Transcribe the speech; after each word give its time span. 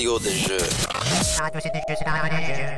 radio 0.00 0.18
des 0.18 0.30
jeux. 0.30 0.56
Radio 1.38 1.60
c'est 1.62 1.72
des 1.72 1.80
jeux, 1.86 1.94
c'est 1.98 2.06
la 2.06 2.12
radio 2.12 2.38
des 2.38 2.54
jeux. 2.54 2.72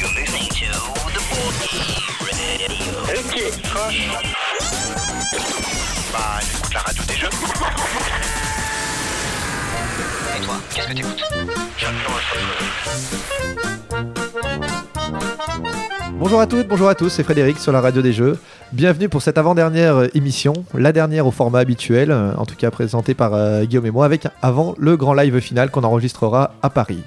You're 0.00 0.12
listening 0.14 0.48
to 0.48 0.64
the 1.12 1.20
Board 1.28 1.54
Ok, 3.18 3.34
franche. 3.64 4.00
Bah, 6.10 6.40
j'écoute 6.40 6.72
la 6.72 6.80
radio 6.80 7.02
des 7.04 7.16
jeux. 7.16 7.28
Et 10.36 10.40
toi, 10.40 10.56
qu'est-ce 10.74 10.88
que 10.88 10.92
t'écoutes 10.94 11.24
J'adore 11.76 12.20
Bonjour 16.18 16.40
à 16.40 16.46
toutes, 16.46 16.68
bonjour 16.68 16.88
à 16.88 16.94
tous, 16.94 17.08
c'est 17.08 17.24
Frédéric 17.24 17.58
sur 17.58 17.72
la 17.72 17.80
radio 17.80 18.00
des 18.00 18.12
jeux. 18.12 18.38
Bienvenue 18.72 19.08
pour 19.08 19.20
cette 19.20 19.36
avant-dernière 19.36 20.08
émission, 20.14 20.52
la 20.72 20.92
dernière 20.92 21.26
au 21.26 21.32
format 21.32 21.58
habituel, 21.58 22.10
euh, 22.12 22.32
en 22.36 22.46
tout 22.46 22.54
cas 22.54 22.70
présentée 22.70 23.14
par 23.14 23.34
euh, 23.34 23.64
Guillaume 23.64 23.86
et 23.86 23.90
moi, 23.90 24.04
avec 24.06 24.28
avant 24.40 24.74
le 24.78 24.96
grand 24.96 25.14
live 25.14 25.40
final 25.40 25.70
qu'on 25.70 25.82
enregistrera 25.82 26.54
à 26.62 26.70
Paris. 26.70 27.02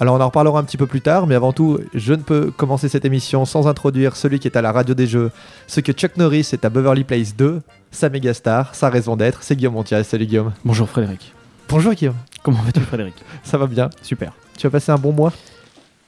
Alors 0.00 0.16
on 0.16 0.20
en 0.20 0.26
reparlera 0.26 0.60
un 0.60 0.64
petit 0.64 0.76
peu 0.76 0.86
plus 0.86 1.00
tard, 1.00 1.26
mais 1.26 1.34
avant 1.34 1.52
tout, 1.52 1.80
je 1.94 2.12
ne 2.12 2.22
peux 2.22 2.50
commencer 2.50 2.88
cette 2.88 3.04
émission 3.04 3.44
sans 3.46 3.66
introduire 3.68 4.16
celui 4.16 4.38
qui 4.38 4.48
est 4.48 4.56
à 4.56 4.62
la 4.62 4.70
radio 4.70 4.94
des 4.94 5.06
jeux, 5.06 5.30
ce 5.66 5.80
que 5.80 5.92
Chuck 5.92 6.16
Norris 6.16 6.50
est 6.52 6.64
à 6.64 6.68
Beverly 6.68 7.04
Place 7.04 7.34
2, 7.34 7.62
sa 7.90 8.10
méga 8.10 8.34
star, 8.34 8.74
sa 8.74 8.90
raison 8.90 9.16
d'être, 9.16 9.42
c'est 9.42 9.56
Guillaume 9.56 9.74
Montiel. 9.74 10.04
Salut 10.04 10.26
Guillaume. 10.26 10.52
Bonjour 10.64 10.88
Frédéric. 10.88 11.32
Bonjour 11.68 11.94
Guillaume, 11.94 12.16
Comment 12.42 12.60
vas-tu 12.62 12.80
Frédéric? 12.80 13.14
Ça 13.44 13.56
va 13.56 13.66
bien? 13.66 13.88
Super. 14.02 14.32
Tu 14.58 14.66
as 14.66 14.70
passé 14.70 14.92
un 14.92 14.98
bon 14.98 15.12
mois? 15.12 15.32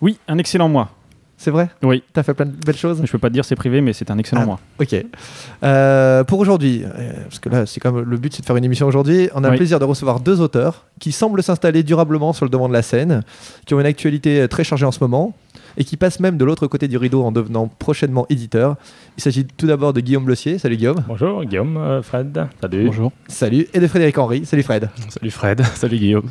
Oui, 0.00 0.19
un 0.28 0.36
excellent 0.38 0.69
mois. 0.69 0.91
C'est 1.45 1.50
vrai? 1.50 1.69
Oui. 1.83 2.03
T'as 2.14 2.23
fait 2.23 2.33
plein 2.33 2.47
de 2.47 2.53
belles 2.53 2.75
choses? 2.75 3.03
Je 3.05 3.12
peux 3.12 3.19
pas 3.19 3.28
te 3.28 3.34
dire 3.34 3.45
c'est 3.45 3.55
privé, 3.55 3.83
mais 3.83 3.92
c'est 3.92 4.11
un 4.11 4.17
excellent 4.17 4.41
Ah. 4.45 4.47
mois. 4.47 4.61
Ok. 4.81 4.97
Euh, 5.62 6.25
pour 6.25 6.39
aujourd'hui, 6.39 6.84
euh, 6.87 7.12
parce 7.25 7.39
que 7.39 7.50
là, 7.50 7.67
c'est 7.67 7.81
quand 7.81 7.92
même 7.92 8.03
le 8.09 8.17
but, 8.17 8.33
c'est 8.34 8.41
de 8.41 8.47
faire 8.47 8.56
une 8.56 8.64
émission 8.64 8.87
aujourd'hui. 8.87 9.28
On 9.34 9.45
a 9.45 9.50
le 9.50 9.56
plaisir 9.56 9.78
de 9.78 9.84
recevoir 9.84 10.20
deux 10.20 10.41
auteurs 10.41 10.87
qui 11.00 11.12
semblent 11.12 11.42
s'installer 11.42 11.83
durablement 11.83 12.33
sur 12.33 12.47
le 12.47 12.50
devant 12.50 12.67
de 12.67 12.72
la 12.72 12.81
scène, 12.81 13.25
qui 13.67 13.75
ont 13.75 13.81
une 13.81 13.84
actualité 13.84 14.41
euh, 14.41 14.48
très 14.48 14.65
chargée 14.65 14.87
en 14.87 14.91
ce 14.92 15.00
moment 15.00 15.34
et 15.77 15.84
qui 15.84 15.97
passent 15.97 16.20
même 16.20 16.36
de 16.36 16.44
l'autre 16.44 16.67
côté 16.67 16.89
du 16.89 16.97
rideau 16.97 17.22
en 17.22 17.33
devenant 17.33 17.69
prochainement 17.69 18.27
éditeurs. 18.30 18.77
Il 19.19 19.22
s'agit 19.22 19.44
tout 19.44 19.67
d'abord 19.67 19.92
de 19.92 20.00
Guillaume 20.00 20.25
Blossier. 20.25 20.58
Salut 20.58 20.77
Guillaume. 20.77 21.03
Bonjour 21.08 21.44
Guillaume, 21.44 21.77
euh, 21.77 22.03
Fred, 22.03 22.47
salut. 22.61 22.86
Bonjour. 22.86 23.12
Salut. 23.28 23.66
Et 23.75 23.81
de 23.81 23.86
Frédéric 23.86 24.19
Henry. 24.19 24.44
Salut 24.47 24.62
Fred. 24.62 24.89
Salut 25.08 25.31
Fred, 25.31 25.62
salut 25.75 25.98
Guillaume. 25.98 26.31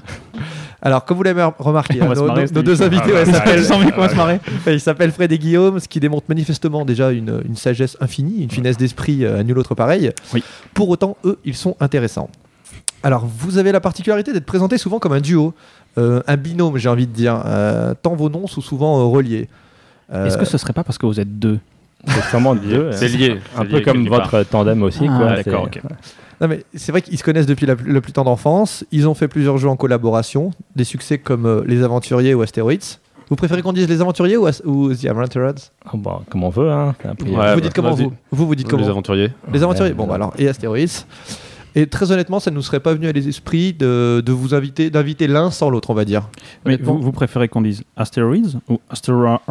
Alors, 0.81 1.05
comme 1.05 1.15
vous 1.17 1.23
l'avez 1.23 1.43
remarqué, 1.59 2.01
hein, 2.01 2.13
nos, 2.13 2.25
marrer, 2.27 2.45
nos- 2.45 2.51
nos 2.51 2.61
deux 2.61 2.81
invités 2.83 3.13
ouais, 3.13 3.23
Ah, 3.27 3.31
s'appellent- 3.31 4.79
s'appellent 4.79 5.11
Fred 5.11 5.31
et 5.31 5.37
Guillaume, 5.39 5.79
ce 5.79 5.87
qui 5.87 5.99
démontre 5.99 6.25
manifestement 6.27 6.83
déjà 6.85 7.11
une, 7.11 7.41
une 7.45 7.55
sagesse 7.55 7.95
infinie, 8.01 8.43
une 8.43 8.51
finesse 8.51 8.77
d'esprit 8.77 9.23
euh, 9.23 9.39
à 9.39 9.43
nul 9.43 9.57
autre 9.57 9.75
pareil. 9.75 10.11
Oui. 10.33 10.43
Pour 10.73 10.89
autant, 10.89 11.15
eux, 11.23 11.39
ils 11.45 11.55
sont 11.55 11.77
intéressants. 11.79 12.29
Alors, 13.01 13.25
vous 13.25 13.57
avez 13.57 13.71
la 13.71 13.81
particularité 13.81 14.31
d'être 14.33 14.45
présentés 14.45 14.77
souvent 14.77 14.99
comme 14.99 15.11
un 15.13 15.19
duo, 15.21 15.53
un 15.97 16.37
binôme, 16.37 16.77
j'ai 16.77 16.89
envie 16.89 17.07
de 17.07 17.11
dire, 17.13 17.41
euh, 17.45 17.93
tant 18.01 18.15
vos 18.15 18.29
noms 18.29 18.47
sont 18.47 18.61
souvent 18.61 18.99
euh, 18.99 19.03
reliés. 19.05 19.47
Euh, 20.11 20.25
Est-ce 20.25 20.37
que 20.37 20.45
ce 20.45 20.57
serait 20.57 20.73
pas 20.73 20.83
parce 20.83 20.97
que 20.97 21.05
vous 21.05 21.19
êtes 21.19 21.39
deux 21.39 21.59
C'est 22.07 22.23
sûrement 22.29 22.53
lié. 22.53 22.89
C'est 22.91 23.07
lié. 23.07 23.39
Un 23.57 23.65
peu 23.65 23.77
lié 23.77 23.81
comme 23.83 24.07
votre 24.07 24.43
tandem 24.43 24.83
aussi. 24.83 25.05
Ah, 25.09 25.17
quoi. 25.17 25.35
d'accord, 25.35 25.69
c'est- 25.73 25.79
ok. 25.79 25.91
Non, 26.41 26.47
mais 26.49 26.63
c'est 26.75 26.91
vrai 26.91 27.01
qu'ils 27.01 27.17
se 27.17 27.23
connaissent 27.23 27.45
depuis 27.45 27.65
la, 27.65 27.75
le 27.81 28.01
plus 28.01 28.11
tendre 28.11 28.29
enfance. 28.29 28.83
Ils 28.91 29.07
ont 29.07 29.13
fait 29.13 29.27
plusieurs 29.29 29.57
jeux 29.57 29.69
en 29.69 29.75
collaboration, 29.77 30.51
des 30.75 30.83
succès 30.83 31.17
comme 31.17 31.45
euh, 31.45 31.63
Les 31.67 31.83
Aventuriers 31.83 32.33
ou 32.33 32.41
Asteroids. 32.41 32.97
Vous 33.29 33.35
préférez 33.37 33.61
qu'on 33.61 33.71
dise 33.71 33.87
Les 33.87 34.01
Aventuriers 34.01 34.35
ou, 34.35 34.45
As- 34.47 34.61
ou 34.65 34.93
The 34.93 35.05
Adventurers 35.05 35.53
Ah, 35.85 35.91
bah, 35.95 36.21
comme 36.29 36.43
on 36.43 36.49
veut. 36.49 36.69
Hein. 36.69 36.93
Ouais, 37.05 37.13
Vous 37.19 37.35
bah, 37.35 37.55
dites 37.61 37.73
comment 37.73 37.91
vous 37.91 38.11
Vous, 38.31 38.45
vous 38.47 38.55
dites 38.55 38.67
comment 38.67 38.83
Les 38.83 38.89
aventuriers. 38.89 39.29
Les 39.53 39.63
aventuriers, 39.63 39.91
Ouais, 39.91 39.95
bon, 39.97 40.05
bah 40.05 40.15
alors, 40.15 40.33
et 40.37 40.49
Astéroïdes. 40.49 40.89
Et 41.75 41.87
très 41.87 42.11
honnêtement, 42.11 42.39
ça 42.39 42.51
ne 42.51 42.55
nous 42.55 42.61
serait 42.61 42.79
pas 42.79 42.93
venu 42.93 43.07
à 43.07 43.11
l'esprit 43.11 43.73
de, 43.73 44.21
de 44.25 44.31
vous 44.31 44.53
inviter, 44.53 44.89
d'inviter 44.89 45.27
l'un 45.27 45.49
sans 45.51 45.69
l'autre, 45.69 45.89
on 45.89 45.93
va 45.95 46.05
dire. 46.05 46.29
Mais 46.65 46.77
vous, 46.77 46.99
vous 47.01 47.11
préférez 47.11 47.47
qu'on 47.47 47.61
dise 47.61 47.83
Asteroids 47.97 48.59
ou 48.69 48.79
Asteroids 48.89 49.41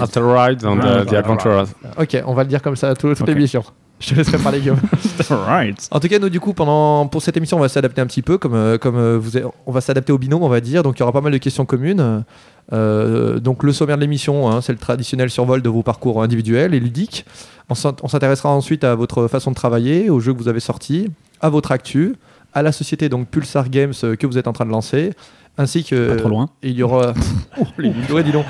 Asteroids 0.00 0.64
and 0.64 0.78
uh, 0.80 1.06
the 1.06 1.14
Adventurers. 1.14 1.68
Ok, 1.98 2.16
on 2.26 2.34
va 2.34 2.42
le 2.44 2.48
dire 2.48 2.62
comme 2.62 2.76
ça 2.76 2.90
à 2.90 2.94
tout- 2.94 3.08
toute 3.08 3.20
Ok. 3.22 3.28
l'émission. 3.28 3.62
Je 4.00 4.10
te 4.10 4.14
laisserai 4.14 4.38
parler, 4.38 4.60
Guillaume. 4.60 4.78
Asteroids. 5.18 5.74
En 5.90 6.00
tout 6.00 6.08
cas, 6.08 6.18
nous, 6.18 6.30
du 6.30 6.40
coup, 6.40 6.54
pendant, 6.54 7.06
pour 7.06 7.20
cette 7.20 7.36
émission, 7.36 7.58
on 7.58 7.60
va 7.60 7.68
s'adapter 7.68 8.00
un 8.00 8.06
petit 8.06 8.22
peu, 8.22 8.38
comme, 8.38 8.54
euh, 8.54 8.78
comme 8.78 8.96
euh, 8.96 9.18
vous 9.20 9.32
on 9.66 9.72
va 9.72 9.82
s'adapter 9.82 10.10
au 10.12 10.16
binôme, 10.18 10.42
on 10.42 10.48
va 10.48 10.60
dire. 10.62 10.82
Donc, 10.82 10.96
il 10.98 11.00
y 11.00 11.02
aura 11.02 11.12
pas 11.12 11.20
mal 11.20 11.32
de 11.32 11.38
questions 11.38 11.66
communes. 11.66 12.24
Euh, 12.72 13.40
donc, 13.40 13.62
le 13.62 13.72
sommaire 13.72 13.96
de 13.96 14.00
l'émission, 14.02 14.50
hein, 14.50 14.60
c'est 14.60 14.72
le 14.72 14.78
traditionnel 14.78 15.30
survol 15.30 15.62
de 15.62 15.68
vos 15.68 15.82
parcours 15.82 16.22
individuels 16.22 16.74
et 16.74 16.80
ludiques. 16.80 17.24
On 17.68 17.74
s'int- 17.74 17.96
on 18.02 18.08
s'intéressera 18.08 18.50
ensuite 18.50 18.84
à 18.84 18.94
votre 18.94 19.26
façon 19.28 19.50
de 19.50 19.56
travailler, 19.56 20.10
aux 20.10 20.20
jeux 20.20 20.32
que 20.34 20.38
vous 20.38 20.48
avez 20.48 20.60
sortis, 20.60 21.08
à 21.40 21.48
votre 21.48 21.72
actu, 21.72 22.14
à 22.52 22.62
la 22.62 22.72
société 22.72 23.08
donc 23.08 23.28
Pulsar 23.28 23.68
Games 23.70 23.92
euh, 24.04 24.16
que 24.16 24.26
vous 24.26 24.38
êtes 24.38 24.48
en 24.48 24.52
train 24.52 24.66
de 24.66 24.70
lancer, 24.70 25.12
ainsi 25.58 25.84
que 25.84 26.08
Pas 26.10 26.16
trop 26.16 26.28
loin. 26.28 26.48
Et 26.62 26.70
il 26.70 26.76
y 26.76 26.82
aura. 26.82 27.12
Oh, 27.60 27.64
les 27.78 27.92
ouais, 28.12 28.22
dis 28.22 28.32
donc. 28.32 28.46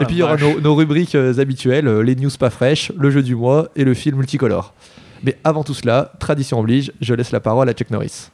et 0.00 0.04
puis 0.06 0.16
il 0.16 0.18
y 0.18 0.22
aura 0.22 0.36
nos, 0.36 0.60
nos 0.60 0.74
rubriques 0.74 1.14
euh, 1.14 1.38
habituelles, 1.38 1.86
euh, 1.86 2.02
les 2.02 2.16
news 2.16 2.30
pas 2.38 2.50
fraîches, 2.50 2.90
le 2.98 3.10
jeu 3.10 3.22
du 3.22 3.34
mois 3.36 3.68
et 3.76 3.84
le 3.84 3.94
film 3.94 4.16
multicolore. 4.16 4.74
Mais 5.22 5.38
avant 5.44 5.62
tout 5.64 5.74
cela, 5.74 6.12
tradition 6.18 6.58
oblige, 6.58 6.90
je 7.00 7.14
laisse 7.14 7.30
la 7.30 7.40
parole 7.40 7.68
à 7.68 7.72
Chuck 7.74 7.90
Norris. 7.90 8.28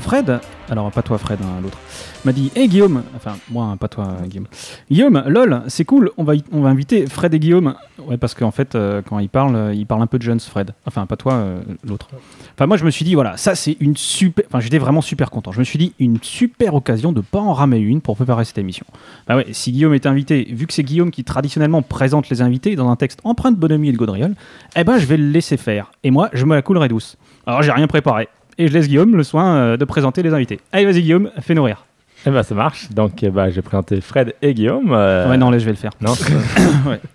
Fred, 0.00 0.40
alors 0.70 0.90
pas 0.90 1.02
toi 1.02 1.18
Fred, 1.18 1.38
hein, 1.42 1.60
l'autre, 1.62 1.78
m'a 2.24 2.32
dit 2.32 2.50
Hé 2.54 2.68
Guillaume, 2.68 3.02
enfin 3.16 3.36
moi, 3.50 3.76
pas 3.78 3.88
toi 3.88 4.16
Guillaume. 4.26 4.46
Guillaume, 4.90 5.22
lol, 5.26 5.62
c'est 5.68 5.84
cool, 5.84 6.10
on 6.16 6.24
va, 6.24 6.34
on 6.52 6.60
va 6.62 6.70
inviter 6.70 7.06
Fred 7.06 7.34
et 7.34 7.38
Guillaume. 7.38 7.74
Ouais, 7.98 8.16
parce 8.16 8.34
qu'en 8.34 8.50
fait, 8.50 8.74
euh, 8.74 9.02
quand 9.02 9.18
il 9.18 9.28
parle, 9.28 9.56
euh, 9.56 9.74
il 9.74 9.86
parle 9.86 10.02
un 10.02 10.06
peu 10.06 10.18
de 10.18 10.22
Jones, 10.22 10.40
Fred. 10.40 10.72
Enfin, 10.86 11.06
pas 11.06 11.16
toi, 11.16 11.34
euh, 11.34 11.62
l'autre. 11.86 12.08
Enfin, 12.54 12.66
moi 12.66 12.76
je 12.76 12.84
me 12.84 12.90
suis 12.90 13.04
dit, 13.04 13.14
voilà, 13.14 13.36
ça 13.36 13.54
c'est 13.54 13.76
une 13.80 13.96
super. 13.96 14.44
Enfin, 14.48 14.60
j'étais 14.60 14.78
vraiment 14.78 15.00
super 15.00 15.30
content. 15.30 15.52
Je 15.52 15.58
me 15.58 15.64
suis 15.64 15.78
dit, 15.78 15.92
une 15.98 16.18
super 16.22 16.74
occasion 16.74 17.12
de 17.12 17.20
pas 17.20 17.40
en 17.40 17.52
ramer 17.52 17.78
une 17.78 18.00
pour 18.00 18.16
préparer 18.16 18.44
cette 18.44 18.58
émission. 18.58 18.86
Bah 19.26 19.36
ouais, 19.36 19.46
si 19.52 19.72
Guillaume 19.72 19.94
est 19.94 20.06
invité, 20.06 20.44
vu 20.50 20.66
que 20.66 20.72
c'est 20.72 20.82
Guillaume 20.82 21.10
qui 21.10 21.24
traditionnellement 21.24 21.82
présente 21.82 22.28
les 22.28 22.42
invités 22.42 22.76
dans 22.76 22.88
un 22.88 22.96
texte 22.96 23.20
empreint 23.24 23.52
de 23.52 23.56
bonhomie 23.56 23.88
et 23.88 23.92
de 23.92 23.96
gaudriole, 23.96 24.34
eh 24.76 24.84
ben 24.84 24.98
je 24.98 25.06
vais 25.06 25.16
le 25.16 25.28
laisser 25.28 25.56
faire. 25.56 25.92
Et 26.02 26.10
moi, 26.10 26.30
je 26.32 26.44
me 26.44 26.54
la 26.54 26.62
coulerai 26.62 26.88
douce. 26.88 27.16
Alors 27.46 27.62
j'ai 27.62 27.72
rien 27.72 27.86
préparé. 27.86 28.28
Et 28.58 28.68
je 28.68 28.72
laisse 28.72 28.86
Guillaume 28.88 29.16
le 29.16 29.22
soin 29.22 29.54
euh, 29.56 29.76
de 29.76 29.84
présenter 29.84 30.22
les 30.22 30.32
invités. 30.32 30.60
Allez, 30.72 30.84
vas-y 30.84 31.02
Guillaume, 31.02 31.30
fais-nous 31.40 31.62
rire. 31.64 31.84
Eh 32.26 32.30
ben, 32.30 32.42
ça 32.42 32.54
marche. 32.54 32.90
Donc, 32.90 33.22
eh 33.22 33.28
ben, 33.30 33.50
j'ai 33.50 33.60
présenté 33.60 34.00
Fred 34.00 34.34
et 34.40 34.54
Guillaume. 34.54 34.92
euh, 34.92 35.28
Ouais, 35.28 35.36
non, 35.36 35.50
là 35.50 35.58
je 35.58 35.64
vais 35.66 35.72
le 35.72 35.76
faire. 35.76 35.90
Non, 36.00 36.14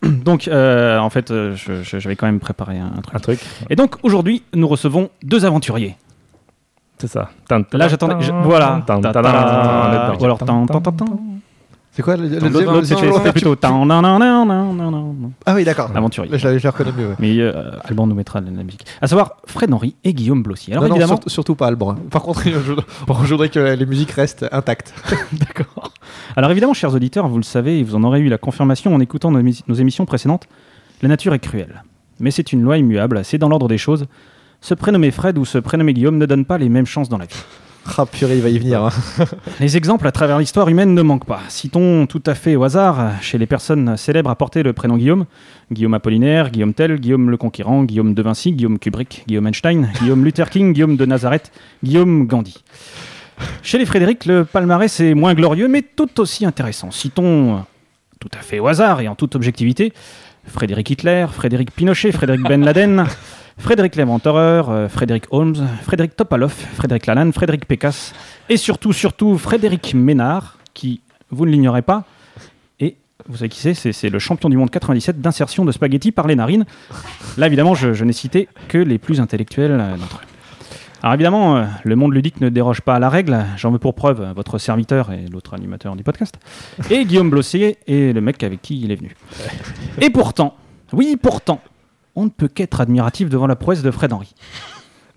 Donc, 0.23 0.47
euh, 0.47 0.99
en 0.99 1.09
fait, 1.09 1.31
euh, 1.31 1.55
je, 1.55 1.81
je- 1.81 1.97
je 1.99 2.07
vais 2.09 2.15
quand 2.15 2.27
même 2.27 2.39
préparer 2.39 2.77
un, 2.77 2.91
un 2.97 3.01
truc. 3.01 3.15
un 3.15 3.19
truc. 3.19 3.39
Et 3.71 3.75
donc, 3.75 3.95
aujourd'hui, 4.03 4.43
nous 4.53 4.67
recevons 4.67 5.09
deux 5.23 5.45
aventuriers. 5.45 5.95
C'est 6.99 7.07
ça. 7.07 7.29
Là, 7.79 7.87
j'attendais. 7.87 8.15
voilà. 8.43 8.81
Ou 10.19 10.25
alors, 10.25 10.37
C'est 11.99 12.03
quoi 12.03 12.15
le, 12.15 12.29
le, 12.29 12.29
deuxième- 12.29 12.51
le- 12.71 12.79
deuxième- 12.79 12.97
c'était 13.13 13.31
plutôt. 13.33 13.55
Ah 15.45 15.53
oui, 15.53 15.65
d'accord. 15.65 15.91
Aventurier. 15.93 16.31
Là, 16.31 16.37
je, 16.37 16.47
le 16.47 16.69
reconnais 16.69 16.93
mieux. 16.97 17.07
ouais. 17.09 17.15
Mais 17.19 17.37
euh, 17.41 17.71
Alban 17.83 18.07
nous 18.07 18.15
mettra 18.15 18.39
la, 18.39 18.49
la 18.51 18.63
musique. 18.63 18.85
À 19.01 19.07
savoir 19.07 19.33
Fred 19.45 19.73
Henry 19.73 19.95
et 20.05 20.13
Guillaume 20.13 20.41
Blossier. 20.41 20.71
Alors 20.71 20.83
non, 20.83 20.89
non, 20.91 20.95
évidemment, 20.95 21.15
surtout, 21.15 21.29
surtout 21.29 21.55
pas 21.55 21.67
Alban. 21.67 21.95
Par 22.09 22.21
contre, 22.21 22.43
je, 22.45 22.51
je 22.51 23.29
voudrais 23.33 23.49
que 23.49 23.59
les 23.75 23.85
musiques 23.85 24.11
restent 24.11 24.45
intactes. 24.53 24.93
D'accord. 25.33 25.91
Alors 26.37 26.51
évidemment, 26.51 26.73
chers 26.73 26.93
auditeurs, 26.93 27.27
vous 27.27 27.35
le 27.35 27.43
savez, 27.43 27.79
et 27.79 27.83
vous 27.83 27.95
en 27.95 28.03
aurez 28.05 28.21
eu 28.21 28.29
la 28.29 28.37
confirmation 28.37 28.95
en 28.95 29.01
écoutant 29.01 29.29
nos, 29.31 29.41
émis- 29.41 29.63
nos 29.67 29.75
émissions 29.75 30.05
précédentes, 30.05 30.45
la 31.01 31.09
nature 31.09 31.33
est 31.33 31.39
cruelle. 31.39 31.83
Mais 32.21 32.31
c'est 32.31 32.53
une 32.53 32.61
loi 32.61 32.77
immuable, 32.77 33.25
c'est 33.25 33.37
dans 33.37 33.49
l'ordre 33.49 33.67
des 33.67 33.77
choses. 33.77 34.05
Se 34.61 34.73
prénommer 34.73 35.11
Fred 35.11 35.37
ou 35.37 35.43
se 35.43 35.57
prénommer 35.57 35.93
Guillaume 35.93 36.17
ne 36.17 36.25
donne 36.25 36.45
pas 36.45 36.57
les 36.57 36.69
mêmes 36.69 36.85
chances 36.85 37.09
dans 37.09 37.17
la 37.17 37.25
vie. 37.25 37.35
Ah 37.97 38.05
purée, 38.05 38.37
il 38.37 38.41
va 38.41 38.49
y 38.49 38.57
venir. 38.59 38.83
hein. 38.83 38.89
Les 39.59 39.75
exemples 39.75 40.07
à 40.07 40.11
travers 40.11 40.39
l'histoire 40.39 40.67
humaine 40.69 40.93
ne 40.93 41.01
manquent 41.01 41.25
pas. 41.25 41.41
Citons 41.49 42.05
tout 42.05 42.21
à 42.25 42.35
fait 42.35 42.55
au 42.55 42.63
hasard, 42.63 43.13
chez 43.21 43.37
les 43.37 43.45
personnes 43.47 43.97
célèbres 43.97 44.29
à 44.29 44.35
porter 44.35 44.63
le 44.63 44.73
prénom 44.73 44.95
Guillaume, 44.97 45.25
Guillaume 45.71 45.93
Apollinaire, 45.93 46.49
Guillaume 46.51 46.73
Tell, 46.73 46.99
Guillaume 46.99 47.29
le 47.29 47.37
Conquérant, 47.37 47.83
Guillaume 47.83 48.13
de 48.13 48.21
Vinci, 48.21 48.51
Guillaume 48.53 48.79
Kubrick, 48.79 49.23
Guillaume 49.27 49.47
Einstein, 49.47 49.89
Guillaume 50.01 50.23
Luther 50.23 50.49
King, 50.49 50.73
Guillaume 50.73 50.95
de 50.97 51.05
Nazareth, 51.05 51.51
Guillaume 51.83 52.25
Gandhi. 52.27 52.63
Chez 53.63 53.77
les 53.77 53.85
Frédéric, 53.85 54.25
le 54.25 54.45
palmarès 54.45 54.99
est 54.99 55.13
moins 55.13 55.33
glorieux, 55.33 55.67
mais 55.67 55.81
tout 55.81 56.19
aussi 56.19 56.45
intéressant. 56.45 56.91
Citons, 56.91 57.55
euh, 57.55 57.59
tout 58.19 58.29
à 58.37 58.41
fait 58.41 58.59
au 58.59 58.67
hasard 58.67 59.01
et 59.01 59.07
en 59.07 59.15
toute 59.15 59.35
objectivité, 59.35 59.93
Frédéric 60.45 60.89
Hitler, 60.89 61.25
Frédéric 61.31 61.71
Pinochet, 61.71 62.11
Frédéric 62.11 62.41
Ben 62.43 62.63
Laden, 62.63 63.05
Frédéric 63.59 63.95
l'Inventeur, 63.95 64.69
euh, 64.69 64.87
Frédéric 64.87 65.25
Holmes, 65.31 65.67
Frédéric 65.83 66.15
Topalov, 66.15 66.53
Frédéric 66.75 67.05
Lalanne, 67.05 67.33
Frédéric 67.33 67.65
Pécasse, 67.65 68.13
et 68.47 68.57
surtout, 68.57 68.93
surtout, 68.93 69.37
Frédéric 69.37 69.93
Ménard, 69.93 70.57
qui, 70.73 71.01
vous 71.29 71.45
ne 71.45 71.51
l'ignorez 71.51 71.81
pas, 71.81 72.05
et 72.79 72.95
vous 73.27 73.37
savez 73.37 73.49
qui 73.49 73.59
c'est 73.59 73.73
C'est- 73.73 74.09
le 74.09 74.17
champion 74.19 74.49
du 74.49 74.57
monde 74.57 74.71
97 74.71 75.19
d'insertion 75.21 75.65
de 75.65 75.71
spaghettis 75.71 76.11
par 76.11 76.25
les 76.27 76.35
narines. 76.35 76.65
Là, 77.37 77.47
évidemment, 77.47 77.75
je, 77.75 78.03
n'ai 78.03 78.13
cité 78.13 78.47
que 78.69 78.77
les 78.77 78.97
plus 78.97 79.19
intellectuels 79.19 79.71
euh, 79.79 79.97
d'entre 79.97 80.17
eux. 80.17 80.25
Alors 81.01 81.13
évidemment, 81.13 81.55
euh, 81.57 81.65
le 81.85 81.95
monde 81.95 82.13
ludique 82.13 82.41
ne 82.41 82.49
déroge 82.49 82.81
pas 82.81 82.95
à 82.95 82.99
la 82.99 83.09
règle. 83.09 83.45
J'en 83.55 83.71
veux 83.71 83.79
pour 83.79 83.93
preuve 83.93 84.33
votre 84.35 84.57
serviteur 84.57 85.11
et 85.13 85.25
l'autre 85.31 85.53
animateur 85.53 85.95
du 85.95 86.03
podcast. 86.03 86.37
Et 86.89 87.05
Guillaume 87.05 87.29
Blossier 87.29 87.77
est 87.87 88.11
le 88.13 88.19
mec 88.19 88.43
avec 88.43 88.61
qui 88.61 88.81
il 88.81 88.91
est 88.91 88.95
venu. 88.95 89.15
Et 90.01 90.09
pourtant, 90.09 90.55
Oui, 90.91 91.15
pourtant, 91.21 91.61
on 92.19 92.25
ne 92.25 92.29
peut 92.29 92.49
qu'être 92.49 92.81
admiratif 92.81 93.29
devant 93.29 93.47
la 93.47 93.55
prouesse 93.55 93.81
de 93.81 93.91
Fred 93.91 94.11
Henry. 94.11 94.33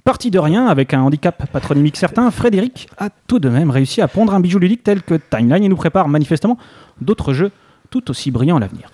Parti 0.04 0.30
de 0.30 0.38
rien, 0.38 0.66
avec 0.66 0.94
un 0.94 1.02
handicap 1.02 1.50
patronymique 1.50 1.96
certain, 1.96 2.30
Frédéric 2.30 2.88
a 2.96 3.08
tout 3.26 3.38
de 3.38 3.48
même 3.48 3.70
réussi 3.70 4.00
à 4.00 4.08
pondre 4.08 4.34
un 4.34 4.40
bijou 4.40 4.58
ludique 4.58 4.82
tel 4.82 5.02
que 5.02 5.14
Timeline 5.14 5.64
et 5.64 5.68
nous 5.68 5.76
prépare 5.76 6.08
manifestement 6.08 6.58
d'autres 7.00 7.32
jeux 7.32 7.50
tout 7.90 8.10
aussi 8.10 8.30
brillants 8.30 8.56
à 8.56 8.60
l'avenir. 8.60 8.90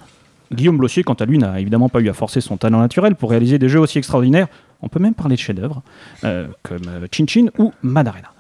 Guillaume 0.52 0.78
Blossier, 0.78 1.05
quant 1.05 1.14
à 1.14 1.26
lui, 1.26 1.38
n'a 1.38 1.60
évidemment 1.60 1.88
pas 1.88 2.00
eu 2.00 2.08
à 2.08 2.14
forcer 2.14 2.40
son 2.40 2.56
talent 2.56 2.81
naturel 2.81 3.14
pour 3.14 3.31
réaliser 3.31 3.58
des 3.58 3.69
jeux 3.69 3.81
aussi 3.81 3.99
extraordinaires. 3.99 4.49
On 4.81 4.88
peut 4.88 5.00
même 5.00 5.14
parler 5.14 5.37
de 5.37 5.40
chefs-d'œuvre, 5.40 5.82
euh, 6.25 6.49
comme 6.62 6.88
euh, 6.88 7.06
Chin 7.12 7.26
Chin 7.26 7.46
ou 7.58 7.72
Madarena. 7.82 8.32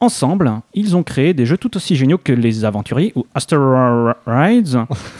Ensemble, 0.00 0.50
ils 0.72 0.96
ont 0.96 1.02
créé 1.02 1.34
des 1.34 1.44
jeux 1.44 1.58
tout 1.58 1.76
aussi 1.76 1.94
géniaux 1.94 2.16
que 2.16 2.32
Les 2.32 2.64
Aventuriers 2.64 3.12
ou 3.16 3.26
Asteroids. 3.34 4.16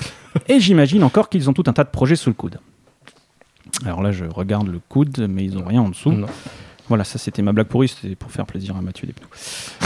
et 0.48 0.60
j'imagine 0.60 1.04
encore 1.04 1.28
qu'ils 1.28 1.50
ont 1.50 1.52
tout 1.52 1.64
un 1.66 1.74
tas 1.74 1.84
de 1.84 1.90
projets 1.90 2.16
sous 2.16 2.30
le 2.30 2.34
coude. 2.34 2.58
Alors 3.84 4.02
là, 4.02 4.12
je 4.12 4.24
regarde 4.24 4.68
le 4.68 4.80
coude, 4.88 5.26
mais 5.28 5.44
ils 5.44 5.54
n'ont 5.54 5.64
rien 5.64 5.82
en 5.82 5.88
dessous. 5.88 6.12
Non. 6.12 6.26
Voilà, 6.88 7.04
ça 7.04 7.18
c'était 7.18 7.40
ma 7.40 7.52
blague 7.52 7.68
pourrie, 7.68 7.86
c'était 7.86 8.16
pour 8.16 8.32
faire 8.32 8.46
plaisir 8.46 8.76
à 8.76 8.82
Mathieu 8.82 9.06
Despnous. 9.06 9.28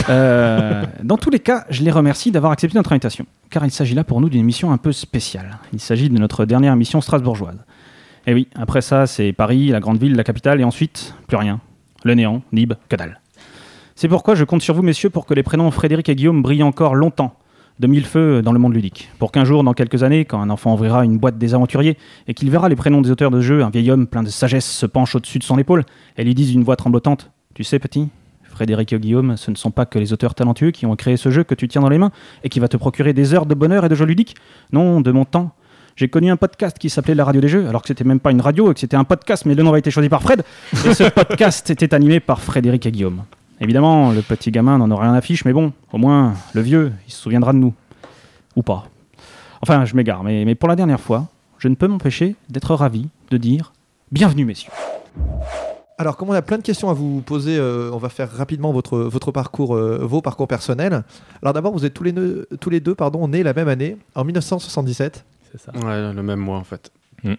Euh, 0.09 0.85
dans 1.03 1.17
tous 1.17 1.29
les 1.29 1.39
cas, 1.39 1.65
je 1.69 1.83
les 1.83 1.91
remercie 1.91 2.31
d'avoir 2.31 2.51
accepté 2.51 2.75
notre 2.75 2.93
invitation, 2.93 3.27
car 3.51 3.63
il 3.63 3.69
s'agit 3.69 3.93
là 3.93 4.03
pour 4.03 4.21
nous 4.21 4.29
d'une 4.29 4.39
émission 4.39 4.71
un 4.71 4.77
peu 4.77 4.91
spéciale. 4.91 5.59
Il 5.71 5.79
s'agit 5.79 6.09
de 6.09 6.17
notre 6.17 6.45
dernière 6.45 6.73
émission 6.73 7.01
strasbourgeoise. 7.01 7.59
Et 8.25 8.33
oui, 8.33 8.47
après 8.55 8.81
ça, 8.81 9.05
c'est 9.05 9.33
Paris, 9.33 9.67
la 9.67 9.79
grande 9.79 9.99
ville, 9.99 10.15
la 10.15 10.23
capitale, 10.23 10.59
et 10.59 10.63
ensuite, 10.63 11.13
plus 11.27 11.37
rien. 11.37 11.59
Le 12.03 12.15
néant, 12.15 12.41
Nib, 12.51 12.73
que 12.89 12.95
dalle. 12.95 13.21
C'est 13.93 14.07
pourquoi 14.07 14.33
je 14.33 14.43
compte 14.43 14.63
sur 14.63 14.73
vous, 14.73 14.81
messieurs, 14.81 15.11
pour 15.11 15.27
que 15.27 15.35
les 15.35 15.43
prénoms 15.43 15.69
Frédéric 15.69 16.09
et 16.09 16.15
Guillaume 16.15 16.41
brillent 16.41 16.63
encore 16.63 16.95
longtemps, 16.95 17.37
de 17.79 17.87
mille 17.87 18.05
feux 18.05 18.41
dans 18.41 18.53
le 18.53 18.59
monde 18.59 18.73
ludique. 18.73 19.09
Pour 19.19 19.31
qu'un 19.31 19.43
jour, 19.45 19.63
dans 19.63 19.73
quelques 19.73 20.03
années, 20.03 20.25
quand 20.25 20.39
un 20.39 20.49
enfant 20.49 20.73
ouvrira 20.73 21.03
une 21.03 21.17
boîte 21.17 21.37
des 21.37 21.53
aventuriers 21.53 21.97
et 22.27 22.33
qu'il 22.33 22.49
verra 22.49 22.69
les 22.69 22.75
prénoms 22.75 23.01
des 23.01 23.11
auteurs 23.11 23.31
de 23.31 23.41
jeux, 23.41 23.63
un 23.63 23.69
vieil 23.69 23.91
homme 23.91 24.07
plein 24.07 24.23
de 24.23 24.29
sagesse 24.29 24.65
se 24.65 24.85
penche 24.85 25.15
au-dessus 25.15 25.39
de 25.39 25.43
son 25.43 25.57
épaule 25.57 25.83
et 26.17 26.23
lui 26.23 26.33
dise 26.35 26.51
d'une 26.51 26.63
voix 26.63 26.75
tremblotante 26.75 27.31
Tu 27.53 27.63
sais, 27.63 27.79
petit, 27.79 28.07
Frédéric 28.43 28.93
et 28.93 28.99
Guillaume, 28.99 29.35
ce 29.35 29.51
ne 29.51 29.55
sont 29.55 29.71
pas 29.71 29.85
que 29.85 29.99
les 29.99 30.13
auteurs 30.13 30.33
talentueux 30.33 30.71
qui 30.71 30.85
ont 30.85 30.95
créé 30.95 31.17
ce 31.17 31.29
jeu 31.29 31.43
que 31.43 31.55
tu 31.55 31.67
tiens 31.67 31.81
dans 31.81 31.89
les 31.89 31.97
mains 31.97 32.11
et 32.43 32.49
qui 32.49 32.59
va 32.59 32.69
te 32.69 32.77
procurer 32.77 33.13
des 33.13 33.33
heures 33.33 33.45
de 33.45 33.53
bonheur 33.53 33.85
et 33.85 33.89
de 33.89 33.95
jeux 33.95 34.05
ludiques. 34.05 34.35
Non, 34.71 35.01
de 35.01 35.11
mon 35.11 35.25
temps. 35.25 35.51
J'ai 35.97 36.09
connu 36.09 36.29
un 36.29 36.37
podcast 36.37 36.77
qui 36.77 36.89
s'appelait 36.89 37.15
La 37.15 37.23
Radio 37.23 37.39
des 37.39 37.47
Jeux, 37.47 37.67
alors 37.67 37.81
que 37.81 37.87
c'était 37.87 38.03
même 38.03 38.19
pas 38.19 38.31
une 38.31 38.41
radio 38.41 38.69
et 38.69 38.73
que 38.73 38.79
c'était 38.81 38.97
un 38.97 39.05
podcast, 39.05 39.45
mais 39.45 39.55
le 39.55 39.63
nom 39.63 39.69
avait 39.69 39.79
été 39.79 39.91
choisi 39.91 40.09
par 40.09 40.21
Fred. 40.21 40.43
Ce 40.73 41.09
podcast 41.09 41.69
était 41.69 41.93
animé 41.93 42.19
par 42.19 42.41
Frédéric 42.41 42.85
et 42.85 42.91
Guillaume. 42.91 43.23
Évidemment, 43.61 44.11
le 44.11 44.21
petit 44.21 44.51
gamin 44.51 44.77
n'en 44.77 44.91
aura 44.91 45.03
rien 45.03 45.13
à 45.13 45.21
fiche, 45.21 45.45
mais 45.45 45.53
bon, 45.53 45.71
au 45.93 45.97
moins, 45.97 46.33
le 46.53 46.61
vieux, 46.61 46.91
il 47.07 47.11
se 47.13 47.21
souviendra 47.21 47.53
de 47.53 47.57
nous. 47.57 47.73
Ou 48.55 48.63
pas. 48.63 48.85
Enfin, 49.61 49.85
je 49.85 49.95
m'égare, 49.95 50.23
mais, 50.23 50.45
mais 50.45 50.55
pour 50.55 50.67
la 50.69 50.75
dernière 50.75 50.99
fois, 50.99 51.27
je 51.57 51.67
ne 51.67 51.75
peux 51.75 51.87
m'empêcher 51.87 52.35
d'être 52.49 52.73
ravi 52.75 53.07
de 53.31 53.37
dire 53.37 53.73
Bienvenue, 54.11 54.45
messieurs. 54.45 54.71
Alors, 55.97 56.17
comme 56.17 56.29
on 56.29 56.33
a 56.33 56.41
plein 56.41 56.57
de 56.57 56.61
questions 56.63 56.89
à 56.89 56.93
vous 56.93 57.21
poser, 57.21 57.57
euh, 57.57 57.89
on 57.93 57.97
va 57.97 58.09
faire 58.09 58.29
rapidement 58.29 58.73
votre, 58.73 58.97
votre 58.99 59.31
parcours, 59.31 59.75
euh, 59.75 59.99
vos 60.03 60.21
parcours 60.21 60.47
personnels. 60.47 61.03
Alors 61.41 61.53
d'abord, 61.53 61.71
vous 61.73 61.85
êtes 61.85 61.93
tous 61.93 62.03
les, 62.03 62.11
deux- 62.11 62.47
tous 62.59 62.69
les 62.69 62.81
deux 62.81 62.95
pardon, 62.95 63.27
nés 63.29 63.43
la 63.43 63.53
même 63.53 63.69
année, 63.69 63.97
en 64.13 64.25
1977, 64.25 65.23
C'est 65.51 65.61
ça. 65.61 65.71
Ouais, 65.73 66.11
le 66.13 66.21
même 66.21 66.39
mois 66.39 66.57
en 66.57 66.65
fait. 66.65 66.91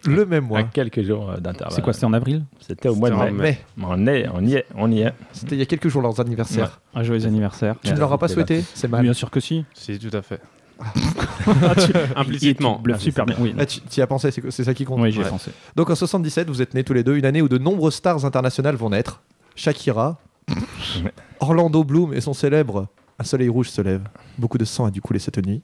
Le 0.07 0.27
même 0.27 0.45
mois. 0.47 0.61
À 0.61 0.63
quelques 0.65 1.03
jours 1.03 1.31
euh, 1.31 1.37
d'intervalle. 1.39 1.73
C'est 1.75 1.83
quoi, 1.83 1.93
c'était 1.93 2.07
en 2.07 2.13
avril 2.13 2.45
C'était 2.61 2.89
au 2.89 2.95
mois 2.97 3.11
de 3.11 3.15
mai. 3.31 3.59
On, 3.83 4.07
est, 4.07 4.27
on 4.35 4.45
y 4.45 4.55
est, 4.55 4.67
on 4.75 4.91
y 4.91 5.01
est. 5.03 5.13
c'était 5.33 5.55
il 5.57 5.59
y 5.59 5.63
a 5.63 5.67
quelques 5.67 5.89
jours 5.89 6.03
leurs 6.03 6.19
anniversaires. 6.21 6.81
Un 6.95 7.03
joyeux 7.03 7.27
anniversaire. 7.27 7.77
Tu 7.83 7.93
ne 7.93 7.99
leur 7.99 8.13
as 8.13 8.19
pas 8.19 8.29
souhaité 8.29 8.65
C'est 8.75 8.89
mal. 8.89 9.03
Bien 9.03 9.13
sûr 9.13 9.31
que 9.31 9.41
si. 9.41 9.65
Si, 9.75 9.99
tout 9.99 10.15
à 10.17 10.23
fait. 10.23 10.41
Implicitement. 11.47 12.17
Implicitement. 12.17 12.79
Bluff 12.83 13.01
super 13.01 13.25
bien. 13.27 13.37
Oui, 13.39 13.55
Ah, 13.59 13.65
tu 13.67 13.81
y 13.97 14.03
as 14.03 14.07
pensé, 14.07 14.31
c'est 14.31 14.51
c'est 14.51 14.65
ça 14.65 14.75
qui 14.75 14.85
compte. 14.85 15.01
oui 15.01 15.11
j'y 15.13 15.21
ai 15.21 15.25
Ouais. 15.25 15.31
pensé. 15.31 15.51
Donc 15.75 15.89
en 15.91 15.95
77, 15.95 16.49
vous 16.49 16.61
êtes 16.61 16.75
nés 16.75 16.85
tous 16.85 16.93
les 16.93 17.03
deux, 17.03 17.17
une 17.17 17.25
année 17.25 17.41
où 17.43 17.49
de 17.49 17.57
nombreuses 17.59 17.95
stars 17.95 18.25
internationales 18.25 18.77
vont 18.77 18.91
naître. 18.91 19.23
Shakira, 19.55 20.19
Orlando 21.41 21.83
Bloom 21.83 22.13
et 22.13 22.21
son 22.21 22.35
célèbre 22.35 22.89
Un 23.19 23.25
soleil 23.25 23.49
rouge 23.49 23.71
se 23.71 23.81
lève. 23.81 24.03
Beaucoup 24.39 24.59
de 24.59 24.65
sang 24.67 24.85
a 24.85 24.91
dû 24.91 25.01
couler 25.01 25.19
cette 25.19 25.39
nuit. 25.47 25.63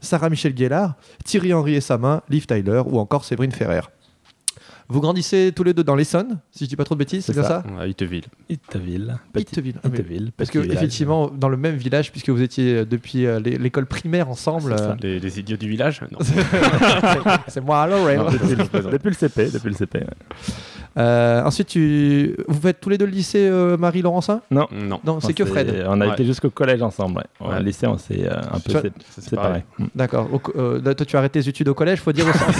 Sarah 0.00 0.30
Michel 0.30 0.56
Gellar, 0.56 0.96
Thierry 1.24 1.52
Henry 1.52 1.74
et 1.74 1.80
sa 1.80 1.98
main, 1.98 2.22
Liv 2.28 2.46
Tyler 2.46 2.82
ou 2.86 2.98
encore 2.98 3.24
Séverine 3.24 3.52
Ferrer. 3.52 3.82
Vous 4.90 5.00
grandissez 5.00 5.52
tous 5.54 5.62
les 5.62 5.72
deux 5.72 5.84
dans 5.84 5.94
l'Essonne, 5.94 6.38
si 6.50 6.64
je 6.64 6.68
dis 6.68 6.74
pas 6.76 6.84
trop 6.84 6.94
de 6.96 6.98
bêtises, 6.98 7.24
c'est 7.24 7.32
bien 7.32 7.42
ça. 7.44 7.62
ça 7.64 7.80
À 7.82 7.86
Itteville. 7.86 8.24
Itteville. 8.48 9.16
Petit- 9.32 9.42
Itteville. 9.52 9.74
Ah, 9.84 9.88
Itteville. 9.88 10.32
Parce 10.36 10.50
petit 10.50 10.58
que 10.58 10.62
village. 10.62 10.76
effectivement, 10.78 11.28
dans 11.28 11.48
le 11.48 11.56
même 11.56 11.76
village, 11.76 12.10
puisque 12.10 12.28
vous 12.30 12.42
étiez 12.42 12.74
euh, 12.78 12.84
depuis 12.84 13.24
euh, 13.26 13.38
l'é- 13.38 13.56
l'école 13.56 13.86
primaire 13.86 14.28
ensemble, 14.28 14.74
euh, 14.78 14.94
Les, 15.00 15.20
les 15.20 15.38
idiots 15.38 15.56
du 15.56 15.68
village 15.68 16.00
Non. 16.10 16.18
c'est 17.48 17.60
moi, 17.64 17.86
Laurel. 17.86 18.18
Non, 18.18 18.30
depuis, 18.30 18.54
le, 18.56 18.90
depuis 18.90 19.08
le 19.08 19.14
CP, 19.14 19.50
depuis 19.50 19.68
le 19.68 19.74
CP. 19.74 19.98
ouais. 20.00 20.06
Euh, 20.98 21.44
ensuite, 21.44 21.68
tu... 21.68 22.34
vous 22.48 22.60
faites 22.60 22.80
tous 22.80 22.88
les 22.88 22.98
deux 22.98 23.06
le 23.06 23.12
lycée 23.12 23.48
euh, 23.48 23.76
Marie-Laurencin 23.76 24.40
Non. 24.50 24.66
Non, 25.04 25.20
c'est 25.20 25.34
que 25.34 25.44
Fred. 25.44 25.84
On 25.86 26.00
a 26.00 26.06
Ouais. 26.08 26.12
été 26.14 26.24
jusqu'au 26.24 26.50
collège 26.50 26.82
ensemble. 26.82 27.22
Ouais. 27.40 27.46
Ouais. 27.48 27.56
Au 27.60 27.62
lycée, 27.62 27.86
on 27.86 27.96
s'est 27.96 28.26
euh, 28.26 28.40
un 28.52 28.58
peu. 28.58 28.60
Tu 28.66 28.72
vois, 28.72 28.80
sé- 28.82 28.92
Ça, 29.10 29.22
C'est 29.22 29.36
pareil. 29.36 29.62
Mm. 29.78 29.84
D'accord. 29.94 30.28
Euh, 30.56 30.80
toi, 30.80 31.06
tu 31.06 31.14
as 31.14 31.20
arrêté 31.20 31.40
tes 31.40 31.48
études 31.48 31.68
au 31.68 31.74
collège, 31.74 32.00
faut 32.00 32.10
dire 32.12 32.26
au 32.26 32.32
sens 32.32 32.56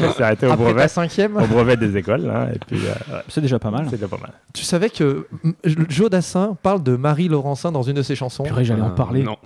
On 0.00 0.12
s'est 0.12 0.22
arrêté 0.22 0.46
au 0.46 0.50
Après 0.52 0.66
ta 0.66 0.72
brevet, 0.72 0.86
cinquième. 0.88 1.39
Au 1.42 1.46
brevet 1.46 1.76
des 1.76 1.96
écoles. 1.96 2.30
hein, 2.30 2.48
et 2.54 2.58
puis, 2.58 2.78
euh, 2.86 3.14
ouais, 3.14 3.22
C'est 3.28 3.40
déjà 3.40 3.58
pas 3.58 3.70
mal. 3.70 3.86
c'est 3.90 3.96
déjà 3.96 4.08
pas 4.08 4.18
mal. 4.18 4.32
Tu 4.54 4.64
savais 4.64 4.90
que 4.90 5.26
Joe 5.64 6.10
Dassin 6.10 6.56
parle 6.62 6.82
de 6.82 6.96
Marie 6.96 7.28
Laurencin 7.28 7.72
dans 7.72 7.82
une 7.82 7.94
de 7.96 8.02
ses 8.02 8.14
chansons 8.16 8.44
Purée, 8.44 8.64
j'allais 8.64 8.82
en 8.82 8.88
Euh, 8.88 8.94
parler. 8.94 9.22
Non. 9.22 9.36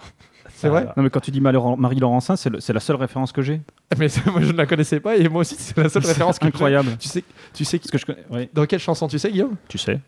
C'est 0.56 0.68
vrai 0.68 0.86
Non, 0.96 1.02
mais 1.02 1.10
quand 1.10 1.20
tu 1.20 1.30
dis 1.30 1.40
Marie 1.40 2.00
Laurencin, 2.00 2.36
c'est 2.36 2.48
le- 2.48 2.60
c'est 2.60 2.72
la 2.72 2.80
seule 2.80 2.96
référence 2.96 3.32
que 3.32 3.42
j'ai. 3.42 3.60
Mais 3.98 4.06
moi, 4.26 4.40
je 4.40 4.52
ne 4.52 4.56
la 4.56 4.66
connaissais 4.66 5.00
pas 5.00 5.16
et 5.16 5.28
moi 5.28 5.40
aussi, 5.42 5.56
c'est 5.58 5.76
la 5.76 5.88
seule 5.88 6.02
C'est 6.02 6.08
référence 6.08 6.38
que 6.38 6.44
j'ai. 6.44 6.48
incroyable. 6.48 6.96
Tu 6.98 7.08
sais, 7.08 7.24
tu 7.52 7.64
sais 7.64 7.78
Parce 7.78 7.90
que 7.90 7.98
je 7.98 8.06
connais. 8.06 8.24
ouais, 8.30 8.48
dans 8.54 8.64
quelle 8.64 8.80
chanson 8.80 9.06
tu 9.08 9.18
sais, 9.18 9.30
Guillaume? 9.30 9.56
Tu 9.68 9.76
sais. 9.78 10.00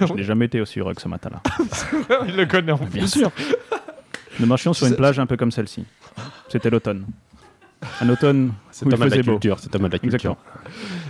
je 0.00 0.12
n'ai 0.14 0.22
jamais 0.24 0.46
été 0.46 0.60
aussi 0.60 0.80
heureux 0.80 0.94
que 0.94 1.02
ce 1.02 1.08
matin-là. 1.08 1.42
Il 2.26 2.36
le 2.36 2.46
connaît 2.46 2.72
en 2.72 2.78
Bien 2.78 3.06
sûr. 3.06 3.30
Nous 4.40 4.46
marchions 4.46 4.72
sur 4.72 4.86
une 4.86 4.96
plage 4.96 5.18
un 5.18 5.26
peu 5.26 5.36
comme 5.36 5.50
celle-ci. 5.50 5.84
C'était 6.48 6.70
l'automne. 6.70 7.04
Un 8.00 8.08
automne 8.08 8.52
C'est 8.70 8.84
où 8.86 8.88
il 8.88 8.92
Thomas 8.92 9.04
de 9.06 9.10
la 9.10 9.16
faisait 9.16 9.22
beau. 9.22 9.32
culture. 9.32 9.58
C'est 9.60 9.68
Thomas 9.70 9.88
de 9.88 9.92
la 9.92 9.98
culture. 9.98 10.16
Exactement. 10.16 10.36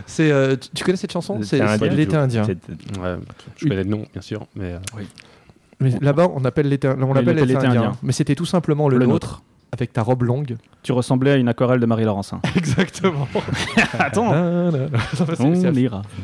C'est, 0.06 0.30
euh, 0.30 0.56
tu, 0.74 0.84
connais 0.84 0.96
cette 0.96 1.12
chanson 1.12 1.40
C'est 1.42 1.58
L'été 1.58 1.66
indien. 1.72 1.88
l'été 1.94 2.16
indien. 2.16 2.44
C'est- 2.44 2.98
Ouais, 3.00 3.16
je 3.56 3.68
connais 3.68 3.84
le 3.84 3.90
nom, 3.90 4.04
bien 4.12 4.22
sûr. 4.22 4.46
Mais 4.54 4.72
euh, 4.74 4.78
Mais 5.80 5.90
là-bas, 6.00 6.28
on 6.34 6.44
appelle 6.44 6.68
l'été, 6.68 6.88
on 6.88 7.12
l'appelle 7.14 7.36
l'été 7.36 7.46
l'été 7.46 7.56
indien. 7.66 7.70
indien. 7.82 7.92
Mais 8.02 8.12
c'était 8.12 8.34
tout 8.34 8.46
simplement 8.46 8.88
le, 8.88 8.98
Le 8.98 9.06
nôtre, 9.06 9.42
avec 9.72 9.92
ta 9.92 10.02
robe 10.02 10.22
longue. 10.22 10.56
Tu 10.82 10.92
ressemblais 10.92 11.32
à 11.32 11.36
une 11.36 11.48
aquarelle 11.48 11.80
de 11.80 11.86
Marie 11.86 12.04
Laurencin. 12.04 12.40
Exactement. 12.56 13.28
Attends. 13.98 14.32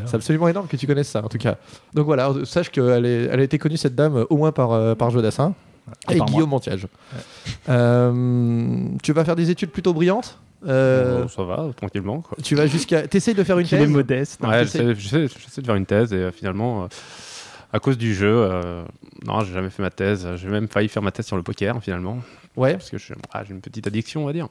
c'est, 0.07 0.15
absolument 0.15 0.49
énorme 0.49 0.67
que 0.67 0.77
tu 0.77 0.87
connaisses 0.87 1.09
ça, 1.09 1.25
en 1.25 1.29
tout 1.29 1.39
cas. 1.39 1.57
Donc 1.95 2.07
voilà, 2.07 2.33
sache 2.45 2.71
qu'elle 2.71 3.05
est, 3.05 3.25
elle 3.31 3.41
a 3.41 3.43
été 3.43 3.59
connue, 3.59 3.77
cette 3.77 3.95
dame, 3.95 4.25
au 4.31 4.37
moins 4.37 4.53
par, 4.53 4.73
euh, 4.73 4.95
par 4.95 5.11
Joe 5.11 5.23
Dassin 5.23 5.55
Et. 6.11 6.19
Guillaume 6.21 6.50
Montiage. 6.50 6.87
Euh, 7.69 8.87
tu 9.03 9.12
vas 9.12 9.25
faire 9.25 9.37
des 9.37 9.50
études 9.50 9.71
plutôt 9.71 9.93
brillantes 9.93 10.38
Euh, 10.67 11.23
bon, 11.23 11.29
ça 11.29 11.43
va, 11.45 11.67
tranquillement. 11.76 12.21
Quoi. 12.23 12.38
Tu 12.43 12.55
vas 12.55 12.67
jusqu'à. 12.67 13.07
T'essayes 13.07 13.35
de 13.35 13.45
faire 13.45 13.59
une 13.59 13.67
est 13.67 13.69
thèse 13.71 13.88
modeste. 13.88 14.43
Non, 14.43 14.49
ouais, 14.49 14.64
j'essaie- 14.64 14.95
j'essaie 14.95 15.26
j'essaie- 15.29 15.41
j'essaie 15.45 15.61
de 15.61 15.67
faire 15.67 15.75
une 15.75 15.87
thèse 15.87 16.12
et 16.12 16.17
euh, 16.17 16.31
finalement, 16.33 16.85
euh, 16.85 16.87
à 17.73 17.81
cause 17.81 17.99
du 17.99 18.14
jeu, 18.14 18.33
euh, 18.35 18.83
non, 19.26 19.41
j'ai 19.41 19.53
jamais 19.53 19.69
fait 19.71 19.83
ma 19.83 19.91
thèse. 19.91 20.26
J'ai 20.37 20.49
même 20.49 20.69
failli 20.69 20.88
faire 20.88 21.03
ma 21.03 21.11
thèse 21.11 21.26
sur 21.26 21.37
le 21.37 21.43
poker 21.43 21.83
finalement, 21.83 22.19
Ouais. 22.57 22.73
parce 22.75 22.88
que 22.91 22.97
je- 22.99 23.12
ah, 23.33 23.43
j'ai 23.45 23.53
une 23.53 23.61
petite 23.61 23.87
addiction, 23.87 24.23
on 24.23 24.26
va 24.26 24.33
dire. 24.33 24.49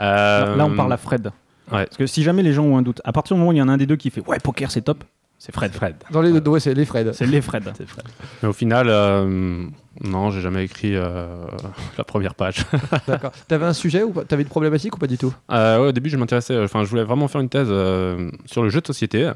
Euh, 0.00 0.54
Là, 0.56 0.66
on 0.66 0.74
parle 0.76 0.92
à 0.92 0.96
Fred. 0.98 1.30
Ouais. 1.72 1.86
Parce 1.86 1.96
que 1.96 2.06
si 2.06 2.22
jamais 2.22 2.42
les 2.42 2.52
gens 2.52 2.64
ont 2.64 2.76
un 2.76 2.82
doute, 2.82 3.00
à 3.04 3.12
partir 3.12 3.34
du 3.36 3.40
moment 3.40 3.50
où 3.50 3.54
il 3.54 3.58
y 3.58 3.62
en 3.62 3.68
a 3.68 3.72
un 3.72 3.78
des 3.78 3.86
deux 3.86 3.96
qui 3.96 4.10
fait 4.10 4.20
Ouais, 4.26 4.38
poker, 4.38 4.70
c'est 4.70 4.82
top, 4.82 5.02
c'est 5.38 5.54
Fred. 5.54 5.72
Fred. 5.72 5.94
Dans 6.10 6.20
les 6.20 6.38
deux, 6.38 6.50
ouais, 6.50 6.60
c'est 6.60 6.74
les 6.74 6.84
Fred. 6.84 7.12
C'est 7.14 7.24
les 7.26 7.40
Fred. 7.40 7.72
C'est 7.74 7.88
Fred. 7.88 8.04
Mais 8.42 8.48
au 8.50 8.52
final, 8.52 8.86
euh, 8.90 9.64
non, 10.02 10.30
j'ai 10.30 10.40
jamais 10.40 10.64
écrit 10.64 10.96
euh, 10.96 11.46
la 11.98 12.04
première 12.04 12.34
page. 12.34 12.66
D'accord. 13.06 13.32
T'avais 13.46 13.66
un 13.66 13.72
sujet 13.72 14.02
ou 14.02 14.12
T'avais 14.24 14.42
une 14.42 14.48
problématique 14.48 14.96
ou 14.96 14.98
pas 14.98 15.06
du 15.06 15.18
tout? 15.18 15.32
Euh, 15.50 15.80
ouais, 15.80 15.88
au 15.88 15.92
début, 15.92 16.10
je 16.10 16.16
m'intéressais, 16.16 16.58
enfin, 16.58 16.84
je 16.84 16.90
voulais 16.90 17.04
vraiment 17.04 17.28
faire 17.28 17.40
une 17.40 17.48
thèse 17.48 17.68
euh, 17.70 18.30
sur 18.46 18.62
le 18.62 18.70
jeu 18.70 18.80
de 18.80 18.86
société. 18.86 19.30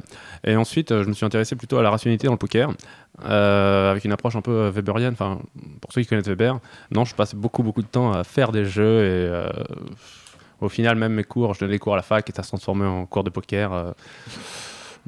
Et 0.45 0.57
ensuite, 0.57 0.91
je 0.91 1.09
me 1.09 1.13
suis 1.13 1.27
intéressé 1.27 1.55
plutôt 1.55 1.79
à 1.79 1.83
la 1.83 1.91
rationalité 1.91 2.27
dans 2.27 2.33
le 2.33 2.39
poker, 2.39 2.71
avec 3.23 4.05
une 4.05 4.13
approche 4.13 4.37
un 4.37 4.41
peu 4.41 4.69
weberienne. 4.69 5.13
Enfin, 5.13 5.39
pour 5.81 5.93
ceux 5.93 6.03
qui 6.03 6.09
connaissent 6.09 6.29
Weber, 6.29 6.59
non, 6.91 7.05
je 7.05 7.15
passais 7.15 7.37
beaucoup, 7.37 7.63
beaucoup 7.63 7.83
de 7.83 7.89
temps 7.89 8.13
à 8.13 8.25
faire 8.25 8.53
des 8.53 8.65
jeux 8.65 9.05
et 9.05 9.49
au 10.61 10.69
final, 10.69 10.97
même 10.97 11.13
mes 11.13 11.25
cours, 11.25 11.55
je 11.55 11.61
donnais 11.61 11.75
des 11.75 11.79
cours 11.79 11.95
à 11.95 11.97
la 11.97 12.03
fac 12.03 12.29
et 12.29 12.33
ça 12.33 12.43
se 12.43 12.49
transformait 12.49 12.87
en 12.87 13.07
cours 13.07 13.25
de 13.25 13.31
poker. 13.31 13.95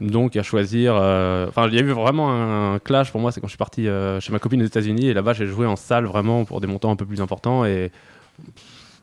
Donc, 0.00 0.36
à 0.36 0.42
choisir. 0.42 0.94
euh, 0.96 1.46
Enfin, 1.48 1.68
il 1.68 1.74
y 1.74 1.78
a 1.78 1.82
eu 1.82 1.92
vraiment 1.92 2.30
un 2.30 2.78
clash 2.78 3.10
pour 3.12 3.20
moi, 3.20 3.32
c'est 3.32 3.40
quand 3.40 3.46
je 3.46 3.52
suis 3.52 3.58
parti 3.58 3.86
euh, 3.86 4.20
chez 4.20 4.32
ma 4.32 4.38
copine 4.38 4.62
aux 4.62 4.66
États-Unis 4.66 5.08
et 5.08 5.14
là-bas, 5.14 5.34
j'ai 5.34 5.46
joué 5.46 5.66
en 5.66 5.76
salle 5.76 6.06
vraiment 6.06 6.44
pour 6.44 6.60
des 6.60 6.66
montants 6.66 6.90
un 6.90 6.96
peu 6.96 7.06
plus 7.06 7.20
importants 7.20 7.64
et 7.64 7.92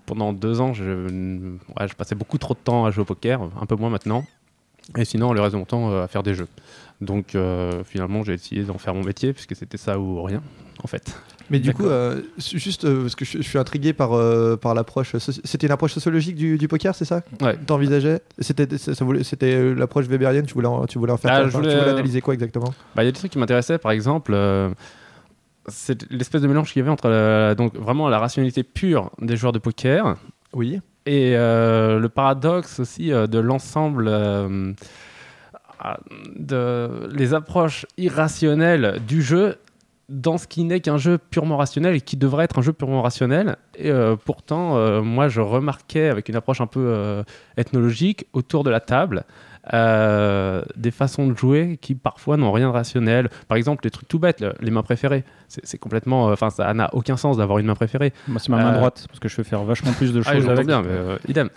pendant 0.06 0.34
deux 0.34 0.62
ans, 0.62 0.74
je, 0.74 1.58
passais 1.98 2.16
beaucoup 2.16 2.38
trop 2.38 2.54
de 2.54 2.60
temps 2.60 2.86
à 2.86 2.92
jouer 2.92 3.02
au 3.02 3.06
poker, 3.06 3.42
un 3.62 3.66
peu 3.66 3.76
moins 3.76 3.90
maintenant. 3.90 4.26
Et 4.98 5.06
sinon, 5.06 5.34
le 5.34 5.42
reste 5.42 5.54
de 5.54 5.60
mon 5.60 5.66
temps 5.66 5.92
euh, 5.92 6.04
à 6.04 6.08
faire 6.08 6.24
des 6.24 6.34
jeux. 6.34 6.48
Donc 7.00 7.38
finalement, 7.86 8.24
j'ai 8.24 8.38
décidé 8.38 8.64
d'en 8.64 8.80
faire 8.80 8.96
mon 8.96 9.04
métier, 9.04 9.32
puisque 9.32 9.56
c'était 9.56 9.78
ça 9.78 10.00
ou 10.00 10.24
rien, 10.24 10.42
en 10.84 10.88
fait. 10.88 11.16
Mais 11.50 11.60
du 11.60 11.74
coup, 11.74 11.86
euh, 11.86 12.22
juste 12.38 12.84
euh, 12.86 13.02
parce 13.04 13.16
que 13.16 13.24
je, 13.26 13.38
je 13.38 13.42
suis 13.48 13.58
intrigué 13.58 13.94
par, 13.94 14.14
euh, 14.14 14.58
par 14.58 14.74
l'approche. 14.74 15.16
C'était 15.18 15.68
une 15.68 15.74
approche 15.74 15.94
sociologique 15.94 16.36
du, 16.36 16.58
du 16.58 16.68
poker, 16.68 16.94
c'est 16.94 17.06
ça? 17.06 17.22
Ouais. 17.42 17.56
T'envisageais? 17.66 18.22
C'était 18.40 18.78
ça- 18.78 18.94
ça 18.96 19.06
voulait- 19.06 19.24
c'était 19.24 19.74
l'approche 19.74 20.08
weberienne. 20.08 20.46
Tu 20.46 20.54
voulais 20.54 20.68
en, 20.68 20.86
tu 20.86 21.00
voulais 21.00 21.14
en 21.14 21.18
faire 21.18 21.32
Ah, 21.34 21.42
quoi? 21.42 21.48
voulais, 21.50 21.72
Tu 21.74 21.78
voulais 21.78 21.90
analyser 21.92 22.22
quoi 22.22 22.34
exactement? 22.34 22.74
Bah, 22.96 23.04
il 23.04 23.06
y 23.06 23.10
a 23.10 23.12
des 23.12 23.18
trucs 23.18 23.32
qui 23.32 23.40
m'intéressaient, 23.40 23.78
par 23.78 23.92
exemple, 23.92 24.36
c'est 25.68 26.10
l'espèce 26.12 26.42
de 26.42 26.48
mélange 26.48 26.72
qu'il 26.72 26.80
y 26.80 26.84
avait 26.84 26.92
entre 26.92 27.10
la- 27.10 27.56
donc 27.56 27.76
vraiment 27.76 28.08
la 28.10 28.20
rationalité 28.20 28.64
pure 28.64 29.12
des 29.22 29.36
joueurs 29.38 29.52
de 29.54 29.60
poker 29.60 30.16
Oui. 30.54 30.80
et 31.06 31.32
le 31.34 32.08
paradoxe 32.08 32.80
aussi 32.80 33.10
de 33.10 33.40
l'ensemble 33.40 34.10
ah, 35.80 36.00
de 36.36 37.10
les 37.14 37.34
approches 37.34 37.86
irrationnelles 37.98 39.00
du 39.08 39.22
jeu 39.22 39.58
dans 40.10 40.38
ce 40.38 40.48
qui 40.48 40.64
n'est 40.64 40.80
qu'un 40.80 40.98
jeu 40.98 41.18
purement 41.18 41.58
rationnel 41.58 41.96
et 41.96 42.02
qui 42.02 42.16
devrait 42.16 42.46
être 42.46 42.60
un 42.60 42.62
jeu 42.62 42.72
purement 42.72 43.02
rationnel. 43.02 43.58
Et 43.76 43.92
euh, 43.92 44.16
pourtant, 44.16 44.78
euh, 44.78 45.02
moi, 45.02 45.28
je 45.28 45.42
remarquais 45.42 46.08
avec 46.08 46.30
une 46.30 46.36
approche 46.36 46.62
un 46.62 46.68
peu 46.68 46.80
euh, 46.80 47.24
ethnologique 47.58 48.26
autour 48.34 48.64
de 48.64 48.70
la 48.70 48.80
table 48.80 49.26
euh, 49.74 50.62
des 50.76 50.92
façons 50.92 51.28
de 51.28 51.38
jouer 51.38 51.78
qui 51.82 51.96
parfois 51.96 52.38
n'ont 52.38 52.52
rien 52.52 52.68
de 52.68 52.74
rationnel. 52.74 53.30
Par 53.48 53.58
exemple, 53.58 53.84
les 53.84 53.92
trucs 53.92 54.08
tout 54.08 54.20
bêtes, 54.20 54.42
le- 54.42 54.54
les 54.62 54.72
mains 54.72 54.84
préférées. 54.84 55.24
C'est 55.50 55.66
c'est 55.66 55.78
complètement, 55.78 56.30
euh, 56.30 56.34
enfin, 56.34 56.50
ça 56.50 56.74
n'a 56.74 56.90
aucun 56.94 57.16
sens 57.18 57.38
d'avoir 57.38 57.60
une 57.60 57.68
main 57.68 57.76
préférée. 57.76 58.12
Moi, 58.28 58.40
c'est 58.40 58.50
ma 58.50 58.58
main 58.58 58.74
Euh, 58.74 58.78
droite, 58.78 59.06
parce 59.08 59.20
que 59.20 59.30
je 59.30 59.36
peux 59.36 59.44
faire 59.44 59.64
vachement 59.64 59.92
plus 59.94 60.12
de 60.14 60.22
Ah, 60.26 60.34
choses 60.34 60.42
j'entends 60.42 60.52
avec. 60.54 60.68
bien, 60.68 60.82
mais 60.82 60.90
euh, 60.92 61.18
idem. 61.28 61.50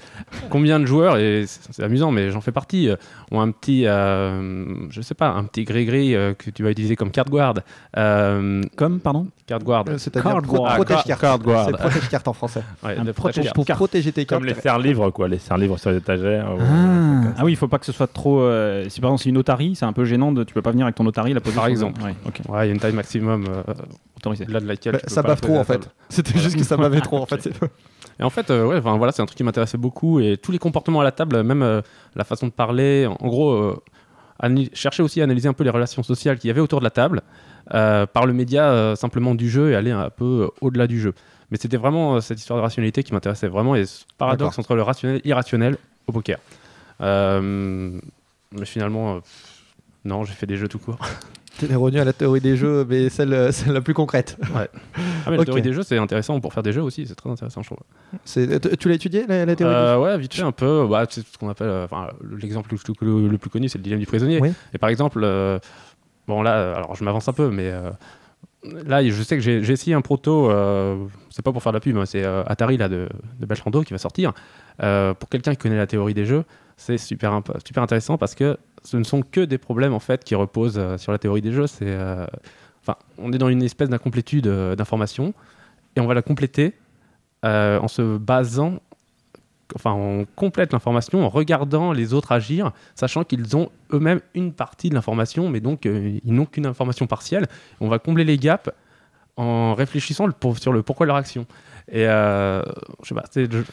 Combien 0.49 0.79
de 0.79 0.87
joueurs, 0.87 1.17
et 1.17 1.45
c'est 1.47 1.61
c'est 1.73 1.83
amusant, 1.83 2.11
mais 2.13 2.31
j'en 2.31 2.41
fais 2.41 2.53
partie, 2.53 2.89
euh, 2.89 2.97
ont 3.33 3.41
un 3.41 3.51
petit, 3.51 3.87
euh, 3.87 4.89
je 4.91 5.01
sais 5.01 5.15
pas, 5.15 5.29
un 5.31 5.45
petit 5.45 5.65
gris-gris 5.65 6.15
euh, 6.15 6.35
que 6.35 6.51
tu 6.51 6.63
vas 6.63 6.71
utiliser 6.71 6.95
comme 6.97 7.11
carte 7.11 7.31
guard. 7.31 7.55
Euh, 7.97 8.63
Comme, 8.77 9.01
pardon? 9.01 9.27
carte 9.47 9.65
guard. 9.65 9.85
Euh, 9.89 9.99
C'est-à-dire 9.99 10.31
Card 10.31 10.43
pro- 10.43 10.59
guard. 10.63 10.75
protège 10.77 10.97
Card- 10.97 11.05
carte. 11.07 11.21
card 11.21 11.39
guard. 11.41 11.67
C'est 11.67 11.77
protège 11.77 12.09
carte 12.09 12.29
en 12.29 12.33
français. 12.33 12.63
Ouais, 12.85 12.97
un 12.97 13.05
de 13.05 13.13
protège 13.13 13.53
Pour 13.53 13.65
protéger 13.65 14.13
tes 14.13 14.25
cartes. 14.25 14.41
Comme 14.41 14.49
les 14.49 14.55
serre-livres, 14.55 15.11
quoi. 15.11 15.27
Les 15.29 15.39
serre-livres 15.39 15.79
sur 15.79 15.91
les 15.91 15.97
étagères. 15.99 16.49
ou- 16.55 16.61
Ah. 16.61 17.33
Ah 17.39 17.45
oui, 17.45 17.53
il 17.53 17.57
faut 17.57 17.69
pas 17.69 17.79
que 17.79 17.87
ce 17.87 17.93
soit 17.93 18.00
trop. 18.07 18.41
euh, 18.41 18.89
si 18.89 19.01
par 19.01 19.11
exemple 19.11 19.23
c'est 19.25 19.29
une 19.31 19.39
otarie, 19.39 19.75
c'est 19.75 19.85
un 19.85 19.93
peu 19.93 20.05
gênant. 20.05 20.33
De, 20.33 20.45
tu 20.45 20.55
peux 20.55 20.63
pas 20.63 20.71
venir 20.73 20.87
avec 20.87 20.97
ton 20.97 21.07
otarie 21.07 21.33
la 21.33 21.41
poser. 21.41 21.57
Par 21.57 21.67
exemple. 21.67 22.01
Ouais, 22.03 22.15
il 22.65 22.67
y 22.67 22.71
a 22.71 22.73
une 22.75 22.81
taille 22.81 22.93
maximum 22.93 23.47
euh, 23.49 23.63
autorisé. 24.17 24.45
au-delà 24.45 24.61
de 24.61 24.67
laquelle. 24.67 24.93
Bah, 24.93 24.99
tu 25.01 25.07
peux 25.07 25.15
ça 25.15 25.23
bave 25.23 25.41
trop 25.41 25.57
en 25.57 25.65
fait. 25.65 25.75
table. 25.79 25.87
C'était 26.09 26.39
juste 26.39 26.57
que 26.57 26.65
ça 26.65 26.77
m'avait 26.79 27.01
trop 27.01 27.19
en 27.19 27.27
fait. 27.27 27.49
Et 28.19 28.23
en 28.23 28.31
fait, 28.31 28.51
euh, 28.51 28.67
ouais, 28.67 28.81
voilà, 28.81 29.13
c'est 29.13 29.23
un 29.23 29.27
truc 29.27 29.37
qui 29.37 29.45
m'intéressait 29.45 29.79
beaucoup. 29.79 30.21
Et 30.21 30.37
tous 30.37 30.53
les 30.53 30.59
comportements 30.59 31.01
à 31.01 31.05
la 31.05 31.13
table, 31.13 31.43
même 31.43 31.63
euh, 31.63 31.81
la 32.17 32.25
façon 32.25 32.47
de 32.47 32.53
parler, 32.53 33.07
en, 33.07 33.17
en 33.19 33.29
gros, 33.29 33.53
euh, 33.53 33.77
chercher 34.75 35.03
aussi 35.03 35.21
à 35.21 35.25
analyser 35.25 35.49
un 35.49 35.53
peu 35.55 35.65
les 35.65 35.71
relations 35.71 36.03
sociales 36.03 36.39
qu'il 36.39 36.49
y 36.49 36.51
avait 36.51 36.61
autour 36.61 36.81
de 36.81 36.85
la 36.85 36.91
table 36.91 37.23
euh, 37.75 38.07
par 38.07 38.27
le 38.27 38.33
média 38.33 38.71
euh, 38.71 38.95
simplement 38.97 39.35
du 39.35 39.49
jeu 39.51 39.71
et 39.71 39.75
aller 39.75 39.91
un 39.91 40.11
peu 40.11 40.25
euh, 40.49 40.49
au-delà 40.61 40.87
du 40.87 41.01
jeu. 41.01 41.15
Mais 41.51 41.59
c'était 41.59 41.77
vraiment 41.77 42.17
euh, 42.17 42.21
cette 42.21 42.39
histoire 42.39 42.59
de 42.59 42.63
rationalité 42.63 43.03
qui 43.03 43.13
m'intéressait 43.13 43.49
vraiment 43.49 43.75
et 43.75 43.85
ce 43.87 44.05
paradoxe 44.19 44.59
entre 44.59 44.75
le 44.75 44.83
rationnel 44.83 45.19
et 45.19 45.23
l'irrationnel 45.29 45.77
au 46.07 46.13
poker. 46.13 46.39
Euh, 47.01 47.99
mais 48.53 48.65
finalement, 48.65 49.17
euh, 49.17 49.21
non, 50.05 50.25
j'ai 50.25 50.33
fait 50.35 50.47
des 50.47 50.57
jeux 50.57 50.69
tout 50.69 50.79
court. 50.79 50.99
T'es 51.59 51.75
revenu 51.75 51.99
à 52.01 52.05
la 52.05 52.15
théorie 52.15 52.41
des 52.41 52.57
jeux, 52.57 52.87
mais 52.89 53.11
celle, 53.11 53.35
euh, 53.35 53.53
celle 53.53 53.75
la 53.75 53.83
plus 53.83 53.93
concrète. 53.93 54.39
Ah, 54.55 54.67
mais 55.31 55.37
la 55.37 55.45
théorie 55.45 55.61
des 55.61 55.75
jeux, 55.75 55.83
c'est 55.83 55.99
intéressant 55.99 56.41
pour 56.41 56.55
faire 56.55 56.63
des 56.63 56.73
jeux 56.73 56.81
aussi, 56.83 57.07
c'est 57.07 57.15
très 57.15 57.29
intéressant, 57.29 57.63
je 57.63 57.67
trouve. 57.69 57.79
Tu 58.25 58.77
tu 58.79 58.89
l'as 58.89 58.95
étudié 58.95 59.27
la, 59.27 59.45
la 59.45 59.57
théorie 59.57 59.75
des 59.75 59.79
Euh, 59.81 59.99
ouais, 59.99 60.17
vite 60.17 60.33
fait 60.33 60.43
un 60.43 60.53
peu. 60.53 60.87
Bah, 60.89 61.05
c'est 61.11 61.27
ce 61.27 61.37
qu'on 61.37 61.51
appelle. 61.51 61.69
euh, 61.69 61.87
l'exemple 62.41 62.71
le, 62.73 62.79
plus- 62.79 62.95
le- 63.07 63.29
le 63.29 63.39
plus 63.39 63.51
connu, 63.51 63.69
c'est 63.69 63.77
le 63.77 63.85
dilemme 63.85 63.99
du 64.01 64.07
prisonnier. 64.07 64.41
Oui. 64.41 64.53
Et 64.73 64.79
par 64.79 64.89
exemple, 64.89 65.21
euh, 65.23 65.59
bon 66.27 66.41
là, 66.41 66.55
euh, 66.57 66.75
alors 66.77 66.95
je 66.95 67.05
m'avance 67.05 67.29
un 67.29 67.35
peu, 67.35 67.51
mais 67.51 67.67
euh, 67.71 67.91
là, 68.87 69.07
je 69.07 69.23
sais 69.23 69.37
que 69.37 69.43
j'ai 69.43 69.71
essayé 69.71 69.93
un 69.95 70.01
proto. 70.01 70.51
euh, 70.51 70.97
c'est 71.29 71.43
pas 71.45 71.53
pour 71.53 71.63
faire 71.63 71.73
de 71.73 71.77
la 71.77 71.81
pub, 71.81 71.97
hein, 71.99 72.07
c'est 72.07 72.25
euh, 72.25 72.43
Atari 72.47 72.79
là 72.79 72.89
de, 72.89 73.07
de 73.39 73.83
qui 73.85 73.93
va 73.93 73.99
sortir. 73.99 74.33
Euh, 74.83 75.13
pour 75.13 75.29
quelqu'un 75.29 75.51
qui 75.51 75.59
connaît 75.59 75.77
la 75.77 75.87
théorie 75.87 76.15
des 76.15 76.25
jeux, 76.25 76.45
c'est 76.81 76.97
super, 76.97 77.43
super 77.65 77.83
intéressant 77.83 78.17
parce 78.17 78.35
que 78.35 78.57
ce 78.85 78.97
ne 78.97 79.05
sont 79.05 79.21
que 79.21 79.43
des 79.43 79.59
problèmes 79.59 79.93
en 79.93 79.99
fait 79.99 80.25
qui 80.25 80.35
reposent 80.35 80.79
euh, 80.79 80.97
sur 80.97 81.13
la 81.13 81.19
théorie 81.19 81.43
des 81.43 81.53
jeux. 81.53 81.67
C'est, 81.67 81.85
euh, 81.85 82.27
enfin, 82.83 82.97
on 83.19 83.35
est 83.35 83.39
dans 83.39 83.51
une 83.51 83.63
espèce 83.63 83.91
d'incomplétude 83.91 84.47
euh, 84.47 84.75
d'informations 84.75 85.35
et 85.95 86.01
on 86.01 86.07
va 86.07 86.15
la 86.15 86.23
compléter 86.23 86.75
en 87.43 87.89
se 87.89 88.19
basant 88.19 88.81
enfin 89.75 89.93
on 89.93 90.27
complète 90.37 90.73
l'information 90.73 91.25
en 91.25 91.31
regardant 91.31 91.93
les 91.93 92.13
autres 92.13 92.33
agir, 92.33 92.73
sachant 92.95 93.25
qu'ils 93.25 93.57
ont 93.57 93.71
eux-mêmes 93.93 94.21
une 94.35 94.53
partie 94.53 94.91
de 94.91 94.95
l'information, 94.95 95.49
mais 95.49 95.61
donc 95.61 95.87
ils 95.87 96.21
n'ont 96.35 96.45
qu'une 96.45 96.67
information 96.67 97.07
partielle. 97.07 97.47
On 97.81 97.89
va 97.89 97.99
combler 97.99 98.25
les 98.25 98.37
gaps 98.37 98.71
en 99.37 99.75
réfléchissant 99.75 100.27
le 100.27 100.33
pour- 100.33 100.59
sur 100.59 100.73
le 100.73 100.83
pourquoi 100.83 101.07
de 101.07 101.09
leur 101.09 101.17
action. 101.17 101.47
Et 101.93 102.07
euh, 102.07 102.63
je 103.03 103.09
sais 103.09 103.15
pas, 103.15 103.25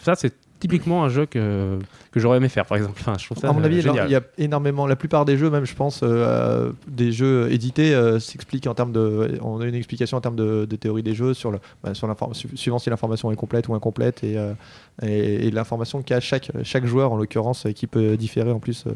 ça 0.03 0.15
c'est 0.15 0.33
typiquement 0.59 1.03
un 1.03 1.09
jeu 1.09 1.27
que, 1.27 1.77
que 2.11 2.19
j'aurais 2.19 2.37
aimé 2.37 2.49
faire, 2.49 2.65
par 2.65 2.77
exemple. 2.77 2.97
Enfin, 3.01 3.13
je 3.19 3.25
trouve 3.25 3.37
ça 3.37 3.47
À 3.49 3.53
mon 3.53 3.61
euh, 3.61 3.65
avis, 3.65 3.81
génial. 3.81 4.07
il 4.09 4.11
y 4.11 4.15
a 4.15 4.21
énormément. 4.39 4.87
La 4.87 4.95
plupart 4.95 5.23
des 5.23 5.37
jeux, 5.37 5.51
même, 5.51 5.65
je 5.65 5.75
pense, 5.75 6.01
euh, 6.01 6.07
euh, 6.07 6.71
des 6.87 7.11
jeux 7.11 7.51
édités 7.51 7.93
euh, 7.93 8.17
s'expliquent 8.19 8.65
en 8.65 8.73
termes 8.73 8.91
de. 8.91 9.37
On 9.43 9.61
a 9.61 9.65
une 9.67 9.75
explication 9.75 10.17
en 10.17 10.21
termes 10.21 10.35
de, 10.35 10.65
de 10.65 10.75
théorie 10.75 11.03
des 11.03 11.13
jeux 11.13 11.35
sur 11.35 11.51
le, 11.51 11.59
bah, 11.83 11.93
sur 11.93 12.07
suivant 12.55 12.79
si 12.79 12.89
l'information 12.89 13.31
est 13.31 13.35
complète 13.35 13.67
ou 13.67 13.75
incomplète 13.75 14.23
et, 14.23 14.35
euh, 14.35 14.53
et, 15.03 15.47
et 15.47 15.51
l'information 15.51 16.01
qu'a 16.01 16.19
chaque 16.19 16.49
chaque 16.63 16.85
joueur 16.87 17.11
en 17.11 17.17
l'occurrence 17.17 17.67
euh, 17.67 17.71
qui 17.71 17.85
peut 17.85 18.17
différer 18.17 18.49
en 18.51 18.59
plus 18.59 18.85
euh, 18.87 18.91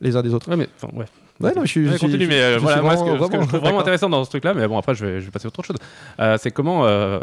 les 0.00 0.16
uns 0.16 0.22
des 0.22 0.34
autres. 0.34 0.50
Ouais, 0.50 0.56
mais 0.56 0.68
enfin, 0.82 0.92
ouais. 0.98 1.06
Ouais, 1.40 1.52
non, 1.54 1.62
je 1.64 1.70
suis. 1.70 1.88
Ouais, 1.88 1.98
continue, 1.98 2.24
je- 2.24 2.28
mais 2.28 2.40
euh, 2.40 2.54
je 2.54 2.58
voilà, 2.60 2.80
moi, 2.82 2.96
ce 2.96 3.02
que, 3.02 3.08
vraiment- 3.10 3.26
ce 3.26 3.30
que 3.32 3.42
je 3.42 3.48
trouve 3.48 3.60
vraiment 3.60 3.80
intéressant 3.80 4.08
dans 4.08 4.24
ce 4.24 4.30
truc-là, 4.30 4.54
mais 4.54 4.68
bon, 4.68 4.78
après, 4.78 4.94
je 4.94 5.04
vais, 5.04 5.20
je 5.20 5.24
vais 5.26 5.30
passer 5.30 5.46
à 5.46 5.48
autre 5.48 5.62
chose. 5.62 5.76
Euh, 6.20 6.36
c'est 6.40 6.50
comment, 6.52 6.86
euh, 6.86 7.18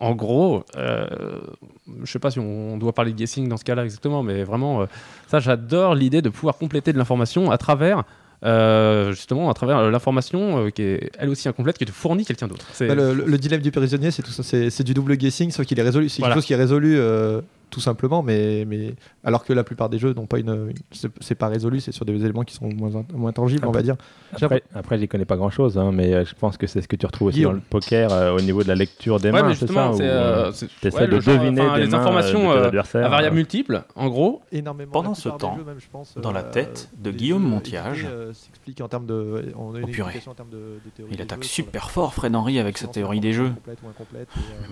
en 0.00 0.14
gros, 0.14 0.64
euh, 0.76 1.06
je 2.04 2.10
sais 2.12 2.20
pas 2.20 2.30
si 2.30 2.38
on 2.38 2.76
doit 2.76 2.92
parler 2.92 3.12
de 3.12 3.16
guessing 3.16 3.48
dans 3.48 3.56
ce 3.56 3.64
cas-là 3.64 3.84
exactement, 3.84 4.22
mais 4.22 4.44
vraiment, 4.44 4.82
euh, 4.82 4.86
ça, 5.26 5.40
j'adore 5.40 5.94
l'idée 5.96 6.22
de 6.22 6.28
pouvoir 6.28 6.56
compléter 6.56 6.92
de 6.92 6.98
l'information 6.98 7.50
à 7.50 7.58
travers. 7.58 8.04
euh, 8.44 9.10
justement 9.10 9.50
à 9.50 9.54
travers 9.54 9.90
l'information 9.90 10.66
euh, 10.66 10.70
qui 10.70 10.82
est 10.82 11.10
elle 11.18 11.28
aussi 11.28 11.48
incomplète 11.48 11.76
qui 11.76 11.84
te 11.84 11.90
fournit 11.90 12.24
quelqu'un 12.24 12.46
d'autre. 12.46 12.64
C'est- 12.72 12.86
Bah, 12.86 12.94
le, 12.94 13.12
le- 13.12 13.24
le 13.24 13.36
dilemme 13.36 13.60
du 13.60 13.72
prisonnier, 13.72 14.12
c'est 14.12 14.22
tout 14.22 14.30
ça, 14.30 14.44
c'est 14.44 14.70
c'est 14.70 14.84
du 14.84 14.94
double 14.94 15.16
guessing, 15.16 15.50
sauf 15.50 15.66
qu'il 15.66 15.76
est 15.80 15.82
résolu. 15.82 16.08
C'est 16.08 16.20
Voilà. 16.20 16.34
quelque 16.36 16.42
chose 16.42 16.46
qui 16.46 16.52
est 16.52 16.56
résolu 16.56 16.94
euh, 16.96 17.40
tout 17.70 17.80
simplement, 17.80 18.22
mais, 18.22 18.64
mais 18.66 18.94
alors 19.24 19.44
que 19.44 19.52
la 19.52 19.64
plupart 19.64 19.88
des 19.88 19.98
jeux 19.98 20.12
n'ont 20.14 20.26
pas 20.26 20.38
une, 20.38 20.70
une- 20.70 20.74
c'est- 21.20 21.34
pas 21.34 21.48
résolu, 21.48 21.80
c'est 21.80 21.92
sur 21.92 22.04
des 22.04 22.14
éléments 22.24 22.42
qui 22.44 22.54
sont 22.54 22.68
moins, 22.68 23.04
moins 23.14 23.32
tangibles, 23.32 23.66
on 23.66 23.70
va 23.70 23.82
dire. 23.82 23.96
Après, 24.40 24.62
après 24.74 24.98
j'y 24.98 25.08
connais 25.08 25.24
pas 25.24 25.36
grand 25.36 25.50
chose, 25.50 25.80
mais 25.92 26.12
euh, 26.14 26.24
je 26.24 26.34
pense 26.34 26.56
que 26.56 26.66
c'est 26.66 26.80
ce 26.82 26.88
que 26.88 26.96
tu 26.96 27.06
retrouves 27.06 27.28
aussi 27.28 27.36
Guillaume. 27.38 27.52
dans 27.52 27.56
le 27.56 27.62
poker 27.68 28.12
euh, 28.12 28.36
au 28.36 28.40
niveau 28.40 28.62
de 28.62 28.68
la 28.68 28.74
lecture 28.74 29.20
des 29.20 29.30
Ouais, 29.30 29.42
mains, 29.42 29.54
c'est 29.54 29.66
ça 29.70 29.90
euh, 29.90 29.96
euh, 30.00 30.52
c'est- 30.52 30.68
t'essaies 30.80 31.00
ouais, 31.00 31.06
de 31.06 31.16
le 31.16 31.18
deviner 31.22 31.50
des 31.74 31.80
les 31.80 31.86
mains, 31.88 31.98
informations 32.00 32.50
euh, 32.52 32.70
à 32.94 33.08
variables 33.08 33.36
multiples, 33.36 33.82
en 33.96 34.08
gros. 34.08 34.42
Énormément. 34.52 34.92
Pendant 34.92 35.14
ce 35.14 35.28
temps, 35.28 35.56
jeux, 35.58 35.64
même, 35.64 35.78
je 35.80 35.86
pense, 35.90 36.14
dans 36.20 36.32
la 36.32 36.42
tête 36.42 36.90
de 36.98 37.10
Guillaume 37.10 37.42
jeux 37.42 37.48
Montiage. 37.48 37.98
édités, 38.00 38.12
euh, 38.12 38.32
s'expliquent 38.32 38.80
en 38.80 38.88
termes 38.88 39.06
de. 39.06 39.52
on 39.58 39.74
a 39.74 39.78
une 39.78 39.84
Oh, 39.84 39.86
purée. 39.88 40.08
explication 40.08 40.32
en 40.32 40.34
termes 40.34 40.50
de- 40.50 40.56
de 40.84 40.90
théorie 40.96 41.12
Il 41.14 41.22
attaque 41.22 41.42
jeux 41.42 41.48
super 41.48 41.90
fort, 41.90 42.14
Fred 42.14 42.34
Henry, 42.34 42.58
avec 42.58 42.76
sa 42.78 42.86
théorie 42.88 43.20
des 43.20 43.32
jeux. 43.32 43.52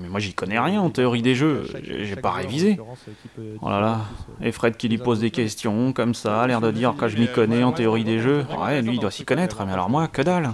Mais 0.00 0.09
moi, 0.09 0.21
j'y 0.21 0.35
connais 0.35 0.59
rien 0.59 0.81
en 0.81 0.91
théorie 0.91 1.23
des 1.23 1.35
jeux. 1.35 1.65
J'ai 1.83 2.17
pas 2.17 2.31
révisé. 2.31 2.79
L'occurrence, 2.88 3.05
euh, 3.09 3.12
qui 3.23 3.28
peut 3.28 3.57
Oh 3.62 3.69
là 3.69 3.81
là. 3.81 4.00
euh, 4.43 4.47
Et 4.47 4.52
Fred 4.52 4.76
qui 4.76 4.88
lui 4.88 4.99
pose 4.99 5.21
des 5.21 5.31
questions 5.31 5.93
comme 5.93 6.14
ça, 6.14 6.43
a 6.43 6.47
l'air 6.47 6.61
de 6.61 6.71
dire 6.71 6.95
que 6.97 7.09
je 7.09 7.16
m'y 7.19 7.28
connais 7.31 7.62
en 7.62 7.73
théorie 7.73 8.05
des 8.05 8.19
jeux. 8.21 8.45
Ouais, 8.59 8.83
lui, 8.83 8.95
il 8.95 9.00
doit 9.00 9.11
s'y 9.11 9.25
connaître, 9.25 9.64
mais 9.66 9.73
alors 9.73 9.90
moi, 9.90 10.09
que 10.09 10.23
dalle. 10.23 10.50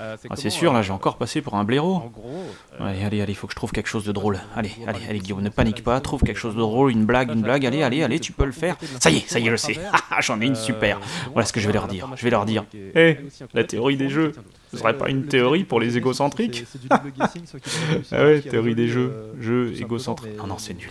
Euh, 0.00 0.16
Ah, 0.30 0.34
c'est 0.34 0.48
sûr, 0.48 0.72
là, 0.72 0.80
j'ai 0.80 0.92
encore 0.92 1.18
passé 1.18 1.42
pour 1.42 1.56
un 1.56 1.64
blaireau. 1.64 1.96
En 1.96 2.06
gros, 2.06 2.46
euh, 2.80 2.86
Allez, 2.88 3.04
allez, 3.04 3.20
allez, 3.20 3.34
faut 3.34 3.46
que 3.46 3.52
je 3.52 3.56
trouve 3.56 3.70
quelque 3.70 3.88
chose 3.88 4.04
de 4.06 4.12
drôle. 4.12 4.40
Allez, 4.56 4.72
allez, 4.86 5.00
allez, 5.08 5.18
Guillaume, 5.18 5.42
ne 5.42 5.50
panique 5.50 5.84
pas, 5.84 6.00
trouve 6.00 6.22
quelque 6.22 6.38
chose 6.38 6.54
de 6.54 6.60
drôle, 6.60 6.90
une 6.92 7.04
blague, 7.04 7.30
une 7.30 7.42
blague, 7.42 7.66
allez, 7.66 7.82
allez, 7.82 8.02
allez, 8.02 8.18
tu 8.18 8.32
peux 8.32 8.46
le 8.46 8.52
faire. 8.52 8.76
Ça 8.98 9.10
y 9.10 9.18
est, 9.18 9.28
ça 9.30 9.38
y 9.38 9.46
est, 9.46 9.50
je 9.50 9.56
sais. 9.56 9.76
Ah, 10.10 10.20
J'en 10.22 10.40
ai 10.40 10.46
une 10.46 10.54
super. 10.56 10.98
Voilà 11.34 11.44
ce 11.46 11.52
que 11.52 11.60
je 11.60 11.66
vais 11.66 11.72
leur 11.74 11.86
dire. 11.86 12.08
Je 12.16 12.24
vais 12.24 12.30
leur 12.30 12.46
dire. 12.46 12.64
Eh, 12.74 13.18
la 13.52 13.64
théorie 13.64 13.96
des 13.98 14.08
jeux. 14.08 14.32
Ce 14.70 14.76
serait 14.76 14.96
pas 14.96 15.08
une 15.10 15.26
théorie 15.26 15.64
pour 15.64 15.80
les 15.80 15.96
égocentriques 15.96 16.64
Ah 16.90 18.24
ouais, 18.24 18.40
théorie 18.40 18.74
des 18.74 18.86
jeux, 18.88 19.12
euh, 19.12 19.32
jeux 19.40 19.80
égocentriques. 19.80 20.36
Non, 20.38 20.46
non, 20.46 20.58
c'est 20.58 20.74
nul. 20.74 20.90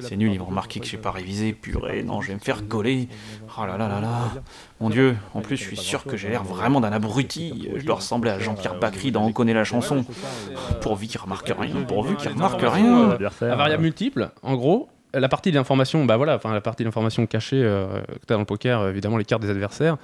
C'est 0.00 0.16
nul, 0.16 0.32
ils 0.32 0.38
vont 0.38 0.46
remarquer 0.46 0.80
que 0.80 0.86
j'ai 0.86 0.96
pas 0.96 1.10
révisé, 1.12 1.52
purée, 1.52 2.02
non, 2.02 2.20
je 2.20 2.28
vais 2.28 2.34
me 2.34 2.40
faire 2.40 2.62
gauler. 2.62 3.08
Oh 3.58 3.64
là 3.64 3.76
là 3.76 3.88
là 3.88 4.00
là. 4.00 4.32
Mon 4.80 4.90
dieu, 4.90 5.16
en 5.34 5.40
plus, 5.40 5.56
je 5.56 5.62
suis 5.62 5.76
sûr 5.76 6.04
que 6.04 6.16
j'ai 6.16 6.28
l'air 6.28 6.42
vraiment 6.42 6.80
d'un 6.80 6.92
abruti. 6.92 7.68
Je 7.76 7.84
dois 7.84 7.96
ressembler 7.96 8.30
à 8.30 8.38
Jean-Pierre 8.38 8.78
Bacry 8.78 9.12
dans 9.12 9.24
On 9.24 9.32
connaît 9.32 9.54
la 9.54 9.64
chanson. 9.64 10.04
Pourvu 10.80 11.06
qu'il 11.06 11.20
remarque 11.20 11.52
rien, 11.56 11.82
pourvu 11.82 12.16
qu'il 12.16 12.30
remarque 12.30 12.60
rien. 12.60 13.10
euh, 13.12 13.28
à 13.40 13.54
variables 13.56 13.82
multiples, 13.82 14.30
en 14.42 14.56
gros, 14.56 14.88
la 15.14 15.28
partie 15.28 15.50
de 15.50 15.56
l'information, 15.56 16.04
bah 16.04 16.16
voilà, 16.16 16.36
enfin 16.36 16.52
la 16.52 16.60
partie 16.60 16.82
de 16.82 16.88
l'information 16.88 17.26
cachée 17.26 17.62
euh, 17.62 18.00
que 18.20 18.26
tu 18.26 18.32
as 18.32 18.34
dans 18.34 18.40
le 18.40 18.46
poker, 18.46 18.80
euh, 18.80 18.90
évidemment 18.90 19.18
les 19.18 19.24
cartes 19.24 19.42
des 19.42 19.50
adversaires, 19.50 19.96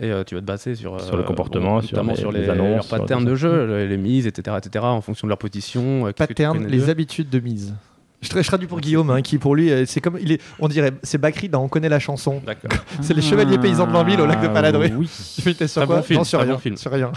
et 0.00 0.10
euh, 0.10 0.24
tu 0.24 0.34
vas 0.34 0.40
te 0.40 0.46
baser 0.46 0.74
sur, 0.74 0.94
euh, 0.94 0.98
Sur 0.98 1.16
le 1.16 1.22
comportement, 1.22 1.80
sur 1.80 1.92
notamment 1.96 2.12
les- 2.12 2.18
sur 2.18 2.32
les 2.32 2.40
les, 2.42 2.50
annonces, 2.50 2.74
leurs 2.74 2.84
sur 2.84 2.98
patterns 2.98 3.24
de 3.24 3.34
jeu, 3.34 3.66
les, 3.66 3.88
les 3.88 3.96
mises, 3.96 4.26
etc., 4.26 4.56
etc., 4.58 4.84
en 4.84 5.00
fonction 5.00 5.26
de 5.26 5.30
leur 5.30 5.38
position. 5.38 6.06
euh, 6.06 6.12
qu'est-ce 6.12 6.28
que 6.28 6.32
tu 6.34 6.42
Pattern, 6.42 6.58
connais 6.58 6.68
les 6.70 6.90
habitudes 6.90 7.30
de 7.30 7.40
mise. 7.40 7.74
Je, 8.22 8.28
tra- 8.30 8.42
je 8.42 8.48
traduis 8.48 8.66
pour 8.66 8.80
Guillaume, 8.80 9.10
hein, 9.10 9.20
qui 9.20 9.36
pour 9.36 9.54
lui, 9.54 9.70
euh, 9.70 9.84
c'est 9.86 10.00
comme 10.00 10.16
il 10.18 10.32
est, 10.32 10.40
on 10.58 10.68
dirait, 10.68 10.90
c'est 11.02 11.18
Bakri 11.18 11.50
dans 11.50 11.62
On 11.62 11.68
connaît 11.68 11.90
la 11.90 11.98
chanson. 11.98 12.40
D'accord. 12.46 12.70
C'est 13.02 13.12
les 13.12 13.20
chevaliers 13.20 13.58
paysans 13.58 13.86
de 13.86 13.92
Lanville 13.92 14.20
au 14.22 14.26
lac 14.26 14.40
de 14.40 14.48
Paladruy. 14.48 14.90
Oui. 14.96 15.06
Tu 15.36 15.42
fais 15.42 15.50
une 15.50 15.56
test 15.56 15.72
sur 15.74 15.82
Très 15.82 15.86
quoi 15.86 15.96
bon 15.98 16.02
film, 16.02 16.18
Non, 16.18 16.24
sur 16.24 16.38
très 16.38 16.46
rien. 16.46 16.54
bon 16.54 16.60
film. 16.60 16.76
Sur 16.78 16.92
rien. 16.92 17.12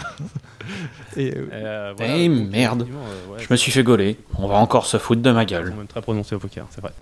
Et, 1.16 1.32
euh, 1.36 1.46
Euh, 1.52 1.94
Eh, 2.00 2.28
merde. 2.28 2.82
euh, 2.82 3.32
ouais, 3.32 3.38
Je 3.40 3.46
me 3.50 3.56
suis 3.56 3.72
fait 3.72 3.82
gauler. 3.82 4.18
On 4.38 4.46
va 4.46 4.56
encore 4.56 4.84
se 4.86 4.98
foutre 4.98 5.22
de 5.22 5.30
ma 5.32 5.44
gueule. 5.46 5.72
même 5.76 5.86
très 5.86 6.02
prononcés 6.02 6.34
au 6.34 6.38
poker, 6.38 6.66
c'est 6.70 6.80
vrai. 6.82 6.92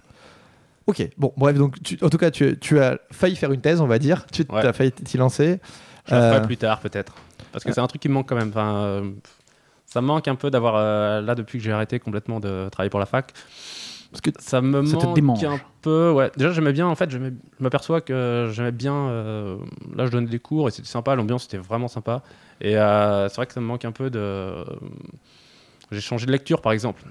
Ok, 0.88 1.08
bon, 1.16 1.32
bref, 1.36 1.56
donc 1.56 1.80
tu- 1.82 1.98
en 2.02 2.08
tout 2.08 2.18
cas, 2.18 2.30
tu, 2.32 2.58
tu 2.58 2.80
as 2.80 2.98
failli 3.12 3.36
faire 3.36 3.52
une 3.52 3.60
thèse, 3.60 3.80
on 3.80 3.86
va 3.86 3.98
dire. 4.00 4.26
Tu 4.32 4.44
Ouais. 4.50 4.66
as 4.66 4.72
failli 4.72 4.90
t'y 4.90 5.16
lancer. 5.16 5.60
Je 6.06 6.14
ferai 6.14 6.36
Euh, 6.38 6.40
plus 6.40 6.56
tard, 6.56 6.80
peut-être. 6.80 7.14
Parce 7.52 7.62
que 7.64 7.72
c'est 7.72 7.80
un 7.80 7.86
truc 7.86 8.02
qui 8.02 8.08
me 8.08 8.14
manque 8.14 8.28
quand 8.28 8.34
même. 8.36 8.48
Enfin, 8.48 8.74
euh, 8.76 9.10
ça 9.86 10.00
me 10.00 10.06
manque 10.08 10.26
un 10.26 10.34
peu 10.34 10.50
d'avoir. 10.50 10.74
euh, 10.76 11.20
là, 11.20 11.34
depuis 11.34 11.58
que 11.58 11.64
j'ai 11.64 11.72
arrêté 11.72 11.98
complètement 12.00 12.40
de 12.40 12.68
travailler 12.70 12.90
pour 12.90 13.00
la 13.00 13.06
fac, 13.06 13.32
Parce 14.10 14.22
que 14.22 14.30
ça 14.38 14.62
me 14.62 14.84
Ça 14.86 14.96
te 14.96 15.04
manque 15.04 15.14
démange. 15.14 15.44
un 15.44 15.60
peu. 15.82 16.10
Ouais. 16.12 16.30
Déjà, 16.36 16.50
j'aimais 16.52 16.72
bien. 16.72 16.86
En 16.86 16.94
fait, 16.94 17.10
je 17.10 17.18
m'aperçois 17.60 18.00
que 18.00 18.48
j'aimais 18.54 18.72
bien. 18.72 18.94
euh, 18.94 19.58
là, 19.94 20.06
je 20.06 20.10
donnais 20.10 20.28
des 20.30 20.38
cours 20.38 20.66
et 20.68 20.70
c'était 20.70 20.88
sympa. 20.88 21.14
L'ambiance 21.14 21.44
était 21.44 21.58
vraiment 21.58 21.88
sympa. 21.88 22.22
Et 22.62 22.76
euh, 22.78 23.28
c'est 23.28 23.36
vrai 23.36 23.46
que 23.46 23.52
ça 23.52 23.60
me 23.60 23.66
manque 23.66 23.84
un 23.84 23.92
peu 23.92 24.08
de. 24.08 24.64
J'ai 25.90 26.00
changé 26.00 26.24
de 26.26 26.32
lecture, 26.32 26.60
par 26.62 26.72
exemple. 26.72 27.02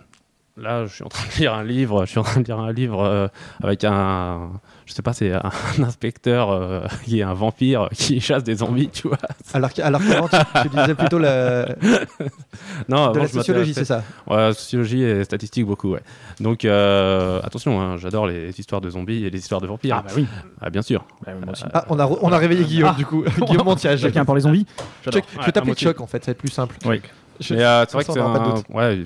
Là, 0.59 0.85
je 0.87 0.93
suis 0.95 1.03
en 1.03 1.07
train 1.09 1.23
de 1.35 1.39
lire 1.39 1.53
un 1.53 1.63
livre. 1.63 2.05
Je 2.05 2.09
suis 2.09 2.19
en 2.19 2.23
train 2.23 2.41
de 2.41 2.45
lire 2.45 2.57
un 2.59 2.71
livre 2.73 3.03
euh, 3.03 3.27
avec 3.61 3.83
un. 3.83 4.49
Je 4.87 4.93
sais 4.93 5.03
pas, 5.03 5.13
c'est 5.13 5.31
un 5.33 5.51
inspecteur 5.83 6.49
euh, 6.49 6.81
qui 7.05 7.19
est 7.19 7.23
un 7.23 7.33
vampire 7.35 7.89
qui 7.93 8.19
chasse 8.19 8.43
des 8.43 8.55
zombies, 8.55 8.89
tu 8.89 9.07
vois. 9.07 9.17
alors, 9.53 9.69
alors 9.83 10.01
qu'avant, 10.03 10.27
tu, 10.27 10.37
tu 10.63 10.69
disais 10.75 10.95
plutôt 10.95 11.19
la, 11.19 11.65
Non, 12.89 13.05
de 13.07 13.09
avant, 13.09 13.13
la 13.19 13.25
je 13.27 13.31
sociologie, 13.33 13.73
c'est 13.73 13.85
ça? 13.85 14.03
Ouais, 14.25 14.51
sociologie 14.53 15.03
et 15.03 15.23
statistique 15.23 15.65
beaucoup, 15.65 15.91
ouais. 15.91 16.01
Donc 16.39 16.65
euh, 16.65 17.39
attention, 17.43 17.79
hein, 17.79 17.97
j'adore 17.97 18.25
les 18.27 18.57
histoires 18.59 18.81
de 18.81 18.89
zombies 18.89 19.25
et 19.25 19.29
les 19.29 19.37
histoires 19.39 19.61
de 19.61 19.67
vampires. 19.67 19.97
Ah 19.99 20.03
bah 20.07 20.13
oui. 20.15 20.25
Ah, 20.61 20.69
bien 20.69 20.81
sûr. 20.81 21.05
Bah, 21.25 21.33
moi 21.43 21.51
aussi. 21.51 21.65
Ah, 21.73 21.85
on 21.89 21.99
a, 21.99 22.07
on 22.07 22.31
a 22.31 22.37
réveillé 22.37 22.63
Guillaume, 22.63 22.95
du 22.95 23.05
coup. 23.05 23.23
Guillaume 23.45 23.65
Montiage. 23.65 23.99
Chacun 23.99 24.25
pour 24.25 24.33
les 24.35 24.41
zombies? 24.41 24.65
Choc. 25.03 25.13
Je 25.13 25.19
vais 25.19 25.21
Ouais, 25.39 25.43
à 25.43 25.51
t'appeler 25.51 25.65
moitié. 25.67 25.87
Choc, 25.87 26.01
en 26.01 26.07
fait, 26.07 26.23
ça 26.23 26.27
va 26.27 26.31
être 26.31 26.37
plus 26.39 26.49
simple. 26.49 26.75
Oui. 26.85 27.01
Je- 27.39 27.53
Mais 27.53 27.63
euh, 27.63 27.85
c'est 27.87 27.93
vrai 27.93 28.03
que 28.05 28.13
c'est 28.13 28.19
un... 28.19 28.53
doute. 28.53 28.65
ouais, 28.69 29.05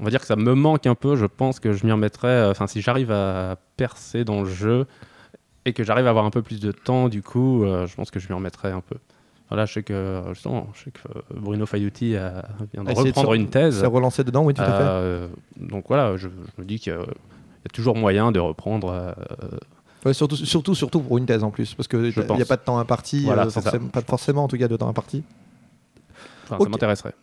on 0.00 0.04
va 0.04 0.10
dire 0.10 0.20
que 0.20 0.26
ça 0.26 0.36
me 0.36 0.54
manque 0.54 0.86
un 0.86 0.94
peu. 0.94 1.14
Je 1.16 1.26
pense 1.26 1.60
que 1.60 1.72
je 1.72 1.84
m'y 1.86 1.92
remettrai. 1.92 2.28
euh, 2.28 2.50
Enfin, 2.50 2.66
si 2.66 2.80
j'arrive 2.80 3.12
à 3.12 3.56
percer 3.76 4.24
dans 4.24 4.42
le 4.42 4.48
jeu 4.50 4.86
et 5.66 5.72
que 5.72 5.84
j'arrive 5.84 6.06
à 6.06 6.10
avoir 6.10 6.24
un 6.24 6.30
peu 6.30 6.42
plus 6.42 6.58
de 6.60 6.72
temps, 6.72 7.08
du 7.08 7.22
coup, 7.22 7.64
euh, 7.64 7.86
je 7.86 7.94
pense 7.94 8.10
que 8.10 8.18
je 8.18 8.28
m'y 8.28 8.34
remettrai 8.34 8.70
un 8.70 8.80
peu. 8.80 8.96
Voilà, 9.50 9.66
je 9.66 9.72
sais 9.74 9.82
que 9.82 10.22
justement, 10.32 10.68
je 10.74 10.84
sais 10.84 10.90
que 10.92 11.00
euh, 11.08 11.22
Bruno 11.34 11.66
Faiuti 11.66 12.16
a- 12.16 12.48
vient 12.72 12.84
de 12.84 12.88
de 12.88 12.94
reprendre 12.94 13.30
se- 13.32 13.36
une 13.36 13.48
thèse. 13.48 13.80
C'est 13.80 13.86
relancé 13.86 14.24
dedans, 14.24 14.44
oui, 14.44 14.54
tout 14.54 14.62
à 14.62 14.66
fait. 14.66 14.72
Euh, 14.72 15.28
donc 15.56 15.84
voilà, 15.88 16.16
je, 16.16 16.28
je 16.28 16.62
me 16.62 16.64
dis 16.66 16.78
qu'il 16.78 16.92
y 16.92 16.96
a 16.96 17.04
toujours 17.72 17.96
moyen 17.96 18.30
de 18.32 18.38
reprendre. 18.40 18.90
euh, 18.92 19.12
Ouais, 20.06 20.14
surtout, 20.14 20.36
surtout, 20.36 20.74
surtout 20.74 21.00
pour 21.00 21.18
une 21.18 21.26
thèse 21.26 21.44
en 21.44 21.50
plus, 21.50 21.74
parce 21.74 21.86
qu'il 21.88 22.00
n'y 22.00 22.40
a 22.42 22.46
pas 22.46 22.56
de 22.56 22.62
temps 22.62 22.78
imparti, 22.78 23.24
Voilà, 23.24 23.42
euh, 23.42 23.50
forcément, 23.50 23.88
pas 23.88 24.00
forcément 24.00 24.44
en 24.44 24.48
tout 24.48 24.56
cas 24.56 24.68
de 24.68 24.76
temps 24.76 24.88
imparti. 24.88 25.24
Enfin, 26.44 26.56
ça 26.64 26.70
m'intéresserait. 26.70 27.14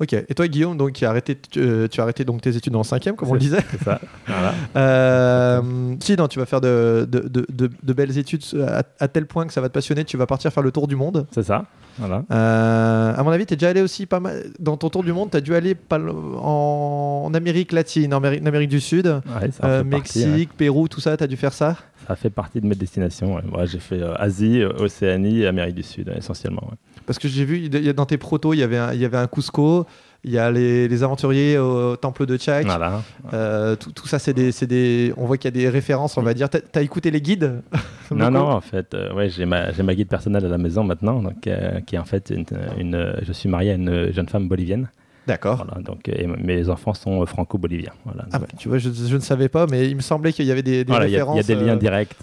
Ok, 0.00 0.12
et 0.12 0.34
toi 0.34 0.46
Guillaume, 0.46 0.76
donc, 0.76 0.92
qui 0.92 1.04
a 1.04 1.10
arrêté, 1.10 1.36
tu, 1.50 1.58
euh, 1.58 1.88
tu 1.88 1.98
as 2.00 2.04
arrêté 2.04 2.24
donc, 2.24 2.40
tes 2.40 2.54
études 2.56 2.76
en 2.76 2.84
cinquième, 2.84 3.16
comme 3.16 3.28
on 3.30 3.34
le 3.34 3.40
disait 3.40 3.58
C'est 3.72 3.82
ça. 3.82 4.00
Voilà. 4.28 4.54
Euh, 4.76 5.94
Si, 6.00 6.16
non, 6.16 6.28
tu 6.28 6.38
vas 6.38 6.46
faire 6.46 6.60
de, 6.60 7.06
de, 7.10 7.20
de, 7.20 7.46
de- 7.52 7.70
de 7.82 7.92
belles 7.92 8.16
études 8.16 8.42
à, 8.66 8.82
à 9.00 9.08
tel 9.08 9.26
point 9.26 9.46
que 9.46 9.52
ça 9.52 9.60
va 9.60 9.68
te 9.68 9.74
passionner, 9.74 10.04
tu 10.04 10.16
vas 10.16 10.26
partir 10.26 10.52
faire 10.52 10.62
le 10.62 10.70
tour 10.70 10.86
du 10.86 10.96
monde. 10.96 11.26
C'est 11.32 11.42
ça. 11.42 11.64
Voilà. 11.98 12.22
Euh, 12.30 13.14
à 13.16 13.22
mon 13.24 13.30
avis, 13.30 13.44
tu 13.44 13.54
es 13.54 13.56
déjà 13.56 13.70
allé 13.70 13.82
aussi 13.82 14.06
pas 14.06 14.20
mal. 14.20 14.44
Dans 14.60 14.76
ton 14.76 14.88
tour 14.88 15.02
du 15.02 15.12
monde, 15.12 15.30
tu 15.32 15.36
as 15.36 15.40
dû 15.40 15.54
aller 15.54 15.74
pas 15.74 15.98
en, 15.98 17.24
en 17.26 17.34
Amérique 17.34 17.72
latine, 17.72 18.14
en 18.14 18.18
Amérique, 18.18 18.42
en 18.42 18.46
Amérique 18.46 18.70
du 18.70 18.80
Sud, 18.80 19.06
Ouais, 19.06 19.50
ça, 19.50 19.66
euh, 19.66 19.82
fait 19.84 19.90
partie, 19.90 20.24
Mexique, 20.26 20.50
Pérou, 20.56 20.86
tout 20.86 21.00
ça, 21.00 21.16
tu 21.16 21.24
as 21.24 21.26
dû 21.26 21.36
faire 21.36 21.52
ça? 21.52 21.76
Ça 22.06 22.14
fait 22.16 22.30
partie 22.30 22.60
de 22.60 22.66
mes 22.66 22.74
destinations. 22.76 23.34
ouais. 23.34 23.42
Moi, 23.50 23.66
j'ai 23.66 23.80
fait 23.80 24.00
euh, 24.00 24.14
Asie, 24.14 24.62
euh, 24.62 24.70
Océanie 24.78 25.40
et 25.40 25.46
Amérique 25.48 25.74
du 25.74 25.82
Sud, 25.82 26.12
essentiellement. 26.16 26.70
Parce 27.08 27.18
que 27.18 27.26
j'ai 27.26 27.44
vu, 27.44 27.68
dans 27.68 28.06
tes 28.06 28.18
protos, 28.18 28.52
il 28.54 28.58
y 28.58 28.62
avait 28.62 28.78
un, 28.78 28.92
il 28.92 29.00
y 29.00 29.04
avait 29.04 29.16
un 29.16 29.26
Cusco, 29.26 29.84
il 30.24 30.30
y 30.30 30.38
a 30.38 30.50
les, 30.50 30.86
les 30.88 31.02
aventuriers 31.02 31.58
au 31.58 31.96
temple 31.96 32.26
de 32.26 32.36
Tchak. 32.36 32.66
Voilà. 32.66 33.02
Euh, 33.32 33.74
tout, 33.76 33.90
tout 33.92 34.06
ça, 34.06 34.18
c'est 34.20 34.32
des, 34.34 34.52
des. 34.66 35.12
On 35.16 35.24
voit 35.26 35.36
qu'il 35.38 35.52
y 35.52 35.58
a 35.58 35.60
des 35.62 35.68
références, 35.68 36.16
on 36.18 36.22
va 36.22 36.34
dire. 36.34 36.48
T'as 36.48 36.60
as 36.74 36.82
écouté 36.82 37.10
les 37.10 37.20
guides? 37.20 37.62
Non, 38.10 38.30
non, 38.30 38.46
en 38.48 38.60
fait, 38.62 38.94
euh, 38.94 39.12
ouais, 39.12 39.28
j'ai 39.28 39.44
ma, 39.44 39.70
ma 39.70 39.94
guide 39.94 40.08
personnelle 40.08 40.44
à 40.46 40.48
la 40.48 40.56
maison 40.56 40.82
maintenant, 40.82 41.20
donc, 41.20 41.46
euh, 41.46 41.80
qui 41.80 41.96
est 41.96 41.98
en 41.98 42.06
fait 42.06 42.30
une, 42.30 42.46
une, 42.78 43.14
je 43.22 43.32
suis 43.34 43.50
marié 43.50 43.72
à 43.72 43.74
une 43.74 44.12
jeune 44.14 44.28
femme 44.28 44.48
bolivienne. 44.48 44.88
D'accord. 45.26 45.56
Voilà, 45.62 45.82
donc, 45.82 46.08
et 46.08 46.26
mes 46.26 46.70
enfants 46.70 46.94
sont 46.94 47.26
franco-boliviens. 47.26 47.92
Voilà, 48.06 48.24
Ah 48.32 48.38
bah, 48.38 48.46
tu 48.56 48.68
vois, 48.70 48.78
je, 48.78 48.88
je 48.90 49.14
ne 49.14 49.20
savais 49.20 49.50
pas, 49.50 49.66
mais 49.70 49.86
il 49.90 49.94
me 49.96 50.00
semblait 50.00 50.32
qu'il 50.32 50.46
y 50.46 50.50
avait 50.52 50.62
des, 50.62 50.84
des 50.84 50.90
voilà, 50.90 51.06
il 51.06 51.10
y, 51.10 51.16
a- 51.16 51.18
il 51.18 51.20
références. 51.20 51.36
y 51.48 51.52
a 51.52 51.54
des 51.54 51.64
liens 51.66 51.76
directs 51.76 52.16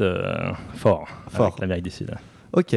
forts, 0.73 1.07
Forts. 1.29 1.45
avec 1.47 1.59
l'Amérique 1.59 1.83
du 1.83 1.91
Sud. 1.91 2.11
Ok. 2.53 2.75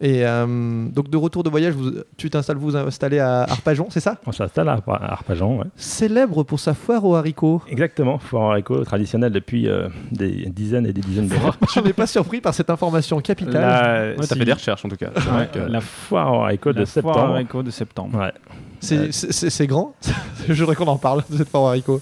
Et 0.00 0.24
euh, 0.24 0.86
donc, 0.90 1.10
de 1.10 1.16
retour 1.16 1.42
de 1.42 1.50
voyage, 1.50 1.74
vous, 1.74 1.90
tu 2.16 2.30
t'installes, 2.30 2.56
vous 2.56 2.76
installez 2.76 3.18
à 3.18 3.40
Arpajon, 3.42 3.88
c'est 3.90 3.98
ça? 3.98 4.18
On 4.26 4.30
s'installe 4.32 4.68
à 4.68 4.76
Arpa- 4.76 4.94
à 4.96 5.12
Arpajon, 5.12 5.58
ouais. 5.58 5.64
Célèbre 5.74 6.44
pour 6.44 6.60
sa 6.60 6.74
foire 6.74 7.04
aux 7.04 7.16
haricots. 7.16 7.62
Exactement, 7.68 8.18
foire 8.18 8.52
haricot 8.52 8.84
traditionnel 8.84 9.32
depuis 9.32 9.66
euh, 9.68 9.88
des 10.12 10.46
dizaines 10.50 10.86
et 10.86 10.92
des 10.92 11.00
dizaines 11.00 11.26
d'années. 11.26 11.50
je 11.74 11.80
n'ai 11.80 11.92
pas 11.92 12.06
surpris 12.06 12.40
par 12.40 12.54
cette 12.54 12.70
information 12.70 13.20
capitale? 13.20 13.60
La, 13.60 14.14
Ouais, 14.16 14.26
si- 14.26 14.38
fait 14.38 14.44
des 14.44 14.52
recherches 14.52 14.84
en 14.84 14.88
tout 14.88 14.96
cas. 14.96 15.08
Ouais, 15.08 15.48
que- 15.52 15.58
la 15.58 15.80
foire 15.80 16.32
aux 16.32 16.42
haricots 16.44 16.72
de 16.72 16.78
la 16.80 16.86
foire 16.86 17.14
septembre. 17.14 17.32
haricots 17.34 17.62
de 17.64 17.70
septembre. 17.70 18.18
Ouais. 18.20 18.32
C'est- 18.78 19.10
C'est 19.10 19.32
c'est- 19.32 19.50
c'est 19.50 19.66
grand? 19.66 19.94
je 20.48 20.52
voudrais 20.54 20.76
qu'on 20.76 20.86
en 20.86 20.96
parle 20.98 21.24
de 21.28 21.36
cette 21.38 21.48
foire 21.48 21.64
aux 21.64 21.68
haricots. 21.68 22.00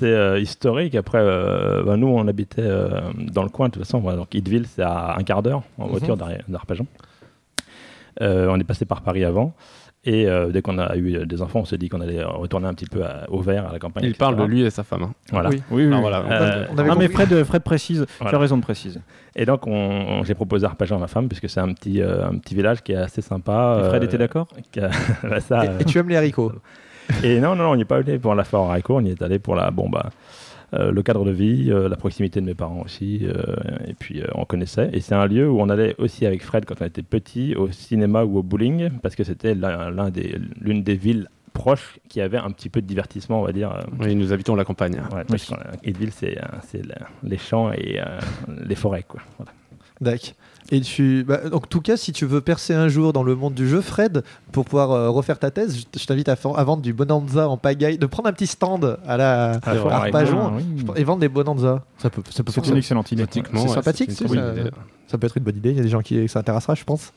C'est 0.00 0.04
euh, 0.12 0.38
historique. 0.38 0.94
Après, 0.94 1.18
euh, 1.18 1.82
bah, 1.82 1.96
nous, 1.96 2.08
on 2.08 2.28
habitait 2.28 2.60
euh, 2.60 3.00
dans 3.16 3.42
le 3.42 3.48
coin, 3.48 3.68
de 3.68 3.72
toute 3.72 3.84
façon. 3.84 4.00
voilà. 4.00 4.18
donc, 4.18 4.34
Itteville, 4.34 4.66
c'est 4.76 4.82
à 4.82 5.16
un 5.18 5.22
quart 5.22 5.42
d'heure 5.42 5.62
en 5.78 5.84
Mhm. 5.86 5.90
voiture 5.92 6.16
d'Ar- 6.18 6.28
d'Arpajon. 6.46 6.86
Euh, 8.20 8.48
on 8.50 8.58
est 8.58 8.64
passé 8.64 8.84
par 8.84 9.02
Paris 9.02 9.24
avant. 9.24 9.54
Et 10.04 10.26
euh, 10.28 10.50
dès 10.50 10.62
qu'on 10.62 10.78
a 10.78 10.96
eu 10.96 11.26
des 11.26 11.42
enfants, 11.42 11.60
on 11.60 11.64
s'est 11.64 11.76
dit 11.76 11.88
qu'on 11.88 12.00
allait 12.00 12.22
retourner 12.22 12.66
un 12.68 12.72
petit 12.74 12.86
peu 12.86 13.04
à- 13.04 13.26
au 13.28 13.40
vert, 13.40 13.68
à 13.68 13.72
la 13.72 13.78
campagne. 13.78 14.04
Il 14.04 14.10
etc. 14.10 14.18
parle 14.20 14.36
de 14.36 14.44
lui 14.44 14.62
et 14.62 14.70
sa 14.70 14.84
femme. 14.84 15.02
hein. 15.02 15.12
Voilà. 15.32 15.50
Oui. 15.50 15.62
Oui, 15.70 15.84
oui. 15.86 15.90
Ah, 15.92 15.96
oui. 15.96 16.00
voilà. 16.00 16.18
Euh, 16.30 16.66
On 16.72 16.78
avait 16.78 16.88
non, 16.88 16.96
mais. 16.96 17.08
Fred, 17.08 17.44
Fred 17.44 17.62
précise. 17.62 18.06
Tu 18.26 18.34
as 18.34 18.38
raison 18.38 18.56
de 18.56 18.62
préciser. 18.62 19.00
Et 19.34 19.44
donc, 19.44 19.66
on, 19.66 19.72
on- 19.72 20.24
j'ai 20.24 20.34
proposé 20.34 20.66
Arpajon 20.66 20.96
à 20.96 21.00
ma 21.00 21.08
femme, 21.08 21.28
puisque 21.28 21.48
c'est 21.48 21.60
un 21.60 21.72
petit, 21.72 22.00
euh, 22.00 22.26
un 22.28 22.38
petit 22.38 22.54
village 22.54 22.82
qui 22.82 22.92
est 22.92 22.96
assez 22.96 23.22
sympa. 23.22 23.80
Et 23.80 23.88
Fred 23.88 24.02
euh, 24.02 24.06
était 24.06 24.18
d'accord 24.18 24.46
bah, 25.24 25.40
ça, 25.40 25.64
Et, 25.64 25.68
euh, 25.68 25.78
et 25.80 25.84
tu 25.84 25.98
aimes 25.98 26.08
les 26.08 26.16
haricots? 26.16 26.52
Et 27.24 27.40
non, 27.40 27.54
non, 27.56 27.64
non, 27.64 27.70
on 27.72 27.76
n'y 27.76 27.82
est 27.82 27.86
pas 27.86 27.96
allé 27.96 28.18
pour 28.18 28.34
la 28.34 28.44
foire 28.44 28.70
haricot, 28.70 28.96
on 28.98 29.00
y 29.04 29.10
est 29.10 29.22
allé 29.22 29.38
pour 29.38 29.54
la, 29.56 29.70
bon, 29.70 29.88
bah, 29.88 30.02
euh, 30.06 30.10
le 30.72 31.02
cadre 31.02 31.24
de 31.24 31.30
vie, 31.30 31.70
euh, 31.70 31.88
la 31.88 31.96
proximité 31.96 32.40
de 32.40 32.46
mes 32.46 32.54
parents 32.54 32.82
aussi, 32.84 33.20
euh, 33.22 33.32
et 33.86 33.94
puis 33.94 34.20
euh, 34.20 34.26
on 34.34 34.44
connaissait. 34.44 34.90
Et 34.92 35.00
c'est 35.00 35.14
un 35.14 35.26
lieu 35.26 35.48
où 35.48 35.60
on 35.60 35.68
allait 35.70 35.94
aussi 35.98 36.26
avec 36.26 36.42
Fred 36.42 36.64
quand 36.66 36.80
on 36.82 36.84
était 36.84 37.02
petit 37.02 37.54
au 37.54 37.70
cinéma 37.70 38.24
ou 38.24 38.38
au 38.38 38.42
bowling, 38.42 38.90
parce 39.02 39.16
que 39.16 39.24
c'était 39.24 39.54
l'un 39.54 39.90
l'un 39.90 40.10
des, 40.10 40.36
l'une 40.60 40.82
des 40.82 40.94
villes 40.96 41.28
proches 41.54 41.98
qui 42.08 42.20
avait 42.20 42.36
un 42.38 42.50
petit 42.50 42.68
peu 42.68 42.80
de 42.82 42.86
divertissement, 42.86 43.40
on 43.40 43.44
va 43.44 43.52
dire. 43.52 43.72
euh, 43.72 43.82
Oui, 43.98 44.14
nous 44.14 44.32
habitons 44.32 44.54
la 44.54 44.64
campagne. 44.64 45.00
ouais, 45.16 45.24
a- 45.54 45.88
Idylle, 45.88 46.12
c'est 46.12 46.36
euh, 46.38 46.46
les 47.24 47.38
champs 47.38 47.72
et 47.72 47.98
euh, 47.98 48.20
les 48.66 48.76
forêts, 48.76 49.04
quoi. 49.08 49.20
Voilà. 49.38 49.52
Et 50.70 50.82
tu, 50.82 51.24
bah, 51.26 51.38
donc, 51.48 51.64
en 51.64 51.66
tout 51.66 51.80
cas, 51.80 51.96
si 51.96 52.12
tu 52.12 52.26
veux 52.26 52.42
percer 52.42 52.74
un 52.74 52.88
jour 52.88 53.14
dans 53.14 53.22
le 53.22 53.34
monde 53.34 53.54
du 53.54 53.66
jeu, 53.66 53.80
Fred, 53.80 54.22
pour 54.52 54.66
pouvoir 54.66 54.90
euh, 54.90 55.08
refaire 55.08 55.38
ta 55.38 55.50
thèse, 55.50 55.78
je, 55.94 55.98
je 55.98 56.04
t'invite 56.06 56.28
à, 56.28 56.34
vendre 56.34 56.82
du 56.82 56.92
bonanza 56.92 57.48
en 57.48 57.56
pagaille, 57.56 57.96
de 57.96 58.04
prendre 58.04 58.28
un 58.28 58.32
petit 58.34 58.46
stand 58.46 58.98
à 59.06 59.16
la 59.16 59.52
À 59.64 59.70
Arpajon 60.04 60.38
Ah, 60.42 60.52
oui. 60.56 60.84
et 60.96 61.04
vendre 61.04 61.20
des 61.20 61.28
bonanza. 61.30 61.82
Ça 61.96 62.10
peut, 62.10 62.20
ça 62.28 62.44
peut 62.44 62.52
C'est 62.52 62.66
une 62.68 62.76
excellente 62.76 63.10
idée. 63.12 63.24
C'est 63.32 63.40
ouais, 63.50 63.68
sympathique, 63.68 64.10
ça. 64.12 64.26
bonne 64.26 64.52
idée. 64.58 64.70
Ça 65.06 65.16
peut 65.16 65.26
être 65.26 65.38
une 65.38 65.44
bonne 65.44 65.56
idée. 65.56 65.70
Il 65.70 65.76
y 65.76 65.80
a 65.80 65.82
des 65.82 65.88
gens 65.88 66.02
qui 66.02 66.28
ça 66.28 66.40
intéressera, 66.40 66.74
je 66.74 66.84
pense. 66.84 67.14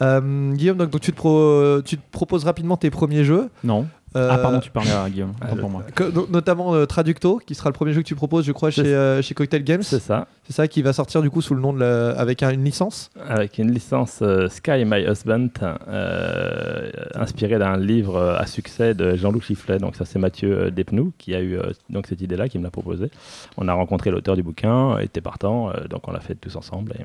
Euh, 0.00 0.52
Guillaume, 0.52 0.78
donc, 0.78 0.90
donc 0.90 1.00
tu, 1.02 1.12
te 1.12 1.16
pro- 1.16 1.80
tu 1.82 1.96
te 1.98 2.02
proposes 2.10 2.44
rapidement 2.44 2.76
tes 2.76 2.90
premiers 2.90 3.22
jeux. 3.24 3.48
Non. 3.62 3.86
Euh, 4.14 4.28
Ah, 4.30 4.38
pardon, 4.38 4.60
tu 4.60 4.70
parlais 4.70 4.90
à 4.90 5.08
Guillaume. 5.08 5.32
ah, 5.40 5.46
Autant 5.46 5.54
le- 5.56 5.60
pour 5.60 5.70
moi. 5.70 5.82
que- 5.94 6.10
no- 6.10 6.26
notamment 6.30 6.74
euh, 6.74 6.84
Traducto, 6.86 7.40
qui 7.46 7.54
sera 7.54 7.70
le 7.70 7.74
premier 7.74 7.92
jeu 7.92 8.02
que 8.02 8.06
tu 8.06 8.14
proposes, 8.14 8.44
je 8.44 8.52
crois, 8.52 8.70
chez, 8.70 8.82
euh, 8.84 9.22
Cocktail 9.34 9.64
Games. 9.64 9.82
C'est 9.82 10.00
ça. 10.00 10.26
C'est 10.44 10.52
ça 10.52 10.68
qui 10.68 10.82
va 10.82 10.92
sortir 10.92 11.22
du 11.22 11.30
coup 11.30 11.40
sous 11.40 11.54
le 11.54 11.60
nom 11.60 11.72
de 11.72 11.80
la- 11.80 12.10
avec 12.18 12.42
un- 12.42 12.50
une 12.50 12.64
licence. 12.64 13.10
avec 13.28 13.58
une 13.58 13.70
licence 13.72 14.18
euh, 14.22 14.48
Sky 14.48 14.84
My 14.84 15.02
Husband, 15.08 15.48
euh, 15.88 16.90
inspirée 17.14 17.58
d'un 17.58 17.76
livre 17.76 18.16
euh, 18.16 18.36
à 18.38 18.46
succès 18.46 18.94
de 18.94 19.16
Jean-Loup 19.16 19.40
Chifflet. 19.40 19.78
Donc 19.78 19.96
ça 19.96 20.04
c'est 20.04 20.18
Mathieu 20.18 20.58
euh, 20.66 20.70
Despnous 20.70 21.12
qui 21.18 21.34
a 21.34 21.40
eu 21.40 21.56
euh, 21.58 21.72
donc 21.90 22.06
cette 22.06 22.20
idée-là, 22.20 22.48
qui 22.48 22.58
me 22.58 22.64
l'a 22.64 22.70
proposé. 22.70 23.10
On 23.56 23.68
a 23.68 23.72
rencontré 23.72 24.10
l'auteur 24.10 24.36
du 24.36 24.42
bouquin, 24.42 24.98
était 24.98 25.20
partant, 25.20 25.70
euh, 25.70 25.86
donc 25.88 26.06
on 26.08 26.12
l'a 26.12 26.20
fait 26.20 26.34
tous 26.34 26.56
ensemble. 26.56 26.92
et- 26.98 27.04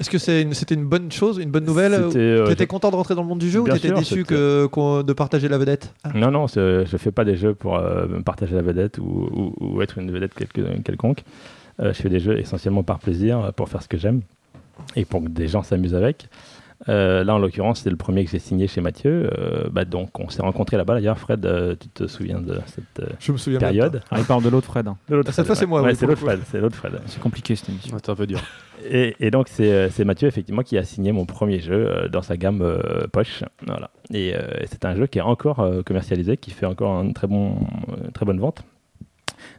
Est-ce 0.00 0.10
que 0.10 0.18
c'est 0.18 0.42
une- 0.42 0.52
c'était 0.54 0.74
une 0.74 0.84
bonne 0.86 1.10
chose, 1.10 1.38
une 1.38 1.50
bonne 1.50 1.64
nouvelle 1.64 1.94
euh, 1.94 2.46
Tu 2.46 2.52
étais 2.52 2.64
je- 2.64 2.68
content 2.68 2.90
de 2.90 2.96
rentrer 2.96 3.14
dans 3.14 3.22
le 3.22 3.28
monde 3.28 3.38
du 3.38 3.50
jeu 3.50 3.60
ou 3.60 3.64
t'étais 3.68 3.88
sûr, 3.88 3.98
déçu 3.98 4.14
c'était- 4.16 4.34
que, 4.34 4.66
qu'on- 4.66 5.02
de 5.02 5.12
partager 5.12 5.48
la 5.48 5.58
vedette? 5.58 5.92
Ah. 6.04 6.10
Non, 6.14 6.30
non, 6.30 6.46
je 6.46 6.84
fais 6.98 7.12
pas 7.12 7.24
des 7.24 7.36
jeux 7.36 7.54
pour 7.54 7.76
euh, 7.76 8.06
me 8.06 8.22
partager 8.22 8.54
la 8.54 8.62
vedette 8.62 8.98
ou, 8.98 9.04
ou- 9.32 9.54
ou 9.58 9.82
être 9.82 9.98
une 9.98 10.10
vedette 10.10 10.34
quelque- 10.34 10.80
quelconque. 10.82 11.24
Euh, 11.80 11.92
je 11.92 12.00
fais 12.02 12.08
des 12.08 12.20
jeux 12.20 12.38
essentiellement 12.38 12.82
par 12.82 12.98
plaisir, 12.98 13.38
euh, 13.40 13.50
pour 13.52 13.68
faire 13.68 13.82
ce 13.82 13.88
que 13.88 13.96
j'aime 13.98 14.20
et 14.96 15.04
pour 15.04 15.22
que 15.22 15.28
des 15.28 15.46
gens 15.48 15.62
s'amusent 15.62 15.94
avec. 15.94 16.28
Euh, 16.90 17.24
là, 17.24 17.34
en 17.34 17.38
l'occurrence, 17.38 17.80
c'est 17.80 17.88
le 17.90 17.96
premier 17.96 18.22
que 18.26 18.30
j'ai 18.30 18.38
signé 18.38 18.66
chez 18.68 18.82
Mathieu. 18.82 19.30
Euh, 19.38 19.64
bah, 19.72 19.86
donc, 19.86 20.20
on 20.20 20.28
s'est 20.28 20.42
rencontrés 20.42 20.76
là-bas. 20.76 20.92
D'ailleurs, 20.94 21.18
Fred, 21.18 21.44
euh, 21.46 21.74
tu 21.80 21.88
te 21.88 22.06
souviens 22.06 22.38
de 22.38 22.58
cette 22.66 22.84
euh, 23.00 23.06
Je 23.18 23.32
me 23.32 23.38
souviens 23.38 23.58
période? 23.58 24.02
Ah, 24.10 24.16
il 24.18 24.24
parle 24.26 24.42
de 24.42 24.50
l'autre 24.50 24.66
Fred. 24.66 24.86
hein. 24.86 24.98
De 25.08 25.16
l'autre 25.16 25.32
Cette 25.32 25.46
fois, 25.46 25.54
Fred, 25.54 25.58
c'est 25.64 25.66
moi, 25.66 25.80
ouais. 25.80 25.92
oui, 25.92 25.96
c'est 25.98 26.04
l'autre 26.06 26.20
Fred. 26.20 26.40
C'est 26.50 26.60
l'autre 26.60 26.76
Fred. 26.76 27.00
C'est 27.06 27.20
compliqué 27.20 27.56
cette 27.56 27.70
émission. 27.70 27.94
Ouais, 27.94 28.00
C'est 28.04 28.12
un 28.12 28.14
peu 28.14 28.26
dur. 28.26 28.40
Et, 28.90 29.16
et 29.20 29.30
donc, 29.30 29.48
c'est 29.48 29.70
euh, 29.72 29.88
c'est 29.90 30.04
Mathieu, 30.04 30.28
effectivement, 30.28 30.62
qui 30.62 30.76
a 30.78 30.84
signé 30.84 31.12
mon 31.12 31.24
premier 31.26 31.60
jeu 31.60 31.74
euh, 31.88 32.08
dans 32.08 32.22
sa 32.22 32.36
gamme 32.36 32.62
euh, 32.62 33.06
poche. 33.12 33.42
Voilà. 33.66 33.90
Et 34.12 34.34
euh, 34.34 34.40
c'est 34.70 34.84
un 34.84 34.94
jeu 34.94 35.06
qui 35.06 35.18
est 35.18 35.22
encore 35.22 35.60
euh, 35.60 35.82
commercialisé, 35.82 36.36
qui 36.36 36.50
fait 36.50 36.66
encore 36.66 37.02
une 37.02 37.14
très, 37.14 37.26
bon, 37.26 37.56
très 38.14 38.24
bonne 38.26 38.40
vente. 38.40 38.62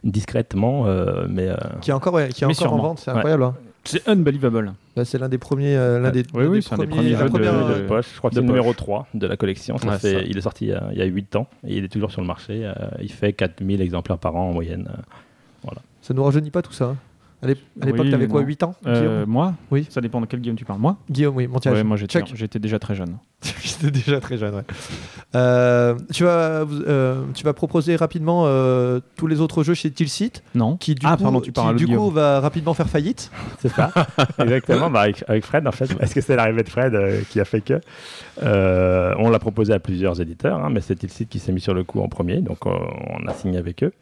Discrètement, 0.04 0.86
euh, 0.86 1.26
mais. 1.28 1.48
euh, 1.48 1.56
Qui 1.80 1.90
est 1.90 1.94
encore, 1.94 2.14
ouais, 2.14 2.28
qui 2.28 2.44
est 2.44 2.46
encore 2.46 2.72
en 2.72 2.78
vente, 2.78 2.98
c'est 2.98 3.10
Ouais. 3.10 3.16
incroyable. 3.16 3.42
hein. 3.44 3.54
C'est 3.84 4.06
unbelievable. 4.08 4.74
Là, 4.96 5.04
c'est 5.04 5.18
l'un 5.18 5.28
des 5.28 5.38
premiers, 5.38 5.76
euh, 5.76 5.98
l'un 5.98 6.10
des, 6.10 6.22
Oui, 6.34 6.44
oui, 6.46 6.60
des 6.60 6.76
des 6.76 6.86
premiers, 6.86 7.10
jeux 7.16 7.24
de- 7.24 7.28
première, 7.30 7.68
de- 7.78 7.86
poche. 7.86 8.06
Je 8.12 8.18
crois 8.18 8.28
que 8.30 8.34
c'est 8.34 8.42
le 8.42 8.46
numéro 8.46 8.66
poche. 8.68 8.76
3 8.76 9.06
de 9.14 9.26
la 9.26 9.36
collection. 9.36 9.78
Ça 9.78 9.88
Ouais, 9.88 9.98
fait, 9.98 10.14
ça. 10.14 10.20
Il 10.26 10.36
est 10.36 10.40
sorti 10.42 10.66
il 10.66 10.68
y 10.70 10.72
a- 10.74 10.88
il 10.92 10.98
y 10.98 11.02
a 11.02 11.06
8 11.06 11.36
ans 11.36 11.46
et 11.66 11.76
il 11.78 11.84
est 11.84 11.88
toujours 11.88 12.10
sur 12.10 12.20
le 12.20 12.26
marché. 12.26 12.64
euh, 12.66 12.72
il 13.00 13.10
fait 13.10 13.32
4000 13.32 13.80
exemplaires 13.80 14.18
par 14.18 14.36
an 14.36 14.50
en 14.50 14.52
moyenne. 14.52 14.90
euh. 14.92 15.70
Ça 16.02 16.14
nous 16.14 16.22
rajeunit 16.24 16.50
pas 16.50 16.62
tout 16.62 16.72
ça. 16.72 16.84
hein. 16.86 16.96
À 17.40 17.46
l'ép- 17.46 17.58
à 17.80 17.86
l'époque, 17.86 18.00
Oui, 18.06 18.10
t'avais 18.10 18.26
quoi, 18.26 18.40
non. 18.40 18.46
8 18.48 18.62
ans 18.64 18.74
Euh, 18.86 18.98
Guillaume? 19.00 19.30
moi 19.30 19.54
Oui. 19.70 19.86
Ça 19.90 20.00
dépend 20.00 20.20
de 20.20 20.26
quel 20.26 20.40
game 20.40 20.56
tu 20.56 20.64
parles. 20.64 20.80
Moi? 20.80 20.96
Guillaume, 21.08 21.36
oui, 21.36 21.46
mon. 21.46 21.58
Ouais, 21.72 21.84
moi 21.84 21.96
j'étais 21.96 22.58
déjà 22.58 22.78
très 22.80 22.94
jeune. 22.96 23.16
J'étais 23.62 23.92
déjà 23.92 24.18
très 24.20 24.36
jeune, 24.36 24.56
ouais. 24.56 24.64
Euh, 25.36 25.94
tu, 26.12 26.24
vas, 26.24 26.64
euh, 26.66 27.22
tu 27.34 27.44
vas 27.44 27.52
proposer 27.52 27.94
rapidement 27.94 28.44
euh, 28.46 28.98
tous 29.16 29.28
les 29.28 29.40
autres 29.40 29.62
jeux 29.62 29.74
chez 29.74 29.92
Tilsit, 29.92 30.42
Non 30.56 30.76
qui 30.76 30.96
du 30.96 31.06
Ah, 31.06 31.16
coup, 31.16 31.22
pardon, 31.22 31.40
tu 31.40 31.52
parles 31.52 31.76
qui, 31.76 31.84
du 31.84 31.86
coup 31.86 31.92
Guillaume. 32.00 32.14
va 32.14 32.40
rapidement 32.40 32.74
faire 32.74 32.88
faillite. 32.88 33.30
C'est 33.60 33.68
ça, 33.68 33.92
exactement. 34.40 34.90
Bah, 34.90 35.02
avec, 35.02 35.22
avec 35.28 35.44
Fred, 35.44 35.68
en 35.68 35.72
fait, 35.72 35.88
est-ce 36.00 36.14
que 36.16 36.20
c'est 36.20 36.34
l'arrivée 36.34 36.64
de 36.64 36.68
Fred 36.68 36.92
euh, 36.94 37.20
qui 37.30 37.38
a 37.38 37.44
fait 37.44 37.60
que 37.60 37.80
Euh, 38.42 39.14
On 39.18 39.30
l'a 39.30 39.38
proposé 39.38 39.72
à 39.72 39.78
plusieurs 39.78 40.20
éditeurs, 40.20 40.58
hein, 40.58 40.70
mais 40.72 40.80
c'est 40.80 41.00
site 41.08 41.28
qui 41.28 41.38
s'est 41.38 41.52
mis 41.52 41.60
sur 41.60 41.74
le 41.74 41.84
coup 41.84 42.00
en 42.00 42.08
premier, 42.08 42.40
donc 42.40 42.66
euh, 42.66 42.70
on 43.10 43.28
a 43.28 43.34
signé 43.34 43.58
avec 43.58 43.84
eux. 43.84 43.92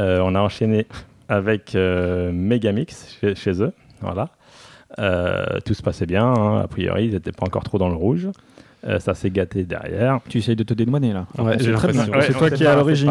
Euh, 0.00 0.20
on 0.24 0.34
a 0.34 0.40
enchaîné 0.40 0.86
avec 1.28 1.74
euh, 1.74 2.32
Megamix 2.32 3.18
chez, 3.20 3.62
eux, 3.62 3.72
voilà. 4.00 4.30
Euh, 4.98 5.58
tout 5.64 5.74
se 5.74 5.82
passait 5.82 6.06
bien, 6.06 6.24
hein, 6.24 6.60
a 6.60 6.68
priori, 6.68 7.06
ils 7.06 7.12
n'étaient 7.12 7.32
pas 7.32 7.46
encore 7.46 7.64
trop 7.64 7.78
dans 7.78 7.88
le 7.88 7.96
rouge. 7.96 8.28
Euh, 8.86 9.00
ça 9.00 9.14
s'est 9.14 9.30
gâté 9.30 9.64
derrière. 9.64 10.20
Tu 10.28 10.38
essayes 10.38 10.54
de 10.54 10.62
te 10.62 10.72
dédouaner 10.72 11.12
là. 11.12 11.26
Ouais, 11.38 11.56
c'est 11.58 12.32
toi 12.32 12.50
qui 12.50 12.62
es 12.62 12.66
à 12.66 12.76
l'origine 12.76 13.10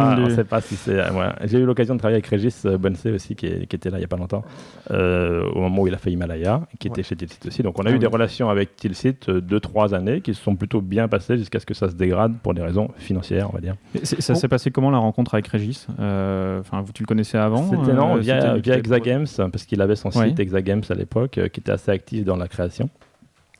pas 0.49 0.61
si 0.61 0.75
c'est. 0.75 0.95
ouais. 0.95 1.27
J'ai 1.45 1.57
eu 1.59 1.65
l'occasion 1.65 1.95
de 1.95 1.99
travailler 1.99 2.15
avec 2.15 2.27
Régis 2.27 2.65
euh, 2.65 2.77
Bonnecé 2.77 3.11
aussi, 3.11 3.35
qui, 3.35 3.45
est- 3.47 3.65
qui 3.67 3.75
était 3.75 3.89
là 3.89 3.97
il 3.97 3.99
n'y 4.01 4.05
a 4.05 4.07
pas 4.07 4.15
longtemps, 4.17 4.43
euh, 4.91 5.43
au 5.53 5.59
moment 5.61 5.81
où 5.81 5.87
il 5.87 5.93
a 5.93 5.97
fait 5.97 6.11
Himalaya, 6.11 6.61
qui 6.79 6.87
était 6.87 7.03
chez 7.03 7.15
Tilsit 7.15 7.39
aussi. 7.47 7.61
Donc 7.63 7.77
on 7.79 7.83
a 7.83 7.87
Ah 7.87 7.91
eu 7.91 7.93
oui. 7.95 7.99
des 7.99 8.07
relations 8.07 8.49
avec 8.49 8.75
Tilsit 8.75 9.17
2-3 9.27 9.93
années 9.93 10.21
qui 10.21 10.33
se 10.33 10.41
sont 10.41 10.55
plutôt 10.55 10.81
bien 10.81 11.07
passées 11.07 11.37
jusqu'à 11.37 11.59
ce 11.59 11.65
que 11.65 11.73
ça 11.73 11.89
se 11.89 11.95
dégrade 11.95 12.33
pour 12.41 12.53
des 12.53 12.61
raisons 12.61 12.89
financières, 12.97 13.49
on 13.49 13.53
va 13.53 13.59
dire. 13.61 13.75
Ça 14.03 14.35
s'est 14.35 14.47
passé 14.47 14.71
comment 14.71 14.91
la 14.91 14.97
rencontre 14.99 15.33
avec 15.35 15.47
Régis? 15.47 15.87
Euh, 15.99 16.59
Enfin, 16.61 16.81
vous 16.81 16.93
tu 16.93 17.03
le 17.03 17.07
connaissais 17.07 17.37
avant 17.37 17.69
C'était 17.69 17.93
non, 17.93 18.15
euh, 18.15 18.19
via, 18.19 18.55
via 18.57 18.77
Exagames, 18.77 19.25
parce 19.51 19.65
qu'il 19.65 19.81
avait 19.81 19.95
son 19.95 20.09
Ouais. 20.17 20.29
site 20.29 20.39
Exagames 20.39 20.83
à 20.89 20.93
l'époque, 20.93 21.37
euh, 21.37 21.47
qui 21.49 21.59
était 21.59 21.71
assez 21.71 21.91
actif 21.91 22.23
dans 22.23 22.37
la 22.37 22.47
création. 22.47 22.89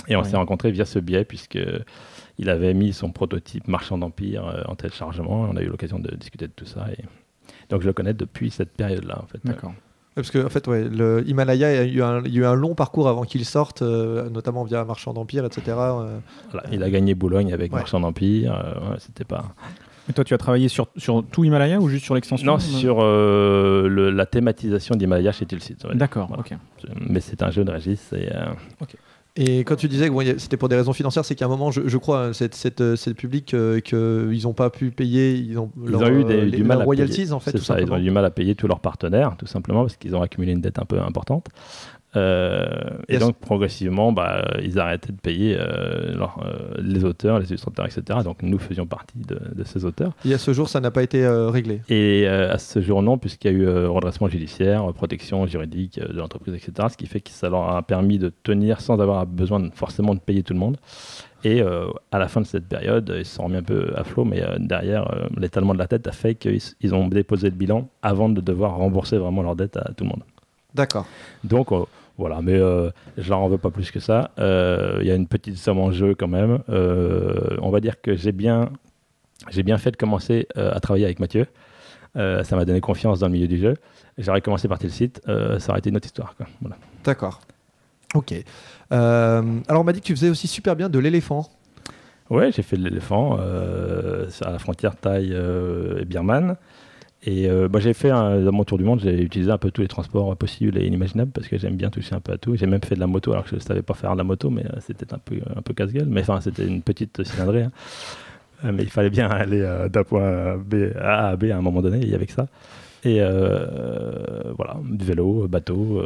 Et 0.08 0.16
on 0.16 0.24
s'est 0.24 0.38
rencontrés 0.38 0.72
via 0.72 0.86
ce 0.86 1.00
biais, 1.00 1.26
puisque 1.26 1.58
il 2.38 2.50
avait 2.50 2.74
mis 2.74 2.94
son 2.94 3.12
prototype 3.12 3.68
Marchand 3.68 3.98
d'Empire 3.98 4.46
euh, 4.48 4.62
en 4.68 4.76
téléchargement. 4.76 5.48
On 5.50 5.56
a 5.56 5.62
eu 5.62 5.68
l'occasion 5.68 6.00
de 6.00 6.14
discuter 6.16 6.48
de 6.48 6.54
tout 6.56 6.66
ça. 6.66 6.86
Et... 6.98 7.04
Donc 7.70 7.82
je 7.82 7.88
le 7.88 7.94
connais 7.94 8.14
depuis 8.14 8.52
cette 8.52 8.72
période-là, 8.72 9.20
en 9.24 9.28
fait. 9.28 9.40
D'accord. 9.46 9.74
Parce 10.16 10.32
que 10.32 10.46
en 10.46 10.50
fait, 10.50 10.66
ouais, 10.68 10.84
le 10.88 11.24
Himalaya, 11.28 11.84
il 11.84 11.90
y 11.90 11.92
a 11.92 11.94
eu 11.96 12.02
un, 12.02 12.24
il 12.24 12.34
y 12.34 12.38
a 12.38 12.42
eu 12.42 12.46
un 12.46 12.54
long 12.56 12.74
parcours 12.74 13.10
avant 13.10 13.24
qu'il 13.24 13.44
sorte, 13.44 13.82
euh, 13.82 14.30
notamment 14.30 14.64
via 14.64 14.86
Marchand 14.86 15.14
d'Empire, 15.14 15.44
etc. 15.46 15.62
euh. 15.78 16.20
Voilà, 16.52 16.68
il 16.72 16.82
a 16.84 16.90
gagné 16.90 17.16
Boulogne 17.16 17.52
avec 17.54 17.74
Ouais. 17.74 17.80
Marchand 17.80 18.00
d'Empire. 18.00 18.54
euh, 18.56 18.92
ouais, 18.92 18.98
c'était 19.00 19.26
pas. 19.26 19.44
Et 20.08 20.14
toi, 20.14 20.24
tu 20.24 20.34
as 20.34 20.38
travaillé 20.38 20.70
sur, 20.70 20.88
sur 20.96 21.22
tout 21.26 21.44
Himalaya 21.44 21.82
ou 21.82 21.90
juste 21.90 22.06
sur 22.06 22.14
l'extension? 22.16 22.46
Non, 22.46 22.60
sur 22.60 23.00
euh, 23.02 23.88
le- 23.90 24.12
la 24.12 24.26
thématisation 24.26 24.96
d'Himalaya 24.96 25.32
chez 25.34 25.46
Tilsit. 25.48 25.78
D'accord, 25.96 26.28
Voilà. 26.28 26.44
ok. 26.44 26.54
Mais 27.10 27.20
c'est 27.20 27.42
un 27.44 27.50
jeu 27.50 27.66
de 27.66 27.72
Régis. 27.72 28.14
Et, 28.14 28.30
Et 29.38 29.66
quand 29.66 29.76
tu 29.76 29.90
disais 29.90 30.08
que 30.08 30.14
bon, 30.14 30.24
c'était 30.38 30.56
pour 30.56 30.70
des 30.70 30.78
raisons 30.78 30.94
financières, 30.94 31.26
c'est 31.26 31.36
qu'à 31.36 31.46
un 31.46 31.50
moment, 31.50 31.70
je, 31.70 31.82
je 31.88 31.98
crois, 31.98 32.32
euh, 32.32 32.34
cette 32.34 33.14
public 33.14 33.54
euh, 33.54 33.82
qu'ils 33.82 34.44
n'ont 34.44 34.54
pas 34.54 34.70
pu 34.70 34.92
payer, 34.92 35.36
ils 35.36 35.60
ont, 35.60 35.72
Ils 35.84 35.92
leur, 35.92 36.04
ont 36.04 36.08
eu 36.08 36.22
euh, 36.22 36.24
des- 36.24 36.46
les- 36.46 36.58
du 36.58 36.64
mal 36.64 36.80
à 36.82 36.86
royalties 36.86 37.18
payer. 37.24 37.32
en 37.34 37.42
fait, 37.42 37.52
C'est 37.52 37.58
ils 37.82 37.92
ont 37.92 37.98
eu 37.98 38.02
du 38.02 38.12
mal 38.12 38.24
à 38.24 38.32
payer 38.32 38.56
tous 38.56 38.68
leurs 38.68 38.80
partenaires, 38.80 39.36
tout 39.38 39.46
simplement, 39.46 39.82
parce 39.82 39.98
qu'ils 39.98 40.16
ont 40.16 40.22
accumulé 40.22 40.54
une 40.54 40.62
dette 40.62 40.80
un 40.80 40.86
peu 40.86 41.02
importante. 41.02 41.48
Euh, 42.16 42.66
et 43.08 43.18
donc, 43.18 43.38
progressivement, 43.38 44.12
bah, 44.12 44.46
ils 44.64 44.80
arrêtaient 44.80 45.12
de 45.12 45.20
payer 45.20 45.58
euh, 45.60 46.16
euh, 46.16 46.74
les 46.80 47.04
auteurs, 47.04 47.40
les 47.40 47.48
illustrateurs, 47.50 47.86
etc. 47.86 48.20
Donc, 48.24 48.42
nous 48.42 48.58
faisions 48.60 48.86
partie 48.86 49.18
de, 49.18 49.40
de 49.54 49.64
ces 49.64 49.86
auteurs. 49.86 50.14
Et 50.26 50.34
à 50.34 50.38
ce 50.38 50.54
jour, 50.54 50.70
ça 50.70 50.80
n'a 50.80 50.92
pas 50.92 51.04
été 51.04 51.28
réglé. 51.28 51.82
Et 51.90 52.28
à 52.28 52.58
ce 52.58 52.82
jour, 52.82 53.02
non, 53.02 53.18
puisqu'il 53.18 53.52
y 53.52 53.56
a 53.56 53.58
eu 53.58 53.86
redressement 53.88 54.28
judiciaire, 54.28 54.86
protection 54.94 55.46
juridique 55.46 56.00
de 56.00 56.18
l'entreprise, 56.18 56.54
etc. 56.54 56.88
Ce 56.92 56.98
qui 56.98 57.08
fait 57.08 57.20
que 57.22 57.30
ça 57.32 57.50
leur 57.50 57.76
a 57.76 57.82
permis 57.84 58.20
de 58.20 58.32
tenir 58.44 58.82
sans 58.82 59.00
avoir 59.00 59.26
besoin 59.26 59.60
de- 59.60 59.70
forcément 59.74 60.14
de 60.16 60.20
payer 60.20 60.44
tout 60.44 60.54
le 60.54 60.60
monde. 60.60 60.78
Et 61.44 61.62
euh, 61.62 61.86
à 62.12 62.18
la 62.18 62.28
fin 62.28 62.42
de 62.42 62.46
cette 62.48 62.66
période, 62.68 63.14
ils 63.18 63.26
se 63.26 63.36
sont 63.36 63.44
remis 63.44 63.58
un 63.58 63.62
peu 63.64 63.92
à 63.96 64.04
flot, 64.04 64.26
mais 64.26 64.42
euh, 64.42 64.56
derrière, 64.58 65.12
euh, 65.14 65.28
l'étalement 65.38 65.74
de 65.74 65.78
la 65.80 65.86
tête 65.88 66.08
a 66.08 66.12
fait 66.12 66.34
qu'ils 66.34 66.96
ont 66.96 67.08
déposé 67.08 67.50
le 67.52 67.56
bilan 67.56 67.88
avant 68.02 68.30
de 68.30 68.42
devoir 68.42 68.76
rembourser 68.78 69.18
vraiment 69.18 69.44
leur 69.44 69.56
dette 69.56 69.78
à 69.78 69.92
tout 69.96 70.06
le 70.06 70.10
monde. 70.10 70.24
D'accord. 70.74 71.06
Donc 71.44 71.72
voilà, 72.18 72.42
mais 72.42 72.54
euh, 72.54 72.90
je 73.18 73.30
leur 73.30 73.40
en 73.40 73.50
veux 73.50 73.58
pas 73.58 73.72
plus 73.72 73.92
que 73.92 74.00
ça. 74.00 74.32
Euh, 74.40 75.00
Il 75.02 75.08
y 75.08 75.12
a 75.12 75.16
une 75.16 75.28
petite 75.28 75.58
somme 75.58 75.80
en 75.80 75.92
jeu 75.92 76.16
quand 76.16 76.28
même. 76.28 76.60
Euh, 76.70 77.58
on 77.62 77.72
va 77.72 77.80
dire 77.82 78.02
que 78.02 78.16
j'ai 78.16 78.32
bien, 78.32 78.70
j'ai 79.50 79.64
bien 79.64 79.78
fait 79.78 79.92
de 79.92 79.98
commencer 79.98 80.48
à 80.56 80.80
travailler 80.80 81.06
avec 81.06 81.20
Mathieu. 81.20 81.48
Ça 82.16 82.56
m'a 82.56 82.64
donné 82.64 82.80
confiance 82.80 83.20
dans 83.20 83.28
le 83.28 83.34
milieu 83.34 83.48
du 83.48 83.58
jeu. 83.58 83.74
J'aurais 84.18 84.40
commencé 84.40 84.70
par 84.70 84.80
tel 84.80 84.92
site, 84.92 85.22
ça 85.26 85.70
aurait 85.70 85.80
été 85.80 85.90
une 85.90 85.98
autre 85.98 86.06
histoire. 86.06 86.36
Quoi. 86.38 86.46
Voilà. 86.62 86.78
D'accord. 87.04 87.42
Ok. 88.14 88.34
Alors, 88.90 89.82
on 89.82 89.84
m'a 89.84 89.92
dit 89.92 90.00
que 90.00 90.06
tu 90.06 90.16
faisais 90.16 90.30
aussi 90.30 90.48
super 90.48 90.78
bien 90.78 90.88
de 90.88 91.00
l'éléphant. 91.00 91.50
Ouais, 92.30 92.52
j'ai 92.54 92.64
fait 92.64 92.78
de 92.78 92.84
l'éléphant 92.84 93.38
à 93.38 94.52
la 94.52 94.60
frontière 94.60 94.96
Thaï 94.96 95.34
et 95.34 96.06
Birman. 96.06 96.56
Et 97.28 97.50
euh, 97.50 97.68
bah, 97.68 97.80
j'ai 97.80 97.94
fait 97.94 98.12
un, 98.12 98.40
dans 98.42 98.52
mon 98.52 98.64
tour 98.64 98.78
du 98.78 98.84
monde, 98.84 99.00
j'ai 99.04 99.20
utilisé 99.22 99.50
un 99.52 99.58
peu 99.58 99.72
tous 99.72 99.82
les 99.82 99.88
transports 99.88 100.36
possibles 100.38 100.78
et 100.78 100.86
inimaginables 100.86 101.32
parce 101.32 101.48
que 101.48 101.58
j'aime 101.58 101.76
bien 101.76 101.90
toucher 101.90 102.14
un 102.14 102.20
peu 102.20 102.34
à 102.34 102.38
tout. 102.38 102.56
J'ai 102.56 102.68
même 102.68 102.82
fait 102.84 102.94
de 102.96 103.00
la 103.00 103.08
moto 103.08 103.32
alors 103.32 103.44
que 103.46 103.50
je 103.50 103.56
ne 103.56 103.60
savais 103.62 103.82
pas 103.82 103.96
faire 103.96 104.12
de 104.14 104.18
la 104.20 104.24
moto, 104.24 104.50
mais 104.52 104.66
euh, 104.66 104.78
c'était 104.80 105.12
un 105.14 105.18
peu, 105.18 105.38
un 105.56 105.62
peu 105.64 105.74
casse-gueule. 105.74 106.08
Mais 106.08 106.22
enfin, 106.22 106.40
c'était 106.42 106.68
une 106.68 106.82
petite 106.84 107.24
cylindrée. 107.24 107.64
hein. 107.64 107.72
Euh, 108.64 108.72
mais 108.74 108.84
il 108.84 108.90
fallait 108.90 109.10
bien 109.10 109.28
aller 109.30 109.62
euh, 109.62 109.90
d'un 109.90 110.04
point 110.04 110.56
B 110.58 110.76
A 111.00 111.30
à 111.30 111.36
B 111.36 111.46
à 111.46 111.58
un 111.58 111.62
moment 111.62 111.82
donné, 111.82 111.98
il 112.02 112.10
y 112.10 112.16
avait 112.16 112.26
que 112.28 112.32
ça. 112.34 112.48
Et 113.04 113.20
voilà, 113.22 114.78
vélo, 115.00 115.48
bateau. 115.48 116.02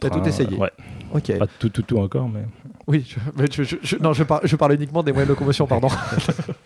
T'as 0.00 0.08
tout 0.10 0.22
essayé 0.26 0.56
Ouais, 0.56 0.70
Ok. 1.12 1.36
pas 1.38 1.46
tout, 1.58 1.68
tout, 1.68 1.82
tout 1.82 1.98
encore, 1.98 2.28
mais. 2.28 2.42
Oui, 2.86 3.04
je, 3.06 3.16
mais 3.36 3.46
je- 3.52 3.62
je- 3.64 3.76
je- 3.82 3.96
non, 3.96 4.12
par- 4.26 4.40
je 4.44 4.54
parle 4.56 4.74
uniquement 4.74 5.02
des 5.02 5.12
moyens 5.12 5.28
de 5.28 5.32
locomotion, 5.34 5.66
pardon. 5.66 5.88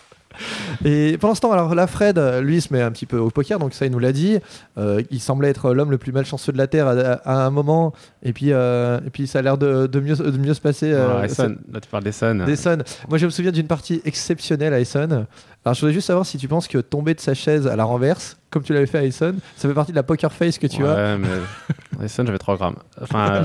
Et 0.85 1.17
pendant 1.19 1.35
ce 1.35 1.41
temps, 1.41 1.53
alors 1.53 1.75
là, 1.75 1.87
Fred, 1.87 2.19
lui, 2.43 2.61
se 2.61 2.73
met 2.73 2.83
un 2.83 2.91
petit 2.91 3.07
peu 3.07 3.19
au 3.19 3.31
poker, 3.31 3.59
donc 3.59 3.75
ça, 3.75 3.87
il 3.87 3.93
nous 3.93 3.99
l'a 3.99 4.13
dit. 4.13 4.39
Euh, 4.79 5.03
il 5.11 5.21
semblait 5.21 5.49
être 5.51 5.73
l'homme 5.73 5.91
le 5.91 5.99
plus 5.99 6.13
malchanceux 6.13 6.53
de 6.53 6.59
la 6.59 6.67
Terre 6.67 6.87
à, 6.89 6.93
à 6.93 7.47
un 7.47 7.51
moment, 7.51 7.93
et 8.23 8.33
puis, 8.33 8.53
euh, 8.53 8.99
et 9.07 9.11
puis 9.11 9.27
ça 9.27 9.39
a 9.39 9.43
l'air 9.43 9.59
de, 9.59 9.87
de 9.87 10.01
mieux, 10.01 10.17
de 10.17 10.37
mieux 10.39 10.55
se 10.55 10.61
passer. 10.61 10.93
euh, 10.93 11.19
Ah, 11.21 11.25
Essen, 11.27 11.59
là 11.73 11.81
tu 11.81 11.89
parles. 11.89 12.05
D'Essen. 12.45 12.83
Moi, 13.09 13.19
je 13.19 13.27
me 13.27 13.31
souviens 13.31 13.53
d'une 13.53 13.67
partie 13.67 14.01
exceptionnelle 14.05 14.73
à 14.75 14.81
Essen. 14.81 15.27
Alors, 15.65 15.75
je 15.75 15.81
voudrais 15.81 15.95
juste 15.95 16.07
savoir 16.09 16.27
si 16.27 16.37
tu 16.37 16.47
penses 16.47 16.69
que 16.69 16.77
tomber 16.79 17.15
de 17.15 17.21
sa 17.21 17.33
chaise 17.33 17.67
à 17.67 17.75
la 17.75 17.85
renverse, 17.85 18.37
comme 18.51 18.63
tu 18.63 18.75
l'avais 18.75 18.87
fait 18.87 18.99
à 18.99 19.05
Essen, 19.05 19.39
ça 19.57 19.67
fait 19.67 19.75
partie 19.75 19.93
de 19.93 19.97
la 19.97 20.03
poker 20.03 20.31
face 20.31 20.59
que 20.59 20.67
tu 20.67 20.85
as. 20.87 20.95
Ouais, 20.95 21.19
mais 21.19 22.05
Essen, 22.05 22.27
j'avais 22.27 22.39
3 22.39 22.57
grammes. 22.57 22.77
Enfin, 23.01 23.37
euh, 23.37 23.45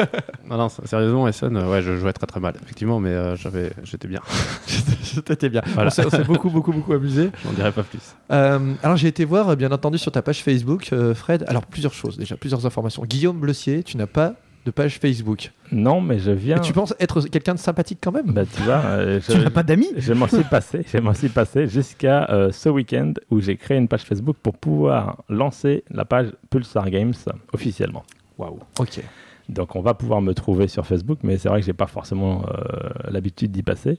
non, 0.48 0.56
non, 0.56 0.68
sérieusement, 0.68 1.28
Essen, 1.28 1.54
euh, 1.56 1.70
ouais, 1.70 1.82
je 1.82 1.96
jouais 1.96 2.14
très 2.14 2.26
très 2.26 2.40
mal, 2.40 2.54
effectivement, 2.62 2.98
mais 2.98 3.10
euh, 3.10 3.36
j'avais, 3.36 3.72
j'étais 3.82 4.08
bien. 4.08 4.20
T'étais 5.24 5.50
bien. 5.50 5.60
Voilà. 5.74 5.88
On 5.88 5.90
s'est- 6.10 6.20
on 6.20 6.24
beaucoup, 6.24 6.48
beaucoup, 6.50 6.72
beaucoup 6.72 6.94
amusé. 6.94 7.30
J'en 7.44 7.52
dirais 7.52 7.72
pas 7.72 7.82
plus. 7.82 8.00
Euh, 8.32 8.72
alors 8.82 8.96
j'ai 8.96 9.08
été 9.08 9.24
voir, 9.26 9.54
bien 9.56 9.70
entendu, 9.70 9.98
sur 9.98 10.10
ta 10.12 10.22
page 10.22 10.42
Facebook, 10.42 10.90
Fred. 11.14 11.44
Alors 11.46 11.66
plusieurs 11.66 11.92
choses 11.92 12.16
déjà, 12.16 12.36
plusieurs 12.36 12.64
informations. 12.66 13.04
Guillaume 13.04 13.38
Blessier, 13.38 13.82
tu 13.84 13.96
n'as 13.96 14.06
pas 14.06 14.34
de 14.64 14.70
page 14.70 14.98
Facebook. 14.98 15.52
Non, 15.72 16.00
mais 16.00 16.18
je 16.18 16.30
viens. 16.30 16.56
Et 16.56 16.60
tu 16.60 16.72
penses 16.72 16.94
être 16.98 17.20
quelqu'un 17.22 17.54
de 17.54 17.58
sympathique 17.58 17.98
quand 18.02 18.12
même? 18.12 18.32
Bah, 18.32 18.44
tu 18.46 18.62
vois, 18.62 18.76
euh, 18.86 19.20
je, 19.26 19.32
Tu 19.32 19.38
n'as 19.38 19.50
pas 19.50 19.62
d'amis? 19.62 19.90
je 19.96 20.12
m'en 20.12 20.26
suis 20.28 20.44
passé, 20.44 20.84
je 20.90 20.98
m'en 20.98 21.14
suis 21.14 21.28
passé 21.28 21.66
jusqu'à 21.66 22.26
euh, 22.30 22.50
ce 22.52 22.68
week-end 22.68 23.12
où 23.30 23.40
j'ai 23.40 23.56
créé 23.56 23.76
une 23.76 23.88
page 23.88 24.02
Facebook 24.02 24.36
pour 24.42 24.54
pouvoir 24.54 25.22
lancer 25.28 25.84
la 25.90 26.04
page 26.04 26.28
Pulsar 26.50 26.90
Games 26.90 27.14
officiellement. 27.52 28.04
Waouh. 28.38 28.58
Ok. 28.78 29.00
Donc 29.48 29.76
on 29.76 29.80
va 29.80 29.94
pouvoir 29.94 30.22
me 30.22 30.32
trouver 30.32 30.68
sur 30.68 30.86
Facebook, 30.86 31.18
mais 31.22 31.36
c'est 31.36 31.48
vrai 31.48 31.60
que 31.60 31.66
j'ai 31.66 31.72
pas 31.72 31.86
forcément 31.86 32.44
euh, 32.48 32.88
l'habitude 33.10 33.50
d'y 33.50 33.62
passer. 33.62 33.96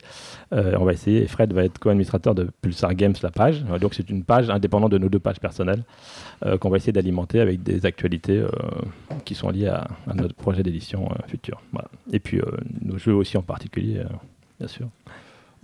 Euh, 0.54 0.76
on 0.80 0.86
va 0.86 0.94
essayer. 0.94 1.28
Fred 1.28 1.54
va 1.54 1.64
être 1.64 1.78
co-administrateur 1.80 2.34
de 2.34 2.50
Pulsar 2.62 2.96
Games, 2.96 3.14
la 3.22 3.32
page. 3.32 3.64
Euh, 3.70 3.78
Donc 3.78 3.94
c'est 3.94 4.10
une 4.10 4.24
page 4.24 4.50
indépendante 4.50 4.92
de 4.92 4.98
nos 4.98 5.10
deux 5.10 5.20
pages 5.20 5.40
personnelles 5.40 5.84
qu'on 6.60 6.70
va 6.70 6.78
essayer 6.78 6.94
d'alimenter 6.94 7.40
avec 7.40 7.64
des 7.64 7.86
actualités 7.86 8.44
qui 9.24 9.36
sont 9.36 9.50
liées 9.50 9.68
à, 9.68 9.88
notre 10.14 10.36
projet 10.36 10.64
d'édition 10.64 11.10
futur. 11.28 11.62
Et 12.12 12.20
puis 12.20 12.40
nos 12.82 12.98
jeux 12.98 13.14
aussi 13.14 13.38
en 13.38 13.42
particulier, 13.42 14.04
bien 14.60 14.68
sûr. 14.68 14.88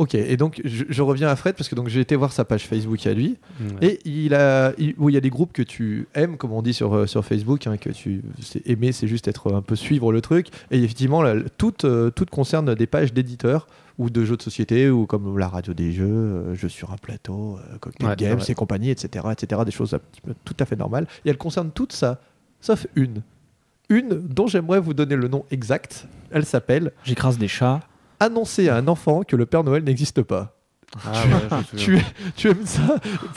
Ok, 0.02 0.16
et 0.16 0.36
donc 0.36 0.60
je, 0.66 0.86
je 0.90 1.02
reviens 1.04 1.28
à 1.28 1.36
Fred 1.36 1.54
parce 1.56 1.70
que 1.70 1.76
donc 1.76 1.88
j'ai 1.88 2.00
été 2.00 2.16
voir 2.16 2.32
sa 2.34 2.44
page 2.44 2.66
Facebook 2.66 3.06
à 3.06 3.14
lui 3.14 3.38
Ouais. 3.60 3.88
et 3.94 4.00
il 4.10 4.34
a, 4.34 4.74
il, 4.80 4.96
où 4.98 5.10
il 5.10 5.14
y 5.14 5.18
a 5.18 5.22
des 5.22 5.30
groupes 5.30 5.54
que 5.54 5.62
tu 5.62 6.08
aimes, 6.16 6.38
comme 6.38 6.52
on 6.54 6.62
dit 6.64 6.74
sur, 6.74 6.94
euh, 6.96 7.06
sur 7.06 7.24
Facebook, 7.24 7.68
hein, 7.68 7.78
que 7.78 7.90
tu 7.92 8.24
aimer, 8.66 8.94
c'est 8.94 9.08
juste 9.08 9.28
être 9.28 9.54
un 9.54 9.62
peu 9.62 9.76
suivre 9.76 10.12
le 10.12 10.22
truc. 10.22 10.48
Et 10.72 10.82
effectivement, 10.84 11.22
là, 11.22 11.36
toutes 11.58 11.86
euh, 11.86 12.10
toutes 12.10 12.32
concernent 12.32 12.74
des 12.74 12.88
pages 12.88 13.14
d'éditeurs 13.14 13.68
ou 14.00 14.10
de 14.10 14.26
jeux 14.26 14.38
de 14.38 14.42
société 14.42 14.90
ou 14.90 15.06
comme 15.06 15.38
la 15.38 15.48
radio 15.48 15.74
des 15.76 15.92
jeux, 15.92 16.06
euh, 16.08 16.56
jeux 16.56 16.70
sur 16.70 16.92
un 16.92 16.98
plateau, 16.98 17.60
euh, 17.72 17.78
cocktail 17.78 18.08
Ouais, 18.10 18.16
games 18.16 18.40
et 18.48 18.56
compagnie, 18.56 18.90
etc., 18.90 19.26
etc. 19.32 19.62
Des 19.66 19.72
choses 19.72 19.96
tout 20.46 20.56
à 20.60 20.66
fait 20.66 20.76
normales. 20.78 21.06
Et 21.26 21.30
elles 21.30 21.38
concernent 21.38 21.72
toutes 21.72 21.94
ça, 21.94 22.20
sauf 22.60 22.88
une. 22.96 23.22
Une 23.90 24.10
dont 24.20 24.48
j'aimerais 24.48 24.80
vous 24.80 24.94
donner 24.96 25.16
le 25.18 25.28
nom 25.28 25.44
exact. 25.52 26.08
Elle 26.32 26.46
s'appelle 26.46 26.92
J'écrase 27.04 27.38
des 27.38 27.50
chats. 27.50 27.82
Annoncer 28.22 28.70
à 28.70 28.76
un 28.76 28.88
enfant 28.88 29.24
que 29.24 29.36
le 29.36 29.46
Père 29.48 29.64
Noël 29.64 29.84
n'existe 29.84 30.22
pas. 30.22 30.56
Ah 31.06 31.24
ouais. 31.24 31.58
Tu, 31.78 31.98
tu 32.36 32.50
aimes 32.50 32.66
ça 32.66 32.82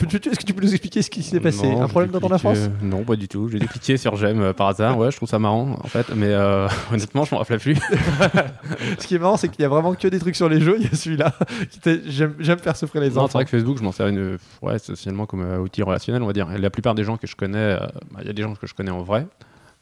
Est-ce 0.01 0.39
que 0.39 0.43
tu 0.45 0.53
peux 0.53 0.61
nous 0.61 0.71
expliquer 0.71 1.01
ce 1.01 1.09
qui 1.09 1.23
s'est 1.23 1.39
passé? 1.39 1.65
Non, 1.71 1.83
Un 1.83 1.87
problème 1.87 2.11
dans 2.11 2.19
ton 2.19 2.31
enfance? 2.31 2.69
Non, 2.81 3.03
pas 3.03 3.15
du 3.15 3.27
tout. 3.29 3.47
J'ai 3.47 3.59
cliquer 3.59 3.95
sur 3.97 4.15
j'aime 4.17 4.41
euh, 4.41 4.53
par 4.53 4.67
hasard. 4.67 4.97
Ouais, 4.97 5.09
je 5.09 5.15
trouve 5.15 5.29
ça 5.29 5.39
marrant 5.39 5.79
en 5.81 5.87
fait, 5.87 6.13
mais 6.15 6.27
euh, 6.27 6.67
honnêtement, 6.91 7.23
je 7.23 7.33
m'en 7.33 7.39
rappelais 7.39 7.57
plus. 7.57 7.77
Ce 8.99 9.07
qui 9.07 9.15
est 9.15 9.19
marrant, 9.19 9.37
c'est 9.37 9.47
qu'il 9.47 9.61
y 9.61 9.65
a 9.65 9.69
vraiment 9.69 9.95
que 9.95 10.07
des 10.07 10.19
trucs 10.19 10.35
sur 10.35 10.49
les 10.49 10.59
jeux. 10.59 10.75
Il 10.79 10.83
y 10.83 10.87
a 10.87 10.95
celui-là. 10.95 11.33
J'aime 12.39 12.59
faire 12.59 12.75
souffrir 12.75 13.01
les 13.01 13.07
Non, 13.07 13.13
c'est 13.13 13.19
enfants. 13.21 13.37
vrai 13.39 13.45
que 13.45 13.51
Facebook, 13.51 13.77
je 13.79 13.83
m'en 13.83 13.93
sers 13.93 14.07
une, 14.07 14.37
ouais, 14.61 14.75
essentiellement 14.75 15.25
comme 15.25 15.41
euh, 15.41 15.57
outil 15.59 15.81
relationnel, 15.81 16.21
on 16.23 16.27
va 16.27 16.33
dire. 16.33 16.51
Et 16.51 16.57
la 16.57 16.69
plupart 16.69 16.93
des 16.93 17.05
gens 17.05 17.15
que 17.17 17.25
je 17.25 17.35
connais, 17.37 17.77
bah, 18.11 18.19
il 18.21 18.27
y 18.27 18.29
a 18.29 18.33
des 18.33 18.41
gens 18.43 18.53
que 18.53 18.67
je 18.67 18.73
connais 18.75 18.91
en 18.91 19.01
vrai, 19.01 19.25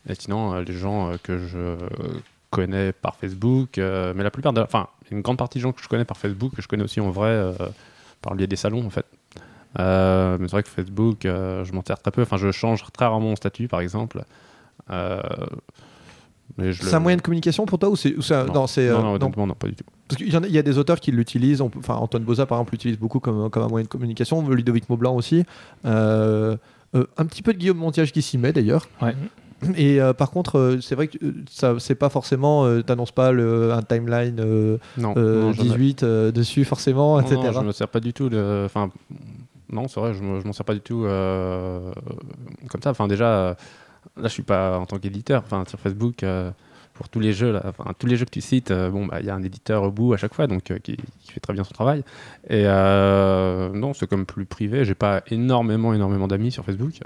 et 0.07 0.13
sinon, 0.15 0.53
les 0.59 0.73
gens 0.73 1.11
que 1.23 1.39
je 1.39 1.75
connais 2.53 2.91
par 2.93 3.15
Facebook, 3.15 3.77
euh, 3.77 4.13
mais 4.15 4.23
la 4.23 4.31
plupart, 4.31 4.53
de, 4.53 4.61
enfin, 4.61 4.87
une 5.11 5.21
grande 5.21 5.37
partie 5.37 5.57
des 5.57 5.61
gens 5.63 5.71
que 5.71 5.81
je 5.81 5.87
connais 5.87 6.05
par 6.05 6.17
Facebook, 6.17 6.53
que 6.55 6.61
je 6.61 6.67
connais 6.67 6.83
aussi 6.83 6.99
en 7.01 7.09
vrai 7.11 7.29
euh, 7.29 7.53
par 8.21 8.33
le 8.33 8.37
biais 8.37 8.47
des 8.47 8.55
salons, 8.55 8.85
en 8.85 8.89
fait. 8.89 9.05
Euh, 9.79 10.37
mais 10.39 10.47
c'est 10.47 10.51
vrai 10.51 10.63
que 10.63 10.69
Facebook, 10.69 11.25
euh, 11.25 11.63
je 11.65 11.73
m'en 11.73 11.83
sers 11.85 11.99
très 11.99 12.11
peu. 12.11 12.21
Enfin, 12.21 12.37
je 12.37 12.51
change 12.51 12.83
très 12.93 13.05
rarement 13.05 13.29
mon 13.29 13.35
statut, 13.35 13.67
par 13.67 13.79
exemple. 13.81 14.23
Euh, 14.91 15.21
le- 16.57 16.73
C'est 16.73 16.93
un 16.93 16.99
moyen 16.99 17.17
de 17.17 17.21
communication 17.21 17.65
pour 17.65 17.79
toi 17.79 17.89
ou 17.89 17.95
c'est 17.95 18.15
Non. 18.15 18.53
non, 18.53 18.67
c'est 18.67 18.87
euh, 18.87 18.93
non, 18.93 18.97
non, 18.97 19.03
non, 19.03 19.15
honnêtement, 19.15 19.47
non, 19.47 19.53
pas 19.55 19.67
du 19.67 19.75
tout. 19.75 19.85
parce 20.07 20.17
qu'il 20.21 20.31
y, 20.31 20.35
a- 20.35 20.41
il 20.45 20.51
y 20.51 20.57
a 20.59 20.61
des 20.61 20.77
auteurs 20.77 20.99
qui 20.99 21.11
l'utilisent. 21.11 21.61
Enfin, 21.61 21.95
Antoine 21.95 22.23
Boza 22.23 22.45
par 22.45 22.57
exemple 22.59 22.73
l'utilise 22.73 22.99
beaucoup 22.99 23.19
comme, 23.19 23.49
comme 23.49 23.63
un 23.63 23.67
moyen 23.67 23.83
de 23.85 23.89
communication. 23.89 24.47
Ludovic 24.49 24.87
Maublanc 24.89 25.15
aussi. 25.15 25.43
Euh, 25.85 26.55
euh, 26.95 27.05
un 27.17 27.25
petit 27.25 27.41
peu 27.41 27.53
de 27.53 27.57
Guillaume 27.57 27.77
Montiage 27.77 28.11
qui 28.11 28.21
s'y 28.21 28.37
met 28.37 28.53
d'ailleurs. 28.53 28.87
Ouais. 29.01 29.15
Et 29.75 30.01
euh, 30.01 30.13
par 30.13 30.31
contre, 30.31 30.57
euh, 30.57 30.81
c'est 30.81 30.95
vrai 30.95 31.07
que 31.07 31.17
euh, 31.23 31.33
ça, 31.49 31.75
c'est 31.79 31.95
pas 31.95 32.09
forcément, 32.09 32.65
euh, 32.65 32.81
t'annonces 32.81 33.11
pas 33.11 33.31
le, 33.31 33.71
un 33.73 33.81
timeline 33.81 34.39
euh, 34.39 34.77
Non, 34.97 35.13
euh, 35.17 35.41
non, 35.41 35.53
j'en 35.53 35.63
ai- 35.63 35.67
18 35.67 36.03
euh, 36.03 36.31
dessus 36.31 36.65
forcément, 36.65 37.19
etc. 37.19 37.35
non, 37.35 37.51
je 37.61 37.65
me 37.67 37.71
sers 37.71 37.87
pas 37.87 37.99
du 37.99 38.13
tout 38.13 38.29
de. 38.29 38.63
Enfin, 38.65 38.89
non, 39.71 39.87
c'est 39.87 39.99
vrai, 39.99 40.13
je 40.13 40.21
me- 40.23 40.39
je 40.39 40.45
m'en 40.45 40.53
sers 40.53 40.65
pas 40.65 40.73
du 40.75 40.81
tout 40.81 41.01
comme 42.69 42.81
ça. 42.81 42.91
Enfin, 42.91 43.07
déjà, 43.07 43.55
là, 44.17 44.23
je 44.23 44.27
suis 44.29 44.43
pas 44.43 44.77
en 44.79 44.85
tant 44.85 44.97
qu'éditeur. 44.99 45.43
Enfin, 45.45 45.63
sur 45.67 45.79
Facebook, 45.79 46.23
pour 46.93 47.09
tous 47.09 47.19
les 47.19 47.33
jeux, 47.33 47.51
là, 47.53 47.63
enfin, 47.65 47.91
tous 47.97 48.05
les 48.05 48.15
jeux 48.17 48.25
que 48.25 48.29
tu 48.29 48.41
cites, 48.41 48.69
euh, 48.69 48.91
bon, 48.91 49.07
bah, 49.07 49.17
il 49.19 49.25
y 49.25 49.29
a 49.31 49.35
un 49.35 49.41
éditeur 49.41 49.81
au 49.81 49.89
bout 49.91 50.13
à 50.13 50.17
chaque 50.17 50.35
fois, 50.35 50.45
donc 50.45 50.69
euh, 50.69 50.77
qui, 50.77 50.95
qui 51.21 51.31
fait 51.31 51.39
très 51.39 51.53
bien 51.53 51.63
son 51.63 51.73
travail. 51.73 52.01
Et 52.49 52.65
euh, 52.67 53.69
non, 53.69 53.93
c'est 53.95 54.05
comme 54.07 54.27
plus 54.27 54.45
privé. 54.45 54.85
J'ai 54.85 54.93
pas 54.93 55.23
énormément, 55.31 55.93
énormément 55.95 56.27
d'amis 56.27 56.51
sur 56.51 56.63
Facebook. 56.63 56.99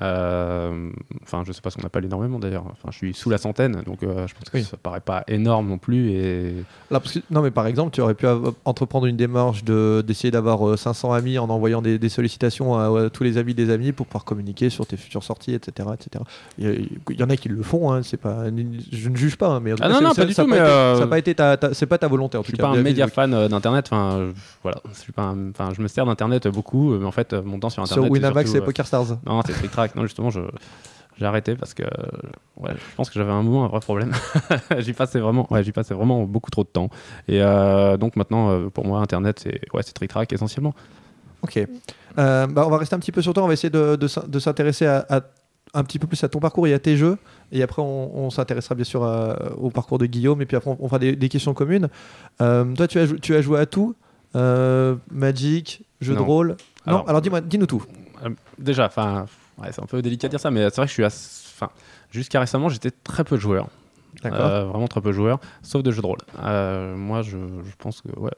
Euh, 0.00 0.90
Enfin, 1.24 1.44
je 1.46 1.52
sais 1.52 1.60
pas 1.60 1.70
ce 1.70 1.76
qu'on 1.76 1.84
appelle 1.86 2.04
énormément 2.04 2.38
d'ailleurs. 2.38 2.64
Enfin, 2.70 2.88
je 2.90 2.96
suis 2.96 3.14
sous 3.14 3.30
la 3.30 3.38
centaine, 3.38 3.82
donc 3.86 4.02
euh, 4.02 4.26
je 4.26 4.34
pense 4.34 4.50
que 4.50 4.56
Oui. 4.58 4.64
ça 4.64 4.76
paraît 4.76 5.00
pas 5.00 5.22
énorme 5.28 5.68
non 5.68 5.78
plus. 5.78 6.10
Et 6.10 6.54
Là, 6.90 7.00
parce 7.00 7.12
que- 7.12 7.20
non, 7.30 7.42
mais 7.42 7.50
par 7.50 7.66
exemple, 7.66 7.92
tu 7.92 8.00
aurais 8.00 8.14
pu 8.14 8.26
entreprendre 8.64 9.06
une 9.06 9.16
démarche 9.16 9.64
de- 9.64 10.02
d'essayer 10.06 10.30
d'avoir 10.30 10.68
euh, 10.68 10.76
500 10.76 11.12
amis 11.12 11.38
en 11.38 11.48
envoyant 11.48 11.80
des, 11.80 11.98
des 11.98 12.08
sollicitations 12.08 12.74
à, 12.78 13.04
à 13.06 13.10
tous 13.10 13.22
les 13.24 13.38
amis 13.38 13.54
des 13.54 13.70
amis 13.70 13.92
pour 13.92 14.06
pouvoir 14.06 14.24
communiquer 14.24 14.68
sur 14.68 14.86
tes 14.86 14.96
futures 14.96 15.22
sorties, 15.24 15.54
etc. 15.54 15.88
etc. 15.94 16.24
Il, 16.58 16.64
y 16.66 16.68
a- 16.70 16.74
il 17.10 17.20
y 17.20 17.22
en 17.22 17.30
a 17.30 17.36
qui 17.36 17.48
le 17.48 17.62
font, 17.62 17.92
hein, 17.92 18.02
c'est 18.02 18.16
pas, 18.16 18.46
je 18.92 19.08
ne 19.08 19.16
juge 19.16 19.36
pas, 19.36 19.48
hein, 19.48 19.60
mais 19.60 19.72
en 19.72 19.76
tout 19.76 19.82
Ah 19.84 19.88
cas, 19.88 19.94
non, 19.94 20.08
non, 20.08 20.14
pas 20.14 20.24
du 20.24 20.32
ça 20.34 20.42
tout, 20.44 20.50
mais, 20.50 20.58
euh, 20.58 20.94
ça 20.96 21.00
n'a 21.02 21.06
pas 21.06 21.18
été 21.18 21.34
ta, 21.34 21.56
ta- 21.56 21.72
c'est 21.74 21.86
pas 21.86 21.98
ta 21.98 22.08
volonté 22.08 22.36
en 22.36 22.42
Je 22.42 22.46
tout 22.46 22.50
suis 22.50 22.56
cas. 22.58 22.64
pas 22.64 22.70
un 22.70 22.82
média 22.82 23.06
fan 23.08 23.32
euh, 23.32 23.48
d'internet. 23.48 23.86
Enfin, 23.90 24.16
euh, 24.16 24.32
voilà, 24.62 24.78
je 24.92 24.98
suis 24.98 25.12
pas. 25.12 25.22
un- 25.22 25.50
Enfin, 25.50 25.70
je 25.76 25.80
me 25.82 25.88
sers 25.88 26.04
d'internet 26.06 26.46
beaucoup, 26.48 26.90
mais 26.94 27.06
en 27.06 27.12
fait, 27.12 27.32
euh, 27.32 27.42
mon 27.44 27.58
temps 27.58 27.70
sur 27.70 27.82
internet. 27.82 28.04
Sur 28.04 28.12
Winamax 28.12 28.54
et 28.54 28.58
euh, 28.58 28.62
PokerStars. 28.62 29.18
Non, 29.26 29.40
c'est 29.46 29.52
Track. 29.88 29.94
Non, 29.96 30.02
justement, 30.02 30.30
je 30.30 30.40
j'ai 31.18 31.26
arrêté 31.26 31.56
parce 31.56 31.74
que 31.74 31.82
ouais, 32.56 32.70
je 32.74 32.94
pense 32.96 33.10
que 33.10 33.18
j'avais 33.18 33.30
un 33.30 33.42
moment 33.42 33.64
un 33.66 33.68
vrai 33.68 33.80
problème. 33.80 34.12
j'y 34.78 34.94
passais 34.94 35.20
vraiment, 35.20 35.46
ouais, 35.52 35.62
j'y 35.62 35.70
passais 35.72 35.92
vraiment 35.94 36.22
beaucoup 36.24 36.50
trop 36.50 36.64
de 36.64 36.68
temps. 36.68 36.88
Et 37.28 37.42
euh, 37.42 37.96
donc 37.98 38.16
maintenant, 38.16 38.50
euh, 38.50 38.70
pour 38.70 38.86
moi, 38.86 39.00
internet, 39.00 39.38
c'est 39.38 39.60
ouais, 39.74 39.82
c'est 39.82 39.92
Trick 39.92 40.10
Track 40.10 40.32
essentiellement. 40.32 40.74
Ok. 41.42 41.58
Euh, 42.18 42.46
bah, 42.46 42.64
on 42.66 42.70
va 42.70 42.78
rester 42.78 42.94
un 42.96 42.98
petit 42.98 43.12
peu 43.12 43.20
sur 43.22 43.34
toi. 43.34 43.42
On 43.42 43.46
va 43.46 43.52
essayer 43.52 43.70
de, 43.70 43.96
de 43.96 44.06
s'in- 44.06 44.24
de 44.26 44.38
s'intéresser 44.38 44.86
à, 44.86 45.04
à- 45.10 45.20
un 45.74 45.84
petit 45.84 45.98
peu 45.98 46.06
plus 46.06 46.22
à 46.24 46.28
ton 46.28 46.38
parcours 46.38 46.66
et 46.66 46.74
à 46.74 46.78
tes 46.78 46.96
jeux. 46.96 47.18
Et 47.50 47.62
après, 47.62 47.82
on, 47.82 48.16
on 48.26 48.30
s'intéressera 48.30 48.74
bien 48.74 48.84
sûr 48.84 49.04
à- 49.04 49.52
au 49.58 49.70
parcours 49.70 49.98
de 49.98 50.06
Guillaume. 50.06 50.40
Et 50.42 50.46
puis 50.46 50.56
après, 50.56 50.70
on, 50.70 50.76
on 50.80 50.88
fera 50.88 50.98
des, 50.98 51.14
des 51.16 51.28
questions 51.28 51.52
communes. 51.54 51.88
Euh, 52.40 52.64
toi, 52.74 52.88
tu 52.88 52.98
as, 52.98 53.06
tu 53.20 53.34
as 53.34 53.42
joué 53.42 53.58
à 53.60 53.66
tout? 53.66 53.94
Magic, 55.10 55.84
jeux 56.00 56.14
de 56.14 56.18
rôle? 56.20 56.48
Non? 56.86 56.94
Alors- 56.94 57.08
Alors, 57.08 57.20
dis-moi, 57.22 57.40
dis-nous 57.40 57.66
tout. 57.66 57.84
Déjà, 58.58 58.86
enfin, 58.86 59.26
ouais, 59.58 59.68
c'est 59.72 59.82
un 59.82 59.86
peu 59.86 60.02
délicat 60.02 60.28
de 60.28 60.32
dire 60.32 60.40
ça, 60.40 60.50
mais 60.50 60.62
c'est 60.70 60.76
vrai 60.76 60.84
que 60.86 60.90
je 60.90 60.94
suis, 60.94 61.04
ass- 61.04 61.52
enfin, 61.54 61.70
jusqu'à 62.10 62.40
récemment, 62.40 62.68
j'étais 62.68 62.90
très 62.90 63.24
peu 63.24 63.36
joueur. 63.36 63.68
D'accord. 64.22 64.40
Euh, 64.46 64.64
vraiment 64.66 64.88
très 64.88 65.00
peu 65.00 65.10
joueur, 65.12 65.40
sauf 65.62 65.82
de 65.82 65.90
jeux 65.90 66.02
de 66.02 66.06
rôle. 66.06 66.18
Euh, 66.44 66.94
moi, 66.96 67.22
je, 67.22 67.38
je 67.38 67.74
pense 67.78 68.02
que, 68.02 68.08
ouais, 68.18 68.30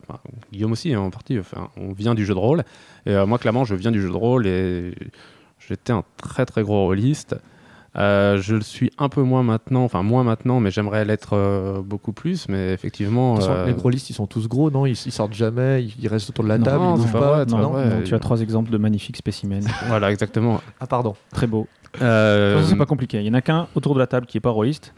Guillaume 0.53 0.73
aussi, 0.73 0.95
hein, 0.95 1.01
en 1.01 1.11
partie, 1.11 1.37
enfin, 1.39 1.69
on 1.77 1.93
vient 1.93 2.15
du 2.15 2.25
jeu 2.25 2.33
de 2.35 2.39
rôle. 2.39 2.63
Et 3.07 3.11
euh, 3.11 3.27
moi, 3.27 3.39
clairement, 3.39 3.65
je 3.65 3.75
viens 3.75 3.91
du 3.91 4.01
jeu 4.01 4.09
de 4.09 4.15
rôle 4.17 4.47
et 4.47 4.95
j'étais 5.69 5.93
un 5.93 6.05
très 6.17 6.47
très 6.47 6.63
gros 6.63 6.85
rôliste. 6.85 7.35
Euh, 7.97 8.39
je 8.41 8.57
le 8.57 8.61
suis 8.63 8.91
un 8.99 9.09
peu 9.09 9.23
moins 9.23 9.43
maintenant, 9.45 9.85
enfin 9.85 10.03
moins 10.03 10.25
maintenant, 10.25 10.59
mais 10.59 10.71
j'aimerais 10.73 11.05
l'être 11.05 11.35
euh, 11.35 11.81
beaucoup 11.81 12.13
plus. 12.13 12.49
Mais 12.49 12.73
effectivement, 12.73 13.37
façon, 13.37 13.51
euh, 13.53 13.67
Les 13.67 13.73
gros 13.73 13.89
listes, 13.91 14.11
ils 14.11 14.15
sont 14.15 14.27
tous 14.27 14.49
gros, 14.49 14.71
non? 14.71 14.85
Ils, 14.85 14.93
ils 15.07 15.13
sortent 15.13 15.33
jamais, 15.35 15.85
ils, 15.85 15.95
ils 16.01 16.09
restent 16.09 16.31
autour 16.31 16.43
de 16.45 16.49
la 16.49 16.59
Non, 16.59 16.65
table, 16.65 16.83
ils 16.85 16.97
c'est 16.97 17.03
bougent 17.03 17.13
pas 17.13 17.21
pas. 17.21 17.31
vrai, 17.37 17.47
non, 17.47 17.57
pas 17.57 17.63
non? 17.63 17.73
Non, 17.97 18.03
tu 18.05 18.15
as 18.15 18.19
trois 18.19 18.41
exemples 18.41 18.71
de 18.71 18.79
magnifiques 18.79 19.17
spécimens. 19.17 19.67
voilà, 19.87 20.11
exactement. 20.11 20.61
Ah, 20.81 20.87
pardon. 20.89 21.15
Très 21.33 21.47
beau. 21.47 21.69
Euh, 22.03 22.65
C'est 22.65 22.75
pas 22.77 22.87
compliqué. 22.87 23.21
Il 23.21 23.27
y 23.27 23.31
en 23.31 23.35
a 23.35 23.41
qu'un 23.43 23.69
autour 23.77 23.95
de 23.95 24.01
la 24.01 24.09
table 24.09 24.27
qui 24.27 24.39
est 24.39 24.41
pas 24.41 24.51
rôliste. 24.51 24.93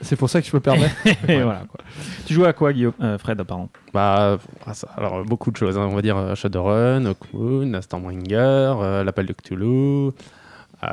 C'est 0.00 0.16
pour 0.16 0.30
ça 0.30 0.40
que 0.40 0.46
je 0.46 0.54
me 0.56 0.60
permets. 0.60 0.90
Et 1.28 1.42
voilà. 1.42 1.64
Quoi. 1.68 1.80
Tu 2.24 2.32
jouais 2.32 2.46
à 2.46 2.52
quoi, 2.54 2.72
Guillaume? 2.72 2.92
Euh, 3.02 3.18
Fred, 3.18 3.42
pardon. 3.42 3.68
Bah, 3.92 4.38
ah, 4.64 4.72
alors 4.96 5.24
beaucoup 5.24 5.50
de 5.50 5.56
choses. 5.56 5.76
hein. 5.76 5.86
On 5.90 5.94
va 5.96 6.00
dire 6.02 6.34
Shadowrun, 6.36 7.04
Okun, 7.06 7.82
Stormbringer, 7.82 8.36
euh, 8.80 9.04
l'appel 9.04 9.26
de 9.26 9.32
Cthulhu, 9.32 9.66
euh, 9.66 10.90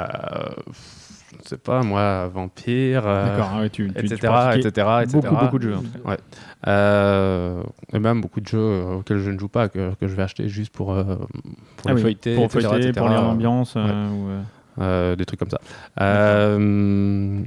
je 1.46 1.50
sais 1.50 1.58
pas 1.58 1.82
moi, 1.84 2.28
Vampire, 2.28 3.04
euh, 3.06 3.30
D'accord, 3.30 3.52
ah 3.54 3.60
ouais, 3.62 3.70
tu, 3.70 3.88
tu, 3.88 3.94
tu 3.94 4.14
etc., 4.14 4.34
etc., 4.56 4.68
etc. 5.04 5.14
Beaucoup, 5.22 5.36
beaucoup 5.38 5.60
de 5.60 5.64
jeux. 5.70 5.76
en 5.76 5.82
tout 5.84 5.90
cas. 6.04 6.18
Euh, 6.68 7.64
et 7.94 8.00
même 8.00 8.20
beaucoup 8.22 8.42
de 8.42 8.48
jeux 8.48 8.58
euh, 8.60 8.96
auxquels 8.96 9.20
je 9.20 9.30
ne 9.32 9.38
joue 9.40 9.48
pas, 9.48 9.70
que, 9.70 9.94
que 9.96 10.08
je 10.08 10.16
vais 10.16 10.24
acheter 10.24 10.50
juste 10.50 10.74
pour, 10.74 10.94
euh, 10.94 11.04
pour 11.06 11.20
Ah 11.86 11.90
les 11.90 11.94
oui, 11.96 12.02
feuilleter, 12.02 12.36
pour, 12.36 12.46
etc., 12.46 12.68
feuilleter, 12.68 12.88
etc. 12.90 13.00
pour 13.00 13.10
lire 13.10 13.22
l'ambiance. 13.22 13.74
euh, 13.78 14.10
ou, 14.10 14.30
euh, 14.30 14.42
Euh, 14.80 15.16
des 15.16 15.26
trucs 15.26 15.40
comme 15.40 15.50
ça. 15.50 15.60
Euh, 16.02 17.42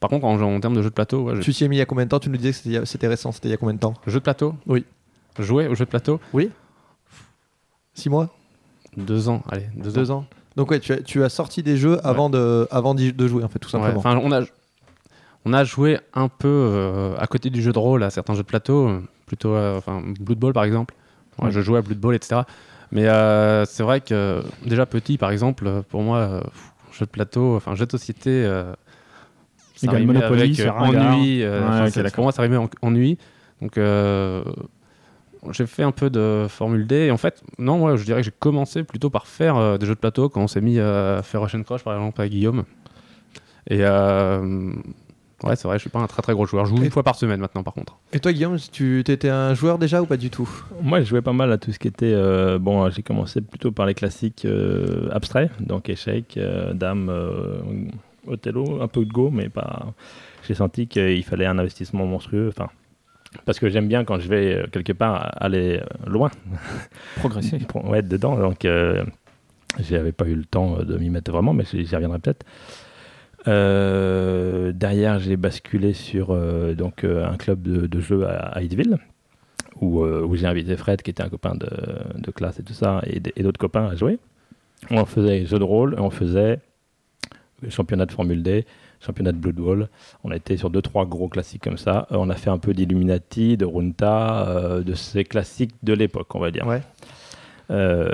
par 0.00 0.10
contre, 0.10 0.26
en, 0.26 0.40
en 0.40 0.60
termes 0.60 0.74
de 0.74 0.82
jeux 0.82 0.90
de 0.90 0.94
plateau, 0.94 1.22
ouais, 1.24 1.36
je- 1.36 1.40
tu 1.42 1.52
t'y 1.52 1.64
es 1.64 1.68
mis 1.68 1.76
il 1.76 1.78
y 1.78 1.82
a 1.82 1.86
combien 1.86 2.04
de 2.04 2.10
temps? 2.10 2.18
Tu 2.20 2.28
nous 2.28 2.36
disais 2.36 2.52
que 2.52 2.84
c'était 2.84 3.06
récent, 3.08 3.32
c'était 3.32 3.48
il 3.48 3.52
y 3.52 3.54
a 3.54 3.56
combien 3.56 3.74
de 3.74 3.80
temps? 3.80 3.94
Jeux 4.06 4.18
de 4.18 4.24
plateau? 4.24 4.54
Oui. 4.66 4.84
Jouer 5.38 5.66
aux 5.68 5.74
jeux 5.74 5.84
de 5.84 5.90
plateau? 5.90 6.20
Oui 6.32 6.50
6 7.94 8.08
mois? 8.10 8.28
Deux 8.96 9.28
ans, 9.28 9.42
allez, 9.48 9.66
deux, 9.76 9.92
Deux 9.92 10.10
ans 10.10 10.24
Donc 10.56 10.70
ouais, 10.70 10.80
tu 10.80 10.92
as, 10.92 11.02
tu 11.02 11.22
as 11.22 11.28
sorti 11.28 11.62
des 11.62 11.76
jeux 11.76 11.98
avant, 12.06 12.28
de, 12.30 12.66
avant 12.70 12.94
d'y- 12.94 13.12
de 13.12 13.28
jouer 13.28 13.44
en 13.44 13.48
fait, 13.48 13.58
tout 13.58 13.68
simplement. 13.68 13.98
enfin, 13.98 14.18
on, 14.22 14.32
a, 14.32 14.42
on 15.44 15.52
a 15.52 15.64
joué 15.64 15.98
un 16.14 16.28
peu 16.28 16.48
euh, 16.48 17.14
à 17.18 17.26
côté 17.26 17.50
du 17.50 17.62
jeu 17.62 17.72
de 17.72 17.78
rôle 17.78 18.02
à 18.02 18.10
certains 18.10 18.34
jeux 18.34 18.42
de 18.42 18.46
plateau, 18.48 18.88
euh, 18.88 19.00
plutôt 19.26 19.54
euh, 19.54 19.78
enfin, 19.78 20.02
Blood 20.20 20.38
Bowl 20.38 20.52
par 20.52 20.64
exemple. 20.64 20.94
Ouais, 21.38 21.46
Ouais. 21.46 21.50
Je 21.52 21.60
jouais 21.60 21.78
à 21.78 21.82
Blood 21.82 21.98
Bowl, 21.98 22.14
etc. 22.14 22.42
Mais 22.92 23.06
euh, 23.06 23.64
c'est 23.64 23.82
vrai 23.84 24.00
que 24.00 24.42
déjà 24.66 24.84
petit 24.86 25.16
par 25.18 25.30
exemple, 25.30 25.66
euh, 25.66 25.82
pour 25.88 26.02
moi, 26.02 26.18
euh, 26.18 26.40
jeu 26.92 27.06
de 27.06 27.10
plateau, 27.10 27.54
enfin 27.56 27.74
jeu 27.76 27.86
de 27.86 27.90
société, 27.92 28.30
euh, 28.44 28.72
ça 29.76 29.92
Monopoly, 29.98 30.40
avec 30.42 30.60
euh, 30.60 30.70
ennui. 30.72 31.42
euh, 31.42 31.60
Ouais, 31.62 31.68
enfin, 31.68 31.84
ok, 31.86 31.90
c'est- 31.92 32.02
d'accord. 32.02 32.14
pour 32.16 32.24
moi, 32.24 32.32
ça 32.32 32.42
rimait 32.42 32.56
en 32.56 32.68
ennui. 32.82 33.16
Donc 33.62 33.78
euh, 33.78 34.42
j'ai 35.52 35.66
fait 35.66 35.82
un 35.82 35.92
peu 35.92 36.10
de 36.10 36.46
Formule 36.48 36.86
D. 36.86 36.96
Et 37.06 37.10
en 37.10 37.16
fait, 37.16 37.42
non, 37.58 37.78
moi 37.78 37.96
je 37.96 38.04
dirais 38.04 38.20
que 38.20 38.26
j'ai 38.26 38.34
commencé 38.38 38.82
plutôt 38.84 39.10
par 39.10 39.26
faire 39.26 39.56
euh, 39.56 39.78
des 39.78 39.86
jeux 39.86 39.94
de 39.94 40.00
plateau 40.00 40.28
quand 40.28 40.42
on 40.42 40.48
s'est 40.48 40.60
mis 40.60 40.78
à 40.78 41.20
faire 41.22 41.42
Russian 41.42 41.62
Crush 41.62 41.82
par 41.84 41.94
exemple 41.96 42.20
avec 42.20 42.32
Guillaume. 42.32 42.64
Et 43.68 43.78
euh, 43.84 44.72
ouais, 45.44 45.54
c'est 45.56 45.68
vrai, 45.68 45.76
je 45.78 45.82
suis 45.82 45.90
pas 45.90 45.98
un 46.00 46.06
très 46.06 46.22
très 46.22 46.32
gros 46.32 46.46
joueur. 46.46 46.64
Je 46.66 46.70
joue 46.74 46.82
Et- 46.82 46.86
une 46.86 46.90
fois 46.90 47.02
par 47.02 47.14
semaine 47.14 47.40
maintenant 47.40 47.62
par 47.62 47.74
contre. 47.74 47.96
Et 48.12 48.20
toi, 48.20 48.32
Guillaume, 48.32 48.56
tu 48.72 49.00
étais 49.00 49.28
un 49.28 49.54
joueur 49.54 49.78
déjà 49.78 50.02
ou 50.02 50.06
pas 50.06 50.16
du 50.16 50.30
tout? 50.30 50.48
Moi, 50.82 51.00
je 51.00 51.06
jouais 51.06 51.22
pas 51.22 51.32
mal 51.32 51.52
à 51.52 51.58
tout 51.58 51.70
ce 51.72 51.78
qui 51.78 51.88
était. 51.88 52.12
euh, 52.12 52.58
bon, 52.58 52.88
j'ai 52.90 53.02
commencé 53.02 53.40
plutôt 53.40 53.70
par 53.70 53.86
les 53.86 53.94
classiques 53.94 54.44
euh, 54.44 55.08
abstraits, 55.12 55.50
donc 55.60 55.88
échecs, 55.88 56.34
euh, 56.36 56.72
dames, 56.72 57.08
euh, 57.10 57.60
Othello, 58.26 58.82
un 58.82 58.88
peu 58.88 59.04
de 59.04 59.12
Go, 59.12 59.30
mais 59.30 59.48
pas. 59.48 59.92
J'ai 60.46 60.54
senti 60.54 60.86
qu'il 60.88 61.22
fallait 61.24 61.46
un 61.46 61.58
investissement 61.58 62.06
monstrueux. 62.06 62.48
Enfin, 62.48 62.68
Parce 63.44 63.60
que 63.60 63.68
j'aime 63.68 63.86
bien 63.86 64.04
quand 64.04 64.18
je 64.18 64.28
vais 64.28 64.54
euh, 64.54 64.66
quelque 64.66 64.92
part 64.92 65.32
aller 65.36 65.78
euh, 65.78 66.10
loin, 66.10 66.30
Progresser. 67.16 67.58
ouais, 67.84 68.00
être 68.00 68.08
dedans. 68.08 68.36
Donc, 68.36 68.64
euh, 68.64 69.04
j'avais 69.78 70.12
pas 70.12 70.26
eu 70.26 70.34
le 70.34 70.44
temps 70.44 70.78
euh, 70.78 70.84
de 70.84 70.96
m'y 70.96 71.10
mettre 71.10 71.30
vraiment, 71.30 71.52
mais 71.52 71.64
j'y 71.64 71.94
reviendrai 71.94 72.18
peut-être. 72.18 72.44
Euh, 73.48 74.72
derrière, 74.72 75.18
j'ai 75.18 75.36
basculé 75.36 75.92
sur 75.92 76.30
euh, 76.30 76.74
donc, 76.74 77.04
un 77.04 77.36
club 77.36 77.62
de, 77.62 77.86
de 77.86 78.00
jeux 78.00 78.26
à, 78.26 78.60
Hydeville, 78.62 78.98
où, 79.80 80.02
où 80.02 80.36
j'ai 80.36 80.46
invité 80.46 80.76
Fred, 80.76 81.02
qui 81.02 81.10
était 81.10 81.22
un 81.22 81.28
copain 81.28 81.54
de, 81.54 81.68
de 82.16 82.30
classe 82.30 82.58
et 82.58 82.62
tout 82.62 82.74
ça, 82.74 83.00
et, 83.06 83.42
d'autres 83.42 83.60
copains 83.60 83.86
à 83.86 83.94
jouer. 83.94 84.18
On 84.90 85.04
faisait 85.04 85.46
jeux 85.46 85.58
de 85.58 85.64
rôle, 85.64 85.94
on 85.98 86.10
faisait 86.10 86.58
championnat 87.68 88.06
de 88.06 88.12
Formule 88.12 88.42
D, 88.42 88.66
championnat 89.00 89.32
de 89.32 89.38
Blood 89.38 89.56
Bowl. 89.56 89.88
On 90.24 90.30
a 90.30 90.36
été 90.36 90.56
sur 90.56 90.70
deux, 90.70 90.82
trois 90.82 91.06
gros 91.06 91.28
classiques 91.28 91.62
comme 91.62 91.78
ça. 91.78 92.06
Euh, 92.12 92.16
on 92.18 92.30
a 92.30 92.34
fait 92.34 92.50
un 92.50 92.58
peu 92.58 92.72
d'Illuminati, 92.74 93.56
de 93.56 93.64
Runta, 93.64 94.48
euh, 94.48 94.82
de 94.82 94.94
ces 94.94 95.24
classiques 95.24 95.74
de 95.82 95.92
l'époque, 95.92 96.34
on 96.34 96.40
va 96.40 96.50
dire. 96.50 96.66
Ouais. 96.66 96.82
Euh, 97.70 98.10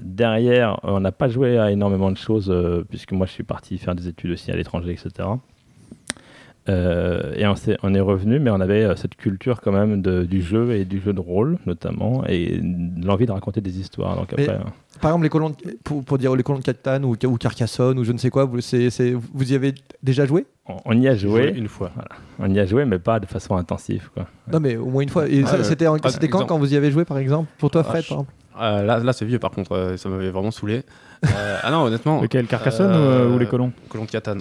derrière, 0.00 0.80
on 0.82 1.00
n'a 1.00 1.12
pas 1.12 1.28
joué 1.28 1.58
à 1.58 1.70
énormément 1.70 2.10
de 2.10 2.16
choses, 2.16 2.52
puisque 2.88 3.12
moi 3.12 3.26
je 3.26 3.32
suis 3.32 3.44
parti 3.44 3.76
faire 3.78 3.94
des 3.94 4.08
études 4.08 4.32
aussi 4.32 4.50
à 4.50 4.56
l'étranger, 4.56 4.92
etc. 4.92 5.28
Euh, 6.68 7.32
et 7.34 7.44
on, 7.82 7.94
est 7.94 8.00
revenu, 8.00 8.38
mais 8.38 8.50
on 8.50 8.60
avait 8.60 8.84
euh, 8.84 8.94
cette 8.94 9.16
culture 9.16 9.60
quand 9.60 9.72
même 9.72 10.00
de- 10.00 10.22
du 10.24 10.40
jeu 10.42 10.72
et 10.76 10.84
du 10.84 11.00
jeu 11.00 11.12
de 11.12 11.18
rôle, 11.18 11.58
notamment, 11.66 12.22
et 12.28 12.60
l'envie 13.02 13.26
de 13.26 13.32
raconter 13.32 13.60
des 13.60 13.80
histoires. 13.80 14.14
Donc 14.16 14.32
Mais- 14.36 14.44
après, 14.48 14.54
euh, 14.54 14.68
Par 15.00 15.10
exemple, 15.10 15.24
les 15.24 15.28
colons 15.28 15.50
de- 15.50 15.56
pour, 15.82 16.04
pour 16.04 16.18
dire 16.18 16.34
les 16.36 16.44
colons 16.44 16.60
de 16.60 16.64
Catane 16.64 17.04
ou, 17.04 17.16
ou 17.24 17.36
Carcassonne 17.36 17.98
ou 17.98 18.04
je 18.04 18.12
ne 18.12 18.18
sais 18.18 18.30
quoi, 18.30 18.44
vous, 18.44 18.60
y 18.60 19.54
avez 19.54 19.74
déjà 20.04 20.24
joué? 20.24 20.46
On, 20.68 20.76
on 20.84 21.00
y 21.00 21.08
a 21.08 21.16
Joué 21.16 21.48
joué, 21.48 21.58
une 21.58 21.66
fois. 21.66 21.90
on 22.38 22.48
y 22.48 22.60
a 22.60 22.64
joué, 22.66 22.84
mais 22.84 23.00
pas 23.00 23.18
de 23.18 23.26
façon 23.26 23.56
intensive. 23.56 24.10
Quoi. 24.14 24.26
Non, 24.52 24.60
mais 24.60 24.76
au 24.76 24.86
moins 24.86 25.02
une 25.02 25.08
fois. 25.08 25.28
Et 25.28 25.42
Ah, 25.44 25.56
ouais. 25.56 25.64
c'était 25.64 25.86
quand 25.86 25.96
exemple. 25.96 26.46
quand 26.46 26.58
vous 26.60 26.72
y 26.72 26.76
avez 26.76 26.92
joué, 26.92 27.04
par 27.04 27.18
exemple? 27.18 27.48
Pour 27.58 27.72
toi, 27.72 27.82
Ah, 27.84 27.88
Fred, 27.90 28.04
je- 28.04 28.08
par 28.10 28.18
exemple? 28.20 28.32
Euh, 28.60 28.82
là, 28.84 28.98
là 28.98 29.12
c'est 29.12 29.24
vieux 29.24 29.38
par 29.40 29.50
contre, 29.50 29.72
euh, 29.72 29.96
ça 29.96 30.08
m'avait 30.10 30.30
vraiment 30.30 30.50
saoulé. 30.52 30.82
Euh, 31.24 31.56
ah 31.62 31.70
non, 31.72 31.84
honnêtement. 31.84 32.20
Lequel 32.20 32.46
Carcassonne 32.46 32.92
euh, 32.94 33.28
ou, 33.30 33.34
ou 33.34 33.38
les 33.38 33.46
colons? 33.46 33.72
Colons 33.88 34.04
de 34.04 34.10
Catane. 34.10 34.40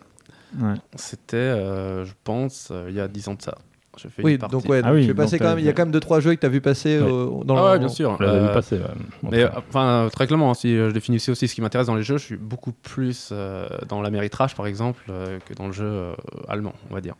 Ouais. 0.59 0.73
C'était, 0.95 1.37
euh, 1.37 2.05
je 2.05 2.13
pense, 2.23 2.69
euh, 2.71 2.87
il 2.89 2.95
y 2.95 2.99
a 2.99 3.07
10 3.07 3.27
ans 3.29 3.33
de 3.35 3.41
ça. 3.41 3.57
J'ai 3.97 4.07
fait 4.07 4.23
Oui, 4.23 4.37
donc 4.37 4.67
ouais, 4.69 4.79
Ah 4.83 4.87
donc 4.87 4.95
oui, 4.95 5.05
tu 5.05 5.11
es 5.11 5.13
passé 5.13 5.37
donc 5.37 5.45
quand 5.47 5.49
même. 5.49 5.59
Il 5.59 5.65
y 5.65 5.69
a 5.69 5.73
quand 5.73 5.81
même 5.83 5.91
deux 5.91 5.99
trois 5.99 6.21
jeux 6.21 6.33
que 6.33 6.39
tu 6.39 6.45
as 6.45 6.49
vu 6.49 6.61
passer 6.61 6.97
Ouais. 6.97 7.05
euh, 7.11 7.43
dans 7.43 7.57
Ah 7.57 7.61
le. 7.61 7.71
ouais, 7.73 7.79
bien 7.79 7.87
sûr. 7.89 8.15
On 8.17 8.23
l'avait 8.23 8.37
Euh, 8.39 8.47
vu 8.47 8.53
passer. 8.53 8.77
ouais. 8.77 9.29
Mais 9.31 9.45
Enfin, 9.45 9.85
euh, 10.05 10.09
très 10.09 10.27
clairement, 10.27 10.53
si 10.53 10.75
euh, 10.77 10.87
je 10.89 10.93
définissais 10.93 11.29
aussi 11.31 11.47
ce 11.49 11.53
qui 11.55 11.59
m'intéresse 11.61 11.87
dans 11.87 11.95
les 11.95 12.03
jeux, 12.03 12.17
je 12.17 12.23
suis 12.23 12.37
beaucoup 12.37 12.71
plus 12.71 13.29
euh, 13.33 13.67
dans 13.89 14.01
l'améritrage, 14.01 14.55
par 14.55 14.65
exemple, 14.65 15.03
euh, 15.09 15.39
que 15.45 15.53
dans 15.53 15.67
le 15.67 15.73
jeu 15.73 15.83
euh, 15.85 16.13
allemand, 16.47 16.73
on 16.89 16.93
va 16.93 17.01
dire. 17.01 17.15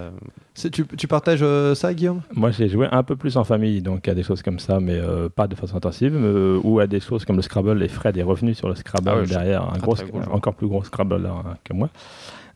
Euh, 0.00 0.10
C'est- 0.54 0.70
Tu, 0.70 0.86
tu 0.86 1.06
partages 1.06 1.40
euh, 1.42 1.74
ça, 1.74 1.92
Guillaume? 1.92 2.22
Moi, 2.34 2.50
j'ai 2.50 2.68
joué 2.68 2.88
un 2.90 3.02
peu 3.02 3.14
plus 3.16 3.36
en 3.36 3.44
famille, 3.44 3.82
donc 3.82 4.08
à 4.08 4.14
des 4.14 4.22
choses 4.22 4.42
comme 4.42 4.58
ça, 4.58 4.80
mais 4.80 4.94
euh, 4.98 5.28
pas 5.28 5.46
de 5.48 5.54
façon 5.54 5.76
intensive, 5.76 6.14
euh, 6.16 6.58
ou 6.64 6.80
à 6.80 6.86
des 6.86 7.00
choses 7.00 7.24
comme 7.26 7.36
le 7.36 7.42
Scrabble. 7.42 7.82
Et 7.82 7.88
Fred 7.88 8.16
est 8.16 8.22
revenu 8.22 8.54
sur 8.54 8.68
le 8.68 8.74
Scrabble 8.74 9.10
Ah 9.10 9.16
ouais, 9.18 9.26
derrière, 9.26 9.62
un 9.72 9.78
gros, 9.78 9.94
gros 9.94 10.20
encore 10.32 10.54
plus 10.54 10.66
gros 10.66 10.82
Scrabble 10.82 11.26
hein, 11.26 11.56
que 11.64 11.72
moi. 11.74 11.88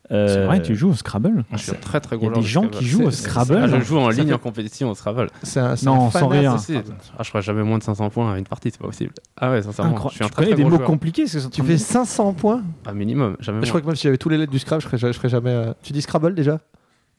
C'est 0.09 0.45
vrai, 0.45 0.61
tu 0.61 0.75
joues 0.75 0.89
au 0.89 0.93
Scrabble? 0.93 1.45
Je 1.53 1.57
suis 1.57 1.71
un 1.71 1.75
très 1.75 2.01
très 2.01 2.17
Il 2.17 2.23
y 2.23 2.25
gros 2.27 2.31
a 2.37 2.41
des 2.41 2.45
gens 2.45 2.67
qui 2.67 2.85
jouent 2.85 3.03
au 3.05 3.11
Scrabble 3.11 3.59
Ah, 3.63 3.67
je 3.67 3.79
joue 3.79 3.97
en 3.97 4.09
ligne 4.09 4.27
fait- 4.27 4.33
en 4.33 4.39
compétition 4.39 4.89
au 4.89 4.95
Scrabble. 4.95 5.29
C'est 5.43 5.59
un, 5.61 5.75
c'est 5.77 5.85
Non, 5.85 6.07
un 6.07 6.11
sans 6.11 6.57
si. 6.57 6.75
Ah, 7.17 7.23
je 7.23 7.29
ferai 7.29 7.41
jamais 7.41 7.63
moins 7.63 7.77
de 7.77 7.83
500 7.83 8.09
points 8.09 8.33
à 8.33 8.37
une 8.37 8.43
partie, 8.45 8.71
c'est 8.71 8.79
pas 8.81 8.87
possible. 8.87 9.13
Ah 9.37 9.51
ouais, 9.51 9.61
sincèrement, 9.61 9.91
Incroyable. 9.91 10.11
je 10.11 10.15
suis 10.15 10.23
un 10.25 10.27
Tu 10.27 10.33
très, 10.33 10.41
connais 10.43 10.47
très 10.49 10.57
des 10.57 10.63
gros 10.63 10.71
mots 10.71 10.75
joueur. 10.77 10.87
compliqués 10.87 11.27
c'est 11.27 11.49
Tu 11.49 11.61
fais 11.63 11.77
500 11.77 12.33
points 12.33 12.61
Un 12.87 12.93
minimum, 12.93 13.37
jamais 13.39 13.59
Je 13.59 13.61
moins. 13.61 13.69
crois 13.69 13.81
que 13.81 13.85
même 13.85 13.95
si 13.95 14.03
j'avais 14.03 14.17
tous 14.17 14.27
les 14.27 14.37
lettres 14.37 14.51
du 14.51 14.59
Scrabble, 14.59 14.81
je 14.81 14.87
ferais, 14.89 14.97
je 15.13 15.17
ferais 15.17 15.29
jamais. 15.29 15.51
euh, 15.51 15.73
Tu 15.81 15.93
dis 15.93 16.01
Scrabble 16.01 16.33
déjà? 16.35 16.59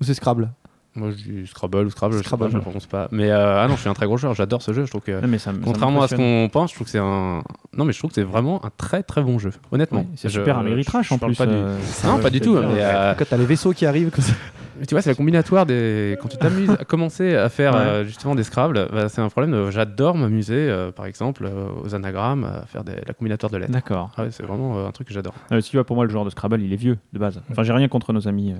Ou 0.03 0.05
c'est 0.05 0.15
Scrabble 0.15 0.51
Moi, 0.97 1.11
je 1.13 1.15
dis 1.17 1.47
Scrabble 1.47 1.87
ou 1.87 1.91
Scrabble, 1.91 2.19
Scrabble. 2.23 2.49
je 2.51 2.57
je 2.57 2.59
prononce 2.59 2.87
pas. 2.87 3.07
Mais 3.13 3.31
euh, 3.31 3.63
ah 3.63 3.69
non, 3.69 3.77
je 3.77 3.81
suis 3.81 3.89
un 3.89 3.95
très 3.95 4.07
gros 4.07 4.17
joueur, 4.17 4.35
j'adore 4.35 4.61
ce 4.61 4.73
jeu, 4.73 4.85
je 4.85 4.91
trouve 4.91 5.01
que... 5.03 5.21
Non, 5.21 5.29
mais 5.29 5.39
ça 5.39 5.53
me- 5.53 5.59
ça 5.61 5.65
Contrairement 5.65 6.03
à 6.03 6.09
ce 6.09 6.17
qu'on 6.17 6.49
pense, 6.53 6.71
je 6.71 6.75
trouve 6.75 6.87
que 6.87 6.91
c'est 6.91 6.99
un. 6.99 7.43
Non, 7.77 7.85
mais 7.85 7.93
je 7.93 7.99
trouve 7.99 8.11
que 8.11 8.17
c'est 8.17 8.23
vraiment 8.25 8.65
un 8.67 8.71
très 8.77 9.03
très 9.05 9.23
bon 9.23 9.39
jeu, 9.39 9.53
honnêtement. 9.71 10.01
Ouais, 10.01 10.07
C'est 10.17 10.29
Je- 10.29 10.41
super 10.41 10.59
améritrash 10.59 11.09
je 11.09 11.15
en 11.15 11.19
parle 11.19 11.33
plus. 11.33 11.39
pas 11.39 11.47
du- 11.47 11.53
euh, 11.55 11.79
Non, 12.05 12.19
pas 12.19 12.31
du 12.31 12.41
tout, 12.41 12.57
c'est 12.57 12.67
mais, 12.67 12.81
euh, 12.83 13.15
Quand 13.15 13.25
t'as 13.31 13.37
les 13.37 13.47
vaisseaux 13.47 13.73
qui 13.73 13.87
arrivent 13.87 14.11
comme 14.11 14.25
ça. 14.25 14.35
mais 14.79 14.85
tu 14.87 14.95
vois, 14.95 15.01
c'est 15.03 15.11
le 15.11 15.17
combinatoire 15.17 15.65
des. 15.65 16.19
Quand 16.21 16.29
tu 16.29 16.37
t'amuses 16.37 16.71
à 16.79 16.85
commencer 16.85 17.37
à 17.37 17.49
faire 17.49 17.73
Ouais. 17.75 17.81
euh, 17.81 18.05
justement 18.05 18.35
des 18.35 18.43
Scrabble, 18.43 18.89
bah, 18.93 19.09
c'est 19.09 19.21
un 19.23 19.29
problème. 19.31 19.53
de- 19.53 19.71
J'adore 19.71 20.17
m'amuser, 20.17 20.69
euh, 20.69 20.91
par 20.93 21.07
exemple, 21.07 21.47
euh, 21.47 21.69
aux 21.85 21.95
anagrammes, 21.95 22.45
à 22.45 22.67
faire 22.67 22.85
des... 22.85 22.97
la 23.07 23.15
combinatoire 23.15 23.51
de 23.51 23.57
lettres. 23.57 23.73
D'accord. 23.73 24.11
Ah 24.19 24.25
ouais, 24.25 24.29
c'est 24.31 24.43
vraiment 24.43 24.77
euh, 24.79 24.87
un 24.89 24.91
truc 24.91 25.09
que 25.09 25.15
j'adore. 25.15 25.33
Euh, 25.53 25.61
si 25.63 25.71
tu 25.71 25.77
vois, 25.79 25.85
pour 25.85 25.97
moi, 25.97 26.05
le 26.05 26.11
joueur 26.11 26.27
de 26.27 26.31
Scrabble, 26.31 26.61
il 26.61 26.71
est 26.73 26.77
vieux 26.77 26.99
de 27.15 27.19
base. 27.19 27.41
Enfin, 27.51 27.63
j'ai 27.63 27.73
rien 27.73 27.89
contre 27.89 28.13
nos 28.13 28.29
amis. 28.29 28.55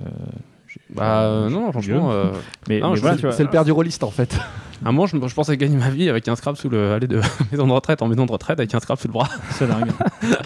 J'ai- 0.73 0.95
Bah 0.95 1.21
euh, 1.23 1.49
non, 1.49 1.71
franchement, 1.71 2.11
euh, 2.11 2.31
Mais, 2.67 2.79
voilà. 2.79 3.17
C'est 3.31 3.43
le 3.43 3.49
père 3.49 3.65
du 3.65 3.71
rôliste 3.71 4.03
en 4.03 4.11
fait. 4.11 4.35
à 4.85 4.89
un 4.89 4.91
moment, 4.91 5.05
je, 5.07 5.15
je 5.17 5.33
pensais 5.35 5.55
gagner 5.57 5.77
ma 5.77 5.89
vie 5.89 6.09
avec 6.09 6.27
un 6.27 6.35
Scrabble 6.35 6.57
sous 6.57 6.69
le. 6.69 6.93
aller 6.93 7.07
de 7.07 7.21
maison 7.51 7.67
de 7.67 7.71
retraite 7.71 8.01
en 8.01 8.07
maison 8.07 8.25
de 8.25 8.31
retraite 8.31 8.59
avec 8.59 8.73
un 8.73 8.79
Scrabble 8.79 8.99
sous 9.01 9.07
le 9.07 9.13
bras, 9.13 9.29
C'est 9.51 9.67
dingue. 9.67 9.91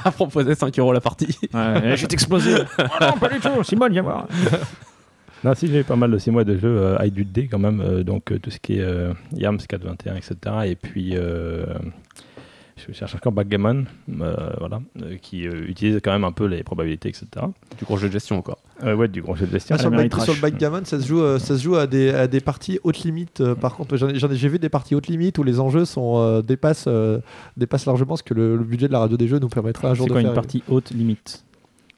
à 0.03 0.11
proposer 0.11 0.53
5 0.55 0.77
euros 0.79 0.93
la 0.93 1.01
partie. 1.01 1.37
Ouais, 1.53 1.95
je 1.95 2.01
vais 2.01 2.07
t'exploser. 2.07 2.55
oh 2.79 2.83
non, 3.01 3.13
pas 3.13 3.29
du 3.29 3.39
tout. 3.39 3.63
Simone, 3.63 3.91
viens 3.91 4.01
voir. 4.03 4.27
Non, 5.43 5.53
si, 5.53 5.67
j'ai 5.67 5.79
eu 5.81 5.83
pas 5.83 5.95
mal 5.95 6.11
de 6.11 6.17
6 6.17 6.31
mois 6.31 6.43
de 6.43 6.57
jeu 6.57 6.67
euh, 6.67 6.97
I 7.05 7.11
du 7.11 7.23
D 7.23 7.47
quand 7.47 7.59
même, 7.59 8.03
donc 8.03 8.33
tout 8.41 8.49
ce 8.49 8.57
qui 8.59 8.79
est 8.79 8.85
YAMS 9.33 9.59
421, 9.67 10.15
etc. 10.15 10.35
Et 10.65 10.75
puis, 10.75 11.11
euh, 11.15 11.65
cherche 12.93 13.15
encore 13.15 13.31
Backgammon, 13.31 13.85
euh, 14.21 14.35
voilà, 14.59 14.79
euh, 15.01 15.17
qui 15.21 15.47
euh, 15.47 15.65
utilise 15.67 15.99
quand 16.03 16.11
même 16.11 16.23
un 16.23 16.31
peu 16.31 16.45
les 16.45 16.63
probabilités, 16.63 17.09
etc. 17.09 17.25
Du 17.77 17.85
gros 17.85 17.97
jeu 17.97 18.07
de 18.07 18.13
gestion 18.13 18.37
encore. 18.37 18.57
Euh, 18.83 18.95
ouais, 18.95 19.07
du 19.07 19.21
gros 19.21 19.35
jeu 19.35 19.45
de 19.47 19.51
gestion. 19.51 19.75
Ah, 19.77 19.81
sur, 19.81 19.89
le 19.89 20.09
sur 20.23 20.33
le 20.35 20.39
backgammon, 20.41 20.85
ça 20.85 20.99
se 20.99 21.07
joue, 21.07 21.21
euh, 21.21 21.39
ça 21.39 21.57
se 21.57 21.63
joue 21.63 21.75
à 21.75 21.87
des, 21.87 22.09
à 22.11 22.27
des 22.27 22.39
parties 22.39 22.79
haute 22.83 22.99
limite. 23.03 23.41
euh, 23.41 23.55
par 23.55 23.75
contre, 23.75 23.95
j'ai 23.97 24.49
vu 24.49 24.59
des 24.59 24.69
parties 24.69 24.95
haute 24.95 25.07
limite 25.07 25.37
où 25.39 25.43
les 25.43 25.59
enjeux 25.59 25.85
sont, 25.85 26.17
euh, 26.17 26.41
dépassent, 26.41 26.85
euh, 26.87 27.19
dépassent 27.57 27.85
largement 27.87 28.15
ce 28.15 28.23
que 28.23 28.33
le, 28.33 28.55
le 28.57 28.63
budget 28.63 28.87
de 28.87 28.93
la 28.93 28.99
radio 28.99 29.17
des 29.17 29.27
jeux 29.27 29.39
nous 29.39 29.49
permettra 29.49 29.89
un 29.89 29.93
jour 29.93 30.05
C'est 30.05 30.09
de 30.09 30.13
quoi 30.13 30.21
faire. 30.21 30.29
une 30.31 30.35
partie 30.35 30.63
haute 30.69 30.91
limite? 30.91 31.43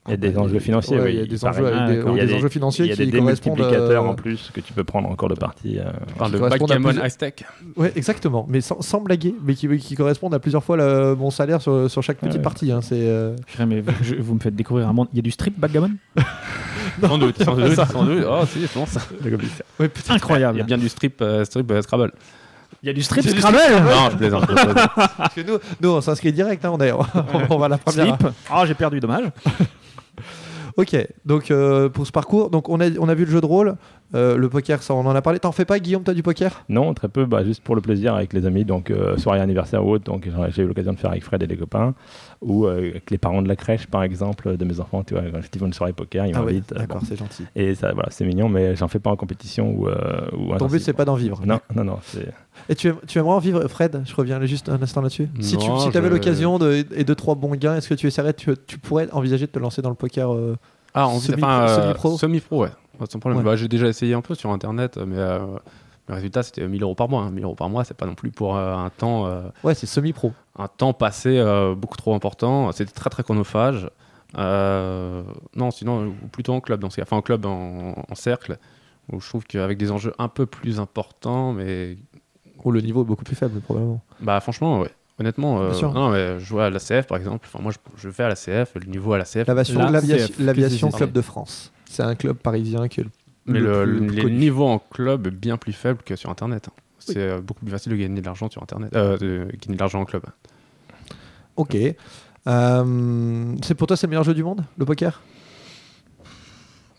Il 0.08 0.12
y 0.12 0.14
a 0.14 0.18
des 0.18 0.38
enjeux 0.38 0.60
financiers, 0.60 1.00
oui, 1.00 1.12
il 1.14 1.20
y 1.20 1.22
a 1.22 1.26
des 1.26 1.46
enjeux, 1.46 1.66
des, 1.66 1.70
d'accord. 1.72 2.14
ouais, 2.14 2.18
Il 2.18 2.18
y 2.18 2.22
a 2.22 2.26
des 2.26 2.32
des- 2.32 2.34
enjeux 2.36 2.50
financiers 2.50 2.86
Il 2.86 2.90
y 2.90 2.92
a 2.94 2.96
qui 2.96 3.06
des 3.12 3.20
correspondent. 3.20 3.58
démultiplicateurs 3.58 4.04
euh, 4.06 4.08
en 4.08 4.16
plus 4.16 4.50
que 4.54 4.60
tu 4.62 4.74
peux 4.74 4.84
prendre 4.84 5.08
en 5.10 5.16
cours 5.16 5.28
de 5.30 5.36
partie. 5.36 5.78
euh. 5.78 5.84
On 6.16 6.18
parle 6.18 6.32
Qui 6.32 6.34
de 6.36 6.40
correspondent 6.40 6.72
à 6.72 6.80
backgammon 6.80 7.10
tech. 7.20 7.34
Ouais, 7.76 7.92
exactement, 7.96 8.48
mais 8.50 8.62
sans, 8.62 8.82
sans 8.82 9.02
blaguer, 9.02 9.36
mais 9.46 9.54
qui, 9.54 9.68
qui 9.78 9.96
correspondent 9.96 10.34
à 10.34 10.40
plusieurs 10.40 10.64
fois 10.64 10.78
le- 10.78 11.16
mon 11.16 11.30
salaire 11.30 11.62
sur, 11.62 11.92
sur 11.92 12.02
chaque 12.02 12.18
petite 12.18 12.38
ouais. 12.38 12.42
partie. 12.42 12.72
hein, 12.72 12.80
c'est, 12.82 12.96
euh, 12.98 13.36
vous, 13.60 13.66
je- 14.02 14.16
vous 14.16 14.34
me 14.34 14.40
faites 14.40 14.56
découvrir 14.56 14.88
un 14.88 14.94
monde. 14.94 15.10
Il 15.14 15.18
y 15.18 15.20
a 15.20 15.24
du 15.24 15.32
strip 15.32 15.60
backgammon 15.60 15.92
Sans 17.02 17.18
doute, 17.18 17.42
sans 17.44 17.56
doute, 17.56 17.76
sans 17.76 18.04
doute. 18.04 18.24
Oh, 18.28 18.42
si, 18.48 18.62
je 18.62 18.68
pense. 18.68 18.98
Incroyable. 20.10 20.58
Il 20.58 20.60
y 20.60 20.64
a 20.64 20.66
bien 20.66 20.78
du 20.78 20.90
strip, 20.90 21.22
euh, 21.22 21.46
strip 21.46 21.70
euh, 21.72 21.82
Scrabble. 21.82 22.12
Il 22.82 22.88
y 22.88 22.90
a 22.90 22.94
du 22.94 23.04
strip 23.04 23.24
Scrabble 23.28 23.58
Non, 23.84 24.10
je 24.12 24.18
plaisante. 24.18 24.46
je 24.50 24.54
plaisante. 24.56 24.90
Parce 25.18 25.34
que 25.36 25.42
nous, 25.42 25.58
nous, 25.82 25.90
on 25.90 26.02
s'inscrit 26.02 26.32
direct, 26.34 26.64
hein, 26.66 26.72
on, 26.74 26.80
est- 26.82 26.92
on 27.50 27.58
va 27.58 27.66
à 27.66 27.70
la 27.70 27.78
première. 27.78 28.16
Strip 28.16 28.32
Ah, 28.50 28.66
j'ai 28.66 28.74
perdu, 28.74 29.00
dommage. 29.00 29.26
Ok, 30.80 30.96
donc 31.26 31.52
euh, 31.52 31.90
pour 31.90 32.08
ce 32.08 32.12
parcours, 32.14 32.50
donc 32.50 32.70
on 32.70 32.80
a, 32.80 32.86
on 33.02 33.10
a 33.10 33.14
vu 33.14 33.26
le 33.26 33.32
jeu 33.32 33.42
de 33.42 33.46
rôle, 33.46 33.76
euh, 34.16 34.38
le 34.38 34.48
poker, 34.48 34.82
ça 34.82 34.94
on 34.94 35.06
en 35.06 35.14
a 35.14 35.22
parlé. 35.22 35.38
T'en 35.38 35.52
fais 35.52 35.66
pas, 35.66 35.78
Guillaume, 35.78 36.04
toi 36.04 36.14
du 36.14 36.24
poker? 36.24 36.64
Non, 36.70 36.94
très 36.94 37.10
peu, 37.10 37.26
bah, 37.26 37.44
juste 37.44 37.62
pour 37.62 37.76
le 37.76 37.82
plaisir 37.82 38.16
avec 38.16 38.32
les 38.32 38.46
amis, 38.46 38.64
donc 38.64 38.90
euh, 38.90 39.18
soirée 39.18 39.42
anniversaire 39.42 39.86
ou 39.86 39.92
autre, 39.92 40.06
donc 40.06 40.30
j'ai 40.52 40.64
eu 40.64 40.68
l'occasion 40.68 40.94
de 40.94 40.98
faire 40.98 41.12
avec 41.12 41.26
Fred 41.26 41.44
et 41.44 41.48
les 41.48 41.58
copains, 41.58 41.96
ou 42.42 42.66
euh, 42.66 42.78
avec 42.78 43.12
les 43.12 43.18
parents 43.18 43.42
de 43.42 43.48
la 43.48 43.56
crèche 43.56 43.88
par 43.88 44.04
exemple, 44.04 44.56
de 44.56 44.66
mes 44.66 44.80
enfants, 44.80 45.04
tu 45.04 45.14
vois, 45.14 45.24
quand 45.24 45.40
ils 45.54 45.60
font 45.60 45.66
une 45.66 45.74
soirée 45.74 45.94
poker, 45.94 46.26
ils 46.26 46.34
Ah 46.36 46.40
m'invitent. 46.42 46.72
euh, 46.72 46.80
d'accord, 46.80 47.00
bon. 47.02 47.06
c'est 47.08 47.18
gentil. 47.18 47.44
Et 47.56 47.76
ça, 47.76 47.92
voilà, 47.94 48.10
c'est 48.12 48.26
mignon, 48.26 48.48
mais 48.50 48.76
j'en 48.76 48.88
fais 48.88 49.00
pas 49.00 49.10
en 49.12 49.16
compétition 49.16 49.72
ou. 49.72 49.88
euh, 49.88 50.22
ou 50.38 50.56
Ton 50.58 50.68
but, 50.68 50.80
c'est 50.80 50.94
pas 50.94 51.06
d'en 51.06 51.16
vivre. 51.16 51.42
Non, 51.46 51.60
non, 51.76 51.84
non, 51.84 52.00
c'est. 52.04 52.30
Et 52.70 52.76
tu, 52.76 52.88
aimes- 52.90 53.00
tu 53.08 53.18
aimerais 53.20 53.34
en 53.34 53.40
vivre, 53.40 53.68
Fred? 53.68 54.04
Je 54.06 54.16
reviens 54.16 54.44
juste 54.46 54.70
un 54.70 54.82
instant 54.82 55.02
là-dessus. 55.02 55.28
Si 55.42 55.58
tu 55.58 55.66
si 55.66 55.98
avais 55.98 56.08
je- 56.08 56.14
l'occasion 56.14 56.60
de, 56.60 56.86
et 56.96 57.04
deux 57.04 57.16
trois 57.16 57.36
bons 57.36 57.56
gains, 57.56 57.76
est-ce 57.76 57.90
que 57.90 57.94
tu 57.96 58.08
essaierais, 58.08 58.34
tu, 58.34 58.52
tu 58.68 58.78
pourrais 58.78 59.10
envisager 59.12 59.46
de 59.48 59.52
te 59.52 59.60
lancer 59.60 59.82
dans 59.82 59.90
le 59.90 59.96
poker 59.96 60.34
euh, 60.34 60.56
Ah, 60.94 61.08
Semi- 61.20 61.44
euh, 61.44 61.82
semi-pro? 61.82 62.18
Semi-pro, 62.18 62.62
ouais. 62.64 62.70
Ouais, 63.00 63.06
Sans 63.10 63.20
problème. 63.20 63.40
Ouais. 63.40 63.46
Bah, 63.46 63.56
j'ai 63.56 63.68
déjà 63.70 63.88
essayé 63.88 64.14
un 64.14 64.22
peu 64.22 64.36
sur 64.36 64.50
internet, 64.52 64.98
mais 64.98 65.16
euh, 65.18 65.40
le 66.10 66.16
résultat 66.16 66.44
c'était 66.44 66.68
1000 66.68 66.84
euros 66.84 66.96
par 66.96 67.08
mois. 67.08 67.22
hein. 67.24 67.32
1000 67.32 67.44
euros 67.46 67.56
par 67.56 67.70
mois, 67.70 67.86
c'est 67.86 67.96
pas 67.96 68.06
non 68.06 68.16
plus 68.16 68.32
pour 68.32 68.58
euh, 68.58 68.76
un 68.76 68.90
temps. 68.90 69.28
euh, 69.28 69.44
Ouais, 69.64 69.76
c'est 69.76 69.88
semi-pro. 69.88 70.34
un 70.58 70.68
temps 70.68 70.92
passé 70.94 71.38
euh, 71.38 71.74
beaucoup 71.76 71.96
trop 71.98 72.14
important. 72.16 72.72
C'était 72.74 72.92
très 72.92 73.10
très 73.10 73.24
chronophage. 73.24 73.88
Euh, 74.38 75.24
non, 75.56 75.72
sinon, 75.72 76.08
ou 76.08 76.28
plutôt 76.32 76.54
en 76.54 76.62
club, 76.62 76.80
dans 76.82 76.90
ce 76.90 76.98
cas. 76.98 77.04
Enfin, 77.04 77.18
en 77.18 77.22
club, 77.22 77.46
en, 77.46 77.94
en 78.10 78.16
cercle, 78.16 78.58
où 79.12 79.20
je 79.20 79.28
trouve 79.28 79.44
qu'avec 79.46 79.78
des 79.78 79.92
enjeux 79.92 80.14
un 80.20 80.28
peu 80.28 80.46
plus 80.46 80.80
importants, 80.80 81.52
mais 81.54 81.98
Où 82.64 82.72
le 82.72 82.82
niveau 82.82 83.02
est 83.02 83.06
beaucoup 83.06 83.24
plus 83.24 83.36
faible, 83.36 83.60
probablement. 83.62 84.02
bah 84.20 84.40
franchement, 84.40 84.82
ouais. 84.82 84.92
Honnêtement, 85.20 85.60
euh, 85.62 85.72
non, 85.94 86.10
mais 86.12 86.40
je 86.40 86.46
jouais 86.46 86.64
à 86.64 86.70
l'ACF 86.70 87.06
par 87.08 87.18
exemple. 87.18 87.46
Enfin, 87.52 87.62
moi, 87.62 87.74
je, 87.74 87.78
je 88.02 88.10
fais 88.10 88.24
à 88.24 88.30
l'ACF, 88.30 88.76
le 88.76 88.86
niveau 88.86 89.12
à 89.14 89.18
l'ACF. 89.18 89.48
L'aviation, 89.48 89.80
La 89.90 90.00
CF, 90.02 90.40
l'aviation 90.40 90.92
Club 90.92 91.12
de 91.12 91.22
France. 91.22 91.74
C'est 91.90 92.04
un 92.04 92.16
club 92.16 92.38
parisien 92.38 92.88
que 92.88 93.02
Mais 93.50 93.60
le, 93.60 93.86
le 93.86 94.00
les 94.08 94.30
niveaux 94.30 94.68
en 94.68 94.80
club 94.80 95.28
est 95.28 95.32
bien 95.32 95.58
plus 95.58 95.74
faible 95.74 96.02
que 96.04 96.16
sur 96.16 96.30
Internet. 96.30 96.70
hein. 96.70 96.74
C'est 97.00 97.18
euh, 97.18 97.40
beaucoup 97.42 97.64
plus 97.64 97.72
facile 97.72 97.92
de 97.94 97.98
gagner 97.98 98.20
de 98.22 98.26
l'argent 98.26 98.50
sur 98.50 98.62
Internet, 98.62 98.94
euh, 98.96 99.18
de 99.18 99.48
gagner 99.60 99.76
de 99.76 99.80
l'argent 99.80 100.02
en 100.02 100.06
club. 100.06 100.24
Ok. 101.56 101.76
Euh, 102.48 103.56
c'est 103.64 103.76
pour 103.76 103.88
toi, 103.88 103.98
c'est 103.98 104.08
le 104.08 104.12
meilleur 104.12 104.24
jeu 104.24 104.34
du 104.34 104.44
monde, 104.44 104.64
le 104.78 104.86
poker? 104.86 105.22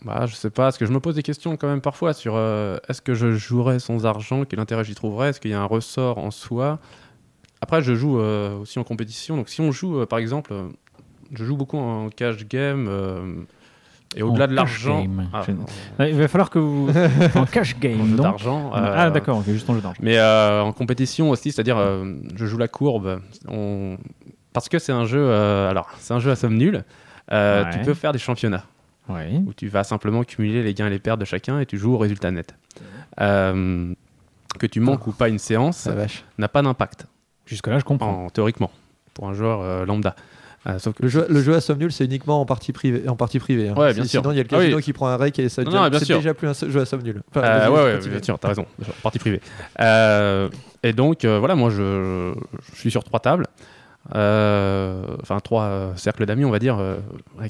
Bah, 0.03 0.25
je 0.25 0.33
sais 0.33 0.49
pas, 0.49 0.63
parce 0.63 0.79
que 0.79 0.87
je 0.87 0.91
me 0.91 0.99
pose 0.99 1.13
des 1.13 1.21
questions 1.21 1.55
quand 1.57 1.67
même 1.67 1.81
parfois 1.81 2.13
sur 2.13 2.33
euh, 2.35 2.77
est-ce 2.89 3.03
que 3.03 3.13
je 3.13 3.33
jouerais 3.33 3.77
sans 3.77 4.07
argent, 4.07 4.45
quel 4.45 4.59
intérêt 4.59 4.83
j'y 4.83 4.95
trouverais, 4.95 5.29
est-ce 5.29 5.39
qu'il 5.39 5.51
y 5.51 5.53
a 5.53 5.61
un 5.61 5.65
ressort 5.65 6.17
en 6.17 6.31
soi? 6.31 6.79
Après, 7.61 7.83
je 7.83 7.93
joue 7.93 8.19
euh, 8.19 8.57
aussi 8.57 8.79
en 8.79 8.83
compétition, 8.83 9.37
donc 9.37 9.49
si 9.49 9.61
on 9.61 9.71
joue 9.71 9.99
euh, 9.99 10.05
par 10.07 10.17
exemple, 10.17 10.53
je 11.31 11.45
joue 11.45 11.55
beaucoup 11.55 11.77
en 11.77 12.09
cash 12.09 12.47
game, 12.47 12.87
et 14.15 14.23
au-delà 14.23 14.45
En 14.45 14.47
de 14.49 14.53
l'argent. 14.53 15.05
Ah, 15.33 16.07
Il 16.07 16.15
va 16.15 16.27
falloir 16.27 16.49
que 16.49 16.59
vous. 16.59 16.89
en 17.35 17.45
cash 17.45 17.75
en 17.75 17.79
game, 17.79 18.07
jeu 18.09 18.15
d'argent. 18.17 18.71
Ah, 18.73 19.07
euh, 19.07 19.09
d'accord, 19.11 19.37
ok, 19.39 19.45
juste 19.45 19.69
en 19.69 19.75
jeu 19.75 19.81
d'argent. 19.81 19.99
Mais 20.01 20.17
euh, 20.17 20.61
en 20.61 20.71
compétition 20.73 21.29
aussi, 21.29 21.51
c'est-à-dire 21.51 21.77
euh, 21.77 22.15
je 22.35 22.45
joue 22.45 22.57
la 22.57 22.67
courbe. 22.67 23.21
On... 23.47 23.97
Parce 24.53 24.67
que 24.69 24.79
c'est 24.79 24.91
un 24.91 25.05
jeu, 25.05 25.19
euh, 25.21 25.69
alors 25.69 25.89
c'est 25.99 26.13
un 26.13 26.19
jeu 26.19 26.31
à 26.31 26.35
somme 26.35 26.55
nulle. 26.57 26.83
euh, 27.31 27.63
Ouais. 27.63 27.69
Tu 27.71 27.79
peux 27.79 27.93
faire 27.93 28.11
des 28.11 28.19
championnats 28.19 28.63
Ouais. 29.09 29.41
où 29.45 29.53
tu 29.53 29.67
vas 29.67 29.83
simplement 29.83 30.23
cumuler 30.23 30.61
les 30.63 30.73
gains 30.73 30.87
et 30.87 30.91
les 30.91 30.99
pertes 30.99 31.19
de 31.19 31.25
chacun 31.25 31.59
et 31.59 31.65
tu 31.65 31.77
joues 31.77 31.93
au 31.93 31.97
résultat 31.97 32.31
net. 32.31 32.53
Euh, 33.19 33.93
que 34.59 34.65
tu 34.67 34.79
manques 34.79 35.07
ou 35.07 35.11
pas 35.11 35.27
une 35.29 35.39
séance 35.39 35.87
n'a 36.37 36.47
pas 36.47 36.61
d'impact, 36.61 37.07
Jusque-là, 37.45 37.79
je 37.79 37.83
comprends. 37.83 38.25
en, 38.25 38.29
théoriquement, 38.29 38.71
pour 39.13 39.27
un 39.27 39.33
joueur 39.33 39.61
euh, 39.61 39.85
lambda. 39.85 40.15
Sauf 40.77 40.93
que 40.95 41.01
Le 41.03 41.09
jeu, 41.09 41.25
le 41.27 41.41
jeu 41.41 41.55
à 41.55 41.61
somme 41.61 41.79
nulle, 41.79 41.91
c'est 41.91 42.05
uniquement 42.05 42.39
en 42.39 42.45
partie 42.45 42.71
privée. 42.71 43.07
En 43.09 43.15
partie 43.15 43.39
privée 43.39 43.69
hein. 43.69 43.73
Ouais, 43.75 43.93
bien 43.95 44.03
sûr. 44.05 44.21
Sinon, 44.21 44.31
il 44.31 44.37
y 44.37 44.39
a 44.39 44.43
le 44.43 44.49
Ah 44.51 44.57
oui. 44.57 44.63
casino 44.65 44.79
qui 44.79 44.93
prend 44.93 45.07
un 45.07 45.17
rake 45.17 45.39
et 45.39 45.49
ça 45.49 45.63
devient- 45.63 45.75
non, 45.75 45.89
bien 45.89 45.97
c'est 45.99 46.13
déjà 46.13 46.33
plus 46.35 46.47
un 46.47 46.53
jeu 46.53 46.81
à 46.81 46.85
somme 46.85 47.01
nulle. 47.01 47.23
Enfin, 47.31 47.41
Euh, 47.43 47.69
ouais, 47.69 47.83
ouais, 47.99 48.09
bien 48.09 48.21
sûr, 48.21 48.37
t'as 48.37 48.49
raison. 48.49 48.65
Partie 49.01 49.17
privée. 49.17 49.41
Euh, 49.79 50.49
et 50.83 50.93
donc, 50.93 51.25
euh, 51.25 51.39
voilà, 51.39 51.55
moi, 51.55 51.71
je, 51.71 52.33
je 52.73 52.75
suis 52.79 52.91
sur 52.91 53.03
trois 53.03 53.19
tables. 53.19 53.47
Euh, 54.15 55.05
Enfin, 55.21 55.39
trois 55.39 55.93
cercles 55.95 56.25
d'amis, 56.25 56.45
on 56.45 56.51
va 56.51 56.59
dire, 56.59 56.79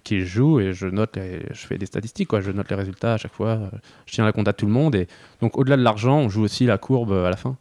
qui 0.04 0.22
je 0.22 0.26
joue 0.26 0.60
et 0.60 0.74
je 0.74 0.88
note, 0.88 1.16
les- 1.18 1.42
je 1.52 1.66
fais 1.68 1.78
des 1.78 1.86
statistiques, 1.86 2.28
quoi. 2.30 2.42
Je 2.42 2.52
note 2.52 2.70
les 2.70 2.76
résultats 2.76 3.14
à 3.14 3.18
chaque 3.18 3.34
fois. 3.34 3.60
Je 4.06 4.14
tiens 4.14 4.26
la 4.26 4.32
compte 4.32 4.48
à 4.48 4.54
tout 4.54 4.66
le 4.66 4.72
monde. 4.72 4.96
Et 4.96 5.08
donc, 5.42 5.58
au-delà 5.58 5.78
de 5.78 5.82
l'argent, 5.84 6.18
on 6.20 6.30
joue 6.30 6.44
aussi 6.44 6.66
la 6.66 6.78
courbe 6.78 7.12
à 7.14 7.30
la 7.30 7.38
fin, 7.38 7.56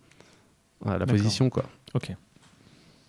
à 0.86 0.98
la 0.98 1.06
position, 1.06 1.50
quoi. 1.50 1.64
Ok. 1.94 2.10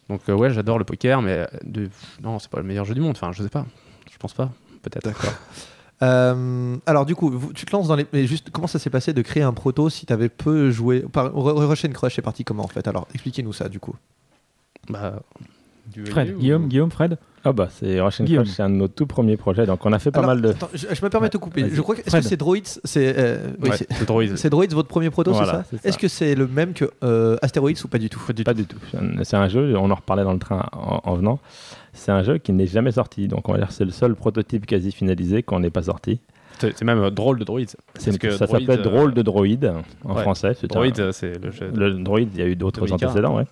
Donc, 0.10 0.22
euh, 0.30 0.34
ouais, 0.34 0.52
j'adore 0.52 0.78
le 0.78 0.84
poker, 0.86 1.22
mais 1.22 1.48
de... 1.64 1.90
non, 2.22 2.38
c'est 2.40 2.50
pas 2.50 2.58
le 2.58 2.64
meilleur 2.66 2.86
jeu 2.86 2.94
du 2.94 3.02
monde. 3.02 3.12
Enfin, 3.16 3.32
je 3.32 3.42
sais 3.44 3.50
pas. 3.50 3.66
Je 4.12 4.18
pense 4.18 4.34
pas. 4.34 4.50
Peut-être. 4.82 5.06
D'accord. 5.06 5.34
Euh, 6.04 6.78
alors 6.88 7.06
du 7.06 7.14
coup, 7.14 7.30
vous- 7.30 7.54
tu 7.54 7.64
te 7.64 7.72
lances 7.72 7.88
dans 7.88 7.96
les. 7.96 8.08
Mais 8.12 8.26
juste, 8.26 8.50
comment 8.50 8.66
ça 8.66 8.80
s'est 8.80 8.90
passé 8.90 9.14
de 9.14 9.22
créer 9.22 9.44
un 9.44 9.54
proto 9.54 9.88
si 9.88 10.08
t'avais 10.08 10.30
peu 10.30 10.72
joué 10.72 11.02
Par... 11.02 11.32
Ru- 11.32 11.52
Rush 11.64 11.86
and 11.86 11.92
Crush 11.92 12.18
est 12.18 12.24
parti 12.24 12.44
comment 12.44 12.64
en 12.64 12.68
fait? 12.68 12.88
Alors 12.88 13.08
expliquez-nous 13.14 13.54
ça 13.54 13.70
du 13.70 13.80
coup. 13.80 13.96
bah, 14.90 15.22
Fred, 16.10 16.32
ou- 16.34 16.40
Guillaume, 16.40 16.68
Guillaume, 16.70 16.90
Fred 16.90 17.20
Ah 17.44 17.54
bah 17.54 17.70
c'est 17.72 18.00
Russian 18.00 18.26
Guillaume. 18.26 18.44
Crush, 18.44 18.56
c'est 18.56 18.62
un 18.64 18.70
de 18.70 18.76
nos 18.76 18.88
tout 18.88 19.08
premiers 19.08 19.36
projets. 19.38 19.66
Donc 19.66 19.84
on 19.86 19.92
a 19.94 20.00
fait 20.00 20.12
pas 20.12 20.20
Alors, 20.20 20.32
mal 20.32 20.42
de. 20.42 20.50
attends, 20.50 20.70
je, 20.74 20.86
je 20.92 21.04
me 21.04 21.10
permets 21.10 21.28
de 21.28 21.32
te 21.34 21.38
couper. 21.38 21.64
Vas-y. 21.64 21.76
Je 21.76 21.82
crois 21.82 21.96
que 21.96 22.02
est-ce 22.02 22.10
Fred. 22.12 22.24
que 22.24 22.30
c'est 22.30 22.38
Droids 22.38 22.58
C'est 22.84 23.16
euh, 23.18 23.38
oui, 23.62 23.70
Ouais, 23.70 23.78
c'est- 23.78 23.88
c'est 23.92 24.06
Droids. 24.06 24.24
c'est 24.36 24.50
Droids 24.50 24.66
votre 24.72 24.88
premier 24.90 25.10
proto, 25.10 25.32
Voilà, 25.32 25.48
c'est 25.48 25.58
ça 25.58 25.64
c'est 25.72 25.78
ça. 25.82 25.90
Est-ce 25.90 25.98
que 25.98 26.08
c'est 26.08 26.36
le 26.36 26.48
même 26.48 26.74
que 26.74 26.92
euh, 27.04 27.38
Asteroids 27.42 27.72
ou 27.84 27.88
pas 27.88 27.98
du 27.98 28.10
tout 28.10 28.20
Pas 28.46 28.54
du 28.54 28.66
tout. 28.66 28.78
C'est 28.92 28.98
un- 28.98 29.24
C'est 29.24 29.38
un 29.38 29.48
jeu, 29.48 29.76
on 29.78 29.90
en 29.90 29.96
reparlait 29.96 30.24
dans 30.24 30.34
le 30.34 30.40
train 30.40 30.68
en, 30.74 31.02
en 31.04 31.16
venant. 31.16 31.40
C'est 31.94 32.12
un 32.12 32.22
jeu 32.24 32.38
qui 32.38 32.54
n'est 32.54 32.68
jamais 32.68 32.92
sorti. 32.92 33.28
Donc 33.28 33.50
on 33.50 33.54
va 33.54 33.58
dire 33.58 33.68
que 33.70 33.74
c'est 33.74 33.86
le 33.86 33.92
seul 33.92 34.14
prototype 34.16 34.66
quasi 34.66 34.92
finalisé 34.92 35.42
qu'on 35.44 35.60
n'est 35.62 35.70
pas 35.72 35.84
sorti. 35.84 36.20
C'est 36.60 36.78
c'est 36.78 36.86
même 36.86 37.00
euh, 37.00 37.10
drôle 37.10 37.40
de 37.40 37.44
Droids. 37.44 37.62
C'est- 37.98 38.06
Parce 38.12 38.18
que 38.20 38.30
ça 38.32 38.46
Droids, 38.46 38.60
s'appelle 38.60 38.80
euh, 38.82 38.84
Drôle 38.84 39.14
de 39.16 39.22
droïde 39.24 39.74
en 40.06 40.14
ouais. 40.16 40.22
français. 40.22 40.54
C'est 40.60 40.76
euh, 40.76 41.12
c'est 41.12 41.44
le 41.44 41.50
jeu. 41.50 41.72
Le 41.74 41.92
droïde, 41.94 42.30
il 42.36 42.40
y 42.40 42.44
a 42.44 42.48
eu 42.48 42.56
d'autres 42.56 42.92
antécédents, 42.94 43.36
ouais. 43.38 43.46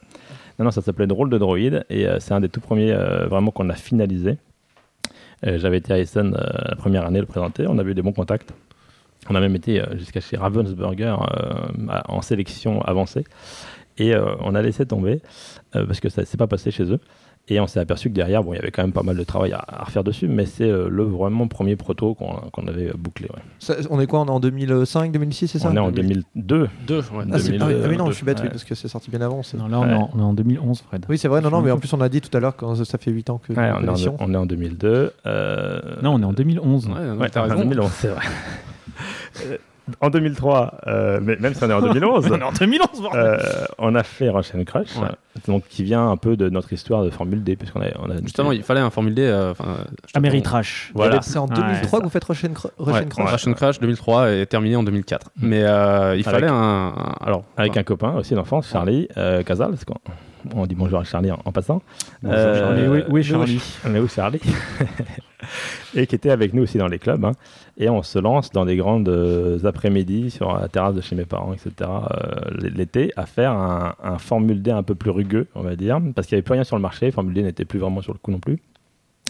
Non, 0.60 0.72
ça 0.72 0.82
s'appelait 0.82 1.08
Drôle 1.08 1.30
de 1.30 1.38
droïde 1.38 1.86
et 1.90 2.06
euh, 2.06 2.20
c'est 2.20 2.34
un 2.34 2.42
des 2.42 2.50
tout 2.50 2.60
premiers 2.60 2.92
euh, 2.92 3.28
vraiment 3.28 3.50
qu'on 3.52 3.70
a 3.70 3.76
finalisé. 3.76 4.38
Euh, 5.48 5.58
J'avais 5.58 5.78
été 5.78 5.94
à 5.94 6.00
Essen 6.00 6.32
la 6.32 6.76
première 6.76 7.06
année 7.06 7.22
le 7.22 7.26
présenter, 7.26 7.66
on 7.68 7.78
avait 7.78 7.92
eu 7.92 7.96
des 7.96 8.02
bons 8.02 8.12
contacts. 8.12 8.54
On 9.30 9.36
a 9.36 9.40
même 9.40 9.56
été 9.56 9.82
jusqu'à 9.94 10.22
chez 10.22 10.38
Ravensburger 10.38 11.16
en 12.08 12.22
sélection 12.22 12.82
avancée 12.82 13.26
et 13.98 14.16
on 14.16 14.56
a 14.56 14.62
laissé 14.62 14.86
tomber 14.86 15.20
parce 15.74 16.00
que 16.00 16.08
ça 16.08 16.24
s'est 16.24 16.38
pas 16.38 16.48
passé 16.48 16.72
chez 16.72 16.86
eux. 16.86 17.00
Et 17.52 17.60
on 17.60 17.66
s'est 17.68 17.80
aperçu 17.80 18.10
que 18.10 18.14
derrière, 18.14 18.44
bon, 18.44 18.54
il 18.54 18.58
y 18.58 18.60
avait 18.60 18.70
quand 18.70 18.84
même 18.84 18.92
pas 18.94 19.02
mal 19.02 19.18
de 19.18 19.24
travail 19.24 19.54
à, 19.54 19.64
à 19.68 19.84
refaire 19.86 20.04
dessus, 20.04 20.28
mais 20.28 20.46
c'est 20.46 20.70
euh, 20.70 20.88
le 20.90 21.04
vraiment 21.04 21.48
premier 21.48 21.76
proto 21.76 22.14
qu'on 22.14 22.34
qu'on 22.52 22.68
avait 22.68 22.92
bouclé. 22.96 23.28
ouais. 23.34 23.42
Ça- 23.58 23.76
On 23.90 24.00
est 24.00 24.06
quoi 24.08 24.20
On 24.22 24.26
est 24.28 24.30
en 24.32 24.40
2005, 24.40 25.12
2006, 25.12 25.48
c'est 25.48 25.60
ça? 25.60 25.70
On 25.72 25.76
est 25.76 25.80
en 25.80 25.92
2002. 25.92 26.70
Deux, 26.86 26.98
ouais. 27.00 27.04
Ah, 27.32 27.40
c'est- 27.40 27.58
ah 27.60 27.66
oui, 27.68 27.74
ah 27.84 27.88
oui, 27.88 27.98
non, 27.98 28.06
2002, 28.06 28.12
je 28.12 28.16
suis 28.16 28.26
bête, 28.26 28.38
oui, 28.40 28.44
ouais. 28.46 28.50
parce 28.52 28.64
que 28.64 28.76
c'est 28.76 28.88
sorti 28.88 29.10
bien 29.10 29.22
avant. 29.22 29.42
Non, 29.58 29.68
là, 29.68 29.80
on, 29.80 29.88
est 29.90 29.94
en, 29.94 30.10
on 30.14 30.20
est 30.20 30.24
en 30.24 30.34
2011, 30.34 30.82
Fred. 30.82 31.06
Oui, 31.10 31.18
c'est 31.18 31.28
vrai, 31.28 31.42
non, 31.42 31.50
non, 31.50 31.62
mais 31.62 31.72
en 31.72 31.80
plus, 31.80 31.92
on 31.94 32.02
a 32.02 32.10
dit 32.10 32.22
tout 32.22 32.36
à 32.38 32.40
l'heure 32.40 32.56
que 32.56 32.84
ça 32.84 32.98
fait 33.00 33.12
8 33.12 33.30
ans 33.32 33.40
que. 33.40 33.54
On, 33.54 33.56
est 33.58 34.08
en, 34.08 34.16
on 34.20 34.34
est 34.34 34.38
en 34.38 34.46
2002. 34.46 35.14
euh, 35.26 35.80
Non, 36.04 36.14
on 36.16 36.22
est 36.22 36.26
en 36.26 36.34
2011. 36.34 36.88
Ouais, 36.88 37.30
t'as 37.30 37.42
en 37.42 37.44
raison. 37.50 37.64
2011, 37.64 37.92
c'est 37.94 38.08
vrai. 38.10 38.22
En 40.02 40.10
2003, 40.10 40.82
euh, 40.88 41.20
mais 41.22 41.36
même 41.40 41.54
si 41.54 41.64
on 41.64 41.70
est 41.70 41.74
en 41.74 41.82
2011, 41.82 42.28
On 42.32 42.40
est 42.40 42.44
en 42.44 42.52
2011, 42.52 43.02
bordel 43.02 43.22
euh, 43.24 43.38
on 43.78 43.96
a 43.96 44.04
fait 44.04 44.30
Rush 44.30 44.54
and 44.56 44.64
Crush, 44.66 44.96
Ouais. 44.98 45.08
donc 45.48 45.64
qui 45.70 45.84
vient 45.84 46.10
un 46.10 46.18
peu 46.18 46.36
de 46.38 46.50
notre 46.50 46.72
histoire 46.74 47.04
de 47.04 47.10
Formule 47.10 47.44
D, 47.44 47.56
puisqu'on 47.56 47.82
a, 47.82 47.86
on 48.00 48.10
a 48.10 48.22
Justement, 48.22 48.52
il 48.52 48.64
fallait 48.64 48.80
un 48.80 48.90
Formule 48.90 49.14
D. 49.14 49.22
euh, 49.24 49.52
enfin, 49.52 49.78
je 50.08 50.14
te 50.14 50.18
Améritrash. 50.18 50.92
Voilà. 50.96 51.22
C'est 51.22 51.38
en 51.38 51.48
Ouais, 51.48 51.56
2003 51.56 51.90
c'est 51.90 51.98
que 51.98 52.04
vous 52.04 52.10
faites 52.10 52.24
Rush 52.24 52.46
and 52.46 52.54
Cru- 52.54 52.70
Rush 52.78 52.94
Ouais, 52.96 53.02
and 53.04 53.10
Crush 53.10 53.32
Rush 53.32 53.48
and 53.48 53.54
Crash 53.54 53.80
2003 53.80 54.30
est 54.32 54.46
terminé 54.46 54.76
en 54.76 54.84
2004. 54.84 55.30
Mais 55.42 55.64
euh, 55.64 56.16
il 56.16 56.24
fallait 56.24 56.48
un, 56.48 56.54
un- 56.54 57.16
alors 57.22 57.44
avec 57.58 57.78
un 57.78 57.84
copain 57.84 58.14
aussi 58.16 58.34
d'enfance, 58.36 58.70
Charlie 58.72 59.08
euh, 59.18 59.44
Casal, 59.44 59.70
parce 59.72 59.86
qu'on 59.86 59.96
on 60.56 60.66
dit 60.66 60.76
bonjour 60.76 61.00
à 61.00 61.04
Charlie 61.04 61.32
en, 61.32 61.40
en 61.46 61.52
passant. 61.52 61.82
Bonjour, 62.22 62.38
Euh, 62.40 62.60
Charlie. 62.60 62.82
Est- 63.02 63.10
où 63.12 63.18
est 63.18 63.24
Charlie 63.24 63.62
Mais 63.90 64.00
où 64.00 64.08
Charlie 64.08 64.42
Et 65.96 66.06
qui 66.08 66.16
était 66.16 66.30
avec 66.30 66.54
nous 66.54 66.64
aussi 66.64 66.78
dans 66.78 66.88
les 66.88 67.00
clubs. 67.00 67.24
hein. 67.26 67.32
Et 67.78 67.90
on 67.90 68.04
se 68.04 68.20
lance 68.20 68.52
dans 68.52 68.66
des 68.66 68.76
grandes 68.76 69.08
euh, 69.10 69.58
après-midi 69.64 70.30
sur 70.32 70.54
la 70.54 70.68
terrasse 70.68 70.96
de 70.96 71.02
chez 71.02 71.16
mes 71.16 71.26
parents, 71.26 71.54
etc. 71.54 71.72
euh, 71.90 72.70
l'été, 72.76 73.12
à 73.16 73.26
faire 73.26 73.52
un, 73.54 73.96
un 74.04 74.18
Formule 74.18 74.62
D 74.62 74.70
un 74.72 74.84
peu 74.84 74.96
plus 74.96 75.12
rugueux, 75.12 75.48
on 75.56 75.62
va 75.62 75.76
dire, 75.76 76.00
parce 76.14 76.28
qu'il 76.28 76.36
n'y 76.36 76.40
avait 76.40 76.44
plus 76.46 76.54
rien 76.54 76.64
sur 76.66 76.76
le 76.76 76.82
marché. 76.82 77.10
Formule 77.12 77.34
D 77.34 77.42
n'était 77.44 77.66
plus 77.66 77.80
vraiment 77.80 78.02
sur 78.02 78.12
le 78.14 78.20
coup 78.20 78.32
non 78.32 78.40
plus. 78.40 78.60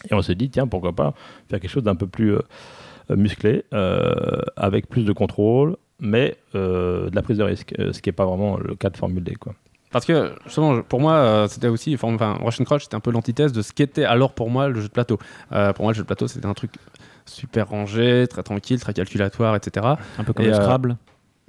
Et 0.10 0.14
on 0.14 0.22
se 0.22 0.32
dit, 0.32 0.50
tiens, 0.50 0.66
pourquoi 0.68 0.94
pas 0.94 1.14
faire 1.50 1.60
quelque 1.60 1.70
chose 1.72 1.84
d'un 1.84 1.96
peu 1.96 2.08
plus 2.08 2.34
euh, 2.36 2.40
euh, 3.12 3.16
musclé, 3.16 3.66
euh, 3.74 4.42
avec 4.56 4.88
plus 4.90 5.04
de 5.06 5.12
contrôle, 5.14 5.76
mais 6.00 6.38
euh, 6.56 7.10
de 7.10 7.16
la 7.16 7.22
prise 7.22 7.38
de 7.38 7.44
risque, 7.44 7.74
euh, 7.80 7.94
ce 7.94 8.02
qui 8.02 8.10
n'est 8.10 8.14
pas 8.14 8.26
vraiment 8.26 8.58
le 8.58 8.76
cas 8.76 8.90
de 8.90 8.98
Formule 8.98 9.24
D. 9.24 9.36
Quoi. 9.36 9.54
Parce 9.92 10.06
que 10.06 10.34
justement, 10.46 10.82
pour 10.82 11.00
moi, 11.00 11.14
euh, 11.14 11.48
c'était 11.48 11.68
aussi, 11.68 11.94
enfin, 11.96 12.14
enfin, 12.14 12.38
Rush 12.42 12.62
and 12.62 12.66
Crash, 12.66 12.84
c'était 12.84 12.96
un 12.96 13.00
peu 13.00 13.12
l'antithèse 13.12 13.52
de 13.52 13.62
ce 13.62 13.74
qu'était 13.74 14.06
alors 14.06 14.34
pour 14.34 14.50
moi 14.50 14.70
le 14.70 14.82
jeu 14.82 14.88
de 14.88 14.94
plateau. 14.94 15.18
Euh, 15.52 15.74
pour 15.74 15.86
moi, 15.86 15.94
le 15.94 15.98
jeu 15.98 16.04
de 16.04 16.08
plateau, 16.08 16.28
c'était 16.28 16.46
un 16.46 16.54
truc 16.54 16.72
super 17.30 17.70
rangé, 17.70 18.28
très 18.28 18.44
tranquille, 18.44 18.80
très 18.80 18.94
calculatoire, 18.94 19.56
etc. 19.56 19.86
Un 20.18 20.24
peu 20.24 20.34
comme 20.34 20.46
Et, 20.46 20.50
le 20.50 20.56
euh, 20.56 20.62
Scrabble. 20.62 20.98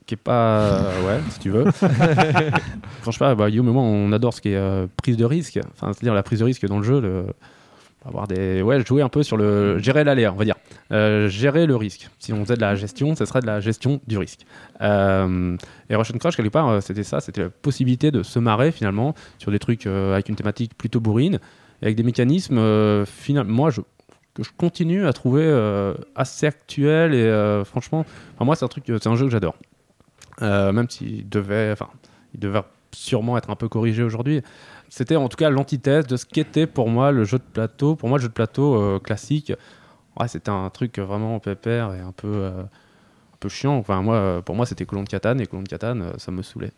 qui 0.07 0.14
est 0.14 0.16
pas 0.16 0.61
euh, 0.61 1.07
ouais 1.07 1.20
si 1.30 1.38
tu 1.38 1.51
veux 1.51 1.64
pas 3.18 3.34
bah, 3.34 3.51
Guillaume 3.51 3.68
et 3.68 3.72
moi 3.72 3.82
on 3.82 4.12
adore 4.12 4.34
ce 4.34 4.41
qui 4.41 4.51
est 4.51 4.57
euh, 4.57 4.86
prise 4.97 5.16
de 5.16 5.24
risque 5.24 5.59
enfin 5.72 5.93
c'est 5.93 6.03
à 6.03 6.05
dire 6.05 6.14
la 6.14 6.22
prise 6.22 6.41
de 6.41 6.45
risque 6.45 6.66
dans 6.66 6.78
le 6.78 6.84
jeu 6.84 7.01
le 7.01 7.26
avoir 8.05 8.26
des 8.26 8.62
ouais 8.62 8.84
jouer 8.84 9.03
un 9.03 9.09
peu 9.09 9.22
sur 9.22 9.36
le 9.36 9.78
gérer 9.78 10.05
l'aléa 10.05 10.32
on 10.32 10.36
va 10.36 10.44
dire. 10.44 10.57
Euh, 10.92 11.28
gérer 11.28 11.66
le 11.66 11.76
risque. 11.76 12.09
Si 12.18 12.32
on 12.32 12.44
faisait 12.44 12.57
de 12.57 12.61
la 12.61 12.74
gestion 12.74 13.14
ce 13.14 13.24
serait 13.24 13.40
de 13.40 13.46
la 13.46 13.61
gestion 13.61 14.01
du 14.07 14.18
risque. 14.18 14.46
Euh, 14.80 15.57
et 15.88 15.96
Rush 15.96 16.12
and 16.14 16.18
Crash 16.18 16.36
quelque 16.36 16.48
part 16.48 16.68
euh, 16.68 16.80
c'était 16.80 17.03
ça 17.05 17.20
c'était 17.20 17.42
la 17.42 17.51
possibilité 17.51 18.11
de 18.11 18.22
se 18.22 18.38
marrer 18.38 18.72
finalement 18.72 19.14
sur 19.38 19.51
des 19.51 19.59
trucs 19.59 19.86
euh, 19.86 20.14
avec 20.14 20.28
une 20.28 20.36
thématique 20.36 20.76
plutôt 20.76 21.01
bourrine 21.01 21.38
avec 21.82 21.96
des 21.96 22.03
mécanismes 22.03 23.05
finalement 23.07 23.55
moi 23.55 23.70
je 23.70 23.80
que 24.32 24.44
je 24.44 24.51
continue 24.57 25.07
à 25.07 25.12
trouver 25.12 25.44
assez 26.14 26.46
actuel 26.46 27.14
et 27.14 27.62
franchement 27.64 28.05
moi 28.38 28.55
c'est 28.55 28.64
un 28.64 28.68
truc 28.68 28.84
c'est 28.86 29.07
un 29.09 29.16
jeu 29.16 29.26
que 29.26 29.32
j'adore. 29.32 29.57
Même 30.40 30.88
s'il 30.88 31.28
devait, 31.28 31.72
enfin, 31.72 31.88
il 32.34 32.40
devait 32.40 32.62
sûrement 32.92 33.36
être 33.38 33.51
un 33.51 33.57
peu 33.57 33.68
corrigé 33.68 34.03
aujourd'hui. 34.03 34.42
C'était 34.93 35.14
en 35.16 35.28
tout 35.28 35.36
cas 35.36 35.49
l'antithèse 35.51 36.07
de 36.09 36.16
ce 36.16 36.26
qu'était 36.26 36.66
pour 36.66 36.88
moi 36.88 37.12
le 37.12 37.22
jeu 37.24 37.38
de 37.38 37.45
plateau. 37.45 37.95
Pour 37.95 38.09
moi, 38.09 38.18
le 38.18 38.22
jeu 38.22 38.28
de 38.28 38.32
plateau 38.34 38.74
euh, 38.74 38.99
classique, 38.99 39.53
ouais, 40.18 40.26
c'était 40.28 40.51
un 40.51 40.68
truc 40.68 40.99
vraiment 40.99 41.38
pépère 41.38 41.95
et 41.95 42.01
un 42.01 42.11
peu, 42.12 42.26
euh, 42.28 42.62
un 42.62 43.36
peu 43.38 43.49
chiant. 43.49 43.76
Enfin, 43.76 44.03
moi, 44.03 44.16
euh, 44.16 44.41
pour 44.41 44.57
moi, 44.57 44.66
c'était 44.66 44.84
Colon 44.84 45.05
de 45.05 45.09
Catane 45.09 45.41
et 45.41 45.47
Colon 45.47 45.62
de 45.62 45.68
Catane, 45.68 46.12
ça 46.18 46.32
me 46.32 46.43
saoulait. 46.43 46.72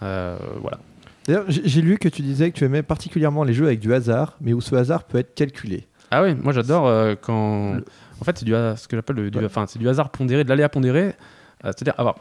Voilà. 0.00 0.78
D'ailleurs, 1.26 1.44
j'ai 1.48 1.82
lu 1.82 1.98
que 1.98 2.08
tu 2.08 2.22
disais 2.22 2.52
que 2.52 2.56
tu 2.56 2.64
aimais 2.64 2.84
particulièrement 2.84 3.42
les 3.42 3.52
jeux 3.52 3.66
avec 3.66 3.80
du 3.80 3.92
hasard, 3.92 4.36
mais 4.40 4.52
où 4.52 4.60
ce 4.60 4.76
hasard 4.76 5.02
peut 5.02 5.18
être 5.18 5.34
calculé. 5.34 5.88
Ah 6.12 6.22
oui, 6.22 6.36
moi 6.36 6.52
j'adore 6.52 7.16
quand. 7.20 7.78
En 8.20 8.24
fait, 8.24 8.38
c'est 8.38 8.44
du, 8.44 8.52
ce 8.52 8.86
que 8.86 8.96
j'appelle 8.96 9.16
le- 9.16 9.30
du, 9.30 9.38
c'est 9.66 9.78
du 9.80 9.88
hasard 9.88 10.10
pondéré, 10.10 10.44
de 10.44 10.48
l'aléa 10.48 10.68
pondéré. 10.68 11.14
C'est-à-dire 11.64 11.94
avoir 11.98 12.14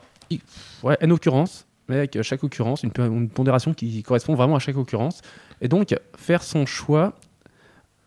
ouais, 0.81 0.97
n 1.01 1.11
occurrences, 1.11 1.64
mais 1.87 1.97
avec 1.97 2.21
chaque 2.21 2.43
occurrence, 2.43 2.83
une, 2.83 3.29
pondération 3.29 3.73
qui 3.73 4.01
correspond 4.03 4.35
vraiment 4.35 4.55
à 4.55 4.59
chaque 4.59 4.77
occurrence. 4.77 5.21
Et 5.61 5.67
donc, 5.67 5.95
faire 6.17 6.43
son 6.43 6.65
choix. 6.65 7.13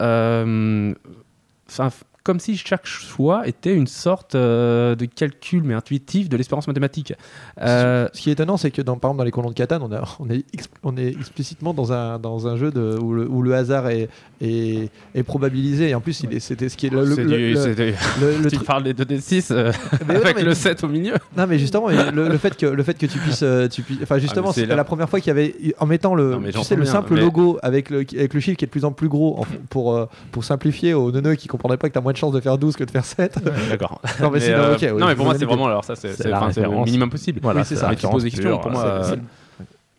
euh, 0.01 0.95
comme 2.29 2.41
si 2.41 2.59
chaque 2.59 2.85
choix 2.85 3.49
était 3.49 3.75
une 3.75 3.87
sorte 3.87 4.35
euh, 4.35 4.95
de 4.95 5.07
calcul 5.07 5.63
mais 5.63 5.73
intuitif 5.73 6.29
de 6.29 6.37
l'espérance 6.37 6.69
mathématique. 6.69 7.15
Euh, 7.63 8.07
Ce 8.13 8.21
qui 8.21 8.29
est 8.29 8.35
étonnant, 8.35 8.59
c'est 8.59 8.71
que 8.71 8.83
dans, 8.83 8.99
par 8.99 9.09
exemple 9.13 9.19
dans 9.21 9.25
les 9.25 9.31
colons 9.31 9.49
de 9.49 9.55
Catane, 9.55 9.81
on, 9.83 9.91
a- 9.91 10.05
on, 10.21 10.29
est, 10.29 10.45
on 10.83 10.95
est 10.99 11.09
explicitement 11.09 11.73
dans 11.73 11.91
un, 11.91 12.19
dans 12.19 12.47
un 12.47 12.57
jeu 12.59 12.71
de, 12.71 12.99
où, 13.01 13.15
le, 13.15 13.27
où 13.27 13.41
le 13.41 13.55
hasard 13.55 13.89
est, 13.89 14.11
est, 14.43 14.91
est 15.15 15.23
probabilisé. 15.23 15.89
Et 15.89 15.95
en 15.95 16.03
plus, 16.03 16.23
est- 16.25 16.39
c'était 16.41 16.69
ce 16.69 16.77
qui 16.77 16.89
est 16.89 16.91
le, 16.91 17.07
c'est 17.15 17.25
le- 17.25 17.31
du- 17.31 17.53
le- 17.55 17.57
c'est 17.57 17.75
du- 17.75 17.95
le- 18.21 18.43
le 18.45 18.51
tu 18.51 18.59
parles 18.59 18.83
des 18.83 18.93
2D6 18.93 19.47
euh, 19.53 19.73
ouais, 20.07 20.17
avec 20.23 20.37
mais- 20.37 20.43
le 20.45 20.53
7 20.53 20.85
au 20.85 20.89
milieu. 20.89 21.15
Non, 21.35 21.47
mais 21.49 21.59
justement, 21.59 21.89
le, 21.89 22.37
fait 22.37 22.55
que 22.59 22.67
le 22.67 22.83
fait 22.83 22.93
que 22.99 23.07
tu 23.07 23.19
puisses, 23.19 23.43
euh, 23.43 23.69
tu 23.69 23.81
puisses- 23.81 24.01
enfin 24.03 24.19
justement, 24.19 24.49
Ah, 24.51 24.53
c'est 24.53 24.61
c'était 24.61 24.71
la- 24.73 24.77
la 24.77 24.85
première 24.85 25.09
fois 25.09 25.19
qu'il 25.21 25.29
y 25.29 25.31
avait, 25.31 25.55
en 25.79 25.87
mettant 25.87 26.15
le, 26.15 26.33
Non, 26.37 26.43
tu 26.53 26.61
sais, 26.63 26.77
le 26.77 26.85
simple 26.85 27.15
mais- 27.15 27.21
logo 27.21 27.59
avec 27.63 27.89
le 27.89 27.99
avec 28.19 28.35
le 28.35 28.41
chiffre 28.41 28.59
qui 28.59 28.65
est 28.65 28.69
de 28.69 28.71
plus 28.73 28.85
en 28.85 28.93
plus 28.93 29.09
gros, 29.09 29.41
en- 29.41 29.47
pour 29.71 30.07
pour 30.33 30.45
simplifier 30.45 30.93
aux 30.93 31.11
neuneux 31.11 31.35
qui 31.37 31.49
comprendraient 31.49 31.79
pas 31.79 31.89
que 31.89 31.95
t'as 31.95 32.01
moins 32.03 32.13
de 32.13 32.18
chances 32.19 32.33
de 32.35 32.41
faire 32.41 32.59
12 32.59 32.77
que 32.77 32.85
de 32.85 32.91
faire 32.91 33.05
7 33.05 33.39
D'accord. 33.71 34.01
Non, 34.21 34.31
mais 34.31 34.41
c'est- 34.41 34.53
euh, 34.53 34.75
ok, 34.75 34.83
ouais, 34.83 34.93
non, 34.93 35.07
mais 35.07 35.15
pour 35.15 35.25
moi, 35.25 35.35
c'est 35.39 35.45
vraiment 35.45 35.67
alors 35.67 35.85
ça, 35.85 35.97
c'est 35.97 36.09
le 36.25 36.85
minimum 36.85 37.09
possible. 37.11 37.41
Voilà, 37.43 37.61
Oui, 37.61 37.67
c'est 37.67 37.77
ça. 37.77 37.89
Mais 37.89 37.97
tu 37.97 38.07
poses 38.09 38.25
des 38.25 38.31
questions. 38.31 38.59
Pour 38.59 38.71
moi, 38.71 38.85
euh, 38.85 39.17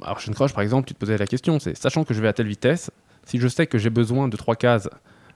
alors 0.04 0.20
Shen 0.20 0.34
Crush, 0.34 0.54
par 0.54 0.62
exemple, 0.64 0.88
tu 0.88 0.94
te 0.94 1.00
posais 1.00 1.18
la 1.18 1.28
question, 1.28 1.60
c'est 1.60 1.76
sachant 1.76 2.04
que 2.04 2.14
je 2.14 2.22
vais 2.22 2.28
à 2.28 2.34
telle 2.34 2.48
vitesse, 2.48 2.92
si 3.26 3.38
je 3.40 3.48
sais 3.48 3.68
que 3.68 3.78
j'ai 3.78 3.90
besoin 3.90 4.28
de 4.28 4.38
trois 4.38 4.56
cases, 4.56 4.90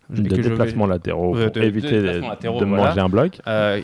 de 0.09 0.17
je 0.17 0.21
vais- 0.35 0.49
déplacements 0.49 0.85
latéraux 0.87 1.35
Euh, 1.35 1.45
pour 1.45 1.51
de- 1.53 1.59
de 1.61 1.65
éviter 1.65 2.01
déplacements 2.01 2.35
de, 2.55 2.59
de 2.59 2.65
voilà. 2.65 2.85
manger 2.89 2.99
un 3.01 3.09
bloc. 3.09 3.39
Euh, 3.47 3.81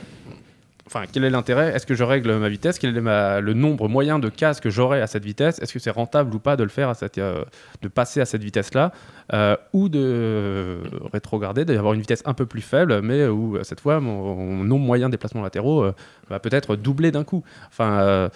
Enfin, 0.91 1.03
quel 1.11 1.23
est 1.23 1.29
l'intérêt? 1.29 1.71
Est-ce 1.75 1.85
que 1.85 1.93
je 1.93 2.03
règle 2.03 2.35
ma 2.37 2.49
vitesse? 2.49 2.79
Quel 2.79 2.97
est 2.97 3.41
le 3.41 3.53
nombre 3.53 3.87
moyen 3.87 4.17
de 4.17 4.27
cases 4.27 4.59
que 4.59 4.71
j'aurai 4.71 5.01
à 5.01 5.05
cette 5.05 5.23
vitesse? 5.23 5.59
Est-ce 5.59 5.71
que 5.71 5.77
c'est 5.77 5.91
rentable 5.91 6.33
ou 6.33 6.39
pas 6.39 6.57
de 6.57 6.63
le 6.63 6.69
faire, 6.69 6.91
euh, 7.19 7.43
de 7.83 7.87
passer 7.87 8.21
à 8.21 8.25
cette 8.25 8.43
vitesse-là? 8.43 8.91
Euh, 9.31 9.55
Ou 9.73 9.87
de 9.87 10.79
rétrograder, 11.13 11.63
d'avoir 11.63 11.93
une 11.93 11.99
vitesse 11.99 12.23
un 12.25 12.33
peu 12.33 12.47
plus 12.47 12.61
faible, 12.61 13.01
mais 13.03 13.27
où 13.27 13.59
cette 13.61 13.81
fois 13.81 13.99
mon, 13.99 14.63
nombre 14.63 14.83
moyen 14.83 15.09
de 15.09 15.11
déplacements 15.11 15.43
latéraux 15.43 15.83
euh, 15.83 15.93
va 16.27 16.39
peut-être 16.39 16.75
doubler 16.75 17.11
d'un 17.11 17.23
coup. 17.23 17.43
Enfin, 17.67 18.31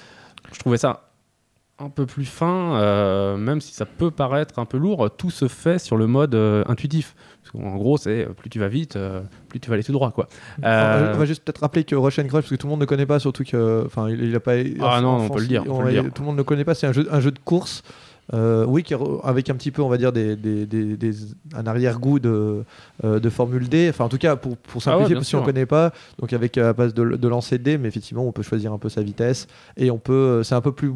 je 0.52 0.60
trouvais 0.60 0.78
ça 0.78 1.10
un 1.80 1.90
peu 1.90 2.06
plus 2.06 2.26
fin, 2.26 3.36
même 3.36 3.62
si 3.62 3.74
ça 3.74 3.88
peut 3.88 4.12
paraître 4.12 4.60
un 4.60 4.66
peu 4.66 4.78
lourd, 4.78 5.10
tout 5.18 5.32
se 5.32 5.48
fait 5.48 5.80
sur 5.80 5.98
le 5.98 6.06
mode 6.06 6.36
intuitif. 6.68 7.16
Qu'en 7.54 7.76
gros, 7.76 7.98
c'est 7.98 8.28
plus 8.38 8.50
tu 8.50 8.60
vas 8.60 8.68
vite, 8.68 8.96
euh, 8.96 9.22
plus 9.50 9.60
tu 9.60 9.70
vas 9.70 9.76
aller 9.76 9.84
tout 9.84 9.92
droit. 9.94 10.12
Quoi. 10.12 10.28
Alors, 10.64 11.02
Euh, 11.10 11.14
On 11.16 11.18
va 11.20 11.26
juste 11.26 11.44
peut-être 11.44 11.60
rappeler 11.60 11.84
que 11.84 11.96
Rush 11.96 12.20
and 12.20 12.24
Crush, 12.28 12.42
parce 12.44 12.50
que 12.50 12.56
tout 12.56 12.68
le 12.68 12.72
monde 12.72 12.80
ne 12.82 12.86
connaît 12.86 13.06
pas, 13.06 13.20
surtout 13.20 13.44
que, 13.44 13.84
enfin, 13.86 14.10
il, 14.10 14.24
il 14.24 14.36
a 14.36 14.40
pas. 14.40 14.54
Ah 14.82 14.98
en- 14.98 15.02
non, 15.02 15.08
en 15.10 15.26
on 15.26 15.30
peut 15.30 15.40
le 15.40 15.48
dire, 15.48 15.62
il- 15.66 15.72
on 15.72 15.80
peut 15.80 15.86
le 15.86 15.92
dire. 15.92 16.12
Tout 16.14 16.22
le 16.24 16.28
monde 16.28 16.38
ne 16.38 16.42
connaît 16.44 16.66
pas. 16.66 16.74
C'est 16.76 16.88
un 16.88 16.94
jeu, 16.94 17.08
un 17.12 17.20
jeu 17.20 17.32
de 17.32 17.40
course. 17.40 17.84
euh, 18.34 18.64
oui, 18.66 18.86
avec 19.26 19.50
un 19.50 19.56
petit 19.56 19.70
peu, 19.70 19.82
on 19.82 19.90
va 19.90 19.98
dire, 19.98 20.14
des, 20.14 20.38
des- 20.38 20.66
des- 20.66 20.96
des- 20.96 21.14
un 21.56 21.68
arrière-goût 21.68 22.20
de, 22.20 22.64
euh, 23.04 23.20
de 23.20 23.30
Formule 23.30 23.68
D. 23.68 23.88
Enfin, 23.90 24.06
en 24.06 24.10
tout 24.10 24.18
cas, 24.18 24.38
pour, 24.38 24.56
pour 24.56 24.82
Ah 24.86 24.92
ouais, 24.98 25.04
simplifier, 25.04 25.24
si 25.26 25.36
on 25.36 25.42
ne 25.42 25.46
connaît 25.46 25.66
pas, 25.66 25.92
donc 26.20 26.32
avec 26.32 26.58
euh, 26.58 26.70
à 26.70 26.74
base 26.74 26.94
de, 26.94 27.04
de 27.18 27.28
lancer 27.28 27.58
de 27.58 27.64
dés, 27.64 27.78
mais 27.78 27.90
effectivement, 27.90 28.26
on 28.26 28.32
peut 28.32 28.42
choisir 28.42 28.72
un 28.72 28.78
peu 28.78 28.88
sa 28.88 29.02
vitesse 29.02 29.48
et 29.76 29.92
on 29.92 29.98
peut, 29.98 30.14
euh, 30.14 30.44
c'est 30.44 30.56
un 30.56 30.62
peu 30.62 30.72
plus, 30.72 30.94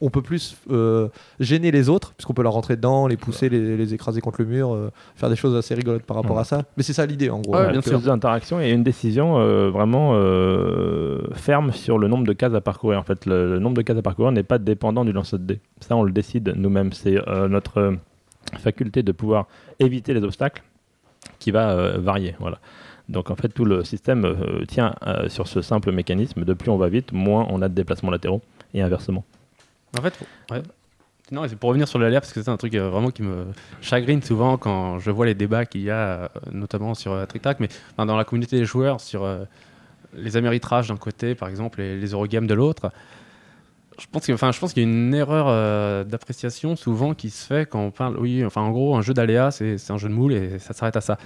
on 0.00 0.10
peut 0.10 0.22
plus 0.22 0.56
euh, 0.70 1.08
gêner 1.40 1.70
les 1.70 1.88
autres 1.88 2.12
puisqu'on 2.14 2.34
peut 2.34 2.42
leur 2.42 2.52
rentrer 2.52 2.76
dedans, 2.76 3.06
les 3.06 3.16
pousser, 3.16 3.48
les, 3.48 3.76
les 3.76 3.94
écraser 3.94 4.20
contre 4.20 4.40
le 4.42 4.46
mur, 4.46 4.74
euh, 4.74 4.90
faire 5.14 5.28
des 5.30 5.36
choses 5.36 5.56
assez 5.56 5.74
rigolotes 5.74 6.02
par 6.02 6.16
rapport 6.16 6.36
Ouais. 6.36 6.42
à 6.42 6.44
ça. 6.44 6.64
Mais 6.76 6.82
c'est 6.82 6.92
ça 6.92 7.06
l'idée 7.06 7.30
en 7.30 7.40
gros. 7.40 7.54
Ouais, 7.54 7.60
Euh, 7.62 7.70
bien 7.72 7.80
que- 7.80 7.88
sûr. 7.88 7.98
Plus 7.98 8.06
d'interactions 8.06 8.60
et 8.60 8.70
une 8.70 8.82
décision 8.84 9.38
euh, 9.38 9.70
vraiment 9.70 10.12
euh, 10.14 11.22
ferme 11.34 11.72
sur 11.72 11.98
le 11.98 12.08
nombre 12.08 12.26
de 12.26 12.32
cases 12.32 12.54
à 12.54 12.60
parcourir. 12.60 12.98
En 12.98 13.02
fait, 13.04 13.26
le, 13.26 13.54
le 13.54 13.58
nombre 13.58 13.76
de 13.76 13.82
cases 13.82 13.96
à 13.98 14.02
parcourir 14.02 14.32
n'est 14.32 14.42
pas 14.42 14.58
dépendant 14.58 15.04
du 15.04 15.12
lancer 15.12 15.38
de 15.38 15.44
dés. 15.44 15.60
Ça, 15.80 15.96
on 15.96 16.02
le 16.02 16.12
décide 16.12 16.52
nous-mêmes. 16.56 16.92
C'est 16.92 17.16
euh, 17.28 17.48
notre 17.48 17.78
euh, 17.78 17.92
faculté 18.58 19.02
de 19.02 19.12
pouvoir 19.12 19.46
éviter 19.80 20.12
les 20.14 20.22
obstacles 20.22 20.62
qui 21.38 21.50
va 21.50 21.70
euh, 21.70 21.96
varier. 21.98 22.34
Voilà. 22.38 22.58
Donc 23.08 23.30
en 23.30 23.36
fait, 23.36 23.48
tout 23.48 23.64
le 23.64 23.84
système 23.84 24.24
euh, 24.24 24.64
tient 24.66 24.94
euh, 25.06 25.28
sur 25.28 25.46
ce 25.46 25.62
simple 25.62 25.92
mécanisme. 25.92 26.44
De 26.44 26.52
plus 26.54 26.70
on 26.70 26.76
va 26.76 26.88
vite, 26.88 27.12
moins 27.12 27.46
on 27.50 27.62
a 27.62 27.68
de 27.68 27.74
déplacements 27.74 28.10
latéraux 28.10 28.42
et 28.74 28.82
inversement. 28.82 29.24
En 29.98 30.02
fait, 30.02 30.14
ouais. 30.50 30.62
Non, 31.32 31.42
c'est 31.48 31.56
pour 31.56 31.70
revenir 31.70 31.88
sur 31.88 31.98
l'aléa, 31.98 32.20
parce 32.20 32.32
que 32.32 32.40
c'est 32.40 32.50
un 32.50 32.56
truc 32.56 32.74
euh, 32.74 32.88
vraiment 32.88 33.10
qui 33.10 33.22
me 33.22 33.46
chagrine 33.80 34.22
souvent 34.22 34.56
quand 34.58 35.00
je 35.00 35.10
vois 35.10 35.26
les 35.26 35.34
débats 35.34 35.66
qu'il 35.66 35.82
y 35.82 35.90
a, 35.90 35.96
euh, 35.96 36.28
notamment 36.52 36.94
sur 36.94 37.12
euh, 37.12 37.26
Trick 37.26 37.42
Track, 37.42 37.58
mais 37.58 37.68
dans 37.98 38.16
la 38.16 38.24
communauté 38.24 38.56
des 38.58 38.64
joueurs, 38.64 39.00
sur 39.00 39.24
euh, 39.24 39.44
les 40.14 40.36
améritrages 40.36 40.88
d'un 40.88 40.96
côté, 40.96 41.34
par 41.34 41.48
exemple, 41.48 41.80
et 41.80 41.96
les 41.96 42.08
Eurogames 42.10 42.46
de 42.46 42.54
l'autre. 42.54 42.92
Je 43.98 44.06
pense 44.12 44.26
que- 44.26 44.32
enfin, 44.32 44.52
je 44.52 44.60
qu'il 44.60 44.76
y 44.76 44.86
a 44.86 44.88
une 44.88 45.14
erreur 45.14 46.04
d'appréciation 46.04 46.76
souvent 46.76 47.14
qui 47.14 47.30
se 47.30 47.46
fait 47.46 47.66
quand 47.68 47.80
on 47.80 47.90
parle. 47.90 48.18
Oui, 48.18 48.44
enfin, 48.44 48.60
en 48.60 48.70
gros, 48.70 48.94
un 48.94 49.00
jeu 49.02 49.14
d'aléa, 49.14 49.50
c'est 49.50 49.90
un 49.90 49.96
jeu 49.96 50.08
de 50.08 50.14
moule 50.14 50.34
et 50.34 50.58
ça 50.58 50.74
s'arrête 50.74 50.96
à 50.96 51.00
ça. 51.00 51.16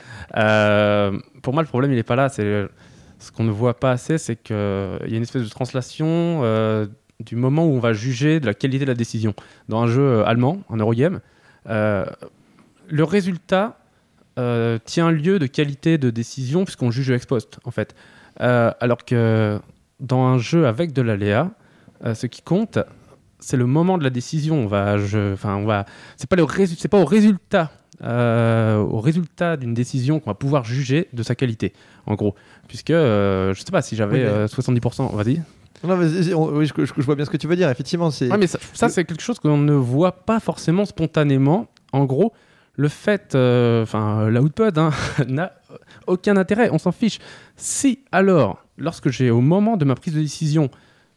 Pour 1.43 1.53
moi, 1.53 1.63
le 1.65 1.69
problème, 1.69 1.91
il 1.91 1.97
n'est 1.97 2.05
pas 2.05 2.15
là. 2.15 2.29
C'est 2.29 2.69
ce 3.19 3.33
qu'on 3.33 3.43
ne 3.43 3.51
voit 3.51 3.75
pas 3.75 3.91
assez, 3.91 4.19
c'est 4.19 4.37
qu'il 4.37 4.55
y 4.55 5.15
a 5.15 5.17
une 5.17 5.23
espèce 5.23 5.43
de 5.43 5.49
translation 5.49 6.43
du 7.21 7.37
moment 7.37 7.67
où 7.67 7.71
on 7.71 7.79
va 7.79 7.93
juger 7.93 8.41
de 8.41 8.47
la 8.47 8.55
qualité 8.55 8.85
de 8.85 8.91
la 8.91 8.95
décision. 8.97 9.35
Dans 9.69 9.81
un 9.83 9.87
jeu 9.87 10.03
euh, 10.03 10.25
allemand, 10.27 10.63
un 10.71 10.77
Eurogame, 10.79 11.21
euh, 11.69 12.05
le 12.89 13.05
résultat 13.05 13.79
euh, 14.39 14.79
tient 14.85 15.11
lieu 15.11 15.39
de 15.39 15.47
qualité 15.47 15.99
de 15.99 16.11
décision 16.11 16.65
puisqu'on 16.65 16.91
juge 16.91 17.11
ex 17.11 17.27
post, 17.27 17.59
en 17.65 17.71
fait. 17.71 17.95
Euh, 18.41 18.73
alors 18.81 19.05
que 19.05 19.61
dans 20.01 20.25
un 20.25 20.39
jeu 20.39 20.67
avec 20.67 20.93
de 20.93 21.03
l'aléa, 21.03 21.51
ce 22.15 22.27
qui 22.27 22.41
compte, 22.41 22.79
c'est 23.39 23.57
le 23.57 23.67
moment 23.67 23.99
de 23.99 24.05
la 24.05 24.11
décision. 24.11 24.57
On 24.57 24.67
va, 24.67 24.97
enfin, 25.33 25.57
on 25.57 25.67
va, 25.67 25.85
c'est 26.17 26.29
pas 26.29 26.37
le 26.37 26.47
c'est 26.67 26.89
pas 26.89 26.99
au 26.99 27.05
résultat, 27.05 27.71
euh, 28.03 28.77
au 28.77 29.01
résultat 29.01 29.57
d'une 29.57 29.75
décision 29.75 30.21
qu'on 30.21 30.31
va 30.31 30.35
pouvoir 30.35 30.65
juger 30.65 31.09
de 31.13 31.23
sa 31.23 31.35
qualité, 31.35 31.73
en 32.07 32.15
gros. 32.15 32.35
Puisque, 32.69 32.91
euh, 32.91 33.53
je 33.53 33.61
sais 33.61 33.73
pas 33.73 33.83
si 33.83 33.97
j'avais 33.97 34.19
Oui, 34.19 34.25
mais- 34.25 34.31
euh, 34.31 34.47
70%, 34.49 35.15
vas-y. 35.15 35.43
Non, 35.85 35.97
mais 35.97 36.09
c'est- 36.09 36.35
on- 36.35 36.49
oui, 36.57 36.67
je, 36.67 36.85
je- 36.85 36.93
je 36.97 37.03
vois 37.03 37.15
bien 37.15 37.25
ce 37.25 37.31
que 37.31 37.37
tu 37.37 37.47
veux 37.47 37.57
dire. 37.57 37.69
Effectivement, 37.71 38.11
c'est. 38.11 38.31
Ouais, 38.31 38.37
mais 38.39 38.47
ça, 38.47 38.59
ça, 38.75 38.89
c'est 38.89 39.05
quelque 39.05 39.23
chose 39.23 39.39
qu'on 39.39 39.57
ne 39.57 39.73
voit 39.75 40.13
pas 40.13 40.41
forcément 40.41 40.85
spontanément. 40.85 41.69
En 41.93 42.05
gros, 42.05 42.33
le 42.77 42.89
fait, 42.89 43.35
euh, 43.35 43.83
enfin, 43.83 44.29
l'output 44.29 44.77
hein, 44.77 44.91
n'a 45.29 45.53
aucun 46.07 46.37
intérêt, 46.37 46.69
on 46.73 46.79
s'en 46.79 46.93
fiche. 46.93 47.19
Si 47.57 48.01
alors, 48.13 48.65
lorsque 48.79 49.09
j'ai 49.11 49.31
au 49.31 49.41
moment 49.41 49.77
de 49.77 49.85
ma 49.85 49.95
prise 49.95 50.15
de 50.15 50.21
décision, 50.21 50.71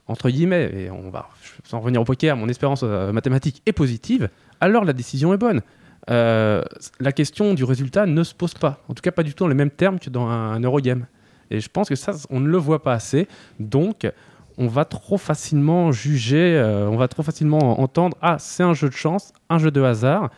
entre 0.07 0.29
guillemets, 0.29 0.71
et 0.73 0.89
on 0.91 1.09
va, 1.09 1.29
sans 1.63 1.79
revenir 1.79 2.01
au 2.01 2.05
poker, 2.05 2.35
mon 2.37 2.49
espérance 2.49 2.81
euh, 2.83 3.11
mathématique 3.13 3.61
est 3.65 3.71
positive, 3.73 4.29
alors 4.61 4.83
la 4.85 4.93
décision 4.93 5.33
est 5.33 5.37
bonne. 5.37 5.61
Euh, 6.09 6.61
la 6.99 7.11
question 7.13 7.53
du 7.53 7.63
résultat 7.63 8.05
ne 8.05 8.23
se 8.23 8.33
pose 8.33 8.53
pas. 8.55 8.81
En 8.89 8.93
tout 8.93 9.01
cas, 9.01 9.11
pas 9.11 9.23
du 9.23 9.33
tout 9.33 9.43
dans 9.45 9.47
les 9.47 9.55
mêmes 9.55 9.69
termes 9.71 9.99
que 9.99 10.09
dans 10.09 10.27
un, 10.27 10.51
un 10.53 10.59
Eurogame. 10.61 11.05
Et 11.49 11.59
je 11.61 11.69
pense 11.69 11.87
que 11.87 11.95
ça, 11.95 12.13
on 12.29 12.39
ne 12.41 12.47
le 12.49 12.57
voit 12.57 12.81
pas 12.83 12.93
assez. 12.93 13.27
Donc, 13.59 14.05
on 14.57 14.67
va 14.67 14.85
trop 14.85 15.17
facilement 15.17 15.91
juger, 15.91 16.55
euh, 16.57 16.87
on 16.89 16.97
va 16.97 17.07
trop 17.07 17.23
facilement 17.23 17.79
entendre 17.81 18.17
ah 18.21 18.37
c'est 18.39 18.63
un 18.63 18.73
jeu 18.73 18.89
de 18.89 18.93
chance, 18.93 19.31
un 19.49 19.57
jeu 19.57 19.71
de 19.71 19.81
hasard, 19.81 20.29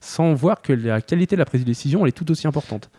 sans 0.00 0.34
voir 0.34 0.62
que 0.62 0.72
la 0.72 1.00
qualité 1.00 1.36
de 1.36 1.40
la 1.40 1.44
prise 1.46 1.62
de 1.62 1.66
décision 1.66 2.02
elle 2.02 2.08
est 2.08 2.12
tout 2.12 2.30
aussi 2.30 2.46
importante. 2.46 2.90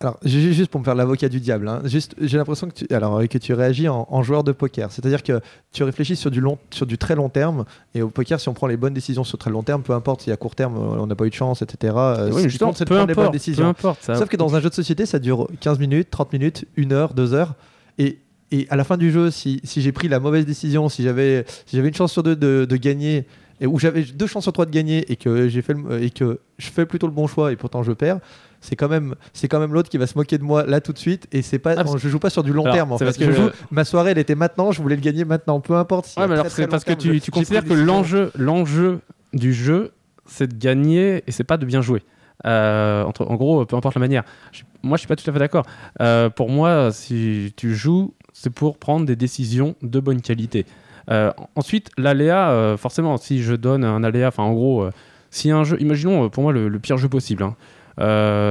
Alors, 0.00 0.18
ju- 0.24 0.52
juste 0.52 0.68
pour 0.68 0.80
me 0.80 0.84
faire 0.84 0.96
l'avocat 0.96 1.28
du 1.28 1.38
diable, 1.38 1.68
hein, 1.68 1.80
juste, 1.84 2.16
j'ai 2.20 2.36
l'impression 2.36 2.66
que 2.68 2.74
tu, 2.74 2.92
alors, 2.92 3.18
euh, 3.20 3.26
que 3.26 3.38
tu 3.38 3.52
réagis 3.54 3.88
en, 3.88 4.08
en 4.10 4.24
joueur 4.24 4.42
de 4.42 4.50
poker. 4.50 4.90
C'est-à-dire 4.90 5.22
que 5.22 5.40
tu 5.72 5.84
réfléchis 5.84 6.16
sur 6.16 6.28
du, 6.32 6.40
long, 6.40 6.58
sur 6.70 6.86
du 6.86 6.98
très 6.98 7.14
long 7.14 7.28
terme. 7.28 7.64
Et 7.94 8.02
au 8.02 8.08
poker, 8.08 8.40
si 8.40 8.48
on 8.48 8.52
prend 8.52 8.66
les 8.66 8.76
bonnes 8.76 8.94
décisions 8.94 9.22
sur 9.22 9.38
très 9.38 9.52
long 9.52 9.62
terme, 9.62 9.82
peu 9.84 9.92
importe 9.92 10.22
si 10.22 10.32
à 10.32 10.36
court 10.36 10.56
terme 10.56 10.74
euh, 10.76 10.98
on 10.98 11.06
n'a 11.06 11.14
pas 11.14 11.24
eu 11.24 11.30
de 11.30 11.34
chance, 11.36 11.62
etc. 11.62 11.94
euh, 11.96 12.30
Oui, 12.32 12.50
ce 12.50 12.58
compte, 12.58 12.76
c'est 12.78 12.84
de 12.84 12.88
prendre 12.90 13.06
les 13.06 13.14
bonnes 13.14 13.22
importe, 13.26 13.26
peu 13.28 13.38
décisions. 13.38 13.68
importe. 13.68 14.02
ça- 14.02 14.16
Sauf 14.16 14.28
que 14.28 14.36
dans 14.36 14.56
un 14.56 14.60
jeu 14.60 14.70
de 14.70 14.74
société, 14.74 15.06
ça 15.06 15.20
dure 15.20 15.46
15 15.60 15.78
minutes, 15.78 16.10
30 16.10 16.32
minutes, 16.32 16.64
1 16.76 16.90
heure, 16.90 17.14
2 17.14 17.32
heures. 17.32 17.54
Et, 17.98 18.18
et 18.52 18.66
à 18.70 18.76
la 18.76 18.84
fin 18.84 18.96
du 18.96 19.10
jeu, 19.10 19.30
si, 19.30 19.60
si 19.64 19.80
j'ai 19.82 19.92
pris 19.92 20.08
la 20.08 20.20
mauvaise 20.20 20.46
décision, 20.46 20.88
si 20.88 21.02
j'avais 21.02 21.44
si 21.66 21.76
j'avais 21.76 21.88
une 21.88 21.94
chance 21.94 22.12
sur 22.12 22.22
deux 22.22 22.36
de, 22.36 22.64
de 22.68 22.76
gagner, 22.76 23.26
et 23.60 23.66
où 23.66 23.78
j'avais 23.78 24.02
deux 24.02 24.26
chances 24.26 24.42
sur 24.44 24.52
trois 24.52 24.66
de 24.66 24.70
gagner, 24.70 25.10
et 25.10 25.16
que, 25.16 25.48
j'ai 25.48 25.62
fait 25.62 25.74
le- 25.74 26.02
et 26.02 26.10
que 26.10 26.40
je 26.58 26.68
fais 26.70 26.86
plutôt 26.86 27.06
le 27.06 27.12
bon 27.12 27.26
choix, 27.26 27.52
et 27.52 27.56
pourtant 27.56 27.82
je 27.82 27.92
perds, 27.92 28.18
c'est 28.60 28.76
quand 28.76 28.88
même, 28.88 29.14
c'est 29.32 29.48
quand 29.48 29.58
même 29.58 29.72
l'autre 29.72 29.88
qui 29.88 29.98
va 29.98 30.06
se 30.06 30.16
moquer 30.16 30.38
de 30.38 30.44
moi 30.44 30.64
là 30.66 30.80
tout 30.80 30.92
de 30.92 30.98
suite. 30.98 31.26
Et 31.32 31.42
c'est 31.42 31.58
pas, 31.58 31.74
Ah, 31.76 31.84
je 31.96 32.08
joue 32.08 32.18
pas 32.20 32.30
sur 32.30 32.42
du 32.44 32.52
long 32.52 32.62
Alors, 32.62 32.74
terme. 32.74 32.92
En 32.92 32.98
c'est 32.98 33.04
fait. 33.04 33.10
parce 33.10 33.16
que- 33.18 33.24
Je 33.24 33.32
joue- 33.32 33.50
ma 33.72 33.84
soirée, 33.84 34.12
elle 34.12 34.18
était 34.18 34.34
maintenant, 34.36 34.70
je 34.70 34.80
voulais 34.82 34.94
le 34.96 35.02
gagner 35.02 35.24
maintenant, 35.24 35.58
peu 35.60 35.74
importe. 35.74 36.06
si 36.06 36.18
Ouais, 36.18 36.24
à 36.24 36.28
mais 36.28 36.34
alors 36.34 36.46
très, 36.46 36.66
parce 36.68 36.84
que 36.84 36.92
tu, 36.92 37.14
je- 37.14 37.18
tu 37.20 37.30
considères 37.30 37.64
que 37.64 37.72
l'enjeu, 37.74 38.30
l'enjeu 38.38 39.00
du 39.32 39.52
jeu, 39.52 39.90
c'est 40.26 40.46
de 40.46 40.56
gagner 40.58 41.22
et 41.26 41.32
c'est 41.32 41.42
pas 41.44 41.56
de 41.56 41.64
bien 41.66 41.80
jouer. 41.82 42.02
Euh, 42.44 43.04
entre, 43.04 43.24
en 43.26 43.34
gros, 43.36 43.64
peu 43.66 43.76
importe 43.76 43.94
la 43.94 44.00
manière. 44.00 44.24
Je- 44.52 44.62
moi, 44.82 44.96
je 44.96 45.00
suis 45.00 45.08
pas 45.08 45.14
tout 45.16 45.28
à 45.28 45.32
fait 45.32 45.38
d'accord. 45.38 45.64
Euh, 46.00 46.28
pour 46.28 46.48
moi, 46.48 46.90
si 46.92 47.52
tu 47.56 47.74
joues, 47.74 48.14
c'est 48.42 48.50
pour 48.50 48.76
prendre 48.78 49.06
des 49.06 49.14
décisions 49.16 49.76
de 49.82 50.00
bonne 50.00 50.20
qualité. 50.20 50.66
Euh, 51.10 51.32
ensuite, 51.54 51.90
l'aléa, 51.96 52.50
euh, 52.50 52.76
forcément, 52.76 53.16
si 53.16 53.42
je 53.42 53.54
donne 53.54 53.84
un 53.84 54.02
aléa, 54.02 54.28
enfin, 54.28 54.42
en 54.42 54.52
gros, 54.52 54.82
euh, 54.82 54.90
si 55.30 55.50
un 55.52 55.62
jeu, 55.62 55.80
imaginons 55.80 56.28
pour 56.28 56.42
moi 56.42 56.52
le, 56.52 56.68
le 56.68 56.78
pire 56.80 56.96
jeu 56.98 57.08
possible. 57.08 57.44
hein. 57.44 57.54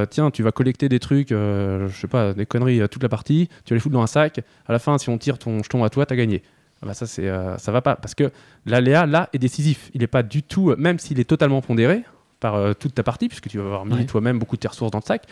Tiens, 0.09 0.31
tu 0.31 0.43
vas 0.43 0.51
collecter 0.51 0.87
des 0.87 0.99
trucs, 0.99 1.29
je 1.31 1.89
sais 1.93 2.07
pas, 2.07 2.33
des 2.33 2.45
conneries 2.45 2.79
toute 2.89 3.03
la 3.03 3.09
partie, 3.09 3.49
tu 3.65 3.73
vas 3.73 3.75
les 3.75 3.79
foutre 3.81 3.93
dans 3.93 4.01
un 4.01 4.07
sac. 4.07 4.39
À 4.67 4.71
la 4.71 4.79
fin, 4.79 4.97
si 4.97 5.09
on 5.09 5.17
tire 5.17 5.37
ton 5.37 5.61
jeton 5.63 5.83
à 5.83 5.89
toi, 5.89 6.05
t'as 6.05 6.15
gagné. 6.15 6.41
Ah 6.81 6.87
bah 6.87 6.93
ça, 6.93 7.05
c'est, 7.05 7.29
ça 7.57 7.71
va 7.71 7.81
pas 7.81 7.95
parce 7.95 8.15
que 8.15 8.31
l'aléa 8.65 9.05
là 9.05 9.29
est 9.33 9.39
décisif. 9.39 9.89
Il 9.93 10.03
est 10.03 10.07
pas 10.07 10.23
du 10.23 10.41
tout, 10.43 10.73
même 10.77 10.99
s'il 10.99 11.19
est 11.19 11.25
totalement 11.29 11.61
pondéré 11.61 12.03
par 12.39 12.75
toute 12.75 12.93
ta 12.95 13.03
partie, 13.03 13.27
puisque 13.27 13.49
tu 13.49 13.57
vas 13.57 13.65
avoir 13.65 13.85
mis 13.85 13.93
Ouais. 13.95 14.05
toi-même 14.05 14.39
beaucoup 14.39 14.55
de 14.55 14.61
tes 14.61 14.67
ressources 14.67 14.91
dans 14.91 14.99
le 14.99 15.03
sac. 15.05 15.23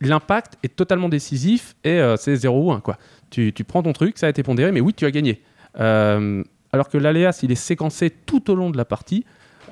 L'impact 0.00 0.54
est 0.62 0.74
totalement 0.74 1.08
décisif 1.08 1.76
et 1.84 2.00
euh, 2.00 2.16
c'est 2.16 2.34
0 2.36 2.68
ou 2.68 2.72
1. 2.72 2.80
Quoi. 2.80 2.96
Tu, 3.30 3.52
tu 3.52 3.64
prends 3.64 3.82
ton 3.82 3.92
truc, 3.92 4.18
ça 4.18 4.26
a 4.26 4.30
été 4.30 4.42
pondéré, 4.42 4.72
mais 4.72 4.80
oui, 4.80 4.94
tu 4.94 5.04
as 5.06 5.10
gagné. 5.10 5.42
Euh, 5.78 6.42
alors 6.72 6.88
que 6.88 6.98
l'aléa, 6.98 7.32
s'il 7.32 7.50
est 7.52 7.56
séquencé 7.56 8.10
tout 8.10 8.50
au 8.50 8.54
long 8.54 8.70
de 8.70 8.76
la 8.76 8.84
partie, 8.84 9.24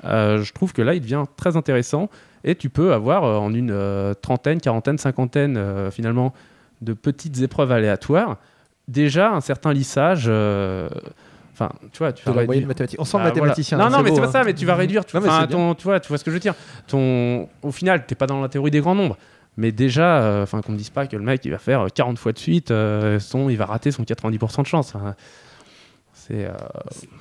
euh, 0.05 0.41
je 0.43 0.53
trouve 0.53 0.71
que 0.73 0.81
là, 0.81 0.93
il 0.93 1.01
devient 1.01 1.23
très 1.37 1.57
intéressant 1.57 2.09
et 2.43 2.55
tu 2.55 2.69
peux 2.69 2.93
avoir 2.93 3.23
en 3.23 3.53
une 3.53 4.15
trentaine, 4.21 4.61
quarantaine, 4.61 4.97
cinquantaine, 4.97 5.61
finalement, 5.91 6.33
de 6.81 6.93
petites 6.93 7.41
épreuves 7.41 7.71
aléatoires, 7.73 8.37
déjà 8.87 9.31
un 9.31 9.41
certain 9.41 9.73
lissage. 9.73 10.29
Enfin, 11.53 11.73
tu 11.91 11.97
vois, 11.97 12.13
tu 12.13 12.25
De 12.25 12.31
vas 12.31 12.41
réduire- 12.41 12.65
mathématique. 12.67 13.01
On 13.01 13.03
sent 13.03 13.17
ah, 13.19 13.23
mathématicien. 13.25 13.77
voilà. 13.77 13.87
hein, 13.87 13.91
Non, 13.91 13.97
non, 13.97 14.03
mais 14.09 14.15
c'est 14.15 14.21
pas 14.21 14.27
hein. 14.27 14.31
ça, 14.31 14.43
mais 14.45 14.53
tu 14.53 14.65
vas 14.65 14.75
réduire. 14.75 15.03
Tu, 15.03 15.17
Non, 15.17 15.21
ton, 15.49 15.75
tu, 15.75 15.83
vois, 15.83 15.99
tu 15.99 16.07
vois 16.07 16.17
ce 16.17 16.23
que 16.23 16.31
je 16.31 16.35
veux 16.35 16.39
dire. 16.39 16.55
Ton, 16.87 17.49
au 17.61 17.71
final, 17.71 18.05
t'es 18.05 18.15
pas 18.15 18.27
dans 18.27 18.41
la 18.41 18.47
théorie 18.47 18.71
des 18.71 18.79
grands 18.79 18.95
nombres. 18.95 19.17
Mais 19.59 19.71
déjà, 19.71 20.21
euh, 20.23 20.43
enfin, 20.43 20.61
qu'on 20.61 20.71
me 20.71 20.77
dise 20.77 20.89
pas 20.89 21.05
que 21.05 21.15
le 21.17 21.23
mec 21.23 21.43
il 21.45 21.51
va 21.51 21.57
faire 21.59 21.85
40 21.93 22.17
fois 22.17 22.31
de 22.31 22.39
suite, 22.39 22.71
euh, 22.71 23.19
son, 23.19 23.49
il 23.49 23.57
va 23.57 23.65
rater 23.65 23.91
son 23.91 24.03
90% 24.03 24.61
de 24.61 24.67
chance. 24.67 24.95
hein. 24.95 25.15
Euh, 26.31 26.47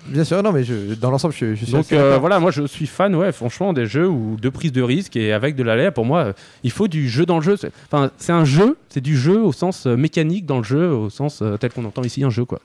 Bien 0.08 0.22
sûr, 0.24 0.42
non, 0.42 0.52
mais 0.52 0.64
je, 0.64 0.92
dans 0.94 1.10
l'ensemble, 1.10 1.32
je, 1.34 1.54
je 1.54 1.64
suis 1.64 1.72
Donc 1.72 1.92
euh, 1.92 2.18
voilà, 2.18 2.40
moi 2.40 2.50
je 2.50 2.66
suis 2.66 2.86
fan, 2.86 3.14
ouais, 3.16 3.32
franchement, 3.32 3.72
des 3.72 3.86
jeux 3.86 4.06
où 4.06 4.36
de 4.38 4.48
prise 4.50 4.70
de 4.70 4.82
risque 4.82 5.16
et 5.16 5.32
avec 5.32 5.56
de 5.56 5.62
l'aléa. 5.62 5.90
Pour 5.92 6.04
moi, 6.04 6.18
euh, 6.24 6.32
il 6.62 6.70
faut 6.70 6.88
du 6.88 7.08
jeu 7.08 7.24
dans 7.24 7.36
le 7.36 7.42
jeu. 7.42 7.56
C'est- 7.56 7.72
Enfin, 7.90 8.10
c'est 8.18 8.32
un 8.32 8.44
jeu, 8.44 8.76
c'est 8.90 9.00
du 9.00 9.16
jeu 9.16 9.40
au 9.40 9.52
sens 9.52 9.86
euh, 9.86 9.96
mécanique 9.96 10.44
dans 10.44 10.58
le 10.58 10.62
jeu, 10.64 10.90
au 10.92 11.08
sens 11.08 11.40
euh, 11.40 11.56
tel 11.56 11.72
qu'on 11.72 11.86
entend 11.86 12.02
ici 12.02 12.22
un 12.22 12.28
jeu, 12.30 12.44
quoi. 12.44 12.60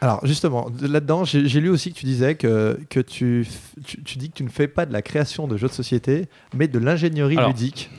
Alors 0.00 0.24
justement, 0.26 0.70
de- 0.70 0.86
là-dedans, 0.86 1.24
j'ai 1.26 1.60
lu 1.60 1.68
aussi 1.68 1.92
que 1.92 1.98
tu 1.98 2.06
disais 2.06 2.34
que, 2.34 2.78
que 2.88 3.00
tu, 3.00 3.46
tu, 3.84 4.02
tu 4.02 4.16
dis 4.18 4.30
que 4.30 4.34
tu 4.36 4.44
ne 4.44 4.48
fais 4.50 4.68
pas 4.68 4.86
de 4.86 4.92
la 4.92 5.02
création 5.02 5.46
de 5.46 5.58
jeux 5.58 5.68
de 5.68 5.72
société, 5.72 6.28
mais 6.56 6.66
de 6.66 6.78
l'ingénierie 6.78 7.36
ludique 7.48 7.90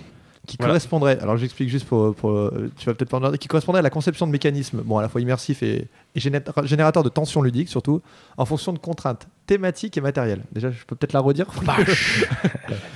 qui 0.45 0.57
voilà. 0.57 0.71
correspondrait, 0.71 1.19
alors 1.21 1.37
j'explique 1.37 1.69
juste 1.69 1.85
pour, 1.85 2.13
pour, 2.15 2.31
euh, 2.31 2.71
tu 2.77 2.85
vas 2.85 2.93
peut-être 2.93 3.09
pas 3.09 3.37
qui 3.37 3.47
correspondrait 3.47 3.79
à 3.79 3.81
la 3.83 3.89
conception 3.89 4.25
de 4.27 4.31
mécanismes, 4.31 4.81
bon 4.83 4.97
à 4.97 5.01
la 5.01 5.09
fois 5.09 5.19
immersifs 5.21 5.61
et, 5.63 5.87
et 6.15 6.19
géné- 6.19 6.41
générateurs 6.65 7.03
de 7.03 7.09
tension 7.09 7.41
ludique 7.41 7.69
surtout, 7.69 8.01
en 8.37 8.45
fonction 8.45 8.73
de 8.73 8.79
contraintes 8.79 9.27
thématiques 9.47 9.97
et 9.97 10.01
matérielles. 10.01 10.41
Déjà, 10.51 10.71
je 10.71 10.83
peux 10.85 10.95
peut-être 10.95 11.13
la 11.13 11.19
redire 11.19 11.47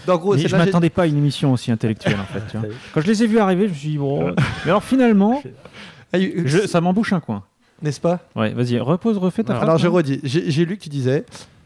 Donc, 0.07 0.19
en 0.19 0.21
gros, 0.21 0.35
Mais 0.35 0.47
je 0.47 0.55
m'attendais 0.55 0.89
pas 0.89 1.03
à 1.03 1.05
une 1.05 1.17
émission 1.17 1.53
aussi 1.53 1.71
intellectuelle 1.71 2.17
en 2.19 2.25
fait. 2.25 2.41
tu 2.51 2.57
vois. 2.57 2.67
Quand 2.93 3.01
je 3.01 3.07
les 3.07 3.23
ai 3.23 3.27
vus 3.27 3.39
arriver, 3.39 3.65
je 3.67 3.69
me 3.73 3.75
suis 3.75 3.89
dit 3.89 3.97
bon. 3.97 4.27
Mais 4.65 4.71
alors 4.71 4.83
finalement, 4.83 5.41
Ah, 6.13 6.17
euh, 6.17 6.41
je- 6.45 6.67
ça 6.67 6.81
m'embouche 6.81 7.13
un 7.13 7.19
coin. 7.19 7.43
n'est-ce 7.81 7.99
pas? 8.01 8.19
Ouais, 8.35 8.51
vas-y, 8.53 8.79
repose, 8.79 9.17
refais 9.17 9.43
ta 9.43 9.53
Alors, 9.53 9.63
phrase. 9.63 9.69
alors, 9.69 9.79
je 9.79 9.87
hein. 9.87 9.91
redis, 9.91 10.19
j'ai 10.23 10.65
lu 10.65 10.77
que 10.77 10.83
tu 10.83 10.89
disais, 10.89 11.23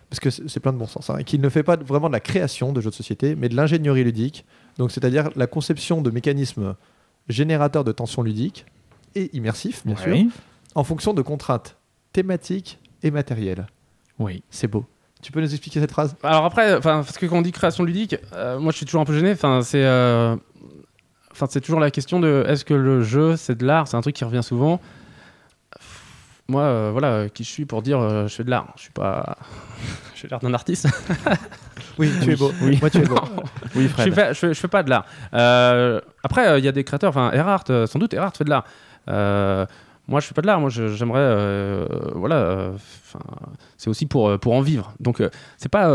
parce 0.09 0.19
que 0.19 0.29
c'est 0.29 0.59
plein 0.59 0.73
de 0.73 0.77
bon 0.77 0.87
sens, 0.87 1.09
hein, 1.09 1.23
qu'il 1.23 1.41
ne 1.41 1.49
fait 1.49 1.63
pas 1.63 1.77
de- 1.77 1.83
vraiment 1.83 2.07
de 2.07 2.13
la 2.13 2.19
création 2.19 2.71
de 2.73 2.81
jeux 2.81 2.89
de 2.89 2.95
société, 2.95 3.35
mais 3.35 3.49
de 3.49 3.55
l'ingénierie 3.55 4.03
ludique, 4.03 4.45
donc 4.77 4.91
c'est-à-dire 4.91 5.29
la 5.35 5.47
conception 5.47 6.01
de 6.01 6.09
mécanismes 6.11 6.75
générateurs 7.29 7.83
de 7.83 7.91
tension 7.91 8.21
ludique 8.21 8.65
et 9.15 9.29
immersifs, 9.35 9.85
bien 9.85 9.95
sûr, 9.95 10.15
en 10.75 10.83
fonction 10.83 11.13
de 11.13 11.21
contraintes 11.21 11.77
thématiques 12.11 12.79
et 13.01 13.11
matérielles. 13.11 13.67
Oui. 14.19 14.43
C'est 14.49 14.67
beau. 14.67 14.85
Tu 15.21 15.31
peux 15.31 15.39
nous 15.39 15.51
expliquer 15.51 15.79
cette 15.79 15.91
phrase? 15.91 16.15
Alors 16.21 16.45
après, 16.45 16.81
parce 16.81 17.17
que 17.17 17.25
quand 17.25 17.37
on 17.37 17.41
dit 17.41 17.51
création 17.51 17.83
ludique, 17.83 18.17
euh, 18.33 18.59
moi 18.59 18.71
je 18.71 18.77
suis 18.77 18.85
toujours 18.85 19.01
un 19.01 19.05
peu 19.05 19.13
gêné. 19.13 19.31
Enfin, 19.31 19.61
c'est, 19.61 19.83
euh, 19.83 20.35
enfin, 21.31 21.47
c'est 21.49 21.61
toujours 21.61 21.79
la 21.79 21.91
question 21.91 22.19
de 22.19 22.43
est-ce 22.47 22.65
que 22.65 22.73
le 22.73 23.03
jeu 23.03 23.37
c'est 23.37 23.57
de 23.57 23.65
l'art? 23.65 23.87
C'est 23.87 23.95
un 23.95 24.01
truc 24.01 24.15
qui 24.15 24.25
revient 24.25 24.43
souvent. 24.43 24.81
Moi, 26.49 26.61
euh, 26.61 26.89
voilà, 26.91 27.29
qui 27.29 27.43
je 27.43 27.49
suis 27.49 27.65
pour 27.65 27.81
dire 27.81 27.99
euh, 27.99 28.27
je 28.27 28.35
fais 28.35 28.43
de 28.43 28.49
l'art. 28.49 28.67
Je 28.75 28.81
suis 28.83 28.91
pas, 28.91 29.37
j'ai 30.15 30.27
l'air 30.27 30.39
d'un 30.39 30.53
artiste. 30.53 30.87
Oui, 31.99 32.09
tu 32.23 32.31
es 32.31 32.35
beau. 32.35 32.51
Oui. 32.63 32.79
Moi, 32.81 32.89
tu 32.89 32.97
es 32.97 33.05
beau. 33.05 33.15
Oui, 33.75 33.83
je, 33.83 33.87
Fred. 33.89 34.07
je, 34.07 34.33
fais, 34.33 34.53
je 34.53 34.59
fais 34.59 34.67
pas 34.67 34.81
de 34.81 34.89
l'art. 34.89 35.05
Euh, 35.35 36.01
après, 36.23 36.57
il 36.59 36.65
y 36.65 36.67
a 36.67 36.71
des 36.71 36.83
créateurs, 36.83 37.09
enfin, 37.09 37.31
Erhardt, 37.33 37.85
sans 37.85 37.99
doute, 37.99 38.15
Erhardt 38.15 38.35
fait 38.35 38.43
de 38.43 38.49
l'art. 38.49 38.65
Moi, 40.07 40.19
je 40.19 40.25
fais 40.25 40.33
pas 40.33 40.41
de 40.41 40.47
l'art. 40.47 40.59
Moi, 40.59 40.69
je- 40.71 40.87
j'aimerais, 40.87 41.85
voilà, 42.15 42.71
c'est 43.77 43.89
aussi 43.91 44.07
pour, 44.07 44.39
pour 44.39 44.53
en 44.53 44.61
vivre. 44.61 44.93
Donc, 44.99 45.21
c'est 45.57 45.69
pas, 45.69 45.87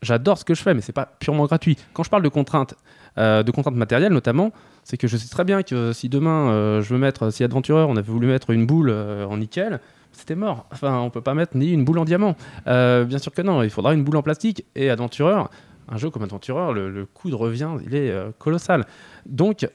j'adore 0.00 0.38
ce 0.38 0.44
que 0.46 0.54
je 0.54 0.62
fais, 0.62 0.72
mais 0.72 0.80
c'est 0.80 0.92
pas 0.92 1.06
purement 1.20 1.44
gratuit. 1.44 1.76
Quand 1.92 2.02
je 2.02 2.08
parle 2.10 2.22
de 2.22 2.28
contraintes, 2.30 2.74
de 3.18 3.50
contraintes 3.50 3.76
matérielles 3.76 4.12
notamment, 4.12 4.52
c'est 4.84 4.98
que 4.98 5.08
je 5.08 5.16
sais 5.16 5.28
très 5.28 5.44
bien 5.44 5.62
que 5.62 5.92
si 5.92 6.08
demain 6.08 6.50
euh, 6.50 6.82
je 6.82 6.92
veux 6.92 7.00
mettre, 7.00 7.30
si 7.30 7.42
Adventureur, 7.42 7.88
on 7.88 7.96
avait 7.96 8.12
voulu 8.12 8.26
mettre 8.26 8.50
une 8.50 8.66
boule 8.66 8.90
euh, 8.90 9.26
en 9.26 9.38
nickel, 9.38 9.80
c'était 10.12 10.36
mort. 10.36 10.66
Enfin, 10.70 10.98
on 10.98 11.10
peut 11.10 11.22
pas 11.22 11.34
mettre 11.34 11.56
ni 11.56 11.72
une 11.72 11.84
boule 11.84 11.98
en 11.98 12.04
diamant. 12.04 12.36
Euh, 12.66 13.04
bien 13.04 13.18
sûr 13.18 13.32
que 13.32 13.42
non, 13.42 13.62
il 13.62 13.70
faudra 13.70 13.94
une 13.94 14.04
boule 14.04 14.16
en 14.16 14.22
plastique. 14.22 14.64
Et 14.76 14.90
Adventureur, 14.90 15.50
un 15.88 15.96
jeu 15.96 16.10
comme 16.10 16.22
Adventureur, 16.22 16.72
le, 16.72 16.90
le 16.90 17.06
coût 17.06 17.30
de 17.30 17.34
revient, 17.34 17.70
il 17.84 17.94
est 17.94 18.14
colossal. 18.38 18.86
Donc, 19.26 19.66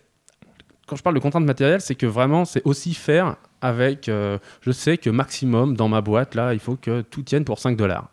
quand 0.87 0.95
je 0.95 1.03
parle 1.03 1.15
de 1.15 1.19
contraintes 1.19 1.43
matérielles, 1.43 1.81
c'est 1.81 1.95
que 1.95 2.05
vraiment, 2.05 2.45
c'est 2.45 2.61
aussi 2.65 2.93
faire 2.93 3.35
avec. 3.61 4.09
je 4.09 4.71
sais 4.71 4.97
que 4.97 5.09
maximum 5.09 5.75
dans 5.75 5.89
ma 5.89 6.01
boîte, 6.01 6.35
là, 6.35 6.53
il 6.53 6.59
faut 6.59 6.77
que 6.77 7.01
tout 7.01 7.21
tienne 7.21 7.43
pour 7.43 7.59
5 7.59 7.75
dollars. 7.75 8.09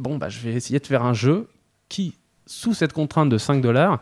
Bon, 0.00 0.18
bah, 0.18 0.28
je 0.28 0.40
vais 0.40 0.52
essayer 0.52 0.80
de 0.80 0.86
faire 0.86 1.04
un 1.04 1.14
jeu 1.14 1.48
qui, 1.88 2.16
sous 2.46 2.74
cette 2.74 2.92
contrainte 2.92 3.28
de 3.28 3.38
5 3.38 3.60
dollars, 3.62 4.00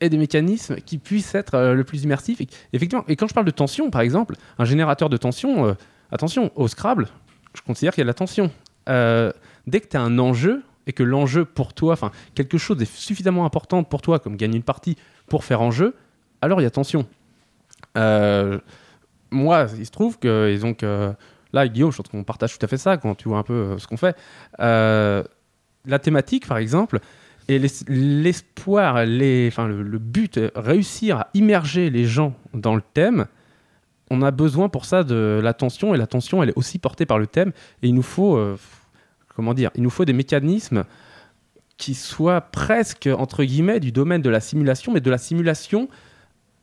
ait 0.00 0.08
des 0.08 0.18
mécanismes 0.18 0.76
qui 0.76 0.98
puissent 0.98 1.34
être 1.34 1.54
euh, 1.54 1.74
le 1.74 1.84
plus 1.84 2.04
immersifs. 2.04 2.40
Et, 2.40 2.48
effectivement, 2.72 3.04
et 3.08 3.16
quand 3.16 3.28
je 3.28 3.34
parle 3.34 3.46
de 3.46 3.50
tension, 3.50 3.90
par 3.90 4.00
exemple, 4.00 4.36
un 4.58 4.64
générateur 4.64 5.08
de 5.08 5.16
tension, 5.16 5.66
euh, 5.66 5.74
attention, 6.10 6.50
au 6.54 6.68
Scrabble, 6.68 7.08
je 7.54 7.62
considère 7.62 7.92
qu'il 7.92 8.00
y 8.00 8.02
a 8.02 8.04
de 8.04 8.10
la 8.10 8.14
tension. 8.14 8.50
Euh, 8.88 9.32
dès 9.66 9.80
que 9.80 9.88
tu 9.88 9.96
as 9.96 10.00
un 10.00 10.18
enjeu 10.18 10.62
et 10.86 10.92
que 10.92 11.02
l'enjeu 11.02 11.44
pour 11.44 11.72
toi, 11.74 11.94
enfin 11.94 12.12
quelque 12.34 12.58
chose 12.58 12.80
est 12.80 12.92
suffisamment 12.92 13.44
important 13.44 13.82
pour 13.82 14.02
toi, 14.02 14.18
comme 14.18 14.36
gagner 14.36 14.56
une 14.56 14.62
partie, 14.62 14.96
pour 15.26 15.44
faire 15.44 15.60
enjeu, 15.60 15.94
alors 16.40 16.60
il 16.60 16.64
y 16.64 16.66
a 16.66 16.70
tension. 16.70 17.06
Moi, 19.32 19.66
il 19.76 19.86
se 19.86 19.90
trouve 19.90 20.18
que, 20.20 20.48
et 20.48 20.58
donc 20.58 20.84
là, 21.52 21.66
Guillaume, 21.66 21.90
je 21.90 21.96
pense 21.96 22.06
qu'on 22.06 22.22
partage 22.22 22.56
tout 22.56 22.64
à 22.64 22.68
fait 22.68 22.76
ça 22.76 22.96
quand 22.96 23.16
tu 23.16 23.28
vois 23.28 23.38
un 23.38 23.42
peu 23.42 23.76
ce 23.78 23.88
qu'on 23.88 23.96
fait. 23.96 24.16
La 24.58 25.98
thématique, 25.98 26.46
par 26.46 26.58
exemple, 26.58 27.00
et 27.48 27.58
l'es- 27.58 27.84
l'espoir, 27.88 29.04
le 29.06 29.98
but, 29.98 30.38
euh, 30.38 30.50
réussir 30.54 31.18
à 31.18 31.28
immerger 31.34 31.90
les 31.90 32.04
gens 32.04 32.34
dans 32.54 32.74
le 32.74 32.82
thème, 32.94 33.26
on 34.10 34.22
a 34.22 34.30
besoin 34.30 34.68
pour 34.68 34.84
ça 34.84 35.02
de 35.04 35.40
l'attention, 35.42 35.94
et 35.94 35.98
l'attention, 35.98 36.42
elle 36.42 36.50
est 36.50 36.58
aussi 36.58 36.78
portée 36.78 37.06
par 37.06 37.18
le 37.18 37.26
thème, 37.26 37.52
et 37.82 37.88
il 37.88 37.94
nous 37.94 38.02
faut, 38.02 38.36
euh, 38.36 38.56
comment 39.34 39.54
dire, 39.54 39.70
il 39.74 39.82
nous 39.82 39.90
faut 39.90 40.04
des 40.04 40.12
mécanismes 40.12 40.84
qui 41.76 41.94
soient 41.94 42.40
presque, 42.40 43.08
entre 43.18 43.44
guillemets, 43.44 43.80
du 43.80 43.92
domaine 43.92 44.22
de 44.22 44.30
la 44.30 44.40
simulation, 44.40 44.92
mais 44.92 45.00
de 45.00 45.10
la 45.10 45.18
simulation 45.18 45.88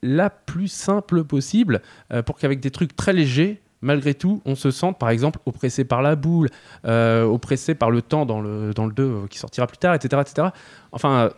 la 0.01 0.29
plus 0.29 0.67
simple 0.67 1.23
possible, 1.23 1.81
euh, 2.11 2.21
pour 2.23 2.37
qu'avec 2.37 2.59
des 2.59 2.71
trucs 2.71 2.95
très 2.95 3.13
légers, 3.13 3.61
malgré 3.83 4.15
tout, 4.15 4.41
on 4.45 4.55
se 4.55 4.71
sente, 4.71 4.97
par 4.97 5.09
exemple, 5.11 5.39
oppressé 5.45 5.83
par 5.85 6.01
la 6.01 6.15
boule, 6.15 6.49
euh, 6.85 7.23
oppressé 7.25 7.75
par 7.75 7.91
le 7.91 8.01
temps 8.01 8.25
dans 8.25 8.41
le, 8.41 8.73
dans 8.73 8.85
le 8.87 8.93
2 8.93 9.03
euh, 9.03 9.27
qui 9.29 9.37
sortira 9.37 9.67
plus 9.67 9.77
tard, 9.77 9.93
etc. 9.93 10.21
etc. 10.25 10.47
Enfin, 10.91 11.25
euh, 11.25 11.29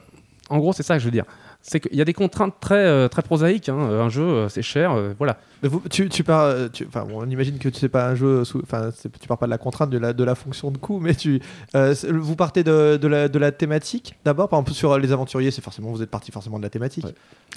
en 0.50 0.60
gros, 0.60 0.72
c'est 0.74 0.84
ça 0.84 0.94
que 0.96 1.00
je 1.00 1.06
veux 1.06 1.12
dire. 1.12 1.26
C'est 1.68 1.80
qu'il 1.80 1.96
y 1.96 2.02
a 2.02 2.06
des 2.06 2.14
contraintes 2.14 2.54
très, 2.60 2.76
euh, 2.86 3.08
très 3.08 3.24
prosaïques. 3.24 3.70
hein. 3.70 3.76
Un 3.80 4.10
jeu, 4.10 4.22
euh, 4.22 4.50
c'est 4.50 4.62
cher, 4.62 4.92
euh, 4.92 5.14
voilà. 5.18 5.38
Mais 5.64 5.70
vous- 5.70 5.82
tu, 5.90 6.08
tu 6.10 6.24
pars, 6.24 6.54
tu- 6.72 6.86
enfin, 6.88 7.04
bon, 7.10 7.24
on 7.26 7.30
imagine 7.30 7.58
que 7.58 7.70
tu 7.70 7.80
sais 7.80 7.90
pas 7.90 8.08
un 8.10 8.14
jeu, 8.14 8.44
sous- 8.44 8.62
enfin, 8.62 8.92
tu 9.20 9.28
pars 9.28 9.40
pas 9.40 9.48
de 9.48 9.50
la 9.52 9.58
contrainte 9.58 9.90
de 9.90 9.98
la, 9.98 10.14
de 10.14 10.24
la 10.24 10.36
fonction 10.36 10.70
de 10.70 10.78
coût, 10.78 11.00
mais 11.00 11.16
tu, 11.16 11.42
euh, 11.76 11.96
vous 12.12 12.36
partez 12.36 12.64
de, 12.64 12.98
de 13.02 13.08
la, 13.08 13.28
de 13.28 13.40
la 13.40 13.52
thématique 13.52 14.14
d'abord. 14.24 14.48
Par 14.48 14.60
exemple, 14.60 14.74
sur 14.74 14.96
les 15.00 15.12
aventuriers, 15.12 15.50
c'est 15.50 15.64
forcément, 15.64 15.90
vous 15.92 16.04
êtes 16.04 16.12
parti 16.12 16.32
forcément 16.32 16.60
de 16.60 16.64
la 16.64 16.70
thématique. 16.70 17.06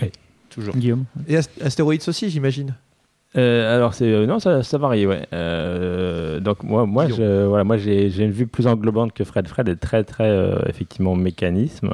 Ouais. 0.00 0.10
Toujours. 0.48 0.74
Guillaume. 0.74 1.04
Et 1.26 1.36
Ast- 1.36 1.60
Astéroïdes 1.62 2.02
aussi, 2.08 2.30
j'imagine. 2.30 2.74
Euh, 3.36 3.76
alors 3.76 3.92
c'est 3.92 4.10
euh, 4.10 4.24
non 4.24 4.38
ça, 4.38 4.62
ça 4.62 4.78
varie 4.78 5.06
ouais. 5.06 5.26
Euh, 5.34 6.40
donc 6.40 6.62
moi 6.62 6.86
moi 6.86 7.08
je, 7.08 7.44
voilà 7.44 7.62
moi 7.62 7.76
j'ai 7.76 8.06
une 8.24 8.30
vue 8.30 8.46
plus 8.46 8.66
englobante 8.66 9.12
que 9.12 9.22
Fred. 9.22 9.46
Fred 9.46 9.68
est 9.68 9.76
très 9.76 10.04
très 10.04 10.30
effectivement 10.66 11.14
mécanisme. 11.14 11.90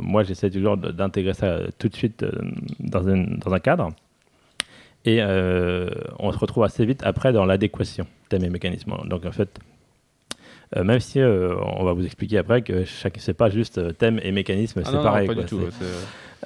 Moi 0.00 0.22
j'essaie 0.22 0.50
toujours 0.50 0.76
d'intégrer 0.76 1.34
ça 1.34 1.58
tout 1.78 1.88
de 1.88 1.94
suite 1.94 2.24
dans 2.78 3.08
un 3.08 3.24
dans 3.38 3.52
un 3.52 3.60
cadre. 3.60 3.88
Et 5.06 5.22
on 5.22 6.32
se 6.32 6.38
retrouve 6.38 6.64
assez 6.64 6.84
vite 6.84 7.02
après 7.04 7.32
dans 7.32 7.46
l'adéquation 7.46 8.06
thème 8.28 8.44
et 8.44 8.50
mécanisme. 8.50 8.92
Donc 9.08 9.24
en 9.24 9.32
fait 9.32 9.60
euh, 10.76 10.84
même 10.84 11.00
si 11.00 11.20
euh, 11.20 11.56
on 11.60 11.84
va 11.84 11.92
vous 11.92 12.04
expliquer 12.04 12.38
après 12.38 12.62
que 12.62 12.84
chaque 12.84 13.16
c'est 13.18 13.34
pas 13.34 13.50
juste 13.50 13.96
thème 13.98 14.20
et 14.22 14.30
mécanisme 14.30 14.82
Ah 14.84 14.88
c'est 14.88 15.02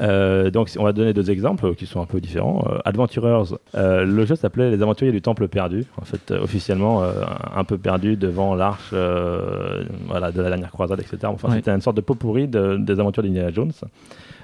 euh, 0.00 0.50
donc, 0.50 0.70
on 0.78 0.84
va 0.84 0.92
donner 0.92 1.12
deux 1.12 1.30
exemples 1.30 1.74
qui 1.74 1.86
sont 1.86 2.00
un 2.00 2.06
peu 2.06 2.20
différents. 2.20 2.64
Euh, 2.68 2.78
Adventurers, 2.84 3.54
euh, 3.76 4.04
le 4.04 4.24
jeu 4.26 4.34
s'appelait 4.34 4.70
Les 4.70 4.82
Aventuriers 4.82 5.12
du 5.12 5.22
Temple 5.22 5.46
Perdu. 5.48 5.84
En 6.00 6.04
fait, 6.04 6.30
officiellement, 6.32 7.02
un 7.54 7.64
peu 7.64 7.78
perdu 7.78 8.16
devant 8.16 8.54
l'arche 8.54 8.92
voilà, 8.92 10.32
de 10.32 10.42
la 10.42 10.48
dernière 10.48 10.70
croisade, 10.72 11.00
etc. 11.00 11.18
Enfin, 11.24 11.48
Ouais. 11.48 11.56
c'était 11.56 11.70
une 11.70 11.80
sorte 11.80 11.96
de 11.96 12.00
pot 12.00 12.14
pourri 12.14 12.48
de- 12.48 12.76
des 12.76 12.98
aventures 12.98 13.22
d'Indiana 13.22 13.50
Jones 13.52 13.72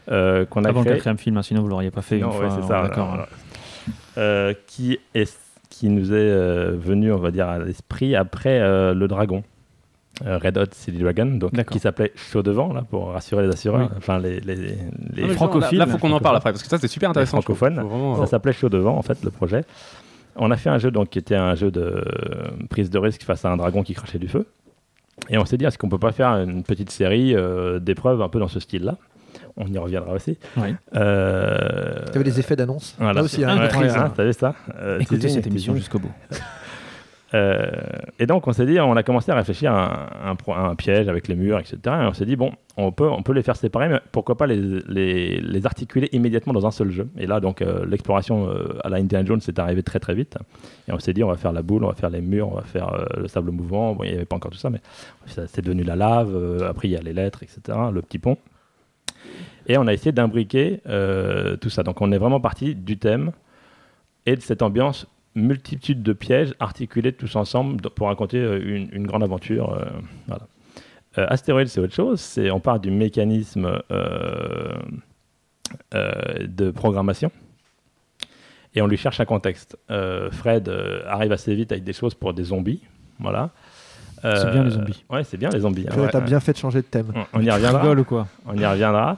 qu'on 0.06 0.12
a 0.14 0.68
Avant 0.68 0.80
le 0.80 0.84
créé. 0.84 0.94
quatrième 0.94 1.18
film, 1.18 1.36
hein, 1.36 1.42
sinon 1.42 1.62
vous 1.62 1.68
l'auriez 1.68 1.90
pas 1.90 2.02
fait 2.02 2.18
Non, 2.18 2.28
ouais, 2.30 2.48
c'est 2.50 2.62
on 2.64 2.68
ça. 2.68 3.26
Euh, 4.18 4.54
qui, 4.66 4.98
est, 5.14 5.38
qui 5.68 5.88
nous 5.88 6.12
est 6.12 6.70
venu, 6.76 7.12
on 7.12 7.18
va 7.18 7.30
dire, 7.30 7.48
à 7.48 7.58
l'esprit 7.58 8.14
après 8.16 8.58
le 8.94 9.06
dragon. 9.08 9.42
Euh, 10.26 10.38
Red 10.38 10.58
Hot 10.58 10.64
City 10.72 10.98
Dragon, 10.98 11.26
donc 11.26 11.52
qui 11.66 11.78
s'appelait 11.78 12.12
Chaud 12.14 12.42
devant 12.42 12.72
là 12.72 12.82
pour 12.82 13.08
rassurer 13.12 13.44
les 13.46 13.52
assureurs, 13.52 13.88
Oui. 13.90 13.96
enfin 13.96 14.18
les, 14.18 14.40
les, 14.40 14.76
Ah. 15.16 15.20
Là, 15.20 15.70
là, 15.72 15.86
faut 15.86 15.98
qu'on 15.98 16.12
en 16.12 16.20
parle 16.20 16.36
après 16.36 16.52
parce 16.52 16.62
que 16.62 16.68
ça, 16.68 16.78
c'est 16.78 16.88
super 16.88 17.10
intéressant. 17.10 17.38
Les 17.38 17.42
francophones. 17.42 17.74
vraiment, 17.74 18.16
Ça 18.16 18.22
euh, 18.22 18.26
s'appelait 18.26 18.52
Chaud 18.52 18.68
devant 18.68 18.96
en 18.96 19.02
fait 19.02 19.22
le 19.24 19.30
projet. 19.30 19.64
On 20.36 20.50
a 20.50 20.56
fait 20.56 20.70
un 20.70 20.78
jeu 20.78 20.90
donc 20.90 21.10
qui 21.10 21.18
était 21.18 21.34
un 21.36 21.54
jeu 21.54 21.70
de 21.70 21.80
euh, 21.80 22.02
prise 22.68 22.90
de 22.90 22.98
risque 22.98 23.22
face 23.22 23.44
à 23.44 23.50
un 23.50 23.56
dragon 23.56 23.82
qui 23.82 23.94
crachait 23.94 24.18
du 24.18 24.28
feu. 24.28 24.46
Et 25.28 25.38
on 25.38 25.44
s'est 25.44 25.56
dit 25.56 25.64
est-ce 25.64 25.76
qu'on 25.78 25.88
peut 25.88 25.98
pas 25.98 26.12
faire 26.12 26.28
une 26.30 26.62
petite 26.62 26.90
série 26.90 27.34
euh, 27.34 27.78
d'épreuves 27.78 28.22
un 28.22 28.28
peu 28.28 28.38
dans 28.38 28.48
ce 28.48 28.60
style-là? 28.60 28.96
On 29.56 29.66
y 29.66 29.76
reviendra 29.78 30.12
aussi. 30.14 30.38
Oui. 30.56 30.74
Euh, 30.96 32.04
Tu 32.10 32.14
avais 32.16 32.24
des 32.24 32.38
effets 32.40 32.56
d'annonce? 32.56 32.94
voilà. 32.98 33.14
Là 33.14 33.22
aussi, 33.22 33.44
hein. 33.44 33.56
Ouais, 33.58 33.88
hein, 33.90 34.12
T'as 34.14 34.24
vu 34.24 34.32
ça 34.32 34.54
Euh, 34.78 34.98
Écoutez 35.00 35.28
cette 35.28 35.46
émission 35.46 35.74
jusqu'au 35.74 35.98
bout. 35.98 36.12
Euh, 37.32 37.70
et 38.18 38.26
donc 38.26 38.48
on 38.48 38.52
s'est 38.52 38.66
dit, 38.66 38.80
on 38.80 38.96
a 38.96 39.02
commencé 39.02 39.30
à 39.30 39.36
réfléchir 39.36 39.72
à 39.72 40.34
un, 40.48 40.74
piège 40.74 41.08
avec 41.08 41.28
les 41.28 41.36
murs, 41.36 41.60
etc. 41.60 41.78
Et 41.84 42.06
on 42.06 42.12
s'est 42.12 42.24
dit, 42.24 42.36
bon, 42.36 42.52
on 42.76 42.90
peut, 42.90 43.32
les 43.32 43.42
faire 43.42 43.56
séparer, 43.56 43.88
mais 43.88 44.00
pourquoi 44.10 44.36
pas 44.36 44.46
les, 44.46 45.66
articuler 45.66 46.08
immédiatement 46.12 46.52
dans 46.52 46.66
un 46.66 46.70
seul 46.70 46.90
jeu 46.90 47.08
Et 47.18 47.26
là, 47.26 47.38
donc, 47.40 47.62
euh, 47.62 47.84
l'exploration 47.86 48.48
euh, 48.48 48.78
à 48.82 48.88
la 48.88 48.96
Indiana 48.96 49.24
Jones 49.24 49.40
est 49.46 49.58
arrivée 49.58 49.82
très 49.82 50.00
très 50.00 50.14
vite. 50.14 50.38
Et 50.88 50.92
on 50.92 50.98
s'est 50.98 51.12
dit, 51.12 51.22
on 51.22 51.28
va 51.28 51.36
faire 51.36 51.52
la 51.52 51.62
boule, 51.62 51.84
on 51.84 51.88
va 51.88 51.94
faire 51.94 52.10
les 52.10 52.20
murs, 52.20 52.48
on 52.50 52.56
va 52.56 52.62
faire 52.62 53.06
le 53.16 53.28
sable 53.28 53.50
mouvant. 53.50 53.94
Bon, 53.94 54.04
il 54.04 54.10
n'y 54.10 54.16
avait 54.16 54.24
pas 54.24 54.36
encore 54.36 54.50
tout 54.50 54.58
ça, 54.58 54.70
mais 54.70 54.80
c'est 55.26 55.60
devenu 55.60 55.84
la 55.84 55.96
lave. 55.96 56.64
après, 56.68 56.88
il 56.88 56.92
y 56.92 56.96
a 56.96 57.00
les 57.00 57.12
lettres, 57.12 57.42
etc. 57.42 57.78
Le 57.92 58.02
petit 58.02 58.18
pont. 58.18 58.38
Et 59.66 59.76
on 59.78 59.86
a 59.86 59.92
essayé 59.92 60.12
d'imbriquer 60.12 60.80
tout 61.60 61.70
ça. 61.70 61.82
Donc 61.82 62.00
on 62.00 62.10
est 62.10 62.18
vraiment 62.18 62.40
parti 62.40 62.74
du 62.74 62.98
thème 62.98 63.32
et 64.26 64.34
de 64.34 64.40
cette 64.40 64.62
ambiance 64.62 65.06
multitude 65.34 66.02
de 66.02 66.12
pièges 66.12 66.54
articulés 66.58 67.12
tous 67.12 67.36
ensemble 67.36 67.80
pour 67.90 68.08
raconter 68.08 68.38
euh, 68.38 68.88
une, 68.92 69.06
grande 69.06 69.22
aventure. 69.22 69.72
euh. 69.72 70.34
Euh, 71.18 71.26
Astéroïde, 71.28 71.68
c'est 71.68 71.80
autre 71.80 71.94
chose. 71.94 72.20
C'est, 72.20 72.50
on 72.50 72.60
part 72.60 72.78
du 72.78 72.90
mécanisme 72.90 73.82
euh, 73.90 74.78
de 75.92 76.70
programmation 76.70 77.32
et 78.74 78.82
on 78.82 78.86
lui 78.86 78.96
cherche 78.96 79.18
un 79.18 79.24
contexte. 79.24 79.76
Fred 80.30 80.68
arrive 81.06 81.32
assez 81.32 81.52
vite 81.54 81.72
avec 81.72 81.82
des 81.82 81.92
choses 81.92 82.14
pour 82.14 82.32
des 82.32 82.44
zombies. 82.44 82.80
Voilà. 83.18 83.50
C'est 84.22 84.50
bien 84.50 84.64
les 84.64 84.70
zombies. 84.70 85.04
Ouais, 85.10 85.24
c'est 85.24 85.36
bien 85.36 85.48
les 85.50 85.60
zombies. 85.60 85.86
hein, 85.90 85.98
ouais, 86.00 86.08
T'as 86.10 86.20
bien 86.20 86.40
fait 86.40 86.52
de 86.52 86.58
changer 86.58 86.80
de 86.80 86.86
thème. 86.86 87.06
On, 87.14 87.38
on 87.38 87.42
y 87.42 87.50
reviendra. 87.50 87.90
Ou 87.92 88.04
quoi 88.04 88.26
On 88.46 88.54
y 88.54 88.64
reviendra. 88.66 89.16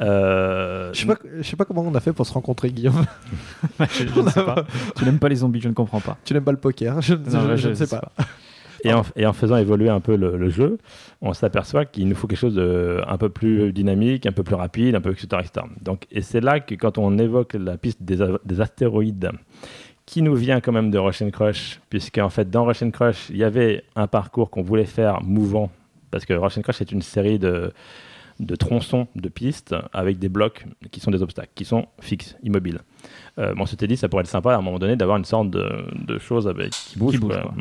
Euh, 0.00 0.90
Je 0.92 1.00
sais, 1.00 1.06
pas, 1.06 1.16
je 1.38 1.42
sais 1.42 1.56
pas 1.56 1.64
comment 1.64 1.82
on 1.82 1.94
a 1.94 2.00
fait 2.00 2.12
pour 2.12 2.26
se 2.26 2.32
rencontrer, 2.32 2.70
Guillaume. 2.70 3.04
je, 3.80 4.06
je 4.06 4.20
ne 4.20 4.28
sais 4.30 4.44
pas. 4.44 4.64
Tu 4.96 5.04
n'aimes 5.04 5.18
pas 5.18 5.28
les 5.28 5.36
zombies, 5.36 5.60
je 5.60 5.68
ne 5.68 5.74
comprends 5.74 6.00
pas. 6.00 6.16
Tu 6.24 6.32
n'aimes 6.34 6.44
pas 6.44 6.52
le 6.52 6.58
poker 6.58 7.00
Je, 7.02 7.14
je- 7.14 7.36
Non, 7.36 7.50
je 7.50 7.56
je- 7.56 7.68
ne 7.70 7.74
sais 7.74 7.86
pas. 7.86 8.10
Et 8.82 8.94
en, 8.94 9.02
et 9.14 9.26
en 9.26 9.34
faisant 9.34 9.56
évoluer 9.56 9.90
un 9.90 10.00
peu 10.00 10.16
le, 10.16 10.38
le 10.38 10.48
jeu, 10.48 10.78
on 11.20 11.34
s'aperçoit 11.34 11.84
qu'il 11.84 12.08
nous 12.08 12.14
faut 12.16 12.26
quelque 12.26 12.38
chose 12.38 12.54
de 12.54 13.02
un 13.06 13.18
peu 13.18 13.28
plus 13.28 13.74
dynamique, 13.74 14.24
un 14.24 14.32
peu 14.32 14.42
plus 14.42 14.54
rapide, 14.54 14.94
un 14.94 15.02
peu 15.02 15.10
etc. 15.10 15.26
etc. 15.40 15.66
Donc, 15.82 16.06
et 16.10 16.22
c'est 16.22 16.40
là 16.40 16.60
que 16.60 16.74
quand 16.74 16.96
on 16.96 17.18
évoque 17.18 17.52
la 17.60 17.76
piste 17.76 18.02
des 18.02 18.60
astéroïdes, 18.62 19.32
qui 20.10 20.22
nous 20.22 20.34
vient 20.34 20.60
quand 20.60 20.72
même 20.72 20.90
de 20.90 20.98
Rush 20.98 21.22
and 21.22 21.30
Crush, 21.30 21.80
puisque 21.88 22.18
en 22.18 22.30
fait 22.30 22.50
dans 22.50 22.64
Rush 22.64 22.82
and 22.82 22.90
Crush, 22.90 23.28
il 23.30 23.36
y 23.36 23.44
avait 23.44 23.84
un 23.94 24.08
parcours 24.08 24.50
qu'on 24.50 24.62
voulait 24.62 24.84
faire 24.84 25.22
mouvant, 25.22 25.70
parce 26.10 26.24
que 26.24 26.32
Rush 26.34 26.58
and 26.58 26.62
Crush 26.62 26.80
est 26.80 26.90
une 26.90 27.00
série 27.00 27.38
de, 27.38 27.72
de 28.40 28.56
tronçons 28.56 29.06
de 29.14 29.28
pistes 29.28 29.76
avec 29.92 30.18
des 30.18 30.28
blocs 30.28 30.66
qui 30.90 30.98
sont 30.98 31.12
des 31.12 31.22
obstacles, 31.22 31.52
qui 31.54 31.64
sont 31.64 31.86
fixes, 32.00 32.36
immobiles. 32.42 32.80
Euh, 33.38 33.54
bon, 33.54 33.62
on 33.62 33.66
s'était 33.66 33.86
dit 33.86 33.96
ça 33.96 34.08
pourrait 34.08 34.22
être 34.22 34.28
sympa 34.28 34.52
à 34.52 34.56
un 34.56 34.62
moment 34.62 34.80
donné 34.80 34.96
d'avoir 34.96 35.16
une 35.16 35.24
sorte 35.24 35.48
de, 35.48 35.86
de 35.94 36.18
choses 36.18 36.48
avec, 36.48 36.70
qui 36.72 36.98
bougent. 36.98 37.20
bouge, 37.20 37.36
quoi. 37.36 37.42
quoi. 37.42 37.54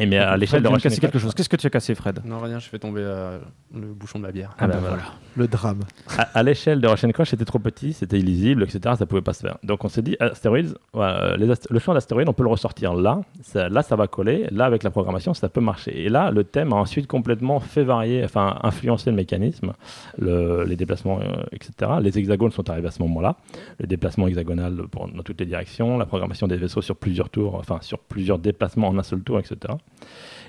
Et 0.00 0.06
mais 0.06 0.16
à 0.16 0.36
l'échelle 0.38 0.62
de 0.62 0.68
Rush 0.68 0.82
casser 0.82 1.00
quelque 1.00 1.18
chose. 1.18 1.34
Qu'est-ce 1.34 1.48
que 1.50 1.56
tu 1.56 1.66
as 1.66 1.70
cassé, 1.70 1.94
Fred? 1.94 2.20
Non, 2.24 2.40
rien, 2.40 2.58
je 2.58 2.66
fais 2.68 2.78
tomber 2.78 3.02
euh, 3.04 3.38
le 3.74 3.88
bouchon 3.88 4.18
de 4.18 4.24
ma 4.24 4.32
bière. 4.32 4.54
Ah 4.58 4.66
bah 4.66 4.78
voilà. 4.80 5.02
Le 5.36 5.46
drame. 5.46 5.80
à, 6.16 6.22
à 6.22 6.42
l'échelle 6.42 6.80
de 6.80 6.88
Rush 6.88 7.06
Crush, 7.12 7.28
c'était 7.30 7.44
trop 7.44 7.58
petit, 7.58 7.92
c'était 7.92 8.18
illisible, 8.18 8.62
etc. 8.62 8.94
Ça 8.98 9.04
pouvait 9.06 9.20
pas 9.20 9.34
se 9.34 9.40
faire. 9.42 9.58
Donc 9.62 9.84
on 9.84 9.88
s'est 9.88 10.00
dit, 10.02 10.16
astéroïdes, 10.18 10.74
euh, 10.96 11.36
les 11.36 11.50
ast- 11.50 11.68
le 11.70 11.78
champ 11.78 11.92
d'astéroïdes, 11.92 12.28
on 12.28 12.32
peut 12.32 12.42
le 12.42 12.48
ressortir 12.48 12.94
là. 12.94 13.20
Ça- 13.42 13.68
là, 13.68 13.82
ça 13.82 13.96
va 13.96 14.06
coller. 14.06 14.46
Là, 14.50 14.64
avec 14.64 14.82
la 14.82 14.90
programmation, 14.90 15.34
ça 15.34 15.50
peut 15.50 15.60
marcher. 15.60 16.04
Et 16.04 16.08
là, 16.08 16.30
le 16.30 16.44
thème 16.44 16.72
a 16.72 16.76
ensuite 16.76 17.06
complètement 17.06 17.60
fait 17.60 17.84
varier, 17.84 18.24
enfin 18.24 18.58
influencé 18.62 19.10
le 19.10 19.16
mécanisme, 19.16 19.72
le- 20.18 20.64
les 20.64 20.76
déplacements, 20.76 21.20
euh, 21.20 21.42
etc. 21.52 21.92
Les 22.00 22.16
hexagones 22.18 22.50
sont 22.50 22.68
arrivés 22.70 22.88
à 22.88 22.92
ce 22.92 23.02
moment-là. 23.02 23.36
Le 23.78 23.86
déplacement 23.86 24.26
hexagonal 24.26 24.84
pour- 24.90 25.06
dans 25.08 25.22
toutes 25.22 25.40
les 25.40 25.46
directions, 25.46 25.98
la 25.98 26.06
programmation 26.06 26.46
des 26.46 26.56
vaisseaux 26.56 26.82
sur 26.82 26.96
plusieurs 26.96 27.28
tours, 27.28 27.56
enfin 27.56 27.78
sur 27.82 27.98
plusieurs 27.98 28.38
déplacements 28.38 28.88
en 28.88 28.98
un 28.98 29.02
seul 29.02 29.20
tour, 29.20 29.38
etc. 29.38 29.74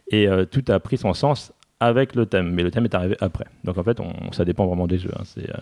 Et 0.10 0.28
euh, 0.28 0.46
tout 0.46 0.64
a 0.68 0.80
pris 0.80 0.98
son 0.98 1.14
sens 1.14 1.54
avec 1.80 2.16
le 2.16 2.26
thème, 2.26 2.52
mais 2.52 2.64
le 2.64 2.72
thème 2.72 2.86
est 2.86 2.96
arrivé 2.96 3.16
après. 3.20 3.46
Donc 3.64 3.78
en 3.78 3.84
fait, 3.84 3.98
ça 4.32 4.46
dépend 4.46 4.66
vraiment 4.66 4.88
des 4.88 4.98
jeux. 4.98 5.12
hein. 5.18 5.24
Euh, 5.38 5.54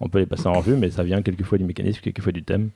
on 0.00 0.08
peut 0.08 0.18
les 0.18 0.26
passer 0.26 0.46
en 0.46 0.52
revue, 0.54 0.76
mais 0.76 0.90
ça 0.90 1.02
vient 1.02 1.22
quelquefois 1.22 1.58
du 1.58 1.64
mécanisme, 1.64 2.00
quelquefois 2.00 2.32
du 2.32 2.42
thème. 2.42 2.70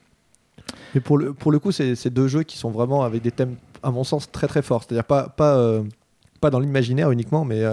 Mais 0.93 1.01
pour 1.01 1.17
le, 1.17 1.33
pour 1.33 1.51
le 1.51 1.59
coup, 1.59 1.71
c'est 1.71 2.09
deux 2.09 2.27
jeux 2.27 2.43
qui 2.43 2.57
sont 2.57 2.71
vraiment 2.71 3.03
avec 3.03 3.21
des 3.21 3.31
thèmes, 3.31 3.55
à 3.83 3.91
mon 3.91 4.03
sens, 4.03 4.31
très 4.31 4.47
très 4.47 4.61
forts. 4.61 4.83
C'est-à-dire 4.83 5.03
pas, 5.03 5.29
pas, 5.29 5.57
euh, 5.57 5.83
pas 6.41 6.49
dans 6.49 6.59
l'imaginaire 6.59 7.11
uniquement, 7.11 7.45
mais, 7.45 7.63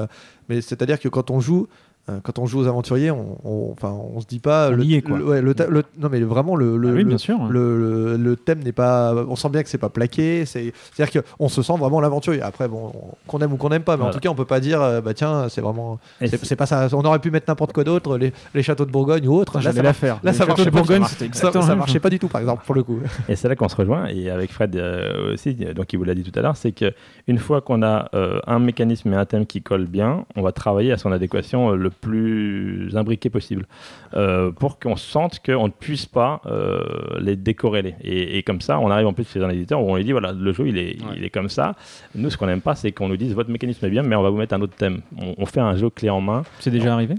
mais 0.49 0.61
c'est-à-dire 0.61 0.99
que 1.01 1.09
quand 1.09 1.31
on 1.31 1.41
joue. 1.41 1.69
Euh, 2.09 2.19
Quand 2.23 2.39
on 2.39 2.47
joue 2.47 2.61
aux 2.61 2.67
aventuriers, 2.67 3.11
on, 3.11 3.39
on, 3.45 3.73
enfin, 3.73 3.91
on 4.15 4.21
se 4.21 4.27
dit 4.27 4.39
pas. 4.39 4.69
On 4.69 4.73
le, 4.77 4.85
est, 4.85 5.03
quoi. 5.03 5.19
le- 5.19 5.25
ouais, 5.25 5.43
le 5.43 5.55
ta- 5.55 5.67
le- 5.67 5.83
non, 5.99 6.09
mais 6.11 6.21
vraiment, 6.21 6.55
le, 6.57 6.77
le, 6.77 6.89
Ah 6.89 6.93
Oui, 6.93 7.03
le- 7.03 7.09
bien 7.09 7.19
sûr. 7.19 7.39
le, 7.49 8.37
thème 8.37 8.61
n'est 8.63 8.73
pas. 8.73 9.15
On 9.29 9.37
sent 9.37 9.49
bien 9.49 9.63
que 9.63 9.69
c'est 9.69 9.79
pas 9.79 9.89
plaqué. 9.89 10.45
c'est- 10.47 10.73
C'est-à-dire 10.95 11.23
qu'on 11.39 11.49
se 11.49 11.63
sent 11.63 11.77
vraiment 11.79 12.01
l'aventurier. 12.01 12.43
Après, 12.43 12.69
bon, 12.69 12.93
on- 12.95 13.15
qu'on 13.27 13.39
aime 13.41 13.53
ou 13.53 13.57
qu'on 13.57 13.71
n'aime 13.71 13.83
pas, 13.83 13.97
mais 13.97 14.05
en 14.05 14.11
tout 14.11 14.19
cas, 14.21 14.29
on 14.29 14.35
peut 14.35 14.45
pas 14.45 14.61
dire, 14.61 14.81
euh, 14.83 15.01
bah 15.01 15.15
tiens, 15.15 15.49
c'est 15.49 15.61
vraiment. 15.61 15.99
C'est 16.21 16.57
pas 16.57 16.67
ça. 16.67 16.89
On 16.93 17.05
aurait 17.05 17.19
pu 17.19 17.31
mettre 17.31 17.47
n'importe 17.51 17.73
quoi 17.73 17.85
d'autre, 17.85 18.17
les, 18.19 18.33
les 18.55 18.63
châteaux 18.63 18.85
de 18.85 18.91
Bourgogne 18.91 19.27
ou 19.29 19.35
autre. 19.35 19.55
Là, 19.57 19.61
J'allais 19.61 19.77
ça, 19.79 19.83
la 19.83 19.93
faire. 19.93 20.19
là, 20.23 20.33
ça 20.33 20.47
marchait 20.47 20.65
de 20.67 20.71
pas. 20.71 20.79
Bourgogne, 20.79 21.03
ça, 21.03 21.09
c'était 21.19 21.37
ça- 21.37 21.51
ça 21.63 21.75
marchait 21.77 22.01
pas 22.01 22.11
du 22.11 22.19
tout, 22.19 22.29
par 22.29 22.41
exemple, 22.41 22.63
pour 22.65 22.75
le 22.75 22.83
coup. 22.83 22.99
Et 23.29 23.37
c'est 23.37 23.49
là 23.49 23.57
qu'on 23.57 23.69
se 23.69 23.77
rejoint, 23.77 24.07
et 24.07 24.31
avec 24.31 24.53
Fred 24.53 24.77
euh, 24.77 25.35
aussi, 25.35 25.55
donc 25.55 25.93
il 25.93 25.97
vous 25.97 26.05
l'a 26.05 26.15
dit 26.15 26.23
tout 26.23 26.37
à 26.39 26.43
l'heure, 26.43 26.57
c'est 26.57 26.73
qu'une 26.73 27.39
fois 27.39 27.61
qu'on 27.61 27.83
a 27.83 28.09
euh, 28.15 28.41
un 28.47 28.59
mécanisme 28.59 29.13
et 29.13 29.17
un 29.17 29.25
thème 29.25 29.47
qui 29.47 29.63
collent 29.63 29.87
bien, 29.87 30.25
on 30.37 30.43
va 30.43 30.53
travailler 30.53 30.93
à 30.93 30.99
son 30.99 31.13
adéquation 31.13 31.73
euh, 31.73 31.77
le 31.77 31.91
plus 32.01 32.97
imbriqué 32.97 33.31
possible, 33.31 33.67
euh, 34.15 34.51
pour 34.53 34.79
qu'on 34.79 34.97
sente 34.97 35.41
qu'on 35.45 35.67
ne 35.67 35.73
puisse 35.73 36.07
pas 36.07 36.41
euh, 36.47 36.81
les 37.21 37.37
décorréler. 37.37 37.95
Et, 38.03 38.39
et 38.39 38.43
comme 38.43 38.61
ça, 38.61 38.79
on 38.79 38.91
arrive 38.91 39.07
en 39.07 39.13
plus 39.13 39.29
chez 39.29 39.43
un 39.43 39.51
éditeur 39.51 39.83
où 39.83 39.91
on 39.91 39.97
lui 39.97 40.05
dit, 40.05 40.13
voilà, 40.13 40.33
le 40.33 40.53
jeu, 40.53 40.69
il 40.69 40.79
est, 40.79 40.87
Ouais. 41.03 41.15
il 41.17 41.25
est 41.25 41.31
comme 41.31 41.49
ça. 41.49 41.75
Nous, 42.15 42.31
ce 42.31 42.37
qu'on 42.37 42.47
n'aime 42.47 42.61
pas, 42.61 42.75
c'est 42.75 42.93
qu'on 42.93 43.09
nous 43.09 43.17
dise, 43.17 43.35
votre 43.35 43.51
mécanisme 43.51 43.85
est 43.87 43.91
bien, 43.91 44.03
mais 44.03 44.17
on 44.17 44.23
va 44.23 44.31
vous 44.31 44.39
mettre 44.39 44.55
un 44.55 44.61
autre 44.61 44.75
thème. 44.77 45.01
On, 45.21 45.35
on 45.39 45.47
fait 45.47 45.61
un 45.61 45.77
jeu 45.77 45.91
clé 45.91 46.09
en 46.11 46.21
main. 46.21 46.43
C'est 46.61 46.71
déjà 46.71 46.95
arrivé 46.95 47.15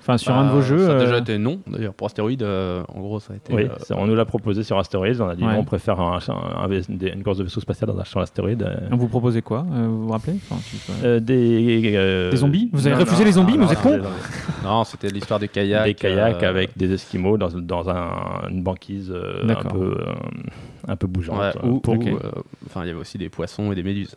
Enfin, 0.00 0.16
sur 0.18 0.34
un 0.34 0.46
de 0.46 0.50
vos 0.50 0.56
Bah, 0.60 0.62
jeux. 0.62 0.86
Ça 0.86 0.96
a 0.96 0.98
déjà 0.98 1.14
euh, 1.14 1.20
été 1.20 1.38
non, 1.38 1.60
d'ailleurs. 1.66 1.92
Pour 1.94 2.06
Astéroïde, 2.06 2.42
euh, 2.42 2.82
en 2.88 3.00
gros, 3.00 3.20
ça 3.20 3.34
a 3.34 3.36
été. 3.36 3.52
Oui, 3.54 3.64
euh, 3.64 3.94
on 3.96 4.06
nous 4.06 4.14
l'a 4.14 4.24
proposé 4.24 4.62
sur 4.62 4.78
Astéroïdes, 4.78 5.20
on 5.20 5.28
a 5.28 5.36
dit, 5.36 5.44
Ouais. 5.44 5.52
non, 5.52 5.58
on 5.60 5.64
préfère 5.64 6.00
un, 6.00 6.18
un- 6.26 6.62
un 6.62 6.66
vais- 6.68 6.80
des- 6.88 7.08
une 7.10 7.22
course 7.22 7.38
de 7.38 7.44
vaisseau 7.44 7.60
spatial 7.60 7.90
dans 7.90 7.98
un 7.98 8.04
champ 8.04 8.20
d'astéroïdes. 8.20 8.62
euh, 8.62 8.88
On 8.90 8.96
vous 8.96 9.08
proposez 9.08 9.42
quoi 9.42 9.66
euh, 9.72 9.86
Vous 9.86 10.06
vous 10.06 10.12
rappelez? 10.12 10.36
Enfin, 10.50 10.60
tu 10.68 10.76
peux- 10.76 11.06
Euh, 11.06 11.20
des, 11.20 11.92
euh, 11.94 12.30
Des 12.30 12.36
zombies? 12.38 12.70
Vous 12.72 12.86
avez 12.86 12.96
non, 12.96 13.02
refusé 13.02 13.20
non, 13.22 13.26
les 13.26 13.32
zombies 13.32 13.58
non, 13.58 13.66
Vous 13.66 13.72
êtes 13.72 13.84
non, 13.84 13.98
con. 13.98 14.08
Non, 14.64 14.84
c'était 14.84 15.08
l'histoire 15.08 15.38
des 15.38 15.48
kayaks. 15.48 15.84
Des 15.84 15.94
kayaks 15.94 16.42
euh, 16.42 16.48
avec 16.48 16.76
des 16.76 16.92
esquimaux 16.92 17.36
dans, 17.38 17.48
dans 17.48 17.88
un- 17.90 18.48
une 18.50 18.62
banquise 18.62 19.10
euh, 19.14 19.46
un 19.48 19.64
peu, 19.64 19.96
euh, 20.00 20.12
un 20.88 20.96
peu 20.96 21.06
bougeante. 21.06 21.38
Ouais, 21.38 21.52
euh, 21.62 21.68
ou, 21.68 21.82
euh, 21.88 22.02
il 22.76 22.86
y 22.86 22.90
avait 22.90 22.92
aussi 22.94 23.18
des 23.18 23.28
poissons 23.28 23.70
et 23.72 23.74
des 23.74 23.82
méduses. 23.82 24.16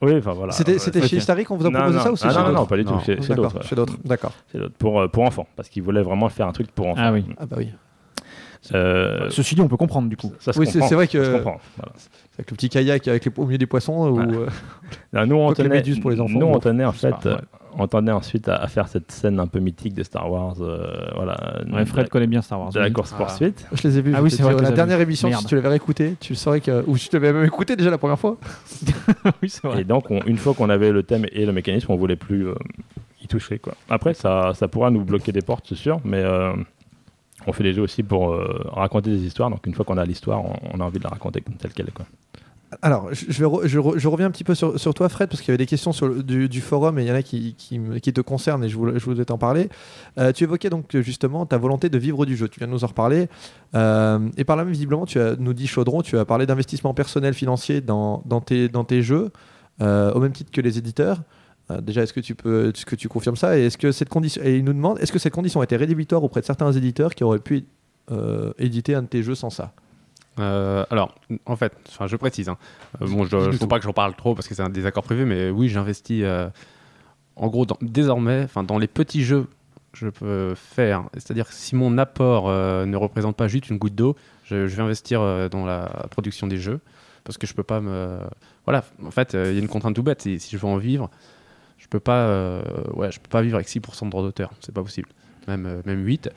Oui, 0.00 0.14
enfin 0.16 0.32
voilà. 0.32 0.52
C'était 0.52 1.06
chez 1.06 1.20
Starry 1.20 1.44
qu'on 1.44 1.56
vous 1.56 1.66
a 1.66 1.70
proposé 1.70 1.96
non. 1.96 2.02
ça 2.04 2.12
ou 2.12 2.16
c'est 2.16 2.26
Ah, 2.28 2.32
chez 2.32 2.38
non, 2.38 2.52
non, 2.52 2.66
pas 2.66 2.76
du 2.76 2.84
tout. 2.84 2.94
Chez, 3.04 3.16
d'autres. 3.34 3.62
chez 3.64 3.74
d'autres. 3.74 3.94
D'accord. 4.04 4.32
Pour, 4.78 5.00
euh, 5.00 5.08
pour 5.08 5.24
enfants, 5.24 5.46
parce 5.56 5.68
qu'ils 5.68 5.82
voulaient 5.82 6.02
vraiment 6.02 6.28
faire 6.28 6.46
un 6.46 6.52
truc 6.52 6.70
pour 6.70 6.86
enfants. 6.88 7.00
Ah 7.04 7.12
oui. 7.12 7.24
Ah 7.38 7.46
bah 7.46 7.56
oui. 7.58 7.70
Euh, 8.74 9.28
Ceci 9.30 9.54
dit, 9.54 9.60
on 9.60 9.68
peut 9.68 9.76
comprendre 9.76 10.08
du 10.08 10.16
coup. 10.16 10.32
ça 10.40 10.52
se 10.52 10.58
Oui, 10.58 10.66
c'est 10.66 10.78
vrai 10.80 11.06
ça 11.06 11.12
que 11.12 11.18
voilà. 11.18 11.58
avec 12.36 12.50
le 12.50 12.56
petit 12.56 12.68
kayak 12.68 13.06
avec 13.08 13.24
les, 13.24 13.32
au 13.36 13.44
milieu 13.46 13.56
des 13.58 13.66
poissons. 13.66 14.08
Ou, 14.10 14.20
euh, 14.20 14.46
Non, 15.12 15.26
nous, 15.26 15.36
on 15.36 15.46
Quoique 15.46 15.62
les 15.62 15.68
tenait, 15.68 15.76
méduses 15.78 16.00
pour 16.00 16.10
les 16.10 16.20
enfants, 16.20 16.38
nous, 16.38 16.46
on 16.46 16.58
tenait 16.58 16.84
en 16.84 16.92
c'est 16.92 17.08
fait, 17.10 17.10
pas- 17.22 17.30
ouais. 17.36 17.40
On 17.78 17.86
tenait 17.86 18.12
ensuite 18.12 18.48
à, 18.48 18.56
à 18.56 18.66
faire 18.66 18.88
cette 18.88 19.10
scène 19.12 19.38
un 19.40 19.46
peu 19.46 19.60
mythique 19.60 19.94
de 19.94 20.02
Star 20.02 20.30
Wars, 20.30 20.56
euh, 20.60 20.86
voilà, 21.14 21.60
Ouais, 21.72 21.86
Fred 21.86 22.04
la, 22.04 22.08
connaît 22.08 22.26
bien 22.26 22.42
Star 22.42 22.60
Wars. 22.60 22.70
de 22.72 22.80
la 22.80 22.90
course 22.90 23.12
Ah. 23.14 23.18
poursuite. 23.18 23.66
je 23.72 23.88
les 23.88 23.98
ai 23.98 24.02
vus. 24.02 24.12
Ah 24.16 24.22
oui, 24.22 24.30
c'est 24.30 24.42
vrai 24.42 24.54
La 24.60 24.70
dernière 24.72 25.00
émission, 25.00 25.28
Merde. 25.28 25.40
si 25.42 25.46
tu 25.46 25.54
l'avais 25.54 25.68
réécouté, 25.68 26.16
tu 26.20 26.34
saurais 26.34 26.60
que. 26.60 26.84
Ou 26.86 26.96
si 26.96 27.08
tu 27.08 27.16
l'avais 27.16 27.32
même 27.32 27.44
écouté 27.44 27.76
déjà 27.76 27.90
la 27.90 27.98
première 27.98 28.18
fois. 28.18 28.36
oui, 29.42 29.48
c'est 29.48 29.66
vrai. 29.66 29.80
Et 29.82 29.84
donc, 29.84 30.10
on- 30.10 30.20
une 30.26 30.36
fois 30.38 30.54
qu'on 30.54 30.68
avait 30.70 30.90
le 30.92 31.02
thème 31.02 31.26
et 31.32 31.46
le 31.46 31.52
mécanisme, 31.52 31.92
on 31.92 31.96
voulait 31.96 32.16
plus 32.16 32.48
euh, 32.48 32.54
y 33.22 33.26
toucher. 33.28 33.58
Quoi. 33.58 33.74
Après, 33.88 34.14
ça, 34.14 34.52
ça 34.54 34.68
pourra 34.68 34.90
nous 34.90 35.04
bloquer 35.04 35.32
des 35.32 35.42
portes, 35.42 35.66
c'est 35.68 35.74
sûr, 35.76 36.00
mais 36.04 36.22
euh, 36.22 36.52
on 37.46 37.52
fait 37.52 37.62
des 37.62 37.72
jeux 37.72 37.82
aussi 37.82 38.02
pour 38.02 38.32
euh, 38.32 38.62
raconter 38.72 39.10
des 39.10 39.24
histoires. 39.24 39.50
Donc, 39.50 39.66
une 39.66 39.74
fois 39.74 39.84
qu'on 39.84 39.96
a 39.98 40.04
l'histoire, 40.04 40.44
on, 40.44 40.54
on 40.74 40.80
a 40.80 40.84
envie 40.84 40.98
de 40.98 41.04
la 41.04 41.10
raconter 41.10 41.40
comme 41.40 41.54
telle 41.54 41.72
qu'elle. 41.72 41.90
Quoi. 41.92 42.06
Alors, 42.82 43.08
je, 43.12 43.44
reviens 44.08 44.26
un 44.26 44.30
petit 44.30 44.44
peu 44.44 44.54
sur, 44.54 44.94
toi, 44.94 45.08
Fred, 45.08 45.30
parce 45.30 45.40
qu'il 45.40 45.48
y 45.48 45.52
avait 45.52 45.58
des 45.58 45.66
questions 45.66 45.92
sur 45.92 46.06
le- 46.06 46.22
du, 46.22 46.60
forum 46.60 46.98
et 46.98 47.02
il 47.02 47.08
y 47.08 47.10
en 47.10 47.14
a 47.14 47.22
qui, 47.22 47.54
te 47.54 48.20
concernent 48.20 48.62
et 48.62 48.68
je 48.68 48.76
voulais, 48.76 49.24
t'en 49.24 49.38
parler. 49.38 49.70
Euh, 50.18 50.32
tu 50.32 50.44
évoquais 50.44 50.68
donc 50.68 50.94
justement 50.98 51.46
ta 51.46 51.56
volonté 51.56 51.88
de 51.88 51.96
vivre 51.96 52.26
du 52.26 52.36
jeu. 52.36 52.46
Tu 52.48 52.60
viens 52.60 52.66
de 52.66 52.72
nous 52.72 52.84
en 52.84 52.88
reparler. 52.88 53.28
Euh, 53.74 54.18
et 54.36 54.44
par 54.44 54.56
là 54.56 54.64
même, 54.64 54.72
visiblement, 54.72 55.06
tu 55.06 55.18
as, 55.18 55.36
nous 55.36 55.54
dit 55.54 55.66
Chaudron, 55.66 56.02
tu 56.02 56.18
as 56.18 56.26
parlé 56.26 56.44
d'investissement 56.44 56.92
personnel 56.92 57.32
financier 57.32 57.80
dans, 57.80 58.22
tes, 58.44 59.02
jeux, 59.02 59.30
euh, 59.80 60.12
au 60.12 60.20
même 60.20 60.32
titre 60.32 60.50
que 60.50 60.60
les 60.60 60.76
éditeurs. 60.76 61.22
Déjà, 61.82 62.02
est-ce 62.02 62.12
que 62.12 62.20
tu 62.20 62.34
tu 62.96 63.08
confirmes 63.08 63.36
ça? 63.36 63.58
Et 63.58 63.66
est-ce 63.66 63.78
que 63.78 63.92
cette 63.92 64.08
condition, 64.08 64.42
il 64.44 64.64
nous 64.64 64.72
demande, 64.72 64.98
est-ce 65.00 65.12
que 65.12 65.18
cette 65.18 65.34
condition 65.34 65.62
était 65.62 65.76
rédhibitoire 65.76 66.22
auprès 66.22 66.40
de 66.40 66.46
certains 66.46 66.72
éditeurs 66.72 67.14
qui 67.14 67.24
auraient 67.24 67.38
pu 67.38 67.64
éditer 68.58 68.94
un 68.94 69.02
de 69.02 69.08
tes 69.08 69.22
jeux 69.22 69.34
sans 69.34 69.50
ça? 69.50 69.72
Euh, 70.38 70.84
alors, 70.90 71.14
en 71.46 71.56
fait, 71.56 71.72
je 72.06 72.16
précise. 72.16 72.48
hein. 72.48 72.56
Euh, 73.02 73.06
bon, 73.06 73.24
je 73.24 73.36
ne 73.36 73.56
tout. 73.56 73.66
pas 73.66 73.78
que 73.78 73.84
j'en 73.84 73.92
parle 73.92 74.14
trop 74.14 74.34
parce 74.34 74.48
que 74.48 74.54
c'est 74.54 74.62
un 74.62 74.68
désaccord 74.70 75.02
privé, 75.02 75.24
mais 75.24 75.50
oui, 75.50 75.68
j'investis. 75.68 76.22
euh, 76.24 76.48
en 77.36 77.48
gros, 77.48 77.66
dans- 77.66 77.78
désormais, 77.80 78.48
dans 78.66 78.78
les 78.78 78.88
petits 78.88 79.22
jeux, 79.22 79.46
je 79.92 80.08
peux 80.08 80.54
faire. 80.54 81.04
C'est-à-dire 81.14 81.48
que 81.48 81.54
si 81.54 81.76
mon 81.76 81.98
apport 81.98 82.48
ne 82.48 82.96
représente 82.96 83.36
pas 83.36 83.48
juste 83.48 83.70
une 83.70 83.78
goutte 83.78 83.94
d'eau, 83.94 84.16
je, 84.44 84.56
vais 84.56 84.82
investir 84.82 85.20
dans 85.50 85.64
la 85.64 86.06
production 86.10 86.46
des 86.46 86.58
jeux 86.58 86.80
parce 87.24 87.38
que 87.38 87.46
je 87.46 87.54
peux 87.54 87.62
pas 87.62 87.80
me. 87.80 88.18
Voilà. 88.64 88.84
En 89.04 89.10
fait, 89.10 89.34
il 89.34 89.52
y 89.54 89.56
a 89.56 89.60
une 89.60 89.68
contrainte 89.68 89.94
tout 89.94 90.02
bête. 90.02 90.22
Si 90.22 90.38
je 90.50 90.56
veux 90.56 90.66
en 90.66 90.78
vivre, 90.78 91.10
je 91.78 91.86
peux 91.86 92.00
pas. 92.00 92.60
ouais, 92.94 93.08
peux 93.08 93.28
pas 93.30 93.42
vivre 93.42 93.54
avec 93.56 93.68
6% 93.68 94.06
de 94.06 94.10
droit 94.10 94.22
d'auteur. 94.22 94.50
C'est 94.60 94.74
pas 94.74 94.82
possible. 94.82 95.08
Même, 95.46 95.82
même 95.86 96.04
8. 96.04 96.30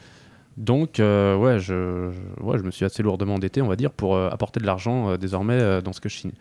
Donc, 0.61 0.99
euh, 0.99 1.35
ouais, 1.37 1.57
je, 1.59 2.11
je- 2.11 2.43
ouais, 2.43 2.57
je 2.59 2.63
me 2.63 2.69
suis 2.71 2.85
assez 2.85 3.01
lourdement 3.01 3.35
endetté, 3.35 3.61
on 3.63 3.67
va 3.67 3.75
dire, 3.75 3.91
pour 3.91 4.15
euh, 4.15 4.29
apporter 4.29 4.59
de 4.59 4.65
l'argent 4.65 5.09
euh, 5.09 5.17
désormais 5.17 5.81
dans 5.81 5.91
ce 5.91 5.99
que 5.99 6.07
je 6.09 6.17
signe. 6.17 6.31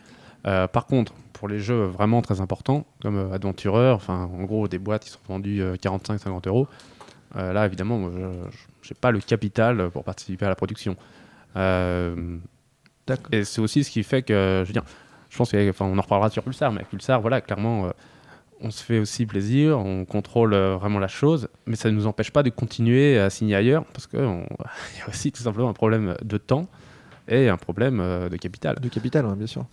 Par 0.45 0.87
contre, 0.87 1.13
pour 1.35 1.49
les 1.49 1.59
jeux 1.59 1.85
vraiment 1.85 2.23
très 2.23 2.41
importants, 2.41 2.87
comme 3.03 3.31
Adventureur, 3.33 3.97
enfin, 3.97 4.31
en 4.39 4.45
gros, 4.45 4.69
des 4.69 4.79
boîtes 4.79 5.05
qui 5.05 5.11
sont 5.11 5.19
vendues 5.29 5.63
45-50 5.83 6.49
euros, 6.49 6.67
là, 7.35 7.67
évidemment, 7.67 7.99
moi, 7.99 8.11
je 8.83 8.89
n'ai 8.91 8.97
pas 8.99 9.11
le 9.11 9.21
capital 9.21 9.91
pour 9.91 10.03
participer 10.03 10.47
à 10.47 10.49
la 10.49 10.55
production. 10.55 10.97
Et 13.33 13.45
c'est 13.45 13.61
aussi 13.61 13.85
ce 13.85 13.91
qui 13.91 14.03
fait 14.03 14.23
que, 14.23 14.63
je 14.65 14.69
veux 14.69 14.73
dire, 14.73 14.85
je 15.29 15.37
pense 15.37 15.51
qu'on 15.53 15.99
en 15.99 16.01
reparlera 16.01 16.31
sur 16.31 16.43
Pulsar, 16.43 16.73
mais 16.73 16.85
Pulsar, 16.85 17.21
voilà, 17.21 17.41
clairement, 17.41 17.91
on 18.61 18.71
se 18.71 18.83
fait 18.83 18.99
aussi 18.99 19.27
plaisir, 19.27 19.79
on 19.79 20.05
contrôle 20.05 20.55
euh, 20.55 20.77
vraiment 20.77 20.99
la 20.99 21.09
chose, 21.09 21.49
mais 21.67 21.77
ça 21.77 21.91
ne 21.91 21.97
nous 21.97 22.07
empêche 22.07 22.31
pas 22.31 22.43
de 22.43 22.51
continuer 22.51 23.19
à 23.19 23.31
signer 23.31 23.55
ailleurs, 23.55 23.85
parce 23.87 24.07
qu'il 24.07 24.19
y 24.21 24.23
a 24.23 25.09
aussi 25.09 25.33
tout 25.33 25.43
simplement 25.43 25.69
un 25.69 25.75
problème 25.75 26.17
de 26.23 26.39
temps 26.39 26.67
et 27.29 27.49
un 27.49 27.57
problème 27.57 28.01
euh, 28.01 28.29
de 28.29 28.37
capital. 28.37 28.79
De 28.81 28.89
capital, 28.89 29.27
ouais, 29.27 29.37
bien 29.37 29.47
sûr. 29.47 29.67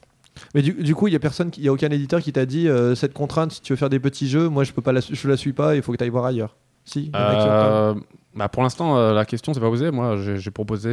Mais 0.54 0.62
du, 0.62 0.74
du 0.74 0.96
coup, 0.96 1.08
il 1.08 1.14
y 1.14 1.16
a 1.16 1.20
personne, 1.20 1.52
il 1.58 1.68
a 1.68 1.72
aucun 1.72 1.90
éditeur 1.90 2.22
qui 2.22 2.32
t'a 2.32 2.46
dit 2.46 2.68
euh, 2.68 2.96
cette 2.96 3.14
contrainte, 3.14 3.52
si 3.52 3.62
tu 3.62 3.74
veux 3.74 3.78
faire 3.78 3.90
des 3.90 4.00
petits 4.00 4.28
jeux, 4.28 4.50
moi 4.50 4.64
je 4.64 4.72
peux 4.72 4.82
pas, 4.82 4.92
la, 4.92 5.02
je 5.02 5.28
la 5.28 5.38
suis 5.38 5.54
pas, 5.54 5.76
il 5.76 5.82
faut 5.82 5.92
que 5.92 5.98
tu 5.98 6.04
ailles 6.04 6.10
voir 6.10 6.26
ailleurs. 6.26 6.56
Si. 6.86 7.12
Euh, 7.16 7.94
bah 8.36 8.48
pour 8.48 8.64
l'instant, 8.64 8.98
euh, 8.98 9.14
la 9.14 9.26
question 9.26 9.54
s'est 9.54 9.60
pas 9.60 9.70
posée. 9.70 9.92
Moi, 9.92 10.18
j'ai 10.18 10.52
proposé 10.52 10.90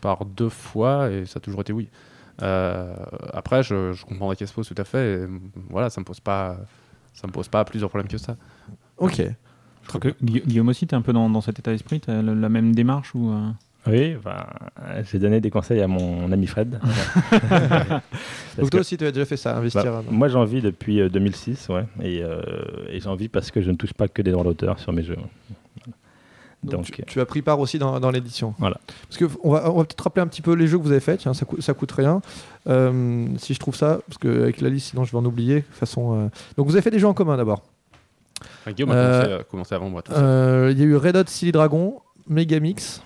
par 0.00 0.24
deux 0.24 0.48
fois 0.48 1.10
et 1.10 1.26
ça 1.26 1.38
a 1.38 1.40
toujours 1.40 1.60
été 1.60 1.72
oui. 1.72 1.88
Euh, 2.42 2.94
après, 3.32 3.62
je, 3.62 3.92
je 3.92 4.04
comprends 4.04 4.28
la 4.30 4.36
question 4.36 4.62
se 4.62 4.68
pose 4.68 4.76
tout 4.76 4.80
à 4.80 4.84
fait. 4.84 5.22
Et, 5.22 5.26
voilà, 5.70 5.90
ça 5.90 6.00
me 6.00 6.04
pose 6.04 6.20
pas, 6.20 6.56
ça 7.14 7.26
me 7.26 7.32
pose 7.32 7.48
pas 7.48 7.64
plusieurs 7.64 7.90
problèmes 7.90 8.08
que 8.08 8.18
ça. 8.18 8.36
Ok. 8.98 9.16
Je 9.82 9.88
crois 9.88 10.00
que 10.00 10.14
Gui- 10.22 10.42
Guillaume 10.46 10.68
aussi, 10.68 10.86
tu 10.86 10.94
es 10.94 10.98
un 10.98 11.02
peu 11.02 11.12
dans, 11.12 11.30
dans 11.30 11.40
cet 11.40 11.58
état 11.58 11.70
d'esprit, 11.72 12.00
tu 12.00 12.10
as 12.10 12.20
la, 12.22 12.34
la 12.34 12.48
même 12.48 12.74
démarche 12.74 13.14
ou 13.14 13.30
euh, 13.32 13.48
Oui, 13.86 14.16
euh, 14.26 15.02
j'ai 15.10 15.18
donné 15.18 15.40
des 15.40 15.50
conseils 15.50 15.80
à 15.80 15.88
mon 15.88 16.30
ami 16.30 16.46
Fred. 16.46 16.78
Donc 18.58 18.66
que- 18.66 18.70
toi 18.70 18.80
aussi, 18.80 18.96
tu 18.96 19.06
as 19.06 19.12
déjà 19.12 19.24
fait 19.24 19.36
ça, 19.36 19.56
investir. 19.56 19.84
Bah, 19.84 19.98
euh, 20.06 20.10
moi, 20.10 20.28
j'en 20.28 20.44
vis 20.44 20.60
depuis 20.60 21.00
euh, 21.00 21.08
2006, 21.08 21.68
ouais, 21.70 21.84
et, 22.02 22.22
euh, 22.22 22.40
et 22.90 23.00
j'en 23.00 23.14
vis 23.14 23.28
parce 23.28 23.50
que 23.50 23.60
je 23.62 23.70
ne 23.70 23.76
touche 23.76 23.94
pas 23.94 24.08
que 24.08 24.20
des 24.22 24.30
droits 24.32 24.44
d'auteur 24.44 24.78
sur 24.78 24.92
mes 24.92 25.02
jeux. 25.02 25.16
Donc, 26.64 26.72
Donc, 26.72 26.84
tu, 26.86 27.02
tu 27.06 27.20
as 27.20 27.26
pris 27.26 27.40
part 27.42 27.60
aussi 27.60 27.78
dans, 27.78 28.00
dans 28.00 28.10
l'édition. 28.10 28.52
Voilà. 28.58 28.78
Parce 29.08 29.16
que 29.16 29.26
on 29.44 29.52
va, 29.52 29.70
on 29.70 29.76
va 29.78 29.84
peut-être 29.84 30.00
rappeler 30.00 30.22
un 30.22 30.26
petit 30.26 30.42
peu 30.42 30.54
les 30.54 30.66
jeux 30.66 30.76
que 30.78 30.82
vous 30.82 30.90
avez 30.90 31.00
faits. 31.00 31.20
Tiens, 31.20 31.32
ça, 31.34 31.44
coûte- 31.44 31.60
ça 31.62 31.72
coûte 31.72 31.92
rien. 31.92 32.20
Euh, 32.68 33.26
si 33.38 33.54
je 33.54 33.60
trouve 33.60 33.76
ça, 33.76 34.00
parce 34.08 34.18
qu'avec 34.18 34.60
la 34.60 34.68
liste, 34.68 34.88
sinon 34.90 35.04
je 35.04 35.12
vais 35.12 35.18
en 35.18 35.24
oublier. 35.24 35.64
Façon, 35.70 36.14
euh, 36.18 36.28
Donc 36.56 36.66
vous 36.66 36.72
avez 36.72 36.82
fait 36.82 36.90
des 36.90 36.98
jeux 36.98 37.06
en 37.06 37.14
commun 37.14 37.36
d'abord. 37.36 37.62
Enfin, 38.60 38.72
Guillaume 38.72 38.90
a 38.90 38.94
Euh, 38.94 39.20
commencé, 39.22 39.40
a 39.40 39.44
commencé 39.44 39.74
avant 39.76 39.88
moi. 39.88 40.02
Tout 40.02 40.12
ça. 40.12 40.18
Euh, 40.18 40.68
Il 40.72 40.78
y 40.78 40.82
a 40.82 40.86
eu 40.86 40.96
Red 40.96 41.16
Hot 41.16 41.24
Silly 41.28 41.52
Dragon, 41.52 42.00
Megamix, 42.28 43.02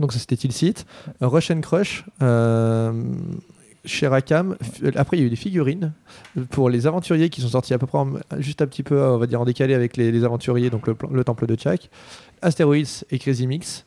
donc 0.00 0.12
ça 0.12 0.18
c'était 0.18 0.36
Tilsit, 0.36 0.74
Rush 1.20 1.50
and 1.52 1.60
Crush, 1.60 2.04
euh, 2.22 2.92
chez 3.84 4.06
Rakam. 4.08 4.56
Après 4.96 5.16
il 5.16 5.20
y 5.20 5.22
a 5.24 5.26
eu 5.26 5.30
des 5.30 5.36
figurines 5.36 5.92
pour 6.50 6.68
les 6.70 6.86
aventuriers 6.86 7.28
qui 7.30 7.40
sont 7.40 7.48
sortis 7.48 7.74
à 7.74 7.78
peu 7.78 7.86
près 7.86 7.98
en- 7.98 8.14
juste 8.38 8.60
un 8.62 8.66
petit 8.66 8.82
peu, 8.82 9.00
on 9.00 9.18
va 9.18 9.26
dire 9.26 9.40
en 9.40 9.44
décalé 9.44 9.74
avec 9.74 9.96
les, 9.96 10.10
les 10.12 10.24
aventuriers, 10.24 10.70
donc 10.70 10.86
le, 10.86 11.24
temple 11.24 11.46
de 11.46 11.54
Tchak. 11.54 11.90
Asteroids 12.42 13.04
et 13.10 13.18
Crazy 13.18 13.46
Mix. 13.46 13.84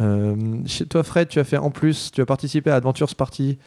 Euh, 0.00 0.36
chez 0.66 0.86
toi 0.86 1.02
Fred, 1.02 1.28
tu 1.28 1.38
as 1.38 1.44
fait 1.44 1.58
en 1.58 1.70
plus, 1.70 2.10
tu 2.12 2.20
as 2.20 2.26
participé 2.26 2.70
à 2.70 2.76
Adventures 2.76 3.14
Party 3.14 3.58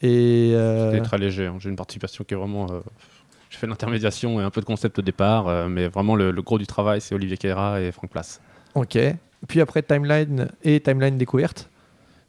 et 0.00 0.52
euh, 0.54 0.92
C'était 0.92 1.02
très 1.04 1.18
léger. 1.18 1.46
hein. 1.46 1.56
J'ai 1.58 1.68
une 1.70 1.76
participation 1.76 2.24
qui 2.24 2.34
est 2.34 2.36
vraiment. 2.36 2.66
euh, 2.70 2.80
j'ai 3.50 3.58
fait 3.58 3.66
l'intermédiation 3.66 4.40
et 4.40 4.44
un 4.44 4.50
peu 4.50 4.60
de 4.60 4.66
concept 4.66 4.98
au 4.98 5.02
départ, 5.02 5.46
euh, 5.48 5.68
mais 5.68 5.88
vraiment 5.88 6.14
le, 6.16 6.30
le 6.30 6.42
gros 6.42 6.58
du 6.58 6.66
travail, 6.66 7.00
c'est 7.00 7.14
Olivier 7.14 7.36
Quera 7.36 7.80
et 7.80 7.92
Franck 7.92 8.10
Place. 8.10 8.40
Ok. 8.74 8.98
Puis 9.48 9.60
après 9.60 9.82
Timeline 9.82 10.48
et 10.62 10.80
Timeline 10.80 11.18
découverte. 11.18 11.68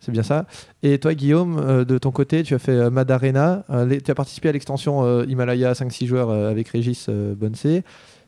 C'est 0.05 0.11
bien 0.11 0.21
ça. 0.23 0.45
Et 0.83 0.99
toi, 0.99 1.13
Guillaume, 1.13 1.57
euh, 1.59 1.85
de 1.85 1.97
ton 1.97 2.11
côté, 2.11 2.43
tu 2.43 2.53
as 2.53 2.59
fait 2.59 2.73
euh, 2.73 2.89
Madarena. 2.89 3.63
euh, 3.69 3.85
les- 3.85 4.01
tu 4.01 4.11
as 4.11 4.15
participé 4.15 4.49
à 4.49 4.51
l'extension 4.51 5.03
euh, 5.05 5.25
Himalaya 5.29 5.71
5-6 5.73 6.05
joueurs 6.07 6.29
euh, 6.29 6.51
avec 6.51 6.67
Régis 6.67 7.07
Bonsé. 7.09 7.83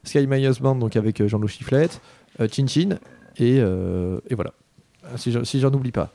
Sky 0.06 0.26
Myers 0.28 0.52
Band 0.62 0.76
donc 0.76 0.96
avec 0.96 1.26
Jean-Loup 1.28 1.48
Chifflette. 1.50 2.00
Chin 2.52 2.68
Chin. 2.68 2.98
Et, 3.38 3.58
et 3.58 4.36
voilà. 4.36 4.52
Si, 5.18 5.32
je- 5.32 5.44
si 5.44 5.60
j'en 5.60 5.74
oublie 5.74 5.92
pas. 5.92 6.12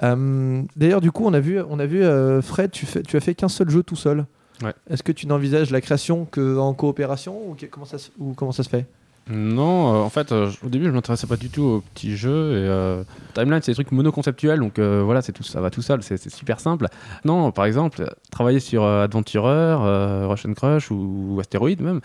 D'ailleurs, 0.00 1.00
du 1.00 1.10
coup, 1.12 1.24
on 1.26 1.32
a 1.34 1.40
vu, 1.40 1.60
on 1.68 1.78
a 1.78 1.86
vu 1.86 2.02
Fred, 2.42 2.70
tu, 2.70 2.86
fais, 2.86 3.02
tu 3.02 3.16
as 3.16 3.20
fait 3.20 3.34
qu'un 3.34 3.48
seul 3.48 3.68
jeu 3.70 3.82
tout 3.82 3.96
seul. 3.96 4.24
Ouais. 4.62 4.72
Est-ce 4.88 5.02
que 5.02 5.12
tu 5.12 5.26
n'envisages 5.26 5.70
la 5.70 5.80
création 5.80 6.24
qu'en 6.30 6.72
coopération 6.74 7.36
ou, 7.50 7.54
que- 7.54 7.66
comment, 7.66 7.84
ça, 7.86 7.98
se- 7.98 8.10
ou 8.18 8.32
comment 8.34 8.52
ça 8.52 8.62
se 8.62 8.68
fait? 8.68 8.86
Non, 9.30 9.94
euh, 9.94 10.02
en 10.02 10.10
fait, 10.10 10.32
euh, 10.32 10.50
au 10.64 10.68
début, 10.68 10.86
je 10.86 10.90
m'intéressais 10.90 11.28
pas 11.28 11.36
du 11.36 11.48
tout 11.48 11.62
aux 11.62 11.80
petits 11.80 12.16
jeux. 12.16 12.52
Et, 12.52 12.68
euh, 12.68 13.04
Timeline, 13.34 13.62
c'est 13.62 13.70
des 13.70 13.76
trucs 13.76 13.92
monoconceptuels, 13.92 14.58
donc 14.58 14.78
voilà, 14.80 15.22
c'est 15.22 15.32
tout, 15.32 15.44
ça 15.44 15.60
va 15.60 15.70
tout 15.70 15.82
seul, 15.82 16.02
c'est 16.02 16.30
super 16.30 16.60
simple. 16.60 16.86
Non, 17.24 17.52
par 17.52 17.64
exemple, 17.64 18.04
travailler 18.30 18.60
sur 18.60 18.84
Adventureur, 18.84 20.28
Rush 20.28 20.46
and 20.46 20.54
Crush 20.54 20.90
ou, 20.90 21.40
ou 21.40 21.82
même, 21.82 22.00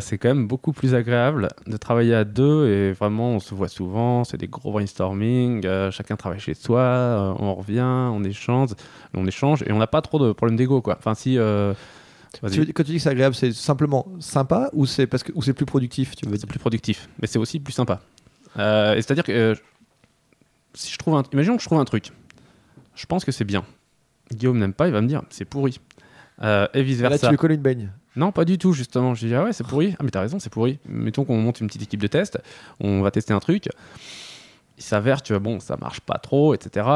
c'est 0.00 0.18
quand 0.18 0.28
même 0.28 0.46
beaucoup 0.46 0.72
plus 0.72 0.94
agréable 0.94 1.48
de 1.66 1.76
travailler 1.76 2.14
à 2.14 2.24
deux 2.24 2.68
et 2.68 2.92
vraiment, 2.92 3.30
on 3.30 3.40
se 3.40 3.54
voit 3.54 3.68
souvent, 3.68 4.24
c'est 4.24 4.36
des 4.36 4.48
gros 4.48 4.72
brainstorming, 4.72 5.66
chacun 5.90 6.16
travaille 6.16 6.40
chez 6.40 6.54
soi, 6.54 7.34
on 7.40 7.54
revient, 7.54 7.80
on 7.82 8.22
échange, 8.24 8.70
on 9.14 9.26
échange 9.26 9.62
et 9.66 9.72
on 9.72 9.78
n'a 9.78 9.86
pas 9.86 10.02
trop 10.02 10.18
de 10.18 10.32
problèmes 10.32 10.56
d'ego, 10.56 10.80
quoi. 10.80 10.96
Enfin, 10.98 11.14
si. 11.14 11.38
Tu 12.52 12.72
Quand 12.72 12.82
tu 12.82 12.90
dis 12.90 12.96
que 12.96 13.02
c'est 13.02 13.10
agréable, 13.10 13.34
c'est 13.34 13.52
simplement 13.52 14.06
sympa 14.20 14.70
ou 14.72 14.86
c'est 14.86 15.06
parce 15.06 15.22
que 15.22 15.32
ou 15.34 15.42
c'est 15.42 15.52
plus 15.52 15.66
productif 15.66 16.14
tu 16.16 16.26
veux 16.28 16.36
c'est 16.36 16.46
plus 16.46 16.58
productif, 16.58 17.08
mais 17.20 17.26
c'est 17.26 17.38
aussi 17.38 17.60
plus 17.60 17.72
sympa. 17.72 18.00
Euh, 18.58 18.94
c'est-à-dire 18.94 19.24
que 19.24 19.32
euh, 19.32 19.54
si 20.74 20.92
je 20.92 20.98
trouve 20.98 21.14
un, 21.14 21.22
imaginons 21.32 21.56
que 21.56 21.62
je 21.62 21.68
trouve 21.68 21.78
un 21.78 21.84
truc, 21.84 22.12
je 22.94 23.06
pense 23.06 23.24
que 23.24 23.32
c'est 23.32 23.44
bien. 23.44 23.64
Guillaume 24.32 24.58
n'aime 24.58 24.72
pas, 24.74 24.86
il 24.88 24.92
va 24.92 25.00
me 25.00 25.08
dire 25.08 25.22
c'est 25.30 25.44
pourri. 25.44 25.80
Euh, 26.42 26.66
et 26.74 26.82
vice 26.82 27.00
Là, 27.00 27.08
versa. 27.08 27.28
tu 27.28 27.32
veux 27.32 27.38
coller 27.38 27.54
une 27.54 27.62
baigne. 27.62 27.90
Non, 28.14 28.32
pas 28.32 28.44
du 28.44 28.58
tout, 28.58 28.72
justement. 28.72 29.14
Je 29.14 29.26
dis, 29.26 29.34
ah 29.34 29.44
ouais, 29.44 29.52
c'est 29.52 29.66
pourri. 29.66 29.94
Ah, 29.98 30.02
mais 30.02 30.10
t'as 30.10 30.20
raison, 30.20 30.38
c'est 30.38 30.50
pourri. 30.50 30.78
Mettons 30.88 31.24
qu'on 31.24 31.36
monte 31.36 31.60
une 31.60 31.66
petite 31.66 31.82
équipe 31.82 32.00
de 32.00 32.06
test, 32.06 32.38
on 32.80 33.02
va 33.02 33.10
tester 33.10 33.34
un 33.34 33.40
truc. 33.40 33.68
Il 34.78 34.82
s'avère 34.82 35.22
que, 35.22 35.34
bon, 35.34 35.60
ça 35.60 35.76
marche 35.76 36.00
pas 36.00 36.18
trop, 36.18 36.54
etc. 36.54 36.86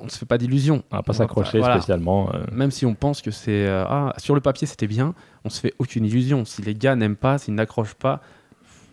On 0.00 0.04
ne 0.04 0.10
se 0.10 0.18
fait 0.18 0.26
pas 0.26 0.38
d'illusions. 0.38 0.82
on 0.90 0.96
va 0.96 1.02
pas 1.02 1.12
s'accrocher 1.12 1.58
voilà. 1.58 1.76
spécialement. 1.76 2.30
euh, 2.34 2.44
Même 2.52 2.70
si 2.70 2.86
on 2.86 2.94
pense 2.94 3.20
que 3.22 3.30
c'est. 3.30 3.66
euh, 3.66 3.84
ah, 3.86 4.14
sur 4.18 4.34
le 4.34 4.40
papier, 4.40 4.66
c'était 4.66 4.86
bien, 4.86 5.14
on 5.44 5.50
se 5.50 5.60
fait 5.60 5.74
aucune 5.78 6.04
illusion. 6.04 6.44
Si 6.44 6.62
les 6.62 6.74
gars 6.74 6.94
n'aiment 6.96 7.16
pas, 7.16 7.38
s'ils 7.38 7.54
n'accrochent 7.54 7.94
pas, 7.94 8.20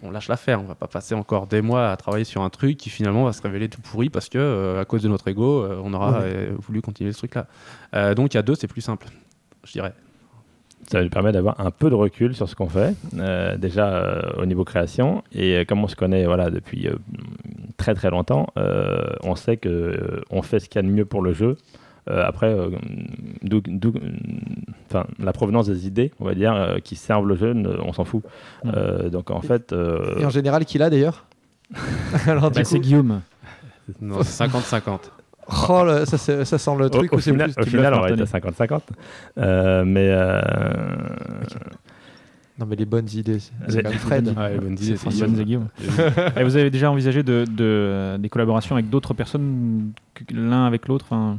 on 0.03 0.11
lâche 0.11 0.27
l'affaire. 0.27 0.59
On 0.61 0.65
va 0.65 0.75
pas 0.75 0.87
passer 0.87 1.13
encore 1.15 1.47
des 1.47 1.61
mois 1.61 1.91
à 1.91 1.97
travailler 1.97 2.25
sur 2.25 2.41
un 2.41 2.49
truc 2.49 2.77
qui 2.77 2.89
finalement 2.89 3.23
va 3.25 3.33
se 3.33 3.41
révéler 3.41 3.69
tout 3.69 3.81
pourri 3.81 4.09
parce 4.09 4.29
que, 4.29 4.37
euh, 4.37 4.81
à 4.81 4.85
cause 4.85 5.03
de 5.03 5.07
notre 5.09 5.27
ego, 5.27 5.65
on 5.83 5.93
aura 5.93 6.19
Ouais. 6.21 6.49
voulu 6.59 6.81
continuer 6.81 7.11
ce 7.13 7.19
truc-là. 7.25 8.13
Donc, 8.15 8.33
il 8.33 8.37
y 8.37 8.39
a 8.39 8.43
deux, 8.43 8.55
c'est 8.55 8.67
plus 8.67 8.81
simple, 8.81 9.07
je 9.63 9.71
dirais. 9.73 9.93
Ça 10.91 11.01
nous 11.03 11.09
permet 11.09 11.31
d'avoir 11.31 11.59
un 11.59 11.71
peu 11.71 11.89
de 11.89 11.95
recul 11.95 12.35
sur 12.35 12.47
ce 12.47 12.55
qu'on 12.55 12.69
fait, 12.69 12.93
euh, 13.17 13.57
déjà 13.57 13.87
euh, 13.95 14.21
au 14.37 14.45
niveau 14.45 14.63
création. 14.63 15.23
Et 15.33 15.55
euh, 15.57 15.65
comme 15.65 15.83
on 15.83 15.87
se 15.87 15.95
connaît 15.95 16.25
voilà, 16.25 16.51
depuis 16.51 16.87
euh, 16.87 16.95
très 17.77 17.95
très 17.95 18.11
longtemps, 18.11 18.47
euh, 18.57 19.01
on 19.23 19.35
sait 19.35 19.57
que 19.57 19.67
euh, 19.69 20.21
on 20.29 20.41
fait 20.43 20.59
ce 20.59 20.69
qu'il 20.69 20.81
y 20.81 20.85
a 20.85 20.87
de 20.87 20.93
mieux 20.93 21.05
pour 21.05 21.21
le 21.23 21.33
jeu. 21.33 21.57
Euh, 22.07 22.23
après, 22.23 22.53
euh, 22.53 22.69
d'où- 23.41 23.63
d'où- 23.65 23.93
enfin, 24.87 25.07
la 25.17 25.33
provenance 25.33 25.65
des 25.65 25.87
idées, 25.87 26.11
on 26.19 26.25
va 26.25 26.35
dire, 26.35 26.53
euh, 26.53 26.77
qui 26.77 26.95
servent 26.95 27.27
le 27.27 27.35
jeu, 27.35 27.55
on 27.83 27.91
s'en 27.93 28.05
fout. 28.05 28.21
Mm. 28.63 28.71
Euh, 28.75 29.09
donc 29.09 29.31
en 29.31 29.41
fait, 29.41 29.73
euh, 29.73 30.19
Et 30.19 30.25
en 30.25 30.29
général, 30.29 30.65
qui 30.65 30.77
l'a 30.77 30.91
d'ailleurs? 30.91 31.25
Alors, 32.27 32.51
Bah, 32.51 32.61
coup- 32.61 32.69
C'est 32.69 32.79
Guillaume. 32.79 33.21
Non, 34.01 34.17
c'est 34.21 34.43
50-50. 34.45 35.11
Oh, 35.69 35.83
le- 35.85 36.05
ça, 36.05 36.17
ça 36.17 36.57
sent 36.57 36.71
le 36.79 36.89
truc 36.89 37.13
au 37.13 37.17
où 37.17 37.19
c'est 37.19 37.31
final, 37.31 37.53
plus. 37.53 37.63
au 37.63 37.65
final, 37.67 37.93
on 37.93 38.01
va 38.01 38.09
être 38.09 38.21
à 38.21 38.39
50-50. 38.39 38.81
Euh, 39.37 39.83
mais 39.85 40.07
euh, 40.09 40.41
Non, 42.59 42.65
mais 42.65 42.75
les 42.75 42.85
bonnes 42.85 43.09
idées. 43.13 43.39
même 43.67 43.91
Fred. 43.93 44.33
Ah, 44.37 44.49
les 44.49 44.57
bonnes 44.59 44.73
idées, 44.81 44.95
c'est 44.97 45.43
Guillaume. 45.43 45.67
Et 46.37 46.43
vous 46.43 46.55
avez 46.55 46.69
déjà 46.71 46.89
envisagé 46.89 47.21
de, 47.21 47.45
de- 47.49 48.17
des 48.17 48.29
collaborations 48.29 48.75
avec 48.75 48.89
d'autres 48.89 49.13
personnes 49.13 49.91
que- 50.13 50.33
l'un 50.33 50.65
avec 50.65 50.87
l'autre 50.87 51.07
oh, 51.11 51.29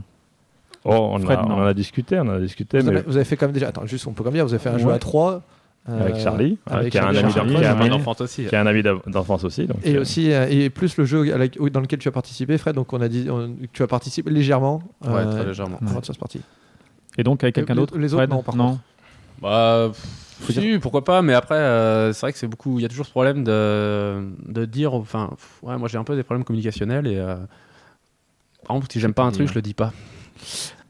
on, 0.84 1.18
Fred, 1.18 1.38
a- 1.38 1.44
on 1.46 1.52
en 1.52 1.66
a 1.66 1.74
discuté, 1.74 2.18
on 2.20 2.28
en 2.28 2.34
a 2.36 2.38
discuté, 2.40 2.78
Vous, 2.80 2.84
mais 2.90 2.98
avez, 2.98 3.06
vous 3.06 3.16
avez 3.16 3.24
fait 3.24 3.36
quand 3.36 3.46
même 3.46 3.54
déjà. 3.54 3.68
Attends, 3.68 3.86
juste, 3.86 4.06
on 4.06 4.12
peut 4.12 4.22
quand 4.22 4.30
même 4.30 4.34
dire, 4.34 4.46
vous 4.46 4.54
avez 4.54 4.62
fait 4.62 4.68
un 4.70 4.78
jeu 4.78 4.86
Ouais. 4.86 4.92
à 4.94 4.98
3. 4.98 5.42
Avec 5.88 6.16
Euh, 6.16 6.18
Charlie, 6.24 6.58
ouais, 6.68 6.72
avec 6.76 6.92
qui, 6.92 6.98
a 6.98 7.02
un 7.02 7.12
Charlie 7.12 7.18
ami 7.20 7.32
Charlie. 7.32 7.52
d'en- 7.54 7.58
qui 7.60 7.64
a 7.64 7.70
un 7.70 7.76
J'ai 7.76 7.82
ami 7.84 7.90
un 7.90 7.96
enfant 7.96 8.14
aussi. 8.18 8.44
qui 8.46 8.56
a 8.56 8.60
un 8.60 8.66
ami 8.66 8.82
d'en- 8.82 9.00
d'enfance 9.06 9.44
aussi. 9.44 9.66
Donc, 9.66 9.76
Et 9.84 9.94
euh, 9.96 10.00
aussi, 10.00 10.32
euh, 10.32 10.46
et 10.50 10.68
plus 10.68 10.96
le 10.96 11.04
jeu 11.04 11.24
dans 11.70 11.80
lequel 11.80 11.98
tu 12.00 12.08
as 12.08 12.12
participé, 12.12 12.58
Fred, 12.58 12.74
donc 12.74 12.92
on 12.92 13.00
a 13.00 13.08
dit 13.08 13.28
on- 13.30 13.54
que 13.54 13.66
tu 13.72 13.82
as 13.82 13.86
participé 13.86 14.30
légèrement. 14.30 14.82
Ouais, 15.04 15.10
euh, 15.14 15.30
très 15.32 15.44
légèrement. 15.44 15.78
avant 15.86 16.00
de 16.00 16.04
faire 16.04 16.14
ce 16.14 16.18
parti. 16.20 16.40
Et 17.18 17.22
donc 17.22 17.42
avec 17.44 17.54
quelqu'un 17.54 17.74
d'autre 17.76 17.96
les 17.98 18.12
autres, 18.14 18.22
Fred 18.24 18.30
non, 18.30 18.42
par 18.42 18.56
contre. 18.56 18.80
Bah, 19.40 19.90
pff, 19.92 20.50
si, 20.50 20.78
pourquoi 20.80 21.04
pas, 21.04 21.22
mais 21.22 21.34
après, 21.34 21.54
euh, 21.56 22.12
c'est 22.12 22.20
vrai 22.22 22.32
que 22.32 22.38
c'est 22.38 22.46
beaucoup. 22.48 22.78
Il 22.78 22.82
y 22.82 22.84
a 22.84 22.88
toujours 22.88 23.06
ce 23.06 23.10
problème 23.12 23.44
de, 23.44 24.22
de 24.48 24.64
dire. 24.64 24.92
Enfin, 24.94 25.28
pff, 25.30 25.58
ouais, 25.62 25.76
moi 25.78 25.88
j'ai 25.88 25.98
un 25.98 26.04
peu 26.04 26.16
des 26.16 26.22
problèmes 26.24 26.44
communicationnels 26.44 27.06
et. 27.06 27.16
euh, 27.16 27.36
par 28.66 28.76
exemple, 28.76 28.90
si 28.92 28.98
j'aime 28.98 29.14
pas 29.14 29.22
un 29.22 29.30
truc, 29.30 29.46
je 29.48 29.54
le 29.54 29.62
dis 29.62 29.74
pas. 29.74 29.92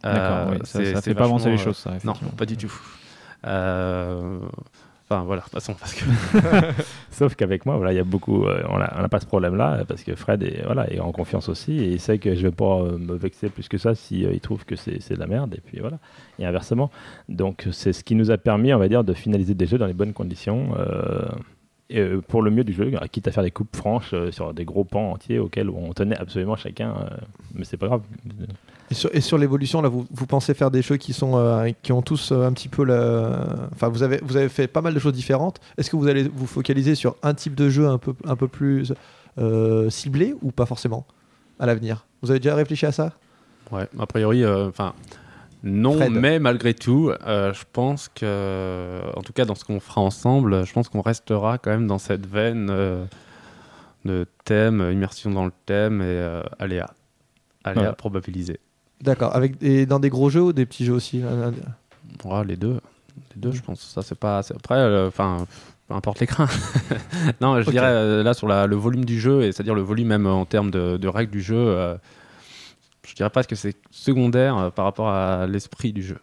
D'accord, 0.02 0.36
Euh, 0.48 0.50
oui, 0.52 0.58
ça, 0.64 0.84
ça 0.94 1.02
fait 1.02 1.14
pas 1.14 1.24
avancer 1.24 1.50
les 1.50 1.58
choses, 1.58 1.76
ça. 1.76 1.90
euh, 1.90 1.98
Non, 2.04 2.14
pas 2.36 2.46
du 2.46 2.56
tout. 2.56 2.72
Euh, 3.46 4.38
Enfin, 5.08 5.22
voilà, 5.22 5.44
passons, 5.52 5.74
parce 5.74 5.94
que. 5.94 6.04
Sauf 7.12 7.36
qu'avec 7.36 7.64
moi, 7.64 7.76
voilà, 7.76 7.92
il 7.92 7.96
y 7.96 8.00
a 8.00 8.04
beaucoup, 8.04 8.44
euh, 8.44 8.64
on 8.68 8.78
n'a 8.78 9.08
pas 9.08 9.20
ce 9.20 9.26
problème-là 9.26 9.84
parce 9.86 10.02
que 10.02 10.16
Fred 10.16 10.42
est, 10.42 10.64
voilà, 10.64 10.92
est 10.92 10.98
en 10.98 11.12
confiance 11.12 11.48
aussi 11.48 11.78
et 11.78 11.92
il 11.92 12.00
sait 12.00 12.18
que 12.18 12.34
je 12.34 12.42
vais 12.42 12.50
pas 12.50 12.80
euh, 12.80 12.98
me 12.98 13.14
vexer 13.14 13.48
plus 13.48 13.68
que 13.68 13.78
ça 13.78 13.94
si 13.94 14.26
euh, 14.26 14.36
trouve 14.40 14.64
que 14.64 14.74
c'est 14.74 15.12
de 15.12 15.18
la 15.18 15.28
merde 15.28 15.54
et 15.54 15.60
puis 15.64 15.78
voilà. 15.78 15.98
Et 16.40 16.44
inversement. 16.44 16.90
Donc 17.28 17.68
c'est 17.70 17.92
ce 17.92 18.02
qui 18.02 18.16
nous 18.16 18.32
a 18.32 18.36
permis, 18.38 18.74
on 18.74 18.78
va 18.78 18.88
dire, 18.88 19.04
de 19.04 19.12
finaliser 19.12 19.54
des 19.54 19.66
jeux 19.66 19.78
dans 19.78 19.86
les 19.86 19.94
bonnes 19.94 20.12
conditions. 20.12 20.74
et, 21.88 22.04
pour 22.26 22.42
le 22.42 22.50
mieux 22.50 22.64
du 22.64 22.72
jeu, 22.72 22.90
quitte 23.12 23.28
à 23.28 23.30
faire 23.30 23.44
des 23.44 23.52
coupes 23.52 23.76
franches 23.76 24.14
sur 24.30 24.52
des 24.54 24.64
gros 24.64 24.84
pans 24.84 25.12
entiers 25.12 25.38
auxquels 25.38 25.70
on 25.70 25.92
tenait 25.92 26.18
absolument 26.18 26.56
chacun, 26.56 26.94
mais 27.54 27.64
c'est 27.64 27.76
pas 27.76 27.86
grave. 27.86 28.02
Et 28.90 28.94
sur, 28.94 29.10
et 29.14 29.20
sur 29.20 29.36
l'évolution, 29.36 29.82
là, 29.82 29.88
vous, 29.88 30.06
vous 30.10 30.26
pensez 30.26 30.54
faire 30.54 30.70
des 30.70 30.80
jeux 30.82 30.96
qui 30.96 31.12
sont 31.12 31.36
euh, 31.36 31.70
qui 31.82 31.92
ont 31.92 32.02
tous 32.02 32.30
euh, 32.30 32.46
un 32.46 32.52
petit 32.52 32.68
peu 32.68 32.84
la. 32.84 33.44
Enfin, 33.72 33.88
vous 33.88 34.02
avez 34.04 34.20
vous 34.22 34.36
avez 34.36 34.48
fait 34.48 34.68
pas 34.68 34.80
mal 34.80 34.94
de 34.94 34.98
choses 35.00 35.12
différentes. 35.12 35.58
Est-ce 35.76 35.90
que 35.90 35.96
vous 35.96 36.06
allez 36.06 36.22
vous 36.32 36.46
focaliser 36.46 36.94
sur 36.94 37.16
un 37.22 37.34
type 37.34 37.54
de 37.56 37.68
jeu 37.68 37.88
un 37.88 37.98
peu 37.98 38.14
un 38.24 38.36
peu 38.36 38.46
plus 38.48 38.92
euh, 39.38 39.90
ciblé 39.90 40.34
ou 40.40 40.52
pas 40.52 40.66
forcément 40.66 41.04
à 41.58 41.66
l'avenir? 41.66 42.06
Vous 42.22 42.30
avez 42.30 42.38
déjà 42.38 42.54
réfléchi 42.54 42.86
à 42.86 42.92
ça? 42.92 43.12
Ouais, 43.72 43.88
a 43.98 44.06
priori, 44.06 44.44
euh, 44.44 44.68
enfin. 44.68 44.94
non, 45.64 45.94
Fred. 45.96 46.12
mais 46.12 46.38
malgré 46.38 46.72
tout, 46.72 47.10
euh, 47.26 47.52
je 47.52 47.64
pense 47.72 48.08
que, 48.08 49.00
en 49.16 49.22
tout 49.22 49.32
cas 49.32 49.44
dans 49.44 49.56
ce 49.56 49.64
qu'on 49.64 49.80
fera 49.80 50.00
ensemble, 50.00 50.64
je 50.64 50.72
pense 50.72 50.88
qu'on 50.88 51.00
restera 51.02 51.58
quand 51.58 51.70
même 51.70 51.88
dans 51.88 51.98
cette 51.98 52.26
veine 52.26 52.68
euh, 52.70 53.04
de 54.04 54.26
thème, 54.44 54.88
immersion 54.92 55.30
dans 55.32 55.44
le 55.44 55.52
thème 55.66 56.00
et 56.00 56.04
euh, 56.04 56.42
aléa. 56.60 56.90
Aléa 57.64 57.88
Ouais. 57.90 57.94
probabilisé. 57.96 58.60
D'accord. 59.02 59.34
Avec 59.36 59.62
et 59.62 59.86
dans 59.86 59.98
des 60.00 60.08
gros 60.10 60.30
jeux 60.30 60.42
ou 60.42 60.52
des 60.52 60.66
petits 60.66 60.84
jeux 60.84 60.94
aussi 60.94 61.22
Ouais, 62.24 62.44
les 62.44 62.56
deux. 62.56 62.80
Les 63.34 63.40
deux, 63.40 63.52
je 63.52 63.62
pense. 63.62 63.80
Ça, 63.80 64.02
c'est 64.02 64.18
pas. 64.18 64.38
Après, 64.54 64.76
euh, 64.76 65.08
enfin. 65.08 65.46
peu 65.88 65.94
importe 65.94 66.20
l'écran. 66.20 66.46
non, 67.40 67.60
je 67.62 67.70
dirais 67.70 67.86
euh, 67.86 68.22
là 68.22 68.34
sur 68.34 68.48
la- 68.48 68.66
le 68.66 68.76
volume 68.76 69.04
du 69.04 69.20
jeu, 69.20 69.42
et 69.42 69.52
c'est-à-dire 69.52 69.74
le 69.74 69.82
volume 69.82 70.08
même 70.08 70.26
en 70.26 70.44
termes 70.44 70.70
de, 70.70 70.96
de 70.96 71.08
règles 71.08 71.30
du 71.32 71.40
jeu, 71.42 71.56
euh, 71.56 71.96
je 73.06 73.14
dirais 73.14 73.30
pas 73.30 73.44
que 73.44 73.54
c'est 73.54 73.76
secondaire 73.90 74.56
euh, 74.56 74.70
par 74.70 74.84
rapport 74.86 75.08
à 75.08 75.46
l'esprit 75.46 75.92
du 75.92 76.02
jeu. 76.02 76.18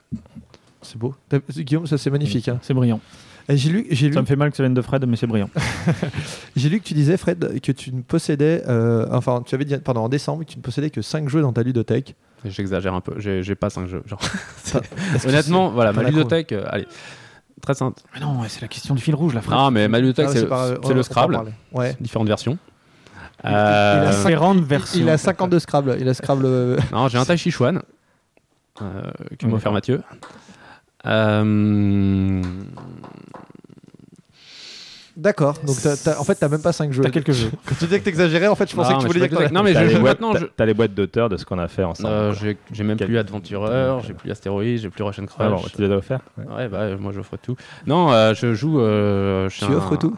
C'est 0.82 0.98
beau. 0.98 1.16
Guillaume, 1.50 1.88
ça 1.88 1.98
c'est 1.98 2.10
magnifique. 2.10 2.48
hein. 2.50 2.60
C'est 2.62 2.74
brillant. 2.74 3.00
Et 3.50 3.58
J'ai 3.58 3.70
lu, 3.70 3.86
j'ai 3.92 4.08
lu, 4.08 4.14
Ça 4.14 4.22
me 4.22 4.26
fait 4.26 4.36
mal 4.38 4.52
que 4.52 4.58
ça 4.58 4.64
vienne 4.64 4.74
de 4.74 4.82
Fred, 4.82 5.06
mais 5.06 5.16
c'est 5.18 5.28
brillant. 5.28 5.50
j'ai 6.56 6.70
lu 6.70 6.80
que 6.80 6.86
tu 6.86 6.94
disais, 6.94 7.18
Fred, 7.18 7.60
que 7.62 7.72
tu 7.72 7.94
ne 7.94 8.02
possédais, 8.02 8.64
euh, 8.68 9.06
enfin, 9.12 9.44
tu 9.46 9.54
avais 9.56 9.66
dit 9.66 9.76
pardon, 9.78 10.02
en 10.02 10.10
décembre 10.10 10.44
que 10.46 10.52
tu 10.52 10.58
ne 10.58 10.62
possédais 10.64 10.90
que 10.90 11.02
5 11.02 11.30
jeux 11.30 11.42
dans 11.42 11.54
ta 11.54 11.64
ludothèque. 11.64 12.16
J'exagère 12.46 12.94
un 12.94 13.02
peu, 13.02 13.14
j'ai 13.20 13.56
pas 13.56 13.70
5 13.70 13.88
jeux. 13.88 14.04
Genre. 14.06 14.20
Honnêtement, 15.26 15.70
voilà, 15.70 15.94
ma 15.94 16.04
ludothèque, 16.04 16.52
euh, 16.52 16.66
allez, 16.70 16.88
très 17.62 17.74
simple. 17.74 18.02
Mais 18.14 18.20
non, 18.20 18.42
c'est 18.48 18.62
la 18.62 18.68
question 18.68 18.96
du 18.96 19.02
fil 19.02 19.16
rouge, 19.16 19.34
la 19.34 19.42
Fred. 19.42 19.58
Non, 19.58 19.72
mais 19.72 19.88
ma 19.88 20.00
ludothèque, 20.00 20.28
Ah, 20.52 20.68
c'est 20.84 20.94
le 20.94 21.04
Scrabble. 21.04 21.40
Ouais. 21.72 21.96
différentes 22.00 22.28
versions. 22.28 22.58
Il- 23.46 23.50
il 23.50 23.54
a 23.56 23.58
Euh, 23.58 24.12
cinq- 24.12 24.18
Différentes 24.30 24.58
Il- 24.58 24.64
versions. 24.64 25.00
Il 25.02 25.10
a 25.10 25.18
52 25.18 25.60
Scrabble. 25.60 25.98
Il 26.00 26.08
a 26.08 26.14
Scrabble. 26.14 26.46
euh, 26.46 26.78
Non, 26.94 27.08
j'ai 27.10 27.18
un 27.18 27.26
Tai 27.26 27.38
Chi 27.38 27.52
Chuan 27.52 27.82
euh, 28.82 29.02
que 29.38 29.46
m'a 29.48 29.56
offert. 29.56 29.72
Mathieu. 29.74 30.02
Euh, 31.06 32.42
D'accord. 35.16 35.56
Donc 35.66 35.76
t'as- 35.82 35.96
t'as- 35.96 36.20
en 36.20 36.24
fait, 36.24 36.36
t'as 36.36 36.50
même 36.50 36.62
pas 36.62 36.72
5 36.74 36.92
jeux. 36.92 37.04
T'as 37.04 37.10
quelques 37.12 37.32
jeux. 37.34 37.52
Quand 37.68 37.76
tu 37.78 37.86
disais 37.86 38.00
que 38.00 38.06
t'exagérais, 38.06 38.48
en 38.48 38.56
fait, 38.56 38.70
je 38.70 38.76
pensais 38.76 38.92
Non, 38.94 38.98
que 38.98 39.02
tu 39.04 39.08
voulais 39.08 39.20
je 39.20 39.26
dire 39.28 39.48
que 39.48 39.54
Non, 39.54 39.62
mais 39.62 39.74
T'as 39.74 39.82
je 39.82 39.86
les 39.90 39.94
joue 39.96 40.00
boîtes- 40.02 40.20
maintenant. 40.20 40.34
t'as- 40.34 40.40
je- 40.40 40.46
T'as 40.58 40.66
les 40.66 40.74
boîtes 40.74 40.94
d'auteurs 40.96 41.30
de 41.30 41.38
ce 41.38 41.46
qu'on 41.46 41.60
a 41.60 41.68
fait 41.68 41.84
ensemble. 41.84 42.10
Euh, 42.10 42.34
j'ai 42.34 42.58
j'ai 42.72 42.84
même 42.84 42.98
Quel- 42.98 43.08
plus 43.08 43.18
Adventureur, 43.20 44.02
j'ai 44.02 44.14
plus 44.14 44.32
Astéroïde, 44.32 44.80
j'ai 44.80 44.90
plus 44.90 45.04
Russian 45.04 45.26
Ah 45.38 45.50
bon, 45.50 45.58
Crush. 45.58 45.74
tu 45.74 45.82
les 45.84 45.92
as 45.92 45.98
offerts? 45.98 46.22
Ouais, 46.38 46.68
bah 46.68 46.80
euh, 46.80 46.98
moi 46.98 47.12
j'offre 47.14 47.38
tout. 47.38 47.56
Non, 47.86 48.12
euh, 48.12 48.34
je 48.34 48.54
joue. 48.56 48.80
euh, 48.80 49.50
je 49.50 49.60
Tu 49.60 49.66
un- 49.72 49.76
offres 49.78 49.96
tout? 49.98 50.16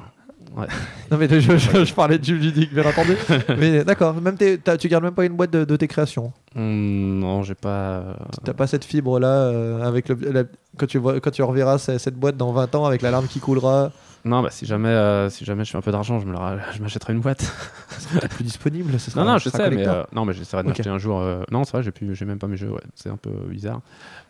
Ouais. 0.55 0.67
Non, 1.11 1.17
mais 1.17 1.27
je, 1.27 1.39
je- 1.57 1.83
je 1.85 1.93
parlais 1.93 2.17
de 2.17 2.23
jeu 2.23 2.35
ludique, 2.35 2.73
bien 2.73 2.85
entendu. 2.85 3.17
mais 3.59 3.83
d'accord, 3.83 4.13
même 4.21 4.37
t'es- 4.37 4.57
t'as- 4.57 4.77
tu 4.77 4.87
gardes 4.87 5.03
même 5.03 5.13
pas 5.13 5.25
une 5.25 5.33
boîte 5.35 5.51
de, 5.51 5.65
de 5.65 5.75
tes 5.75 5.87
créations? 5.89 6.31
Hmm, 6.55 7.19
non, 7.19 7.43
j'ai 7.43 7.55
pas. 7.55 7.69
euh, 7.69 8.13
T'as 8.45 8.53
pas 8.53 8.65
cette 8.65 8.85
fibre 8.85 9.19
là 9.19 9.51
avec 9.83 10.07
le, 10.07 10.17
la- 10.31 10.43
quand 10.77 10.85
tu 10.87 10.97
vois 10.97 11.19
quand 11.19 11.31
tu 11.31 11.43
reverras 11.43 11.77
ce- 11.79 11.97
cette 11.97 12.15
boîte 12.15 12.37
dans 12.37 12.53
20 12.53 12.73
ans 12.75 12.85
avec 12.85 13.01
l'alarme 13.01 13.27
qui 13.27 13.39
coulera, 13.41 13.91
Non, 14.25 14.41
bah 14.41 14.49
si 14.49 14.65
jamais, 14.65 14.89
euh, 14.89 15.29
si 15.29 15.45
jamais 15.45 15.63
je 15.65 15.71
fais 15.71 15.77
un 15.77 15.81
peu 15.81 15.91
d'argent, 15.91 16.19
je 16.19 16.25
me 16.25 16.33
la- 16.33 16.57
je 16.75 16.81
m'achèterai 16.81 17.13
une 17.13 17.19
boîte. 17.19 17.41
c'est 17.89 18.27
plus 18.29 18.43
disponible. 18.43 18.99
Ce 18.99 19.11
sera, 19.11 19.23
Non, 19.23 19.33
non, 19.33 19.37
ce 19.39 19.45
je 19.45 19.49
sera 19.49 19.57
sais, 19.63 19.69
mais 19.69 19.75
collector. 19.77 19.95
euh, 19.95 20.03
non, 20.13 20.25
mais 20.25 20.33
j'essaierai 20.33 20.63
de 20.63 20.67
Ok. 20.69 20.77
m'acheter 20.77 20.89
un 20.89 20.97
jour. 20.97 21.19
euh, 21.21 21.43
Non, 21.51 21.63
c'est 21.63 21.71
vrai, 21.73 21.83
j'ai 21.83 21.91
plus, 21.91 22.15
j'ai 22.15 22.25
même 22.25 22.39
pas 22.39 22.47
mes 22.47 22.57
jeux. 22.57 22.71
Ouais, 22.71 22.81
c'est 22.95 23.09
un 23.09 23.17
peu 23.17 23.29
bizarre. 23.47 23.81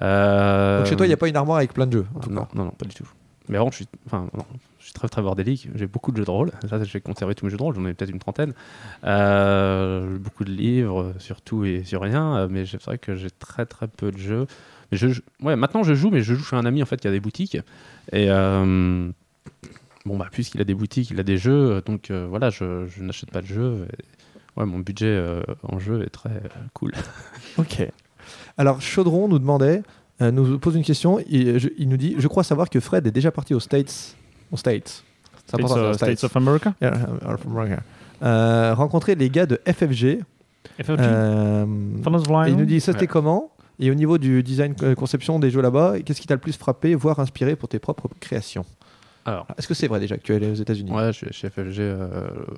Euh, 0.01 0.79
Donc 0.79 0.87
chez 0.87 0.95
toi, 0.97 1.05
il 1.05 1.09
n'y 1.09 1.13
a 1.13 1.17
pas 1.17 1.29
une 1.29 1.37
armoire 1.37 1.57
avec 1.59 1.73
plein 1.73 1.87
de 1.87 1.93
jeux. 1.93 2.05
En 2.13 2.19
tout 2.19 2.29
non, 2.29 2.41
cas. 2.41 2.47
non, 2.55 2.65
non, 2.65 2.71
pas 2.71 2.85
du 2.85 2.93
tout. 2.93 3.07
Mais 3.47 3.57
vraiment, 3.57 3.71
je 3.71 3.75
suis, 3.77 3.87
enfin, 4.07 4.27
non, 4.35 4.43
je 4.79 4.85
suis 4.85 4.93
très 4.93 5.07
très 5.07 5.21
bordélique. 5.21 5.69
J'ai 5.75 5.87
beaucoup 5.87 6.11
de 6.11 6.17
jeux 6.17 6.25
de 6.25 6.31
rôle. 6.31 6.51
Ça, 6.69 6.83
j'ai 6.83 6.99
conservé 6.99 7.35
tous 7.35 7.45
mes 7.45 7.51
jeux 7.51 7.57
de 7.57 7.63
rôle. 7.63 7.75
J'en 7.75 7.85
ai 7.85 7.93
peut-être 7.93 8.09
une 8.11 8.19
trentaine. 8.19 8.53
Euh, 9.05 10.17
beaucoup 10.17 10.43
de 10.43 10.51
livres 10.51 11.13
sur 11.19 11.41
tout 11.41 11.63
et 11.63 11.83
sur 11.83 12.01
rien. 12.01 12.35
euh, 12.37 12.47
Mais 12.49 12.65
c'est 12.65 12.81
vrai 12.83 12.97
que 12.97 13.15
j'ai 13.15 13.29
très 13.31 13.65
très 13.65 13.87
peu 13.87 14.11
de 14.11 14.17
jeux. 14.17 14.47
Mais 14.91 14.97
je, 14.97 15.07
ouais, 15.41 15.55
maintenant 15.55 15.83
je 15.83 15.93
joue, 15.93 16.09
mais 16.09 16.21
je 16.21 16.33
joue 16.33 16.43
chez 16.43 16.55
un 16.55 16.65
ami 16.65 16.81
en 16.83 16.85
fait 16.85 16.97
qui 16.99 17.07
a 17.07 17.11
des 17.11 17.19
boutiques. 17.19 17.55
Et 18.11 18.29
euh, 18.29 19.09
bon, 20.05 20.17
bah, 20.17 20.27
puisqu'il 20.31 20.61
a 20.61 20.63
des 20.63 20.73
boutiques, 20.75 21.09
il 21.11 21.19
a 21.19 21.23
des 21.23 21.37
jeux. 21.37 21.81
Donc 21.85 22.11
euh, 22.11 22.25
voilà, 22.29 22.49
je, 22.49 22.87
je 22.87 23.03
n'achète 23.03 23.31
pas 23.31 23.41
de 23.41 23.47
jeux. 23.47 23.87
Et, 23.91 24.59
ouais, 24.59 24.65
mon 24.65 24.79
budget 24.79 25.07
euh, 25.07 25.41
en 25.63 25.79
jeu 25.79 26.01
est 26.03 26.09
très 26.09 26.29
euh, 26.29 26.47
cool. 26.73 26.93
Ok. 27.57 27.87
Alors 28.57 28.81
Chaudron 28.81 29.27
nous 29.27 29.39
demandait, 29.39 29.81
euh, 30.21 30.31
nous 30.31 30.57
pose 30.59 30.75
une 30.75 30.83
question. 30.83 31.19
Il, 31.29 31.57
je- 31.59 31.69
il 31.77 31.87
nous 31.89 31.97
dit, 31.97 32.15
je 32.17 32.27
crois 32.27 32.43
savoir 32.43 32.69
que 32.69 32.79
Fred 32.79 33.05
est 33.07 33.11
déjà 33.11 33.31
parti 33.31 33.53
aux 33.53 33.59
States. 33.59 34.15
Aux 34.51 34.57
States. 34.57 35.03
States, 35.47 35.71
euh, 35.71 35.91
aux 35.91 35.93
States 35.93 36.23
of 36.23 36.35
America? 36.35 36.73
Yeah, 36.81 36.93
uh, 37.23 37.47
America. 37.49 37.81
Euh, 38.23 38.73
rencontrer 38.73 39.15
les 39.15 39.29
gars 39.29 39.45
de 39.45 39.59
FFG. 39.65 40.19
FFG 40.81 40.99
Euh, 40.99 41.65
et 41.65 42.49
il 42.49 42.55
nous 42.57 42.65
dit 42.65 42.79
ça 42.81 42.91
c'était 42.93 43.01
Ouais. 43.03 43.07
comment? 43.07 43.51
Et 43.77 43.91
au 43.91 43.93
niveau 43.93 44.17
du 44.17 44.41
design 44.41 44.73
euh, 44.83 44.95
conception 44.95 45.37
des 45.37 45.51
jeux 45.51 45.61
là-bas, 45.61 45.99
qu'est-ce 46.03 46.21
qui 46.21 46.27
t'a 46.27 46.33
le 46.35 46.39
plus 46.39 46.57
frappé, 46.57 46.95
voire 46.95 47.19
inspiré 47.19 47.55
pour 47.55 47.67
tes 47.69 47.77
propres 47.79 48.09
créations? 48.19 48.65
Alors. 49.27 49.47
Est-ce 49.57 49.67
que 49.67 49.73
c'est 49.73 49.87
vrai 49.87 49.99
déjà 49.99 50.17
que 50.17 50.21
tu 50.21 50.31
es 50.33 50.35
allé 50.35 50.51
aux 50.51 50.55
États-Unis 50.55 50.91
Ouais, 50.91 51.07
je 51.07 51.11
suis 51.13 51.27
chez 51.33 51.49
FFG 51.49 51.79
euh, 51.79 52.07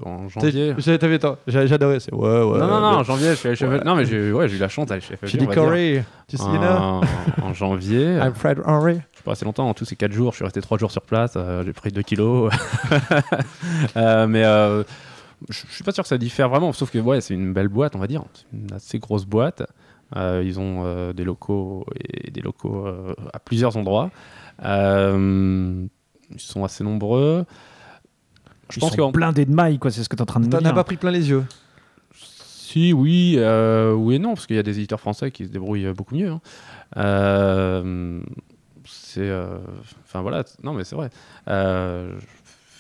en 0.04 0.28
janvier. 0.28 0.76
j'ai- 0.78 1.00
t'avais- 1.00 1.18
J'adorais. 1.48 2.00
c'est- 2.02 2.14
Ouais, 2.14 2.28
ouais. 2.28 2.60
non, 2.60 2.68
non, 2.68 2.80
non, 2.82 2.88
en 2.98 3.04
janvier, 3.04 3.30
je 3.30 3.36
suis 3.36 3.48
allé 3.48 3.56
chez. 3.56 3.66
FFG. 3.68 3.86
Non, 3.86 3.96
mais 3.96 4.04
j'ai 4.06 4.32
ouais, 4.34 4.50
eu 4.52 4.58
la 4.58 4.68
chance 4.68 4.88
d'aller 4.88 5.00
chez 5.02 5.16
FFG. 5.16 5.28
J'ai 5.32 5.38
dit. 5.38 5.48
Corey. 5.48 6.04
Tu 6.28 6.36
sais, 6.38 6.44
en, 6.44 7.02
en 7.42 7.54
janvier. 7.54 8.18
I'm 8.22 8.34
Fred 8.36 8.60
Henry. 8.66 8.96
Je 9.12 9.16
suis 9.18 9.24
pas 9.24 9.32
resté 9.32 9.46
longtemps, 9.46 9.70
en 9.70 9.74
tout 9.74 9.86
c'est 9.86 9.96
4 9.96 10.12
jours, 10.12 10.32
je 10.32 10.38
suis 10.38 10.44
resté 10.46 10.60
3 10.62 10.78
jours 10.78 10.92
sur 10.92 11.02
place, 11.04 11.34
euh, 11.38 11.64
j'ai 11.66 11.72
pris 11.74 11.92
2 11.92 12.02
kilos. 12.02 12.52
Euh, 13.96 14.28
mais 14.28 14.44
je 15.50 15.66
suis 15.70 15.84
pas 15.84 15.92
sûr 15.92 16.04
que 16.04 16.08
ça 16.10 16.18
diffère 16.18 16.50
vraiment, 16.50 16.74
sauf 16.74 16.92
que 16.92 16.98
ouais, 17.00 17.22
c'est 17.22 17.34
une 17.34 17.54
belle 17.54 17.68
boîte, 17.68 17.96
on 17.96 18.00
va 18.00 18.08
dire. 18.08 18.24
C'est 18.34 18.58
une 18.58 18.74
assez 18.74 19.00
grosse 19.00 19.26
boîte. 19.26 19.64
Euh, 20.16 20.42
ils 20.46 20.60
ont 20.60 20.84
euh, 20.86 21.14
des 21.14 21.24
locaux 21.24 21.86
et 21.96 22.32
des 22.32 22.42
locaux 22.42 22.88
euh, 22.88 23.14
à 23.34 23.40
plusieurs 23.40 23.76
endroits. 23.78 24.10
Ils 26.32 26.40
sont 26.40 26.64
assez 26.64 26.84
nombreux. 26.84 27.46
Je 28.70 28.78
Ils 28.78 28.80
pense 28.82 28.96
sont 28.96 29.08
que 29.08 29.12
blindés 29.14 29.46
de 29.46 29.54
mailles, 29.54 29.80
quoi. 29.80 29.92
C'est 29.92 30.04
ce 30.04 30.10
que 30.10 30.16
t'es 30.16 30.22
en 30.22 30.26
train 30.26 30.40
de 30.42 30.46
me 30.48 30.52
T'en 30.52 30.60
dire. 30.60 30.68
as 30.70 30.74
pas 30.74 30.84
pris 30.84 30.98
plein 30.98 31.12
les 31.12 31.30
yeux. 31.30 31.46
Si, 32.14 32.92
oui, 32.94 33.36
euh, 33.38 33.94
oui 33.94 34.16
et 34.16 34.20
non, 34.20 34.34
parce 34.34 34.46
qu'il 34.46 34.58
y 34.58 34.60
a 34.60 34.64
des 34.64 34.78
éditeurs 34.78 35.00
français 35.00 35.32
qui 35.32 35.46
se 35.46 35.50
débrouillent 35.50 35.92
beaucoup 35.94 36.16
mieux. 36.16 36.30
hein. 36.32 36.42
Euh, 36.98 38.22
c'est. 38.86 39.22
euh, 39.22 39.58
Enfin 40.04 40.22
voilà, 40.22 40.44
non 40.64 40.74
mais 40.74 40.84
c'est 40.84 40.96
vrai. 40.96 41.10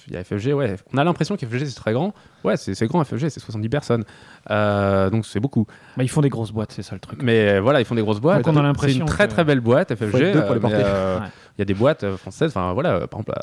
Il 0.07 0.13
y 0.13 0.17
a 0.17 0.23
FFG, 0.23 0.53
ouais. 0.53 0.75
On 0.93 0.97
a 0.97 1.03
l'impression 1.03 1.35
qu'FFG 1.35 1.65
c'est 1.65 1.75
très 1.75 1.91
grand. 1.93 2.13
Ouais, 2.45 2.55
c'est 2.55 2.73
c'est 2.75 2.87
grand 2.87 3.03
FFG, 3.03 3.27
c'est 3.29 3.39
70 3.41 3.67
personnes. 3.69 4.05
Euh, 4.49 5.09
donc 5.09 5.25
c'est 5.25 5.39
beaucoup. 5.41 5.65
Bah, 5.97 6.03
ils 6.03 6.09
font 6.09 6.21
des 6.21 6.29
grosses 6.29 6.51
boîtes, 6.51 6.71
c'est 6.71 6.81
ça 6.83 6.95
le 6.95 7.01
truc. 7.01 7.21
Mais 7.21 7.49
euh, 7.57 7.61
voilà, 7.61 7.81
ils 7.81 7.85
font 7.85 7.95
des 7.95 8.01
grosses 8.01 8.21
boîtes. 8.21 8.37
Donc, 8.45 8.47
on 8.53 8.57
a 8.57 8.61
C'est 8.61 8.67
l'impression 8.67 8.99
une 9.01 9.05
très 9.05 9.27
que- 9.27 9.33
très 9.33 9.43
belle 9.43 9.59
boîte 9.59 9.93
FFG. 9.93 10.15
Euh, 10.21 10.59
mais, 10.63 10.69
euh, 10.73 11.19
Ouais. 11.19 11.25
Il 11.57 11.59
y 11.59 11.61
a 11.63 11.65
des 11.65 11.73
boîtes 11.73 12.05
françaises, 12.17 12.51
enfin 12.51 12.71
voilà, 12.73 12.93
euh, 12.93 13.07
par 13.07 13.19
exemple, 13.19 13.39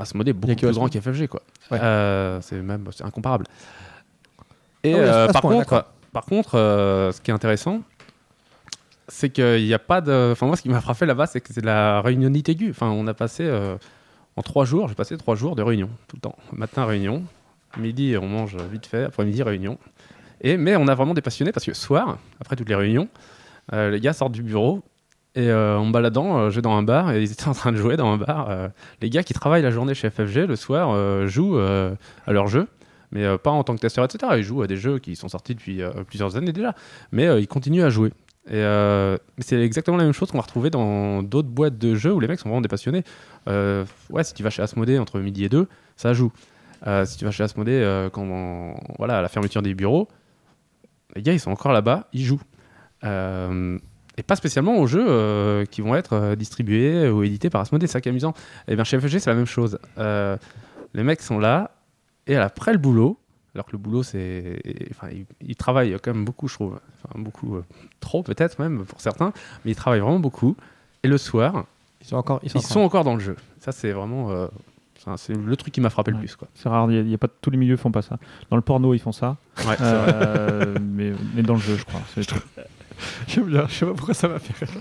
Asmodée 0.00 0.30
est 0.30 0.34
beaucoup 0.34 0.54
plus 0.54 0.72
grand 0.72 0.88
qu'FFG 0.88 1.26
quoi. 1.26 1.40
Ouais. 1.70 1.78
Euh, 1.82 2.38
c'est 2.42 2.56
même 2.60 2.84
c'est 2.92 3.04
incomparable. 3.04 3.44
Et 4.84 4.94
Ah 4.94 4.96
oui, 4.96 5.02
euh, 5.04 5.28
par, 5.28 5.42
point, 5.42 5.52
contre, 5.52 5.84
par 6.12 6.24
contre, 6.24 6.54
euh, 6.56 7.10
ce 7.12 7.20
qui 7.20 7.30
est 7.30 7.34
intéressant, 7.34 7.80
c'est 9.08 9.30
qu'il 9.30 9.64
n'y 9.64 9.74
a 9.74 9.78
pas 9.78 10.00
de. 10.00 10.30
Enfin 10.32 10.46
moi, 10.46 10.56
ce 10.56 10.62
qui 10.62 10.68
m'a 10.68 10.80
frappé 10.80 11.06
là-bas, 11.06 11.26
c'est 11.26 11.40
que 11.40 11.52
c'est 11.52 11.60
de 11.62 11.66
la 11.66 12.00
réunionite 12.02 12.48
aiguë. 12.48 12.70
Enfin, 12.70 12.88
on 12.90 13.06
a 13.06 13.14
passé, 13.14 13.44
euh, 13.44 13.76
En 14.38 14.42
trois 14.42 14.64
jours, 14.64 14.86
j'ai 14.86 14.94
passé 14.94 15.16
trois 15.16 15.34
jours 15.34 15.56
de 15.56 15.62
réunion, 15.62 15.90
tout 16.06 16.14
le 16.14 16.20
temps. 16.20 16.36
Matin, 16.52 16.84
réunion. 16.84 17.24
Midi, 17.76 18.16
on 18.16 18.28
mange 18.28 18.56
vite 18.70 18.86
fait. 18.86 19.02
Après-midi, 19.02 19.42
réunion. 19.42 19.78
Et, 20.42 20.56
mais 20.56 20.76
on 20.76 20.86
a 20.86 20.94
vraiment 20.94 21.12
des 21.12 21.22
passionnés 21.22 21.50
parce 21.50 21.66
que 21.66 21.74
soir, 21.74 22.18
après 22.40 22.54
toutes 22.54 22.68
les 22.68 22.76
réunions, 22.76 23.08
euh, 23.72 23.90
les 23.90 23.98
gars 23.98 24.12
sortent 24.12 24.30
du 24.30 24.44
bureau 24.44 24.84
et 25.34 25.50
euh, 25.50 25.76
en 25.76 25.86
me 25.86 25.92
baladant, 25.92 26.38
euh, 26.38 26.50
je 26.50 26.54
vais 26.54 26.62
dans 26.62 26.76
un 26.76 26.84
bar 26.84 27.10
et 27.10 27.20
ils 27.20 27.32
étaient 27.32 27.48
en 27.48 27.52
train 27.52 27.72
de 27.72 27.78
jouer 27.78 27.96
dans 27.96 28.12
un 28.12 28.16
bar. 28.16 28.48
euh, 28.48 28.68
les 29.02 29.10
gars 29.10 29.24
qui 29.24 29.34
travaillent 29.34 29.62
la 29.62 29.72
journée 29.72 29.94
chez 29.94 30.08
FFG, 30.08 30.46
le 30.46 30.54
soir, 30.54 31.26
jouent 31.26 31.58
à 31.58 32.32
leur 32.32 32.46
jeu. 32.46 32.68
Mais 33.10 33.38
pas 33.38 33.50
en 33.50 33.64
tant 33.64 33.74
que 33.74 33.80
testeur, 33.80 34.04
etc. 34.04 34.34
Ils 34.36 34.44
jouent 34.44 34.62
à 34.62 34.68
des 34.68 34.76
jeux 34.76 35.00
qui 35.00 35.16
sont 35.16 35.28
sortis 35.28 35.56
depuis 35.56 35.80
plusieurs 36.06 36.36
années 36.36 36.52
déjà. 36.52 36.76
Mais 37.10 37.42
ils 37.42 37.48
continuent 37.48 37.82
à 37.82 37.90
jouer. 37.90 38.12
Et 38.50 38.56
euh, 38.56 39.18
c'est 39.38 39.60
exactement 39.60 39.98
la 39.98 40.04
même 40.04 40.14
chose 40.14 40.30
qu'on 40.30 40.38
va 40.38 40.42
retrouver 40.42 40.70
dans 40.70 41.22
d'autres 41.22 41.48
boîtes 41.48 41.76
de 41.76 41.94
jeux 41.94 42.12
où 42.12 42.20
les 42.20 42.28
mecs 42.28 42.40
sont 42.40 42.48
vraiment 42.48 42.62
des 42.62 42.68
passionnés. 42.68 43.04
Euh, 43.46 43.84
ouais, 44.08 44.24
si 44.24 44.32
tu 44.32 44.42
vas 44.42 44.50
chez 44.50 44.62
Asmodée 44.62 44.98
entre 44.98 45.20
midi 45.20 45.44
et 45.44 45.48
deux, 45.50 45.68
ça 45.96 46.14
joue. 46.14 46.32
Euh, 46.86 47.04
si 47.04 47.18
tu 47.18 47.26
vas 47.26 47.30
chez 47.30 47.42
Asmodée 47.42 48.08
quand, 48.12 48.74
voilà, 48.98 49.18
à 49.18 49.22
la 49.22 49.28
fermeture 49.28 49.60
des 49.60 49.74
bureaux, 49.74 50.08
les 51.14 51.22
gars, 51.22 51.34
ils 51.34 51.40
sont 51.40 51.50
encore 51.50 51.72
là-bas, 51.72 52.08
ils 52.14 52.24
jouent. 52.24 52.40
Et 53.02 54.22
pas 54.22 54.34
spécialement 54.34 54.78
aux 54.78 54.86
jeux 54.86 55.64
qui 55.70 55.82
vont 55.82 55.94
être 55.94 56.34
distribués 56.34 57.10
ou 57.10 57.22
édités 57.22 57.50
par 57.50 57.60
Asmodée, 57.60 57.86
c'est 57.86 57.94
ça 57.94 58.00
qui 58.00 58.08
est 58.08 58.12
amusant. 58.12 58.32
Et 58.66 58.76
bien 58.76 58.84
chez 58.84 58.98
FFG, 58.98 59.18
c'est 59.18 59.30
la 59.30 59.36
même 59.36 59.46
chose. 59.46 59.78
Les 59.98 61.02
mecs 61.02 61.20
sont 61.20 61.38
là, 61.38 61.72
et 62.26 62.36
après 62.36 62.72
le 62.72 62.78
boulot, 62.78 63.18
alors 63.58 63.66
que 63.66 63.72
le 63.72 63.78
boulot, 63.78 64.02
c'est. 64.02 64.60
Enfin, 64.90 65.08
ils, 65.12 65.26
ils 65.46 65.56
travaillent 65.56 65.96
quand 66.02 66.14
même 66.14 66.24
beaucoup, 66.24 66.48
je 66.48 66.54
trouve. 66.54 66.78
Enfin, 67.04 67.20
beaucoup, 67.20 67.56
euh, 67.56 67.64
trop 68.00 68.22
peut-être 68.22 68.58
même 68.60 68.84
pour 68.84 69.00
certains, 69.00 69.32
mais 69.64 69.72
ils 69.72 69.76
travaillent 69.76 70.00
vraiment 70.00 70.20
beaucoup. 70.20 70.56
Et 71.02 71.08
le 71.08 71.18
soir, 71.18 71.64
Ils 72.00 72.06
sont 72.06 72.16
encore. 72.16 72.40
Ils 72.42 72.50
sont 72.50 72.58
ils 72.60 72.62
sont 72.62 72.80
encore 72.80 73.04
dans 73.04 73.14
le 73.14 73.20
jeu. 73.20 73.36
Ça, 73.60 73.72
c'est 73.72 73.92
vraiment. 73.92 74.30
euh, 74.30 74.46
c'est 75.16 75.34
le 75.34 75.56
truc 75.56 75.72
qui 75.72 75.80
m'a 75.80 75.90
frappé 75.90 76.10
le 76.10 76.16
Ouais. 76.18 76.22
plus. 76.24 76.36
Quoi. 76.36 76.48
C'est 76.54 76.68
rare, 76.68 76.90
il 76.90 76.94
y 76.96 76.98
a, 76.98 77.02
il 77.02 77.08
y 77.08 77.14
a 77.14 77.18
pas 77.18 77.28
tous 77.28 77.50
les 77.50 77.56
milieux 77.56 77.76
font 77.78 77.90
pas 77.90 78.02
ça. 78.02 78.18
Dans 78.50 78.56
le 78.56 78.62
porno, 78.62 78.92
ils 78.94 78.98
font 78.98 79.12
ça, 79.12 79.36
Ouais. 79.66 79.74
Euh, 79.80 80.76
mais, 80.82 81.12
mais 81.34 81.42
dans 81.42 81.54
le 81.54 81.60
jeu, 81.60 81.76
je 81.76 81.84
crois. 81.84 82.00
C'est- 82.14 82.30
J'aime 83.28 83.44
bien, 83.46 83.66
je 83.68 83.74
sais 83.74 83.86
pas 83.86 83.92
pourquoi 83.94 84.14
ça 84.14 84.28
m'a 84.28 84.38
fait 84.38 84.64
rire. 84.64 84.74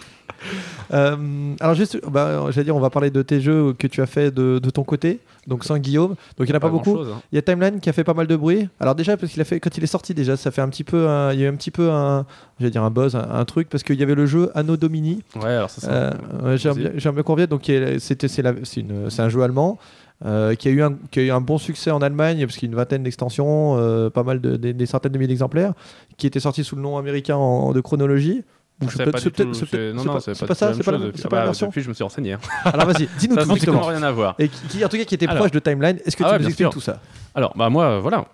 Euh, 0.94 1.56
alors 1.60 1.74
juste, 1.76 2.00
bah, 2.10 2.46
j'allais 2.52 2.66
dire, 2.66 2.76
on 2.76 2.80
va 2.80 2.90
parler 2.90 3.10
de 3.10 3.22
tes 3.22 3.42
jeux 3.42 3.74
que 3.78 3.88
tu 3.88 4.02
as 4.02 4.06
fait 4.06 4.32
de, 4.32 4.60
de 4.60 4.70
ton 4.70 4.84
côté, 4.84 5.20
donc 5.48 5.64
sans 5.64 5.78
Guillaume. 5.78 6.16
Donc 6.38 6.48
il 6.48 6.52
n'y 6.52 6.54
en 6.54 6.58
a 6.58 6.60
pas, 6.60 6.70
beaucoup. 6.70 6.98
hein. 7.00 7.22
Il 7.32 7.36
y 7.36 7.40
a 7.40 7.42
Timeline 7.42 7.80
qui 7.80 7.90
a 7.90 7.94
fait 7.94 8.04
pas 8.04 8.14
mal 8.14 8.28
de 8.28 8.36
bruit. 8.36 8.70
Alors 8.80 8.94
déjà 8.96 9.18
parce 9.18 9.32
qu'il 9.32 9.42
a 9.42 9.46
fait 9.46 9.60
quand 9.60 9.76
il 9.78 9.84
est 9.84 9.88
sorti 9.88 10.14
déjà, 10.14 10.38
ça 10.38 10.52
fait 10.52 10.62
un 10.62 10.70
petit 10.70 10.84
peu, 10.84 11.08
un- 11.08 11.34
il 11.34 11.40
y 11.40 11.44
a 11.44 11.48
eu 11.48 11.50
un 11.50 11.56
petit 11.56 11.72
peu 11.72 11.90
un, 11.90 12.26
j'allais 12.60 12.72
dire 12.72 12.84
un 12.84 12.92
buzz, 12.92 13.16
un, 13.16 13.28
un 13.30 13.46
truc 13.46 13.68
parce 13.70 13.84
qu'il 13.84 14.00
y 14.00 14.04
avait 14.04 14.16
le 14.16 14.26
jeu 14.28 14.52
Anno 14.56 14.78
Domini. 14.78 15.24
Ouais, 15.36 15.46
alors 15.54 15.70
ça, 15.70 15.82
c'est 15.82 15.88
Euh, 15.90 16.58
J'aime 16.58 17.14
bien, 17.16 17.24
qu'on 17.24 17.34
revienne. 17.34 17.48
Donc 17.50 17.64
c'est 18.00 19.20
un 19.22 19.30
jeu 19.30 19.42
allemand. 19.42 19.80
Euh, 20.26 20.56
qui, 20.56 20.68
a 20.68 20.72
eu 20.72 20.82
un, 20.82 20.96
qui 21.12 21.20
a 21.20 21.24
eu 21.24 21.32
un 21.32 21.42
bon 21.42 21.58
succès 21.58 21.92
en 21.92 22.02
Allemagne, 22.02 22.46
parce 22.46 22.58
qu'il 22.58 22.68
y 22.68 22.72
a 22.72 22.74
une 22.74 22.78
vingtaine 22.78 23.04
d'extensions, 23.04 23.76
euh, 23.78 24.10
pas 24.10 24.24
mal 24.24 24.42
de, 24.42 24.56
des, 24.58 24.74
des 24.74 24.86
centaines 24.86 25.12
de 25.12 25.18
milliers 25.18 25.28
d'exemplaires, 25.28 25.74
qui 26.18 26.26
était 26.28 26.40
sorti 26.40 26.64
sous 26.64 26.76
le 26.76 26.82
nom 26.82 26.98
américain 26.98 27.36
en, 27.36 27.72
de 27.74 27.82
chronologie. 27.82 28.44
C'est 28.82 28.92
c'est 28.92 29.12
pas 29.12 29.18
c'est 29.20 29.36
c'est 29.36 29.54
c'est- 29.56 29.66
c'est 29.66 30.06
pas- 30.06 30.20
c'est 30.20 30.34
c'est 30.36 30.40
pas 30.42 30.48
pas 30.48 30.54
ça, 30.56 30.74
c'est 30.76 30.84
pas 30.84 30.92
la 30.92 30.98
la 31.00 31.06
c'est 31.16 31.24
pas 31.28 31.36
la 31.38 31.42
Bah, 31.42 31.46
version. 31.46 31.66
Depuis, 31.68 31.82
je 31.82 31.90
me 31.90 31.94
suis 31.96 32.04
renseigné. 32.04 32.34
hein. 32.34 32.40
Alors 32.66 32.86
vas-y, 32.86 33.08
dis-nous 33.18 33.34
Ça 33.36 33.42
tout 33.42 33.48
n'a 33.48 33.54
exactement. 33.56 33.82
rien 33.82 34.04
à 34.04 34.12
voir. 34.12 34.36
Et 34.38 34.50
qui, 34.50 34.86
en 34.86 34.88
tout 34.88 34.98
cas 34.98 35.04
qui 35.04 35.16
était 35.16 35.26
Alors. 35.28 35.38
proche 35.40 35.52
de 35.52 35.58
Timeline. 35.60 35.98
Est-ce 36.06 36.16
que 36.16 36.24
Ah 36.24 36.28
tu 36.28 36.34
ouais, 36.34 36.40
nous 36.42 36.46
expliques 36.48 36.66
sûr. 36.68 36.74
tout 36.74 36.82
ça? 36.82 37.00
Alors, 37.34 37.54
bah 37.58 37.70
moi, 37.72 38.00
voilà, 38.00 38.26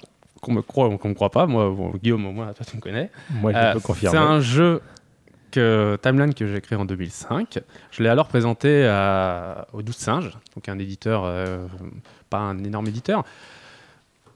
qu'on 0.41 0.51
me 0.51 0.61
croit 0.61 0.89
ou 0.89 0.97
qu'on 0.97 1.07
me 1.09 1.13
croit 1.13 1.29
pas, 1.29 1.45
moi, 1.45 1.69
bon, 1.73 1.91
Guillaume, 2.01 2.25
au 2.25 2.31
moins, 2.34 2.47
toi, 2.51 2.65
tu 2.69 2.75
me 2.75 2.81
connais. 2.81 3.09
Moi, 3.29 3.53
je 3.53 3.57
Euh, 3.57 3.73
peux 3.73 3.79
c'est 3.79 3.86
confirmer. 3.86 4.17
un 4.17 4.41
jeu 4.41 4.81
Timeline 5.54 6.34
que 6.34 6.47
j'ai 6.47 6.62
créé 6.62 6.78
en 6.78 6.86
2005. 6.86 7.60
Je 7.91 8.04
l'ai 8.04 8.10
alors 8.10 8.28
présenté 8.28 8.86
à, 8.86 9.68
au 9.74 9.82
12 9.82 9.95
Singes, 9.95 10.38
donc 10.56 10.70
un 10.70 10.80
éditeur, 10.80 11.24
euh, 11.26 11.68
pas 12.30 12.39
un 12.39 12.64
énorme 12.64 12.88
éditeur, 12.88 13.24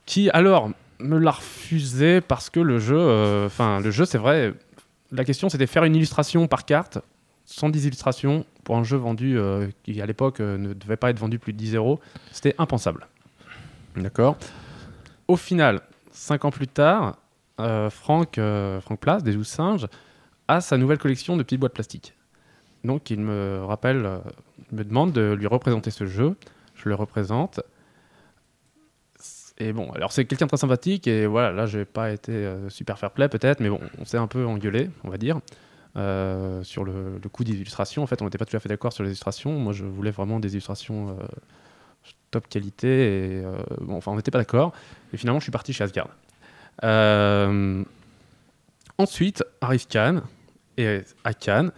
qui 0.05 0.30
alors 0.30 0.72
me 0.99 1.18
l'a 1.18 1.32
refusé 1.32 2.22
parce 2.22 2.49
que 2.49 2.59
le 2.59 2.80
jeu, 2.80 2.97
euh, 2.97 3.45
enfin 3.45 3.80
le 3.80 3.91
jeu 3.91 4.05
c'est 4.05 4.18
vrai, 4.18 4.53
la 5.11 5.24
question 5.24 5.49
c'était 5.49 5.68
faire 5.68 5.84
une 5.84 5.95
illustration 5.95 6.47
par 6.47 6.65
carte, 6.65 6.99
110 7.45 7.86
illustrations 7.86 8.45
pour 8.63 8.78
un 8.78 8.84
jeu 8.84 8.97
vendu 8.97 9.38
euh, 9.38 9.68
qui 9.84 10.01
à 10.01 10.05
l'époque 10.05 10.39
ne 10.39 10.74
devait 10.74 10.97
pas 10.97 11.09
être 11.09 11.20
vendu 11.20 11.39
plus 11.39 11.53
de 11.53 11.57
10 11.57 11.76
euros, 11.76 11.99
c'était 12.32 12.55
impensable. 12.57 13.07
D'accord 13.95 14.38
Au 15.28 15.36
final, 15.36 15.82
5 16.11 16.45
ans 16.45 16.51
plus 16.51 16.68
tard, 16.68 17.18
Franck, 17.89 18.39
Franck 18.82 18.99
Place, 18.99 19.24
des 19.24 19.34
12 19.34 19.47
singes, 19.47 19.88
a 20.47 20.61
sa 20.61 20.77
nouvelle 20.77 20.97
collection 20.97 21.37
de 21.37 21.43
petites 21.43 21.59
boîtes 21.59 21.73
plastiques. 21.73 22.13
Donc 22.83 23.09
il 23.09 23.19
me 23.19 23.63
rappelle, 23.65 24.05
euh, 24.05 24.19
il 24.71 24.77
me 24.77 24.83
demande 24.83 25.11
de 25.11 25.33
lui 25.33 25.47
représenter 25.47 25.91
ce 25.91 26.05
jeu. 26.05 26.35
Je 26.75 26.89
le 26.89 26.95
représente. 26.95 27.59
Et 29.57 29.73
bon, 29.73 29.91
alors 29.91 30.11
c'est 30.11 30.25
quelqu'un 30.25 30.45
de 30.45 30.49
très 30.49 30.57
sympathique 30.57 31.07
et 31.07 31.25
voilà, 31.25 31.51
là 31.51 31.65
j'ai 31.65 31.83
pas 31.83 32.11
été 32.11 32.31
euh, 32.31 32.69
super 32.69 32.99
fair 32.99 33.09
play 33.09 33.27
peut-être, 33.27 33.59
mais 33.59 33.69
bon, 33.69 33.79
on 33.97 34.05
s'est 34.05 34.17
un 34.17 34.27
peu 34.27 34.45
engueulé, 34.45 34.91
on 35.03 35.09
va 35.09 35.17
dire, 35.17 35.39
euh, 35.95 36.63
sur 36.63 36.83
le, 36.83 37.17
le 37.21 37.29
coût 37.29 37.43
des 37.43 37.53
illustrations. 37.53 38.03
En 38.03 38.07
fait, 38.07 38.21
on 38.21 38.25
n'était 38.25 38.37
pas 38.37 38.45
tout 38.45 38.55
à 38.55 38.59
fait 38.59 38.69
d'accord 38.69 38.93
sur 38.93 39.03
les 39.03 39.09
illustrations. 39.09 39.51
Moi, 39.57 39.73
je 39.73 39.83
voulais 39.83 40.11
vraiment 40.11 40.39
des 40.39 40.51
illustrations 40.51 41.17
top 42.29 42.47
qualité 42.47 43.39
et 43.39 43.43
bon, 43.81 43.97
enfin, 43.97 44.11
on 44.11 44.15
n'était 44.15 44.31
pas 44.31 44.37
d'accord. 44.37 44.73
Et 45.11 45.17
finalement, 45.17 45.39
je 45.39 45.45
suis 45.45 45.51
parti 45.51 45.73
chez 45.73 45.83
Asgard. 45.83 46.09
Ensuite, 48.99 49.43
arrive 49.61 49.87
Cannes 49.87 50.21
et 50.78 51.01
à 51.23 51.34
Cannes, 51.34 51.71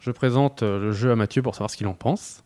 je 0.00 0.10
présente 0.10 0.62
euh, 0.62 0.78
le 0.78 0.92
jeu 0.92 1.10
à 1.10 1.16
Mathieu 1.16 1.42
pour 1.42 1.54
savoir 1.54 1.70
ce 1.70 1.76
qu'il 1.76 1.86
en 1.86 1.94
pense. 1.94 2.42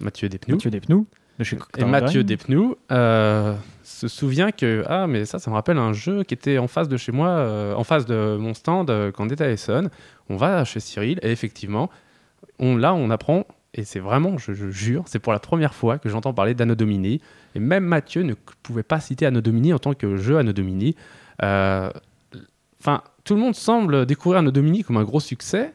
Mathieu 0.00 0.28
Despnous. 0.28 0.56
Mathieu 0.56 0.70
Despnous, 0.70 1.06
de 1.38 1.44
chez 1.44 1.58
Et 1.76 1.84
Mathieu. 1.84 2.24
Despnous 2.24 2.76
euh, 2.90 3.54
se 3.82 4.08
souvient 4.08 4.50
que 4.50 4.84
ah 4.88 5.06
mais 5.06 5.24
ça 5.24 5.38
ça 5.38 5.50
me 5.50 5.54
rappelle 5.54 5.78
un 5.78 5.92
jeu 5.92 6.24
qui 6.24 6.34
était 6.34 6.58
en 6.58 6.68
face 6.68 6.88
de 6.88 6.96
chez 6.96 7.12
moi, 7.12 7.28
euh, 7.28 7.74
en 7.74 7.84
face 7.84 8.06
de 8.06 8.36
mon 8.38 8.54
stand 8.54 8.90
euh, 8.90 9.12
quand 9.12 9.24
on 9.24 9.28
était 9.28 9.44
à 9.44 9.50
Essonne. 9.50 9.90
On 10.28 10.36
va 10.36 10.64
chez 10.64 10.80
Cyril 10.80 11.18
et 11.22 11.30
effectivement 11.30 11.90
on 12.58 12.76
là 12.76 12.94
on 12.94 13.10
apprend 13.10 13.46
et 13.74 13.84
c'est 13.84 14.00
vraiment 14.00 14.36
je, 14.38 14.52
je 14.52 14.70
jure 14.70 15.04
c'est 15.06 15.18
pour 15.18 15.32
la 15.32 15.38
première 15.38 15.74
fois 15.74 15.98
que 15.98 16.08
j'entends 16.08 16.34
parler 16.34 16.54
d'Anno 16.54 16.74
Domini 16.74 17.20
et 17.54 17.60
même 17.60 17.84
Mathieu 17.84 18.22
ne 18.22 18.34
pouvait 18.62 18.82
pas 18.82 19.00
citer 19.00 19.26
Anno 19.26 19.40
Domini 19.40 19.72
en 19.72 19.78
tant 19.78 19.94
que 19.94 20.16
jeu 20.16 20.38
Anno 20.38 20.52
Domini. 20.52 20.96
Enfin 21.40 23.02
tout 23.28 23.34
le 23.34 23.40
monde 23.40 23.54
semble 23.54 24.06
découvrir 24.06 24.38
Anno 24.40 24.50
Domini 24.50 24.82
comme 24.82 24.96
un 24.96 25.04
gros 25.04 25.20
succès. 25.20 25.74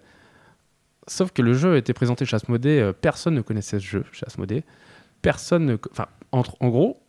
Sauf 1.08 1.32
que 1.32 1.42
le 1.42 1.54
jeu 1.54 1.74
a 1.74 1.78
été 1.78 1.94
présenté 1.94 2.26
chez 2.26 2.36
Asmodée, 2.36 2.80
euh, 2.80 2.94
personne 2.94 3.36
ne 3.36 3.42
connaissait 3.42 3.80
ce 3.80 3.86
jeu 3.86 4.04
chez 4.12 4.26
Asmodée 4.26 4.64
personne 5.22 5.78
enfin 5.92 6.08
entre 6.34 6.56
en 6.60 6.68
gros 6.70 7.00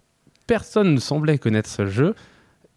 personne 0.46 0.94
ne 0.94 1.00
semblait 1.00 1.38
connaître 1.38 1.68
ce 1.68 1.86
jeu 1.86 2.14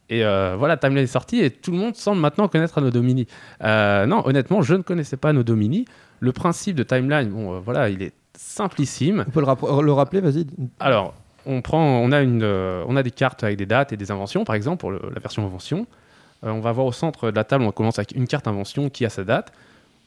et 0.09 0.23
euh, 0.23 0.55
voilà 0.57 0.77
Timeline 0.77 1.03
est 1.03 1.07
sorti 1.07 1.41
et 1.41 1.51
tout 1.51 1.71
le 1.71 1.77
monde 1.77 1.95
semble 1.95 2.19
maintenant 2.21 2.47
connaître 2.47 2.77
Anno 2.79 2.89
Domini 2.89 3.27
Euh, 3.63 4.05
non 4.07 4.25
honnêtement 4.25 4.61
je 4.63 4.73
ne 4.75 4.81
connaissais 4.81 5.17
pas 5.17 5.29
Anno 5.29 5.43
Domini 5.43 5.85
le 6.21 6.31
principe 6.31 6.75
de 6.75 6.83
Timeline 6.83 7.29
bon 7.29 7.53
euh, 7.55 7.59
voilà 7.59 7.89
il 7.89 8.01
est 8.01 8.13
simplissime 8.35 9.25
On 9.27 9.31
peut 9.31 9.41
le, 9.41 9.45
rapp- 9.47 9.81
le 9.83 9.91
rappeler, 9.91 10.21
vas-y. 10.21 10.47
alors, 10.79 11.13
on 11.45 11.61
prend, 11.61 11.83
on 11.99 12.11
a 12.11 12.21
une, 12.21 12.43
on 12.43 12.95
a 12.95 13.03
des 13.03 13.11
cartes 13.11 13.43
avec 13.43 13.57
des 13.57 13.65
dates 13.65 13.91
et 13.93 13.97
des 13.97 14.11
inventions, 14.11 14.43
par 14.43 14.55
exemple 14.55 14.79
pour 14.79 14.91
le- 14.91 15.01
la 15.13 15.19
version 15.19 15.43
invention. 15.45 15.87
Euh, 16.43 16.51
on 16.51 16.59
va 16.59 16.71
voir 16.71 16.85
au 16.85 16.91
centre 16.91 17.31
de 17.31 17.35
la 17.35 17.43
table, 17.43 17.63
on 17.63 17.71
commence 17.71 17.99
avec 17.99 18.11
une 18.11 18.27
carte 18.27 18.47
invention 18.47 18.89
qui 18.89 19.05
a 19.05 19.09
sa 19.09 19.23
date. 19.23 19.51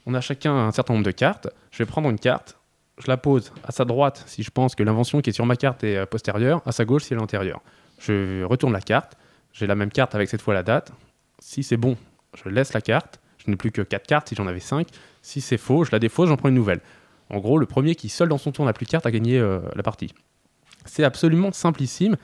On 0.05 0.13
a 0.13 0.21
chacun 0.21 0.53
un 0.53 0.71
certain 0.71 0.93
nombre 0.93 1.05
de 1.05 1.11
cartes. 1.11 1.47
Je 1.71 1.79
vais 1.79 1.85
prendre 1.85 2.09
une 2.09 2.19
carte, 2.19 2.57
je 2.97 3.07
la 3.07 3.17
pose 3.17 3.51
à 3.63 3.71
sa 3.71 3.85
droite 3.85 4.23
si 4.27 4.43
je 4.43 4.51
pense 4.51 4.75
que 4.75 4.83
l'invention 4.83 5.21
qui 5.21 5.29
est 5.29 5.33
sur 5.33 5.45
ma 5.45 5.55
carte 5.55 5.83
est 5.83 5.97
euh, 5.97 6.05
postérieure, 6.05 6.61
à 6.65 6.71
sa 6.71 6.85
gauche 6.85 7.03
si 7.03 7.13
elle 7.13 7.19
est 7.19 7.23
antérieure. 7.23 7.61
Je 7.99 8.43
retourne 8.43 8.73
la 8.73 8.81
carte, 8.81 9.17
j'ai 9.53 9.67
la 9.67 9.75
même 9.75 9.91
carte 9.91 10.15
avec 10.15 10.29
cette 10.29 10.41
fois 10.41 10.53
la 10.53 10.63
date. 10.63 10.91
Si 11.39 11.63
c'est 11.63 11.77
bon, 11.77 11.97
je 12.41 12.49
laisse 12.49 12.73
la 12.73 12.81
carte. 12.81 13.19
Je 13.43 13.49
n'ai 13.49 13.57
plus 13.57 13.71
que 13.71 13.81
4 13.81 14.05
cartes 14.05 14.29
si 14.29 14.35
j'en 14.35 14.47
avais 14.47 14.59
5. 14.59 14.87
Si 15.21 15.41
c'est 15.41 15.57
faux, 15.57 15.83
je 15.83 15.91
la 15.91 15.99
défausse, 15.99 16.29
j'en 16.29 16.37
prends 16.37 16.49
une 16.49 16.55
nouvelle. 16.55 16.81
En 17.29 17.39
gros, 17.39 17.57
le 17.57 17.65
premier 17.65 17.95
qui 17.95 18.09
seul 18.09 18.29
dans 18.29 18.37
son 18.37 18.51
tour 18.51 18.65
n'a 18.65 18.73
plus 18.73 18.85
de 18.85 18.91
cartes 18.91 19.05
a 19.05 19.11
gagné 19.11 19.39
euh, 19.39 19.61
la 19.75 19.83
partie. 19.83 20.13
C'est 20.85 21.03
absolument 21.03 21.51
simplissime. 21.51 22.17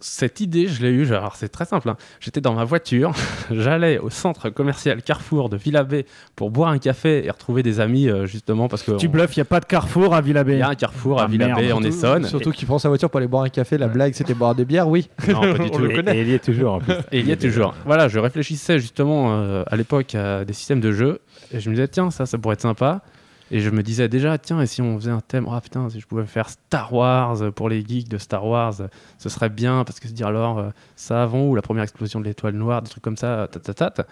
Cette 0.00 0.40
idée, 0.40 0.66
je 0.66 0.82
l'ai 0.82 0.90
eue, 0.90 1.06
alors 1.14 1.36
c'est 1.36 1.48
très 1.48 1.64
simple. 1.64 1.88
hein. 1.90 1.96
J'étais 2.20 2.40
dans 2.40 2.54
ma 2.54 2.64
voiture, 2.64 3.12
j'allais 3.50 3.98
au 3.98 4.10
centre 4.10 4.48
commercial 4.50 5.02
Carrefour 5.02 5.48
de 5.48 5.56
Villabé 5.56 6.06
pour 6.36 6.50
boire 6.50 6.70
un 6.70 6.78
café 6.78 7.24
et 7.26 7.30
retrouver 7.30 7.62
des 7.62 7.80
amis, 7.80 8.08
euh, 8.08 8.26
justement, 8.26 8.68
parce 8.68 8.82
que 8.82 8.92
Tu 8.92 9.06
on- 9.08 9.10
bluffes, 9.10 9.36
il 9.36 9.40
n'y 9.40 9.42
a 9.42 9.46
pas 9.46 9.60
de 9.60 9.66
carrefour 9.66 10.14
à 10.14 10.20
il 10.20 10.24
Villabé. 10.24 10.58
y 10.58 10.62
a 10.62 10.68
un 10.68 10.74
Carrefour 10.74 11.20
à 11.20 11.24
Ah, 11.24 11.26
Villabé 11.26 11.62
merde. 11.66 11.78
en 11.78 11.82
Essonne. 11.82 12.24
Surtout 12.26 12.50
qu'il 12.52 12.66
prend 12.66 12.78
sa 12.78 12.88
voiture 12.88 13.10
pour 13.10 13.18
aller 13.18 13.26
boire 13.28 13.42
un 13.44 13.48
café. 13.50 13.76
La 13.78 13.88
blague, 13.88 14.14
c'était 14.14 14.34
boire 14.34 14.54
des 14.54 14.64
bières, 14.64 14.88
oui. 14.88 15.08
Non, 15.28 15.40
pas 15.40 15.52
du 15.58 15.60
On 15.64 15.68
tout. 15.70 15.78
le 15.82 15.90
Et, 15.92 15.94
connaît. 15.96 16.16
et 16.18 16.20
il 16.22 16.28
y 16.28 16.34
est 16.34 16.44
toujours 16.44 16.74
en 16.74 16.78
plus. 16.80 16.94
Et 17.12 17.20
il 17.20 17.28
y 17.28 17.32
a 17.32 17.36
toujours. 17.36 17.74
Voilà, 17.84 18.08
je 18.08 18.18
réfléchissais 18.18 18.78
justement 18.78 19.32
euh, 19.42 19.62
à 19.66 19.76
l'époque 19.76 20.14
à 20.14 20.44
des 20.44 20.52
systèmes 20.52 20.80
de 20.80 20.92
jeu 20.92 21.20
et 21.52 21.60
je 21.60 21.68
me 21.68 21.74
disais 21.74 21.88
tiens 21.88 22.10
ça 22.10 22.26
ça 22.26 22.38
pourrait 22.38 22.54
être 22.54 22.60
sympa 22.62 23.02
et 23.50 23.60
je 23.60 23.70
me 23.70 23.82
disais 23.82 24.08
déjà 24.08 24.38
tiens 24.38 24.60
et 24.60 24.66
si 24.66 24.80
on 24.82 24.96
faisait 24.98 25.10
un 25.10 25.20
thème 25.20 25.46
ah 25.50 25.60
putain 25.60 25.88
si 25.90 25.98
je 26.00 26.06
pouvais 26.06 26.24
faire 26.26 26.48
Star 26.48 26.92
Wars 26.92 27.36
pour 27.54 27.68
les 27.68 27.84
geeks 27.84 28.08
de 28.08 28.18
Star 28.18 28.44
Wars 28.46 28.74
ce 29.18 29.28
serait 29.28 29.48
bien 29.48 29.84
parce 29.84 29.98
que 30.00 30.08
se 30.08 30.12
dire 30.12 30.28
alors 30.28 30.58
euh, 30.58 30.70
ça 30.96 31.22
avant 31.22 31.42
ou 31.46 31.54
la 31.54 31.62
première 31.62 31.82
explosion 31.82 32.20
de 32.20 32.24
l'étoile 32.26 32.54
noire 32.54 32.82
des 32.82 32.88
trucs 32.90 33.02
comme 33.02 33.16
ça 33.16 33.48
ta 33.50 33.58
ta 33.60 33.74
ta, 33.74 33.90
ta. 33.90 34.04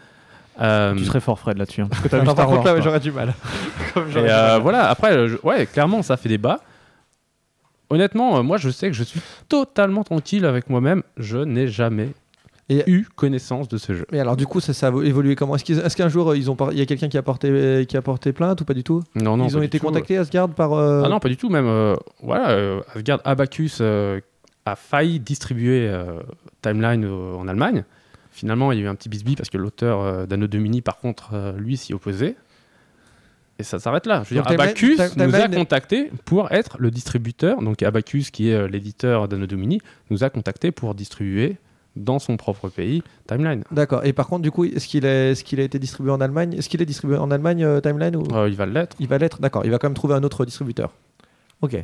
Euh, 0.61 0.93
Tu 0.97 1.05
serais 1.05 1.21
fort, 1.21 1.39
Fred, 1.39 1.57
là-dessus. 1.57 1.83
hein, 1.83 1.87
parce 1.89 2.03
que 2.03 2.09
t'as 2.09 2.17
Non, 2.17 2.23
vu 2.23 2.27
par 2.27 2.35
Star 2.35 2.47
contre, 2.49 2.65
Wars, 2.65 2.75
là, 2.75 2.81
j'aurais 2.81 2.99
du 2.99 3.13
mal. 3.13 3.33
Comme 3.95 4.09
et 4.09 4.13
du 4.13 4.19
euh, 4.19 4.53
mal. 4.55 4.61
voilà 4.63 4.89
après 4.89 5.29
je- 5.29 5.37
ouais 5.45 5.67
clairement 5.67 6.03
ça 6.03 6.17
fait 6.17 6.29
débat 6.29 6.59
honnêtement, 7.91 8.39
euh, 8.39 8.43
moi, 8.43 8.57
je 8.59 8.69
sais 8.71 8.89
que 8.89 8.95
je 8.97 9.03
suis 9.05 9.21
totalement 9.49 10.05
tranquille 10.05 10.45
avec 10.45 10.69
moi-même. 10.69 11.03
Je 11.17 11.39
n'ai 11.39 11.69
jamais 11.69 12.11
Et- 12.71 12.85
eu 12.91 13.07
connaissance 13.17 13.67
de 13.69 13.79
ce 13.79 13.95
jeu. 13.95 14.05
Mais 14.13 14.21
alors, 14.21 14.37
du 14.37 14.47
coup, 14.47 14.61
ça, 14.61 14.75
ça 14.75 14.89
a 14.89 15.03
évolué 15.03 15.35
comment? 15.37 15.57
Est-ce 15.57 15.97
qu'un 15.97 16.09
jour, 16.11 16.35
ils 16.37 16.51
ont 16.51 16.57
par- 16.57 16.73
il 16.73 16.79
y 16.79 16.83
a 16.83 16.87
quelqu'un 16.87 17.09
qui 17.09 17.17
a 17.17 17.23
porté, 17.23 17.87
qui 17.89 17.97
a 17.97 18.03
porté 18.03 18.33
plainte 18.35 18.61
ou 18.61 18.65
pas 18.65 18.75
du 18.75 18.85
tout? 18.85 19.03
Non, 19.15 19.37
non. 19.39 19.47
Ils 19.49 19.57
ont 19.57 19.63
été 19.63 19.79
tout. 19.79 19.87
contactés, 19.87 20.19
Asgard, 20.19 20.51
par. 20.51 20.75
euh, 20.75 21.03
Ah 21.05 21.09
non, 21.09 21.19
pas 21.19 21.29
du 21.31 21.37
tout. 21.39 21.49
Même, 21.49 21.67
euh, 21.67 21.95
voilà, 22.23 22.51
euh, 22.51 22.81
Asgard 22.95 23.21
Abacus 23.25 23.79
euh, 23.81 24.21
a 24.67 24.77
failli 24.77 25.19
distribuer 25.19 25.89
euh, 25.89 26.21
Timeline 26.61 27.05
euh, 27.05 27.35
en 27.37 27.49
Allemagne. 27.49 27.85
Finalement, 28.31 28.71
il 28.73 28.79
y 28.79 28.83
a 28.83 28.85
eu 28.85 28.89
un 28.89 28.95
petit 28.95 29.09
bisbis 29.09 29.35
parce 29.35 29.49
que 29.49 29.57
l'auteur 29.59 30.01
euh, 30.03 30.27
d'Anno 30.27 30.47
Domini, 30.47 30.83
par 30.83 30.99
contre, 30.99 31.31
euh, 31.33 31.53
lui, 31.59 31.77
s'y 31.79 31.95
opposait. 31.95 32.37
Et 33.59 33.65
ça 33.65 33.79
s'arrête 33.81 34.07
là. 34.07 34.23
Je 34.25 34.35
veux 34.35 34.37
Donc 34.41 34.47
dire, 34.47 34.57
Timeline- 34.57 34.69
Abacus 34.71 35.17
nous 35.17 35.35
a 35.35 35.49
contactés 35.49 36.11
pour 36.25 36.53
être 36.53 36.77
le 36.79 36.91
distributeur. 36.93 37.61
Donc 37.61 37.83
Abacus, 37.83 38.31
qui 38.31 38.51
est 38.51 38.55
euh, 38.55 38.69
l'éditeur 38.69 39.27
d'Anno 39.27 39.47
Domini, 39.47 39.81
nous 40.11 40.23
a 40.23 40.31
contactés 40.31 40.71
pour 40.71 40.95
distribuer 40.95 41.57
dans 41.99 42.19
son 42.19 42.37
propre 42.37 42.69
pays 42.69 43.03
Timeline. 43.27 43.63
D'accord. 43.71 44.05
Et 44.05 44.13
par 44.13 44.27
contre, 44.29 44.43
du 44.43 44.51
coup, 44.51 44.65
est-ce 44.65 44.87
qu'il 44.89 45.05
est, 45.05 45.33
est, 45.33 45.43
qu'il 45.43 45.61
a 45.61 45.63
été 45.65 45.79
distribué 45.79 46.11
en 46.13 46.21
Allemagne? 46.21 46.55
Est-ce 46.55 46.69
qu'il 46.69 46.81
est 46.83 46.87
distribué 46.87 47.17
en 47.17 47.31
Allemagne, 47.31 47.65
euh, 47.65 47.81
Timeline 47.81 48.17
ou... 48.17 48.25
Euh, 48.35 48.49
il 48.49 48.57
va 48.57 48.67
l'être. 48.67 48.97
Il 49.01 49.09
va 49.09 49.19
l'être 49.19 49.41
D'accord. 49.41 49.65
Il 49.65 49.71
va 49.71 49.79
quand 49.79 49.89
même 49.89 49.95
trouver 49.95 50.15
un 50.15 50.23
autre 50.23 50.45
distributeur. 50.45 50.93
Ok. 51.61 51.75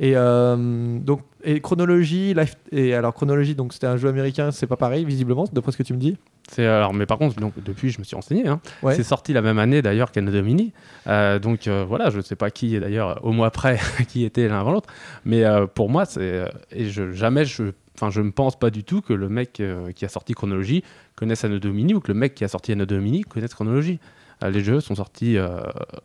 Et 0.00 0.16
euh, 0.16 0.98
donc, 0.98 1.20
et 1.44 1.60
chronologie, 1.60 2.34
life- 2.34 2.56
et 2.72 2.94
alors 2.94 3.14
chronologie, 3.14 3.54
donc 3.54 3.72
c'était 3.72 3.86
un 3.86 3.96
jeu 3.96 4.08
américain, 4.08 4.50
c'est 4.50 4.66
pas 4.66 4.76
pareil, 4.76 5.04
visiblement, 5.04 5.44
d'après 5.52 5.70
ce 5.70 5.76
que 5.76 5.82
tu 5.84 5.92
me 5.92 5.98
dis? 5.98 6.16
Alors, 6.58 6.92
mais 6.92 7.06
par 7.06 7.16
contre, 7.18 7.36
donc, 7.40 7.52
depuis, 7.64 7.90
je 7.90 8.00
me 8.00 8.04
suis 8.04 8.16
renseigné. 8.16 8.46
hein. 8.48 8.60
Ouais. 8.82 8.94
C'est 8.96 9.04
sorti 9.04 9.32
la 9.32 9.40
même 9.40 9.58
année 9.58 9.82
d'ailleurs 9.82 10.10
qu'Anno 10.10 10.30
Domini. 10.32 10.72
Euh, 11.06 11.38
donc 11.38 11.66
euh, 11.68 11.84
voilà, 11.88 12.10
je 12.10 12.16
ne 12.18 12.22
sais 12.22 12.34
pas 12.36 12.50
qui 12.50 12.74
est 12.76 12.80
d'ailleurs 12.80 13.20
au 13.24 13.30
mois 13.32 13.50
près 13.50 13.78
qui 14.08 14.24
était 14.24 14.48
l'un 14.48 14.58
avant 14.60 14.72
l'autre. 14.72 14.88
Mais 15.24 15.44
euh, 15.44 15.66
pour 15.66 15.88
moi, 15.88 16.04
c'est 16.06 16.42
et 16.72 16.86
je 16.86 17.12
jamais 17.12 17.44
je 17.44 17.64
Enfin, 17.96 18.10
je 18.10 18.20
ne 18.20 18.30
pense 18.30 18.58
pas 18.58 18.70
du 18.70 18.82
tout 18.84 19.00
que 19.02 19.12
le 19.12 19.28
mec 19.28 19.60
euh, 19.60 19.92
qui 19.92 20.04
a 20.04 20.08
sorti 20.08 20.32
Chronologie 20.34 20.82
connaisse 21.14 21.44
Anno 21.44 21.58
Domini 21.58 21.94
ou 21.94 22.00
que 22.00 22.08
le 22.12 22.18
mec 22.18 22.34
qui 22.34 22.44
a 22.44 22.48
sorti 22.48 22.72
Anno 22.72 22.86
Domini 22.86 23.22
connaisse 23.22 23.54
Chronologie. 23.54 24.00
Euh, 24.42 24.50
les 24.50 24.64
jeux 24.64 24.80
sont 24.80 24.96
sortis 24.96 25.36
euh, 25.38 25.60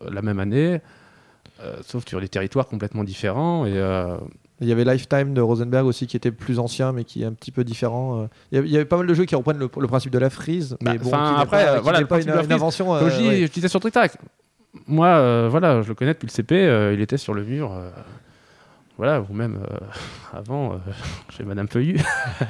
la 0.10 0.22
même 0.22 0.40
année, 0.40 0.82
sauf 1.82 2.06
sur 2.08 2.22
des 2.22 2.30
territoires 2.30 2.68
complètement 2.68 3.04
différents. 3.04 3.66
Et 3.66 3.72
Il 4.62 4.68
y 4.68 4.72
avait 4.72 4.84
Lifetime 4.86 5.34
de 5.34 5.42
Rosenberg 5.42 5.86
aussi 5.88 6.06
qui 6.06 6.16
était 6.18 6.32
plus 6.32 6.60
ancien 6.60 6.92
mais 6.92 7.06
qui 7.06 7.24
est 7.24 7.26
un 7.26 7.34
petit 7.34 7.52
peu 7.52 7.64
différent. 7.64 8.28
Il 8.52 8.56
y 8.56 8.58
avait- 8.60 8.68
il 8.68 8.72
y 8.74 8.76
avait 8.76 8.86
pas 8.86 8.98
mal 8.98 9.08
de 9.08 9.14
jeux 9.14 9.26
qui 9.26 9.36
reprennent 9.36 9.58
le, 9.58 9.70
le 9.80 9.88
principe 9.88 10.12
de 10.12 10.20
la 10.20 10.30
frise, 10.30 10.78
mais 10.82 10.98
Bah, 10.98 11.04
bon, 11.04 11.10
qui 11.10 11.16
n'est 11.16 11.42
après, 11.42 11.66
pas, 11.66 11.76
qui 11.78 11.84
voilà, 11.84 12.06
pas 12.06 12.22
une, 12.22 12.30
une 12.30 12.52
invention. 12.54 12.88
Comme 13.00 13.10
je, 13.10 13.18
dis, 13.18 13.28
ouais. 13.28 13.48
je 13.48 13.52
disais 13.52 13.68
sur 13.68 13.80
TrickTrack. 13.80 14.14
Moi, 14.86 15.08
euh, 15.08 15.48
voilà, 15.50 15.82
je 15.82 15.88
le 15.90 15.96
connais 15.96 16.14
depuis 16.14 16.28
le 16.28 16.32
CP, 16.32 16.92
il 16.94 17.02
était 17.02 17.18
sur 17.18 17.34
le 17.34 17.44
mur. 17.44 17.72
Voilà, 19.00 19.22
ou 19.22 19.34
même 19.34 19.58
euh, 19.64 19.78
avant, 20.38 20.74
euh, 20.74 20.78
chez 21.36 21.44
Madame 21.46 21.70
Feuillu. 21.70 21.98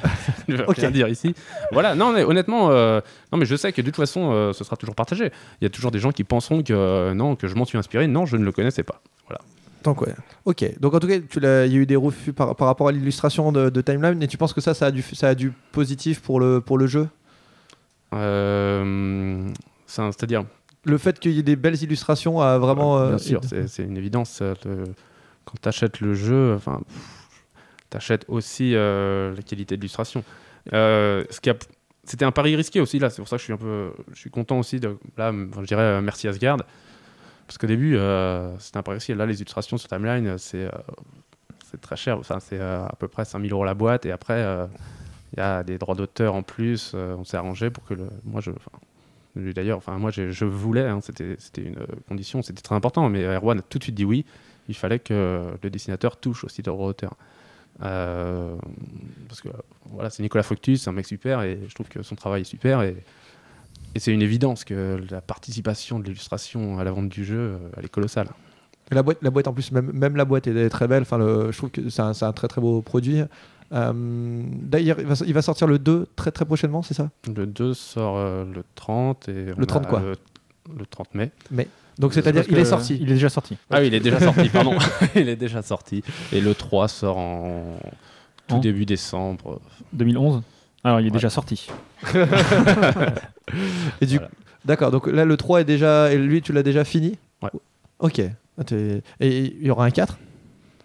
je 0.49 0.63
Ok. 0.63 0.77
rien 0.77 0.89
dire 0.89 1.07
ici. 1.07 1.35
Voilà, 1.71 1.93
non, 1.93 2.11
mais 2.11 2.23
honnêtement, 2.23 2.71
euh, 2.71 2.99
non, 3.31 3.37
mais 3.37 3.45
je 3.45 3.55
sais 3.55 3.71
que 3.71 3.81
de 3.81 3.85
toute 3.85 3.95
façon, 3.95 4.51
ce 4.51 4.63
sera 4.63 4.75
toujours 4.75 4.95
partagé. 4.95 5.31
Il 5.61 5.63
y 5.63 5.67
a 5.67 5.69
toujours 5.69 5.91
des 5.91 5.99
gens 5.99 6.11
qui 6.11 6.23
penseront 6.23 6.63
que 6.63 7.13
non, 7.13 7.35
que 7.35 7.47
je 7.47 7.53
m'en 7.53 7.65
suis 7.65 7.77
inspiré. 7.77 8.07
Non, 8.07 8.25
je 8.25 8.35
ne 8.35 8.43
le 8.43 8.51
connaissais 8.51 8.81
pas. 8.81 8.99
Voilà. 9.27 9.41
Donc, 9.83 10.01
ouais. 10.01 10.13
Ok. 10.45 10.65
Donc 10.79 10.95
en 10.95 10.99
tout 10.99 11.07
cas, 11.07 11.13
il 11.15 11.43
y 11.71 11.75
a 11.77 11.79
eu 11.79 11.85
des 11.85 11.95
refus 11.95 12.33
par, 12.33 12.55
par 12.55 12.67
rapport 12.67 12.87
à 12.87 12.91
l'illustration 12.91 13.51
de, 13.51 13.69
de 13.69 13.81
Timeline, 13.81 14.21
et 14.23 14.27
tu 14.27 14.37
penses 14.37 14.51
que 14.53 14.59
ça, 14.61 14.73
ça 14.73 14.87
a 14.87 14.91
du, 14.91 15.03
ça 15.03 15.27
a 15.29 15.35
du 15.35 15.53
positif 15.71 16.19
pour 16.21 16.39
le, 16.39 16.61
pour 16.61 16.79
le 16.79 16.87
jeu? 16.87 17.07
C'est-à-dire, 19.85 20.43
Le 20.85 20.97
fait 20.97 21.19
qu'il 21.19 21.31
y 21.33 21.39
ait 21.39 21.43
des 21.43 21.55
belles 21.55 21.81
illustrations 21.83 22.41
a 22.41 22.57
vraiment. 22.57 23.07
Bien 23.09 23.17
sûr, 23.19 23.41
c'est 23.67 23.83
une 23.83 23.97
évidence. 23.97 24.41
le- 24.41 24.55
quand 25.49 25.59
tu 25.61 25.67
achètes 25.67 25.99
le 25.99 26.13
jeu, 26.13 26.57
tu 27.89 27.97
achètes 27.97 28.25
aussi 28.27 28.75
euh, 28.75 29.35
la 29.35 29.41
qualité 29.41 29.77
d'illustration. 29.77 30.23
Euh, 30.73 31.25
ce 31.29 31.39
qui 31.41 31.49
a- 31.49 31.55
C'était 32.03 32.25
un 32.25 32.31
pari 32.31 32.55
risqué 32.55 32.79
aussi, 32.79 32.97
là. 32.99 33.09
C'est 33.09 33.21
pour 33.21 33.27
ça 33.27 33.35
que 33.37 33.39
je 33.41 33.45
suis 33.45 33.53
un 33.53 33.57
peu. 33.57 33.91
Je 34.13 34.19
suis 34.19 34.29
content 34.31 34.59
aussi 34.59 34.79
de. 34.79 34.97
Là, 35.17 35.31
je 35.31 35.65
dirais 35.65 35.81
euh, 35.83 36.01
merci 36.01 36.27
Asgard. 36.27 36.57
Parce 37.47 37.57
qu'au 37.57 37.67
début, 37.67 37.95
euh, 37.97 38.55
c'était 38.59 38.77
un 38.77 38.83
pari 38.83 38.95
risqué. 38.97 39.15
Là, 39.15 39.25
les 39.25 39.35
illustrations 39.41 39.77
sur 39.77 39.89
Timeline, 39.89 40.27
euh, 40.27 40.37
c'est 40.37 40.65
euh, 40.65 40.71
c'est 41.69 41.79
très 41.81 41.95
cher. 41.95 42.17
Enfin, 42.17 42.39
c'est 42.39 42.59
euh, 42.59 42.83
à 42.85 42.95
peu 42.97 43.07
près 43.07 43.25
5000 43.25 43.51
euros 43.53 43.63
la 43.65 43.73
boîte. 43.75 44.05
Et 44.05 44.11
après, 44.11 44.33
euh, 44.43 44.65
il 45.33 45.39
y 45.39 45.41
a 45.41 45.63
des 45.63 45.77
droits 45.77 45.95
d'auteur 45.95 46.33
en 46.35 46.41
plus. 46.43 46.91
euh, 46.95 47.15
on 47.17 47.23
s'est 47.23 47.37
arrangé 47.37 47.69
pour 47.69 47.83
que 47.85 47.93
le. 47.95 48.07
Moi, 48.23 48.41
je. 48.41 48.51
D'ailleurs, 49.35 49.77
enfin 49.77 49.97
moi 49.99 50.09
je 50.11 50.43
voulais, 50.45 50.87
hein, 50.87 50.99
c'était 51.01 51.61
une 51.61 51.77
euh, 51.77 51.85
condition, 52.09 52.41
c'était 52.41 52.63
très 52.63 52.73
important, 52.75 53.07
mais 53.09 53.23
Erwan 53.23 53.59
a 53.59 53.61
tout 53.61 53.77
de 53.77 53.83
suite 53.83 53.95
dit 53.95 54.03
oui. 54.03 54.25
Il 54.69 54.75
fallait 54.75 54.99
que 54.99 55.49
le 55.61 55.69
dessinateur 55.69 56.15
touche 56.17 56.45
aussi 56.45 56.61
le 56.61 56.71
droit 56.71 56.87
d'auteur. 56.87 57.15
Euh, 57.81 58.55
parce 59.27 59.41
que 59.41 59.49
voilà, 59.91 60.09
c'est 60.09 60.21
Nicolas 60.23 60.43
Fructus, 60.43 60.83
c'est 60.83 60.89
un 60.89 60.93
mec 60.93 61.05
super 61.05 61.41
et 61.41 61.59
je 61.67 61.73
trouve 61.73 61.87
que 61.87 62.03
son 62.03 62.15
travail 62.15 62.41
est 62.41 62.45
super 62.45 62.81
et, 62.81 62.95
et 63.95 63.99
c'est 63.99 64.11
une 64.11 64.21
évidence 64.21 64.65
que 64.65 64.99
la 65.09 65.21
participation 65.21 65.97
de 65.99 66.03
l'illustration 66.05 66.77
à 66.79 66.83
la 66.83 66.91
vente 66.91 67.09
du 67.09 67.23
jeu, 67.23 67.37
euh, 67.37 67.57
elle 67.77 67.85
est 67.85 67.89
colossale. 67.89 68.27
La 68.91 69.01
boîte, 69.03 69.19
la 69.21 69.29
boîte 69.29 69.47
en 69.47 69.53
plus, 69.53 69.71
même, 69.71 69.91
même 69.93 70.15
la 70.15 70.25
boîte 70.25 70.47
est 70.47 70.69
très 70.69 70.87
belle. 70.87 71.03
Enfin, 71.03 71.17
le- 71.19 71.51
je 71.51 71.57
trouve 71.57 71.69
que 71.69 71.89
c'est 71.89 72.01
un, 72.01 72.11
un 72.21 72.33
très 72.33 72.47
très 72.47 72.59
beau 72.59 72.81
produit. 72.81 73.21
Euh, 73.71 73.93
D'ailleurs, 73.93 74.99
il 74.99 75.05
va, 75.05 75.13
il 75.25 75.33
va 75.33 75.41
sortir 75.43 75.67
le 75.67 75.77
2 75.79 76.07
très 76.15 76.31
très 76.31 76.43
prochainement, 76.45 76.81
c'est 76.81 76.95
ça? 76.95 77.11
Le 77.33 77.45
2 77.45 77.73
sort 77.75 78.17
euh, 78.17 78.45
le 78.45 78.63
30 78.75 79.29
et 79.29 79.45
Le 79.55 79.65
30 79.67 79.85
a 79.85 79.89
quoi? 79.89 79.99
le, 79.99 80.15
le 80.75 80.85
30 80.87 81.13
mai. 81.15 81.31
Donc 81.99 82.13
c'est-à-dire 82.13 82.47
qu'il 82.47 82.57
est 82.57 82.65
sorti. 82.65 82.97
Il 83.01 83.09
est 83.11 83.13
déjà 83.15 83.29
sorti. 83.29 83.57
Ah 83.69 83.79
oui, 83.81 83.87
il 83.87 83.93
est 83.93 83.99
déjà 83.99 84.19
sorti, 84.19 84.49
pardon. 84.53 84.77
il 85.15 85.27
est 85.29 85.35
déjà 85.35 85.61
sorti. 85.61 86.01
Et 86.31 86.39
le 86.41 86.55
3 86.55 86.87
sort 86.87 87.17
en 87.17 87.77
tout 88.47 88.55
En 88.55 88.59
début 88.59 88.85
décembre. 88.85 89.59
2011 89.93 90.41
Alors, 90.83 90.99
il 91.01 91.03
est 91.03 91.09
Ouais. 91.09 91.13
déjà 91.13 91.29
sorti. 91.29 91.67
Et 94.01 94.05
du 94.05 94.15
Voilà. 94.17 94.29
D'accord, 94.65 94.91
donc 94.91 95.07
là 95.07 95.25
le 95.25 95.37
3 95.37 95.61
est 95.61 95.65
déjà. 95.65 96.11
Et 96.11 96.17
lui, 96.17 96.41
tu 96.41 96.51
l'as 96.53 96.63
déjà 96.63 96.83
fini? 96.83 97.17
Ouais. 97.41 97.49
Ok. 97.99 98.21
Ah, 98.59 98.63
Et 99.19 99.55
il 99.59 99.65
y 99.65 99.71
aura 99.71 99.85
un 99.85 99.91
4 99.91 100.17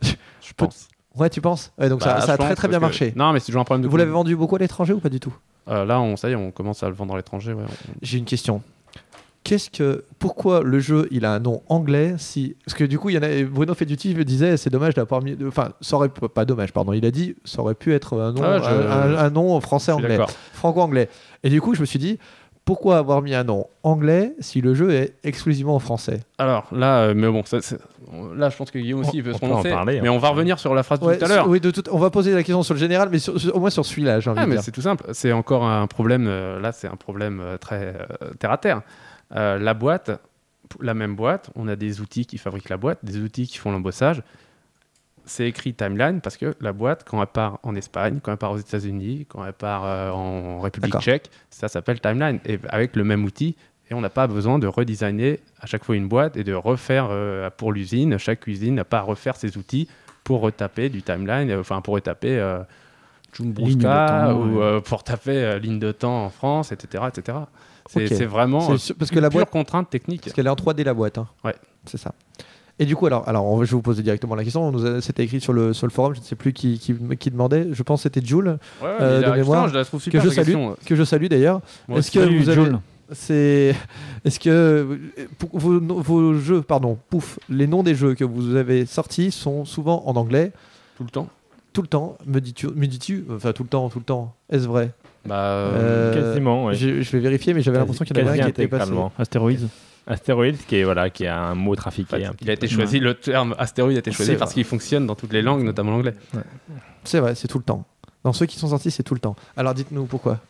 Je 0.03 0.53
pense. 0.57 0.89
Ouais, 1.17 1.31
tu 1.31 1.41
penses? 1.41 1.73
Ouais, 1.79 1.89
donc 1.89 2.01
Bah, 2.01 2.21
ça, 2.21 2.27
ça 2.27 2.33
a 2.35 2.39
très 2.39 2.55
très 2.57 2.69
bien 2.69 2.79
que- 2.79 2.85
marché. 2.85 3.13
Non, 3.17 3.33
mais 3.33 3.39
c'est 3.41 3.47
toujours 3.47 3.61
un 3.61 3.65
problème 3.65 3.83
de 3.83 3.89
Vous 3.89 3.97
l'avez 3.97 4.11
vendu 4.11 4.35
beaucoup 4.37 4.57
à 4.57 4.59
l'étranger 4.59 4.93
ou 4.93 4.99
pas 5.01 5.09
du 5.09 5.21
tout? 5.21 5.35
Euh, 5.69 5.85
là, 5.85 6.01
on, 6.01 6.17
ça 6.17 6.29
y 6.29 6.33
est, 6.33 6.37
on 6.37 6.51
commence 6.51 6.83
à 6.83 6.89
le 6.89 6.95
vendre 6.95 7.15
à 7.15 7.17
l'étranger. 7.17 7.53
ouais. 7.53 7.65
J'ai 8.03 8.19
une 8.19 8.25
question. 8.25 8.63
Qu'est-ce 9.45 9.69
que, 9.69 10.05
pourquoi 10.19 10.63
le 10.63 10.79
jeu 10.81 11.07
il 11.11 11.27
a 11.27 11.33
un 11.35 11.39
nom 11.39 11.61
anglais 11.69 12.15
si, 12.17 12.57
parce 12.65 12.75
que 12.75 12.85
du 12.85 12.99
coup 12.99 13.11
il 13.11 13.17
y 13.17 13.19
en 13.19 13.23
a, 13.23 13.45
Bruno 13.45 13.75
Feduti 13.75 14.15
me 14.15 14.25
disait 14.25 14.57
c'est 14.57 14.71
dommage 14.71 14.95
d'avoir 14.95 15.23
mis, 15.23 15.37
enfin 15.47 15.73
ça 15.83 15.97
aurait 15.97 16.09
pas 16.09 16.47
dommage 16.47 16.73
pardon, 16.73 16.95
il 16.95 17.05
a 17.05 17.11
dit 17.11 17.37
ça 17.45 17.61
aurait 17.61 17.75
pu 17.75 17.93
être 17.93 18.19
un 18.19 18.33
nom, 18.33 18.41
Ah, 18.43 18.59
je- 18.59 19.17
un, 19.17 19.29
nom 19.29 19.61
français 19.61 19.93
anglais, 19.93 20.17
d'accord. 20.17 20.31
franco-anglais. 20.55 21.11
Et 21.43 21.51
du 21.51 21.61
coup 21.61 21.75
je 21.75 21.81
me 21.83 21.85
suis 21.87 21.99
dit 21.99 22.19
pourquoi 22.65 22.97
avoir 22.97 23.21
mis 23.21 23.35
un 23.35 23.45
nom 23.45 23.67
anglais 23.83 24.33
si 24.41 24.63
le 24.63 24.73
jeu 24.75 24.91
est 24.93 25.17
exclusivement 25.25 25.75
en 25.75 25.79
français? 25.79 26.21
Alors 26.39 26.67
là, 26.73 27.01
euh, 27.01 27.15
mais 27.15 27.29
bon, 27.29 27.43
ça, 27.45 27.59
là, 28.35 28.49
je 28.49 28.57
pense 28.57 28.71
que 28.71 28.79
Guillaume 28.79 29.01
aussi 29.01 29.23
peut 29.23 29.33
on 29.33 29.35
se 29.35 29.39
peut 29.41 29.45
en 29.45 29.49
prononcer. 29.51 29.69
parler, 29.69 30.01
mais 30.01 30.09
hein. 30.09 30.13
on 30.13 30.19
va 30.19 30.31
revenir 30.31 30.59
sur 30.59 30.75
la 30.75 30.83
phrase 30.83 31.01
de 31.01 31.05
Ouais, 31.05 31.19
tout 31.19 31.25
à 31.27 31.29
l'heure. 31.29 31.47
Oui, 31.47 31.61
de 31.61 31.71
tout- 31.71 31.83
on 31.93 31.99
va 31.99 32.09
poser 32.09 32.33
la 32.33 32.39
question 32.43 32.63
sur 32.63 32.73
le 32.73 32.81
général, 32.81 33.11
mais 33.13 33.19
sur- 33.19 33.39
sur- 33.39 33.55
au 33.55 33.61
moins 33.61 33.69
sur 33.69 33.85
celui-là, 33.85 34.21
j'ai 34.21 34.31
envie 34.31 34.39
Ah, 34.41 34.45
de 34.45 34.49
mais 34.49 34.55
dire. 34.57 34.65
c'est 34.65 34.71
tout 34.73 34.81
simple. 34.81 35.05
C'est 35.13 35.33
encore 35.33 35.65
un 35.67 35.87
problème. 35.87 36.25
euh, 36.27 36.59
là, 36.59 36.73
c'est 36.73 36.89
un 36.89 36.97
problème 36.97 37.41
euh, 37.45 37.59
très 37.59 37.95
euh, 38.23 38.31
terre 38.39 38.53
à 38.53 38.57
terre. 38.57 38.81
Euh, 39.35 39.59
la 39.59 39.75
boîte, 39.75 40.11
la 40.81 40.95
même 40.95 41.17
boîte, 41.17 41.51
on 41.55 41.69
a 41.69 41.77
des 41.77 42.01
outils 42.01 42.27
qui 42.27 42.39
fabriquent 42.39 42.69
la 42.69 42.77
boîte, 42.77 42.99
des 43.03 43.19
outils 43.19 43.47
qui 43.47 43.59
font 43.59 43.73
l'embossage. 43.73 44.23
C'est 45.27 45.49
écrit 45.49 45.73
timeline 45.73 46.21
parce 46.21 46.37
que 46.37 46.55
la 46.61 46.73
boîte, 46.73 47.05
quand 47.09 47.21
elle 47.21 47.27
part 47.27 47.59
en 47.63 47.75
Espagne, 47.75 48.21
quand 48.23 48.33
elle 48.33 48.39
part 48.39 48.53
aux 48.53 48.59
États-Unis, 48.59 49.27
quand 49.29 49.45
elle 49.45 49.55
part 49.55 49.85
euh, 49.85 50.11
en 50.11 50.61
République 50.61 50.99
tchèque, 50.99 51.31
ça 51.51 51.69
s'appelle 51.69 52.01
timeline. 52.01 52.41
Et 52.45 52.59
avec 52.69 52.95
le 52.95 53.05
même 53.05 53.25
outil, 53.25 53.57
et 53.91 53.95
on 53.95 54.01
n'a 54.01 54.11
pas 54.11 54.27
besoin 54.27 54.59
de 54.59 54.67
redesigner 54.67 55.41
à 55.61 55.67
chaque 55.67 55.85
fois 55.85 55.97
une 55.97 56.09
boîte 56.09 56.37
et 56.37 56.45
de 56.45 56.55
refaire 56.55 57.09
euh, 57.11 57.51
pour 57.51 57.73
l'usine. 57.73 58.19
Chaque 58.19 58.47
usine 58.47 58.75
n'a 58.75 58.85
pas 58.85 58.99
à 58.99 59.03
refaire 59.03 59.37
ses 59.37 59.57
outils 59.57 59.89
pour 60.25 60.41
retaper 60.41 60.89
du 60.89 61.03
timeline, 61.03 61.53
enfin 61.55 61.81
pour 61.83 61.95
retaper 61.95 62.39
temps, 63.79 64.33
ou 64.33 64.63
euh, 64.63 64.81
pour 64.81 65.05
taper 65.05 65.37
euh, 65.37 65.59
ligne 65.59 65.79
de 65.79 65.93
temps 65.93 66.25
en 66.25 66.31
France, 66.31 66.73
etc. 66.73 67.05
etc. 67.09 67.39
C'est 67.89 68.25
vraiment 68.25 68.73
euh, 68.73 68.77
parce 68.99 69.11
que 69.11 69.17
une 69.17 69.21
la 69.21 69.31
pure 69.31 69.41
boîte, 69.41 69.51
contrainte 69.51 69.91
technique. 69.91 70.23
parce 70.23 70.33
qu'elle 70.33 70.47
est 70.47 70.51
en 70.51 70.55
3D 70.55 70.85
la 70.85 70.95
boîte. 70.95 71.19
hein. 71.19 71.29
Ouais. 71.45 71.55
C'est 71.87 71.99
ça. 71.99 72.15
Et 72.79 72.87
du 72.87 72.97
coup, 72.97 73.07
alors, 73.07 73.29
alors 73.29 73.65
je 73.65 73.71
vais 73.71 73.77
vous 73.77 73.83
poser 73.83 74.03
directement 74.03 74.35
la 74.35 74.43
question. 74.43 74.73
C'était 75.01 75.25
écrit 75.25 75.41
sur 75.41 75.53
le, 75.53 75.73
sur 75.73 75.87
le 75.87 75.93
forum, 75.93 76.15
je 76.15 76.21
ne 76.21 76.25
sais 76.25 76.35
plus 76.35 76.53
qui, 76.53 76.79
qui, 76.79 76.95
qui 77.19 77.31
demandait. 77.31 77.69
Je 77.73 77.83
pense 77.83 78.01
que 78.01 78.03
c'était 78.05 78.27
Jules, 78.27 78.59
Ouais, 78.83 78.89
ouais, 78.89 78.97
euh, 79.01 79.31
de 79.31 79.37
mémoire, 79.37 79.69
je 79.69 79.75
la 79.75 79.85
trouve 79.85 80.03
super 80.03 80.23
que 80.23 80.29
je 80.29 80.35
salue, 80.35 80.55
que 80.85 80.97
je 80.97 81.05
salue 81.05 81.27
d'ailleurs. 81.27 81.61
Moi 81.87 81.99
Est-ce 81.99 82.11
que 82.11 82.19
vous 82.19 82.49
avez, 82.49 82.73
c'est, 83.13 83.77
est-ce 84.25 84.41
que 84.41 84.99
pour 85.39 85.51
vos, 85.57 85.79
vos 85.79 86.35
jeux, 86.35 86.63
pardon, 86.63 86.99
pouf, 87.11 87.39
les 87.49 87.67
noms 87.69 87.83
des 87.85 87.95
jeux 87.95 88.15
que 88.15 88.25
vous 88.25 88.57
avez 88.57 88.87
sortis 88.87 89.31
sont 89.31 89.65
souvent 89.65 90.03
en 90.07 90.17
anglais? 90.17 90.51
Tout 90.97 91.05
le 91.05 91.11
temps 91.11 91.29
tout 91.75 91.83
le 91.83 91.89
temps. 91.89 92.17
Me 92.25 92.41
dis-tu, 92.41 92.69
me 92.69 92.87
dis-tu, 92.87 93.27
enfin 93.31 93.53
tout 93.53 93.65
le 93.65 93.69
temps, 93.69 93.91
tout 93.91 93.99
le 93.99 94.05
temps. 94.05 94.35
Est-ce 94.49 94.67
vrai? 94.67 94.93
Bah, 95.27 95.37
euh, 95.47 96.15
Quasiment, 96.15 96.67
oui. 96.67 96.75
je, 96.75 97.01
je 97.03 97.13
vais 97.13 97.21
vérifier, 97.21 97.55
mais 97.55 97.63
j'avais 97.63 97.79
l'impression 97.79 98.05
qu'il 98.05 98.17
y 98.17 98.23
en 98.23 98.27
avait 98.27 98.41
un 98.41 98.45
qui 98.45 98.51
était 98.51 98.69
passé. 98.69 98.93
Astéroïdes 99.19 99.69
Astéroïde, 100.07 100.59
qui 100.67 100.77
est, 100.77 100.85
voilà, 100.85 101.09
qui 101.09 101.25
est 101.25 101.29
un 101.29 101.55
mot 101.55 101.75
trafiqué. 101.77 102.29
Il 102.43 102.51
a 102.51 102.53
été 102.53 102.69
choisi, 102.69 103.01
le 103.01 103.15
terme 103.15 103.55
astéroïde 103.59 103.97
a 103.97 104.01
été 104.01 104.13
choisi 104.13 104.35
parce 104.37 104.53
qu'il 104.53 104.65
fonctionne 104.65 105.07
dans 105.07 105.15
toutes 105.15 105.33
les 105.33 105.43
langues, 105.43 105.63
notamment 105.63 105.93
l'anglais. 105.93 106.15
C'est 107.05 107.21
vrai, 107.21 107.35
c'est 107.35 107.49
tout 107.49 107.59
le 107.59 107.65
temps. 107.65 107.85
Dans 108.23 108.33
ceux 108.33 108.47
qui 108.47 108.59
sont 108.59 108.69
sortis, 108.69 108.91
c'est 108.91 109.03
tout 109.03 109.15
le 109.15 109.21
temps. 109.21 109.37
Alors 109.57 109.75
dites-nous 109.75 110.05
pourquoi. 110.05 110.41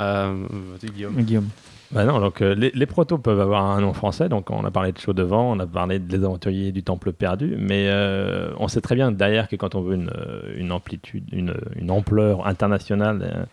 Euh, 0.00 0.46
Guillaume. 0.82 1.14
Guillaume. 1.22 1.48
Bah 1.92 2.04
non, 2.04 2.18
donc 2.18 2.42
euh, 2.42 2.54
les, 2.56 2.72
les 2.74 2.86
protos 2.86 3.18
peuvent 3.18 3.40
avoir 3.40 3.64
un 3.64 3.80
nom 3.80 3.92
français, 3.92 4.28
donc 4.28 4.50
on 4.50 4.64
a 4.64 4.72
parlé 4.72 4.90
de 4.90 4.98
Chaud 4.98 5.12
devant, 5.12 5.52
on 5.52 5.58
a 5.60 5.66
parlé 5.66 6.00
des 6.00 6.16
aventuriers 6.16 6.72
du 6.72 6.82
Temple 6.82 7.12
perdu, 7.12 7.54
mais 7.58 7.86
euh, 7.88 8.50
on 8.58 8.66
sait 8.66 8.80
très 8.80 8.96
bien 8.96 9.12
derrière 9.12 9.46
que 9.46 9.54
quand 9.54 9.76
on 9.76 9.82
veut 9.82 9.94
une, 9.94 10.10
une 10.56 10.72
amplitude, 10.72 11.24
une, 11.32 11.54
une 11.76 11.92
ampleur 11.92 12.44
internationale, 12.48 13.46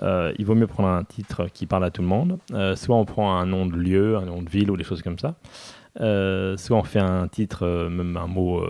euh, 0.00 0.32
il 0.38 0.46
vaut 0.46 0.54
mieux 0.54 0.66
prendre 0.66 0.88
un 0.88 1.04
titre 1.04 1.46
qui 1.52 1.66
parle 1.66 1.84
à 1.84 1.90
tout 1.90 2.02
le 2.02 2.08
monde. 2.08 2.38
Euh, 2.52 2.76
soit 2.76 2.96
on 2.96 3.04
prend 3.04 3.36
un 3.36 3.46
nom 3.46 3.66
de 3.66 3.76
lieu, 3.76 4.16
un 4.16 4.24
nom 4.24 4.42
de 4.42 4.48
ville 4.48 4.70
ou 4.70 4.76
des 4.76 4.84
choses 4.84 5.02
comme 5.02 5.18
ça. 5.18 5.34
Euh, 6.00 6.56
soit 6.56 6.78
on 6.78 6.84
fait 6.84 7.00
un 7.00 7.28
titre, 7.28 7.88
même 7.88 8.16
un 8.16 8.26
mot, 8.26 8.64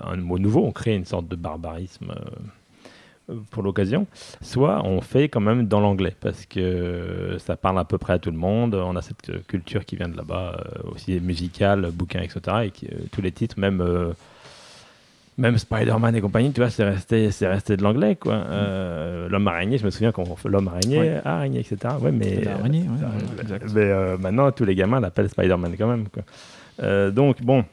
un 0.00 0.16
mot 0.16 0.38
nouveau, 0.38 0.64
on 0.64 0.72
crée 0.72 0.94
une 0.94 1.04
sorte 1.04 1.28
de 1.28 1.36
barbarisme 1.36 2.14
pour 3.50 3.62
l'occasion 3.62 4.06
soit 4.42 4.84
on 4.84 5.00
fait 5.00 5.30
quand 5.30 5.40
même 5.40 5.66
dans 5.66 5.80
l'anglais 5.80 6.14
parce 6.20 6.44
que 6.44 7.36
ça 7.38 7.56
parle 7.56 7.78
à 7.78 7.86
peu 7.86 7.96
près 7.96 8.12
à 8.12 8.18
tout 8.18 8.30
le 8.30 8.36
monde. 8.36 8.74
On 8.74 8.96
a 8.96 9.02
cette 9.02 9.46
culture 9.46 9.86
qui 9.86 9.96
vient 9.96 10.08
de 10.08 10.16
là-bas, 10.16 10.62
aussi 10.92 11.18
musicale, 11.20 11.90
bouquins, 11.90 12.20
etc. 12.20 12.66
Et 12.66 13.08
tous 13.10 13.22
les 13.22 13.32
titres, 13.32 13.58
même, 13.58 13.82
même 15.36 15.58
Spider-Man 15.58 16.14
et 16.14 16.20
compagnie, 16.20 16.52
tu 16.52 16.60
vois, 16.60 16.70
c'est 16.70 16.84
resté, 16.84 17.30
c'est 17.32 17.48
resté 17.48 17.76
de 17.76 17.82
l'anglais, 17.82 18.14
quoi. 18.16 18.34
Euh, 18.34 19.28
l'homme 19.28 19.48
araignée, 19.48 19.78
je 19.78 19.84
me 19.84 19.90
souviens 19.90 20.12
qu'on 20.12 20.36
fait 20.36 20.48
l'homme 20.48 20.68
araignée, 20.68 20.98
Ouais. 21.00 21.20
araignée, 21.24 21.60
etc. 21.60 21.94
Ouais, 22.00 22.12
mais, 22.12 22.40
L'araignée, 22.42 22.82
ouais, 22.82 23.02
euh, 23.02 23.34
ouais, 23.36 23.42
exact. 23.42 23.72
mais 23.74 23.80
euh, 23.82 24.16
maintenant, 24.18 24.50
tous 24.52 24.64
les 24.64 24.74
gamins 24.76 25.00
l'appellent 25.00 25.28
Spider-Man 25.28 25.74
quand 25.76 25.88
même, 25.88 26.08
quoi. 26.08 26.22
Euh, 26.82 27.10
donc, 27.10 27.42
bon, 27.42 27.64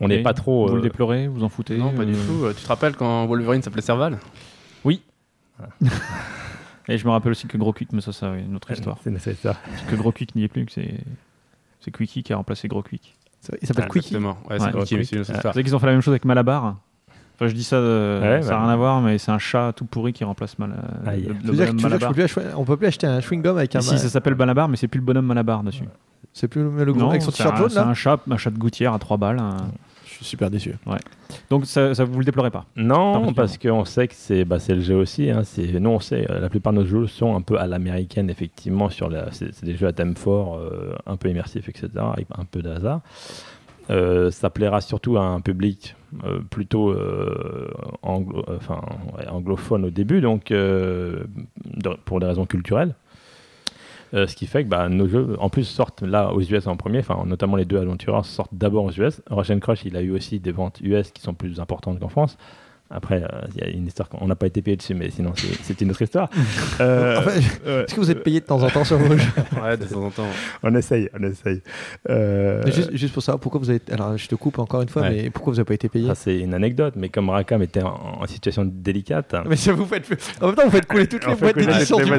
on 0.00 0.08
n'est 0.08 0.22
pas 0.22 0.34
trop. 0.34 0.68
Vous 0.68 0.76
le 0.76 0.82
déplorez, 0.82 1.26
vous 1.28 1.42
en 1.44 1.48
foutez 1.48 1.76
Non, 1.78 1.90
pas 1.92 2.04
du 2.04 2.12
tout. 2.14 2.46
Tu 2.56 2.62
te 2.62 2.68
rappelles 2.68 2.94
quand 2.96 3.26
Wolverine 3.26 3.62
s'appelait 3.62 3.82
Serval? 3.82 4.18
Et 6.88 6.98
je 6.98 7.06
me 7.06 7.10
rappelle 7.12 7.30
aussi 7.32 7.46
que 7.46 7.56
Gros 7.56 7.72
Quick, 7.72 7.92
mais 7.92 8.02
ça, 8.02 8.12
c'est 8.12 8.26
une 8.26 8.54
autre 8.56 8.70
histoire. 8.70 8.98
c'est 9.02 9.18
c'est 9.18 9.34
ça. 9.34 9.56
Que 9.88 9.96
Gros 9.96 10.12
Quick 10.12 10.34
n'y 10.34 10.44
est 10.44 10.48
plus, 10.48 10.66
que 10.66 10.72
c'est 10.72 10.94
c'est 11.80 11.90
Quickie 11.90 12.22
qui 12.22 12.32
a 12.32 12.36
remplacé 12.36 12.68
Gros 12.68 12.82
Quick. 12.82 13.14
Il 13.60 13.66
s'appelle 13.66 13.86
Ah, 13.88 13.92
Quickie. 13.92 14.14
Exactement. 14.16 14.38
Ouais, 14.50 14.58
c'est 14.58 14.64
Ouais. 14.66 14.80
Quickie, 14.82 14.96
mais 14.96 15.04
c'est 15.04 15.16
une 15.16 15.20
autre. 15.22 15.30
Vous 15.30 15.36
histoire. 15.36 15.54
savez 15.54 15.64
qu'ils 15.64 15.76
ont 15.76 15.78
fait 15.78 15.86
la 15.86 15.92
même 15.92 16.00
chose 16.02 16.12
avec 16.12 16.24
Malabar 16.24 16.76
Enfin, 17.34 17.48
je 17.48 17.52
dis 17.54 17.64
ça, 17.64 17.76
euh, 17.76 18.20
Ouais, 18.20 18.42
ça 18.42 18.50
bah. 18.50 18.54
n'a 18.58 18.62
rien 18.64 18.72
à 18.72 18.76
voir, 18.76 19.00
mais 19.00 19.18
c'est 19.18 19.30
un 19.32 19.38
chat 19.38 19.72
tout 19.74 19.84
pourri 19.86 20.12
qui 20.12 20.22
remplace 20.24 20.58
Mal 20.58 20.70
le, 21.04 21.12
le 21.12 21.22
Tu 21.22 21.32
veux 21.32 21.34
dire 21.34 21.34
que- 21.34 21.42
bonhomme 21.42 21.42
tu 21.42 21.52
veux 21.52 21.58
dire 21.58 21.66
que 21.66 21.78
je 21.78 21.82
Malabar. 21.82 22.08
peux 22.10 22.14
plus 22.14 22.42
on 22.56 22.64
peut 22.64 22.76
plus 22.76 22.86
acheter 22.86 23.06
un 23.06 23.18
chewing-gum 23.20 23.56
avec 23.58 23.74
un. 23.74 23.80
Si, 23.80 23.98
ça 23.98 24.08
s'appelle 24.08 24.34
Malabar, 24.36 24.68
mais 24.68 24.76
c'est 24.76 24.88
plus 24.88 24.98
le 25.00 25.04
bonhomme 25.04 25.26
Malabar 25.26 25.62
dessus. 25.64 25.84
C'est 26.32 26.48
plus 26.48 26.62
le, 26.62 26.84
le 26.84 26.92
gros 26.92 27.02
Non, 27.02 27.10
avec 27.10 27.22
son 27.22 27.30
c'est 27.30 27.38
t-shirt 27.38 27.54
un, 27.56 27.58
jaune 27.58 27.70
c'est 27.70 27.78
un 27.78 27.94
chat, 27.94 28.18
un 28.30 28.36
chat 28.36 28.50
de 28.50 28.58
gouttière 28.58 28.92
à 28.92 28.98
3 28.98 29.16
balles. 29.16 29.38
un- 29.38 29.56
Je 30.06 30.18
suis 30.18 30.24
super 30.26 30.48
déçu. 30.48 30.74
Donc 31.50 31.66
ça, 31.66 31.92
ça 31.94 32.04
vous 32.04 32.18
le 32.20 32.24
déplorez 32.24 32.50
pas 32.52 32.66
Non, 32.76 33.32
parce 33.32 33.58
qu'on 33.58 33.84
sait 33.84 34.06
que 34.06 34.14
c'est 34.16 34.44
bah, 34.44 34.58
le 34.68 34.80
jeu 34.80 34.94
aussi. 34.94 35.28
Hein, 35.30 35.42
nous, 35.80 35.90
on 35.90 35.98
sait, 36.00 36.30
euh, 36.30 36.38
la 36.40 36.48
plupart 36.48 36.72
de 36.72 36.78
nos 36.78 36.86
jeux 36.86 37.08
sont 37.08 37.34
un 37.34 37.40
peu 37.40 37.58
à 37.58 37.66
l'américaine, 37.66 38.30
effectivement. 38.30 38.90
sur 38.90 39.10
la- 39.10 39.32
C'est 39.32 39.64
des 39.64 39.76
jeux 39.76 39.88
à 39.88 39.92
thème 39.92 40.14
fort, 40.16 40.56
euh, 40.56 40.94
un 41.06 41.16
peu 41.16 41.28
immersifs, 41.30 41.68
etc., 41.68 41.88
avec 42.12 42.26
un 42.36 42.44
peu 42.44 42.62
de 42.62 42.70
hasard. 42.70 43.00
Euh, 43.90 44.30
ça 44.30 44.50
plaira 44.50 44.80
surtout 44.80 45.16
à 45.18 45.22
un 45.22 45.40
public 45.40 45.94
euh, 46.24 46.40
plutôt 46.50 46.90
euh, 46.90 47.70
anglophone 48.02 49.84
au 49.84 49.90
début, 49.90 50.20
donc 50.20 50.52
pour 52.04 52.20
des 52.20 52.26
raisons 52.26 52.46
culturelles. 52.46 52.94
Ce 54.12 54.36
qui 54.36 54.46
fait 54.46 54.62
que 54.62 54.68
bah, 54.68 54.88
nos 54.88 55.08
jeux, 55.08 55.36
en 55.40 55.48
plus, 55.48 55.64
sortent 55.64 56.02
là 56.02 56.32
aux 56.32 56.40
US 56.40 56.68
en 56.68 56.76
premier, 56.76 57.00
notamment 57.26 57.56
les 57.56 57.64
deux 57.64 57.78
Adventurers 57.78 58.24
sortent 58.24 58.54
d'abord 58.54 58.84
aux 58.84 58.92
US. 58.92 59.20
Rush 59.28 59.50
and 59.50 59.58
Crush, 59.58 59.84
il 59.84 59.96
a 59.96 60.02
eu 60.02 60.12
aussi 60.12 60.38
des 60.38 60.52
ventes 60.52 60.80
US 60.82 61.10
qui 61.10 61.20
sont 61.20 61.34
plus 61.34 61.58
importantes 61.58 61.98
qu'en 61.98 62.08
France. 62.08 62.38
Après, 62.90 63.22
euh, 63.22 63.26
il 63.56 63.60
y 63.62 63.64
a 63.64 63.70
une 63.70 63.86
histoire 63.86 64.08
qu'on 64.08 64.26
n'a 64.26 64.36
pas 64.36 64.46
été 64.46 64.60
payé 64.62 64.76
dessus, 64.76 64.94
mais 64.94 65.10
sinon, 65.10 65.32
c'est 65.62 65.80
une 65.80 65.90
autre 65.90 66.02
histoire. 66.02 66.28
Euh, 66.80 67.18
Enfin, 67.18 67.30
Est-ce 67.32 67.94
que 67.94 68.00
vous 68.00 68.10
êtes 68.10 68.22
payé 68.22 68.40
de 68.40 68.44
temps 68.44 68.62
en 68.62 68.68
temps 68.68 68.84
sur 68.84 68.98
vos 68.98 69.16
jeux 69.16 69.28
Ouais, 69.62 69.76
de 69.76 69.84
temps 69.84 70.02
en 70.04 70.10
temps. 70.10 70.26
on 70.62 70.74
essaye, 70.74 71.08
on 71.18 71.22
essaye. 71.24 71.62
Euh, 72.10 72.62
juste, 72.66 72.94
juste 72.96 73.14
pour 73.14 73.22
savoir 73.22 73.40
pourquoi 73.40 73.60
vous 73.60 73.70
avez. 73.70 73.80
Alors 73.90 74.16
je 74.16 74.26
te 74.26 74.34
coupe 74.34 74.58
encore 74.58 74.82
une 74.82 74.88
fois, 74.88 75.02
Ouais. 75.02 75.22
mais 75.24 75.30
pourquoi 75.30 75.52
vous 75.52 75.56
n'avez 75.58 75.66
pas 75.66 75.74
été 75.74 75.88
payé 75.88 76.08
ça, 76.08 76.14
c'est 76.14 76.38
une 76.40 76.52
anecdote, 76.54 76.94
mais 76.96 77.08
comme 77.08 77.30
Rakam 77.30 77.62
était 77.62 77.82
en, 77.82 78.18
en 78.20 78.26
situation 78.26 78.64
délicate, 78.66 79.34
Mais 79.48 79.56
ça 79.56 79.72
vous 79.72 79.86
faites. 79.86 80.06
En 80.40 80.46
même 80.46 80.54
temps, 80.56 80.64
vous 80.64 80.70
faites 80.70 80.86
couler 80.86 81.06
toutes 81.06 81.26
les 81.26 81.34
boîtes 81.34 81.56
d'édition 81.56 81.98
les 81.98 82.04
du 82.04 82.10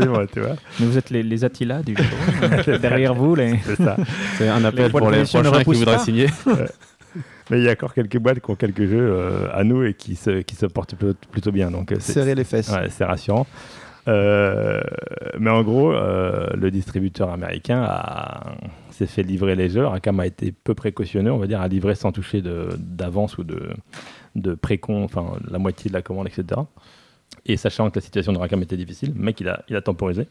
du 0.00 0.08
monde, 0.08 0.28
tu 0.32 0.40
vois. 0.40 0.56
Mais 0.78 0.86
vous 0.86 0.98
êtes 0.98 1.10
les, 1.10 1.22
les 1.22 1.44
Attila 1.44 1.82
du 1.82 1.94
jeu. 1.96 2.78
Derrière 2.78 3.14
vous, 3.14 3.34
les... 3.34 3.58
C'est 3.64 3.76
ça. 3.76 3.96
C'est 4.38 4.48
un 4.48 4.64
appel 4.64 4.90
pour 4.90 5.10
les 5.10 5.24
prochains 5.24 5.62
qui 5.64 5.72
voudraient 5.74 5.98
signer. 5.98 6.26
Mais 7.50 7.58
il 7.58 7.64
y 7.64 7.68
a 7.68 7.72
encore 7.72 7.92
quelques 7.94 8.18
boîtes 8.18 8.40
qui 8.40 8.50
ont 8.50 8.54
quelques 8.56 8.86
jeux 8.86 9.10
euh, 9.12 9.48
à 9.52 9.64
nous 9.64 9.82
et 9.84 9.94
qui 9.94 10.14
se, 10.16 10.42
qui 10.42 10.54
se 10.54 10.66
portent 10.66 10.94
plutôt, 11.30 11.52
bien. 11.52 11.70
Donc, 11.70 11.92
euh, 11.92 11.96
Serrer 12.00 12.34
les 12.34 12.44
fesses. 12.44 12.70
ouais, 12.70 12.88
c'est 12.90 13.04
rassurant. 13.04 13.46
Euh, 14.08 14.80
mais 15.38 15.50
en 15.50 15.62
gros, 15.62 15.92
euh, 15.92 16.48
le 16.54 16.70
distributeur 16.70 17.30
américain 17.30 17.84
a- 17.86 18.54
s'est 18.90 19.06
fait 19.06 19.22
livrer 19.22 19.54
les 19.54 19.68
jeux. 19.68 19.86
Rakam 19.86 20.18
a 20.20 20.26
été 20.26 20.52
peu 20.52 20.74
précautionneux, 20.74 21.30
on 21.32 21.38
va 21.38 21.46
dire, 21.46 21.60
à 21.60 21.68
livrer 21.68 21.94
sans 21.94 22.10
toucher 22.12 22.42
de- 22.42 22.68
d'avance 22.78 23.38
ou 23.38 23.44
de, 23.44 23.70
de 24.34 24.54
précon, 24.54 25.04
enfin 25.04 25.34
la 25.48 25.58
moitié 25.58 25.88
de 25.88 25.94
la 25.94 26.02
commande, 26.02 26.26
etc. 26.26 26.60
Et 27.46 27.56
sachant 27.56 27.90
que 27.90 27.96
la 27.98 28.02
situation 28.02 28.32
de 28.32 28.38
Rakam 28.38 28.60
était 28.62 28.76
difficile, 28.76 29.12
le 29.16 29.22
mec 29.22 29.40
il 29.40 29.48
a, 29.48 29.62
il 29.68 29.76
a 29.76 29.80
temporisé 29.82 30.26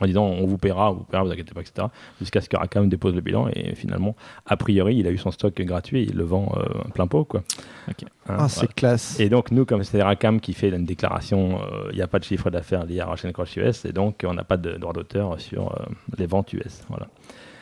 en 0.00 0.06
disant 0.06 0.24
on 0.24 0.46
vous 0.46 0.58
paiera, 0.58 0.90
on 0.90 0.94
vous 0.96 1.04
paiera, 1.04 1.24
vous 1.24 1.30
inquiétez 1.30 1.54
pas, 1.54 1.60
etc. 1.62 1.86
Jusqu'à 2.20 2.40
ce 2.40 2.48
que 2.48 2.56
Rakam 2.56 2.88
dépose 2.88 3.14
le 3.14 3.20
bilan 3.20 3.48
et 3.54 3.74
finalement, 3.74 4.14
a 4.46 4.56
priori, 4.56 4.96
il 4.96 5.06
a 5.06 5.10
eu 5.10 5.18
son 5.18 5.30
stock 5.30 5.54
gratuit 5.62 6.00
et 6.00 6.02
il 6.04 6.16
le 6.16 6.24
vend 6.24 6.52
euh, 6.56 6.64
plein 6.94 7.06
pot. 7.06 7.24
Quoi. 7.24 7.42
Hein, 7.88 7.92
Ah, 7.98 8.32
voilà. 8.34 8.48
c'est 8.48 8.72
classe. 8.74 9.18
Et 9.20 9.28
donc, 9.28 9.50
nous, 9.50 9.64
comme 9.64 9.84
c'est 9.84 10.02
Rakam 10.02 10.40
qui 10.40 10.52
fait 10.52 10.68
une 10.68 10.84
déclaration, 10.84 11.60
euh, 11.62 11.88
il 11.92 11.96
n'y 11.96 12.02
a 12.02 12.08
pas 12.08 12.18
de 12.18 12.24
chiffre 12.24 12.50
d'affaires 12.50 12.84
lié 12.84 13.00
à 13.00 13.06
Russian 13.06 13.32
Crush 13.32 13.56
US, 13.56 13.84
et 13.84 13.92
donc 13.92 14.24
on 14.26 14.34
n'a 14.34 14.44
pas 14.44 14.56
de 14.56 14.72
droit 14.72 14.92
d'auteur 14.92 15.40
sur 15.40 15.72
euh, 15.72 15.84
les 16.18 16.26
ventes 16.26 16.52
US. 16.52 16.82
Voilà. 16.88 17.06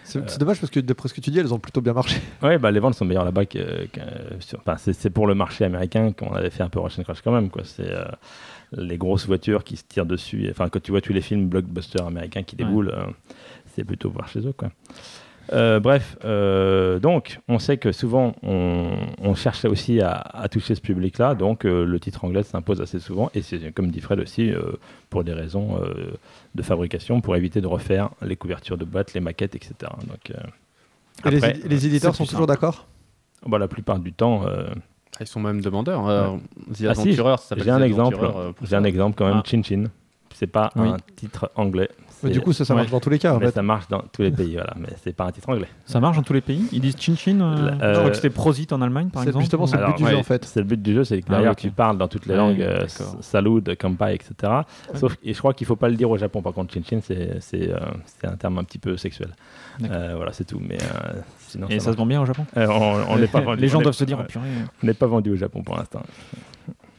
C'est 0.06 0.28
c'est 0.28 0.38
dommage 0.38 0.60
parce 0.60 0.70
que 0.70 0.80
d'après 0.80 1.08
ce 1.08 1.14
que 1.14 1.22
tu 1.22 1.30
dis, 1.30 1.38
elles 1.38 1.54
ont 1.54 1.58
plutôt 1.58 1.80
bien 1.80 1.94
marché. 1.94 2.20
Ouais, 2.42 2.58
bah, 2.58 2.70
les 2.70 2.78
ventes 2.80 2.94
sont 2.94 3.06
meilleures 3.06 3.24
là-bas 3.24 3.46
que. 3.46 3.86
que- 3.86 4.00
sur- 4.40 4.58
enfin, 4.58 4.76
c'est 4.76 4.92
c'est 4.92 5.08
pour 5.08 5.26
le 5.26 5.34
marché 5.34 5.64
américain 5.64 6.12
qu'on 6.12 6.32
avait 6.34 6.50
fait 6.50 6.62
un 6.62 6.68
peu 6.68 6.78
Russian 6.80 7.02
Crush 7.04 7.22
quand 7.22 7.32
même. 7.32 7.48
quoi. 7.48 7.62
C'est 7.64 7.88
euh, 7.90 8.04
les 8.76 8.96
grosses 8.98 9.26
voitures 9.26 9.64
qui 9.64 9.76
se 9.76 9.84
tirent 9.88 10.06
dessus. 10.06 10.48
Enfin, 10.50 10.68
quand 10.68 10.82
tu 10.82 10.90
vois 10.90 11.00
tous 11.00 11.12
les 11.12 11.20
films 11.20 11.46
blockbusters 11.48 12.06
américains 12.06 12.42
qui 12.42 12.56
Ouais. 12.56 12.64
déboulent, 12.64 12.90
euh, 12.90 13.06
c'est 13.74 13.84
plutôt 13.84 14.10
voir 14.10 14.28
chez 14.28 14.40
eux. 14.46 14.52
Quoi. 14.52 14.70
Euh, 15.52 15.78
bref, 15.78 16.16
euh, 16.24 16.98
donc 16.98 17.38
on 17.48 17.58
sait 17.58 17.76
que 17.76 17.92
souvent 17.92 18.34
on, 18.42 18.96
on 19.20 19.34
cherche 19.34 19.66
aussi 19.66 20.00
à, 20.00 20.12
à 20.14 20.48
toucher 20.48 20.74
ce 20.74 20.80
public-là, 20.80 21.34
donc 21.34 21.66
euh, 21.66 21.84
le 21.84 22.00
titre 22.00 22.24
anglais 22.24 22.42
s'impose 22.42 22.80
assez 22.80 22.98
souvent, 22.98 23.30
et 23.34 23.42
c'est 23.42 23.70
comme 23.72 23.90
dit 23.90 24.00
Fred 24.00 24.20
aussi, 24.20 24.50
euh, 24.50 24.62
pour 25.10 25.22
des 25.22 25.34
raisons 25.34 25.78
euh, 25.82 26.12
de 26.54 26.62
fabrication, 26.62 27.20
pour 27.20 27.36
éviter 27.36 27.60
de 27.60 27.66
refaire 27.66 28.08
les 28.22 28.36
couvertures 28.36 28.78
de 28.78 28.86
boîtes, 28.86 29.12
les 29.12 29.20
maquettes, 29.20 29.54
etc. 29.54 29.74
Donc, 30.08 30.30
euh, 30.30 31.30
Et 31.30 31.36
après, 31.36 31.52
les 31.62 31.86
éditeurs 31.86 32.14
sont 32.16 32.24
toujours 32.24 32.46
d'accord? 32.46 32.86
Bah, 33.46 33.58
la 33.58 33.68
plupart 33.68 33.98
du 33.98 34.14
temps, 34.14 34.46
euh, 34.46 34.68
Ah, 35.14 35.18
Ils 35.22 35.26
sont 35.26 35.40
même 35.40 35.60
demandeurs. 35.60 36.06
Euh, 36.08 36.30
The 36.78 36.86
Ah, 36.90 36.94
si, 36.94 37.12
j'ai 37.12 37.20
un 37.70 37.78
The 37.78 37.82
exemple, 37.82 38.18
euh, 38.22 38.52
j'ai 38.62 38.76
un 38.76 38.84
exemple 38.84 39.14
quand 39.16 39.26
même, 39.26 39.38
Ah. 39.44 39.48
Chin 39.48 39.62
Chin. 39.62 39.84
C'est 40.34 40.48
pas 40.48 40.70
Oui. 40.74 40.88
un 40.88 40.96
titre 41.14 41.50
anglais. 41.54 41.88
Mais 42.24 42.30
du 42.30 42.40
coup, 42.40 42.52
ça, 42.52 42.64
ça 42.64 42.74
marche 42.74 42.86
ouais. 42.86 42.90
dans 42.92 43.00
tous 43.00 43.10
les 43.10 43.18
cas. 43.20 43.34
En 43.34 43.38
mais 43.38 43.46
fait. 43.46 43.52
ça 43.52 43.62
marche 43.62 43.86
dans 43.88 44.00
tous 44.12 44.22
les 44.22 44.30
pays, 44.32 44.54
voilà. 44.54 44.72
Mais 44.80 44.88
c'est 45.04 45.12
pas 45.14 45.26
un 45.26 45.30
titre 45.30 45.48
anglais. 45.50 45.68
Ça 45.84 46.00
marche 46.00 46.16
dans 46.16 46.22
tous 46.22 46.32
les 46.32 46.40
pays? 46.40 46.64
Ils 46.72 46.80
disent 46.80 46.96
chin 46.98 47.14
chin 47.14 47.38
euh, 47.40 47.70
Euh, 47.80 47.92
Je 47.94 47.98
crois 47.98 48.10
que 48.10 48.16
c'était 48.16 48.30
Prosit 48.30 48.72
en 48.72 48.80
Allemagne, 48.82 49.10
par 49.10 49.22
C'est- 49.22 49.28
exemple. 49.28 49.44
justement, 49.44 49.66
c'est 49.66 49.76
le 49.76 49.86
but 49.86 49.96
du 49.98 50.04
ouais, 50.04 50.10
jeu 50.12 50.16
en 50.16 50.22
fait. 50.22 50.44
C'est 50.46 50.60
le 50.60 50.66
but 50.66 50.80
du 50.82 50.94
jeu, 50.94 51.04
c'est 51.04 51.20
que 51.20 51.32
Ah, 51.32 51.54
tu 51.54 51.70
parles 51.70 51.98
dans 51.98 52.08
toutes 52.08 52.24
les 52.26 52.32
Ouais, 52.32 52.38
langues, 52.38 52.62
euh, 52.62 52.72
d'accord. 52.72 52.86
s- 52.86 53.16
salut, 53.20 53.62
kampai, 53.78 54.14
etc. 54.14 54.52
Sauf, 54.94 55.16
et 55.22 55.34
je 55.34 55.38
crois 55.38 55.52
qu'il 55.54 55.66
faut 55.66 55.76
pas 55.76 55.88
le 55.88 55.94
dire 55.96 56.10
au 56.10 56.16
Japon. 56.16 56.40
Par 56.42 56.54
contre, 56.54 56.72
chin 56.74 56.82
chin, 56.84 56.98
c'est 57.02 57.70
euh, 57.70 57.78
c'est 58.06 58.26
un 58.26 58.36
terme 58.36 58.58
un 58.58 58.64
petit 58.64 58.78
peu 58.78 58.96
sexuel. 58.96 59.28
Euh, 59.84 60.14
voilà, 60.16 60.32
c'est 60.32 60.44
tout. 60.44 60.60
Mais 60.66 60.78
euh, 60.82 61.12
sinon, 61.54 61.66
Et 61.70 61.80
ça 61.80 61.92
se 61.92 61.96
vont 61.96 62.06
bien 62.06 62.20
au 62.20 62.26
Japon 62.26 62.44
Euh, 62.56 62.66
on 62.68 63.14
on 63.14 63.16
n'est 63.18 63.26
pas 63.26 63.40
vendu. 63.46 63.60
Les 63.60 63.68
gens 63.68 63.78
on 63.78 63.80
est- 63.80 63.84
doivent 63.84 63.94
se 63.94 64.04
dire, 64.04 64.18
ouais, 64.18 64.24
oh, 64.28 64.30
purée. 64.30 64.48
on 64.82 64.86
n'est 64.86 64.94
pas 64.94 65.06
vendu 65.06 65.30
au 65.30 65.36
Japon 65.36 65.62
pour 65.62 65.76
l'instant. 65.76 66.02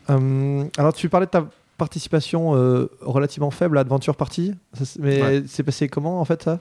Euh, 0.10 0.64
alors, 0.78 0.94
tu 0.94 1.10
parlais 1.10 1.26
de 1.26 1.32
ta 1.32 1.46
participation 1.78 2.56
euh, 2.56 2.90
relativement 3.02 3.52
faible 3.52 3.78
à 3.78 3.82
Adventure 3.82 4.16
Party. 4.16 4.54
Ça, 4.74 4.86
mais 5.00 5.22
Ouais. 5.22 5.44
c'est 5.48 5.64
passé 5.64 5.88
comment 5.90 6.22
en 6.22 6.26
fait 6.26 6.44
ça? 6.44 6.60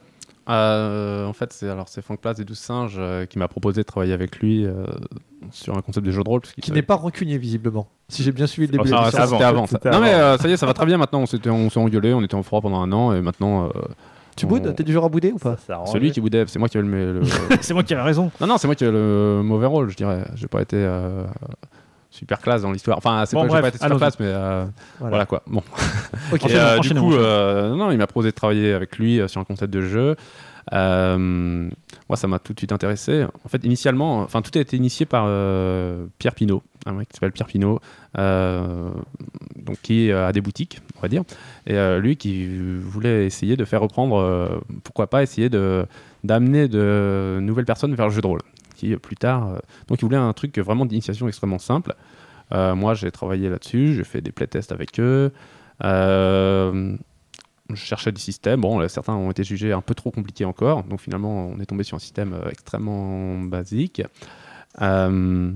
Euh, 0.48 1.26
en 1.26 1.32
fait, 1.32 1.52
c'est 1.54 1.68
alors 1.70 1.88
c'est 1.88 2.02
Franck 2.02 2.20
Place 2.20 2.36
des 2.36 2.44
12 2.44 2.58
singes 2.58 2.96
euh, 2.98 3.24
qui 3.24 3.38
m'a 3.38 3.48
proposé 3.48 3.80
de 3.80 3.86
travailler 3.86 4.12
avec 4.12 4.36
lui 4.40 4.66
euh, 4.66 4.84
sur 5.50 5.74
un 5.76 5.80
concept 5.80 6.04
de 6.04 6.10
jeu 6.10 6.22
de 6.22 6.28
rôle. 6.28 6.42
Qui 6.60 6.70
n'est 6.72 6.82
pas 6.82 6.96
rancunier 6.96 7.38
visiblement. 7.38 7.86
Si 8.08 8.22
j'ai 8.22 8.32
bien 8.32 8.46
suivi 8.46 8.66
le 8.66 8.72
début 8.72 8.88
Oh, 8.88 8.90
de 8.90 8.94
Ah, 8.94 9.10
ça, 9.10 9.22
avant, 9.22 9.32
c'était 9.38 9.44
avant. 9.44 9.66
ça. 9.66 9.78
Non 9.90 10.00
mais 10.00 10.12
euh, 10.12 10.36
ça 10.36 10.48
y 10.48 10.52
est, 10.52 10.56
ça 10.58 10.66
va 10.66 10.74
très 10.74 10.84
bien 10.84 10.98
maintenant. 10.98 11.20
On 11.20 11.26
s'était 11.26 11.48
on 11.48 11.70
s'est 11.70 11.80
engueulé, 11.80 12.12
on 12.12 12.20
était 12.22 12.34
en 12.34 12.42
froid 12.42 12.60
pendant 12.60 12.82
un 12.82 12.92
an 12.92 13.14
et 13.14 13.22
maintenant 13.22 13.66
euh, 13.66 13.70
Tu 14.36 14.46
boudes? 14.46 14.74
T'es 14.74 14.82
du 14.84 14.92
genre 14.92 15.04
à 15.04 15.08
bouder 15.08 15.32
ou 15.32 15.38
pas? 15.38 15.56
Ça, 15.56 15.62
ça 15.66 15.74
arrange. 15.74 15.92
celui 15.92 16.10
qui 16.12 16.20
boudait, 16.20 16.44
c'est 16.46 16.58
moi 16.58 16.68
qui 16.68 16.76
avais 16.78 16.86
le, 16.86 17.20
le- 17.20 17.22
C'est 17.60 17.74
moi 17.74 17.82
qui 17.82 17.94
avais 17.94 18.02
raison. 18.02 18.30
non 18.40 18.46
non 18.46 18.58
c'est 18.58 18.66
moi 18.66 18.74
qui 18.74 18.84
avais 18.84 18.92
le 18.92 19.42
mauvais 19.44 19.66
rôle, 19.66 19.90
je 19.90 19.96
dirais. 19.96 20.24
J'ai 20.34 20.48
pas 20.48 20.62
été 20.62 20.76
euh, 20.76 21.24
super 22.10 22.40
classe 22.40 22.62
dans 22.62 22.72
l'histoire. 22.72 22.98
Enfin, 22.98 23.24
c'est 23.26 23.34
Bon, 23.36 23.42
pas 23.42 23.46
que 23.48 23.54
j'ai 23.54 23.60
bref, 23.60 23.62
pas 23.72 23.76
été 23.76 23.78
super 23.84 23.96
classe, 23.98 24.18
mais 24.20 24.26
euh, 24.28 24.64
Voilà. 24.98 25.10
voilà. 25.10 25.26
quoi. 25.26 25.42
Bon. 25.46 25.62
Ok. 26.32 26.46
Et, 26.50 26.56
euh, 26.56 26.78
du 26.78 26.94
coup, 26.94 27.14
euh, 27.14 27.74
non, 27.74 27.90
il 27.90 27.98
m'a 27.98 28.06
proposé 28.06 28.30
de 28.30 28.34
travailler 28.34 28.72
avec 28.72 28.98
lui 28.98 29.20
euh, 29.20 29.28
sur 29.28 29.40
un 29.40 29.44
concept 29.44 29.72
de 29.72 29.80
jeu. 29.82 30.16
Euh, 30.72 31.68
moi, 32.08 32.16
ça 32.16 32.26
m'a 32.26 32.38
tout 32.38 32.52
de 32.52 32.60
suite 32.60 32.72
intéressé. 32.72 33.24
En 33.44 33.48
fait, 33.48 33.64
initialement, 33.64 34.20
enfin, 34.20 34.42
tout 34.42 34.56
a 34.56 34.60
été 34.60 34.76
initié 34.76 35.06
par 35.06 35.24
euh, 35.28 36.06
Pierre 36.18 36.34
Pinault, 36.34 36.62
un 36.86 36.92
mec 36.92 37.08
qui 37.08 37.14
s'appelle 37.14 37.32
Pierre 37.32 37.46
Pinault, 37.46 37.80
euh, 38.18 38.90
donc 39.56 39.78
qui 39.82 40.10
a 40.10 40.32
des 40.32 40.40
boutiques, 40.40 40.80
on 40.96 41.00
va 41.00 41.08
dire, 41.08 41.22
et 41.66 41.76
lui 41.98 42.16
qui 42.16 42.46
voulait 42.78 43.26
essayer 43.26 43.56
de 43.56 43.64
faire 43.64 43.80
reprendre, 43.80 44.62
pourquoi 44.82 45.08
pas 45.08 45.22
essayer 45.22 45.48
de 45.48 45.86
d'amener 46.22 46.68
de 46.68 47.38
nouvelles 47.42 47.66
personnes 47.66 47.94
vers 47.94 48.06
le 48.06 48.12
jeu 48.12 48.22
de 48.22 48.26
rôle. 48.26 48.40
Qui 48.76 48.96
plus 48.96 49.16
tard, 49.16 49.60
donc 49.88 50.00
il 50.00 50.04
voulait 50.04 50.16
un 50.16 50.32
truc 50.32 50.58
vraiment 50.58 50.86
d'initiation 50.86 51.28
extrêmement 51.28 51.58
simple. 51.58 51.94
Moi, 52.50 52.94
j'ai 52.94 53.10
travaillé 53.10 53.48
là-dessus, 53.48 53.94
j'ai 53.94 54.04
fait 54.04 54.20
des 54.20 54.32
playtests 54.32 54.72
avec 54.72 55.00
eux. 55.00 55.32
Je 57.70 57.76
cherchais 57.76 58.12
des 58.12 58.20
systèmes. 58.20 58.60
Bon, 58.60 58.78
là, 58.78 58.88
certains 58.88 59.14
ont 59.14 59.30
été 59.30 59.42
jugés 59.44 59.72
un 59.72 59.80
peu 59.80 59.94
trop 59.94 60.10
compliqués 60.10 60.44
encore. 60.44 60.84
Donc 60.84 61.00
finalement, 61.00 61.46
on 61.48 61.60
est 61.60 61.66
tombé 61.66 61.82
sur 61.84 61.96
un 61.96 62.00
système 62.00 62.34
euh, 62.34 62.50
extrêmement 62.50 63.38
basique. 63.40 64.02
Euh, 64.82 65.50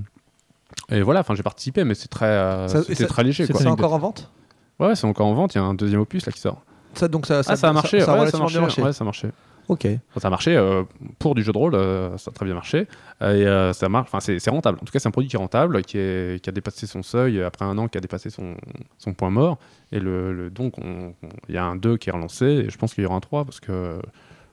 et 0.89 1.01
voilà, 1.01 1.19
enfin, 1.21 1.35
j'ai 1.35 1.43
participé, 1.43 1.83
mais 1.83 1.93
c'est 1.95 2.07
très, 2.07 2.25
euh, 2.25 2.67
Ça- 2.67 2.83
ça- 2.83 3.05
très 3.07 3.23
léger. 3.23 3.45
C'est 3.45 3.67
encore 3.67 3.93
en 3.93 3.99
vente? 3.99 4.31
Ouais, 4.79 4.95
c'est 4.95 5.05
encore 5.05 5.27
en 5.27 5.33
vente. 5.33 5.53
Il 5.55 5.57
y 5.57 5.61
a 5.61 5.63
un 5.63 5.73
deuxième 5.73 5.99
opus 6.01 6.25
là 6.25 6.31
qui 6.31 6.39
sort. 6.39 6.61
ça, 6.93 7.07
donc 7.07 7.25
ça, 7.25 7.41
ah, 7.45 7.55
ça 7.55 7.69
a 7.69 7.73
marché. 7.73 7.99
Ça, 7.99 8.05
ça 8.07 8.13
a 8.13 8.15
ouais, 8.23 8.31
ça 8.31 8.37
a 8.37 8.39
relativement 8.39 8.43
marché. 8.43 8.53
bien 8.53 8.61
marché. 8.61 8.81
Ouais, 8.83 8.93
ça 8.93 9.03
a 9.03 9.05
marché. 9.05 9.27
Ok. 9.69 9.87
Ça 10.17 10.27
a 10.27 10.29
marché 10.31 10.55
euh, 10.57 10.83
pour 11.19 11.35
du 11.35 11.43
jeu 11.43 11.51
de 11.53 11.57
rôle, 11.57 11.75
euh, 11.75 12.17
ça 12.17 12.31
a 12.31 12.33
très 12.33 12.43
bien 12.45 12.55
marché. 12.55 12.87
Euh, 13.21 13.69
et 13.69 13.73
ça 13.73 13.87
marche, 13.87 14.09
enfin, 14.11 14.19
c'est 14.19 14.49
rentable. 14.49 14.79
En 14.81 14.85
tout 14.85 14.91
cas, 14.91 14.99
c'est 14.99 15.07
un 15.07 15.11
produit 15.11 15.29
qui 15.29 15.35
est 15.35 15.39
rentable, 15.39 15.81
qui, 15.83 15.97
est, 15.99 16.41
qui 16.43 16.49
a 16.49 16.51
dépassé 16.51 16.87
son 16.87 17.03
seuil 17.03 17.41
après 17.43 17.65
un 17.65 17.77
an, 17.77 17.87
qui 17.87 17.97
a 17.97 18.01
dépassé 18.01 18.29
son, 18.31 18.55
son 18.97 19.13
point 19.13 19.29
mort. 19.29 19.57
Et 19.91 19.99
le, 19.99 20.33
le- 20.33 20.49
donc, 20.49 20.77
on- 20.79 21.13
on- 21.23 21.29
il 21.47 21.55
y 21.55 21.57
a 21.59 21.63
un 21.63 21.75
2 21.75 21.97
qui 21.97 22.09
est 22.09 22.11
relancé, 22.11 22.45
et 22.45 22.69
je 22.69 22.77
pense 22.77 22.93
qu'il 22.95 23.03
y 23.03 23.07
aura 23.07 23.15
un 23.15 23.19
3 23.19 23.45
parce 23.45 23.59
que 23.59 23.99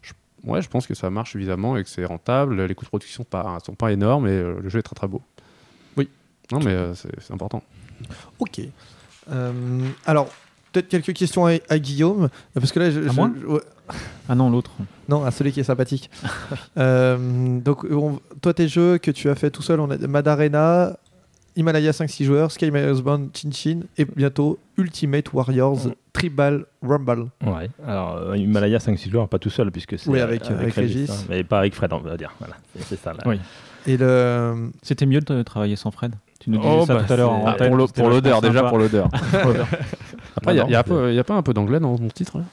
je, 0.03 0.13
ouais, 0.45 0.61
je 0.61 0.69
pense 0.69 0.87
que 0.87 0.95
ça 0.95 1.09
marche 1.09 1.31
suffisamment 1.33 1.77
et 1.79 1.83
que 1.83 1.89
c'est 1.89 2.05
rentable. 2.05 2.63
Les 2.67 2.75
coûts 2.75 2.85
de 2.85 2.91
production 2.91 3.25
sont 3.25 3.29
pas, 3.29 3.59
sont 3.65 3.75
pas 3.75 3.93
énormes 3.93 4.27
et 4.29 4.39
le 4.43 4.69
jeu 4.69 4.79
est 4.81 4.83
très 4.83 4.95
très 4.97 5.09
beau. 5.09 5.23
Oui. 5.97 6.09
Non, 6.53 6.61
mais 6.61 6.77
c'est 6.95 7.33
important. 7.33 7.63
Ok. 8.39 8.61
Alors, 10.07 10.29
peut-être 10.77 10.89
quelques 10.89 11.15
questions 11.15 11.47
à, 11.47 11.53
à 11.69 11.78
Guillaume, 11.78 12.28
parce 12.55 12.70
que 12.73 12.78
là, 12.81 12.90
je, 12.90 13.01
À 13.01 13.03
je- 13.09 13.12
moi 13.12 13.31
je- 13.40 13.47
ouais. 13.47 13.61
Ah 14.28 14.35
non, 14.35 14.51
l'autre. 14.51 14.73
non, 15.09 15.24
à 15.24 15.31
celui 15.31 15.53
qui 15.53 15.61
est 15.61 15.65
sympathique. 15.65 16.11
Euh, 16.78 17.59
donc, 17.61 17.85
on- 17.85 18.20
toi, 18.43 18.53
tes 18.53 18.69
jeux 18.69 18.98
que 18.98 19.11
tu 19.11 19.31
as 19.31 19.35
fait 19.35 19.51
tout 19.51 19.62
seul, 19.62 19.81
on 19.81 19.90
a 19.90 19.97
Madarena, 19.97 20.97
Himalaya 21.57 21.93
5-6 21.93 22.24
joueurs, 22.24 22.51
Sky 22.53 22.70
My 22.70 22.81
Husband, 22.90 23.28
Chin 23.32 23.51
Chin, 23.51 23.81
et 23.97 24.05
bientôt 24.05 24.59
Ultimate 24.77 25.32
Warriors 25.32 25.89
Tribal 26.12 26.66
Rumble. 26.82 27.28
Ouais. 27.47 27.70
Alors, 27.86 28.16
euh, 28.19 28.36
Himalaya 28.36 28.78
5-6 28.78 29.11
joueurs, 29.11 29.28
pas 29.28 29.39
tout 29.39 29.48
seul, 29.51 29.70
puisque 29.70 29.98
c'est 29.98 30.11
Oui, 30.11 30.19
euh, 30.20 30.24
avec- 30.24 30.51
avec 30.51 30.74
Régis. 30.74 31.09
hein, 31.09 31.15
mais 31.31 31.44
pas 31.44 31.61
avec 31.61 31.74
Fred, 31.74 31.93
on 31.94 32.01
va 32.01 32.16
dire. 32.19 32.32
Voilà, 32.39 32.57
c'est 32.81 33.01
ça. 33.01 33.12
Là. 33.15 33.20
Oui. 33.24 33.40
Et 33.86 33.97
le. 33.97 34.70
C'était 34.82 35.07
mieux 35.07 35.20
de 35.20 35.43
travailler 35.43 35.77
sans 35.77 35.90
Fred. 35.93 36.12
Tu 36.40 36.51
nous 36.51 36.59
disais 36.59 36.70
Oh, 36.81 36.85
ça 36.86 36.94
bah, 36.94 37.05
tout 37.07 37.12
à 37.12 37.16
l'heure 37.16 37.32
Ah, 37.47 37.55
pour 37.55 38.09
l'odeur, 38.11 38.43
déjà 38.43 38.65
pour 38.65 38.78
l'odeur. 38.78 39.09
Après, 40.37 40.55
il 40.55 40.57
y 40.59 40.61
a- 40.61 40.85
c'est- 40.87 41.23
pas 41.25 41.35
un 41.35 41.43
peu 41.43 41.55
d'anglais 41.55 41.81
dans 41.81 41.99
mon 41.99 42.09
titre 42.09 42.39
là 42.39 42.45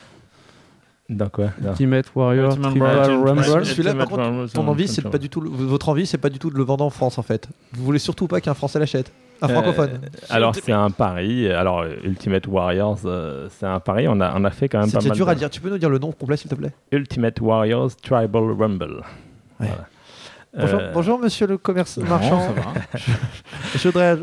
Dans 1.09 1.29
quoi. 1.29 1.47
Ultimate 1.63 2.05
Warrior 2.15 2.55
Ultimate 2.55 3.07
Rumble. 3.07 3.43
Celui- 3.43 3.65
Celui-là, 3.65 3.93
par 3.93 4.07
contre, 4.07 4.51
ton 4.53 4.67
envie, 4.67 4.87
c'est 4.87 5.01
pas 5.01 5.17
du 5.17 5.29
tout, 5.29 5.41
le- 5.41 5.49
votre 5.49 5.89
envie, 5.89 6.05
c'est 6.05 6.17
pas 6.17 6.29
du 6.29 6.39
tout 6.39 6.49
de 6.49 6.57
le 6.57 6.63
vendre 6.63 6.85
en 6.85 6.89
France, 6.89 7.17
en 7.17 7.23
fait. 7.23 7.47
Vous 7.73 7.83
voulez 7.83 7.99
surtout 7.99 8.27
pas 8.27 8.39
qu'un 8.41 8.53
Français 8.53 8.79
l'achète, 8.79 9.11
un 9.41 9.47
francophone. 9.49 9.99
Euh, 10.03 10.07
alors 10.29 10.55
c'est 10.55 10.71
un 10.71 10.89
pari. 10.91 11.49
Alors 11.51 11.83
Ultimate 12.03 12.47
Warriors, 12.47 12.99
euh, 13.05 13.49
c'est 13.59 13.65
un 13.65 13.79
pari. 13.81 14.07
On 14.07 14.21
a, 14.21 14.33
on 14.39 14.43
a 14.45 14.49
fait 14.51 14.69
quand 14.69 14.79
même 14.79 14.91
pas 14.91 15.01
C'est 15.01 15.09
mal. 15.09 15.17
dur 15.17 15.25
de- 15.25 15.31
à 15.31 15.35
dire. 15.35 15.49
Tu 15.49 15.59
peux 15.59 15.69
nous 15.69 15.77
dire 15.77 15.89
le 15.89 15.99
nom 15.99 16.11
complet, 16.13 16.37
s'il 16.37 16.49
te 16.49 16.55
plaît? 16.55 16.71
Ultimate 16.93 17.39
Warriors 17.41 17.91
Tribal 18.01 18.51
Rumble. 18.57 19.03
Voilà. 19.59 19.87
Bonjour, 20.55 20.79
Euh, 20.79 20.91
bonjour, 20.93 21.19
monsieur 21.19 21.47
le 21.47 21.57
commerce 21.57 21.97
Non, 21.97 22.05
marchand. 22.05 22.39
ça 22.41 22.51
va. 22.51 22.63
Je 23.75 23.87
voudrais. 23.87 24.17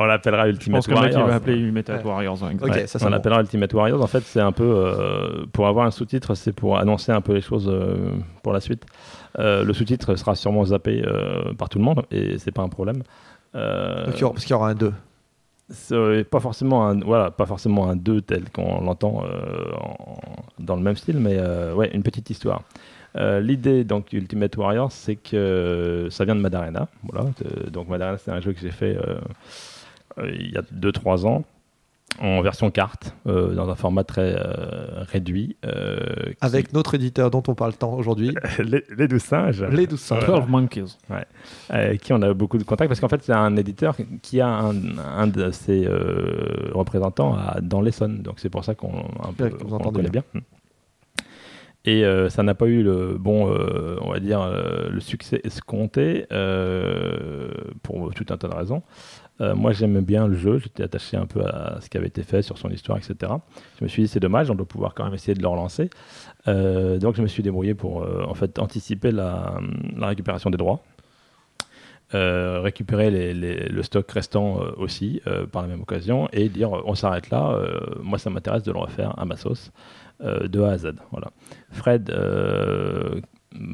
On 0.00 0.04
l'appellera 0.06 0.46
Je 0.46 0.50
Ultimate 0.50 0.78
pense 0.78 0.88
mec, 0.88 0.96
il 0.98 1.02
Warriors. 1.14 1.28
va 1.28 1.34
appeler 1.36 1.56
Ultimate 1.56 1.88
Ouais. 1.88 2.02
Warriors. 2.04 2.42
ouais, 2.42 2.48
Ok, 2.48 2.54
exact. 2.54 2.74
Ouais, 2.74 2.86
ça, 2.88 2.98
c'est 2.98 3.04
on 3.04 3.08
bon. 3.08 3.12
l'appellera 3.14 3.40
Ultimate 3.42 3.72
Warriors. 3.74 4.02
En 4.02 4.06
fait, 4.08 4.22
c'est 4.24 4.40
un 4.40 4.50
peu 4.50 4.64
euh, 4.64 5.46
pour 5.52 5.68
avoir 5.68 5.86
un 5.86 5.92
sous-titre, 5.92 6.34
c'est 6.34 6.52
pour 6.52 6.78
annoncer 6.78 7.12
un 7.12 7.20
peu 7.20 7.32
les 7.32 7.40
choses 7.40 7.68
euh, 7.72 8.10
pour 8.42 8.52
la 8.52 8.60
suite. 8.60 8.84
Euh, 9.38 9.62
le 9.62 9.72
sous-titre 9.72 10.16
sera 10.16 10.34
sûrement 10.34 10.64
zappé 10.64 11.00
euh, 11.06 11.52
par 11.54 11.68
tout 11.68 11.78
le 11.78 11.84
monde 11.84 12.02
et 12.10 12.38
c'est 12.38 12.50
pas 12.50 12.62
un 12.62 12.68
problème. 12.68 13.04
Euh, 13.54 14.06
Donc, 14.06 14.32
parce 14.32 14.44
qu'il 14.44 14.50
y 14.50 14.54
aura 14.54 14.70
un 14.70 14.74
2. 14.74 14.92
c'est 15.70 16.24
pas 16.28 16.40
forcément 16.40 16.88
un 16.88 16.98
voilà 17.00 17.30
pas 17.30 17.46
forcément 17.46 17.88
un 17.88 17.94
2 17.96 18.20
tel 18.22 18.50
qu'on 18.50 18.80
l'entend 18.80 19.22
euh, 19.24 19.70
en- 19.78 20.18
dans 20.58 20.76
le 20.76 20.82
même 20.82 20.96
style 20.96 21.18
mais 21.18 21.36
euh, 21.38 21.72
ouais 21.74 21.90
une 21.94 22.02
petite 22.02 22.28
histoire 22.30 22.62
Euh, 23.16 23.40
l'idée 23.40 23.84
donc 23.84 24.12
Ultimate 24.12 24.54
Warriors 24.58 24.92
c'est 24.92 25.16
que 25.16 26.08
ça 26.10 26.24
vient 26.26 26.36
de 26.36 26.40
Madarena 26.40 26.88
voilà 27.10 27.24
Euh, 27.44 27.70
donc 27.70 27.88
Madarena 27.88 28.18
c'est 28.18 28.30
un 28.30 28.40
jeu 28.40 28.52
que 28.52 28.60
j'ai 28.60 28.70
fait 28.70 28.96
euh, 28.96 29.18
euh, 30.18 30.30
il 30.38 30.52
y 30.52 30.58
a 30.58 30.62
2-3 30.62 31.26
ans 31.26 31.44
en 32.20 32.42
version 32.42 32.70
carte 32.70 33.14
euh, 33.26 33.54
dans 33.54 33.68
un 33.70 33.76
format 33.76 34.02
très 34.04 34.34
euh, 34.36 35.04
réduit 35.12 35.56
euh, 35.64 35.98
qui- 36.30 36.36
Avec 36.40 36.72
notre 36.72 36.94
éditeur 36.96 37.30
dont 37.30 37.42
on 37.48 37.54
parle 37.54 37.74
tant 37.74 37.94
aujourd'hui, 37.94 38.34
les, 38.58 38.82
les 38.96 39.06
douze 39.08 39.22
singes 39.22 39.62
les 39.64 39.86
12 39.86 40.00
singes. 40.00 40.26
12 40.26 40.46
Monkeys. 40.48 40.96
avec 41.70 42.00
qui 42.02 42.12
on 42.12 42.20
a 42.22 42.34
beaucoup 42.34 42.58
de 42.58 42.64
contacts 42.64 42.88
parce 42.88 43.00
qu'en 43.00 43.08
fait 43.08 43.22
c'est 43.22 43.32
un 43.32 43.56
éditeur 43.56 43.94
qui 44.22 44.40
a 44.40 44.48
un, 44.48 44.74
un 44.98 45.26
de 45.28 45.50
ses 45.50 45.86
euh, 45.86 46.70
représentants 46.72 47.34
à- 47.36 47.60
dans 47.62 47.80
l'Essonne 47.80 48.22
donc 48.22 48.34
c'est 48.40 48.50
pour 48.50 48.64
ça 48.64 48.74
qu'on 48.74 48.88
Ouais, 49.38 49.52
entendez 49.70 49.96
connaît 49.96 50.10
bien. 50.10 50.24
Et 51.84 52.04
euh, 52.04 52.28
ça 52.28 52.42
n'a 52.42 52.54
pas 52.54 52.66
eu 52.66 52.82
le 52.82 53.16
bon, 53.18 53.50
euh, 53.50 53.96
on 54.02 54.10
va 54.10 54.20
dire, 54.20 54.40
euh, 54.40 54.88
le 54.90 55.00
succès 55.00 55.40
escompté 55.44 56.26
pour 57.82 58.12
tout 58.14 58.26
un 58.30 58.36
tas 58.36 58.48
de 58.48 58.54
raisons. 58.54 58.82
Moi, 59.40 59.70
j'aimais 59.70 60.00
bien 60.00 60.26
le 60.26 60.34
jeu, 60.34 60.58
j'étais 60.58 60.82
attaché 60.82 61.16
un 61.16 61.26
peu 61.26 61.40
à 61.44 61.78
ce 61.80 61.88
qui 61.88 61.96
avait 61.96 62.08
été 62.08 62.24
fait 62.24 62.42
sur 62.42 62.58
son 62.58 62.70
histoire, 62.70 62.98
etc. 62.98 63.32
Je 63.78 63.84
me 63.84 63.88
suis 63.88 64.02
dit, 64.02 64.08
c'est 64.08 64.18
dommage, 64.18 64.50
on 64.50 64.56
doit 64.56 64.66
pouvoir 64.66 64.94
quand 64.94 65.04
même 65.04 65.14
essayer 65.14 65.34
de 65.34 65.40
le 65.40 65.46
relancer. 65.46 65.90
Donc, 66.46 67.14
je 67.14 67.22
me 67.22 67.28
suis 67.28 67.44
débrouillé 67.44 67.74
pour, 67.74 68.04
en 68.28 68.34
fait, 68.34 68.58
anticiper 68.58 69.12
la, 69.12 69.60
récupération 70.00 70.50
des 70.50 70.56
droits. 70.56 70.82
Récupérer 72.12 73.32
le 73.32 73.82
stock 73.84 74.10
restant 74.10 74.58
aussi 74.76 75.22
par 75.52 75.62
la 75.62 75.68
même 75.68 75.82
occasion 75.82 76.28
et 76.32 76.48
dire 76.48 76.72
on 76.72 76.96
s'arrête 76.96 77.30
là, 77.30 77.56
moi 78.02 78.18
ça 78.18 78.30
m'intéresse 78.30 78.64
de 78.64 78.72
le 78.72 78.78
refaire 78.78 79.16
à 79.20 79.24
ma 79.24 79.36
sauce 79.36 79.70
de 80.20 80.62
A 80.62 80.70
à 80.72 80.78
Z. 80.78 80.92
Voilà. 81.12 81.28
Fred, 81.72 82.10
euh, 82.10 83.20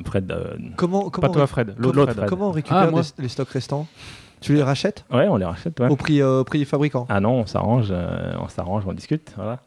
Fred 0.04 0.30
euh, 0.30 0.54
Comment, 0.76 1.10
comment, 1.10 1.28
Pas 1.28 1.32
toi, 1.32 1.46
Fred. 1.46 1.74
comment- 1.80 1.92
L'autre 1.92 2.12
Fred. 2.12 2.26
comment 2.28 2.48
on 2.48 2.52
récupère 2.52 2.78
Ah, 2.78 2.90
moi. 2.90 3.02
les, 3.18 3.22
les 3.24 3.28
stocks 3.28 3.48
restants 3.50 3.86
Tu 4.40 4.54
les 4.54 4.62
rachètes 4.62 5.04
ouais, 5.12 5.26
on 5.28 5.36
les 5.36 5.44
rachète. 5.44 5.78
Ouais. 5.80 5.88
au, 5.88 5.96
prix, 5.96 6.20
euh, 6.20 6.40
au 6.40 6.44
prix 6.44 6.58
du 6.58 6.64
fabricant 6.64 7.06
Ah 7.08 7.20
non, 7.20 7.40
on 7.40 7.46
s'arrange, 7.46 7.88
euh, 7.90 8.32
on 8.40 8.48
s'arrange, 8.48 8.84
on 8.86 8.92
discute. 8.92 9.32
Voilà. 9.36 9.60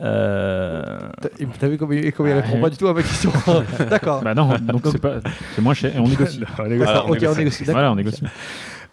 Euh, 0.00 0.98
T'as 1.20 1.28
t'as 1.60 1.68
vu 1.68 1.78
comment, 1.78 1.92
il- 1.92 2.12
comment 2.12 2.28
il 2.28 2.32
Ah, 2.32 2.40
répond 2.40 2.60
pas 2.60 2.70
du 2.70 2.76
tout 2.76 2.88
à 2.88 2.94
ma 2.94 3.02
question 3.02 3.30
D'accord. 3.90 4.22
Bah 4.22 4.34
non, 4.34 4.56
donc 4.58 4.82
c'est 4.90 4.98
pas, 5.00 5.16
c'est 5.54 5.62
moins 5.62 5.74
cher. 5.74 5.94
Et 5.94 6.00
on 6.00 6.08
négocie. 6.08 6.40
on 6.58 6.64
négocie. 6.66 6.92
D'accord, 6.92 7.10
ok, 7.10 7.18
on 7.28 7.34
négocie. 7.36 7.60
d'accord. 7.64 7.74
Voilà, 7.74 7.92
on 7.92 7.96
négocie. 7.96 8.24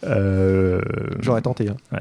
Euh, 0.03 0.80
J'aurais 1.22 1.41
tenté. 1.41 1.70
hein. 1.70 1.99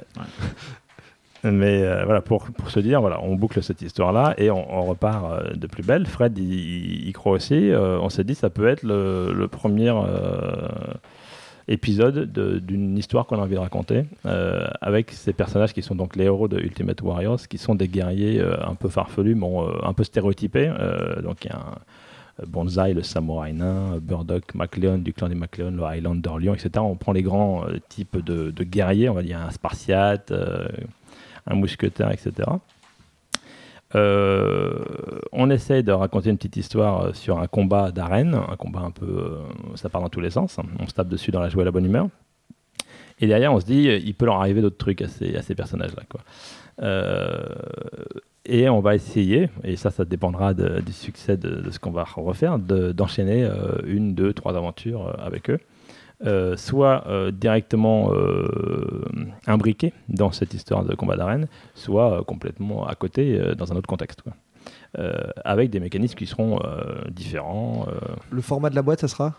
Mais 1.44 1.82
euh, 1.82 2.04
voilà, 2.04 2.20
pour, 2.20 2.44
pour 2.44 2.70
se 2.70 2.80
dire, 2.80 3.00
voilà, 3.00 3.20
on 3.22 3.34
boucle 3.34 3.62
cette 3.62 3.80
histoire-là 3.80 4.34
et 4.36 4.50
on, 4.50 4.84
repart 4.84 5.24
euh, 5.24 5.54
de 5.54 5.66
plus 5.66 5.82
belle. 5.82 6.06
Fred, 6.06 6.36
il, 6.38 7.12
croit 7.12 7.32
aussi. 7.32 7.70
Euh, 7.70 7.98
on 8.00 8.10
s'est 8.10 8.24
dit, 8.24 8.34
ça 8.34 8.50
peut 8.50 8.68
être 8.68 8.82
le, 8.82 9.46
premier 9.46 9.92
épisode 11.68 12.30
de- 12.32 12.58
d'une 12.58 12.98
histoire 12.98 13.26
qu'on 13.26 13.36
a 13.36 13.42
envie 13.42 13.54
de 13.54 13.60
raconter 13.60 14.04
avec 14.80 15.12
ces 15.12 15.32
personnages 15.32 15.72
qui 15.72 15.82
sont 15.82 15.94
donc 15.94 16.16
les 16.16 16.24
héros 16.24 16.48
de 16.48 16.58
Ultimate 16.58 17.00
Warriors, 17.02 17.40
qui 17.48 17.58
sont 17.58 17.74
des 17.74 17.88
guerriers 17.88 18.42
un 18.42 18.74
peu 18.74 18.88
farfelus, 18.88 19.34
bon, 19.34 19.68
un 19.82 19.92
peu 19.92 20.04
stéréotypés. 20.04 20.72
Donc 21.22 21.44
il 21.44 21.48
y 21.48 21.52
a 21.52 21.58
un 21.58 22.46
Bonzai, 22.46 22.94
le 22.94 23.02
samouraï 23.02 23.52
nain, 23.52 23.98
Burdock, 24.00 24.54
MacLeon 24.54 24.98
du 24.98 25.12
clan 25.12 25.28
des 25.28 25.34
MacLeon, 25.34 25.72
le 25.72 25.82
Highlander 25.84 26.30
Lion, 26.40 26.54
etc. 26.54 26.70
On 26.78 26.96
prend 26.96 27.12
les 27.12 27.22
grands 27.22 27.64
types 27.88 28.16
de, 28.18 28.64
guerriers, 28.64 29.08
on 29.08 29.14
va 29.14 29.22
dire 29.22 29.40
un 29.40 29.50
Spartiate, 29.50 30.32
un 31.50 31.54
mousquetaire, 31.54 32.10
etc. 32.10 32.48
Euh, 33.96 34.84
on 35.32 35.50
essaye 35.50 35.82
de 35.82 35.92
raconter 35.92 36.30
une 36.30 36.36
petite 36.36 36.56
histoire 36.56 37.06
euh, 37.06 37.12
sur 37.12 37.40
un 37.40 37.48
combat 37.48 37.90
d'arène, 37.90 38.34
un 38.34 38.56
combat 38.56 38.80
un 38.80 38.92
peu, 38.92 39.06
euh, 39.06 39.38
ça 39.74 39.88
part 39.88 40.00
dans 40.00 40.08
tous 40.08 40.20
les 40.20 40.30
sens, 40.30 40.58
on 40.78 40.86
se 40.86 40.94
tape 40.94 41.08
dessus 41.08 41.32
dans 41.32 41.40
la 41.40 41.48
joie 41.48 41.62
et 41.62 41.64
la 41.64 41.72
bonne 41.72 41.86
humeur. 41.86 42.08
Et 43.18 43.26
derrière, 43.26 43.52
on 43.52 43.60
se 43.60 43.66
dit, 43.66 43.82
il 43.82 44.14
peut 44.14 44.24
leur 44.24 44.36
arriver 44.36 44.62
d'autres 44.62 44.78
trucs 44.78 45.02
à 45.02 45.08
ces, 45.08 45.54
personnages-là. 45.54 46.04
et 48.46 48.68
on 48.70 48.80
va 48.80 48.94
essayer, 48.94 49.50
et 49.62 49.76
ça, 49.76 49.90
ça 49.90 50.06
dépendra 50.06 50.54
du 50.54 50.92
succès 50.92 51.36
de, 51.36 51.70
ce 51.70 51.78
qu'on 51.78 51.90
va 51.90 52.04
refaire, 52.04 52.58
de- 52.58 52.92
d'enchaîner 52.92 53.46
une, 53.84 54.14
deux, 54.14 54.32
trois 54.32 54.56
aventures 54.56 55.14
avec 55.20 55.50
eux. 55.50 55.58
Euh, 56.26 56.54
soit 56.58 57.06
euh, 57.06 57.30
directement 57.30 58.12
euh, 58.12 59.06
imbriqués 59.46 59.94
dans 60.10 60.32
cette 60.32 60.52
histoire 60.52 60.84
de 60.84 60.94
combat 60.94 61.16
d'arène, 61.16 61.46
soit 61.74 62.22
complètement 62.24 62.86
à 62.86 62.94
côté 62.94 63.40
dans 63.56 63.72
un 63.72 63.76
autre 63.76 63.88
contexte. 63.88 64.22
avec 65.44 65.70
des 65.70 65.80
mécanismes 65.80 66.16
qui 66.16 66.26
seront 66.26 66.60
différents. 67.10 67.86
Le 68.30 68.42
format 68.42 68.68
de 68.68 68.74
la 68.74 68.82
boîte, 68.82 69.00
ça 69.00 69.08
sera? 69.08 69.34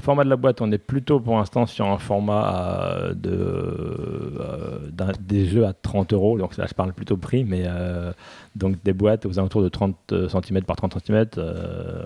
Format 0.00 0.22
de 0.22 0.30
la 0.30 0.36
boîte, 0.36 0.60
on 0.60 0.70
est 0.70 0.78
plutôt 0.78 1.18
pour 1.18 1.36
l'instant 1.36 1.66
sur 1.66 1.86
un 1.86 1.98
format 1.98 2.54
euh, 2.54 3.14
de, 3.14 3.30
euh, 3.32 5.12
des 5.20 5.46
jeux 5.46 5.66
à 5.66 5.72
30 5.72 6.12
euros. 6.12 6.38
Donc 6.38 6.56
là, 6.56 6.66
je 6.68 6.74
parle 6.74 6.92
plutôt 6.92 7.16
prix, 7.16 7.44
mais 7.44 7.64
euh, 7.66 8.12
donc 8.54 8.76
des 8.84 8.92
boîtes 8.92 9.26
aux 9.26 9.38
alentours 9.40 9.62
de 9.62 9.68
30 9.68 9.96
cm 10.28 10.62
par 10.62 10.76
30 10.76 10.98
cm, 11.04 11.26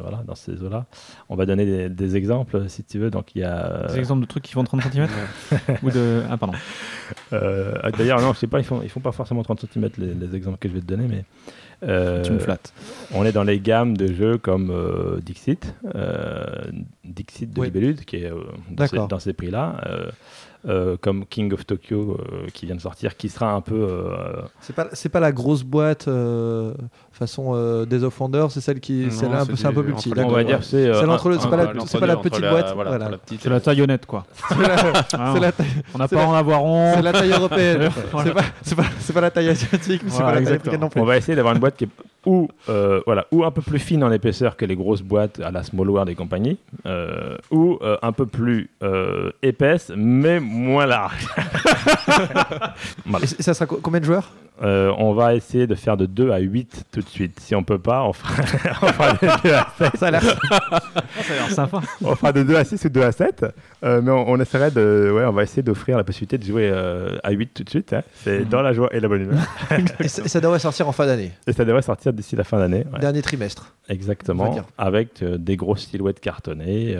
voilà, 0.00 0.22
dans 0.26 0.34
ces 0.34 0.62
eaux-là. 0.62 0.86
On 1.28 1.36
va 1.36 1.44
donner 1.44 1.66
des, 1.66 1.88
des 1.90 2.16
exemples 2.16 2.68
si 2.68 2.82
tu 2.82 2.98
veux. 2.98 3.10
Donc 3.10 3.34
il 3.34 3.42
y 3.42 3.44
a. 3.44 3.86
Des 3.88 3.98
exemples 3.98 4.22
de 4.22 4.26
trucs 4.26 4.44
qui 4.44 4.52
font 4.52 4.64
30 4.64 4.82
cm 4.82 5.08
Ou 5.82 5.90
de. 5.90 6.22
Ah, 6.30 6.38
pardon. 6.38 6.54
D'ailleurs, 7.30 8.22
non, 8.22 8.32
je 8.32 8.38
sais 8.38 8.46
pas, 8.46 8.58
ils 8.58 8.64
font, 8.64 8.80
ils 8.82 8.88
font 8.88 9.00
pas 9.00 9.12
forcément 9.12 9.42
30 9.42 9.66
cm 9.70 9.90
les, 9.98 10.14
les 10.14 10.34
exemples 10.34 10.58
que 10.58 10.68
je 10.68 10.74
vais 10.74 10.80
te 10.80 10.86
donner, 10.86 11.06
mais. 11.08 11.24
Euh, 11.82 12.22
Tu 12.22 12.32
me 12.32 12.38
flattes. 12.38 12.72
on 13.14 13.24
est 13.24 13.32
dans 13.32 13.44
les 13.44 13.60
gammes 13.60 13.96
de 13.96 14.12
jeux 14.12 14.38
comme 14.38 14.70
euh, 14.70 15.20
Dixit, 15.20 15.74
euh, 15.94 16.44
Dixit 17.04 17.52
de 17.52 17.60
Oui. 17.60 17.66
Libellude, 17.68 18.04
qui 18.04 18.16
est 18.16 18.30
dans, 18.30 18.36
ces, 18.36 18.74
D'accord. 18.74 19.08
dans 19.08 19.18
ces 19.18 19.32
prix-là, 19.32 19.80
comme 21.00 21.26
King 21.26 21.52
of 21.52 21.66
Tokyo 21.66 22.16
euh, 22.20 22.46
qui 22.52 22.66
vient 22.66 22.76
de 22.76 22.80
sortir, 22.80 23.16
qui 23.16 23.28
sera 23.28 23.52
un 23.52 23.60
peu. 23.60 23.74
euh, 23.74 24.42
C'est 24.60 24.74
pas, 24.76 24.86
c'est 24.92 25.08
pas 25.08 25.20
la 25.20 25.32
grosse 25.32 25.62
boîte 25.64 26.06
euh, 26.08 26.72
façon 27.12 27.52
euh, 27.54 27.84
Days 27.84 28.04
of 28.04 28.20
Wonder, 28.20 28.46
c'est 28.50 28.60
celle 28.60 28.78
qui, 28.80 29.06
un 29.06 29.44
peu- 29.46 29.56
c'est 29.56 29.66
un 29.66 29.72
peu 29.72 29.82
plus 29.82 29.92
petit. 29.94 30.10
on 30.12 30.14
d'accord. 30.14 30.32
va 30.34 30.44
dire, 30.44 30.62
c'est. 30.62 30.86
euh, 30.86 31.00
pas 31.00 31.06
la- 31.06 31.12
Entre 31.14 31.32
c'est 31.88 31.98
pas 31.98 32.06
la 32.06 32.14
entre 32.14 32.22
petite 32.22 32.40
la- 32.42 32.50
boîte, 32.50 32.72
voilà, 32.74 32.90
voilà. 32.90 33.04
entre 33.06 33.12
la 33.12 33.18
petite 33.18 33.42
C'est 33.42 33.50
la 33.50 33.60
taille 33.60 33.82
honnête, 33.82 34.06
quoi. 34.06 34.24
C'est 34.48 34.60
la, 34.60 34.76
Ah, 35.14 35.34
On 35.94 35.98
n'a 35.98 36.08
pas 36.08 36.26
en 36.26 36.34
avoir 36.34 36.60
rond. 36.60 36.92
c'est 36.94 37.02
la 37.02 37.12
taille 37.12 37.30
européenne. 37.32 37.88
C'est 38.24 38.32
pas, 38.32 38.42
c'est 38.62 38.74
pas, 38.76 38.84
c'est 39.00 39.12
pas 39.12 39.20
la 39.20 39.30
taille 39.30 39.48
asiatique, 39.48 40.02
mais 40.04 40.10
c'est 40.10 40.22
pas 40.22 40.34
la 40.34 40.42
taille 40.42 40.54
africaine 40.56 40.80
non 40.80 40.88
plus. 40.88 41.00
On 41.00 41.04
va 41.04 41.16
essayer 41.16 41.34
d'avoir 41.34 41.54
une 41.54 41.60
boîte 41.60 41.76
qui 41.76 41.84
est 41.84 41.88
ou, 42.24 42.48
euh, 42.68 43.00
voilà, 43.06 43.26
ou 43.32 43.44
un 43.44 43.50
peu 43.50 43.62
plus 43.62 43.78
fine 43.78 44.04
en 44.04 44.12
épaisseur 44.12 44.56
que 44.56 44.64
les 44.64 44.76
grosses 44.76 45.02
boîtes 45.02 45.40
à 45.40 45.50
la 45.50 45.62
Small 45.62 45.90
World 45.90 46.08
et 46.10 46.14
compagnie, 46.14 46.58
euh, 46.86 47.36
ou 47.50 47.78
euh, 47.82 47.96
un 48.02 48.12
peu 48.12 48.26
plus 48.26 48.70
euh, 48.82 49.30
épaisse, 49.42 49.90
mais 49.96 50.38
moins 50.40 50.86
large. 50.86 51.26
Voilà. 53.06 53.24
Et 53.24 53.42
ça 53.42 53.54
sera 53.54 53.66
co- 53.66 53.78
combien 53.82 54.00
de 54.00 54.04
joueurs? 54.04 54.30
Euh, 54.62 54.92
on 54.98 55.12
va 55.14 55.34
essayer 55.34 55.66
de 55.66 55.74
faire 55.74 55.96
de 55.96 56.06
2 56.06 56.30
à 56.30 56.38
8 56.38 56.84
tout 56.92 57.00
de 57.00 57.08
suite. 57.08 57.40
Si 57.40 57.54
on 57.54 57.64
peut 57.64 57.78
pas, 57.78 58.04
on 58.04 58.12
fera, 58.12 58.42
on 58.82 58.86
fera 58.88 59.12
de 59.14 59.42
2 59.48 59.52
à 59.54 59.66
7. 59.78 59.96
Ça 59.96 60.06
a 60.06 60.10
l'air. 60.12 60.22
Ça 60.22 60.36
a 61.32 61.34
l'air 61.34 61.50
sympa. 61.50 61.80
On 62.04 62.14
fera 62.14 62.32
de 62.32 62.42
2 62.42 62.56
à 62.56 62.64
6 62.64 62.84
ou 62.84 62.88
2 62.88 63.02
à 63.02 63.12
7. 63.12 63.46
Euh, 63.84 64.00
mais 64.00 64.10
on, 64.12 64.30
on 64.30 64.40
essaierait 64.40 64.70
de. 64.70 65.10
Ouais, 65.12 65.24
on 65.24 65.32
va 65.32 65.42
essayer 65.42 65.62
d'offrir 65.62 65.96
la 65.96 66.04
possibilité 66.04 66.38
de 66.38 66.44
jouer 66.44 66.70
euh, 66.72 67.18
à 67.24 67.32
8 67.32 67.46
tout 67.54 67.64
de 67.64 67.70
suite. 67.70 67.92
hein. 67.92 68.02
C'est 68.14 68.48
dans 68.48 68.62
la 68.62 68.72
joie 68.72 68.88
et 68.92 69.00
la 69.00 69.08
bonne 69.08 69.22
humeur. 69.22 69.42
Et 70.00 70.06
ça, 70.08 70.28
ça 70.28 70.40
devrait 70.40 70.58
sortir 70.60 70.86
en 70.88 70.92
fin 70.92 71.04
d'année, 71.06 71.32
et 71.46 71.52
ça 71.52 71.64
devrait 71.64 71.82
sortir 71.82 72.12
d'ici 72.12 72.36
la 72.36 72.44
fin 72.44 72.58
d'année. 72.58 72.84
ouais. 72.92 73.00
dernier 73.00 73.22
trimestre. 73.22 73.74
Exactement. 73.88 74.54
Avec 74.78 75.22
euh, 75.22 75.36
des 75.36 75.56
grosses 75.56 75.86
silhouettes 75.88 76.20
cartonnées 76.20 76.96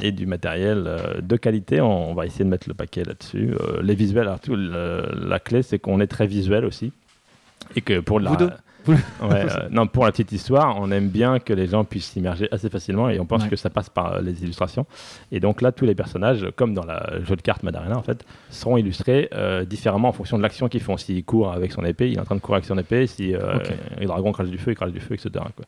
et 0.00 0.12
du 0.12 0.26
matériel 0.26 0.88
de 1.22 1.36
qualité. 1.36 1.80
On, 1.80 2.10
on 2.10 2.14
va 2.14 2.26
essayer 2.26 2.44
de 2.44 2.50
mettre 2.50 2.68
le 2.68 2.74
paquet 2.74 3.02
là-dessus. 3.04 3.54
Les 3.82 3.94
visuels, 3.94 4.28
alors, 4.28 4.40
tout, 4.40 4.54
le- 4.56 5.08
la 5.26 5.38
clé, 5.40 5.62
c'est 5.62 5.78
qu'on 5.78 6.00
est 6.00 6.06
très 6.06 6.26
visuel 6.26 6.64
aussi. 6.64 6.92
Et 7.76 7.80
que 7.80 8.00
pour 8.00 8.20
la. 8.20 8.30
Vous 8.30 8.36
deux 8.36 8.50
Ouais, 9.22 9.46
euh, 9.46 9.68
non, 9.70 9.86
pour 9.86 10.04
la 10.04 10.12
petite 10.12 10.32
histoire, 10.32 10.76
on 10.80 10.90
aime 10.90 11.08
bien 11.08 11.38
que 11.38 11.52
les 11.52 11.66
gens 11.66 11.84
puissent 11.84 12.10
s'immerger 12.10 12.48
assez 12.52 12.68
facilement 12.68 13.08
et 13.08 13.18
on 13.18 13.26
pense 13.26 13.44
Ouais. 13.44 13.48
que 13.48 13.56
ça 13.56 13.70
passe 13.70 13.88
par 13.90 14.14
euh, 14.14 14.20
les 14.20 14.42
illustrations. 14.42 14.86
Et 15.32 15.40
donc 15.40 15.62
là, 15.62 15.72
tous 15.72 15.84
les 15.86 15.94
personnages, 15.94 16.46
comme 16.56 16.74
dans 16.74 16.84
le 16.84 17.24
jeu 17.24 17.36
de 17.36 17.42
cartes 17.42 17.62
Madarena 17.62 17.96
en 17.96 18.02
fait, 18.02 18.24
seront 18.50 18.76
illustrés 18.76 19.28
euh, 19.34 19.64
différemment 19.64 20.08
en 20.08 20.12
fonction 20.12 20.36
de 20.36 20.42
l'action 20.42 20.68
qu'ils 20.68 20.82
font. 20.82 20.96
S'il 20.96 21.24
court 21.24 21.52
avec 21.52 21.72
son 21.72 21.84
épée, 21.84 22.10
il 22.10 22.16
est 22.16 22.20
en 22.20 22.24
train 22.24 22.34
de 22.36 22.40
courir 22.40 22.56
avec 22.56 22.66
son 22.66 22.78
épée. 22.78 23.06
Si 23.06 23.34
euh, 23.34 23.56
Ok. 23.56 23.70
le 24.00 24.06
dragon 24.06 24.32
crache 24.32 24.48
du 24.48 24.58
feu, 24.58 24.72
il 24.72 24.74
crache 24.76 24.92
du 24.92 25.00
feu, 25.00 25.14
etc. 25.14 25.30
quoi. 25.56 25.64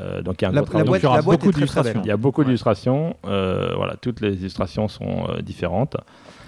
Euh, 0.00 0.20
donc 0.22 0.40
il 0.40 0.44
y 0.44 0.46
a 0.46 0.50
un 0.50 0.52
La, 0.52 0.60
gros 0.62 0.76
la 0.78 0.84
boîte, 0.84 1.02
la 1.02 1.22
beaucoup 1.22 1.50
d'illustrations. 1.50 2.02
Il 2.04 2.08
y 2.08 2.10
a 2.10 2.16
beaucoup 2.18 2.42
Ouais. 2.42 2.44
d'illustrations. 2.46 3.16
euh, 3.26 3.72
voilà, 3.76 3.94
toutes 3.96 4.20
les 4.20 4.34
illustrations 4.34 4.88
sont 4.88 5.26
euh, 5.30 5.40
différentes. 5.40 5.96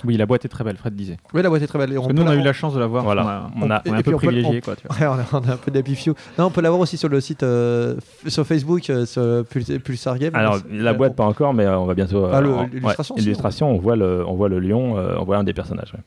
Oui, 0.04 0.16
la 0.16 0.26
boîte 0.26 0.44
est 0.44 0.48
très 0.48 0.64
belle, 0.64 0.76
Fred 0.76 0.94
disait. 0.94 1.16
Oui, 1.34 1.42
la 1.42 1.48
boîte 1.48 1.62
est 1.62 1.66
très 1.66 1.78
belle. 1.78 1.90
Et 1.92 1.94
Parce 1.94 2.06
on 2.06 2.10
que 2.10 2.14
peut 2.14 2.22
nous, 2.22 2.28
on 2.28 2.30
a 2.32 2.36
eu 2.36 2.42
la 2.42 2.52
chance 2.52 2.74
de 2.74 2.78
la 2.80 2.86
voir. 2.86 3.04
Voilà. 3.04 3.48
On, 3.56 3.62
a, 3.62 3.66
On 3.66 3.70
a- 3.70 3.82
on 3.86 3.94
est 3.94 3.98
un 3.98 4.02
peu 4.02 4.12
privilégié, 4.12 4.58
on- 4.58 4.60
quoi. 4.60 4.76
Tu 4.76 4.86
vois. 4.88 4.96
Ouais, 4.96 5.06
on, 5.32 5.36
a, 5.36 5.40
on 5.40 5.48
a 5.48 5.52
un 5.54 5.56
peu 5.56 5.70
d'apifio. 5.70 6.14
Non, 6.38 6.44
on 6.46 6.50
peut 6.50 6.60
l'avoir 6.60 6.80
aussi 6.80 6.96
sur 6.96 7.08
le 7.08 7.20
site, 7.20 7.42
euh, 7.42 7.96
sur 8.26 8.46
Facebook, 8.46 8.88
euh, 8.90 9.06
sur 9.06 9.44
Pul- 9.46 9.80
Pulsar 9.80 10.18
Game. 10.18 10.34
Alors 10.34 10.58
la 10.70 10.92
boîte 10.92 11.16
pas 11.16 11.24
encore, 11.24 11.52
mais 11.54 11.64
euh, 11.66 11.78
on 11.78 11.84
va 11.86 11.94
bientôt. 11.94 12.26
Ah, 12.32 12.40
l'illustration, 12.40 13.14
ouais, 13.16 13.20
l'illustration, 13.22 13.70
on 13.72 13.78
voit 13.78 13.96
le, 13.96 14.24
on 14.26 14.34
voit 14.34 14.48
le 14.48 14.60
lion, 14.60 14.96
euh, 14.98 15.16
on 15.18 15.24
voit 15.24 15.36
un 15.38 15.44
des 15.44 15.54
personnages. 15.54 15.92
ouais. 15.94 16.00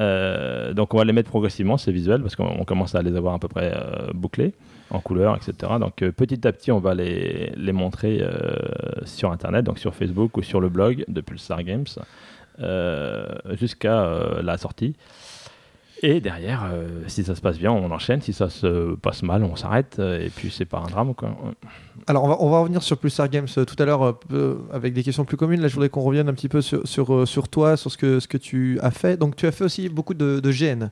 Euh, 0.00 0.72
donc 0.74 0.92
on 0.92 0.98
va 0.98 1.04
les 1.04 1.12
mettre 1.12 1.28
progressivement, 1.30 1.76
c'est 1.76 1.92
visuel, 1.92 2.20
parce 2.20 2.34
qu'on 2.34 2.48
on 2.58 2.64
commence 2.64 2.94
à 2.94 3.02
les 3.02 3.14
avoir 3.16 3.34
à 3.34 3.38
peu 3.38 3.46
près 3.48 3.72
euh, 3.74 4.10
bouclés 4.12 4.52
en 4.90 4.98
couleur, 5.00 5.36
etc. 5.36 5.72
Donc 5.80 6.02
euh, 6.02 6.10
petit 6.10 6.46
à 6.46 6.52
petit, 6.52 6.72
on 6.72 6.80
va 6.80 6.94
les, 6.94 7.52
les 7.56 7.72
montrer 7.72 8.20
euh, 8.20 8.56
sur 9.04 9.30
Internet, 9.30 9.64
donc 9.64 9.78
sur 9.78 9.94
Facebook 9.94 10.36
ou 10.36 10.42
sur 10.42 10.60
le 10.60 10.68
blog 10.68 11.04
de 11.06 11.20
Pulsar 11.20 11.62
Games, 11.62 11.84
euh, 11.98 12.02
jusqu'à 13.58 14.04
euh, 14.04 14.42
la 14.42 14.58
sortie. 14.58 14.94
Et 16.02 16.20
derrière, 16.20 16.64
euh, 16.70 16.86
si 17.06 17.24
ça 17.24 17.34
se 17.34 17.40
passe 17.40 17.56
bien, 17.58 17.72
on 17.72 17.90
enchaîne. 17.90 18.20
Si 18.20 18.34
ça 18.34 18.50
se 18.50 18.94
passe 18.96 19.22
mal, 19.22 19.42
on 19.42 19.56
s'arrête. 19.56 19.96
euh, 19.98 20.20
Et 20.20 20.28
puis 20.28 20.50
c'est 20.50 20.66
pas 20.66 20.78
un 20.78 20.90
drame, 20.90 21.14
quoi. 21.14 21.34
Alors, 22.06 22.24
on 22.24 22.28
va, 22.28 22.36
on 22.40 22.50
va 22.50 22.58
revenir 22.60 22.82
sur 22.82 22.98
Pulsar 22.98 23.28
Games 23.30 23.46
euh, 23.56 23.64
tout 23.64 23.76
à 23.78 23.86
l'heure 23.86 24.18
euh, 24.32 24.56
avec 24.70 24.92
des 24.92 25.02
questions 25.02 25.24
plus 25.24 25.38
communes. 25.38 25.62
Là, 25.62 25.68
je 25.68 25.74
voudrais 25.74 25.88
qu'on 25.88 26.02
revienne 26.02 26.28
un 26.28 26.34
petit 26.34 26.48
peu 26.50 26.60
sur, 26.60 26.86
sur, 26.86 27.14
euh, 27.14 27.26
sur 27.26 27.48
toi, 27.48 27.78
sur 27.78 27.90
ce 27.90 27.96
que, 27.96 28.20
ce 28.20 28.28
que 28.28 28.36
tu 28.36 28.78
as 28.82 28.90
fait. 28.90 29.16
Donc, 29.16 29.36
tu 29.36 29.46
as 29.46 29.52
fait 29.52 29.64
aussi 29.64 29.88
beaucoup 29.88 30.14
de, 30.14 30.40
de 30.40 30.50
GN. 30.50 30.90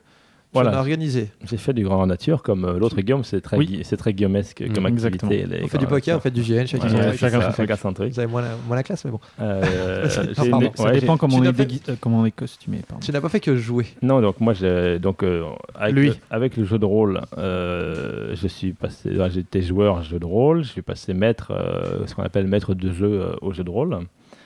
Tu 0.52 0.58
Voilà. 0.58 0.72
en 0.72 0.74
as 0.74 0.80
organisé. 0.80 1.28
J'ai 1.48 1.56
fait 1.56 1.72
du 1.72 1.82
grand 1.82 2.06
nature, 2.06 2.42
comme 2.42 2.66
euh, 2.66 2.78
l'autre 2.78 3.00
Guillaume, 3.00 3.24
c'est 3.24 3.40
très, 3.40 3.56
Oui. 3.56 3.64
gui- 3.66 3.80
c'est 3.84 3.96
très 3.96 4.12
guillaumesque 4.12 4.62
comme 4.74 4.84
Mm, 4.84 4.86
activité. 5.06 5.46
les 5.46 5.64
On 5.64 5.66
fait 5.68 5.78
du 5.78 5.86
poker, 5.86 6.18
on 6.18 6.20
fait 6.20 6.30
du 6.30 6.42
GN, 6.42 6.66
chacun 6.66 6.84
Ouais, 6.84 6.90
son 6.90 6.96
ouais, 6.96 7.06
truc. 7.06 7.18
chacun 7.20 7.92
truc. 7.94 8.12
Vous 8.12 8.18
avez 8.20 8.30
moins 8.30 8.42
la, 8.42 8.48
moins 8.66 8.76
la 8.76 8.82
classe, 8.82 9.02
mais 9.06 9.12
bon. 9.12 9.20
Euh, 9.40 9.62
Ça- 10.10 10.24
j'ai 10.26 10.50
pardon, 10.50 10.66
une- 10.66 10.76
Ça 10.76 10.84
ouais, 10.84 11.00
dépend 11.00 11.16
comment 11.16 11.38
on, 11.38 11.42
est 11.44 11.52
dégui- 11.52 11.80
euh, 11.88 11.94
comment 11.98 12.20
on 12.20 12.26
est 12.26 12.32
costumé. 12.32 12.80
pardon. 12.86 13.00
Tu 13.02 13.10
n'as 13.12 13.22
pas 13.22 13.30
fait 13.30 13.40
que 13.40 13.56
jouer. 13.56 13.86
Non, 14.02 14.20
donc 14.20 14.40
moi, 14.40 14.52
donc, 15.00 15.22
euh, 15.22 15.44
avec, 15.74 15.94
Lui. 15.96 16.08
Le, 16.08 16.14
avec 16.30 16.56
le 16.58 16.64
jeu 16.64 16.78
de 16.78 16.84
rôle, 16.84 17.22
euh, 17.38 18.34
je 18.34 18.46
suis 18.46 18.74
passé, 18.74 19.10
j'étais 19.30 19.62
joueur 19.62 20.02
jeu 20.02 20.18
de 20.18 20.26
rôle, 20.26 20.64
je 20.64 20.68
suis 20.68 20.82
passé 20.82 21.14
maître, 21.14 21.52
euh, 21.52 22.06
ce 22.06 22.14
qu'on 22.14 22.24
appelle 22.24 22.46
maître 22.46 22.74
de 22.74 22.92
jeu 22.92 23.06
euh, 23.22 23.36
au 23.40 23.54
jeu 23.54 23.64
de 23.64 23.70
rôle, 23.70 24.00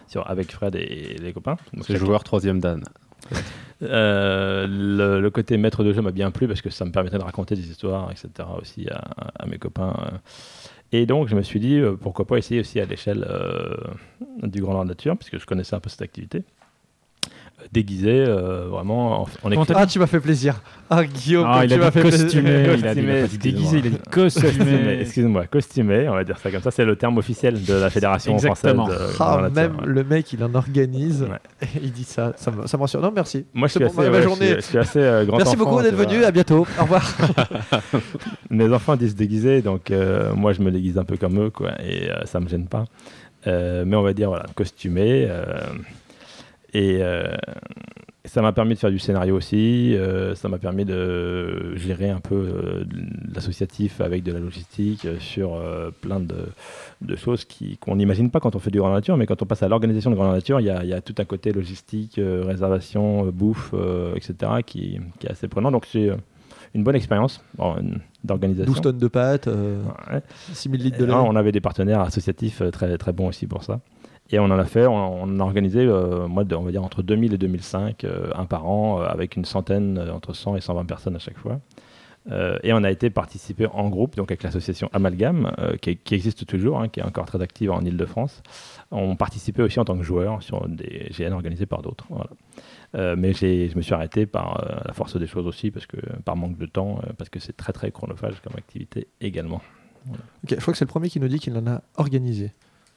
sur, 0.07 0.31
avec 0.31 0.53
Fred 0.53 0.77
et 0.77 1.17
les 1.21 1.33
copains. 1.33 1.57
C'est 1.81 1.97
joueur 1.97 2.23
troisième 2.23 2.61
Dan. 2.61 2.85
Euh, 3.83 4.67
le, 5.21 5.31
côté 5.31 5.57
maître 5.59 5.85
de 5.85 5.93
jeu 5.93 6.01
m'a 6.01 6.11
bien 6.11 6.31
plu 6.31 6.49
parce 6.49 6.63
que 6.63 6.71
ça 6.71 6.85
me 6.85 6.93
permettait 6.93 7.19
de 7.19 7.23
raconter 7.23 7.55
des 7.55 7.69
histoires, 7.71 8.11
etc. 8.11 8.49
aussi 8.61 8.87
à, 8.89 9.47
mes 9.47 9.59
copains. 9.59 9.95
euh. 10.13 10.17
Et 10.93 11.05
donc, 11.05 11.29
je 11.29 11.35
me 11.35 11.43
suis 11.43 11.61
dit, 11.61 11.79
euh, 11.79 11.97
pourquoi 11.97 12.27
pas 12.27 12.39
essayer 12.39 12.61
aussi 12.61 12.81
à 12.81 12.87
l'échelle 12.87 13.27
du 14.43 14.61
Grand 14.61 14.75
Nord 14.75 14.85
Nature, 14.85 15.17
puisque 15.17 15.39
je 15.39 15.47
connaissais 15.47 15.75
un 15.75 15.81
peu 15.81 15.91
cette 15.91 16.03
activité. 16.03 16.45
Euh, 17.67 17.69
Déguisé, 17.73 18.25
euh, 18.27 18.67
vraiment, 18.71 19.23
en, 19.23 19.27
en 19.43 19.51
écrit- 19.51 19.75
Ah, 19.77 19.87
tu 19.87 19.99
m'as 19.99 20.07
fait 20.07 20.21
plaisir. 20.21 20.55
Ah, 20.89 21.05
Guillaume, 21.05 21.47
Ah, 21.49 21.65
il 21.65 21.69
tu 21.69 21.75
a 21.75 21.79
m'as 21.79 21.91
fait 21.91 22.01
plaisir. 22.01 22.23
costumé, 22.27 22.51
il 22.51 22.57
a 22.57 22.77
dit, 22.77 22.81
il 22.81 22.87
a 22.87 22.93
Costumé, 22.95 23.23
dit 23.29 23.39
déguisé, 23.39 23.79
il 23.79 23.87
a 23.87 23.91
dit 23.91 23.99
Costumé, 24.11 24.99
excuse-moi, 25.01 25.47
costumé, 25.47 26.09
on 26.09 26.15
va 26.15 26.23
dire 26.25 26.39
ça 26.39 26.51
comme 26.51 26.63
ça, 26.63 26.71
c'est 26.71 26.85
le 26.85 26.95
terme 26.97 27.19
officiel 27.19 27.63
de 27.65 27.75
la 27.75 27.91
Fédération 27.91 28.33
Exactement. 28.35 28.87
française 28.87 29.09
de 29.09 29.17
Ah, 29.23 29.49
même 29.53 29.77
ouais. 29.79 29.87
le 29.87 30.05
mec, 30.05 30.33
il 30.33 30.45
en 30.45 30.55
organise. 30.55 31.23
Ouais. 31.23 31.39
Et 31.63 31.81
il 31.83 31.93
dit 31.93 32.05
ça. 32.05 32.33
Ça 32.37 32.51
me, 32.53 32.67
ça 32.67 32.77
me 32.77 32.83
rassure. 32.83 33.01
Non, 33.01 33.13
merci. 33.15 33.45
Moi, 33.53 33.67
je 33.69 33.73
C'est 33.75 33.79
suis 33.81 33.89
pour 33.93 34.01
assez, 34.01 34.11
ma 34.11 34.19
je 34.19 34.23
journée. 34.23 34.47
suis- 34.47 34.55
je 34.57 34.61
suis 34.61 34.79
assez 34.79 34.99
euh, 35.01 35.25
grand 35.25 35.39
Merci 35.39 35.55
enfant, 35.57 35.65
beaucoup 35.65 35.83
d'être 35.83 35.97
venu. 35.97 36.25
À 36.25 36.31
bientôt. 36.31 36.67
Au 36.79 36.83
revoir. 36.83 37.03
Mes 38.51 38.73
enfants 38.73 38.97
disent 38.97 39.13
se 39.13 39.17
déguiser, 39.17 39.63
donc 39.63 39.91
euh, 39.91 40.33
moi 40.35 40.53
je 40.53 40.63
me 40.63 40.71
déguise 40.71 40.99
un 40.99 41.05
peu 41.05 41.17
comme 41.17 41.41
eux, 41.41 41.51
quoi, 41.51 41.73
et 41.83 42.11
euh, 42.11 42.25
ça 42.27 42.41
me 42.41 42.49
gêne 42.49 42.67
pas. 42.69 42.85
Euh, 43.47 43.85
mais 43.87 43.97
on 43.97 44.03
va 44.03 44.13
dire, 44.13 44.29
voilà, 44.29 44.47
costumé. 44.55 45.27
euh, 45.29 45.45
et 46.73 46.99
euh, 47.01 47.35
ça 48.25 48.43
m'a 48.43 48.53
permis 48.53 48.75
de 48.75 48.79
faire 48.81 48.91
du 48.91 48.99
scénario 48.99 49.37
aussi, 49.37 49.95
euh, 49.95 50.35
ça 50.35 50.49
m'a 50.49 50.59
permis 50.59 50.85
de 50.85 51.77
gérer 51.77 52.11
un 52.11 52.19
peu 52.19 52.35
euh, 52.35 52.85
l'associatif 53.33 54.01
avec 54.01 54.25
de 54.25 54.33
la 54.33 54.41
logistique 54.41 55.05
euh, 55.05 55.17
sur 55.21 55.63
plein 56.01 56.19
de, 56.19 56.35
de 57.03 57.17
choses 57.17 57.47
qu'on 57.81 57.97
n'imagine 57.97 58.31
pas 58.31 58.41
quand 58.41 58.57
on 58.57 58.59
fait 58.59 58.71
du 58.73 58.79
grand 58.79 58.93
nature, 58.93 59.17
mais 59.17 59.27
quand 59.27 59.43
on 59.43 59.47
passe 59.47 59.63
à 59.63 59.69
l'organisation 59.69 60.11
de 60.11 60.17
grand 60.17 60.33
nature, 60.33 60.61
il 60.61 60.67
y 60.67 60.71
a, 60.71 60.83
il 60.83 60.89
y 60.89 60.93
a 60.95 61.01
tout 61.01 61.15
un 61.19 61.25
côté 61.25 61.53
logistique, 61.53 62.19
réservation, 62.21 63.27
bouffe, 63.27 63.73
etc., 64.17 64.35
qui, 64.67 64.99
qui 65.21 65.27
est 65.27 65.31
assez 65.31 65.47
prenant. 65.47 65.71
Donc 65.71 65.87
c'est 65.87 66.11
une 66.75 66.83
bonne 66.83 66.97
expérience 66.97 67.43
d'organisation. 68.25 68.73
12 68.73 68.81
tonnes 68.83 68.99
de 68.99 69.09
pâtes, 69.09 69.47
Ouais. 69.47 70.21
6000 70.53 70.83
litres 70.83 70.99
de 70.99 71.05
Et 71.05 71.07
lait. 71.07 71.13
là, 71.13 71.23
on 71.23 71.37
avait 71.37 71.53
des 71.53 71.61
partenaires 71.61 72.01
associatifs 72.01 72.61
très, 72.73 72.99
très 72.99 73.13
bons 73.13 73.29
aussi 73.29 73.47
pour 73.47 73.63
ça. 73.63 73.81
Et 74.31 74.39
on 74.39 74.45
en 74.45 74.59
a 74.59 74.65
fait, 74.65 74.87
on, 74.87 75.23
on 75.23 75.41
a 75.41 75.43
organisé, 75.43 75.81
euh, 75.81 76.27
moi, 76.27 76.45
on 76.53 76.63
va 76.63 76.71
dire 76.71 76.83
entre 76.83 77.03
2000 77.03 77.35
et 77.35 77.39
2005, 77.39 78.05
euh, 78.05 78.31
un 78.35 78.45
par 78.45 78.67
an, 78.67 79.01
euh, 79.01 79.07
avec 79.07 79.37
une 79.37 79.45
centaine, 79.45 79.99
entre 80.13 80.33
100 80.33 80.57
et 80.57 80.61
120 80.61 80.85
personnes 80.85 81.17
à 81.17 81.21
chaque 81.21 81.39
fois. 81.39 81.61
Et 82.65 82.73
on 82.73 82.83
a 82.83 82.91
été 82.91 83.09
participer 83.09 83.69
en 83.69 83.89
groupe, 83.89 84.17
donc 84.17 84.33
avec 84.33 84.43
l'association 84.43 84.91
Amalgame, 84.93 85.53
euh, 85.61 85.77
qui, 85.77 85.97
existe 86.11 86.45
toujours, 86.45 86.81
hein, 86.81 86.89
qui 86.89 86.99
est 86.99 87.05
encore 87.05 87.25
très 87.27 87.41
active 87.41 87.71
en 87.71 87.81
Ile-de-France. 87.83 88.43
On 88.91 89.15
participait 89.15 89.63
aussi 89.63 89.79
en 89.79 89.85
tant 89.85 89.97
que 89.97 90.03
joueur 90.03 90.43
sur 90.43 90.67
des 90.67 91.09
GN 91.17 91.33
organisés 91.33 91.67
par 91.67 91.83
d'autres. 91.83 92.05
Voilà. 92.11 93.15
Mais 93.15 93.33
je 93.33 93.77
me 93.77 93.81
suis 93.81 93.95
arrêté 93.95 94.27
par 94.27 94.61
la 94.85 94.93
force 94.93 95.17
des 95.17 95.29
choses 95.29 95.47
aussi, 95.47 95.71
parce 95.71 95.87
que, 95.87 95.99
par 96.25 96.35
manque 96.35 96.59
de 96.59 96.67
temps, 96.67 97.01
parce 97.17 97.31
que 97.31 97.39
c'est 97.39 97.57
très 97.57 97.73
très 97.73 97.93
chronophage 97.93 98.41
comme 98.43 98.57
activité 98.57 99.07
également. 99.21 99.61
Ok, 100.09 100.51
je 100.51 100.57
crois 100.57 100.73
que 100.73 100.79
c'est 100.79 100.85
le 100.85 100.91
premier 100.91 101.09
qui 101.09 101.21
nous 101.21 101.29
dit 101.29 101.39
qu'il 101.39 101.57
en 101.57 101.67
a 101.69 101.81
organisé 101.97 102.51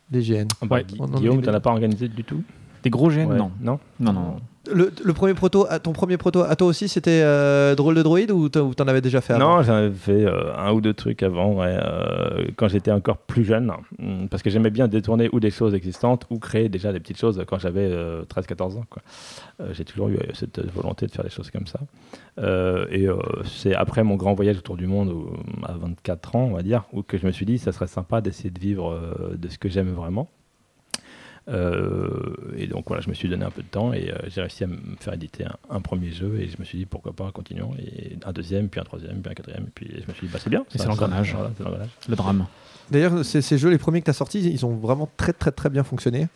des 0.10 0.22
GN. 0.22 0.48
Ouais. 0.69 0.86
On 0.99 1.07
Guillaume, 1.07 1.41
tu 1.41 1.49
n'as 1.49 1.60
pas 1.60 1.72
organisé 1.72 2.07
du 2.07 2.23
tout? 2.23 2.44
Des 2.84 2.89
gros 2.89 3.10
gènes 3.10 3.30
Ouais. 3.31 3.38
Non. 3.38 3.51
Non 3.61 3.80
Non, 3.99 4.14
non. 4.14 4.35
Le, 4.72 4.91
le 5.03 5.14
premier 5.14 5.34
proto, 5.34 5.65
à- 5.68 5.80
ton 5.80 5.93
premier 5.93 6.18
proto 6.18 6.41
à 6.43 6.56
toi 6.56 6.68
aussi, 6.68 6.88
c'était 6.88 7.22
euh, 7.23 7.73
drôle 7.73 7.95
de 7.95 8.03
droïde 8.03 8.30
ou 8.30 8.49
t'en 8.49 8.88
avais 8.88 9.01
déjà 9.01 9.19
fait 9.19 9.34
avant 9.34 9.57
Non, 9.57 9.64
j'en 9.64 9.73
avais 9.76 9.89
fait 9.89 10.26
euh, 10.26 10.56
un 10.56 10.72
ou 10.73 10.81
deux 10.81 10.93
trucs 10.93 11.23
avant, 11.23 11.53
ouais, 11.53 11.76
euh, 11.81 12.45
quand 12.56 12.68
j'étais 12.68 12.91
encore 12.91 13.18
plus 13.18 13.43
jeune, 13.45 13.72
hum, 13.99 14.27
parce 14.30 14.43
que 14.43 14.51
j'aimais 14.51 14.69
bien 14.69 14.88
détourner 14.88 15.27
ou 15.31 15.39
des 15.39 15.49
choses 15.49 15.73
existantes 15.73 16.27
ou 16.30 16.38
créer 16.38 16.69
déjà 16.69 16.91
des 16.93 16.99
petites 16.99 17.18
choses 17.18 17.43
quand 17.47 17.57
j'avais 17.57 17.89
13-14 18.27 18.77
ans. 18.77 18.84
quoi. 18.89 19.01
Euh, 19.61 19.69
J'ai 19.73 19.85
toujours 19.85 20.10
eu 20.10 20.18
euh, 20.18 20.34
cette 20.34 20.60
volonté 20.72 21.07
de 21.07 21.11
faire 21.11 21.23
des 21.23 21.31
choses 21.31 21.49
comme 21.49 21.65
ça. 21.65 21.80
Euh, 22.39 22.85
et 22.91 23.07
euh, 23.07 23.15
c'est 23.45 23.73
après 23.73 24.03
mon 24.03 24.18
grand 24.18 24.35
voyage 24.35 24.57
autour 24.57 24.77
du 24.77 24.85
monde, 24.85 25.10
où, 25.10 25.30
à 25.64 25.73
24 25.73 26.35
ans, 26.35 26.43
on 26.51 26.53
va 26.53 26.61
dire, 26.61 26.84
où 26.93 27.01
que 27.01 27.18
je 27.18 27.26
me 27.26 27.31
suis 27.31 27.45
dit, 27.45 27.57
ça 27.57 27.72
serait 27.72 27.88
sympa 27.88 28.22
d'essayer 28.22 28.51
de 28.51 28.60
vivre 28.60 28.91
euh, 28.91 29.35
de 29.35 29.47
ce 29.49 29.57
que 29.57 29.69
j'aime 29.69 29.93
vraiment. 29.93 30.30
Euh, 31.49 32.09
et 32.57 32.67
donc 32.67 32.85
voilà, 32.88 33.01
je 33.01 33.09
me 33.09 33.13
suis 33.15 33.27
donné 33.27 33.43
un 33.43 33.49
peu 33.49 33.61
de 33.63 33.67
temps 33.67 33.91
et 33.91 34.11
euh, 34.11 34.17
j'ai 34.27 34.41
réussi 34.41 34.63
à 34.63 34.67
me 34.67 34.77
faire 34.99 35.13
éditer 35.15 35.45
un, 35.45 35.76
un 35.76 35.81
premier 35.81 36.11
jeu 36.11 36.38
et 36.39 36.47
je 36.47 36.57
me 36.59 36.63
suis 36.63 36.77
dit 36.77 36.85
pourquoi 36.85 37.11
pas 37.11 37.31
continuons 37.31 37.71
et 37.80 38.17
un 38.23 38.31
deuxième 38.31 38.69
puis 38.69 38.80
un 38.80 38.84
troisième 38.84 39.21
puis 39.21 39.31
un 39.31 39.34
quatrième 39.34 39.63
et 39.63 39.71
puis 39.73 39.88
je 39.89 40.07
me 40.07 40.13
suis 40.15 40.27
dit 40.27 40.34
bah 40.34 40.39
c'est 40.41 40.49
bien. 40.51 40.63
C'est 40.69 40.85
l'engrenage. 40.85 41.31
ça- 41.31 41.51
voilà. 41.59 41.85
Le 42.07 42.15
drame. 42.15 42.45
D'ailleurs, 42.91 43.23
ces, 43.26 43.41
ces 43.41 43.57
jeux, 43.57 43.69
les 43.69 43.77
premiers 43.77 43.99
que 44.01 44.05
tu 44.05 44.11
as 44.11 44.13
sortis, 44.13 44.41
ils 44.41 44.65
ont 44.65 44.76
vraiment 44.76 45.09
très 45.17 45.34
très 45.34 45.51
très 45.51 45.69
bien 45.69 45.84
fonctionné. 45.84 46.27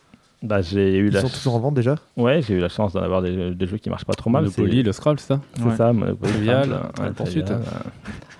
Bah 0.42 0.60
j'ai 0.62 0.98
eu 0.98 1.06
Ils 1.06 1.12
la 1.14 1.20
sont 1.22 1.28
toujours 1.28 1.54
en 1.54 1.60
vente 1.60 1.74
déjà? 1.74 1.94
ouais 2.16 2.42
j'ai 2.42 2.54
eu 2.54 2.58
la 2.60 2.68
chance 2.68 2.92
d'en 2.92 3.00
avoir 3.02 3.22
des, 3.22 3.54
des 3.54 3.66
jeux 3.66 3.78
qui 3.78 3.88
marchent 3.90 4.04
pas 4.04 4.12
trop 4.14 4.30
mal. 4.30 4.42
Monopoly, 4.44 4.76
c'est- 4.78 4.82
le 4.82 4.92
Scroll, 4.92 5.18
c'est 5.20 5.28
ça? 5.28 5.40
C'est 5.56 5.62
Ouais. 5.62 5.76
ça, 5.76 5.92
Monopoly, 5.92 6.32
Trivial, 6.32 6.80
Scrabble, 6.94 7.14
Pursuit. 7.14 7.44
Trivial, 7.44 7.62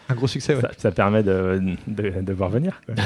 Un 0.08 0.14
gros 0.14 0.26
succès, 0.26 0.54
ouais. 0.54 0.60
ça, 0.60 0.70
ça 0.76 0.90
permet 0.90 1.22
de, 1.22 1.62
de, 1.86 2.20
de 2.20 2.32
voir 2.32 2.50
venir. 2.50 2.80
quoi. 2.84 2.94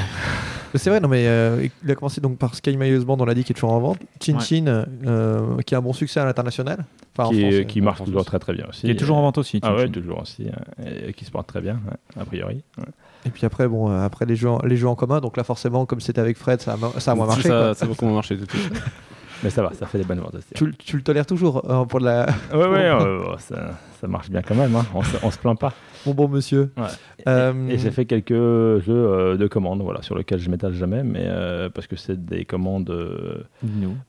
C'est 0.75 0.89
vrai, 0.89 0.99
non, 0.99 1.07
mais 1.07 1.27
euh, 1.27 1.67
il 1.83 1.91
a 1.91 1.95
commencé 1.95 2.21
donc 2.21 2.37
par 2.37 2.53
Sky 2.55 2.77
Myers 2.77 2.99
Band, 2.99 3.17
on 3.19 3.25
l'a 3.25 3.33
dit, 3.33 3.43
qui 3.43 3.51
est 3.51 3.55
toujours 3.55 3.71
en 3.73 3.79
vente. 3.79 3.97
Chin 4.21 4.35
Ouais. 4.35 4.39
Chin, 4.43 4.85
euh, 5.05 5.57
qui 5.65 5.73
a 5.75 5.79
un 5.79 5.81
bon 5.81 5.93
succès 5.93 6.19
à 6.19 6.25
l'international. 6.25 6.85
Enfin, 7.17 7.29
en 7.29 7.31
qui, 7.31 7.41
France, 7.41 7.65
qui 7.67 7.81
marche 7.81 8.03
toujours 8.03 8.25
très 8.25 8.39
très 8.39 8.53
bien 8.53 8.65
aussi. 8.69 8.81
Qui 8.81 8.91
est 8.91 8.95
toujours 8.95 9.17
en 9.17 9.21
vente 9.21 9.37
aussi. 9.37 9.59
Ah 9.63 9.71
ouais, 9.73 9.79
Chin 9.81 9.85
Chin. 9.87 9.91
toujours 9.93 10.21
aussi, 10.21 10.47
hein, 10.47 10.83
et 11.07 11.13
qui 11.13 11.25
se 11.25 11.31
porte 11.31 11.47
très 11.47 11.61
bien, 11.61 11.73
ouais, 11.89 12.21
a 12.21 12.25
priori. 12.25 12.63
ouais. 12.77 12.83
Et 13.25 13.29
puis 13.31 13.45
après, 13.45 13.67
bon, 13.67 13.89
euh, 13.91 14.01
après 14.05 14.25
les 14.25 14.35
jeux, 14.35 14.49
en, 14.49 14.59
les 14.65 14.77
jeux 14.77 14.87
en 14.87 14.95
commun, 14.95 15.19
donc 15.19 15.35
là 15.37 15.43
forcément, 15.43 15.85
comme 15.85 15.99
c'était 15.99 16.21
avec 16.21 16.37
Fred, 16.37 16.61
ça 16.61 16.73
a, 16.95 16.99
ça 16.99 17.11
a 17.11 17.15
moins 17.15 17.27
marché. 17.27 17.49
ça, 17.49 17.73
ça 17.73 17.85
va 17.85 17.93
comment 17.97 18.13
marcher 18.13 18.37
tout 18.37 18.45
de 18.45 18.51
suite. 18.51 18.73
Mais 19.43 19.49
ça 19.49 19.61
va, 19.63 19.71
ça 19.73 19.85
fait 19.85 19.97
des 19.97 20.03
bonnes 20.03 20.19
ventes 20.19 20.35
aussi. 20.35 20.47
Tu, 20.53 20.65
le- 20.65 20.73
tu 20.73 20.97
le 20.97 21.01
tolères 21.01 21.25
toujours 21.25 21.63
euh, 21.71 21.85
pour 21.85 22.01
de 22.01 22.05
la... 22.05 22.25
Ouais, 22.53 22.67
ouais, 22.67 22.79
euh, 22.89 23.37
ça, 23.37 23.71
ça 24.01 24.07
marche 24.07 24.29
bien 24.29 24.41
quand 24.41 24.55
même, 24.55 24.75
hein. 24.75 24.85
on, 24.93 25.01
se, 25.01 25.15
on 25.23 25.31
se 25.31 25.37
plaint 25.37 25.57
pas. 25.57 25.73
Mon 26.05 26.13
bon 26.13 26.27
monsieur. 26.27 26.71
Ouais. 26.77 26.83
Euh, 27.27 27.67
Et 27.69 27.77
j'ai 27.77 27.91
fait 27.91 28.05
quelques 28.05 28.31
jeux 28.33 28.83
euh, 28.89 29.37
de 29.37 29.47
commandes, 29.47 29.81
voilà, 29.81 30.01
sur 30.01 30.17
lesquels 30.17 30.39
je 30.39 30.49
m'étale 30.49 30.73
jamais, 30.73 31.03
mais 31.03 31.23
euh, 31.25 31.69
parce 31.69 31.87
que 31.87 31.95
c'est 31.95 32.25
des 32.25 32.45
commandes 32.45 32.89
euh, 32.89 33.43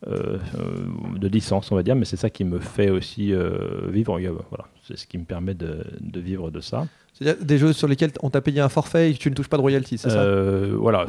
euh, 0.06 0.38
euh, 0.58 1.18
de 1.18 1.28
licence, 1.28 1.70
on 1.72 1.76
va 1.76 1.82
dire, 1.82 1.96
mais 1.96 2.04
c'est 2.04 2.16
ça 2.16 2.30
qui 2.30 2.44
me 2.44 2.58
fait 2.60 2.90
aussi 2.90 3.32
euh, 3.32 3.88
vivre. 3.88 4.18
Voilà, 4.20 4.66
c'est 4.86 4.96
ce 4.96 5.06
qui 5.06 5.18
me 5.18 5.24
permet 5.24 5.54
de, 5.54 5.84
de 6.00 6.20
vivre 6.20 6.50
de 6.50 6.60
ça. 6.60 6.86
C'est-à-dire 7.12 7.44
des 7.44 7.58
jeux 7.58 7.72
sur 7.72 7.88
lesquels 7.88 8.12
on 8.22 8.30
t'a 8.30 8.40
payé 8.40 8.60
un 8.60 8.68
forfait 8.68 9.10
et 9.10 9.14
tu 9.14 9.28
ne 9.30 9.34
touches 9.34 9.48
pas 9.48 9.56
de 9.56 9.62
royalties, 9.62 9.98
c'est 9.98 10.10
ça? 10.10 10.20
Euh, 10.22 10.74
voilà, 10.78 11.06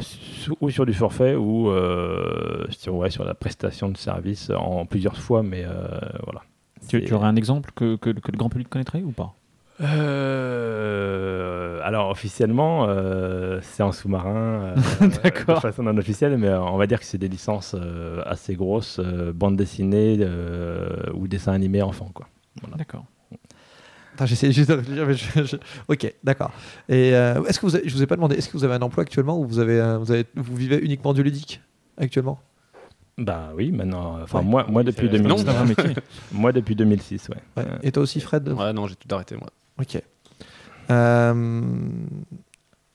ou 0.60 0.68
sur 0.68 0.84
du 0.84 0.92
forfait 0.92 1.36
ou 1.36 1.70
euh, 1.70 2.66
sur, 2.70 2.94
ouais, 2.96 3.08
sur 3.10 3.24
la 3.24 3.34
prestation 3.34 3.88
de 3.88 3.96
service 3.96 4.50
en 4.54 4.84
plusieurs 4.84 5.16
fois, 5.16 5.42
mais 5.42 5.64
euh, 5.64 5.70
voilà. 6.24 6.42
Tu, 6.88 6.98
C'est- 6.98 7.04
tu 7.06 7.14
aurais 7.14 7.28
un 7.28 7.36
exemple 7.36 7.70
que, 7.74 7.96
que, 7.96 8.10
que 8.10 8.32
le 8.32 8.36
grand 8.36 8.50
public 8.50 8.68
connaîtrait 8.68 9.02
ou 9.02 9.12
pas? 9.12 9.34
Euh, 9.82 11.80
alors 11.82 12.10
officiellement, 12.10 12.86
euh, 12.88 13.58
c'est 13.62 13.82
en 13.82 13.92
sous-marin, 13.92 14.74
euh, 15.00 15.08
D'accord. 15.22 15.56
de 15.56 15.60
façon 15.60 15.82
non 15.82 15.96
officielle, 15.96 16.36
mais 16.38 16.48
euh, 16.48 16.60
on 16.60 16.76
va 16.76 16.86
dire 16.86 16.98
que 17.00 17.04
c'est 17.04 17.18
des 17.18 17.28
licences 17.28 17.74
euh, 17.78 18.22
assez 18.24 18.54
grosses, 18.54 18.98
euh, 19.02 19.32
bande 19.32 19.56
dessinée 19.56 20.18
euh, 20.20 20.88
ou 21.14 21.26
dessin 21.28 21.52
animé 21.52 21.82
enfant, 21.82 22.10
quoi. 22.14 22.26
D'accord. 22.76 23.04
Attends, 24.14 24.26
J'essaie 24.26 24.52
juste 24.52 24.70
de 24.70 24.74
réfléchir, 24.74 25.06
mais 25.06 25.14
je- 25.14 25.44
je- 25.44 25.56
Ok, 25.88 26.14
d'accord. 26.22 26.50
Et 26.88 27.14
euh, 27.14 27.42
est-ce 27.44 27.58
que 27.58 27.66
vous 27.66 27.74
avez- 27.76 27.88
je 27.88 27.94
vous 27.94 28.02
ai 28.02 28.06
pas 28.06 28.16
demandé, 28.16 28.36
est-ce 28.36 28.48
que 28.48 28.56
vous 28.56 28.64
avez 28.64 28.74
un 28.74 28.82
emploi 28.82 29.02
actuellement 29.02 29.38
ou 29.38 29.46
vous, 29.46 29.58
avez, 29.58 29.80
un- 29.80 29.98
vous, 29.98 30.12
avez, 30.12 30.26
vous 30.36 30.54
vivez 30.54 30.76
uniquement 30.78 31.14
du 31.14 31.22
ludique 31.22 31.60
actuellement? 31.96 32.38
Bah 33.18 33.50
oui, 33.56 33.72
maintenant, 33.72 34.18
enfin 34.22 34.38
Ouais. 34.38 34.44
moi, 34.44 34.66
moi 34.68 34.82
depuis 34.84 35.06
c'est- 35.06 35.12
2000, 35.12 35.28
non, 35.28 35.36
C'est 35.38 35.48
un 35.48 35.52
vrai 35.52 35.66
métier. 35.68 36.02
moi 36.32 36.52
depuis 36.52 36.74
2006, 36.76 37.28
ouais. 37.30 37.36
Ouais. 37.62 37.70
Et 37.82 37.92
toi 37.92 38.02
aussi, 38.02 38.20
Fred? 38.20 38.48
Ouais, 38.50 38.72
non, 38.72 38.86
j'ai 38.86 38.94
tout 38.96 39.12
arrêté, 39.14 39.34
moi. 39.36 39.48
Ok. 39.82 40.00
Euh, 40.90 41.60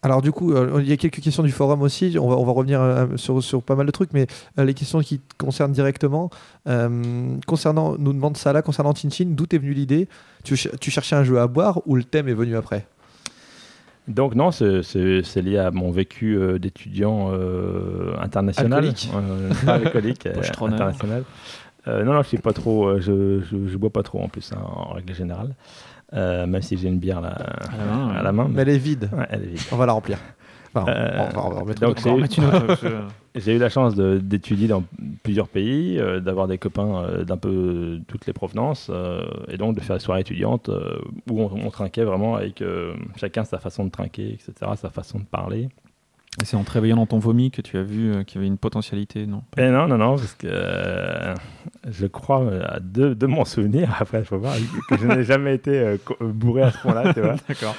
alors 0.04 0.22
du 0.22 0.32
coup, 0.32 0.54
euh, 0.54 0.80
il 0.82 0.88
y 0.88 0.94
a 0.94 0.98
quelques 0.98 1.20
questions 1.22 1.44
du 1.44 1.52
forum 1.52 1.82
aussi. 1.82 2.18
On 2.20 2.30
va, 2.30 2.36
on 2.38 2.46
va 2.46 2.52
revenir 2.52 2.82
euh, 2.82 3.06
sur, 3.18 3.44
sur 3.44 3.62
pas 3.64 3.76
mal 3.76 3.86
de 3.86 3.92
trucs, 3.92 4.14
mais 4.14 4.28
euh, 4.60 4.64
les 4.66 4.74
questions 4.74 5.00
qui 5.00 5.20
te 5.20 5.36
concernent 5.38 5.72
directement. 5.72 6.30
euh, 6.68 7.36
concernant, 7.48 7.96
nous 7.98 8.14
demande 8.14 8.38
ça 8.38 8.54
là, 8.54 8.62
concernant 8.62 8.94
Chinchin, 8.94 9.26
d'où 9.30 9.46
t'es 9.48 9.58
venue 9.58 9.74
l'idée? 9.74 10.08
Tu, 10.44 10.56
ch- 10.56 10.74
tu 10.80 10.92
cherchais 10.92 11.16
un 11.16 11.24
jeu 11.24 11.40
à 11.40 11.48
boire 11.48 11.82
ou 11.86 11.96
le 11.96 12.04
thème 12.04 12.28
est 12.30 12.34
venu 12.34 12.56
après? 12.56 12.86
Donc 14.08 14.36
non, 14.36 14.52
c'est- 14.52 15.42
lié 15.42 15.58
à 15.58 15.72
mon 15.72 15.92
vécu 15.92 16.38
euh, 16.38 16.60
d'étudiant 16.60 17.32
euh, 17.34 18.14
international. 18.22 18.74
Alcoolique. 18.74 19.10
Euh, 19.14 19.50
pas 19.66 19.74
alcoolique, 19.74 20.26
euh, 20.28 20.42
international. 20.68 21.24
Euh, 21.88 22.04
non, 22.04 22.14
non, 22.14 22.22
je 22.22 22.28
suis 22.28 22.38
pas 22.38 22.54
trop, 22.54 22.88
euh, 22.88 23.02
je, 23.02 23.42
je, 23.42 23.68
je 23.68 23.78
bois 23.78 23.90
pas 23.90 24.04
trop 24.04 24.22
en 24.22 24.28
plus, 24.30 24.52
hein, 24.54 24.60
en 24.62 24.94
règle 24.94 25.14
générale. 25.14 25.56
Euh, 26.14 26.48
même 26.48 26.62
si 26.62 26.78
j'ai 26.78 26.88
une 26.88 27.00
bière 27.00 27.20
là, 27.22 27.30
À 27.32 27.78
la 27.78 27.86
main, 27.86 28.08
ouais. 28.14 28.18
à 28.20 28.24
la 28.24 28.32
main. 28.32 28.48
Mais 28.50 28.62
elle 28.62 28.70
est 28.70 28.78
vide. 28.78 29.10
Ouais, 29.12 29.26
elle 29.30 29.44
est 29.44 29.48
vide. 29.48 29.60
On 29.72 29.76
va 29.76 29.86
la 29.86 29.94
remplir. 29.94 30.18
Enfin, 30.74 30.90
Euh, 30.92 31.24
on 31.36 31.40
on 31.40 31.66
donc 31.66 31.98
j'ai 33.36 33.56
eu- 33.56 33.58
la 33.60 33.70
chance 33.70 33.96
d'étudier 33.96 34.68
dans 34.68 34.84
plusieurs 35.24 35.48
pays, 35.48 35.98
euh, 36.00 36.20
d'avoir 36.20 36.48
des 36.48 36.58
copains 36.58 37.04
euh, 37.04 37.24
d'un 37.24 37.38
peu 37.38 38.00
toutes 38.08 38.26
les 38.26 38.34
provenances, 38.34 38.90
euh, 38.90 39.22
et 39.50 39.58
donc 39.58 39.76
de 39.76 39.82
faire 39.82 39.96
des 39.98 40.02
soirées 40.04 40.22
étudiantes 40.22 40.70
euh, 40.70 40.98
où 41.30 41.42
on, 41.42 41.52
on 41.66 41.70
trinquait 41.70 42.04
vraiment 42.04 42.36
avec 42.36 42.62
euh, 42.62 42.94
chacun 43.18 43.44
sa 43.44 43.60
façon 43.60 43.86
de 43.86 43.90
trinquer, 43.92 44.34
etc., 44.34 44.54
sa 44.76 44.90
façon 44.90 45.20
de 45.20 45.26
parler. 45.26 45.70
Et 46.40 46.46
c'est 46.46 46.56
en 46.56 46.64
te 46.64 46.72
réveillant 46.72 46.98
dans 46.98 47.08
ton 47.08 47.18
vomi 47.18 47.50
que 47.50 47.62
tu 47.62 47.78
as 47.78 47.84
vu 47.84 48.12
euh, 48.12 48.24
qu'il 48.24 48.36
y 48.36 48.38
avait 48.40 48.48
une 48.48 48.60
potentialité, 48.60 49.26
non? 49.26 49.42
Et 49.58 49.70
non, 49.70 49.88
non, 49.88 49.98
non, 49.98 50.18
parce 50.18 50.36
que 50.36 50.48
euh, 50.48 51.34
je 51.90 52.06
crois, 52.06 52.42
euh, 52.42 52.64
de, 52.80 53.16
de 53.16 53.26
mon 53.26 53.44
souvenir, 53.44 53.96
après 54.00 54.20
il 54.20 54.26
faut 54.26 54.38
voir, 54.38 54.56
que 54.88 54.98
je 54.98 55.08
n'ai 55.08 55.24
jamais 55.24 55.56
été 55.56 55.98
bourré 56.20 56.62
à 56.64 56.72
ce 56.72 56.78
point-là, 56.80 57.14
tu 57.14 57.22
vois. 57.22 57.36
D'accord. 57.48 57.76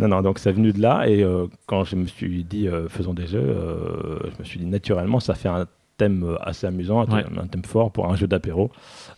Non, 0.00 0.08
non, 0.08 0.20
donc 0.20 0.38
c'est 0.38 0.52
venu 0.52 0.72
de 0.72 0.80
là, 0.82 1.08
et 1.08 1.24
quand 1.66 1.84
je 1.84 1.96
me 1.96 2.06
suis 2.06 2.44
dit 2.44 2.68
faisons 2.88 3.14
des 3.14 3.26
jeux, 3.26 3.56
je 4.24 4.38
me 4.38 4.44
suis 4.44 4.58
dit 4.58 4.66
naturellement, 4.66 5.20
ça 5.20 5.34
fait 5.34 5.48
un 5.48 5.66
thème 6.02 6.24
euh, 6.24 6.36
assez 6.40 6.66
amusant, 6.66 7.00
un, 7.00 7.06
Ouais. 7.14 7.22
thème, 7.24 7.38
un 7.44 7.46
thème 7.46 7.64
fort 7.64 7.90
pour 7.92 8.04
un 8.10 8.16
jeu 8.16 8.26
d'apéro. 8.26 8.70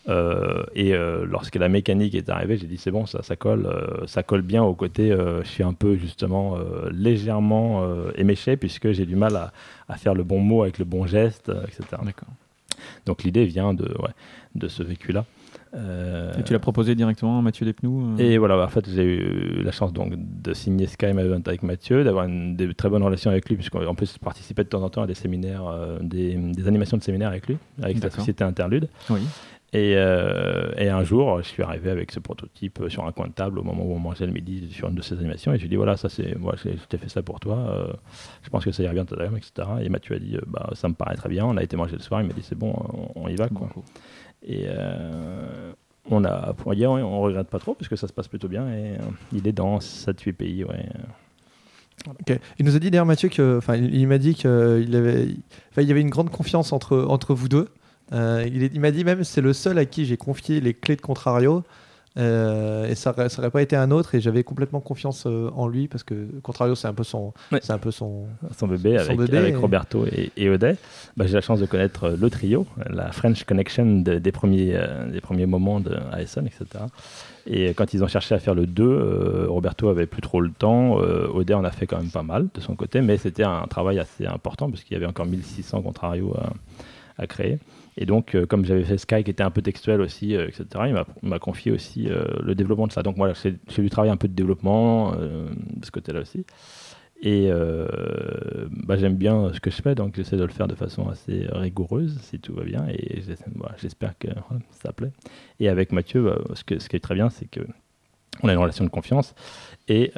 Euh, 0.08 0.62
et 0.74 0.94
euh, 0.94 1.24
lorsque 1.26 1.56
la 1.56 1.68
mécanique 1.68 2.14
est 2.14 2.28
arrivée, 2.28 2.56
j'ai 2.58 2.66
dit 2.66 2.76
c'est 2.76 2.90
bon, 2.90 3.06
ça, 3.06 3.22
ça 3.22 3.36
colle, 3.36 3.66
euh, 3.66 4.06
ça 4.06 4.22
colle 4.22 4.42
bien 4.42 4.62
au 4.62 4.74
côté. 4.74 5.08
je 5.44 5.48
suis 5.48 5.62
un 5.62 5.72
peu 5.72 5.96
justement 5.96 6.56
légèrement 6.90 7.82
éméché 8.16 8.56
puisque 8.56 8.92
j'ai 8.92 9.06
du 9.06 9.16
mal 9.16 9.34
à, 9.36 9.52
à 9.88 9.96
faire 9.96 10.14
le 10.14 10.24
bon 10.24 10.40
mot 10.40 10.62
avec 10.62 10.78
le 10.78 10.84
bon 10.84 11.06
geste, 11.06 11.50
etc. 11.68 12.02
Donc 13.06 13.22
l'idée 13.22 13.44
vient 13.46 13.72
de, 13.74 13.84
ouais, 13.84 14.12
de 14.54 14.68
ce 14.68 14.82
vécu-là. 14.82 15.24
Euh, 15.74 16.32
Et 16.38 16.42
tu 16.42 16.52
l'as 16.52 16.58
proposé 16.58 16.94
directement 16.94 17.38
à 17.38 17.42
Mathieu 17.42 17.66
Despnous 17.66 18.14
euh 18.14 18.18
et 18.18 18.38
voilà, 18.38 18.62
en 18.62 18.68
fait, 18.68 18.88
j'ai 18.88 19.04
eu 19.04 19.62
la 19.62 19.72
chance 19.72 19.92
donc 19.92 20.12
de 20.16 20.52
signer 20.52 20.86
Sky 20.86 21.06
Event 21.06 21.42
avec 21.46 21.62
Mathieu, 21.62 22.04
d'avoir 22.04 22.26
une 22.26 22.56
des 22.56 22.72
très 22.74 22.88
bonnes 22.88 23.02
relations 23.02 23.30
avec 23.30 23.48
lui, 23.48 23.56
puisqu'en 23.56 23.94
plus, 23.94 24.14
je 24.14 24.18
participais 24.18 24.64
de 24.64 24.68
temps 24.68 24.82
en 24.82 24.90
temps 24.90 25.02
à 25.02 25.06
des 25.06 25.14
séminaires, 25.14 25.66
euh, 25.66 25.98
des, 26.00 26.34
des 26.34 26.68
animations 26.68 26.96
de 26.96 27.02
séminaires 27.02 27.30
avec 27.30 27.46
lui, 27.48 27.56
avec 27.82 27.98
sa 27.98 28.10
société 28.10 28.44
Interlude. 28.44 28.88
Oui. 29.10 29.20
Et, 29.72 29.94
euh, 29.96 30.70
et 30.76 30.88
un 30.88 31.02
jour, 31.02 31.42
je 31.42 31.48
suis 31.48 31.64
arrivé 31.64 31.90
avec 31.90 32.12
ce 32.12 32.20
prototype 32.20 32.84
sur 32.86 33.04
un 33.04 33.10
coin 33.10 33.26
de 33.26 33.32
table 33.32 33.58
au 33.58 33.64
moment 33.64 33.82
où 33.84 33.92
on 33.92 33.98
mangeait 33.98 34.26
le 34.26 34.32
midi 34.32 34.68
sur 34.70 34.88
une 34.88 34.94
de 34.94 35.02
ces 35.02 35.18
animations, 35.18 35.52
et 35.52 35.56
je 35.56 35.62
lui 35.62 35.66
ai 35.66 35.70
dit 35.70 35.74
voilà, 35.74 35.96
ça 35.96 36.08
c'est, 36.08 36.38
moi, 36.38 36.54
je 36.56 36.70
t'ai 36.88 36.96
fait 36.96 37.08
ça 37.08 37.22
pour 37.22 37.40
toi, 37.40 37.56
euh, 37.58 37.92
je 38.42 38.50
pense 38.50 38.64
que 38.64 38.70
ça 38.70 38.84
ira 38.84 38.92
bien 38.92 39.04
etc. 39.04 39.68
Et 39.80 39.88
Mathieu 39.88 40.14
a 40.14 40.18
dit 40.20 40.36
bah, 40.46 40.70
ça 40.74 40.88
me 40.88 40.94
paraît 40.94 41.16
très 41.16 41.28
bien, 41.28 41.44
on 41.44 41.56
a 41.56 41.62
été 41.64 41.76
manger 41.76 41.96
le 41.96 42.02
soir, 42.02 42.22
il 42.22 42.28
m'a 42.28 42.34
dit 42.34 42.44
c'est 42.44 42.56
bon, 42.56 42.72
on, 43.16 43.24
on 43.24 43.28
y 43.28 43.34
va. 43.34 43.48
Quoi. 43.48 43.68
Et 44.46 44.66
euh, 44.68 45.72
on 46.10 46.24
a, 46.24 46.52
pour 46.54 46.74
dire, 46.74 46.90
on 46.90 47.20
regrette 47.20 47.48
pas 47.48 47.58
trop 47.58 47.74
parce 47.74 47.88
que 47.88 47.96
ça 47.96 48.06
se 48.06 48.12
passe 48.12 48.28
plutôt 48.28 48.48
bien 48.48 48.68
et 48.68 48.92
euh, 48.92 48.98
il 49.32 49.48
est 49.48 49.52
dans 49.52 49.78
7-8 49.78 50.32
pays. 50.34 50.64
Ouais. 50.64 50.86
Il 52.58 52.66
nous 52.66 52.76
a 52.76 52.78
dit 52.78 52.90
d'ailleurs 52.90 53.06
Mathieu 53.06 53.28
que, 53.28 53.58
enfin, 53.58 53.76
il, 53.76 54.06
m'a 54.06 54.18
dit 54.18 54.34
qu'il 54.34 54.48
avait, 54.96 55.28
enfin, 55.70 55.82
il 55.82 55.88
y 55.88 55.90
avait 55.90 56.00
une 56.00 56.10
grande 56.10 56.30
confiance 56.30 56.72
entre 56.72 56.98
entre 57.08 57.34
vous 57.34 57.48
deux. 57.48 57.68
Euh, 58.12 58.44
il 58.46 58.62
il 58.62 58.80
m'a 58.80 58.90
dit 58.90 59.04
même 59.04 59.24
c'est 59.24 59.40
le 59.40 59.54
seul 59.54 59.78
à 59.78 59.86
qui 59.86 60.04
j'ai 60.04 60.18
confié 60.18 60.60
les 60.60 60.74
clés 60.74 60.96
de 60.96 61.00
Contrario. 61.00 61.62
Euh, 62.16 62.86
et 62.86 62.94
ça 62.94 63.10
aurait, 63.10 63.28
ça 63.28 63.40
aurait 63.42 63.50
pas 63.50 63.60
été 63.60 63.74
un 63.74 63.90
autre 63.90 64.14
et 64.14 64.20
j'avais 64.20 64.44
complètement 64.44 64.80
confiance 64.80 65.24
euh, 65.26 65.50
en 65.56 65.66
lui 65.66 65.88
parce 65.88 66.04
que 66.04 66.28
Contrario 66.42 66.76
c'est 66.76 66.86
un 66.86 66.94
peu 66.94 67.02
son 67.02 67.34
Ouais. 67.50 67.58
c'est 67.60 67.72
un 67.72 67.78
peu 67.78 67.90
son 67.90 68.26
son 68.56 68.68
bébé 68.68 68.98
Son 69.00 69.06
avec, 69.06 69.18
bébé 69.18 69.38
avec 69.38 69.54
et- 69.54 69.56
Roberto 69.56 70.06
et, 70.06 70.30
et 70.36 70.48
Oday. 70.48 70.76
Bah, 71.16 71.26
j'ai 71.26 71.34
la 71.34 71.40
chance 71.40 71.58
de 71.58 71.66
connaître 71.66 72.04
euh, 72.04 72.16
le 72.16 72.30
trio, 72.30 72.66
la 72.88 73.10
French 73.10 73.42
Connection 73.42 74.00
de- 74.02 74.18
des, 74.20 74.30
premiers, 74.32 74.74
euh, 74.76 75.10
des 75.10 75.20
premiers 75.20 75.46
moments 75.46 75.80
de 75.80 75.96
ASN, 76.12 76.46
etc. 76.46 76.84
Et 77.48 77.74
quand 77.74 77.92
ils 77.94 78.04
ont 78.04 78.08
cherché 78.08 78.34
à 78.34 78.38
faire 78.38 78.54
le 78.54 78.66
2, 78.66 78.82
euh, 78.84 79.46
Roberto 79.48 79.88
avait 79.88 80.06
plus 80.06 80.22
trop 80.22 80.40
le 80.40 80.50
temps. 80.50 80.92
Oday 80.94 81.54
en 81.54 81.64
a 81.64 81.72
fait 81.72 81.86
quand 81.88 81.98
même 81.98 82.10
pas 82.10 82.22
mal 82.22 82.46
de 82.54 82.60
son 82.60 82.76
côté, 82.76 83.00
mais 83.00 83.16
c'était 83.18 83.42
un 83.44 83.66
travail 83.66 83.98
assez 83.98 84.24
important 84.24 84.70
parce 84.70 84.84
qu'il 84.84 84.94
y 84.94 84.96
avait 84.96 85.06
encore 85.06 85.26
1600 85.26 85.82
Contrario 85.82 86.34
à, 86.38 86.52
à 87.22 87.26
créer. 87.26 87.58
Et 87.96 88.06
donc, 88.06 88.34
euh, 88.34 88.46
comme 88.46 88.64
j'avais 88.64 88.82
fait 88.82 88.98
Sky 88.98 89.22
qui 89.22 89.30
était 89.30 89.42
un 89.42 89.50
peu 89.50 89.62
textuel 89.62 90.00
aussi, 90.00 90.34
euh, 90.34 90.48
etc., 90.48 90.66
il 90.86 91.28
m'a- 91.28 91.38
confié 91.38 91.72
aussi 91.72 92.08
euh, 92.08 92.24
le 92.42 92.54
développement 92.54 92.86
de 92.86 92.92
ça. 92.92 93.02
Donc, 93.02 93.16
voilà, 93.16 93.34
j'ai 93.34 93.82
dû 93.82 93.90
travailler 93.90 94.12
un 94.12 94.16
peu 94.16 94.28
de 94.28 94.34
développement 94.34 95.12
de 95.12 95.84
ce 95.84 95.90
côté-là 95.90 96.20
aussi. 96.20 96.44
Et 97.22 97.50
bah, 98.86 98.96
j'aime 98.96 99.16
bien 99.16 99.52
ce 99.52 99.60
que 99.60 99.70
je 99.70 99.80
fais, 99.82 99.94
donc 99.94 100.16
j'essaie 100.16 100.36
de 100.36 100.44
le 100.44 100.50
faire 100.50 100.68
de 100.68 100.74
façon 100.74 101.08
assez 101.08 101.46
rigoureuse, 101.50 102.18
si 102.22 102.38
tout 102.38 102.54
va 102.54 102.64
bien. 102.64 102.86
Et 102.88 103.22
j'espère 103.78 104.18
que 104.18 104.28
ça 104.70 104.92
plaît. 104.92 105.12
Et 105.60 105.68
avec 105.68 105.92
Mathieu, 105.92 106.22
bah, 106.22 106.38
ce, 106.54 106.64
qui 106.64 106.74
est 106.74 107.00
très 107.00 107.14
bien, 107.14 107.30
c'est 107.30 107.46
que 107.46 107.60
on 108.42 108.48
a 108.48 108.52
une 108.52 108.58
relation 108.58 108.84
de 108.84 108.90
confiance. 108.90 109.34
Et 109.88 110.12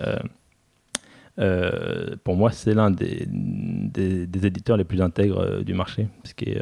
pour 1.37 2.37
moi, 2.37 2.53
c'est 2.53 2.75
l'un 2.75 2.91
des, 2.91 3.27
des, 3.27 4.47
éditeurs 4.47 4.77
les 4.77 4.85
plus 4.85 5.01
intègres 5.01 5.63
du 5.65 5.75
marché, 5.75 6.09
ce 6.25 6.35
qui 6.35 6.51
est, 6.51 6.61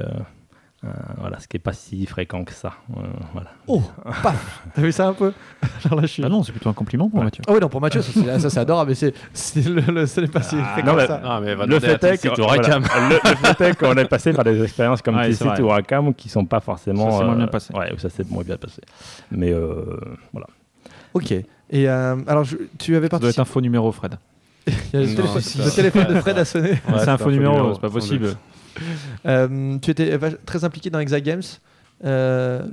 euh, 0.85 0.89
euh, 0.89 0.91
voilà, 1.19 1.41
ce 1.41 1.49
qui 1.49 1.57
est 1.57 1.61
pas 1.61 1.73
si 1.73 2.05
fréquent 2.07 2.45
que 2.45 2.53
ça. 2.53 2.75
Euh, 2.97 3.01
voilà. 3.33 3.51
oh 3.69 3.83
paf 4.23 4.63
t'as 4.75 4.83
vu 4.83 4.93
ça 4.93 5.09
un 5.09 5.13
peu? 5.15 5.33
Genre 5.83 5.95
là, 5.95 6.03
je 6.03 6.07
suis 6.09 6.25
Ah 6.25 6.29
non, 6.29 6.43
c'est 6.43 6.53
plutôt 6.53 6.69
un 6.69 6.75
compliment 6.75 7.09
pour 7.09 7.19
Ouais. 7.21 7.25
Mathieu. 7.25 7.43
ah 7.49 7.53
oui 7.53 7.59
non 7.61 7.69
pour 7.69 7.81
Mathieu 7.81 8.03
ça 8.03 8.11
c'est, 8.13 8.39
ça, 8.41 8.51
c'est 8.51 8.61
adorable 8.61 8.91
mais 8.91 8.95
c'est, 8.95 9.15
c'est 9.33 9.63
le, 9.67 9.81
le- 9.81 10.07
ce 10.07 10.21
n'est 10.21 10.29
pas 10.29 10.43
si 10.43 10.57
fréquent 10.57 10.93
non, 10.93 10.97
mais- 10.97 11.07
ça. 11.07 11.21
Ah, 11.25 11.41
mais 11.43 11.55
le 11.55 11.81
fait 11.81 12.03
est 12.05 12.27
ou 12.29 12.35
voilà, 12.45 12.79
le, 12.79 13.15
le 13.15 13.55
fait 13.55 13.61
est 13.71 13.75
qu'on 13.79 13.95
est 13.97 14.05
passé 14.09 14.33
par 14.33 14.45
des 14.45 14.63
expériences 14.63 15.01
comme 15.03 15.17
Ouais, 15.25 15.61
ou 15.61 15.69
Racam 15.69 16.13
qui 16.15 16.29
sont 16.29 16.45
pas 16.45 16.61
forcément 16.61 17.11
Ça 17.11 17.19
s'est 17.19 17.25
moins 17.25 17.35
euh, 17.35 17.37
bien 17.39 17.47
passé. 17.47 17.75
Ouais, 17.75 17.93
ça 17.99 18.11
s'est 18.11 18.25
moins 18.29 18.43
bien 18.45 18.57
passé. 18.57 18.83
Mais 19.31 19.53
euh, 19.53 19.85
voilà. 20.33 20.47
ok 21.15 21.33
et 21.33 21.89
euh, 21.89 22.17
alors 22.27 22.45
je- 22.45 22.57
tu 22.79 22.95
avais 22.95 23.09
Ça 23.09 23.19
doit 23.19 23.31
être 23.31 23.37
participé 23.37 23.41
un 23.41 23.45
faux 23.47 23.61
numéro, 23.61 23.91
Fred. 23.91 24.17
il 24.67 24.73
y 24.93 24.97
a 24.97 25.01
le, 25.01 25.07
Non, 25.15 25.71
téléphone, 25.75 26.07
le 26.09 26.15
de 26.15 26.21
Fred 26.21 26.39
a 26.39 26.45
sonné 26.45 26.81
c'est 26.99 27.09
un 27.09 27.19
faux 27.19 27.31
numéro, 27.31 27.75
c'est 27.75 27.81
pas 27.81 27.91
possible. 27.91 28.35
Euh, 29.27 29.79
tu 29.79 29.91
étais 29.91 30.19
très 30.45 30.65
impliqué 30.65 30.91
dans 30.91 30.99
Exa 30.99 31.21
Games 31.21 31.43
Euh, 32.05 32.67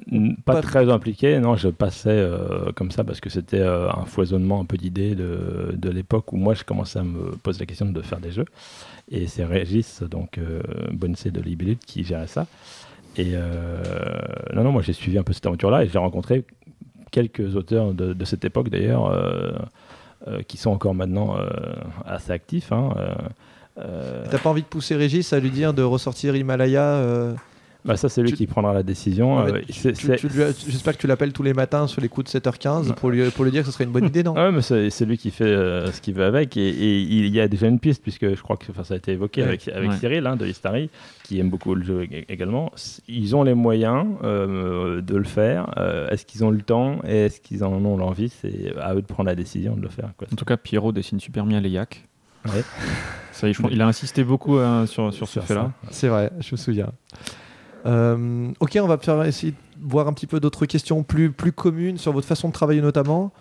Pas, 0.46 0.54
Pas- 0.56 0.62
très 0.62 0.90
impliqué, 0.92 1.40
non, 1.40 1.56
je 1.56 1.70
passais 1.70 2.10
euh, 2.10 2.72
comme 2.76 2.92
ça 2.92 3.04
parce 3.04 3.20
que 3.22 3.30
c'était 3.30 3.60
euh, 3.60 3.90
un 3.90 4.06
foisonnement 4.06 4.60
un 4.60 4.66
peu 4.66 4.78
d'idées 4.78 5.16
de, 5.16 5.74
de 5.76 5.90
l'époque 5.90 6.34
où 6.34 6.38
moi 6.38 6.54
je 6.54 6.64
commençais 6.64 7.00
à 7.00 7.04
me 7.04 7.32
poser 7.38 7.60
la 7.60 7.66
question 7.68 7.86
de 7.86 8.02
faire 8.02 8.20
des 8.20 8.32
jeux. 8.32 8.46
Et 9.10 9.28
c'est 9.28 9.46
Régis, 9.46 10.04
donc 10.04 10.40
Bonne 10.92 11.14
de 11.24 11.42
Libellut, 11.42 11.78
qui 11.86 12.04
gérait 12.04 12.28
ça. 12.28 12.48
Et 13.18 13.34
non, 14.54 14.64
non, 14.64 14.72
moi 14.72 14.82
j'ai 14.82 14.94
suivi 14.94 15.18
un 15.18 15.24
peu 15.24 15.34
cette 15.34 15.46
aventure-là 15.46 15.84
et 15.84 15.88
j'ai 15.90 15.98
rencontré 16.00 16.46
quelques 17.12 17.56
auteurs 17.56 17.94
de, 17.94 18.14
de 18.14 18.26
cette 18.26 18.44
époque 18.46 18.70
d'ailleurs 18.70 19.12
qui 20.48 20.58
sont 20.58 20.72
encore 20.72 20.96
maintenant 20.96 21.36
assez 22.06 22.32
actifs. 22.32 22.72
hein, 22.72 22.94
T'as 23.76 24.38
pas 24.38 24.50
envie 24.50 24.62
de 24.62 24.68
pousser 24.68 24.96
Régis 24.96 25.32
à 25.34 25.40
lui 25.40 25.50
dire 25.50 25.74
de 25.74 25.82
ressortir 25.84 26.36
Himalaya 26.36 26.84
euh, 26.84 27.34
bah, 27.84 27.98
ça, 27.98 28.10
c'est 28.10 28.22
lui 28.22 28.30
tu- 28.30 28.36
qui 28.36 28.46
prendra 28.46 28.76
la 28.76 28.84
décision. 28.84 29.44
ouais, 29.44 29.52
Euh, 29.52 30.52
J'espère 30.68 30.96
que 30.96 31.02
tu 31.02 31.08
l'appelles 31.08 31.34
tous 31.34 31.42
les 31.42 31.56
matins 31.56 31.88
sur 31.88 32.00
les 32.00 32.10
coups 32.10 32.32
de 32.32 32.40
7h15 32.40 32.94
pour 32.94 33.10
lui, 33.10 33.28
pour 33.32 33.44
lui 33.44 33.50
dire 33.50 33.62
que 33.62 33.66
ce 33.66 33.72
serait 33.72 33.86
une 33.86 33.90
bonne 33.92 34.06
idée, 34.06 34.22
non 34.22 34.36
Ah 34.38 34.50
ouais, 34.50 34.52
mais 34.52 34.62
c'est 34.92 35.06
lui 35.06 35.18
qui 35.18 35.32
fait 35.32 35.46
euh, 35.46 35.92
ce 35.92 36.00
qu'il 36.00 36.14
veut 36.14 36.24
avec. 36.26 36.56
Et, 36.58 36.70
et 36.70 37.00
il 37.00 37.34
y 37.34 37.40
a 37.40 37.48
déjà 37.48 37.66
une 37.66 37.80
piste, 37.80 38.04
puisque 38.04 38.36
je 38.36 38.40
crois 38.44 38.56
que 38.58 38.66
enfin, 38.70 38.84
ça 38.84 38.94
a 38.94 38.98
été 38.98 39.14
évoqué 39.14 39.42
Ouais. 39.42 39.48
avec, 39.48 39.68
avec 39.68 39.90
Ouais. 39.90 39.98
Cyril 39.98 40.28
hein, 40.28 40.36
de 40.36 40.46
Histary, 40.46 40.92
qui 41.24 41.40
aime 41.40 41.50
beaucoup 41.50 41.74
le 41.74 41.84
jeu 41.84 42.04
ég- 42.04 42.26
également. 42.30 42.72
Ils 43.08 43.36
ont 43.36 43.42
les 43.42 43.56
moyens 43.56 44.06
euh, 44.24 45.02
de 45.02 45.16
le 45.18 45.24
faire. 45.24 45.74
Euh, 45.78 46.08
est-ce 46.10 46.28
qu'ils 46.28 46.46
ont 46.46 46.52
le 46.52 46.62
temps 46.62 47.00
et 47.08 47.26
est-ce 47.26 47.42
qu'ils 47.42 47.64
en 47.64 47.74
ont 47.84 47.98
l'envie? 47.98 48.30
C'est 48.30 48.76
à 48.80 48.94
eux 48.94 49.02
de 49.02 49.08
prendre 49.08 49.28
la 49.28 49.36
décision 49.36 49.76
de 49.76 49.82
le 49.82 49.90
faire. 49.90 50.10
Quoi. 50.18 50.28
En 50.32 50.36
tout 50.36 50.46
cas, 50.46 50.56
Pierrot 50.58 50.92
dessine 50.92 51.20
super 51.20 51.46
bien 51.48 51.60
les 51.60 51.70
yaks. 51.72 52.08
Ouais. 52.46 52.64
Ça, 53.32 53.48
il 53.48 53.82
a 53.82 53.88
insisté 53.88 54.24
beaucoup 54.24 54.58
euh, 54.58 54.86
sur, 54.86 55.14
sur 55.14 55.28
ce 55.28 55.40
fait-là. 55.40 55.72
C'est 55.90 56.10
vrai, 56.10 56.32
je 56.40 56.50
me 56.52 56.58
souviens. 56.58 56.92
Euh, 57.86 58.52
ok, 58.60 58.78
on 58.82 58.88
va 58.88 58.98
faire, 58.98 59.24
essayer 59.24 59.54
de 59.54 59.58
voir 59.82 60.08
un 60.08 60.14
petit 60.14 60.28
peu 60.28 60.40
d'autres 60.40 60.66
questions 60.66 61.02
plus, 61.02 61.32
plus 61.32 61.52
communes 61.52 61.98
sur 61.98 62.12
votre 62.12 62.28
façon 62.28 62.50
de 62.50 62.54
travailler 62.54 62.82
notamment. 62.82 63.32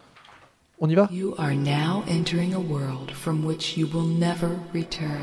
On 0.80 0.88
y 0.88 0.94
va? 0.94 1.08
You 1.12 1.34
are 1.36 1.54
now 1.54 2.02
entering 2.08 2.54
a 2.54 2.58
world 2.58 3.10
from 3.10 3.44
which 3.44 3.76
you 3.76 3.86
will 3.92 4.06
never 4.06 4.48
return. 4.72 5.18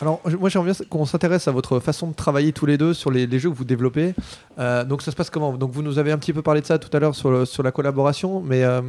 Alors, 0.00 0.20
moi 0.38 0.48
j'aimerais 0.48 0.72
bien 0.72 0.86
qu'on 0.88 1.04
s'intéresse 1.06 1.48
à 1.48 1.50
votre 1.52 1.80
façon 1.80 2.06
de 2.08 2.14
travailler 2.14 2.52
tous 2.52 2.66
les 2.66 2.78
deux 2.78 2.94
sur 2.94 3.10
les, 3.10 3.26
les 3.26 3.38
jeux 3.38 3.50
que 3.50 3.54
vous 3.56 3.64
développez. 3.64 4.14
Euh, 4.58 4.84
donc 4.84 5.02
ça 5.02 5.10
se 5.10 5.16
passe 5.16 5.28
comment? 5.30 5.52
Donc 5.54 5.72
vous 5.72 5.82
nous 5.82 5.98
avez 5.98 6.12
un 6.12 6.18
petit 6.18 6.32
peu 6.32 6.42
parlé 6.42 6.60
de 6.60 6.66
ça 6.66 6.78
tout 6.78 6.94
à 6.96 7.00
l'heure 7.00 7.14
sur, 7.16 7.30
le- 7.30 7.44
sur 7.44 7.62
la 7.64 7.72
collaboration, 7.72 8.40
mais 8.40 8.62
euh, 8.64 8.80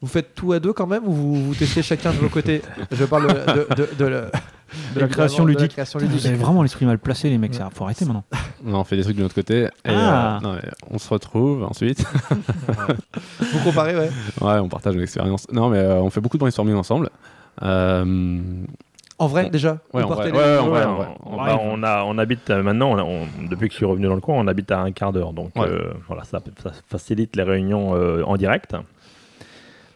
vous 0.00 0.08
faites 0.08 0.34
tout 0.34 0.52
à 0.52 0.58
deux 0.60 0.72
quand 0.72 0.86
même 0.88 1.06
ou 1.06 1.12
vous, 1.12 1.44
vous 1.46 1.54
testez 1.54 1.82
chacun 1.82 2.10
de 2.12 2.16
vos 2.16 2.28
côtés? 2.28 2.62
Je 2.90 3.04
parle 3.04 3.28
de, 3.28 3.52
de, 3.54 3.74
de- 3.84 3.88
de 3.96 4.04
la, 4.06 4.22
De 4.96 5.00
la 5.00 5.06
création 5.06 5.44
de 5.44 5.50
la 5.50 5.54
ludique. 5.54 5.72
création 5.72 6.00
Putain, 6.00 6.10
ludique. 6.10 6.26
Vous 6.26 6.34
avez 6.34 6.42
vraiment 6.44 6.62
l'esprit 6.64 6.86
mal 6.86 6.98
placé, 6.98 7.30
les 7.30 7.38
mecs. 7.38 7.54
Ça, 7.54 7.70
faut 7.72 7.84
arrêter 7.84 8.04
maintenant. 8.04 8.24
Non, 8.64 8.80
on 8.80 8.84
fait 8.84 8.96
des 8.96 9.04
trucs 9.04 9.16
de 9.16 9.22
notre 9.22 9.34
côté. 9.36 9.62
Et, 9.64 9.68
Ah. 9.84 10.38
euh, 10.38 10.40
non, 10.40 10.58
on 10.90 10.98
se 10.98 11.08
retrouve 11.08 11.62
ensuite. 11.62 12.04
Vous 13.52 13.58
comparez, 13.62 13.94
ouais. 13.96 14.10
ouais, 14.40 14.58
on 14.58 14.68
partage 14.68 14.96
nos 14.96 15.02
expériences. 15.02 15.46
Non, 15.52 15.68
mais 15.68 15.78
euh, 15.78 16.00
on 16.00 16.10
fait 16.10 16.20
beaucoup 16.20 16.36
de 16.36 16.40
brainstorming 16.40 16.74
ensemble. 16.74 17.10
Euh, 17.62 18.40
En 19.18 19.26
vrai 19.28 19.48
déjà 19.50 19.78
Ouais, 19.94 20.02
on, 20.04 21.82
a, 21.82 22.22
habite 22.22 22.50
euh, 22.50 22.62
maintenant, 22.62 22.90
on 22.92 22.98
a- 22.98 23.02
on- 23.02 23.26
depuis 23.48 23.68
que 23.68 23.72
je 23.72 23.76
suis 23.78 23.86
revenu 23.86 24.06
dans 24.06 24.14
le 24.14 24.20
coin, 24.20 24.34
on 24.36 24.46
habite 24.46 24.70
à 24.70 24.80
un 24.80 24.92
quart 24.92 25.12
d'heure. 25.12 25.32
Donc 25.32 25.56
Ouais. 25.56 25.66
euh, 25.66 25.92
voilà, 26.06 26.24
ça, 26.24 26.40
ça 26.62 26.72
facilite 26.88 27.34
les 27.36 27.42
réunions 27.42 27.94
euh, 27.94 28.22
en 28.24 28.36
direct. 28.36 28.74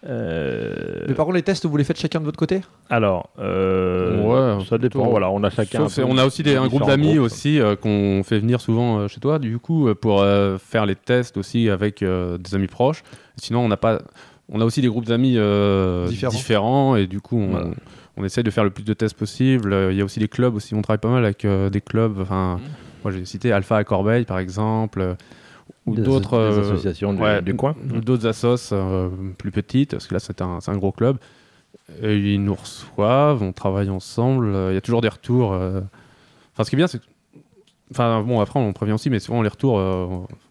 Euh, 0.07 1.05
Mais 1.09 1.15
par 1.15 1.27
contre, 1.27 1.37
les 1.37 1.43
tests, 1.43 1.67
vous 1.67 1.77
les 1.77 1.85
faites 1.85 1.99
chacun 2.01 2.21
de 2.21 2.25
votre 2.25 2.39
côté? 2.39 2.63
Alors, 2.89 3.29
euh, 3.39 4.57
Ouais, 4.59 4.65
ça 4.65 4.79
dépend. 4.79 5.07
Voilà, 5.09 5.31
on 5.31 5.43
a 5.45 5.51
chacun. 5.51 5.89
Sauf 5.89 5.99
on 6.07 6.17
a 6.17 6.25
aussi 6.25 6.43
des, 6.43 6.57
un 6.57 6.67
groupe 6.69 6.87
d'amis 6.87 7.19
aussi 7.19 7.61
euh, 7.61 7.77
qu'on 7.77 8.23
fait 8.25 8.39
venir 8.39 8.61
souvent 8.63 9.01
euh, 9.01 9.09
chez 9.09 9.21
toi, 9.21 9.39
du 9.39 9.59
coup, 9.59 9.95
pour 10.01 10.23
euh, 10.23 10.57
faire 10.57 10.87
les 10.87 10.97
tests 10.97 11.37
aussi 11.37 11.69
avec 11.69 12.03
euh, 12.03 12.39
des 12.39 12.55
amis 12.55 12.67
proches. 12.67 13.03
Sinon, 13.37 13.61
on 13.61 13.69
n'a 13.69 13.77
pas, 13.77 14.01
on 14.49 14.61
a 14.63 14.65
aussi 14.65 14.81
des 14.81 14.89
groupes 14.89 15.05
d'amis 15.05 15.35
euh, 15.37 16.09
Différents. 16.09 16.33
différents. 16.33 16.97
et 16.97 17.07
du 17.07 17.21
coup, 17.21 17.39
on, 17.39 17.49
Voilà. 17.51 17.67
On 18.21 18.25
essaie 18.25 18.43
de 18.43 18.51
faire 18.51 18.65
le 18.65 18.71
plus 18.71 18.85
de 18.85 18.93
tests 18.95 19.17
possible. 19.17 19.73
Euh, 19.73 19.93
Il 19.93 19.99
y 19.99 20.01
a 20.01 20.05
aussi 20.05 20.21
des 20.21 20.29
clubs 20.29 20.55
aussi, 20.55 20.75
on 20.75 20.83
travaille 20.83 21.01
pas 21.01 21.11
mal 21.11 21.25
avec 21.25 21.45
euh, 21.45 21.71
des 21.71 21.81
clubs. 21.81 22.19
Enfin, 22.21 22.61
moi 23.03 23.13
j'ai 23.13 23.25
cité 23.25 23.51
Alpha 23.53 23.77
à 23.77 23.85
Corbeil 23.85 24.25
par 24.25 24.39
exemple, 24.39 25.01
euh, 25.01 25.15
ou 25.87 25.95
d'autres 25.97 26.35
euh, 26.35 26.61
associations 26.61 27.15
du, 27.15 27.23
ouais, 27.23 27.41
du 27.43 27.55
coin. 27.55 27.75
ou 27.95 28.01
d'autres 28.01 28.27
assos 28.27 28.73
euh, 28.73 29.09
plus 29.39 29.51
petites, 29.51 29.93
parce 29.93 30.07
que 30.07 30.15
là 30.15 30.21
c'est 30.21 30.41
un, 30.43 30.59
gros 30.77 30.93
club. 30.93 31.17
Et 32.03 32.17
ils 32.35 32.43
nous 32.43 32.55
reçoivent, 32.55 33.43
on 33.43 33.53
travaille 33.53 33.91
ensemble, 33.91 34.47
euh, 34.47 34.71
il 34.71 34.75
y 34.75 34.79
a 34.79 34.81
toujours 34.81 35.01
des 35.01 35.09
retours. 35.09 35.53
euh. 35.55 35.81
Enfin, 36.53 36.65
ce 36.65 36.71
qui 36.71 36.77
est 36.77 36.79
bien, 36.79 36.87
c'est 36.87 36.99
que. 36.99 37.05
Enfin, 37.93 38.23
bon, 38.23 38.39
après, 38.41 38.61
on 38.61 38.73
prévient 38.73 38.93
aussi, 38.93 39.11
mais 39.11 39.19
souvent, 39.19 39.43
les 39.43 39.49
retours, 39.49 39.77
euh, 39.81 40.07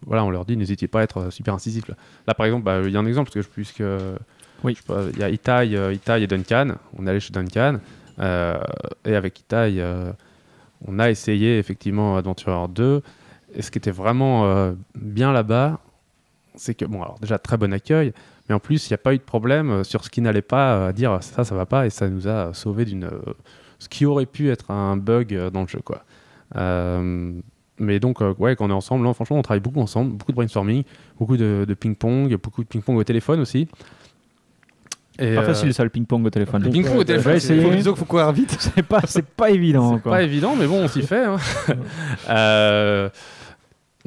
voilà, 0.06 0.24
on 0.26 0.30
leur 0.30 0.44
dit, 0.44 0.58
n'hésitez 0.58 0.88
pas 0.88 1.00
à 1.00 1.04
être 1.04 1.32
super 1.32 1.54
incisif. 1.54 1.88
Là, 1.88 1.94
Là, 2.26 2.34
par 2.34 2.44
exemple, 2.44 2.64
bah, 2.64 2.80
il 2.84 2.90
y 2.90 2.96
a 2.96 3.00
un 3.00 3.06
exemple, 3.06 3.30
parce 3.32 3.34
que 3.34 3.42
je- 3.42 3.48
puisque. 3.54 3.82
Oui. 4.64 4.76
Il 5.14 5.18
y 5.18 5.22
a 5.22 5.30
Itai, 5.30 5.76
euh, 5.76 5.92
Itai 5.92 6.22
et 6.22 6.26
Duncan. 6.26 6.74
On 6.98 7.06
est 7.06 7.10
allé 7.10 7.20
chez 7.20 7.32
Duncan. 7.32 7.78
euh, 8.18 8.58
et 9.04 9.14
avec 9.14 9.40
Itai, 9.40 9.76
euh, 9.78 10.12
on 10.86 10.98
a 10.98 11.10
essayé, 11.10 11.58
effectivement, 11.58 12.16
Adventurer 12.16 12.68
2. 12.68 13.02
Et 13.54 13.62
ce 13.62 13.70
qui 13.70 13.78
était 13.78 13.90
vraiment 13.90 14.72
bien 14.94 15.32
là-bas, 15.32 15.80
c'est 16.54 16.74
que, 16.74 16.84
bon, 16.84 17.02
alors 17.02 17.18
déjà, 17.20 17.38
très 17.38 17.56
bon 17.56 17.72
accueil, 17.72 18.12
mais 18.48 18.54
en 18.54 18.60
plus, 18.60 18.88
il 18.88 18.92
n'y 18.92 18.94
a 18.94 18.98
pas 18.98 19.12
eu 19.12 19.18
de 19.18 19.22
problème 19.22 19.82
sur 19.82 20.04
ce 20.04 20.10
qui 20.10 20.20
n'allait 20.20 20.40
pas 20.42 20.88
à 20.88 20.92
dire 20.92 21.18
ça, 21.20 21.42
ça 21.42 21.54
va 21.56 21.66
pas, 21.66 21.86
et 21.86 21.90
ça 21.90 22.08
nous 22.08 22.28
a 22.28 22.54
sauvé 22.54 22.84
d'une. 22.84 23.10
ce 23.80 23.88
qui 23.88 24.06
aurait 24.06 24.26
pu 24.26 24.50
être 24.50 24.70
un 24.70 24.96
bug 24.96 25.48
dans 25.50 25.62
le 25.62 25.66
jeu, 25.68 25.80
quoi. 25.84 26.04
Mais 27.78 27.98
donc, 27.98 28.20
ouais, 28.38 28.54
quand 28.54 28.66
on 28.66 28.70
est 28.70 28.72
ensemble, 28.72 29.12
franchement, 29.14 29.38
on 29.38 29.42
travaille 29.42 29.60
beaucoup 29.60 29.80
ensemble, 29.80 30.12
beaucoup 30.12 30.32
de 30.32 30.36
brainstorming, 30.36 30.84
beaucoup 31.18 31.36
de 31.36 31.74
ping-pong, 31.78 32.36
beaucoup 32.36 32.62
de 32.62 32.68
ping-pong 32.68 32.96
au 32.96 33.04
téléphone 33.04 33.40
aussi. 33.40 33.66
Et, 35.20 35.34
Pas 35.34 35.42
euh, 35.42 35.46
facile 35.46 35.74
ça, 35.74 35.84
le 35.84 35.90
ping-pong 35.90 36.24
au 36.24 36.30
téléphone. 36.30 36.62
le 36.64 36.70
ping-pong 36.70 36.96
au 36.96 37.04
téléphone, 37.04 37.34
J'ai 37.34 37.40
c'est-. 37.40 37.82
Faut- 37.82 37.94
faut 37.94 38.04
courir 38.06 38.32
vite. 38.32 38.56
C'est 38.58 38.82
pas, 38.82 39.02
pas 39.36 39.50
évident. 39.50 40.00
C'est 40.02 40.10
pas 40.10 40.22
évident, 40.22 40.56
mais 40.58 40.66
bon, 40.66 40.82
on 40.84 40.88
s'y 40.88 41.02
fait. 41.02 41.24
hein. 41.24 41.36
Euh, 42.30 43.08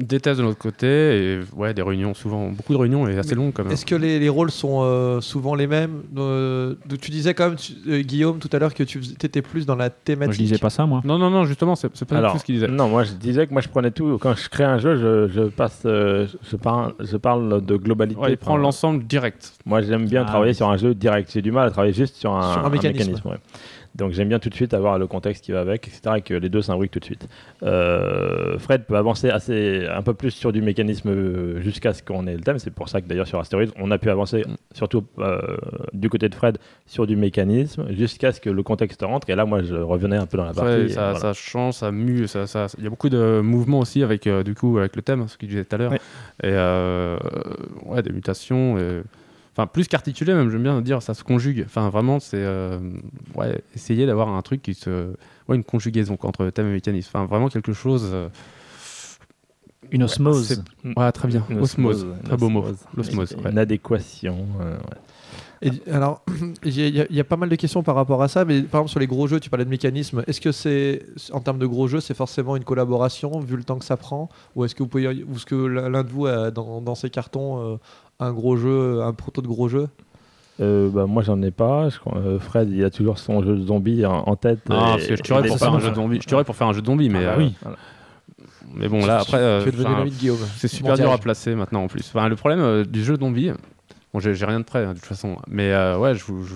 des 0.00 0.18
tests 0.18 0.40
de 0.40 0.44
notre 0.44 0.58
côté 0.58 0.86
et 0.86 1.40
ouais, 1.54 1.72
des 1.72 1.82
réunions, 1.82 2.14
souvent 2.14 2.48
beaucoup 2.50 2.72
de 2.72 2.78
réunions 2.78 3.06
et 3.06 3.16
assez 3.16 3.34
longues 3.36 3.52
quand 3.52 3.62
même. 3.62 3.72
Est-ce 3.72 3.86
que 3.86 3.94
les, 3.94 4.18
les 4.18 4.28
rôles 4.28 4.50
sont 4.50 4.80
euh, 4.82 5.20
souvent 5.20 5.54
les 5.54 5.68
mêmes? 5.68 6.02
Euh, 6.18 6.74
Tu 7.00 7.12
disais 7.12 7.32
quand 7.32 7.46
même, 7.50 7.56
tu- 7.56 7.74
euh, 7.88 8.00
Guillaume, 8.02 8.38
tout 8.40 8.48
à 8.52 8.58
l'heure 8.58 8.74
que 8.74 8.82
tu 8.82 8.98
étais 9.22 9.40
plus 9.40 9.66
dans 9.66 9.76
la 9.76 9.90
thématique. 9.90 10.26
Moi, 10.26 10.32
je 10.34 10.38
disais 10.38 10.58
pas 10.58 10.70
ça, 10.70 10.84
moi. 10.84 11.00
Non, 11.04 11.16
non, 11.18 11.30
non, 11.30 11.44
justement, 11.44 11.76
c'est 11.76 11.88
c'est 11.94 12.06
pas 12.08 12.18
Alors, 12.18 12.32
tout 12.32 12.38
ce 12.38 12.44
qu'il 12.44 12.56
disait. 12.56 12.66
non, 12.66 12.88
moi 12.88 13.04
je 13.04 13.12
disais 13.12 13.46
que 13.46 13.52
moi 13.52 13.62
je 13.62 13.68
prenais 13.68 13.92
tout. 13.92 14.18
Quand 14.20 14.34
je 14.34 14.48
crée 14.48 14.64
un 14.64 14.78
jeu, 14.78 14.96
je, 14.96 15.28
je 15.32 15.42
passe, 15.44 15.82
euh, 15.86 16.26
je, 16.42 16.56
parle, 16.56 16.94
je 16.98 17.16
parle 17.16 17.64
de 17.64 17.76
globalité. 17.76 18.20
Ouais, 18.20 18.30
il 18.32 18.36
prend 18.36 18.56
l'ensemble 18.56 19.04
direct. 19.04 19.52
Moi 19.64 19.80
j'aime 19.82 20.06
bien 20.08 20.22
Ah, 20.22 20.28
travailler 20.30 20.50
oui. 20.52 20.56
sur 20.56 20.68
un 20.68 20.76
jeu 20.76 20.94
direct. 20.94 21.30
J'ai 21.32 21.42
du 21.42 21.52
mal 21.52 21.68
à 21.68 21.70
travailler 21.70 21.92
juste 21.94 22.16
sur 22.16 22.34
un, 22.34 22.52
Sur 22.54 22.66
un 22.66 22.70
mécanisme. 22.70 23.12
ouais. 23.28 23.36
Donc 23.94 24.10
j'aime 24.12 24.28
bien 24.28 24.38
tout 24.40 24.48
de 24.48 24.54
suite 24.54 24.74
avoir 24.74 24.98
le 24.98 25.06
contexte 25.06 25.44
qui 25.44 25.52
va 25.52 25.60
avec, 25.60 25.86
etc. 25.86 26.16
Et 26.16 26.20
que 26.22 26.34
les 26.34 26.48
deux 26.48 26.62
s'imbriquent 26.62 26.90
tout 26.90 26.98
de 26.98 27.04
suite. 27.04 27.28
Euh, 27.62 28.58
Fred 28.58 28.84
peut 28.86 28.96
avancer 28.96 29.30
assez, 29.30 29.86
un 29.88 30.02
peu 30.02 30.14
plus 30.14 30.32
sur 30.32 30.52
du 30.52 30.62
mécanisme 30.62 31.10
euh, 31.10 31.60
jusqu'à 31.60 31.92
ce 31.94 32.02
qu'on 32.02 32.26
ait 32.26 32.34
le 32.34 32.40
thème. 32.40 32.58
C'est 32.58 32.72
pour 32.72 32.88
ça 32.88 33.00
que 33.00 33.06
d'ailleurs 33.06 33.26
sur 33.28 33.38
Asteroids, 33.38 33.72
on 33.78 33.90
a 33.92 33.98
pu 33.98 34.10
avancer 34.10 34.44
surtout 34.72 35.04
euh, 35.20 35.38
du 35.92 36.08
côté 36.10 36.28
de 36.28 36.34
Fred 36.34 36.58
sur 36.86 37.06
du 37.06 37.14
mécanisme 37.16 37.86
jusqu'à 37.92 38.32
ce 38.32 38.40
que 38.40 38.50
le 38.50 38.62
contexte 38.64 39.02
rentre. 39.02 39.30
Et 39.30 39.34
là, 39.36 39.44
moi, 39.44 39.62
je 39.62 39.76
revenais 39.76 40.16
un 40.16 40.26
peu 40.26 40.38
dans 40.38 40.44
la 40.46 40.52
partie. 40.54 40.72
et 40.82 40.88
ça, 40.88 41.12
voilà. 41.12 41.18
ça 41.20 41.32
change, 41.32 41.74
ça 41.74 41.92
mue, 41.92 42.26
ça, 42.26 42.46
ça- 42.48 42.66
il 42.78 42.84
y 42.84 42.86
a 42.86 42.90
beaucoup 42.90 43.08
de 43.10 43.40
mouvements 43.42 43.78
aussi 43.78 44.02
avec 44.02 44.26
euh, 44.26 44.42
du 44.42 44.54
coup 44.54 44.78
avec 44.78 44.96
le 44.96 45.02
thème, 45.02 45.28
ce 45.28 45.36
que 45.36 45.46
je 45.46 45.50
disais 45.50 45.64
tout 45.64 45.74
à 45.76 45.78
l'heure, 45.78 45.92
Ouais. 45.92 46.00
et 46.42 47.88
ouais, 47.88 48.02
des 48.02 48.10
mutations. 48.12 48.78
et- 48.78 49.02
Enfin, 49.56 49.66
plus 49.68 49.86
qu'articulé 49.86 50.34
même, 50.34 50.50
j'aime 50.50 50.64
bien 50.64 50.80
dire, 50.82 51.00
ça 51.00 51.14
se 51.14 51.22
conjugue. 51.22 51.62
Enfin, 51.66 51.88
vraiment, 51.88 52.18
c'est 52.18 52.38
euh, 52.42 52.78
ouais, 53.36 53.62
essayer 53.74 54.04
d'avoir 54.04 54.28
un 54.28 54.42
truc 54.42 54.60
qui 54.62 54.74
se, 54.74 55.14
ouais, 55.48 55.54
une 55.56 55.62
conjugaison 55.62 56.16
quoi, 56.16 56.28
entre 56.28 56.50
thème 56.50 56.66
et 56.66 56.72
mécanisme. 56.72 57.10
Enfin, 57.14 57.24
vraiment 57.26 57.48
quelque 57.48 57.72
chose. 57.72 58.10
euh, 58.12 58.28
Une 59.92 60.02
osmose. 60.02 60.48
c'est- 60.48 60.96
Ouais, 60.98 61.12
très 61.12 61.28
bien. 61.28 61.44
Une 61.50 61.60
Osmose, 61.60 62.02
osmose, 62.02 62.16
très 62.24 62.36
beau 62.36 62.48
mot. 62.48 62.62
osmose. 62.62 62.78
L'osmose. 62.96 63.32
ouais. 63.44 63.50
Une 63.52 63.58
adéquation. 63.58 64.46
euh, 64.60 64.76
ouais. 64.76 64.82
Et, 65.64 65.90
alors, 65.90 66.22
il 66.64 66.78
y, 66.78 67.00
a- 67.00 67.06
y 67.10 67.22
pas 67.22 67.36
mal 67.36 67.48
de 67.48 67.56
questions 67.56 67.82
par 67.82 67.94
rapport 67.94 68.22
à 68.22 68.28
ça, 68.28 68.44
mais 68.44 68.60
par 68.62 68.80
exemple 68.80 68.90
sur 68.90 69.00
les 69.00 69.06
gros 69.06 69.26
jeux, 69.26 69.40
tu 69.40 69.50
parlais 69.50 69.64
de 69.64 69.70
mécanisme. 69.70 70.22
Est-ce 70.26 70.40
que 70.40 70.52
c'est, 70.52 71.02
en 71.32 71.40
termes 71.40 71.58
de 71.58 71.66
gros 71.66 71.88
jeux, 71.88 72.00
c'est 72.00 72.14
forcément 72.14 72.54
une 72.56 72.64
collaboration 72.64 73.40
vu 73.40 73.56
le 73.56 73.64
temps 73.64 73.78
que 73.78 73.84
ça 73.84 73.96
prend, 73.96 74.28
ou 74.54 74.64
est-ce 74.64 74.74
que 74.74 74.82
vous 74.82 74.88
pouvez, 74.88 75.06
ou 75.08 75.34
est-ce 75.36 75.46
que 75.46 75.54
l'un 75.54 76.02
de 76.04 76.08
vous 76.10 76.26
a 76.26 76.50
dans, 76.50 76.80
dans 76.80 76.94
ses 76.94 77.10
cartons 77.10 77.58
euh, 77.74 77.76
un 78.20 78.32
gros 78.32 78.56
jeu, 78.56 79.02
un 79.02 79.12
proto 79.12 79.40
de 79.42 79.48
gros 79.48 79.68
jeu? 79.68 79.88
Euh, 80.60 80.88
bah, 80.88 81.06
moi, 81.06 81.22
j'en 81.24 81.40
ai 81.42 81.50
pas. 81.50 81.88
Je 81.88 81.98
crois- 81.98 82.16
euh, 82.18 82.38
Fred, 82.38 82.70
il 82.70 82.84
a 82.84 82.90
toujours 82.90 83.18
son 83.18 83.42
jeu 83.42 83.56
de 83.56 83.66
zombie 83.66 84.06
en, 84.06 84.18
en 84.26 84.36
tête. 84.36 84.60
Ah, 84.70 84.94
parce 84.96 85.06
que 85.08 85.16
je 85.16 85.22
tuerais 85.22 85.48
pour 85.48 85.58
faire 85.58 85.72
un 85.74 85.80
jeu 85.80 85.90
de 85.90 85.94
zombie. 85.96 86.18
Je 86.20 86.26
tuerais 86.28 86.44
pour 86.44 86.54
faire 86.54 86.68
un 86.68 86.72
jeu 86.72 86.80
de 86.80 86.86
zombie, 86.86 87.08
mais 87.08 87.20
Ah 87.24 87.26
bah 87.26 87.32
euh, 87.32 87.38
oui. 87.38 87.54
voilà. 87.62 87.76
Mais 88.76 88.88
bon, 88.88 89.04
là, 89.04 89.18
après, 89.20 89.38
euh, 89.38 89.62
tu 89.62 89.68
es 89.68 89.72
devenu 89.72 89.86
enfin, 89.88 89.98
l'ami 89.98 90.10
de 90.10 90.16
Guillaume. 90.16 90.38
c'est 90.56 90.68
super 90.68 90.96
dur 90.96 91.10
à 91.12 91.18
placer 91.18 91.54
maintenant 91.54 91.82
en 91.84 91.86
plus. 91.88 92.10
Enfin, 92.14 92.28
le 92.28 92.36
problème 92.36 92.60
euh, 92.60 92.84
du 92.84 93.02
jeu 93.04 93.16
de 93.16 93.20
zombie, 93.20 93.50
bon, 94.14 94.20
j'ai 94.20 94.44
rien 94.46 94.60
de 94.60 94.64
prêt 94.64 94.84
hein, 94.84 94.94
de 94.94 94.98
toute 94.98 95.06
façon, 95.06 95.36
mais 95.48 95.72
euh, 95.72 95.98
ouais, 95.98 96.14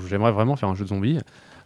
j'aimerais 0.08 0.32
vraiment 0.32 0.56
faire 0.56 0.68
un 0.68 0.74
jeu 0.74 0.84
de 0.84 0.88
zombie. 0.88 1.18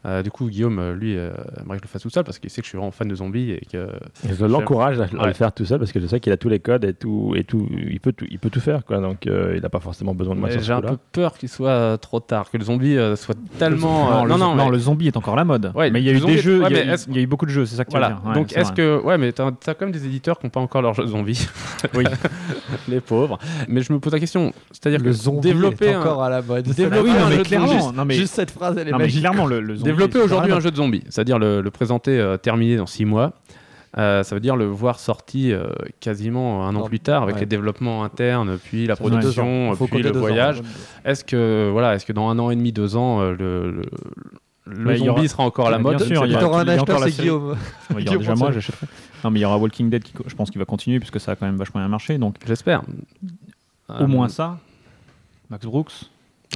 Euh, 0.05 0.23
du 0.23 0.31
coup, 0.33 0.47
Guillaume, 0.49 0.79
euh, 0.81 0.95
lui, 0.95 1.17
euh, 1.17 1.31
aimerait 1.61 1.77
que 1.79 1.83
je 1.85 1.89
le 1.89 1.89
fasse 1.89 2.03
tout 2.03 2.11
seul 2.11 2.25
parce 2.25 2.39
qu'il 2.41 2.51
sait 2.51 2.61
que 2.61 2.65
je 2.65 2.71
suis 2.71 2.77
vraiment 2.79 2.91
fan 2.91 3.07
de 3.07 3.15
zombies 3.15 3.53
et 3.53 3.65
que. 3.71 3.87
Je 4.29 4.45
l'encourage 4.45 4.99
à, 4.99 5.05
Ouais. 5.05 5.27
le 5.29 5.33
faire 5.33 5.53
tout 5.53 5.65
seul 5.65 5.79
parce 5.79 5.93
que 5.93 6.01
je 6.01 6.07
sais 6.09 6.19
qu'il 6.19 6.33
a 6.33 6.37
tous 6.37 6.49
les 6.49 6.59
codes 6.59 6.85
et 6.85 6.93
tout, 6.93 7.35
et 7.37 7.45
tout, 7.45 7.69
il 7.71 8.01
peut 8.01 8.13
tout, 8.13 8.27
il 8.31 8.39
peut 8.41 8.51
tout 8.51 8.61
faire 8.61 8.85
quoi. 8.85 8.99
Donc 8.99 9.27
euh, 9.27 9.53
il 9.57 9.63
n'a 9.63 9.69
pas 9.69 9.79
forcément 9.81 10.15
besoin 10.15 10.35
de 10.35 10.41
moi 10.41 10.49
J'ai 10.51 10.73
un 10.73 10.81
peu 10.81 10.97
peur 11.13 11.39
qu'il 11.39 11.49
soit 11.49 11.99
trop 11.99 12.19
tard, 12.21 12.51
que 12.51 12.59
le 12.59 12.65
zombie 12.65 12.97
euh, 12.97 13.15
soit 13.17 13.37
tellement. 13.59 14.11
non, 14.11 14.25
euh, 14.25 14.29
le, 14.29 14.37
non, 14.39 14.55
mais- 14.57 14.71
le 14.71 14.79
zombie 14.79 15.07
est 15.07 15.17
encore 15.17 15.37
la 15.37 15.45
mode. 15.45 15.71
Ouais, 15.77 15.91
mais 15.91 16.01
il 16.01 16.05
y 16.05 16.11
a 16.11 16.13
eu 16.13 16.19
zombie 16.19 16.33
des 16.35 16.39
est- 16.41 16.43
jeux, 16.43 16.61
ouais, 16.63 16.67
il 16.71 16.77
y, 16.77 16.81
a 16.81 16.85
eu- 16.85 16.89
est-ce- 16.91 17.09
il 17.09 17.17
y 17.17 17.19
a 17.19 17.23
eu 17.23 17.27
beaucoup 17.27 17.47
de 17.47 17.51
jeux, 17.51 17.65
c'est 17.67 17.77
ça 17.77 17.85
que 17.85 17.91
tu 17.91 17.97
veux 17.97 18.01
Voilà. 18.01 18.17
dire. 18.17 18.27
Ouais, 18.29 18.35
Donc 18.35 18.57
est-ce 18.57 18.73
que 18.73 19.01
ouais 19.03 19.19
mais 19.19 19.31
t'as 19.33 19.47
as 19.47 19.75
quand 19.75 19.83
même 19.83 19.93
des 19.93 20.05
éditeurs 20.05 20.39
qui 20.39 20.47
n'ont 20.47 20.51
pas 20.51 20.61
encore 20.61 20.83
leur 20.83 20.95
jeu 20.95 21.07
zombie. 21.07 21.47
Oui. 21.95 22.05
les 22.89 23.01
pauvres. 23.01 23.39
Mais 23.69 23.83
je 23.83 23.93
me 23.93 23.99
pose 24.01 24.13
la 24.13 24.21
question, 24.21 24.53
c'est-à-dire 24.71 24.99
Le 25.01 25.05
que 25.07 25.13
zombie 25.13 25.41
développer 25.41 25.87
est 25.87 25.97
encore 25.97 26.23
à 26.23 26.31
la 26.31 26.43
mode. 26.43 26.65
développer 26.65 27.01
Oui, 27.03 27.11
un 27.11 27.19
non, 27.21 27.27
mais 27.29 27.33
jeu 27.37 27.43
de 27.43 27.47
clairement, 27.49 27.81
zombie, 27.81 27.97
non, 27.97 28.05
mais- 28.05 28.15
Juste 28.15 28.35
cette 28.35 28.51
phrase, 28.51 28.77
elle 28.79 28.89
est 28.89 28.93
Non, 28.93 28.99
mais 28.99 29.05
magique. 29.05 29.21
clairement, 29.21 29.47
le 29.47 29.77
zombie. 29.77 29.91
Développer 29.93 30.19
aujourd'hui 30.21 30.53
un 30.53 30.61
jeu 30.61 30.71
de 30.71 30.77
zombie, 30.77 31.03
c'est-à-dire 31.09 31.39
le, 31.39 31.61
le 31.61 31.71
présenter 31.71 32.19
euh, 32.19 32.37
terminé 32.37 32.77
dans 32.77 32.87
six 32.87 33.05
mois. 33.05 33.33
euh, 33.99 34.23
ça 34.23 34.35
veut 34.35 34.41
dire 34.41 34.57
le 34.57 34.65
voir 34.67 34.99
sorti 34.99 35.53
euh, 35.53 35.67
quasiment 36.01 36.67
un 36.67 36.75
an 36.77 36.83
plus 36.85 37.01
tard 37.01 37.23
avec 37.23 37.35
ouais. 37.35 37.41
les 37.43 37.47
développements 37.47 38.05
internes, 38.05 38.59
puis 38.63 38.87
la 38.87 38.97
production, 38.97 39.75
puis 39.91 40.03
le 40.03 40.11
ans. 40.17 40.19
voyage. 40.19 40.63
Est-ce 41.05 41.25
que 41.25 41.69
voilà, 41.71 41.95
est-ce 41.95 42.07
que 42.07 42.13
dans 42.13 42.29
un 42.29 42.39
an 42.39 42.51
et 42.51 42.57
demi, 42.57 42.73
deux 42.73 42.97
ans, 42.97 43.21
euh, 43.21 43.33
le, 43.39 43.71
le, 43.71 43.83
le 44.67 44.85
Bah, 44.85 44.97
zombie 44.97 45.09
aura- 45.11 45.29
sera 45.29 45.43
encore 45.45 45.67
à 45.69 45.71
la 45.73 45.79
Bien 45.79 45.83
mode 45.93 46.03
sûr, 46.03 46.09
Je 46.09 46.21
sais 46.21 46.27
il 46.27 46.31
y 46.31 46.33
pas. 46.35 46.39
a- 46.39 46.43
T'auras 46.43 46.61
un 46.63 46.69
acheteur, 46.69 46.99
c'est. 47.01 47.11
Guillaume. 47.11 47.57
Il 47.99 48.05
y 48.05 48.09
aura 48.09 48.17
déjà 48.19 48.35
moi, 48.35 48.51
j'achèterai. 48.53 48.87
Non, 49.25 49.31
mais 49.31 49.41
il 49.41 49.43
y 49.43 49.45
aura 49.45 49.59
Walking 49.59 49.91
Dead 49.91 50.03
qui, 50.03 50.13
je 50.27 50.35
pense 50.35 50.51
qu'il 50.51 50.59
va 50.59 50.65
continuer 50.65 50.99
puisque 50.99 51.21
ça 51.21 51.33
a 51.33 51.37
quand 51.37 51.45
même 51.47 51.57
vachement 51.57 51.81
bien 51.81 51.89
marché. 51.89 52.17
Donc 52.17 52.37
J'espère. 52.47 52.83
au 53.91 53.93
Euh, 53.93 54.07
moins 54.07 54.29
ça. 54.29 54.59
Max 55.51 55.67
Brooks. 55.67 55.93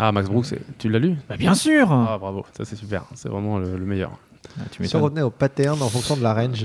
Ah, 0.01 0.12
Max 0.12 0.28
Brooks, 0.28 0.55
tu 0.78 0.89
l'as 0.89 0.98
lu? 0.98 1.16
Bah, 1.28 1.36
bien 1.36 1.55
sûr. 1.55 1.90
Ah, 1.90 2.18
bravo, 2.20 2.44
ça 2.56 2.64
c'est 2.64 2.77
super, 2.77 3.05
c'est 3.14 3.28
vraiment 3.28 3.59
le, 3.59 3.77
le 3.77 3.85
meilleur. 3.86 4.10
Ah, 4.59 4.62
tu 4.70 4.77
Si 4.77 4.78
on 4.78 4.82
m'étonnes. 5.01 5.02
revenait 5.02 5.23
au 5.23 5.31
pattern 5.31 5.81
en 5.82 5.89
fonction 5.89 6.16
de 6.16 6.23
la 6.23 6.32
range. 6.35 6.64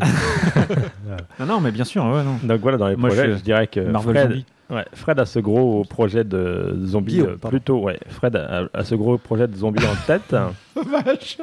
Non, 1.39 1.45
non, 1.45 1.59
mais 1.61 1.71
bien 1.71 1.83
sûr, 1.85 2.03
ouais, 2.05 2.23
non. 2.23 2.37
Donc 2.43 2.61
voilà 2.61 2.77
dans 2.77 2.87
les 2.87 2.95
Moi, 2.95 3.09
projets, 3.09 3.31
je- 3.31 3.37
je, 3.37 3.43
dirais 3.43 3.67
que 3.67 3.79
Marvel 3.79 4.15
Fred, 4.15 4.43
ouais, 4.69 4.85
Fred 4.93 5.19
a 5.19 5.25
ce 5.25 5.39
gros 5.39 5.83
projet 5.85 6.23
de 6.23 6.77
zombie 6.85 7.13
Guillaume, 7.13 7.37
euh, 7.43 7.49
plutôt 7.49 7.79
ouais. 7.81 7.99
Fred 8.07 8.35
a, 8.35 8.67
a 8.73 8.83
ce 8.83 8.95
gros 8.95 9.17
projet 9.17 9.47
de 9.47 9.55
zombie 9.55 9.83
en 9.85 9.95
tête. 10.05 10.35
Vache. 10.75 11.37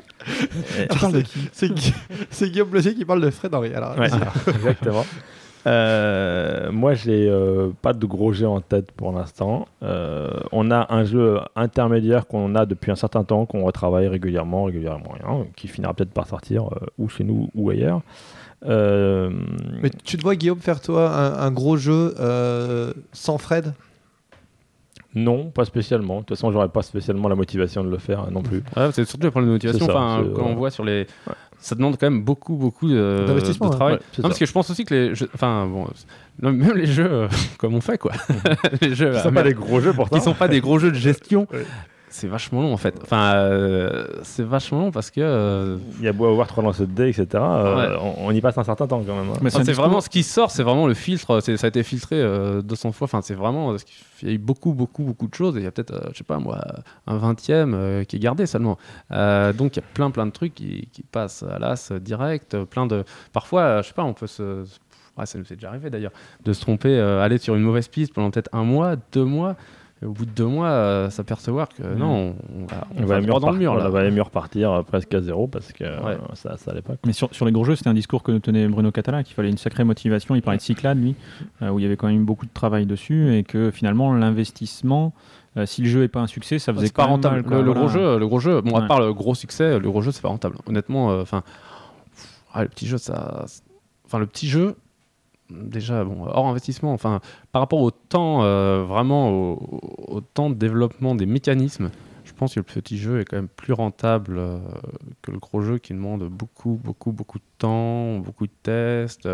C'est 1.53 1.73
Gui- 1.73 1.95
c'est 2.31 2.51
Guillaume 2.51 2.69
Blessier 2.69 2.95
qui 2.95 3.05
parle 3.05 3.21
de 3.23 3.31
Fred 3.31 3.55
Henry. 3.55 3.75
Alors, 3.75 3.99
Ouais, 3.99 4.09
exactement. 4.55 5.05
Euh, 5.67 6.71
moi, 6.73 6.95
j'ai 6.95 7.29
euh, 7.29 7.71
pas 7.83 7.93
de 7.93 8.07
gros 8.07 8.33
jeu 8.33 8.47
en 8.49 8.61
tête 8.61 8.93
pour 8.93 9.13
l'instant. 9.13 9.67
Euh, 9.83 10.31
on 10.53 10.71
a 10.71 10.93
un 10.95 11.05
jeu 11.05 11.39
intermédiaire 11.57 12.27
qu'on 12.27 12.55
a 12.55 12.65
depuis 12.65 12.91
un 12.91 12.97
certain 12.97 13.25
temps, 13.25 13.45
qu'on 13.47 13.65
retravaille 13.65 14.09
régulièrement, 14.09 14.65
régulièrement, 14.65 15.15
hein, 15.27 15.45
qui 15.57 15.69
finira 15.69 15.95
peut-être 15.95 16.13
par 16.13 16.27
sortir 16.27 16.67
euh, 16.67 16.87
ou 16.99 17.09
chez 17.09 17.25
nous 17.25 17.51
ou 17.55 17.71
ailleurs. 17.71 18.01
Euh, 18.67 19.31
Mais 19.83 19.91
tu 20.05 20.17
te 20.17 20.23
vois, 20.23 20.37
Guillaume, 20.37 20.61
faire 20.61 20.81
toi 20.81 21.11
un, 21.11 21.39
un 21.47 21.51
gros 21.51 21.77
jeu 21.77 22.15
euh, 22.19 22.93
sans 23.13 23.39
Fred? 23.39 23.73
Non, 25.15 25.47
pas 25.51 25.65
spécialement. 25.65 26.17
De 26.17 26.21
toute 26.21 26.37
façon, 26.37 26.53
j'aurais 26.53 26.69
pas 26.69 26.83
spécialement 26.83 27.29
la 27.29 27.35
motivation 27.35 27.83
de 27.83 27.89
le 27.89 27.99
faire 27.99 28.31
non 28.31 28.43
plus. 28.43 28.63
Ouais, 28.77 28.91
c'est 28.93 29.05
surtout 29.05 29.25
le 29.27 29.31
problème 29.31 29.49
de 29.51 29.55
motivation. 29.55 29.87
Ça, 29.87 29.93
Enfin, 29.93 30.25
quand 30.35 30.45
on 30.45 30.55
voit 30.55 30.71
sur 30.71 30.85
les. 30.85 31.07
Ça 31.61 31.75
demande 31.75 31.97
quand 31.99 32.09
même 32.09 32.23
beaucoup, 32.23 32.55
beaucoup 32.55 32.89
de, 32.89 33.25
D'investissement, 33.27 33.69
de 33.69 33.75
travail. 33.75 33.95
Ouais, 33.95 34.01
c'est 34.13 34.23
Non, 34.23 34.29
parce 34.29 34.39
que 34.39 34.47
je 34.47 34.53
pense 34.53 34.71
aussi 34.71 34.85
que 34.85 34.95
les 34.95 35.15
jeux. 35.15 35.29
Enfin, 35.35 35.67
bon. 35.67 35.87
non, 36.41 36.53
même 36.53 36.77
les 36.77 36.87
jeux 36.87 37.09
euh, 37.11 37.29
comme 37.59 37.75
on 37.75 37.81
fait, 37.81 37.99
quoi. 37.99 38.13
les 38.81 38.95
jeux. 38.95 39.17
À 39.17 39.23
sont 39.23 39.29
pas 39.31 39.43
mer- 39.43 39.45
des 39.45 39.55
gros 39.55 39.81
jeux 39.81 39.93
pourtant. 39.93 40.17
qui 40.19 40.23
sont 40.25 40.35
pas 40.35 40.49
des 40.49 40.61
gros 40.61 40.79
jeux 40.79 40.91
de 40.93 40.97
gestion. 40.97 41.47
Ouais. 41.53 41.65
C'est 42.11 42.27
vachement 42.27 42.63
long 42.63 42.73
en 42.73 42.77
fait. 42.77 42.99
Enfin, 43.03 43.35
euh, 43.35 44.07
c'est 44.23 44.43
vachement 44.43 44.79
long 44.81 44.91
parce 44.91 45.11
que 45.11 45.21
euh, 45.21 45.77
Il 45.99 46.05
y 46.05 46.09
a 46.09 46.13
beau 46.13 46.27
avoir 46.27 46.47
trois 46.47 46.63
lancers 46.65 46.87
de 46.87 46.93
dés, 46.93 47.09
etc. 47.09 47.27
euh, 47.35 47.77
Ouais. 47.77 47.99
on, 48.19 48.29
on 48.29 48.31
y 48.33 48.41
passe 48.41 48.57
un 48.59 48.65
certain 48.65 48.87
temps 48.87 49.03
quand 49.07 49.15
même. 49.17 49.31
hein. 49.31 49.39
Mais 49.43 49.55
Enfin, 49.55 49.63
c'est 49.65 49.73
vraiment 49.73 50.01
ce 50.01 50.09
qui 50.09 50.23
sort, 50.23 50.51
c'est 50.51 50.63
vraiment 50.63 50.87
le 50.87 50.95
filtre. 50.95 51.41
c'est- 51.41 51.57
Ça 51.57 51.67
a 51.67 51.69
été 51.69 51.83
filtré 51.83 52.17
euh, 52.21 52.63
200 52.63 52.93
fois. 52.93 53.05
Enfin, 53.05 53.21
c'est 53.23 53.35
vraiment. 53.35 53.77
ce 53.77 53.85
qui- 53.85 53.93
Il 54.23 54.29
y 54.29 54.31
a 54.33 54.35
eu 54.35 54.39
beaucoup, 54.39 54.73
beaucoup, 54.73 55.03
beaucoup 55.05 55.29
de 55.29 55.35
choses. 55.35 55.57
Et 55.57 55.61
il 55.61 55.65
y 55.65 55.67
a 55.67 55.71
peut-être, 55.71 55.93
euh, 55.95 56.09
je 56.13 56.19
sais 56.19 56.25
pas 56.25 56.39
moi, 56.39 56.61
un 57.07 57.17
vingtième 57.19 57.75
euh, 57.75 58.05
qui 58.05 58.17
est 58.17 58.21
gardé 58.21 58.47
seulement. 58.47 58.79
Euh, 59.13 59.53
donc 59.53 59.77
il 59.77 59.81
y 59.81 59.83
a 59.83 59.87
plein, 59.95 60.11
plein 60.11 60.27
de 60.27 60.33
trucs 60.33 60.55
qui, 60.55 60.89
qui 60.93 61.03
passent 61.03 61.43
à 61.43 61.59
l'as 61.59 61.93
direct. 62.01 62.57
Plein 62.65 62.87
de. 62.87 63.05
Parfois, 63.33 63.61
euh, 63.63 63.83
je 63.83 63.89
sais 63.89 63.95
pas, 63.95 64.05
on 64.05 64.15
peut 64.15 64.27
se. 64.27 64.65
Ouais, 65.17 65.27
ça 65.27 65.37
nous 65.39 65.45
est 65.53 65.57
déjà 65.57 65.69
arrivé 65.69 65.91
d'ailleurs, 65.91 66.13
de 66.45 66.53
se 66.53 66.61
tromper, 66.61 66.97
euh, 66.97 67.21
aller 67.23 67.39
sur 67.39 67.57
une 67.57 67.63
mauvaise 67.63 67.89
piste 67.89 68.15
pendant 68.15 68.31
peut-être 68.31 68.51
un 68.53 68.63
mois, 68.63 68.95
deux 69.13 69.25
mois. 69.25 69.57
Au 70.05 70.11
bout 70.11 70.27
de 70.27 70.31
deux 70.31 70.47
mois, 70.47 70.69
euh, 70.69 71.11
s'apercevoir 71.11 71.69
que 71.69 71.83
non, 71.83 72.35
on, 72.55 72.63
on 72.63 72.67
va, 72.67 72.87
on 72.97 73.03
On 73.03 73.07
va 73.07 73.15
va, 73.17 73.21
mieux 73.21 73.27
droit 73.27 73.41
dans 73.41 73.51
le 73.51 73.59
mur 73.59 73.75
là. 73.75 73.87
on 73.89 73.91
va 73.91 74.09
mieux 74.11 74.23
repartir 74.23 74.71
euh, 74.71 74.83
presque 74.83 75.13
à 75.13 75.21
zéro 75.21 75.49
parce 75.49 75.73
que 75.73 75.83
euh, 75.83 76.01
Ouais. 76.03 76.17
ça, 76.35 76.57
ça 76.57 76.71
allait 76.71 76.83
pas. 76.83 76.95
Mais 77.05 77.13
sur, 77.13 77.35
sur 77.35 77.45
les 77.47 77.51
gros 77.53 77.65
jeux, 77.65 77.75
c'était 77.75 77.89
un 77.91 77.95
discours 77.95 78.23
que 78.23 78.31
nous 78.31 78.39
tenait 78.39 78.69
Bruno 78.69 78.93
Catala, 78.93 79.25
qu'il 79.25 79.35
fallait 79.35 79.51
une 79.51 79.59
sacrée 79.59 79.83
motivation. 79.83 80.37
Il 80.37 80.43
parlait 80.43 80.59
de 80.59 80.63
Cyclade, 80.63 80.99
lui, 81.03 81.17
euh, 81.63 81.71
où 81.71 81.81
il 81.81 81.83
y 81.83 81.87
avait 81.87 81.97
quand 81.97 82.07
même 82.07 82.25
beaucoup 82.25 82.47
de 82.47 82.53
travail 82.53 82.87
dessus, 82.87 83.35
et 83.35 83.43
que 83.43 83.73
finalement, 83.73 84.15
l'investissement, 84.15 85.13
euh, 85.57 85.67
si 85.67 85.83
le 85.83 85.89
jeu 85.89 86.01
n'est 86.03 86.09
pas 86.09 86.21
un 86.21 86.27
succès, 86.29 86.61
ça 86.61 86.73
faisait 86.73 86.87
c'est 86.87 86.95
pas 86.95 87.07
rentable. 87.07 87.37
mal, 87.37 87.45
quoi. 87.45 87.57
le, 87.57 87.63
le 87.65 87.73
Voilà. 87.73 87.81
gros 87.81 87.89
jeu, 87.93 88.19
le 88.21 88.27
gros 88.29 88.39
jeu. 88.39 88.61
Bon, 88.61 88.77
à 88.77 88.87
part 88.87 89.01
le 89.01 89.13
gros 89.13 89.35
succès, 89.35 89.81
le 89.81 89.91
gros 89.91 90.01
jeu, 90.03 90.13
c'est 90.13 90.23
pas 90.23 90.29
rentable. 90.29 90.59
Honnêtement, 90.67 91.11
euh, 91.11 91.23
enfin, 91.23 91.43
ah, 92.55 92.63
le 92.63 92.69
petit 92.69 92.87
jeu, 92.87 92.99
ça, 92.99 93.47
enfin, 94.07 94.21
le 94.21 94.27
petit 94.27 94.47
jeu, 94.49 94.77
déjà, 95.51 96.05
bon, 96.05 96.25
hors 96.27 96.47
investissement. 96.47 96.93
Enfin, 96.93 97.21
par 97.53 97.63
rapport 97.63 97.81
au 97.81 97.91
temps, 97.91 98.43
euh, 98.43 98.85
vraiment 98.85 99.31
au, 99.31 100.21
temps 100.35 100.51
de 100.51 100.55
développement 100.55 101.15
des 101.15 101.27
mécanismes. 101.27 101.91
Je 102.25 102.33
pense 102.33 102.55
que 102.55 102.61
le 102.61 102.65
petit 102.65 102.99
jeu 102.99 103.21
est 103.21 103.25
quand 103.25 103.37
même 103.37 103.49
plus 103.49 103.73
rentable 103.73 104.39
euh, 104.39 104.59
que 105.23 105.31
le 105.31 105.39
gros 105.39 105.63
jeu 105.63 105.79
qui 105.79 105.95
demande 105.95 106.25
beaucoup, 106.29 106.81
beaucoup, 106.83 107.13
beaucoup 107.13 107.39
de 107.39 107.45
temps, 107.59 108.19
beaucoup 108.19 108.47
de 108.47 108.53
tests. 108.63 109.29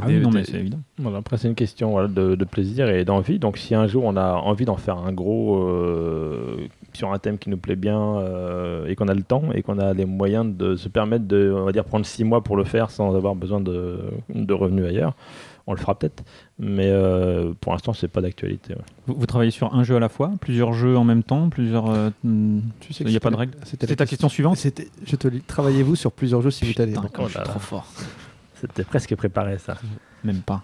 Ah 0.00 0.04
oui, 0.08 0.20
non, 0.20 0.30
mais 0.30 0.42
c'est 0.44 0.56
évident. 0.58 0.80
Voilà, 0.98 1.18
après, 1.18 1.36
c'est 1.36 1.48
une 1.48 1.54
question 1.54 1.90
voilà, 1.90 2.08
de, 2.08 2.34
de 2.34 2.44
plaisir 2.46 2.88
et 2.88 3.04
d'envie. 3.04 3.38
Donc, 3.38 3.58
si 3.58 3.74
un 3.74 3.86
jour 3.86 4.04
on 4.04 4.16
a 4.16 4.32
envie 4.32 4.64
d'en 4.64 4.78
faire 4.78 4.96
un 4.96 5.12
gros 5.12 5.62
euh, 5.62 6.56
sur 6.94 7.12
un 7.12 7.18
thème 7.18 7.36
qui 7.36 7.50
nous 7.50 7.58
plaît 7.58 7.76
bien 7.76 8.00
euh, 8.18 8.86
et 8.86 8.96
qu'on 8.96 9.08
a 9.08 9.14
le 9.14 9.22
temps 9.22 9.52
et 9.54 9.62
qu'on 9.62 9.78
a 9.78 9.92
les 9.92 10.06
moyens 10.06 10.46
de 10.56 10.76
se 10.76 10.88
permettre 10.88 11.26
de, 11.26 11.52
on 11.54 11.64
va 11.64 11.72
dire, 11.72 11.84
prendre 11.84 12.06
six 12.06 12.24
mois 12.24 12.42
pour 12.42 12.56
le 12.56 12.64
faire 12.64 12.90
sans 12.90 13.14
avoir 13.14 13.34
besoin 13.34 13.60
de, 13.60 13.98
de 14.34 14.54
revenus 14.54 14.86
ailleurs, 14.86 15.14
on 15.66 15.74
le 15.74 15.78
fera 15.78 15.94
peut-être. 15.98 16.24
Mais 16.58 16.88
euh, 16.88 17.52
pour 17.60 17.72
l'instant, 17.72 17.92
c'est 17.92 18.08
pas 18.08 18.22
d'actualité. 18.22 18.72
ouais. 18.72 18.80
Vous, 19.06 19.14
vous 19.18 19.26
travaillez 19.26 19.50
sur 19.50 19.74
un 19.74 19.84
jeu 19.84 19.96
à 19.96 20.00
la 20.00 20.08
fois, 20.08 20.30
plusieurs 20.40 20.72
jeux 20.72 20.96
en 20.96 21.04
même 21.04 21.22
temps, 21.22 21.50
plusieurs. 21.50 21.84
Tu 22.80 22.94
sais 22.94 23.04
Il 23.04 23.10
n'y 23.10 23.16
a 23.16 23.20
pas 23.20 23.30
de 23.30 23.36
règle? 23.36 23.52
C'était 23.64 23.94
ta 23.94 24.06
question 24.06 24.30
suivante? 24.30 24.56
Je 25.04 25.16
te 25.16 25.28
lis, 25.28 25.42
travaillez-vous 25.42 25.96
sur 25.96 26.12
plusieurs 26.12 26.40
jeux 26.40 26.50
simultanément 26.50 27.02
Putain, 27.02 27.22
Oh 27.24 27.28
je 27.28 27.32
suis 27.34 27.42
trop 27.42 27.60
fort. 27.60 27.86
C'était 28.62 28.84
presque 28.84 29.14
préparé 29.16 29.58
ça. 29.58 29.76
Même 30.24 30.40
pas. 30.40 30.62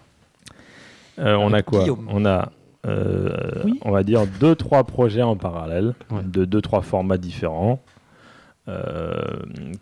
Euh, 1.18 1.34
on 1.34 1.52
a 1.52 1.62
quoi 1.62 1.80
Guillaume. 1.80 2.06
On 2.10 2.24
a, 2.24 2.50
euh, 2.86 3.62
Oui. 3.64 3.78
on 3.84 3.90
va 3.90 4.02
dire, 4.04 4.22
deux, 4.40 4.54
trois 4.54 4.84
projets 4.84 5.22
en 5.22 5.36
parallèle, 5.36 5.94
Ouais. 6.10 6.22
de 6.24 6.44
deux, 6.44 6.60
trois 6.62 6.80
formats 6.82 7.16
différents, 7.18 7.80
euh, 8.68 9.14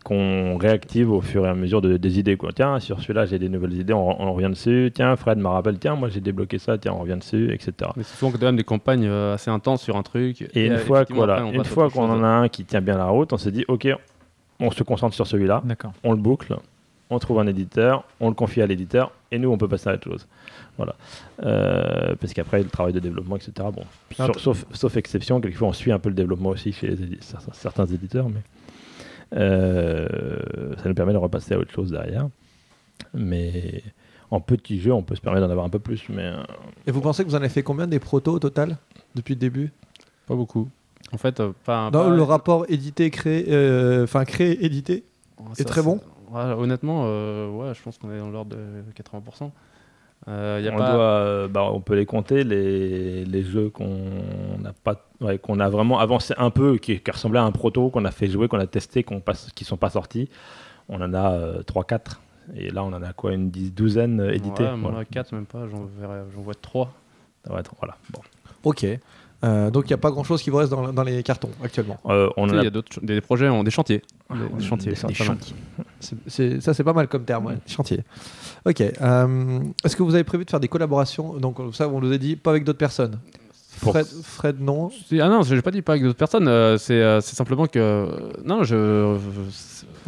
qu'on 0.04 0.56
réactive 0.56 1.10
au 1.10 1.20
fur 1.20 1.44
et 1.44 1.48
à 1.48 1.54
mesure 1.54 1.82
de- 1.82 1.96
des 1.96 2.18
idées. 2.18 2.36
Quoi. 2.36 2.52
Tiens, 2.54 2.78
sur 2.80 3.00
celui-là, 3.02 3.26
j'ai 3.26 3.38
des 3.38 3.48
nouvelles 3.48 3.74
idées, 3.74 3.92
on, 3.92 4.22
on 4.22 4.32
revient 4.32 4.48
dessus. 4.48 4.90
Tiens, 4.94 5.14
Fred 5.16 5.38
me 5.38 5.48
rappelle, 5.48 5.78
tiens, 5.78 5.96
moi 5.96 6.08
j'ai 6.08 6.20
débloqué 6.20 6.58
ça, 6.58 6.78
tiens, 6.78 6.92
on 6.92 7.00
revient 7.00 7.16
dessus, 7.18 7.52
etc. 7.52 7.90
Mais 7.96 8.02
c'est 8.04 8.16
souvent 8.16 8.30
quand 8.32 8.40
même 8.42 8.56
des 8.56 8.64
campagnes 8.64 9.06
euh, 9.06 9.34
assez 9.34 9.50
intenses 9.50 9.82
sur 9.82 9.96
un 9.96 10.02
truc. 10.02 10.48
Et 10.54 10.66
une 10.66 10.78
fois, 10.78 10.98
que- 11.04 11.12
effectivement, 11.12 11.18
voilà, 11.18 11.34
après, 11.34 11.48
on 11.48 11.52
une 11.52 11.64
fois 11.64 11.90
qu'on 11.90 12.06
chose. 12.06 12.20
en 12.20 12.22
a 12.24 12.28
un 12.28 12.48
qui 12.48 12.64
tient 12.64 12.80
bien 12.80 12.96
la 12.96 13.06
route, 13.06 13.32
on 13.32 13.38
s'est 13.38 13.50
dit, 13.52 13.64
ok, 13.68 13.88
on 14.60 14.70
se 14.70 14.82
concentre 14.84 15.14
sur 15.14 15.26
celui-là, 15.26 15.62
D'accord. 15.64 15.92
on 16.04 16.12
le 16.12 16.18
boucle, 16.18 16.56
on 17.10 17.18
trouve 17.18 17.38
un 17.40 17.46
éditeur, 17.46 18.04
on 18.20 18.28
le 18.28 18.34
confie 18.34 18.60
à 18.62 18.66
l'éditeur, 18.66 19.12
et 19.30 19.38
nous, 19.38 19.50
on 19.50 19.58
peut 19.58 19.68
passer 19.68 19.88
à 19.90 19.94
autre 19.94 20.04
chose. 20.04 20.26
Voilà. 20.76 20.94
Euh, 21.42 22.14
parce 22.20 22.32
qu'après, 22.34 22.62
le 22.62 22.68
travail 22.68 22.92
de 22.92 23.00
développement, 23.00 23.36
etc. 23.36 23.52
Bon, 23.72 23.84
Ah, 24.18 24.24
sur- 24.26 24.40
sauf, 24.40 24.64
sauf 24.72 24.96
exception, 24.96 25.40
quelquefois, 25.40 25.68
on 25.68 25.72
suit 25.72 25.92
un 25.92 25.98
peu 25.98 26.08
le 26.08 26.14
développement 26.14 26.50
aussi 26.50 26.72
chez 26.72 26.88
les 26.88 26.96
édi- 27.02 27.18
certains, 27.52 27.86
éditeurs, 27.86 28.28
mais 28.28 28.40
euh, 29.34 30.06
ça 30.82 30.88
nous 30.88 30.94
permet 30.94 31.12
de 31.12 31.18
repasser 31.18 31.54
à 31.54 31.58
autre 31.58 31.72
chose 31.72 31.90
derrière. 31.90 32.28
Mais 33.14 33.82
en 34.30 34.40
petit 34.40 34.80
jeu, 34.80 34.92
on 34.92 35.02
peut 35.02 35.14
se 35.14 35.20
permettre 35.20 35.46
d'en 35.46 35.50
avoir 35.52 35.66
un 35.66 35.70
peu 35.70 35.78
plus, 35.78 36.02
mais 36.08 36.24
euh, 36.24 36.36
Et 36.86 36.90
vous 36.90 37.00
pensez 37.00 37.24
que 37.24 37.28
vous 37.28 37.34
en 37.34 37.38
avez 37.38 37.48
fait 37.48 37.62
combien 37.62 37.86
des 37.86 37.98
protos 37.98 38.32
au 38.34 38.38
total 38.38 38.76
depuis 39.14 39.34
le 39.34 39.40
début? 39.40 39.72
Pas 40.26 40.34
beaucoup. 40.34 40.68
En 41.12 41.18
fait, 41.18 41.38
euh, 41.40 41.52
pas. 41.64 41.90
Le 41.90 42.22
rapport 42.22 42.66
édité 42.68 43.10
créé, 43.10 43.46
euh, 43.48 44.04
enfin 44.04 44.24
créé 44.24 44.64
édité. 44.64 45.04
Est 45.52 45.58
ça, 45.58 45.64
très 45.64 45.82
bon 45.82 46.00
ouais, 46.30 46.52
Honnêtement, 46.58 47.02
euh, 47.06 47.48
ouais, 47.50 47.74
je 47.74 47.82
pense 47.82 47.98
qu'on 47.98 48.10
est 48.12 48.18
dans 48.18 48.30
l'ordre 48.30 48.56
de 48.56 48.82
80%. 48.94 49.50
Euh, 50.28 50.60
y 50.64 50.68
a 50.68 50.72
on, 50.72 50.76
pas... 50.78 50.92
doit, 50.92 51.00
euh, 51.02 51.46
bah, 51.48 51.68
on 51.72 51.80
peut 51.80 51.94
les 51.94 52.06
compter, 52.06 52.42
les, 52.42 53.24
les 53.24 53.42
jeux 53.42 53.68
qu'on 53.70 54.58
n'a 54.58 54.72
pas, 54.72 55.06
ouais, 55.20 55.38
qu'on 55.38 55.60
a 55.60 55.68
vraiment 55.68 55.98
avancé 56.00 56.34
un 56.38 56.50
peu, 56.50 56.78
qui, 56.78 56.98
qui 57.00 57.10
ressemblaient 57.10 57.38
à 57.38 57.44
un 57.44 57.52
proto, 57.52 57.90
qu'on 57.90 58.04
a 58.04 58.10
fait 58.10 58.26
jouer, 58.28 58.48
qu'on 58.48 58.58
a 58.58 58.66
testé, 58.66 59.02
qu'on 59.04 59.20
passe, 59.20 59.50
qui 59.54 59.64
sont 59.64 59.76
pas 59.76 59.90
sortis. 59.90 60.28
On 60.88 61.00
en 61.00 61.12
a 61.14 61.60
3-4. 61.62 62.18
Et 62.54 62.70
là, 62.70 62.82
on 62.84 62.92
en 62.92 63.02
a 63.02 63.12
quoi 63.12 63.32
Une 63.34 63.50
dix- 63.50 63.72
douzaine 63.72 64.20
euh, 64.20 64.32
éditées 64.32 64.64
Ouais, 64.64 64.76
moi, 64.76 64.90
voilà. 64.92 65.04
4 65.04 65.32
même 65.34 65.46
pas, 65.46 65.66
j'en 65.68 65.84
verrai- 66.00 66.24
j'en 66.34 66.40
vois 66.42 66.54
3. 66.54 66.92
Ça 67.44 67.52
va 67.52 67.60
être- 67.60 67.74
voilà. 67.78 67.96
Bon. 68.10 68.20
Ok. 68.64 68.86
Euh, 69.44 69.70
donc 69.70 69.84
il 69.84 69.88
n'y 69.88 69.94
a 69.94 69.98
pas 69.98 70.10
grand 70.10 70.24
chose 70.24 70.42
qui 70.42 70.48
vous 70.50 70.56
reste 70.56 70.70
dans, 70.70 70.92
dans 70.92 71.02
les 71.02 71.22
cartons 71.22 71.50
actuellement. 71.62 71.98
Euh, 72.06 72.28
on 72.38 72.48
Il 72.48 72.58
a 72.58 72.64
y 72.64 72.66
a 72.66 72.70
d'autres 72.70 73.00
des 73.02 73.20
projets, 73.20 73.50
des 73.64 73.70
chantiers. 73.70 74.02
Des, 74.30 74.64
chantiers. 74.64 74.90
des 74.92 74.96
ça, 74.96 75.08
chantiers. 75.12 75.54
ça. 75.76 75.82
C'est- 76.00 76.16
c'est- 76.26 76.60
ça 76.60 76.72
c'est 76.74 76.84
pas 76.84 76.94
mal 76.94 77.06
comme 77.06 77.24
terme, 77.24 77.46
ouais. 77.46 77.58
chantier. 77.66 78.00
Ok. 78.64 78.80
euh, 78.80 79.60
Est-ce 79.84 79.94
que 79.94 80.02
vous 80.02 80.14
avez 80.14 80.24
prévu 80.24 80.44
de 80.46 80.50
faire 80.50 80.60
des 80.60 80.68
collaborations? 80.68 81.34
Donc 81.34 81.58
ça 81.74 81.86
on 81.88 82.00
nous 82.00 82.12
a 82.12 82.18
dit 82.18 82.36
pas 82.36 82.50
avec 82.50 82.64
d'autres 82.64 82.78
personnes. 82.78 83.18
Fred, 83.78 84.06
Fred 84.06 84.58
non. 84.58 84.90
Ah 85.20 85.28
non, 85.28 85.42
j'ai 85.42 85.60
pas 85.60 85.70
dit 85.70 85.82
pas 85.82 85.92
avec 85.92 86.02
d'autres 86.04 86.16
personnes, 86.16 86.48
euh, 86.48 86.78
c'est 86.78 86.94
euh, 86.94 87.20
c'est 87.20 87.36
simplement 87.36 87.66
que. 87.66 88.08
non, 88.42 88.64
je. 88.64 89.18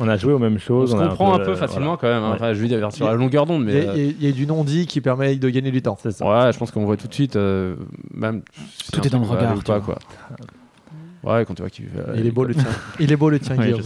On 0.01 0.07
a 0.09 0.16
joué 0.16 0.33
aux 0.33 0.39
mêmes 0.39 0.55
On 0.57 0.59
choses. 0.59 0.91
se 0.93 0.97
on 0.97 1.01
a 1.01 1.09
comprend 1.09 1.35
un 1.35 1.39
peu, 1.39 1.45
peu 1.47 1.51
euh, 1.53 1.57
facilement 1.57 1.97
voilà. 1.97 1.99
quand 2.01 2.09
même. 2.09 2.23
hein. 2.23 2.29
Ouais. 2.31 2.35
Enfin, 2.37 2.55
je 2.55 2.61
veux 2.61 2.69
dire, 2.69 2.93
sur 2.93 3.07
la 3.07 3.15
longueur 3.15 3.47
d'onde, 3.47 3.62
Il 3.62 3.66
mais. 3.66 3.85
y, 3.85 3.87
a- 3.87 3.91
euh, 3.91 4.12
il 4.20 4.25
y 4.25 4.29
a- 4.29 4.33
du 4.33 4.47
non-dit 4.47 4.87
qui 4.87 5.01
permet 5.01 5.35
de 5.37 5.49
gagner 5.51 5.70
du 5.73 5.83
temps. 5.83 5.97
Ça. 6.01 6.09
Ouais, 6.09 6.53
je 6.53 6.59
pense 6.59 6.70
qu'on 6.70 6.85
voit 6.85 6.97
tout 6.97 7.09
de 7.09 7.15
suite, 7.15 7.37
euh, 7.37 7.75
même. 8.15 8.43
Tout 8.93 9.05
est 9.07 9.11
dans 9.11 9.19
le 9.19 9.27
regard, 9.27 9.57
ou 9.57 9.61
pas, 9.61 9.81
tu 9.81 9.85
quoi. 9.87 9.99
Ouais, 11.25 11.45
quand 11.45 11.55
tu 11.55 11.62
vois 11.62 11.70
qu'il 11.70 11.87
va. 11.89 12.15
Il 12.16 12.27
est 12.27 12.31
beau 12.31 12.45
le 12.45 12.55
tien. 12.55 12.65
Il 13.01 13.11
est 13.12 13.16
beau 13.16 13.29
le 13.29 13.39
tien, 13.41 13.57
Guillaume. 13.57 13.81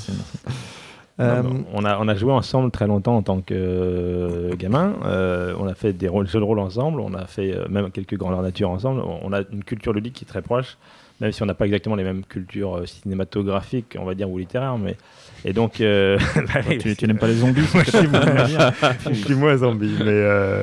Euh, 1.20 1.42
Non, 1.42 1.64
on, 1.74 1.84
a, 1.84 1.98
on 1.98 2.08
a 2.08 2.14
joué 2.14 2.32
ensemble 2.32 2.70
très 2.70 2.86
longtemps 2.86 3.16
en 3.16 3.22
tant 3.22 3.40
que 3.42 3.52
euh, 3.54 4.54
gamin. 4.56 4.94
Euh, 5.04 5.54
on 5.58 5.66
a 5.66 5.74
fait 5.74 5.92
des 5.92 6.08
rôles- 6.08 6.26
jeux 6.28 6.40
de 6.40 6.44
rôle 6.44 6.58
ensemble. 6.58 7.00
On 7.00 7.12
a 7.14 7.26
fait 7.26 7.54
euh, 7.54 7.66
même 7.68 7.90
quelques 7.90 8.16
grandeurs 8.16 8.42
nature 8.42 8.70
ensemble. 8.70 9.00
On, 9.00 9.20
on 9.22 9.32
a 9.32 9.40
une 9.52 9.62
culture 9.62 9.92
ludique 9.92 10.14
qui 10.14 10.24
est 10.24 10.28
très 10.28 10.40
proche, 10.42 10.78
même 11.20 11.30
si 11.32 11.42
on 11.42 11.46
n'a 11.46 11.54
pas 11.54 11.66
exactement 11.66 11.96
les 11.96 12.04
mêmes 12.04 12.24
cultures 12.24 12.78
euh, 12.78 12.86
cinématographiques, 12.86 13.96
on 14.00 14.04
va 14.06 14.14
dire, 14.14 14.28
ou 14.30 14.38
littéraires. 14.38 14.78
Mais... 14.78 14.96
Et 15.44 15.52
donc. 15.52 15.80
euh, 15.80 16.18
bah 16.36 16.60
tu, 16.78 16.96
tu 16.96 17.06
n'aimes 17.06 17.18
pas 17.18 17.26
les 17.28 17.36
zombies 17.36 17.62
dire. 18.46 18.72
je 19.08 19.14
suis 19.14 19.34
moins 19.34 19.56
zombie, 19.56 19.94
mais, 19.98 20.04
euh, 20.08 20.62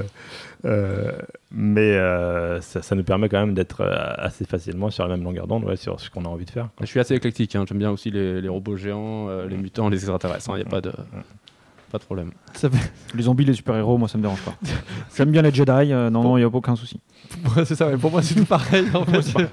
euh, 0.65 1.11
mais 1.51 1.81
euh, 1.95 2.59
ça, 2.61 2.81
ça 2.81 2.95
nous 2.95 3.03
permet 3.03 3.29
quand 3.29 3.39
même 3.39 3.53
d'être 3.53 3.81
euh, 3.81 4.13
assez 4.17 4.45
facilement 4.45 4.89
sur 4.89 5.07
la 5.07 5.15
même 5.15 5.23
longueur 5.23 5.47
d'onde, 5.47 5.63
ouais, 5.65 5.75
sur 5.77 5.99
ce 5.99 6.09
qu'on 6.09 6.25
a 6.25 6.27
envie 6.29 6.45
de 6.45 6.51
faire. 6.51 6.69
quoi. 6.77 6.85
Je 6.85 6.89
suis 6.91 6.99
assez 6.99 7.15
éclectique, 7.15 7.55
hein. 7.55 7.65
j'aime 7.67 7.77
bien 7.79 7.91
aussi 7.91 8.11
les, 8.11 8.41
les 8.41 8.49
robots 8.49 8.75
géants, 8.77 9.27
euh, 9.29 9.47
les 9.47 9.57
mutants, 9.57 9.89
les 9.89 9.97
extraterrestres, 9.97 10.49
il 10.51 10.55
n'y 10.55 10.61
a 10.61 10.65
pas 10.65 10.81
de, 10.81 10.91
pas 11.91 11.97
de 11.97 12.03
problème. 12.03 12.31
ça 12.53 12.69
fait- 12.69 12.91
Les 13.15 13.23
zombies, 13.23 13.45
les 13.45 13.53
super-héros, 13.53 13.97
moi 13.97 14.07
ça 14.07 14.17
me 14.17 14.23
dérange 14.23 14.41
pas. 14.41 14.55
J'aime 15.17 15.31
bien 15.31 15.41
les 15.41 15.53
Jedi, 15.53 15.71
euh, 15.71 16.09
non, 16.09 16.23
non, 16.23 16.37
il 16.37 16.41
n'y 16.41 16.45
a 16.45 16.47
aucun 16.47 16.75
souci. 16.75 16.99
Ouais, 17.55 17.63
c'est 17.65 17.75
ça, 17.75 17.87
mais 17.89 17.97
pour 17.97 18.11
moi 18.11 18.21
c'est 18.21 18.35
tout 18.35 18.45
pareil 18.45 18.85
en 18.93 19.05
fait. 19.23 19.47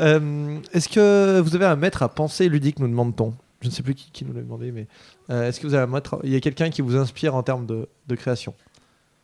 Euh, 0.00 0.58
Est-ce 0.72 0.88
que 0.88 1.40
vous 1.40 1.54
avez 1.54 1.66
un 1.66 1.76
maître 1.76 2.02
à 2.02 2.08
penser 2.08 2.48
ludique, 2.48 2.78
nous 2.78 2.88
demande-t-on? 2.88 3.34
Je 3.64 3.68
ne 3.70 3.72
sais 3.72 3.82
plus 3.82 3.94
qui, 3.94 4.10
qui 4.12 4.24
nous 4.26 4.34
l'a 4.34 4.42
demandé, 4.42 4.70
mais 4.72 4.86
euh, 5.30 5.48
est-ce 5.48 5.58
que 5.58 5.66
vous 5.66 5.72
avez 5.72 5.84
un 5.84 5.86
maître 5.86 6.18
Il 6.22 6.28
y 6.30 6.36
a 6.36 6.40
quelqu'un 6.40 6.68
qui 6.68 6.82
vous 6.82 6.96
inspire 6.96 7.34
en 7.34 7.42
termes 7.42 7.64
de, 7.64 7.88
de 8.06 8.14
création? 8.14 8.52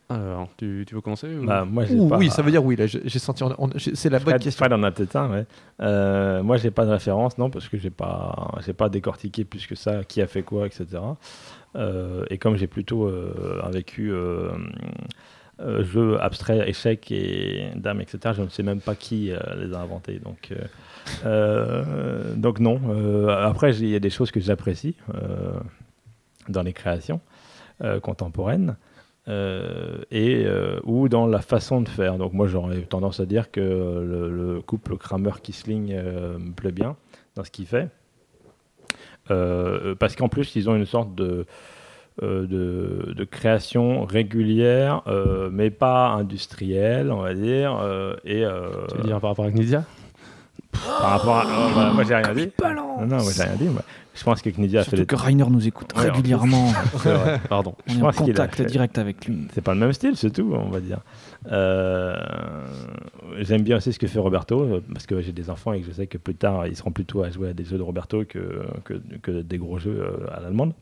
Alors, 0.09 0.49
tu, 0.57 0.83
tu 0.87 0.95
veux 0.95 0.99
commencer 1.01 1.27
ou- 1.37 1.45
Bah, 1.45 1.63
moi, 1.63 1.85
j'ai 1.85 1.93
Ouh, 1.93 2.09
pas- 2.09 2.17
Oui, 2.17 2.29
ça 2.31 2.41
veut 2.41 2.49
dire 2.51 2.65
oui, 2.65 2.75
là 2.75 2.85
j'ai 2.87 3.01
j'ai 3.05 3.19
senti. 3.19 3.43
on- 3.43 3.55
on- 3.57 3.69
j'ai- 3.75 3.95
C'est 3.95 4.09
la 4.09 4.17
bonne 4.17 4.31
Fred, 4.31 4.41
question. 4.41 4.57
Fred 4.65 4.73
en 4.73 4.81
a 4.83 4.91
peut-être 4.91 5.15
un, 5.15 5.29
ouais. 5.31 5.45
Euh, 5.81 6.41
moi, 6.43 6.57
j'ai 6.57 6.71
pas 6.71 6.85
de 6.85 6.89
référence, 6.91 7.37
non, 7.37 7.49
parce 7.51 7.69
que 7.69 7.77
j'ai 7.77 7.91
pas, 7.91 8.51
j'ai 8.65 8.73
pas 8.73 8.89
décortiqué 8.89 9.45
plus 9.45 9.67
que 9.67 9.75
ça, 9.75 10.03
qui 10.03 10.21
a 10.23 10.27
fait 10.27 10.41
quoi, 10.41 10.65
etc. 10.65 10.85
Euh, 11.75 12.25
et 12.31 12.37
comme 12.39 12.57
j'ai 12.57 12.67
plutôt 12.67 13.05
euh, 13.07 13.61
un 13.63 13.69
vécu 13.69 14.11
euh, 14.11 14.49
euh, 15.61 15.83
jeu 15.83 16.19
abstrait, 16.19 16.67
échecs 16.69 17.09
et 17.11 17.69
dames, 17.75 18.01
etc., 18.01 18.33
je 18.35 18.41
ne 18.41 18.49
sais 18.49 18.63
même 18.63 18.81
pas 18.81 18.95
qui 18.95 19.31
euh, 19.31 19.37
les 19.63 19.73
a 19.73 19.79
inventés. 19.79 20.19
Donc, 20.19 20.51
euh, 21.25 22.35
donc 22.35 22.59
non. 22.59 22.79
Euh, 22.89 23.27
après, 23.27 23.75
il 23.77 23.89
y 23.89 23.95
a 23.95 23.99
des 23.99 24.09
choses 24.09 24.31
que 24.31 24.39
j'apprécie 24.39 24.95
euh, 25.13 25.53
dans 26.49 26.63
les 26.63 26.73
créations 26.73 27.21
contemporaines. 28.03 28.75
et 29.27 30.45
ou 30.83 31.09
dans 31.09 31.25
la 31.25 31.41
façon 31.41 31.81
de 31.81 31.89
faire. 31.89 32.17
Donc 32.17 32.33
moi 32.33 32.45
j'aurais 32.45 32.81
tendance 32.81 33.19
à 33.19 33.25
dire 33.25 33.49
que 33.49 33.59
le, 33.59 34.29
le 34.29 34.61
couple 34.61 34.97
Kramer-Kisling 34.97 35.95
me 35.95 36.51
plaît 36.51 36.71
bien 36.71 36.95
dans 37.35 37.43
ce 37.43 37.49
qu'il 37.49 37.65
fait. 37.65 37.89
Parce 39.27 40.15
qu'en 40.15 40.29
plus 40.29 40.55
ils 40.55 40.69
ont 40.69 40.75
une 40.75 40.85
sorte 40.85 41.15
de, 41.15 41.47
création 43.31 44.05
régulière, 44.05 45.01
mais 45.51 45.71
pas 45.71 46.09
industrielle, 46.09 47.11
on 47.11 47.21
va 47.21 47.33
dire. 47.33 47.79
et 48.25 48.45
Tu 48.89 48.97
veux 48.97 49.03
dire 49.05 49.19
par 49.19 49.31
rapport 49.31 49.45
à 49.45 49.49
par 50.71 51.09
rapport 51.11 51.37
à. 51.37 51.45
oh, 51.47 51.71
bah, 51.75 51.91
moi 51.93 52.03
j'ai 52.03 52.15
rien 52.15 52.33
dit. 52.33 52.49
Non, 52.63 53.05
non, 53.05 53.23
moi 53.23 53.31
j'ai 53.35 53.43
rien 53.43 53.55
dit. 53.55 53.65
moi. 53.65 53.81
Je 54.13 54.23
pense 54.25 54.41
que 54.41 54.49
Knizia 54.49 54.81
a 54.81 54.83
fait 54.83 54.89
Surtout 54.97 55.01
les. 55.01 55.05
que 55.05 55.15
Rainer 55.15 55.45
nous 55.49 55.65
écoute 55.65 55.93
Ouais, 55.95 56.09
en 56.09 56.13
régulièrement. 56.13 56.67
C'est 56.97 57.13
vrai. 57.13 57.39
Pardon. 57.47 57.75
On 57.87 57.91
Je 57.93 57.97
est 57.97 58.01
en 58.01 58.05
pense 58.07 58.15
qu'il 58.17 58.23
a 58.23 58.27
contact 58.33 58.55
fait- 58.55 58.65
direct 58.65 58.97
avec 58.97 59.25
lui. 59.25 59.47
C'est 59.53 59.61
pas 59.61 59.73
le 59.73 59.79
même 59.79 59.93
style, 59.93 60.17
c'est 60.17 60.31
tout, 60.31 60.51
on 60.53 60.69
va 60.69 60.81
dire. 60.81 60.99
Euh, 61.51 62.15
J'aime 63.39 63.61
bien 63.63 63.77
aussi 63.77 63.93
ce 63.93 63.99
que 63.99 64.07
fait 64.07 64.19
Roberto, 64.19 64.61
euh, 64.61 64.81
parce 64.93 65.05
que 65.05 65.21
j'ai 65.21 65.31
des 65.31 65.49
enfants 65.49 65.71
et 65.73 65.79
que 65.81 65.87
je 65.87 65.91
sais 65.93 66.07
que 66.07 66.17
plus 66.17 66.35
tard, 66.35 66.67
ils 66.67 66.75
seront 66.75 66.91
plutôt 66.91 67.23
à 67.23 67.29
jouer 67.29 67.49
à 67.49 67.53
des 67.53 67.63
jeux 67.63 67.77
de 67.77 67.83
Roberto 67.83 68.23
que, 68.27 68.63
que, 68.83 68.95
que 69.21 69.31
des 69.41 69.57
gros 69.57 69.79
jeux 69.79 70.01
euh, 70.01 70.27
à 70.35 70.41
l'allemande. 70.41 70.73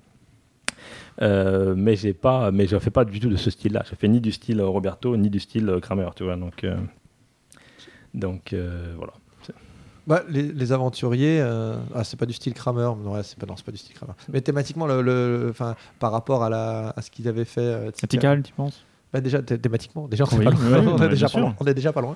Euh, 1.22 1.76
mais 1.78 1.96
j'ai 1.96 2.14
pas, 2.14 2.50
mais 2.52 2.66
je 2.66 2.80
fais 2.80 2.90
pas 2.90 3.06
du 3.06 3.20
tout 3.20 3.30
de 3.30 3.36
ce 3.36 3.52
style-là. 3.52 3.84
Je 3.90 3.94
fais 3.96 4.08
ni 4.08 4.22
du 4.22 4.32
style 4.32 4.60
Roberto 4.62 5.16
ni 5.18 5.30
du 5.30 5.40
style 5.40 5.72
Kramer, 5.82 6.10
tu 6.16 6.24
vois. 6.24 6.36
Donc, 6.36 6.64
euh, 6.64 6.78
donc 8.16 8.54
euh, 8.54 8.94
voilà. 8.98 9.14
Bah, 10.10 10.24
les, 10.28 10.42
les 10.42 10.72
aventuriers, 10.74 11.40
euh, 11.40 11.76
ah, 11.96 12.04
c'est 12.04 12.18
pas 12.20 12.26
du 12.26 12.34
style 12.34 12.54
Kramer, 12.56 12.92
non, 13.02 13.12
ouais, 13.14 13.22
c'est 13.24 13.38
pas, 13.38 13.46
non, 13.46 13.56
c'est 13.56 13.66
pas 13.66 13.72
du 13.72 13.78
style 13.78 13.96
Kramer. 13.96 14.14
Mais 14.34 14.42
thématiquement, 14.42 14.88
le, 14.88 15.02
le- 15.04 15.48
enfin, 15.52 15.76
par 16.00 16.12
rapport 16.12 16.44
à, 16.44 16.50
la, 16.50 16.94
à 16.98 17.02
ce 17.04 17.12
qu'ils 17.12 17.28
avaient 17.28 17.46
fait, 17.46 17.62
euh, 17.62 17.90
etc. 17.90 18.02
Vertical, 18.02 18.42
tu 18.44 18.52
penses? 18.54 18.84
Bah, 19.14 19.22
déjà 19.22 19.42
thé- 19.42 19.58
thématiquement, 19.60 20.08
déjà 20.08 20.24
on, 20.32 20.36
est 20.36 20.40
Oui, 20.40 20.46
pas 20.46 20.52
loin. 20.52 20.60
oui, 20.62 20.88
on, 20.88 20.98
oui, 20.98 21.06
est 21.06 21.10
déjà 21.10 21.30
pas 21.30 21.40
loin. 21.40 21.56
on 21.60 21.66
est 21.66 21.74
déjà 21.76 21.94
pas 21.94 22.02
loin. 22.02 22.16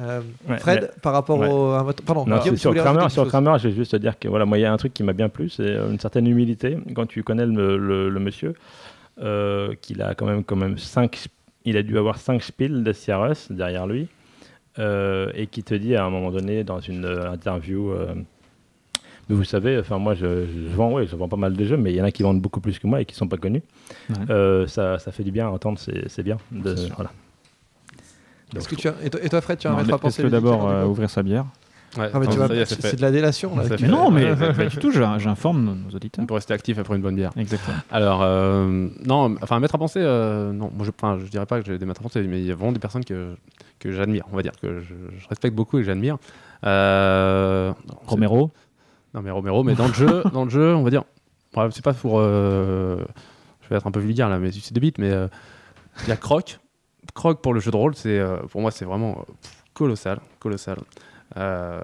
Euh, 0.00 0.20
Ouais, 0.48 0.58
Fred, 0.58 0.92
par 1.02 1.12
rapport 1.14 1.40
ouais. 1.40 1.48
au, 1.50 1.70
à 1.72 1.82
votre- 1.82 2.04
pardon, 2.04 2.24
Non, 2.26 2.38
Guillaume, 2.38 2.56
sur 2.56 2.74
Kramer, 2.74 3.08
sur. 3.08 3.26
Kramer, 3.26 3.56
je 3.58 3.68
vais 3.68 3.74
juste 3.74 3.90
te 3.92 3.96
dire 3.96 4.18
que 4.18 4.28
voilà, 4.28 4.44
moi, 4.44 4.58
il 4.58 4.60
y 4.60 4.64
a 4.64 4.72
un 4.72 4.76
truc 4.76 4.92
qui 4.94 5.02
m'a 5.02 5.12
bien 5.14 5.28
plu, 5.28 5.48
c'est 5.48 5.62
euh, 5.62 5.90
une 5.90 5.98
certaine 5.98 6.26
humilité 6.26 6.78
quand 6.94 7.06
tu 7.06 7.22
connais 7.24 7.46
le, 7.46 7.76
le- 7.78 8.08
le 8.10 8.20
monsieur, 8.20 8.54
euh, 9.20 9.74
qu'il 9.80 10.02
a 10.02 10.14
quand 10.14 10.26
même, 10.26 10.44
quand 10.44 10.56
même 10.56 10.78
cinq, 10.78 11.26
il 11.64 11.76
a 11.76 11.82
dû 11.82 11.98
avoir 11.98 12.18
5 12.18 12.42
spiels 12.42 12.84
de 12.84 12.92
CRS 12.92 13.50
derrière 13.50 13.86
lui, 13.86 14.08
et 14.78 15.46
qui 15.46 15.62
te 15.62 15.74
dit 15.74 15.96
à 15.96 16.04
un 16.04 16.10
moment 16.10 16.30
donné 16.30 16.64
dans 16.64 16.80
une 16.80 17.04
euh, 17.04 17.30
interview, 17.32 17.90
euh, 17.92 18.14
Mais 19.28 19.34
vous 19.36 19.44
savez, 19.44 19.78
enfin 19.78 19.98
moi 19.98 20.14
je, 20.14 20.46
je 20.46 20.74
vends, 20.74 20.92
ouais, 20.92 21.06
je 21.06 21.14
vends 21.16 21.28
pas 21.28 21.36
mal 21.36 21.54
de 21.54 21.64
jeux, 21.64 21.76
mais 21.76 21.92
il 21.92 21.96
y 21.96 22.00
en 22.00 22.04
a 22.04 22.10
qui 22.10 22.22
vendent 22.22 22.40
beaucoup 22.40 22.60
plus 22.60 22.78
que 22.78 22.86
moi 22.86 23.00
et 23.00 23.04
qui 23.04 23.14
sont 23.14 23.28
pas 23.28 23.36
connus. 23.36 23.62
Ouais. 24.10 24.16
Euh, 24.30 24.66
ça, 24.66 24.98
ça 24.98 25.12
fait 25.12 25.22
du 25.24 25.30
bien 25.32 25.46
à 25.46 25.50
entendre, 25.50 25.78
c'est 25.78 26.08
c'est 26.08 26.22
bien. 26.22 26.38
De, 26.50 26.74
voilà. 26.96 27.10
Est-ce 28.56 28.68
que 28.68 28.74
tu 28.76 28.88
as... 28.88 28.94
et, 29.04 29.10
toi, 29.10 29.20
et 29.22 29.28
toi, 29.28 29.40
Fred, 29.42 29.58
tu 29.58 29.66
as 29.66 29.72
un 29.72 29.76
maître 29.76 29.92
à 29.92 29.98
penser 29.98 30.28
d'abord 30.30 30.68
euh, 30.68 30.86
ouvrir 30.86 31.10
sa 31.10 31.22
bière. 31.22 31.44
Ouais, 31.96 32.10
Ah, 32.12 32.20
c'est 32.66 32.96
de 32.96 33.02
la 33.02 33.10
délation 33.10 33.56
là. 33.56 33.64
Mais 33.80 33.88
non, 33.88 34.10
mais 34.10 34.24
Euh, 34.26 34.52
pas 34.52 34.66
du 34.66 34.76
tout, 34.76 34.90
j'in- 34.92 35.18
j'informe 35.18 35.64
nos, 35.64 35.96
auditeurs. 35.96 36.26
Peut 36.26 36.34
rester 36.34 36.52
actif 36.54 36.78
après 36.78 36.94
une 36.96 37.02
bonne 37.02 37.16
bière. 37.16 37.32
Exactement. 37.36 37.76
Alors, 37.90 38.20
euh, 38.22 38.88
non, 39.06 39.36
enfin, 39.42 39.58
mettre 39.58 39.74
à 39.74 39.78
penser, 39.78 40.00
euh, 40.02 40.52
non, 40.52 40.70
moi 40.76 40.86
je, 40.86 41.24
je 41.24 41.30
dirais 41.30 41.46
pas 41.46 41.60
que 41.60 41.66
j'ai 41.66 41.78
des 41.78 41.86
maîtres 41.86 42.00
à 42.00 42.02
penser, 42.02 42.22
mais 42.22 42.40
il 42.40 42.46
y 42.46 42.52
a 42.52 42.54
vraiment 42.54 42.72
des 42.72 42.78
personnes 42.78 43.04
que, 43.06 43.34
que 43.78 43.92
j'admire, 43.92 44.24
on 44.32 44.36
va 44.36 44.42
dire, 44.42 44.52
que 44.60 44.80
je, 44.80 44.94
je 45.18 45.28
respecte 45.28 45.54
beaucoup 45.54 45.78
et 45.78 45.82
que 45.82 45.86
j'admire. 45.86 46.16
Euh, 46.64 47.72
Romero, 48.06 48.50
Non, 49.14 49.22
mais 49.22 49.30
Romero, 49.30 49.62
mais 49.62 49.74
dans 49.74 49.86
le 49.88 49.94
jeu, 49.94 50.22
dans 50.32 50.44
le 50.44 50.50
jeu, 50.50 50.74
on 50.74 50.82
va 50.82 50.90
dire, 50.90 51.04
ouais, 51.56 51.68
c'est 51.72 51.84
pas 51.84 51.94
pour. 51.94 52.18
euh, 52.18 53.04
je 53.62 53.68
vais 53.68 53.76
être 53.76 53.86
un 53.86 53.90
peu 53.90 54.00
vulgaire 54.00 54.28
là, 54.28 54.38
mais 54.38 54.50
c'est 54.52 54.72
des 54.72 54.80
bits, 54.80 54.94
mais 54.98 55.10
euh, 55.12 55.28
il 56.02 56.08
y 56.08 56.12
a 56.12 56.16
Croc. 56.16 56.58
Croc 57.14 57.40
pour 57.40 57.54
le 57.54 57.60
jeu 57.60 57.70
de 57.70 57.76
rôle, 57.76 57.94
c'est 57.94 58.18
euh, 58.18 58.36
pour 58.50 58.60
moi, 58.60 58.70
c'est 58.70 58.84
vraiment 58.84 59.24
pff, 59.42 59.64
colossal, 59.74 60.20
colossal. 60.40 60.78
Euh, 61.36 61.80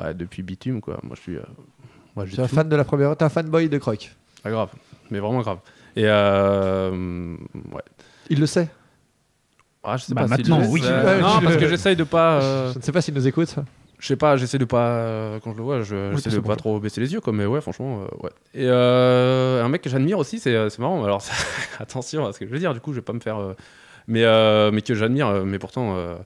ouais, 0.00 0.14
depuis 0.14 0.42
Bitume, 0.42 0.80
quoi. 0.80 0.98
Moi, 1.02 1.14
je 1.16 1.20
suis. 1.20 1.36
euh, 1.36 1.42
moi, 2.16 2.24
je 2.24 2.34
Tu 2.34 2.40
es 2.40 2.44
un 2.44 2.48
fan 2.48 2.68
de 2.68 2.76
la 2.76 2.84
première. 2.84 3.16
T'es 3.16 3.24
un 3.24 3.28
fanboy 3.28 3.68
de 3.68 3.78
Croc. 3.78 4.14
Pas 4.42 4.50
grave, 4.50 4.70
mais 5.10 5.18
vraiment 5.18 5.40
grave. 5.40 5.58
Et 5.96 6.04
euh, 6.06 7.36
ouais. 7.72 7.82
Il 8.28 8.38
le 8.40 8.46
sait. 8.46 8.68
Ah, 9.82 9.96
je 9.96 10.04
sais 10.04 10.14
Bah, 10.14 10.22
pas 10.22 10.26
si 10.28 10.42
maintenant, 10.42 10.62
je- 10.64 10.68
oui. 10.68 10.80
euh, 10.84 11.20
non, 11.20 11.40
parce 11.42 11.56
que 11.56 11.68
j'essaye 11.68 11.96
de 11.96 12.04
pas. 12.04 12.40
euh, 12.42 12.72
Je 12.72 12.78
ne 12.78 12.82
sais 12.82 12.92
pas 12.92 13.00
s'il 13.00 13.14
nous 13.14 13.26
écoute. 13.26 13.54
je 13.98 14.06
sais 14.06 14.16
pas, 14.16 14.36
j'essaie 14.36 14.58
de 14.58 14.64
pas. 14.66 14.86
euh, 14.88 15.38
quand 15.42 15.52
je 15.52 15.56
le 15.56 15.62
vois, 15.62 15.80
je- 15.82 16.14
c'est 16.16 16.30
de 16.30 16.40
pas 16.40 16.56
trop 16.56 16.78
baisser 16.80 17.00
les 17.00 17.12
yeux, 17.12 17.20
quoi. 17.20 17.32
Mais 17.32 17.46
ouais, 17.46 17.60
franchement, 17.60 18.02
euh, 18.02 18.22
ouais. 18.24 18.30
Et 18.54 18.66
euh, 18.66 19.64
un 19.64 19.68
mec 19.68 19.82
que 19.82 19.90
j'admire 19.90 20.18
aussi, 20.18 20.38
c'est 20.38 20.54
euh, 20.54 20.68
marrant. 20.78 21.02
Alors, 21.04 21.22
attention 21.78 22.26
à 22.26 22.32
ce 22.32 22.38
que 22.40 22.46
je 22.46 22.50
veux 22.50 22.58
dire, 22.58 22.74
du 22.74 22.80
coup, 22.80 22.92
je 22.92 22.98
vais 22.98 23.04
pas 23.04 23.12
me 23.14 23.20
faire. 23.20 23.38
euh, 23.38 23.54
mais, 24.06 24.24
euh, 24.24 24.70
mais 24.72 24.82
que 24.82 24.94
j'admire, 24.94 25.28
euh, 25.28 25.44
mais 25.44 25.58
pourtant. 25.58 25.96
euh, 25.96 26.16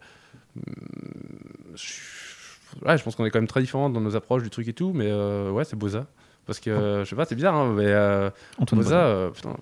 je, 1.74 2.86
ouais, 2.86 2.96
je 2.98 3.02
pense 3.04 3.14
qu'on 3.16 3.24
est 3.24 3.30
quand 3.30 3.38
même 3.40 3.46
très 3.48 3.60
différents 3.60 3.90
dans 3.90 4.00
nos 4.00 4.16
approches 4.16 4.42
du 4.42 4.50
truc 4.50 4.68
et 4.68 4.72
tout, 4.72 4.92
mais 4.94 5.08
euh, 5.08 5.50
ouais, 5.50 5.64
c'est 5.64 5.76
Boza. 5.76 6.06
Parce 6.46 6.60
que, 6.60 6.70
euh, 6.70 7.04
je 7.04 7.10
sais 7.10 7.16
pas, 7.16 7.24
c'est 7.24 7.34
bizarre, 7.34 7.54
hein, 7.54 7.72
mais. 7.76 7.86
euh, 7.86 8.30
Boza, 8.72 8.96
euh, 9.06 9.30
putain, 9.30 9.56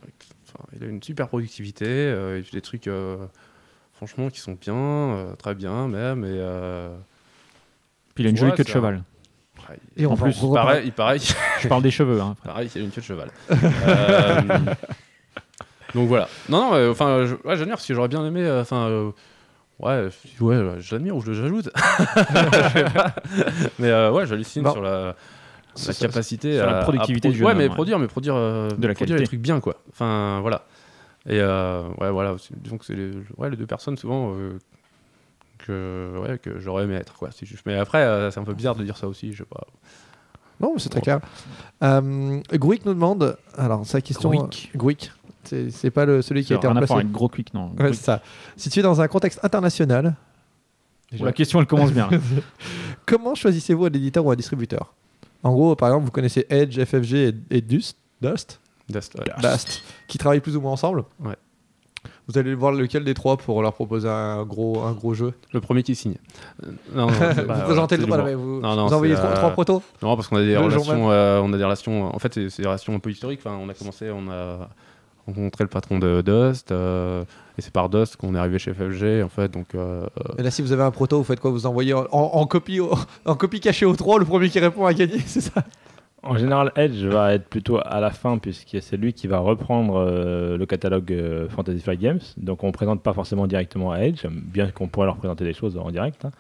il 0.77 0.83
a 0.85 0.87
une 0.87 1.03
super 1.03 1.29
productivité, 1.29 1.87
euh, 1.89 2.39
il 2.39 2.45
fait 2.45 2.57
des 2.57 2.61
trucs, 2.61 2.87
euh, 2.89 3.17
franchement, 4.07 4.31
qui 4.31 4.41
sont 4.41 4.57
bien, 4.61 4.75
euh, 4.75 5.35
très 5.37 5.55
bien 5.55 5.87
même, 5.87 6.25
et. 6.25 6.29
euh, 6.31 6.89
Puis 8.17 8.25
il 8.25 8.27
a 8.27 8.31
une 8.31 8.37
jolie 8.37 8.53
queue 8.53 8.65
de 8.65 8.69
cheval. 8.69 9.03
ouais, 9.71 9.77
Et 9.97 10.07
on 10.07 10.13
En 10.13 10.15
va 10.15 10.25
plus, 10.27 10.35
paraît, 10.35 10.49
reparler. 10.49 10.83
il 10.87 10.93
paraît, 10.93 11.19
Je 11.61 11.69
parle 11.69 11.83
des 11.85 11.93
cheveux. 11.93 12.21
Hein. 12.21 12.35
pareil, 12.45 12.69
il 12.75 12.81
a 12.81 12.85
une 12.85 12.91
queue 12.91 13.01
de 13.01 13.07
cheval. 13.07 13.31
Euh, 13.53 14.41
donc 15.95 16.09
voilà. 16.09 16.29
Non, 16.49 16.71
non, 16.71 16.75
euh, 16.75 16.91
enfin, 16.91 17.27
je- 17.27 17.35
ouais, 17.49 17.57
j'admire 17.57 17.77
parce 17.77 17.87
que 17.87 17.95
j'aurais 17.95 18.09
bien 18.09 18.27
aimé, 18.27 18.41
euh, 18.43 18.63
enfin, 18.63 18.89
euh, 18.89 19.11
ouais, 19.79 20.09
ouais, 20.41 20.59
ouais, 20.59 20.77
j'admire 20.81 21.15
ou 21.17 21.21
je 21.21 21.33
j'ajoute. 21.33 21.71
Je 21.77 22.69
sais 22.73 22.85
pas. 22.85 23.15
mais 23.79 23.89
euh, 23.89 24.11
ouais, 24.11 24.27
j'hallucine 24.27 24.63
Bon. 24.65 24.73
sur 24.73 24.83
la, 24.83 24.91
la 25.05 25.15
Ça, 25.77 25.93
ça- 25.93 26.07
capacité 26.09 26.57
sur 26.57 26.67
la 26.67 26.79
à- 26.79 26.81
à 26.81 26.83
productivité 26.83 27.29
du 27.29 27.37
jeune 27.37 27.47
Ouais, 27.47 27.55
mais 27.55 27.69
ouais. 27.69 27.75
produire, 27.75 27.99
mais 28.01 28.09
produire, 28.09 28.35
euh, 28.35 28.69
De 28.69 28.89
la 28.89 28.95
produire 28.95 28.97
qualité. 29.17 29.19
des 29.19 29.27
trucs 29.27 29.41
bien, 29.41 29.61
quoi. 29.61 29.77
Enfin, 29.93 30.41
voilà. 30.41 30.65
Et 31.27 31.39
euh, 31.41 31.89
ouais, 32.01 32.11
voilà. 32.11 32.35
Disons 32.57 32.79
que 32.79 32.85
c'est 32.85 32.95
les, 32.97 33.13
ouais, 33.37 33.51
les 33.51 33.57
deux 33.57 33.67
personnes 33.67 33.97
souvent 33.97 34.35
euh, 34.35 34.59
que, 35.59 36.19
ouais, 36.23 36.39
que 36.39 36.59
j'aurais 36.59 36.85
aimé 36.85 36.95
être, 36.95 37.15
quoi. 37.15 37.31
Si 37.31 37.47
je... 37.47 37.55
Mais 37.67 37.77
après, 37.79 38.03
euh, 38.03 38.31
c'est 38.31 38.41
un 38.41 38.45
peu 38.45 38.55
bizarre 38.55 38.75
de 38.75 38.85
dire 38.85 38.97
ça 38.97 39.07
aussi. 39.07 39.33
Je 39.33 39.39
sais 39.39 39.49
pas. 39.49 39.65
Non, 40.61 40.73
mais 40.75 40.81
c'est 40.81 40.89
très 40.89 41.01
clair. 41.01 41.21
Euh, 41.83 42.41
Grouic 42.53 42.85
nous 42.85 42.95
demande. 42.95 43.37
Alors, 43.57 43.85
sa 43.87 44.01
question. 44.01 44.31
Grouic. 44.75 45.11
euh. 45.15 45.29
C'est 45.45 45.71
c'est 45.71 45.91
pas 45.91 46.05
le, 46.05 46.23
celui 46.23 46.45
qui 46.45 46.53
a 46.53 46.57
été 46.57 46.69
remplacé. 46.69 46.95
avec 46.95 47.11
gros 47.11 47.29
quick, 47.29 47.53
non. 47.53 47.73
Ouais, 47.79 47.93
c'est 47.93 48.05
ça. 48.05 48.23
Si 48.57 48.71
tu 48.71 48.79
es 48.79 48.83
dans 48.83 49.01
un 49.01 49.09
contexte 49.09 49.41
international, 49.45 50.15
La 51.19 51.33
question, 51.33 51.61
elle 51.61 51.67
commence 51.67 51.93
bien. 51.93 52.09
comment 53.07 53.35
choisissez-vous 53.35 53.87
un 53.87 53.91
éditeur 53.91 54.25
ou 54.25 54.31
un 54.31 54.37
distributeur? 54.37 54.95
En 55.43 55.53
gros, 55.53 55.75
par 55.75 55.89
exemple, 55.89 56.05
vous 56.05 56.13
connaissez 56.13 56.47
Edge, 56.49 56.79
FFG 56.85 57.15
et, 57.15 57.35
et 57.51 57.61
Dust, 57.61 57.97
Dust, 58.21 58.61
Dust, 58.89 59.15
ouais. 59.19 59.25
Dust, 59.41 59.83
qui 60.09 60.19
travaillent 60.19 60.41
plus 60.41 60.57
ou 60.57 60.61
moins 60.61 60.73
ensemble. 60.73 61.05
Ouais. 61.25 61.37
Vous 62.29 62.39
allez 62.39 62.55
voir 62.55 62.73
lequel 62.73 63.05
des 63.05 63.15
trois 63.15 63.37
pour 63.37 63.63
leur 63.63 63.73
proposer 63.75 64.09
un 64.09 64.45
gros, 64.45 64.81
un 64.83 64.93
gros 64.93 65.13
jeu. 65.15 65.35
Le 65.53 65.61
premier 65.61 65.83
qui 65.83 65.95
signe. 65.95 66.17
Euh, 66.65 66.71
non, 66.95 67.07
non, 67.07 67.13
c'est 67.35 67.47
pas- 67.47 67.55
vous 67.55 67.63
présentez 67.65 67.97
le 67.97 68.07
droit, 68.07 68.23
mais 68.23 68.35
vous, 68.35 68.61
Non, 68.61 68.75
non, 68.77 68.87
vous 68.87 68.95
envoyez 68.95 69.15
trois, 69.15 69.31
euh, 69.31 69.37
trois 69.37 69.51
protos 69.51 69.83
Non, 70.03 70.15
parce 70.17 70.29
qu'on 70.29 70.37
a 70.37 70.41
des 70.43 70.53
Le 70.55 70.61
relations. 70.61 71.11
euh, 71.11 71.41
on 71.43 71.53
a 71.53 71.57
des 71.59 71.65
relations. 71.65 72.15
En 72.15 72.19
fait, 72.19 72.35
c'est 72.35 72.61
des 72.63 72.67
relations 72.67 72.95
un 72.95 72.99
peu 73.01 73.11
historiques. 73.11 73.41
Enfin, 73.45 73.57
on 73.61 73.69
a 73.69 73.75
commencé, 73.75 74.11
on 74.11 74.29
a 74.31 74.69
rencontré 75.27 75.63
le 75.65 75.69
patron 75.69 75.99
de 76.01 76.21
Dust, 76.23 76.73
euh, 76.73 77.23
et 77.57 77.63
c'est 77.63 77.73
par 77.73 77.89
Dust 77.89 78.17
qu'on 78.17 78.35
est 78.35 78.39
arrivé 78.39 78.59
chez 78.59 78.73
FFG, 78.75 79.23
en 79.25 79.29
fait. 79.29 79.49
Donc, 79.53 79.75
euh, 79.75 80.07
Et 80.39 80.43
là, 80.43 80.51
si 80.51 80.63
vous 80.63 80.73
avez 80.73 80.83
un 80.83 80.91
proto, 80.91 81.19
vous 81.19 81.25
faites 81.25 81.39
quoi? 81.41 81.51
Vous 81.53 81.67
envoyez 81.67 81.95
en, 81.95 82.07
en- 82.11 82.31
en 82.35 82.47
copie, 82.47 82.81
au- 82.81 82.93
en 83.27 83.35
copie 83.37 83.61
cachée 83.61 83.87
aux 83.87 83.95
trois, 83.95 84.19
le 84.19 84.25
premier 84.25 84.49
qui 84.49 84.59
répond 84.59 84.85
a 84.87 84.95
gagné, 84.95 85.19
c'est 85.27 85.41
ça? 85.41 85.63
En 86.25 86.37
général, 86.37 86.71
Edge 86.77 87.03
va 87.05 87.35
être 87.35 87.49
plutôt 87.49 87.79
à 87.85 87.99
la 87.99 88.11
fin, 88.11 88.39
puisque 88.39 88.81
c'est 88.81 88.97
lui 88.97 89.13
qui 89.13 89.27
va 89.27 89.39
reprendre 89.39 89.97
euh, 89.97 90.57
le 90.57 90.67
catalogue 90.67 91.13
euh, 91.13 91.49
Fantasy 91.49 91.81
Flight 91.81 92.01
Games. 92.01 92.21
Donc 92.37 92.63
on 92.63 92.69
ne 92.69 92.73
présente 92.73 93.03
pas 93.03 93.13
forcément 93.13 93.47
directement 93.49 93.91
à 93.91 93.99
Edge, 94.01 94.25
bien 94.27 94.71
qu'on 94.71 94.87
pourrait 94.87 95.07
leur 95.07 95.17
présenter 95.17 95.45
des 95.45 95.53
choses 95.53 95.77
en 95.77 95.91
direct. 95.91 96.25
hein. 96.25 96.31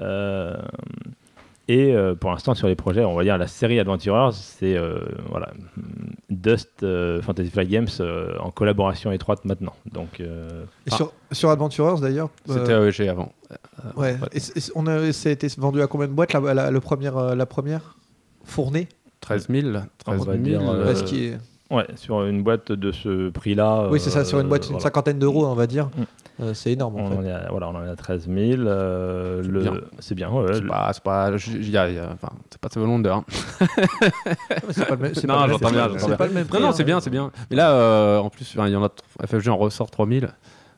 Euh, 0.00 0.56
et 1.66 1.92
euh, 1.94 2.14
pour 2.14 2.30
l'instant, 2.30 2.54
sur 2.54 2.66
les 2.68 2.74
projets, 2.74 3.04
on 3.04 3.14
va 3.14 3.22
dire 3.22 3.36
la 3.38 3.46
série 3.46 3.78
Adventurers, 3.80 4.32
c'est 4.32 4.76
euh, 4.76 5.00
voilà, 5.28 5.50
Dust 6.28 6.82
euh, 6.82 7.20
Fantasy 7.22 7.50
Flight 7.50 7.68
Games 7.68 7.88
euh, 8.00 8.36
en 8.40 8.50
collaboration 8.50 9.12
étroite 9.12 9.44
maintenant. 9.44 9.74
Donc 9.92 10.20
Et 10.20 10.90
sur, 10.90 11.12
sur 11.32 11.50
Adventurers, 11.50 11.98
d'ailleurs 12.00 12.30
c'était 12.46 12.72
euh, 12.72 12.90
AEG 12.90 13.08
avant. 13.08 13.32
ouais. 13.96 14.12
ouais. 14.14 14.28
Et 14.34 14.40
on 14.74 14.86
a, 14.86 15.12
ça 15.12 15.28
a 15.28 15.32
été 15.32 15.48
vendu 15.58 15.80
à 15.82 15.86
combien 15.86 16.06
de 16.08 16.12
boîtes 16.12 16.32
la, 16.32 16.80
première, 16.80 17.34
la 17.36 17.46
première? 17.46 17.96
Fournée? 18.42 18.88
13 19.20 19.48
000. 19.50 19.72
13 20.04 20.20
On 20.20 20.24
va 20.24 20.32
000 20.32 20.36
dire, 20.44 20.60
euh, 20.70 20.94
qu'il 21.04 21.22
est- 21.24 21.38
ouais, 21.70 21.86
sur 21.96 22.24
une 22.24 22.42
boîte 22.42 22.72
de 22.72 22.90
ce 22.92 23.28
prix-là. 23.30 23.88
Oui, 23.90 24.00
c'est 24.00 24.10
ça, 24.10 24.24
sur 24.24 24.40
une 24.40 24.48
boîte, 24.48 24.62
euh, 24.64 24.66
une 24.66 24.72
voilà. 24.72 24.82
cinquantaine 24.84 25.18
d'euros, 25.18 25.46
on 25.46 25.54
va 25.54 25.66
dire. 25.66 25.86
Mm. 25.96 26.02
Euh, 26.42 26.54
c'est 26.54 26.72
énorme, 26.72 26.96
en 26.96 27.00
On 27.04 27.10
fait. 27.10 27.16
en, 27.18 27.22
est 27.24 27.30
à, 27.32 27.48
voilà, 27.50 27.68
on 27.68 27.74
en 27.74 27.84
est 27.84 27.90
à 27.90 27.96
13 27.96 28.26
000. 28.26 28.62
euh, 28.62 29.42
bien. 29.42 29.74
C'est 29.98 30.14
bien. 30.14 30.30
ouais, 30.30 30.54
C'est 30.54 30.60
le- 30.62 30.68
pas, 30.68 30.90
c'est 30.94 31.02
pas, 31.02 31.24
a- 31.26 31.28
a- 31.28 32.12
enfin, 32.14 32.28
c'est 32.48 32.60
pas 32.60 32.68
Seven 32.70 32.88
Wonder. 32.88 33.10
hein. 33.10 33.24
C'est 34.70 34.86
pas 34.86 34.94
le 34.94 35.02
même- 35.02 35.14
c'est 35.14 35.26
Non, 35.26 35.34
pas 35.34 35.46
le 35.46 35.50
même- 35.52 35.58
j'entends 35.60 35.70
bien, 35.72 35.88
c'est 35.98 36.16
pas 36.16 36.26
le 36.26 36.32
même 36.32 36.46
prix. 36.46 36.58
Non, 36.58 36.64
non, 36.64 36.70
hein. 36.70 36.74
c'est 36.74 36.84
bien, 36.84 37.00
c'est 37.00 37.10
bien. 37.10 37.30
Mais 37.50 37.56
là, 37.56 37.72
euh, 37.72 38.18
en 38.18 38.30
plus, 38.30 38.54
il 38.58 38.68
y 38.70 38.76
en 38.76 38.84
a, 38.84 38.88
FFG 39.26 39.48
en 39.50 39.56
ressort 39.58 39.90
3000. 39.90 40.30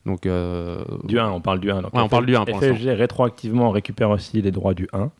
Donc, 0.04 0.26
euh, 0.26 0.82
Du 1.04 1.20
1, 1.20 1.30
on 1.30 1.40
parle 1.40 1.60
du 1.60 1.70
1. 1.70 1.80
Donc 1.82 1.94
Ouais, 1.94 2.00
on 2.02 2.08
parle 2.08 2.26
du 2.26 2.34
1 2.34 2.44
pour 2.44 2.58
FFG 2.58 2.90
rétroactivement 2.90 3.70
récupère 3.70 4.10
aussi 4.10 4.42
les 4.42 4.50
droits 4.50 4.74
du 4.74 4.88
1 4.92 5.10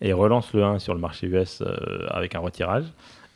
et 0.00 0.12
relance 0.12 0.52
le 0.52 0.62
1 0.64 0.78
sur 0.78 0.94
le 0.94 1.00
marché 1.00 1.26
US 1.26 1.62
euh, 1.62 2.06
avec 2.10 2.34
un 2.34 2.40
retirage. 2.40 2.84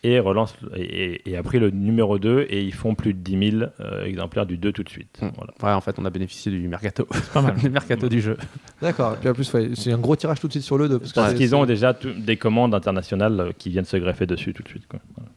Et, 0.02 0.18
relance, 0.18 0.54
et, 0.76 1.20
et- 1.30 1.36
a 1.36 1.42
pris 1.42 1.58
le 1.58 1.68
numéro 1.70 2.18
2 2.18 2.46
et 2.48 2.62
ils 2.62 2.72
font 2.72 2.94
plus 2.94 3.12
de 3.12 3.18
10 3.18 3.50
000 3.58 3.64
euh, 3.80 4.04
exemplaires 4.06 4.46
du 4.46 4.56
2 4.56 4.72
tout 4.72 4.82
de 4.82 4.88
suite. 4.88 5.18
Hmm. 5.20 5.28
Voilà. 5.36 5.52
Ouais, 5.62 5.72
en 5.76 5.82
fait, 5.82 5.98
on 5.98 6.06
a 6.06 6.10
bénéficié 6.10 6.50
du 6.50 6.66
mercato. 6.68 7.06
pas 7.34 7.42
mal. 7.42 7.56
du 7.58 7.68
mercato 7.68 8.08
du 8.08 8.22
jeu. 8.22 8.38
D'accord. 8.80 9.12
Et 9.12 9.16
puis 9.18 9.28
en 9.28 9.34
plus, 9.34 9.52
ouais, 9.52 9.70
c'est 9.74 9.92
un 9.92 9.98
gros 9.98 10.16
tirage 10.16 10.40
tout 10.40 10.46
de 10.46 10.52
suite 10.52 10.64
sur 10.64 10.78
le 10.78 10.88
2. 10.88 10.98
Parce, 11.00 11.12
Parce 11.12 11.34
qu'ils 11.34 11.54
ont 11.54 11.66
déjà 11.66 11.92
tout- 11.92 12.14
des 12.14 12.38
commandes 12.38 12.74
internationales 12.74 13.38
euh, 13.40 13.52
qui 13.58 13.68
viennent 13.68 13.84
se 13.84 13.98
greffer 13.98 14.24
dessus 14.24 14.54
tout 14.54 14.62
de 14.62 14.68
suite. 14.68 14.86
quoi. 14.86 15.00
Voilà. 15.16 15.30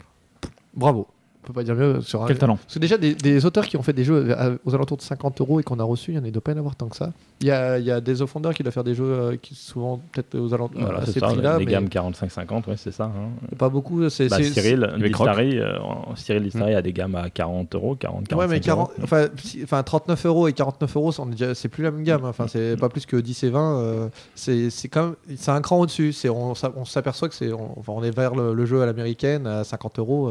Bravo. 0.74 1.08
On 1.44 1.48
peut 1.48 1.54
pas 1.54 1.64
dire 1.64 1.76
mieux 1.76 2.00
sur 2.00 2.24
un- 2.24 2.28
Quel 2.28 2.38
talent. 2.38 2.56
Parce 2.56 2.76
que 2.76 2.80
déjà, 2.80 2.98
des, 2.98 3.16
des 3.16 3.46
auteurs 3.46 3.68
qui 3.68 3.76
ont 3.76 3.84
fait 3.84 3.92
des 3.92 4.06
jeux 4.06 4.34
à- 4.34 4.52
aux 4.64 4.74
alentours 4.74 4.96
de 4.96 5.02
50 5.02 5.42
euros 5.42 5.60
et 5.60 5.64
qu'on 5.64 5.78
a 5.78 5.84
reçus, 5.84 6.12
il 6.12 6.16
y 6.16 6.18
en 6.18 6.24
a, 6.24 6.28
il 6.28 6.32
doit 6.32 6.42
pas 6.42 6.52
y 6.52 6.56
en 6.56 6.60
avoir 6.60 6.78
tant 6.78 6.88
que 6.88 6.96
ça. 6.96 7.12
Il 7.42 7.48
y 7.48 7.52
a, 7.52 7.78
il 7.80 7.86
y 7.86 7.92
a 7.92 8.00
des 8.00 8.22
offenders 8.22 8.54
qui 8.54 8.64
doivent 8.64 8.74
faire 8.74 8.86
des 8.86 8.96
jeux 8.96 9.04
euh, 9.04 9.36
qui 9.36 9.54
souvent 9.54 10.00
peut-être 10.14 10.36
aux 10.40 10.54
alentours 10.54 10.80
Voilà, 10.82 11.00
à 11.00 11.06
ces 11.06 11.20
prix-là, 11.20 11.58
les 11.60 11.66
mais 11.66 11.72
gammes 11.74 11.88
45-50, 11.88 12.70
ouais, 12.70 12.76
c'est 12.78 12.92
ça. 12.92 13.06
hein. 13.06 13.30
pas 13.58 13.68
beaucoup. 13.68 14.10
C'est, 14.10 14.30
Bah, 14.30 14.38
Cyril, 14.42 14.84
euh, 14.86 15.80
en- 15.82 16.16
Cyril 16.16 16.44
Distillery 16.44 16.76
a 16.76 16.82
des 16.82 16.94
gammes 16.94 17.16
à 17.16 17.30
40 17.30 17.76
euros, 17.76 17.96
40, 17.96 18.32
Ouais, 18.34 18.48
mais 18.48 18.60
45 18.60 18.62
40, 18.62 18.90
euros. 18.92 19.00
enfin, 19.04 19.26
si- 19.44 19.60
enfin, 19.64 19.84
39 19.84 20.26
euros 20.26 20.48
et 20.48 20.54
49 20.54 20.96
euros, 20.96 21.12
c'est- 21.12 21.68
plus 21.68 21.84
la 21.84 21.92
même 21.92 22.04
gamme. 22.04 22.24
Enfin, 22.24 22.48
c'est 22.48 22.78
pas 22.80 22.88
plus 22.88 23.06
que 23.06 23.18
10 23.18 23.44
et 23.44 23.50
20. 23.50 23.80
euh, 23.80 24.08
c'est, 24.36 24.70
c'est 24.70 24.88
quand 24.88 25.04
même, 25.08 25.16
c'est 25.36 25.52
un 25.52 25.60
cran 25.62 25.80
au-dessus. 25.82 26.14
C'est, 26.14 26.30
on, 26.30 26.56
s'a- 26.56 26.72
on 26.78 26.86
s'aperçoit 26.86 27.28
que 27.28 27.36
c'est, 27.36 27.52
on, 27.52 27.78
enfin, 27.80 27.92
on 27.96 28.04
est 28.04 28.16
vers 28.16 28.34
le, 28.36 28.54
le 28.54 28.66
jeu 28.66 28.82
à 28.82 28.86
l'américaine 28.86 29.46
à 29.48 29.64
50 29.66 30.00
euros. 30.00 30.30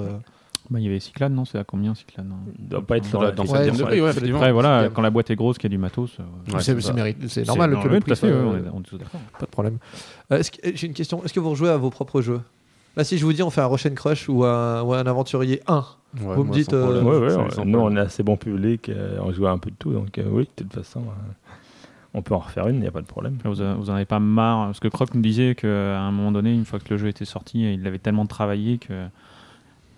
Euh. 0.72 0.74
Bah, 0.74 0.80
il 0.80 0.84
y 0.84 0.88
avait 0.88 1.00
Cyclane, 1.00 1.34
non 1.34 1.44
C'est 1.44 1.58
à 1.58 1.64
combien 1.64 1.94
Cyclane 1.94 2.30
hein 2.32 2.50
Il 2.58 2.68
doit 2.68 2.82
pas 2.86 2.96
être 2.96 3.10
Dans, 3.10 3.22
la- 3.22 3.30
dans 3.32 3.44
Ouais, 3.44 3.70
cette. 4.12 4.24
Après, 4.30 4.52
voilà, 4.52 4.88
quand 4.92 5.02
la 5.02 5.10
boîte 5.10 5.30
est 5.30 5.36
grosse, 5.36 5.58
qu'il 5.58 5.70
y 5.70 5.72
a 5.72 5.76
du 5.76 5.78
matos. 5.78 6.18
euh, 6.20 6.22
Ouais, 6.54 6.60
c'est, 6.62 6.72
normal 7.46 7.70
que 7.70 7.74
normal, 7.76 7.94
le 7.94 8.00
tout 8.02 8.96
à 8.96 9.04
fait. 9.04 9.18
Pas 9.38 9.46
de 9.46 9.50
problème. 9.50 9.78
Euh, 10.32 10.42
J'ai 10.74 10.86
une 10.86 10.94
question. 10.94 11.22
Est-ce 11.24 11.32
que 11.32 11.40
vous 11.40 11.50
rejouez 11.50 11.70
à 11.70 11.76
vos 11.76 11.90
propres 11.90 12.20
jeux? 12.22 12.40
Là, 12.96 13.04
si 13.04 13.16
je 13.16 13.24
vous 13.24 13.32
dis 13.32 13.42
on 13.42 13.48
fait 13.50 13.62
un 13.62 13.66
Russian 13.66 13.94
Crush 13.94 14.28
ou 14.28 14.44
un, 14.44 14.82
ou 14.82 14.92
un 14.92 15.06
aventurier 15.06 15.60
1, 15.66 15.84
Ouais, 16.20 16.36
Vous 16.36 16.44
me 16.44 16.52
dites, 16.52 16.74
euh, 16.74 17.02
Ouais, 17.02 17.64
nous 17.64 17.78
on 17.78 17.96
est 17.96 18.00
assez 18.00 18.22
bon 18.22 18.36
public, 18.36 18.90
euh, 18.90 19.16
on 19.22 19.32
joue 19.32 19.46
à 19.46 19.50
un 19.50 19.56
peu 19.56 19.70
de 19.70 19.76
tout, 19.78 19.92
donc 19.94 20.18
euh, 20.18 20.24
oui, 20.30 20.46
de 20.58 20.64
toute 20.64 20.74
façon, 20.74 21.00
euh, 21.00 21.42
On 22.12 22.20
peut 22.20 22.34
en 22.34 22.38
refaire 22.40 22.68
une, 22.68 22.76
il 22.76 22.80
n'y 22.82 22.86
a 22.86 22.90
pas 22.90 23.00
de 23.00 23.06
problème. 23.06 23.38
Vous, 23.46 23.62
a- 23.62 23.72
vous 23.72 23.88
en 23.88 23.94
avez 23.94 24.04
pas 24.04 24.18
marre? 24.18 24.66
Parce 24.66 24.80
que 24.80 24.88
Croc 24.88 25.14
nous 25.14 25.22
disait 25.22 25.54
qu'à 25.54 25.98
un 26.00 26.10
moment 26.12 26.30
donné, 26.32 26.52
une 26.52 26.66
fois 26.66 26.78
que 26.78 26.84
le 26.92 26.98
jeu 26.98 27.08
était 27.08 27.24
sorti, 27.24 27.72
il 27.72 27.82
l'avait 27.82 27.98
tellement 27.98 28.26
travaillé 28.26 28.76
que. 28.76 29.06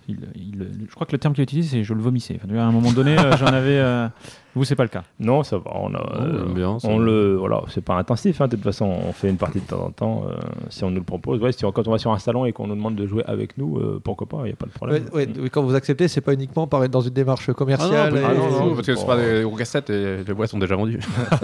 Il- 0.09 0.19
il- 0.35 0.87
je 0.89 0.95
crois 0.95 1.07
que 1.07 1.13
le 1.13 1.19
terme 1.19 1.35
qu'il 1.35 1.43
a 1.43 1.45
utilisé, 1.45 1.79
c'est 1.79 1.85
je 1.85 1.95
le 1.95 2.01
vomissais. 2.03 2.39
Enfin, 2.43 2.55
à 2.57 2.63
un 2.63 2.73
moment 2.73 2.93
donné, 2.93 3.19
euh, 3.19 3.37
j'en 3.37 3.47
avais. 3.47 3.79
euh, 3.79 4.09
Vous, 4.57 4.63
c'est 4.65 4.77
pas 4.77 4.85
le 4.85 4.89
cas. 4.89 5.03
Non, 5.19 5.43
ça 5.43 5.59
va. 5.59 5.65
On, 5.75 5.93
a, 5.95 6.21
euh, 6.23 6.45
bien, 6.55 6.79
ça. 6.79 6.87
on 6.89 6.99
le, 6.99 7.35
voilà, 7.35 7.63
c'est 7.69 7.81
pas 7.85 7.97
intensif. 7.97 8.41
hein, 8.41 8.47
de 8.47 8.55
toute 8.55 8.63
façon, 8.65 8.85
on 8.87 9.13
fait 9.13 9.29
une 9.29 9.37
partie 9.37 9.59
de 9.61 9.67
temps 9.67 9.85
en 9.87 9.91
temps. 9.91 10.27
euh, 10.29 10.35
si 10.71 10.85
on 10.85 10.91
nous 10.91 10.99
le 10.99 11.03
propose, 11.03 11.41
ouais, 11.41 11.51
si 11.51 11.65
on- 11.65 11.73
quand 11.73 11.89
on 11.89 11.91
va 11.91 11.99
sur 11.99 12.13
un 12.13 12.21
salon 12.21 12.45
et 12.47 12.53
qu'on 12.53 12.69
nous 12.69 12.77
demande 12.77 12.95
de 12.95 13.05
jouer 13.05 13.25
avec 13.27 13.59
nous, 13.59 13.79
euh, 13.79 14.01
pourquoi 14.05 14.29
pas 14.29 14.37
Il 14.43 14.45
n'y 14.45 14.53
a 14.53 14.57
pas 14.57 14.67
de 14.67 14.71
problème. 14.71 15.05
ouais, 15.13 15.27
quand 15.51 15.63
vous 15.65 15.75
acceptez, 15.75 16.07
c'est 16.07 16.21
pas 16.21 16.35
uniquement 16.35 16.69
par 16.69 16.85
être 16.85 16.93
dans 16.93 17.01
une 17.01 17.11
démarche 17.13 17.53
commerciale. 17.53 18.13
Ah 18.17 18.33
non, 18.33 18.33
et- 18.33 18.37
non, 18.53 18.67
non, 18.69 18.75
parce 18.77 18.87
que 18.87 18.95
c'est 18.95 19.07
pas 19.07 19.17
des 19.17 19.43
gros 19.43 19.57
cassettes 19.57 19.91
et 19.91 20.19
les 20.23 20.35
boîtes 20.35 20.51
sont 20.51 20.59
déjà 20.61 20.77
vendues. 20.77 21.01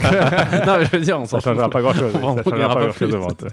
non, 0.66 0.76
mais 0.78 0.84
je 0.84 0.90
veux 0.96 1.00
dire, 1.00 1.18
on 1.18 1.24
s'en 1.24 1.40
Ça 1.40 1.50
changera 1.50 1.68
pas 1.68 1.80
grand-chose. 1.82 2.12
On 2.22 2.36
Ça 2.36 2.40
en 2.40 2.44
changera 2.50 2.74
pas 2.74 3.06
de 3.06 3.16
vente. 3.16 3.44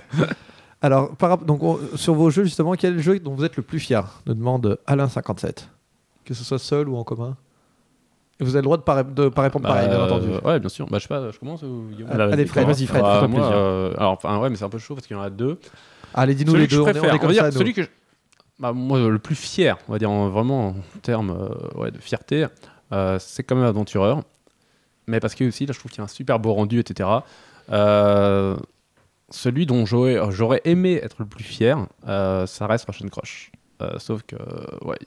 Alors, 0.82 1.16
par 1.16 1.38
donc, 1.40 1.64
on- 1.64 1.80
sur 1.96 2.14
vos 2.14 2.30
jeux, 2.30 2.44
justement, 2.44 2.74
quel 2.74 2.94
est 2.94 2.96
le 2.98 3.02
jeu 3.02 3.20
dont 3.20 3.34
vous 3.34 3.44
êtes 3.44 3.56
le 3.58 3.64
plus 3.64 3.80
fier 3.80 4.22
nous 4.26 4.34
demande 4.34 4.78
Alain57. 4.88 5.68
Que 6.26 6.34
ce 6.34 6.44
soit 6.44 6.60
seul 6.60 6.88
ou 6.90 6.98
en 6.98 7.04
commun. 7.04 7.36
Et 8.40 8.44
vous 8.44 8.52
avez 8.52 8.60
le 8.60 8.66
droit 8.66 8.78
de 8.78 8.84
pas, 8.84 8.94
ré- 8.96 9.04
de 9.04 9.30
pas 9.30 9.42
répondre 9.44 9.64
Bah, 9.64 9.70
pareil, 9.74 9.88
bien 9.90 9.98
euh, 10.00 10.06
entendu. 10.06 10.28
Ouais, 10.46 10.60
bien 10.60 10.70
sûr. 10.70 10.86
Bah, 10.88 10.98
je 11.00 11.04
sais 11.04 11.08
pas, 11.08 11.32
je 11.32 11.40
commence 11.40 11.64
ou 11.64 11.88
Guillaume 11.92 12.12
Allez, 12.12 12.34
Allez, 12.34 12.46
Fred, 12.46 12.68
vas-y, 12.68 12.86
Fred, 12.86 13.02
Bah, 13.02 13.28
moi, 13.28 13.52
euh, 13.52 13.94
alors, 13.98 14.12
enfin, 14.12 14.38
ouais, 14.40 14.50
mais 14.52 14.56
c'est 14.56 14.66
un 14.66 14.70
peu 14.70 14.78
chaud 14.78 14.94
parce 14.94 15.08
qu'il 15.08 15.18
y 15.18 15.20
en 15.20 15.24
a 15.24 15.32
deux. 15.32 15.58
Allez, 16.14 16.36
dis-nous 16.36 16.54
les 16.56 16.68
deux, 16.68 16.80
on 16.82 16.88
est, 16.88 16.92
préfère, 16.92 17.12
on 17.12 17.16
est 17.16 17.20
comme 17.20 17.34
ça, 17.34 17.52
celui 17.52 17.74
que 17.74 17.82
je- 17.84 17.90
bah, 18.60 18.74
moi, 18.74 19.00
le 19.00 19.18
plus 19.20 19.34
fier, 19.36 19.78
on 19.88 19.94
va 19.94 19.98
dire 20.00 20.12
en- 20.12 20.30
vraiment 20.30 20.68
en 20.68 20.76
termes 21.02 21.32
euh, 21.32 21.80
ouais, 21.80 21.90
de 21.92 21.98
fierté, 21.98 22.46
euh, 22.92 23.18
c'est 23.20 23.42
quand 23.42 23.56
même 23.56 23.66
Aventureur. 23.66 24.22
Mais 25.08 25.20
parce 25.20 25.34
que 25.34 25.46
aussi, 25.48 25.66
là, 25.66 25.74
je 25.74 25.80
trouve 25.80 25.90
qu'il 25.92 26.00
y 26.00 26.02
a 26.02 26.06
un 26.06 26.08
super 26.08 26.38
beau 26.38 26.54
rendu, 26.54 26.80
etc. 26.80 27.10
Euh, 27.72 28.56
celui 29.30 29.66
dont 29.66 29.86
j'aurais 29.86 30.62
aimé 30.66 31.00
être 31.04 31.18
le 31.20 31.26
plus 31.26 31.44
fier, 31.44 31.86
euh, 32.08 32.46
ça 32.46 32.68
reste 32.68 32.86
Russian 32.88 33.08
Crush. 33.10 33.52
Euh, 33.82 34.00
sauf 34.00 34.24
que, 34.24 34.36
ouais, 34.86 34.98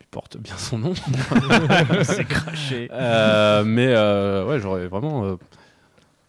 il 0.00 0.06
porte 0.10 0.36
bien 0.36 0.56
son 0.56 0.78
nom. 0.78 0.92
c'est 2.02 2.24
craché. 2.26 2.88
Euh, 2.92 3.64
mais 3.64 3.88
euh, 3.88 4.46
ouais, 4.46 4.60
j'aurais 4.60 4.86
vraiment. 4.86 5.24
euh, 5.24 5.36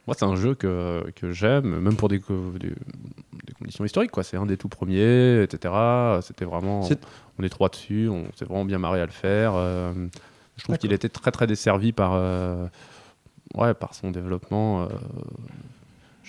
moi, 0.08 0.16
c'est 0.18 0.26
un 0.26 0.36
jeu 0.36 0.56
que, 0.56 1.04
que 1.16 1.32
j'aime, 1.32 1.80
même 1.80 1.96
pour 1.96 2.10
des, 2.10 2.20
co- 2.20 2.52
des, 2.60 2.70
des 2.70 3.54
conditions 3.58 3.86
historiques. 3.86 4.10
quoi. 4.12 4.24
C'est 4.24 4.36
un 4.38 4.48
des 4.48 4.58
tout 4.58 4.68
premiers, 4.70 5.44
etc. 5.44 5.74
C'était 6.24 6.46
vraiment. 6.46 6.82
On 7.38 7.44
est 7.44 7.50
trois 7.50 7.70
dessus, 7.70 8.10
on 8.10 8.26
s'est 8.36 8.46
vraiment 8.46 8.66
bien 8.66 8.80
marré 8.80 9.00
à 9.02 9.06
le 9.06 9.12
faire. 9.12 9.54
euh, 9.56 9.94
je 10.58 10.64
trouve 10.64 10.78
qu'il 10.78 10.92
était 10.94 11.10
très 11.10 11.32
très 11.32 11.48
desservi 11.48 11.92
par, 11.92 12.12
euh, 12.14 12.68
ouais, 13.56 13.74
par 13.74 13.94
son 13.94 14.12
développement. 14.12 14.88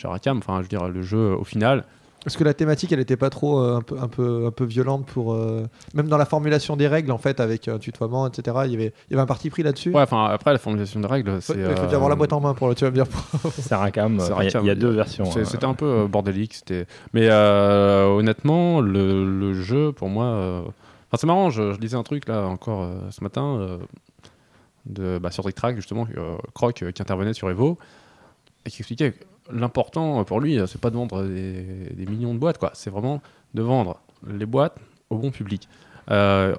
Euh, 0.05 0.13
Arkham. 0.13 0.39
Enfin, 0.39 0.59
je 0.59 0.63
veux 0.63 0.69
dire, 0.69 0.89
le 0.89 1.03
jeu, 1.03 1.35
au 1.35 1.45
final, 1.45 1.85
Parce 2.25 2.37
que 2.37 2.45
la 2.45 2.55
thématique, 2.55 2.93
elle 2.93 3.01
était 3.01 3.17
pas 3.17 3.31
trop 3.31 3.59
euh, 3.61 3.77
un, 3.79 3.83
peu, 3.83 3.97
un, 4.01 4.07
peu, 4.09 4.47
un 4.47 4.51
peu 4.53 4.65
violente 4.65 5.07
pour. 5.07 5.33
euh, 5.35 5.67
Même 5.95 6.07
dans 6.09 6.17
la 6.19 6.25
formulation 6.25 6.77
des 6.77 6.87
règles, 6.87 7.11
en 7.11 7.19
fait, 7.19 7.41
avec 7.41 7.67
un 7.69 7.79
tutoiement, 7.79 8.27
etc., 8.29 8.59
il 8.67 8.71
y 8.73 8.75
avait, 8.75 8.93
il 9.09 9.13
y 9.13 9.15
avait 9.15 9.23
un 9.23 9.27
parti 9.27 9.51
pris 9.51 9.63
là-dessus. 9.65 9.91
ouais, 9.91 10.03
enfin, 10.03 10.27
après 10.27 10.53
la 10.53 10.59
formulation 10.59 11.01
des 11.01 11.07
règles, 11.09 11.33
Faut- 11.41 11.53
c'est. 11.55 11.59
Il 11.59 11.65
faut 11.65 11.71
euh, 11.83 11.85
déjà 11.87 11.97
avoir 11.97 12.11
la 12.11 12.15
boîte 12.17 12.33
en 12.33 12.41
main 12.41 12.55
pour 12.55 12.69
le. 12.69 12.75
Tu 12.77 12.85
vas 12.85 12.91
me 12.91 12.95
dire. 12.95 13.07
C'est 13.59 13.75
enfin, 13.75 13.89
Il 14.45 14.67
y 14.67 14.71
a- 14.71 14.75
deux 14.77 14.91
versions. 14.91 15.25
C'est- 15.27 15.41
euh, 15.41 15.45
C'était 15.45 15.65
un 15.67 15.75
peu 15.75 15.87
euh, 15.87 16.07
bordélique. 16.07 16.55
C'était... 16.55 16.87
Mais 17.13 17.29
euh, 17.29 18.07
honnêtement, 18.07 18.81
le, 18.81 19.25
le 19.25 19.53
jeu, 19.55 19.91
pour 19.93 20.09
moi. 20.09 20.25
euh, 20.27 20.63
Enfin, 21.15 21.21
c'est 21.21 21.27
marrant, 21.27 21.51
je, 21.51 21.73
je 21.75 21.79
lisais 21.79 21.97
un 21.97 22.03
truc 22.05 22.27
là 22.27 22.47
encore 22.47 22.85
euh, 22.85 22.95
ce 23.11 23.23
matin 23.23 23.57
euh, 23.61 23.77
de, 24.87 25.19
bah, 25.19 25.31
sur 25.31 25.43
Trick 25.45 25.55
Track, 25.57 25.77
justement, 25.77 26.07
euh, 26.17 26.37
Croc 26.55 26.83
euh, 26.83 26.91
qui 26.91 27.03
intervenait 27.03 27.35
sur 27.35 27.51
Evo 27.51 27.79
et 28.65 28.71
qui 28.71 28.79
expliquait 28.81 29.13
l'important 29.53 30.25
pour 30.25 30.41
lui, 30.41 30.59
euh, 30.59 30.67
c'est 30.67 30.81
pas 30.81 30.91
de 30.91 30.97
vendre 30.97 31.23
des, 31.25 32.07
millions 32.07 32.35
de 32.35 32.39
boîtes, 32.39 32.59
quoi. 32.59 32.71
C'est 32.75 32.91
vraiment 32.91 33.21
de 33.55 33.63
vendre 33.63 34.01
les 34.27 34.47
boîtes 34.47 34.77
au 35.11 35.17
bon 35.17 35.31
public. 35.31 35.69
Euh, 36.11 36.55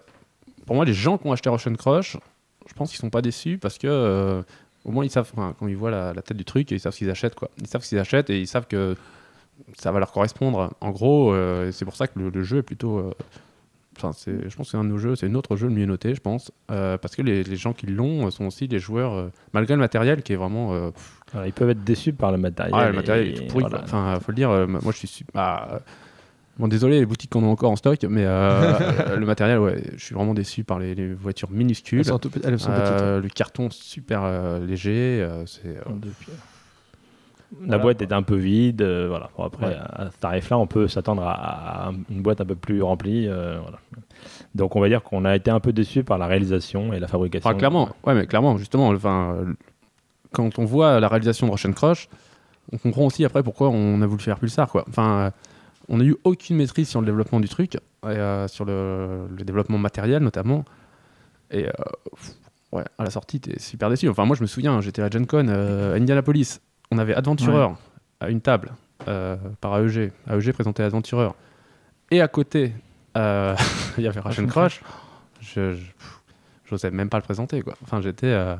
pour 0.65 0.75
moi, 0.75 0.85
les 0.85 0.93
gens 0.93 1.17
qui 1.17 1.27
ont 1.27 1.31
acheté 1.31 1.49
Russian 1.49 1.73
Crush, 1.73 2.17
je 2.67 2.73
pense 2.73 2.91
qu'ils 2.91 2.99
sont 2.99 3.09
pas 3.09 3.21
déçus 3.21 3.57
parce 3.57 3.77
que. 3.77 3.87
euh, 3.87 4.41
au 4.85 4.91
moins, 4.91 5.05
ils 5.05 5.09
savent, 5.09 5.31
quand 5.33 5.67
ils 5.67 5.77
voient 5.77 5.91
la, 5.91 6.21
tête 6.21 6.35
du 6.35 6.43
truc, 6.43 6.69
ils 6.71 6.79
savent 6.79 6.91
ce 6.91 6.97
qu'ils 6.97 7.09
achètent. 7.09 7.35
Quoi. 7.35 7.49
Ils 7.57 7.67
savent 7.67 7.83
ce 7.83 7.89
qu'ils 7.89 7.99
achètent 7.99 8.29
et 8.29 8.41
ils 8.41 8.47
savent 8.47 8.67
que 8.67 8.97
ça 9.77 9.93
va 9.93 9.99
leur 9.99 10.11
correspondre. 10.11 10.73
En 10.81 10.91
gros, 10.91 11.33
c'est 11.71 11.85
pour 11.85 11.95
ça 11.95 12.07
que 12.07 12.19
le, 12.19 12.43
jeu 12.43 12.57
est 12.57 12.63
plutôt. 12.63 13.13
Enfin, 13.95 14.11
je 14.25 14.53
pense 14.57 14.67
que 14.67 14.71
c'est 14.71 14.77
un 14.77 14.83
de 14.83 14.89
nos 14.89 14.97
jeux, 14.97 15.15
c'est 15.15 15.29
notre 15.29 15.55
jeu 15.55 15.69
le 15.69 15.73
mieux 15.73 15.85
noté, 15.85 16.13
je 16.13 16.19
pense. 16.19 16.51
parce 16.67 17.15
que 17.15 17.21
les, 17.21 17.55
gens 17.55 17.71
qui 17.71 17.85
l'ont 17.85 18.29
sont 18.29 18.43
aussi 18.43 18.67
des 18.67 18.79
joueurs, 18.79 19.29
malgré 19.53 19.75
le 19.75 19.79
matériel 19.79 20.21
qui 20.21 20.33
est 20.33 20.35
vraiment. 20.35 20.91
Ils 21.45 21.53
peuvent 21.53 21.69
être 21.69 21.83
déçus 21.83 22.13
par 22.13 22.31
le 22.31 22.37
matériel. 22.37 22.73
ah, 22.77 22.87
le 22.89 22.93
matériel 22.95 23.27
est 23.29 23.33
tout 23.33 23.43
pourri. 23.45 23.65
voilà. 23.69 23.83
Enfin, 23.83 24.17
faut 24.19 24.31
le 24.31 24.35
dire, 24.35 24.49
euh, 24.51 24.67
moi 24.67 24.81
je 24.91 24.97
suis. 24.97 25.07
su- 25.07 25.25
bah, 25.33 25.67
euh, 25.73 25.79
Bon, 26.59 26.67
désolé, 26.67 26.99
les 26.99 27.05
boutiques 27.07 27.31
qu'on 27.31 27.43
a 27.43 27.47
encore 27.47 27.71
en 27.71 27.75
stock, 27.75 27.97
mais 28.07 28.25
euh, 28.25 29.17
le 29.17 29.25
matériel, 29.25 29.57
ouais, 29.57 29.81
je 29.97 30.05
suis 30.05 30.13
vraiment 30.13 30.35
déçu 30.35 30.63
par 30.63 30.77
les, 30.77 30.93
les 30.93 31.11
voitures 31.11 31.49
minuscules. 31.49 31.97
Elles 31.99 32.05
sont, 32.05 32.19
tout- 32.19 32.29
elles 32.43 32.59
sont 32.59 32.69
petites. 32.69 33.01
Euh, 33.01 33.21
le 33.21 33.27
carton 33.29 33.69
super 33.71 34.21
euh, 34.23 34.63
léger, 34.63 35.19
euh, 35.23 35.47
c'est 35.47 35.65
euh, 35.69 35.81
La 37.61 37.65
Voilà. 37.67 37.77
boîte 37.83 38.01
est 38.01 38.13
un 38.13 38.23
peu 38.23 38.35
vide. 38.35 38.81
euh, 38.81 39.07
voilà. 39.09 39.29
Bon, 39.37 39.43
après, 39.45 39.65
Ouais. 39.67 39.75
à 39.79 40.09
ce 40.11 40.17
tarif-là, 40.19 40.57
on 40.57 40.67
peut 40.67 40.87
s'attendre 40.87 41.23
à, 41.23 41.87
à 41.87 41.91
une 42.09 42.21
boîte 42.21 42.41
un 42.41 42.45
peu 42.45 42.55
plus 42.55 42.81
remplie. 42.81 43.27
euh, 43.27 43.57
voilà. 43.61 43.79
Donc, 44.55 44.75
on 44.75 44.79
va 44.79 44.89
dire 44.89 45.03
qu'on 45.03 45.25
a 45.25 45.35
été 45.35 45.49
un 45.51 45.59
peu 45.59 45.73
déçu 45.73 46.03
par 46.03 46.17
la 46.17 46.27
réalisation 46.27 46.93
et 46.93 46.99
la 46.99 47.07
fabrication. 47.07 47.47
Enfin, 47.49 47.57
clairement, 47.57 47.89
ouais, 48.05 48.13
mais 48.15 48.25
clairement, 48.27 48.57
justement, 48.57 48.89
enfin, 48.89 49.35
euh, 49.39 49.53
quand 50.33 50.59
on 50.59 50.65
voit 50.65 50.99
la 50.99 51.07
réalisation 51.07 51.47
de 51.47 51.51
Russian 51.51 51.71
Crush, 51.71 52.09
on 52.71 52.77
comprend 52.77 53.05
aussi 53.05 53.23
après 53.25 53.43
pourquoi 53.43 53.69
on 53.69 54.01
a 54.01 54.05
voulu 54.07 54.21
faire 54.21 54.39
Pulsar, 54.39 54.67
quoi. 54.67 54.83
Enfin, 54.89 55.09
euh, 55.19 55.31
on 55.89 55.97
n'a 55.97 56.03
eu 56.05 56.15
aucune 56.23 56.57
maîtrise 56.57 56.89
sur 56.89 56.99
le 57.01 57.05
développement 57.05 57.39
du 57.39 57.49
truc, 57.49 57.75
et, 57.75 57.79
euh, 58.05 58.47
sur 58.47 58.65
le, 58.65 59.27
le 59.29 59.43
développement 59.43 59.77
matériel 59.77 60.23
notamment. 60.23 60.63
Et 61.51 61.67
euh, 61.67 61.71
pff, 62.15 62.31
ouais, 62.71 62.83
à 62.97 63.03
la 63.03 63.09
sortie, 63.09 63.39
t'es 63.39 63.59
super 63.59 63.89
déçu. 63.89 64.07
Enfin, 64.09 64.25
moi, 64.25 64.35
je 64.35 64.41
me 64.41 64.47
souviens, 64.47 64.81
j'étais 64.81 65.01
à 65.01 65.09
Gen 65.09 65.25
Con 65.27 65.47
à 65.49 65.95
Indianapolis. 65.95 66.59
On 66.91 66.97
avait 66.97 67.13
Adventurer 67.15 67.67
à 68.19 68.29
une 68.29 68.41
table 68.41 68.71
par 69.59 69.77
AEG. 69.79 70.11
AEG 70.29 70.51
présentait 70.53 70.83
Adventurer. 70.83 71.27
Et 72.11 72.21
à 72.21 72.27
côté, 72.27 72.73
euh, 73.17 73.55
il 73.97 74.03
y 74.03 74.07
avait 74.07 74.19
Russian 74.19 74.45
Crush. 74.47 74.81
Je, 75.41 75.75
j'osais 76.69 76.91
même 76.91 77.09
pas 77.09 77.17
le 77.17 77.23
présenter, 77.23 77.61
quoi. 77.61 77.73
Enfin, 77.83 78.01
j'étais. 78.01 78.27
euh, 78.27 78.55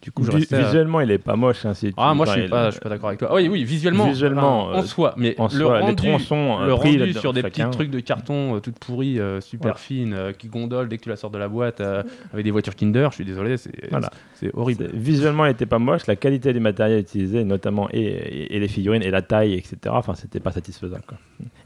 du 0.00 0.12
coup, 0.12 0.22
je 0.24 0.30
Vi- 0.30 0.36
restais. 0.38 0.54
euh, 0.54 0.62
visuellement, 0.64 1.00
il 1.00 1.10
est 1.10 1.18
pas 1.18 1.34
moche. 1.34 1.66
hein, 1.66 1.74
si 1.74 1.88
tu- 1.88 1.94
ah, 1.96 2.14
moi, 2.14 2.24
je 2.26 2.30
suis 2.32 2.42
il- 2.42 2.48
pas, 2.50 2.66
je 2.66 2.70
suis 2.72 2.80
pas 2.80 2.88
d'accord 2.88 3.08
avec 3.08 3.18
toi. 3.18 3.28
Ah 3.32 3.34
oui, 3.34 3.48
oui, 3.48 3.64
visuellement. 3.64 4.06
Visuellement, 4.08 4.66
enfin, 4.68 4.78
en 4.78 4.82
euh, 4.82 4.84
soi, 4.86 5.14
mais 5.16 5.34
en 5.38 5.44
le 5.44 5.50
soi, 5.50 5.76
les 5.78 5.82
rendu, 5.84 5.96
troncs 5.96 6.20
sont, 6.20 6.58
euh, 6.60 6.66
le 6.66 6.74
rendu 6.74 7.12
sur 7.14 7.32
des 7.32 7.42
chacun. 7.42 7.66
petits 7.68 7.76
trucs 7.76 7.90
de 7.90 8.00
carton 8.00 8.54
euh, 8.56 8.60
toutes 8.60 8.78
pourries, 8.78 9.18
euh, 9.18 9.40
super 9.40 9.72
Voilà. 9.72 9.76
fines, 9.78 10.14
euh, 10.14 10.32
qui 10.32 10.46
gondolent 10.48 10.88
dès 10.88 10.98
que 10.98 11.02
tu 11.02 11.08
la 11.08 11.16
sors 11.16 11.30
de 11.30 11.38
la 11.38 11.48
boîte 11.48 11.80
euh, 11.80 12.02
avec 12.32 12.44
des 12.44 12.50
voitures 12.52 12.76
Kinder. 12.76 13.08
Je 13.10 13.16
suis 13.16 13.24
désolé, 13.24 13.56
c'est 13.56 13.90
Voilà. 13.90 14.10
horrible. 14.54 14.88
Visuellement, 14.94 15.46
il 15.46 15.50
était 15.50 15.66
pas 15.66 15.78
moche. 15.80 16.06
La 16.06 16.16
qualité 16.16 16.52
du 16.52 16.60
matériel 16.60 17.00
utilisé, 17.00 17.42
notamment 17.44 17.88
et, 17.92 18.00
et- 18.00 18.56
et 18.56 18.60
les 18.60 18.68
figurines 18.68 19.02
et 19.02 19.10
la 19.10 19.22
taille, 19.22 19.54
etc. 19.54 19.76
Enfin, 19.88 20.14
c'était 20.14 20.40
pas 20.40 20.52
satisfaisant. 20.52 20.98
quoi. 21.06 21.18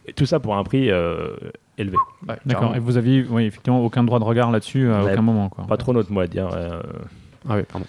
Et 0.06 0.12
tout 0.14 0.26
ça 0.26 0.40
pour 0.40 0.56
un 0.56 0.64
prix 0.64 0.90
euh, 0.90 1.28
élevé. 1.78 1.96
Ouais, 2.28 2.36
D'accord. 2.46 2.74
Et 2.74 2.78
vous 2.78 2.96
aviez, 2.96 3.24
oui, 3.28 3.44
effectivement, 3.44 3.84
aucun 3.84 4.02
droit 4.04 4.18
de 4.18 4.24
regard 4.24 4.50
là-dessus 4.50 4.90
à 4.90 5.04
Ouais. 5.04 5.12
aucun 5.12 5.22
moment, 5.22 5.48
quoi. 5.48 5.64
Pas 5.66 5.76
trop 5.76 5.92
notre 5.92 6.10
mot 6.10 6.20
à 6.20 6.26
dire. 6.26 6.48
euh, 6.54 6.80
Ah 7.48 7.56
oui, 7.56 7.62
pardon. 7.70 7.86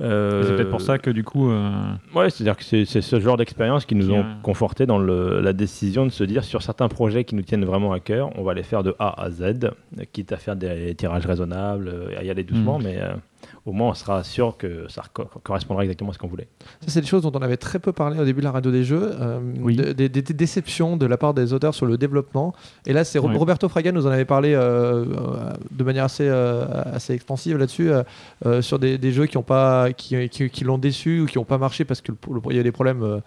Euh, 0.00 0.42
C'est 0.44 0.54
peut-être 0.56 0.70
pour 0.70 0.80
ça 0.80 0.98
que 0.98 1.10
du 1.10 1.24
coup. 1.24 1.50
euh, 1.50 1.70
Ouais, 2.14 2.30
c'est-à-dire 2.30 2.56
que 2.56 2.64
c'est 2.64 2.84
ce 2.84 3.20
genre 3.20 3.36
d'expérience 3.36 3.84
qui 3.84 3.94
nous 3.94 4.10
ont 4.10 4.20
euh, 4.20 4.34
conforté 4.42 4.86
dans 4.86 4.98
le- 4.98 5.40
la 5.40 5.52
décision 5.52 6.06
de 6.06 6.10
se 6.10 6.24
dire 6.24 6.42
sur 6.44 6.62
certains 6.62 6.88
projets 6.88 7.24
qui 7.24 7.34
nous 7.34 7.42
tiennent 7.42 7.64
vraiment 7.64 7.92
à 7.92 8.00
cœur, 8.00 8.30
on 8.38 8.42
va 8.42 8.54
les 8.54 8.62
faire 8.62 8.82
de 8.82 8.94
A 8.98 9.22
à 9.22 9.30
Z, 9.30 9.70
quitte 10.12 10.32
à 10.32 10.36
faire 10.36 10.56
des 10.56 10.94
tirages 10.94 11.26
raisonnables, 11.26 11.88
euh, 11.88 12.18
à 12.18 12.24
y 12.24 12.30
aller 12.30 12.44
doucement, 12.44 12.78
Mm. 12.78 12.82
mais 12.82 12.98
euh, 13.00 13.12
au 13.66 13.72
moins 13.72 13.90
on 13.90 13.94
sera 13.94 14.24
sûr 14.24 14.56
que 14.56 14.86
ça 14.88 15.02
correspondra 15.42 15.82
exactement 15.84 16.10
à 16.10 16.14
ce 16.14 16.18
qu'on 16.18 16.28
voulait. 16.28 16.48
Ça, 16.80 16.88
c'est 16.88 17.00
des 17.00 17.06
choses 17.06 17.22
dont 17.22 17.32
on 17.34 17.42
avait 17.42 17.56
très 17.56 17.78
peu 17.78 17.92
parlé 17.92 18.18
au 18.18 18.24
début 18.24 18.40
de 18.40 18.44
la 18.46 18.50
radio 18.52 18.70
des 18.70 18.84
jeux. 18.84 19.10
euh, 19.20 19.38
Oui. 19.60 19.76
des, 19.76 19.94
des- 19.94 20.08
des 20.22 20.34
déceptions 20.34 20.96
de 20.96 21.06
la 21.06 21.16
part 21.16 21.34
des 21.34 21.52
auteurs 21.52 21.74
sur 21.74 21.86
le 21.86 21.96
développement. 21.98 22.54
Et 22.86 22.92
là, 22.92 23.04
c'est 23.04 23.18
Ro-. 23.18 23.28
Roberto 23.38 23.68
Fraga 23.68 23.92
nous 23.92 24.06
en 24.06 24.10
avait 24.10 24.24
parlé 24.24 24.54
euh, 24.54 24.60
euh, 25.04 25.04
de 25.70 25.84
manière 25.84 26.04
assez, 26.04 26.26
euh, 26.28 26.64
assez 26.92 27.12
extensive 27.14 27.56
là-dessus, 27.56 27.90
sur 28.60 28.78
des, 28.78 28.98
des 28.98 29.12
jeux 29.12 29.26
qui, 29.26 29.36
ont 29.36 29.42
pas, 29.42 29.92
qui, 29.92 30.28
qui, 30.28 30.50
qui 30.50 30.64
l'ont 30.64 30.78
déçu 30.78 31.20
ou 31.20 31.26
qui 31.26 31.38
n'ont 31.38 31.44
pas 31.44 31.58
marché 31.58 31.84
parce 31.84 32.00
qu'il 32.00 32.14
y 32.50 32.58
a 32.58 32.62
des 32.62 32.72
problèmes. 32.72 33.20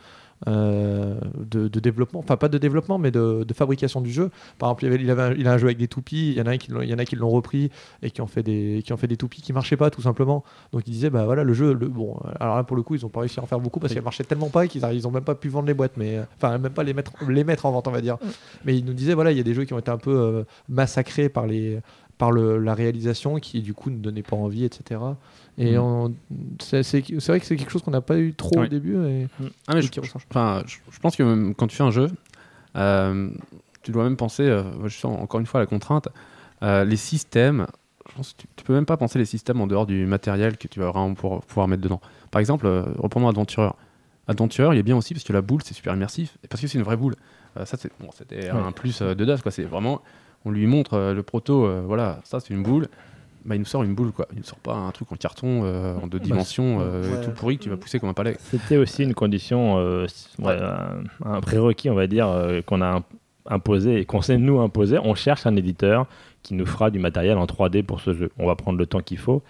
Euh, 0.48 1.16
de, 1.40 1.68
de 1.68 1.80
développement, 1.80 2.20
enfin 2.20 2.38
pas 2.38 2.50
de 2.50 2.58
développement 2.58 2.98
mais 2.98 3.12
de, 3.12 3.44
de 3.48 3.54
fabrication 3.54 4.02
du 4.02 4.12
jeu. 4.12 4.30
Par 4.58 4.70
exemple, 4.70 4.86
il, 4.86 4.88
avait, 4.94 5.04
il, 5.04 5.10
avait 5.12 5.22
un, 5.22 5.34
il 5.34 5.48
a 5.48 5.54
un 5.54 5.58
jeu 5.58 5.68
avec 5.68 5.78
des 5.78 5.88
toupies, 5.88 6.32
il 6.32 6.38
y 6.38 6.42
en 6.42 6.46
a 6.48 6.58
qui 6.58 6.72
l'ont- 6.72 6.82
il 6.82 6.90
y 6.90 6.94
en 6.94 7.00
a 7.00 7.06
qui 7.06 7.16
l'ont 7.16 7.30
repris 7.30 7.70
et 8.02 8.12
qui 8.12 8.22
ont 8.22 8.28
fait 8.28 8.44
des 8.44 8.82
qui 8.86 8.94
ont 8.94 8.98
fait 8.98 9.08
des 9.08 9.18
toupies 9.18 9.42
qui 9.42 9.54
marchaient 9.54 9.78
pas 9.78 9.90
tout 9.90 10.02
simplement. 10.02 10.44
Donc 10.72 10.84
il 10.88 10.92
disait 10.92 11.10
bah 11.10 11.26
voilà 11.26 11.44
le 11.44 11.54
jeu 11.54 11.74
le, 11.74 11.88
bon 11.88 12.18
alors 12.40 12.56
là 12.58 12.64
pour 12.64 12.76
le 12.76 12.84
coup 12.84 12.96
ils 12.96 13.06
ont 13.06 13.10
pas 13.10 13.22
réussi 13.22 13.40
à 13.40 13.44
en 13.44 13.46
faire 13.46 13.60
beaucoup 13.60 13.80
parce 13.80 13.94
qu'elle 13.94 14.04
marchait 14.04 14.24
tellement 14.24 14.50
pas 14.50 14.68
qu'ils 14.68 14.84
ils 14.94 15.08
ont 15.08 15.12
même 15.12 15.24
pas 15.24 15.36
pu 15.36 15.50
vendre 15.50 15.68
les 15.68 15.74
boîtes 15.74 15.98
mais 15.98 16.18
euh, 16.18 16.24
enfin 16.38 16.58
même 16.58 16.74
pas 16.74 16.84
les 16.84 16.94
mettre 16.94 17.12
les 17.30 17.44
mettre 17.44 17.66
en 17.66 17.72
vente 17.72 17.88
on 17.88 17.92
va 17.92 18.02
dire. 18.02 18.18
Mais 18.66 18.78
il 18.78 18.86
nous 18.86 18.94
disait 18.94 19.14
voilà 19.14 19.32
il 19.32 19.38
y 19.38 19.42
a 19.42 19.44
des 19.44 19.54
jeux 19.54 19.64
qui 19.66 19.74
ont 19.74 19.80
été 19.80 19.92
un 19.92 19.98
peu 19.98 20.12
euh, 20.16 20.44
massacrés 20.70 21.30
par 21.30 21.48
les 21.48 21.80
par 22.18 22.32
le, 22.32 22.60
la 22.60 22.76
réalisation 22.76 23.38
qui 23.40 23.62
du 23.62 23.74
coup 23.74 23.90
ne 23.90 23.98
donnait 23.98 24.22
pas 24.22 24.36
envie 24.36 24.66
etc. 24.66 25.00
Et 25.58 25.78
Mm. 25.78 26.14
c'est 26.60 26.82
vrai 27.28 27.40
que 27.40 27.46
c'est 27.46 27.56
quelque 27.56 27.70
chose 27.70 27.84
qu'on 27.84 27.92
n'a 27.92 28.02
pas 28.02 28.18
eu 28.18 28.34
trop 28.34 28.60
au 28.60 28.68
début. 28.68 28.96
Et... 29.06 29.28
Ah, 29.68 29.76
mais 29.76 29.82
je, 29.82 29.90
enfin, 30.00 30.64
je, 30.66 31.00
pense 31.00 31.16
que 31.16 31.24
même 31.24 31.54
quand 31.54 31.68
tu 31.68 31.76
fais 31.76 31.84
un 31.84 31.92
jeu, 31.92 32.10
euh, 32.76 33.30
tu 33.84 33.92
dois 33.92 34.04
même 34.04 34.18
penser, 34.18 34.44
euh, 34.44 34.64
moi, 34.80 34.88
je 34.88 34.98
sens 34.98 35.20
encore 35.20 35.40
une 35.40 35.46
fois 35.46 35.60
la 35.60 35.66
contrainte, 35.68 36.08
euh, 36.64 36.84
les 36.86 36.96
systèmes. 36.96 37.68
Je 38.10 38.16
pense 38.16 38.34
que 38.34 38.42
tu, 38.42 38.48
tu 38.56 38.64
peux 38.64 38.74
même 38.74 38.86
pas 38.86 38.98
penser 38.98 39.20
les 39.20 39.26
systèmes 39.26 39.62
en 39.62 39.68
dehors 39.68 39.86
du 39.86 40.06
matériel 40.06 40.58
que 40.58 40.68
tu 40.68 40.80
vas 40.80 40.88
vraiment 40.90 41.14
pour- 41.14 41.42
pouvoir 41.42 41.68
mettre 41.68 41.82
dedans. 41.84 42.02
Par 42.32 42.40
exemple, 42.40 42.68
reprenons 42.98 43.28
Adventureur. 43.28 43.76
Adventureur, 44.28 44.74
il 44.74 44.80
est 44.80 44.84
bien 44.84 44.96
aussi 44.98 45.14
parce 45.14 45.24
que 45.26 45.34
la 45.34 45.42
boule 45.42 45.62
c'est 45.64 45.74
super 45.74 45.94
immersif 45.94 46.38
et 46.44 46.48
parce 46.48 46.62
que 46.62 46.68
c'est 46.68 46.78
une 46.78 46.84
vraie 46.84 46.98
boule. 46.98 47.16
Ça, 47.66 47.78
bon, 48.00 48.10
c'était 48.18 48.50
un 48.50 48.72
plus 48.72 49.02
de 49.02 49.26
DAS 49.26 49.42
quoi. 49.42 49.52
C'est 49.52 49.66
vraiment, 49.66 50.02
on 50.46 50.50
lui 50.52 50.66
montre 50.66 51.12
le 51.14 51.24
proto, 51.24 51.70
voilà, 51.86 52.20
ça 52.24 52.40
c'est 52.40 52.54
une 52.54 52.64
boule. 52.64 52.88
Bah, 53.46 53.56
il 53.56 53.60
nous 53.60 53.66
sort 53.66 53.84
une 53.84 53.94
boule 53.94 54.12
quoi. 54.12 54.28
Il 54.32 54.38
nous 54.38 54.44
sort 54.44 54.60
pas 54.60 54.74
un 54.74 54.92
truc 54.92 55.12
en 55.12 55.16
carton 55.16 55.62
euh, 55.66 55.96
en 56.02 56.08
deux 56.08 56.20
dimensions 56.20 56.80
euh, 56.82 57.20
ouais. 57.20 57.26
tout 57.26 57.32
pourri 57.32 57.58
que 57.58 57.64
tu 57.64 57.70
vas 57.70 57.78
pousser 57.78 58.00
comme 58.00 58.10
un 58.10 58.14
palais. 58.14 58.38
C'était 58.40 58.78
aussi 58.78 59.04
une 59.04 59.14
condition, 59.14 59.78
euh, 59.80 60.06
ouais, 60.40 60.58
un, 60.62 61.04
un 61.30 61.42
prérequis, 61.42 61.90
on 61.90 61.96
va 61.96 62.08
dire, 62.08 62.28
euh, 62.30 62.62
qu'on 62.62 62.82
a 62.82 62.88
im- 62.88 63.04
imposé 63.50 64.00
et 64.00 64.06
qu'on 64.06 64.22
s'est 64.22 64.38
nous 64.38 64.60
imposé. 64.62 64.98
On 65.04 65.14
cherche 65.16 65.46
un 65.46 65.56
éditeur 65.58 66.06
qui 66.42 66.54
nous 66.54 66.66
fera 66.66 66.90
du 66.90 67.00
matériel 67.00 67.38
en 67.38 67.46
3D 67.46 67.84
pour 67.84 68.00
ce 68.02 68.14
jeu. 68.14 68.32
On 68.40 68.48
va 68.48 68.56
prendre 68.56 68.78
le 68.80 68.86
temps 68.86 69.02
qu'il 69.02 69.18
faut. 69.18 69.44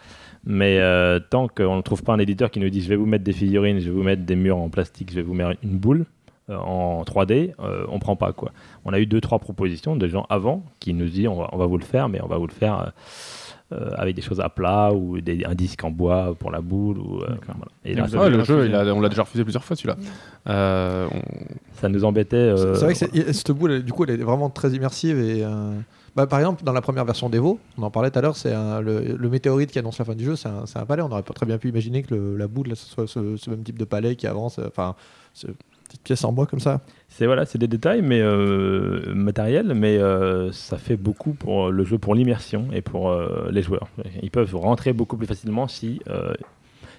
Mais 0.45 0.79
euh, 0.79 1.19
tant 1.19 1.47
qu'on 1.47 1.77
ne 1.77 1.81
trouve 1.81 2.03
pas 2.03 2.13
un 2.13 2.19
éditeur 2.19 2.51
qui 2.51 2.59
nous 2.59 2.69
dit 2.69 2.81
je 2.81 2.89
vais 2.89 2.95
vous 2.97 3.05
mettre 3.05 3.23
des 3.23 3.31
figurines, 3.31 3.79
je 3.79 3.85
vais 3.85 3.95
vous 3.95 4.03
mettre 4.03 4.23
des 4.23 4.35
murs 4.35 4.57
en 4.57 4.69
plastique, 4.69 5.09
je 5.11 5.15
vais 5.15 5.21
vous 5.21 5.33
mettre 5.33 5.57
une 5.63 5.77
boule 5.77 6.05
euh, 6.49 6.57
en 6.57 7.03
3D, 7.03 7.53
euh, 7.61 7.85
on 7.87 7.99
prend 7.99 8.15
pas 8.17 8.33
quoi. 8.33 8.51
On 8.83 8.91
a 8.91 8.99
eu 8.99 9.05
deux 9.05 9.21
trois 9.21 9.39
propositions 9.39 9.95
de 9.95 10.05
gens 10.07 10.25
avant 10.29 10.63
qui 10.81 10.93
nous 10.93 11.05
disent 11.07 11.27
on 11.29 11.35
va, 11.35 11.49
on 11.53 11.57
va 11.57 11.65
vous 11.65 11.77
le 11.77 11.85
faire, 11.85 12.09
mais 12.09 12.19
on 12.21 12.27
va 12.27 12.37
vous 12.37 12.47
le 12.47 12.51
faire 12.53 12.79
euh, 12.79 12.85
avec 13.97 14.15
des 14.15 14.21
choses 14.21 14.39
à 14.39 14.49
plat 14.49 14.91
ou 14.93 15.19
des, 15.21 15.43
un 15.45 15.55
disque 15.55 15.83
en 15.83 15.91
bois 15.91 16.35
pour 16.37 16.51
la 16.51 16.61
boule. 16.61 16.97
Ou, 16.97 17.21
euh, 17.21 17.27
voilà. 17.45 17.71
Et 17.85 17.93
là, 17.95 18.03
Ouais, 18.05 18.29
le 18.29 18.43
jeu, 18.43 18.55
refusé. 18.55 18.69
il 18.69 18.75
a- 18.75 18.93
on 18.93 19.01
l'a 19.01 19.09
déjà 19.09 19.23
refusé 19.23 19.43
plusieurs 19.43 19.63
fois 19.63 19.75
celui-là. 19.75 19.95
Euh, 20.47 21.07
on- 21.13 21.21
ça 21.79 21.89
nous 21.89 22.03
embêtait. 22.05 22.35
euh, 22.37 22.75
C'est 22.75 22.85
vrai 22.85 22.93
que 22.93 23.33
cette 23.33 23.51
boule, 23.51 23.83
du 23.83 23.91
coup, 23.91 24.03
elle 24.05 24.11
est 24.19 24.23
vraiment 24.23 24.49
très 24.49 24.71
immersive. 24.71 25.19
Et, 25.19 25.43
euh, 25.43 25.71
bah, 26.15 26.27
par 26.27 26.39
exemple, 26.39 26.63
dans 26.63 26.73
la 26.73 26.81
première 26.81 27.05
version 27.05 27.29
d'Evo, 27.29 27.59
on 27.77 27.83
en 27.83 27.91
parlait 27.91 28.11
tout 28.11 28.19
à 28.19 28.21
l'heure, 28.21 28.35
c'est 28.37 28.53
le, 28.53 29.15
le 29.17 29.29
météorite 29.29 29.71
qui 29.71 29.79
annonce 29.79 29.97
la 29.99 30.05
fin 30.05 30.15
du 30.15 30.23
jeu, 30.25 30.35
c'est 30.35 30.47
un, 30.49 30.85
palais. 30.85 31.01
On 31.01 31.11
aurait 31.11 31.23
pas 31.23 31.33
très 31.33 31.45
bien 31.45 31.57
pu 31.57 31.69
imaginer 31.69 32.03
que 32.03 32.13
le- 32.13 32.37
la 32.37 32.47
boule, 32.47 32.67
là, 32.67 32.75
ce 32.75 32.85
soit 32.87 33.07
ce, 33.07 33.37
ce 33.37 33.49
même 33.49 33.63
type 33.63 33.79
de 33.79 33.85
palais 33.85 34.15
qui 34.15 34.27
avance. 34.27 34.59
euh, 34.59 34.67
Enfin, 34.67 34.95
ce 35.93 35.97
petite 35.97 36.03
pièce 36.03 36.23
en 36.23 36.31
bois 36.33 36.47
comme 36.47 36.59
ça. 36.59 36.81
C'est 37.07 37.27
voilà, 37.27 37.45
c'est 37.45 37.59
des 37.59 37.67
détails, 37.67 38.01
mais 38.01 38.19
euh, 38.21 39.13
matériels, 39.13 39.73
mais 39.75 39.97
euh, 39.99 40.51
ça 40.51 40.77
fait 40.77 40.97
beaucoup 40.97 41.33
pour 41.33 41.69
le 41.71 41.83
jeu, 41.83 41.99
pour 41.99 42.15
l'immersion 42.15 42.65
et 42.73 42.81
pour 42.81 43.09
euh, 43.09 43.49
les 43.51 43.61
joueurs. 43.61 43.87
Ils 44.23 44.31
peuvent 44.31 44.55
rentrer 44.55 44.93
beaucoup 44.93 45.17
plus 45.17 45.27
facilement 45.27 45.67
si 45.67 45.99
euh, 46.09 46.33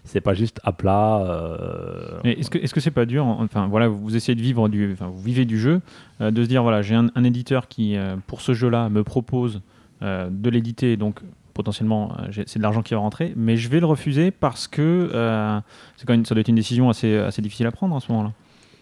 c'est 0.05 0.21
pas 0.21 0.35
juste 0.35 0.61
à 0.63 0.71
plat. 0.73 1.25
euh, 1.25 2.21
est-ce 2.23 2.51
que 2.51 2.59
est-ce 2.59 2.73
que 2.73 2.81
c'est 2.81 2.93
pas 2.93 3.07
dur 3.07 3.25
Enfin 3.27 3.67
voilà, 3.67 3.89
vous 3.89 4.15
essayez 4.15 4.37
de 4.37 4.43
vivre 4.43 4.69
du, 4.69 4.93
enfin 4.93 5.09
vous 5.09 5.21
vivez 5.23 5.45
du 5.45 5.59
jeu, 5.59 5.81
euh, 6.21 6.31
de 6.31 6.43
se 6.45 6.49
dire 6.49 6.63
voilà, 6.63 6.81
j'ai 6.83 6.95
un, 6.95 7.09
un 7.17 7.25
éditeur 7.25 7.67
qui 7.67 7.97
euh, 7.97 8.15
pour 8.29 8.41
ce 8.41 8.53
jeu-là 8.55 8.89
me 8.91 9.03
propose 9.03 9.61
euh, 10.03 10.29
de 10.31 10.51
l'éditer, 10.51 10.97
donc 10.97 11.21
potentiellement 11.55 12.13
euh, 12.21 12.43
c'est 12.47 12.59
de 12.59 12.63
l'argent 12.63 12.83
qui 12.83 12.95
va 12.95 13.01
rentrer, 13.01 13.33
mais 13.37 13.57
je 13.57 13.69
vais 13.69 13.81
le 13.81 13.87
refuser 13.87 14.31
parce 14.31 14.69
que 14.69 15.11
euh, 15.13 15.59
c'est 15.97 16.07
quand 16.07 16.13
même 16.13 16.25
ça 16.25 16.35
doit 16.35 16.41
être 16.43 16.49
une 16.49 16.55
décision 16.55 16.89
assez 16.91 17.17
assez 17.17 17.43
difficile 17.43 17.67
à 17.67 17.73
prendre 17.73 17.97
à 17.97 18.01
ce 18.01 18.13
moment-là. 18.13 18.33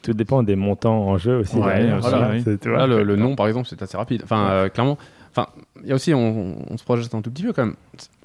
Tout 0.02 0.12
dépend 0.14 0.42
des 0.42 0.56
montants 0.56 0.98
en 1.08 1.16
jeu 1.18 1.38
aussi. 1.38 1.56
Ouais, 1.56 1.76
derrière, 1.78 1.98
aussi, 1.98 2.08
voilà, 2.10 2.30
oui. 2.32 2.42
c'est- 2.44 2.58
tu 2.60 2.68
vois. 2.68 2.78
Là, 2.78 2.86
le, 2.86 3.02
le 3.02 3.16
nom, 3.16 3.36
par 3.36 3.46
exemple, 3.48 3.68
c'est 3.68 3.80
assez 3.82 3.96
rapide. 3.96 4.22
Enfin, 4.24 4.48
euh, 4.50 4.68
clairement. 4.68 4.98
Enfin, 5.34 5.46
il 5.82 5.88
y 5.88 5.92
a 5.92 5.94
aussi, 5.94 6.12
on, 6.12 6.56
on 6.70 6.76
se 6.76 6.84
projette 6.84 7.14
un 7.14 7.22
tout 7.22 7.30
petit 7.30 7.42
peu 7.44 7.54
quand 7.54 7.64
même. 7.64 7.74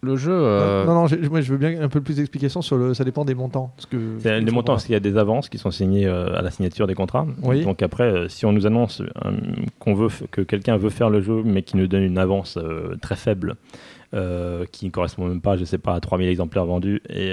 Le 0.02 0.18
jeu. 0.18 0.34
euh, 0.34 0.86
Non, 0.86 0.94
non, 0.94 1.08
moi 1.32 1.40
je 1.40 1.52
veux 1.54 1.58
bien 1.58 1.82
un 1.82 1.88
peu 1.88 2.02
plus 2.02 2.18
d'explications 2.18 2.62
sur 2.62 2.76
le. 2.78 2.94
Ça 2.94 3.06
dépend 3.06 3.24
des 3.24 3.34
montants. 3.34 3.72
Parce 3.78 3.86
que, 3.86 3.98
C'est 4.20 4.41
les 4.41 4.52
montants, 4.52 4.74
parce 4.74 4.84
qu'il 4.86 4.91
y 4.91 4.98
a 4.98 4.99
des 4.99 5.18
avances 5.18 5.48
qui 5.48 5.58
sont 5.58 5.72
signées 5.72 6.06
euh, 6.06 6.38
à 6.38 6.41
la 6.41 6.52
signature 6.52 6.86
des 6.86 6.95
contrats. 6.95 7.26
Oui. 7.44 7.64
Donc 7.64 7.82
après, 7.82 8.04
euh, 8.04 8.28
si 8.28 8.45
on 8.45 8.52
nous 8.52 8.68
annonce 8.68 9.02
euh, 9.02 9.32
qu'on 9.80 9.94
veut 9.94 10.10
f- 10.10 10.28
que 10.30 10.41
quelqu'un 10.41 10.76
veut 10.76 10.90
faire 10.90 11.10
le 11.10 11.22
jeu, 11.22 11.44
mais 11.45 11.62
qui 11.62 11.78
nous 11.78 11.88
donne 11.88 12.04
une 12.04 12.18
avance 12.18 12.58
euh, 12.58 12.98
très 13.02 13.16
faible, 13.16 13.56
euh, 14.14 14.66
qui 14.72 14.86
ne 14.86 14.91
correspond 14.91 15.28
même 15.28 15.40
pas, 15.41 15.56
je 15.56 15.64
sais 15.64 15.78
pas, 15.78 15.94
à 15.95 16.02
3000 16.02 16.28
exemplaires 16.28 16.66
vendus, 16.66 17.02
et, 17.10 17.32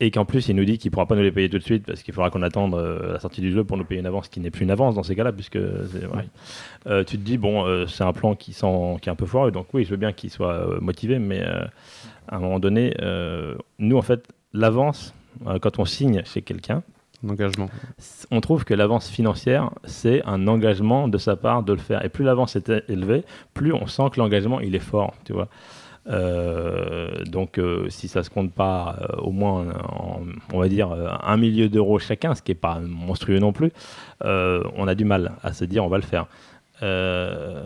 et 0.00 0.10
qu'en 0.10 0.24
plus 0.24 0.48
il 0.48 0.56
nous 0.56 0.64
dit 0.64 0.78
qu'il 0.78 0.90
ne 0.90 0.92
pourra 0.92 1.06
pas 1.06 1.14
nous 1.14 1.22
les 1.22 1.30
payer 1.30 1.48
tout 1.48 1.58
de 1.58 1.62
suite 1.62 1.86
parce 1.86 2.02
qu'il 2.02 2.12
faudra 2.12 2.30
qu'on 2.30 2.42
attende 2.42 2.74
euh, 2.74 3.12
la 3.12 3.20
sortie 3.20 3.40
du 3.40 3.52
jeu 3.52 3.64
pour 3.64 3.76
nous 3.76 3.84
payer 3.84 4.00
une 4.00 4.06
avance 4.06 4.28
qui 4.28 4.40
n'est 4.40 4.50
plus 4.50 4.64
une 4.64 4.70
avance 4.70 4.94
dans 4.94 5.02
ces 5.02 5.14
cas-là, 5.14 5.32
puisque 5.32 5.56
ouais. 5.56 6.28
Euh, 6.86 7.04
tu 7.04 7.18
te 7.18 7.22
dis, 7.22 7.38
bon, 7.38 7.66
euh, 7.66 7.86
c'est 7.86 8.04
un 8.04 8.12
plan 8.12 8.34
qui, 8.34 8.52
sent, 8.52 8.96
qui 9.00 9.08
est 9.08 9.12
un 9.12 9.16
peu 9.16 9.26
foireux, 9.26 9.50
donc 9.50 9.66
oui, 9.72 9.84
je 9.84 9.90
veux 9.90 9.96
bien 9.96 10.12
qu'il 10.12 10.30
soit 10.30 10.54
euh, 10.54 10.80
motivé, 10.80 11.18
mais 11.18 11.42
euh, 11.42 11.64
à 12.28 12.36
un 12.36 12.40
moment 12.40 12.58
donné, 12.58 12.94
euh, 13.00 13.54
nous, 13.78 13.96
en 13.96 14.02
fait, 14.02 14.26
l'avance, 14.52 15.14
euh, 15.46 15.58
quand 15.58 15.78
on 15.78 15.84
signe 15.84 16.22
chez 16.24 16.42
quelqu'un, 16.42 16.82
un 17.24 17.28
engagement. 17.28 17.68
on 18.30 18.40
trouve 18.40 18.64
que 18.64 18.72
l'avance 18.72 19.10
financière, 19.10 19.70
c'est 19.84 20.24
un 20.24 20.48
engagement 20.48 21.06
de 21.06 21.18
sa 21.18 21.36
part 21.36 21.62
de 21.62 21.74
le 21.74 21.78
faire. 21.78 22.02
Et 22.02 22.08
plus 22.08 22.24
l'avance 22.24 22.56
est 22.56 22.70
élevée, 22.88 23.24
plus 23.52 23.74
on 23.74 23.86
sent 23.86 24.04
que 24.12 24.20
l'engagement, 24.20 24.60
il 24.60 24.74
est 24.74 24.78
fort, 24.78 25.14
tu 25.24 25.34
vois. 25.34 25.48
Euh, 26.08 27.24
donc, 27.24 27.58
euh, 27.58 27.88
si 27.88 28.08
ça 28.08 28.22
se 28.22 28.30
compte 28.30 28.52
pas 28.52 28.96
euh, 29.00 29.16
au 29.20 29.30
moins, 29.32 29.66
en, 29.88 30.20
on 30.52 30.58
va 30.58 30.68
dire, 30.68 30.90
un 31.22 31.36
million 31.36 31.66
d'euros 31.66 31.98
chacun, 31.98 32.34
ce 32.34 32.42
qui 32.42 32.52
est 32.52 32.54
pas 32.56 32.78
monstrueux 32.80 33.38
non 33.38 33.52
plus, 33.52 33.70
euh, 34.24 34.62
on 34.76 34.88
a 34.88 34.94
du 34.94 35.04
mal 35.04 35.32
à 35.42 35.52
se 35.52 35.64
dire 35.64 35.84
on 35.84 35.88
va 35.88 35.98
le 35.98 36.02
faire. 36.02 36.26
Euh, 36.82 37.64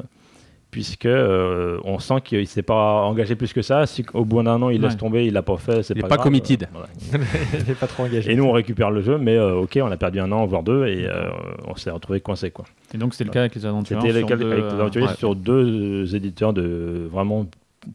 puisque 0.72 1.06
euh, 1.06 1.78
on 1.84 2.00
sent 2.00 2.16
qu'il 2.24 2.40
ne 2.40 2.44
s'est 2.46 2.62
pas 2.64 3.02
engagé 3.04 3.36
plus 3.36 3.52
que 3.52 3.62
ça. 3.62 3.86
Si 3.86 4.04
au 4.12 4.24
bout 4.24 4.42
d'un 4.42 4.60
an 4.60 4.70
il 4.70 4.80
laisse 4.80 4.96
tomber, 4.96 5.24
il 5.24 5.32
l'a 5.32 5.42
pas 5.42 5.56
fait, 5.56 5.84
c'est 5.84 5.94
Il 5.94 5.98
est 5.98 6.02
pas, 6.02 6.08
pas 6.08 6.16
grave. 6.16 6.24
committed. 6.26 6.68
Voilà. 6.72 6.88
il 7.60 7.64
n'est 7.68 7.74
pas 7.74 7.86
trop 7.86 8.02
engagé. 8.02 8.32
Et 8.32 8.34
nous 8.34 8.42
on 8.42 8.50
récupère 8.50 8.90
le 8.90 9.00
jeu, 9.00 9.16
mais 9.16 9.36
euh, 9.36 9.54
ok, 9.54 9.78
on 9.80 9.92
a 9.92 9.96
perdu 9.96 10.18
un 10.18 10.32
an 10.32 10.44
voire 10.46 10.64
deux 10.64 10.86
et 10.88 11.06
euh, 11.06 11.28
on 11.68 11.76
s'est 11.76 11.92
retrouvé 11.92 12.20
coincé 12.20 12.50
quoi. 12.50 12.64
Et 12.92 12.98
donc 12.98 13.14
c'était 13.14 13.22
le 13.22 13.30
cas 13.30 13.40
avec 13.40 13.54
les 13.54 13.64
aventures. 13.66 14.00
C'était 14.02 14.12
le 14.12 14.18
sur 14.18 14.26
cas 14.28 14.36
deux, 14.36 14.50
avec 14.50 14.64
les 14.64 14.72
euh, 14.72 14.80
aventuriers 14.80 15.06
ouais. 15.06 15.14
sur 15.14 15.36
deux 15.36 16.16
éditeurs 16.16 16.52
de 16.52 17.08
vraiment 17.08 17.46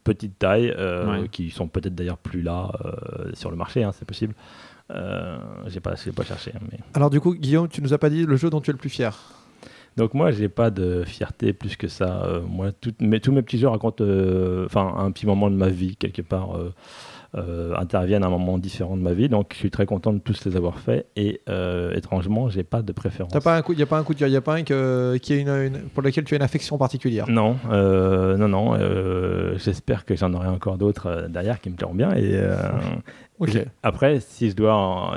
petite 0.03 0.37
taille 0.39 0.73
euh, 0.77 1.21
Ouais. 1.21 1.27
qui 1.29 1.49
sont 1.49 1.67
peut-être 1.67 1.95
d'ailleurs 1.95 2.17
plus 2.17 2.41
là 2.41 2.71
euh, 2.85 3.31
sur 3.33 3.49
le 3.51 3.57
marché, 3.57 3.83
hein, 3.83 3.91
c'est 3.93 4.05
possible. 4.05 4.33
Euh, 4.91 5.37
j'ai 5.67 5.79
pas, 5.79 5.95
j'ai 5.95 6.11
pas 6.11 6.23
cherché. 6.23 6.51
hein, 6.55 6.59
mais... 6.71 6.79
Alors, 6.95 7.09
du 7.09 7.19
coup, 7.19 7.35
Guillaume, 7.35 7.67
tu 7.67 7.81
nous 7.81 7.93
as 7.93 7.97
pas 7.99 8.09
dit 8.09 8.25
le 8.25 8.35
jeu 8.37 8.49
dont 8.49 8.59
tu 8.61 8.71
es 8.71 8.73
le 8.73 8.79
plus 8.79 8.89
fier? 8.89 9.15
Donc 9.97 10.13
moi, 10.13 10.31
j'ai 10.31 10.49
pas 10.49 10.69
de 10.71 11.03
fierté 11.03 11.51
plus 11.53 11.75
que 11.75 11.87
ça. 11.87 12.23
Euh, 12.23 12.41
moi, 12.41 12.71
mes- 12.99 13.19
tous 13.19 13.31
mes 13.31 13.41
petits 13.41 13.57
jeux 13.57 13.67
racontent, 13.67 14.03
euh, 14.03 14.65
enfin, 14.65 14.93
un 14.97 15.11
petit 15.11 15.25
moment 15.25 15.49
de 15.51 15.55
ma 15.55 15.67
vie 15.69 15.95
quelque 15.95 16.21
part. 16.21 16.55
Euh, 17.35 17.75
interviennent 17.75 18.23
à 18.23 18.27
un 18.27 18.31
moment 18.31 18.57
différent 18.57 18.97
de 18.97 19.01
ma 19.01 19.13
vie, 19.13 19.29
donc 19.29 19.51
je 19.53 19.57
suis 19.57 19.69
très 19.71 19.85
content 19.85 20.13
de 20.13 20.19
tous 20.19 20.45
les 20.45 20.55
avoir 20.55 20.79
faits 20.79 21.07
et 21.15 21.41
euh, 21.49 21.93
étrangement, 21.95 22.49
j'ai 22.49 22.63
pas 22.63 22.81
de 22.81 22.91
préférence. 22.91 23.31
T'as 23.31 23.41
pas 23.41 23.55
un 23.55 23.61
coup, 23.61 23.73
y 23.73 23.81
a 23.81 23.85
pas 23.85 23.97
un 23.99 24.03
coup 24.03 24.13
de 24.13 24.19
cœur, 24.19 24.27
y 24.29 24.35
a 24.35 24.41
pas 24.41 24.55
un 24.55 24.63
que- 24.63 25.17
qui 25.21 25.33
est 25.33 25.39
une, 25.41 25.49
une- 25.49 25.81
pour 25.93 26.01
lequel 26.03 26.23
tu 26.23 26.33
as 26.33 26.37
une 26.37 26.43
affection 26.43 26.77
particulière? 26.77 27.25
Non, 27.29 27.57
euh, 27.71 28.35
non, 28.37 28.47
non. 28.47 29.57
J'espère 29.57 30.05
que 30.05 30.15
j'en 30.15 30.33
aurai 30.33 30.47
encore 30.47 30.77
d'autres 30.77 31.27
derrière 31.29 31.59
qui 31.61 31.69
me 31.69 31.75
plairont 31.75 31.93
bien. 31.95 32.13
Et 32.15 32.39
après, 33.83 34.19
si 34.19 34.49
je 34.49 34.55
dois, 34.55 34.75
en, 34.75 35.13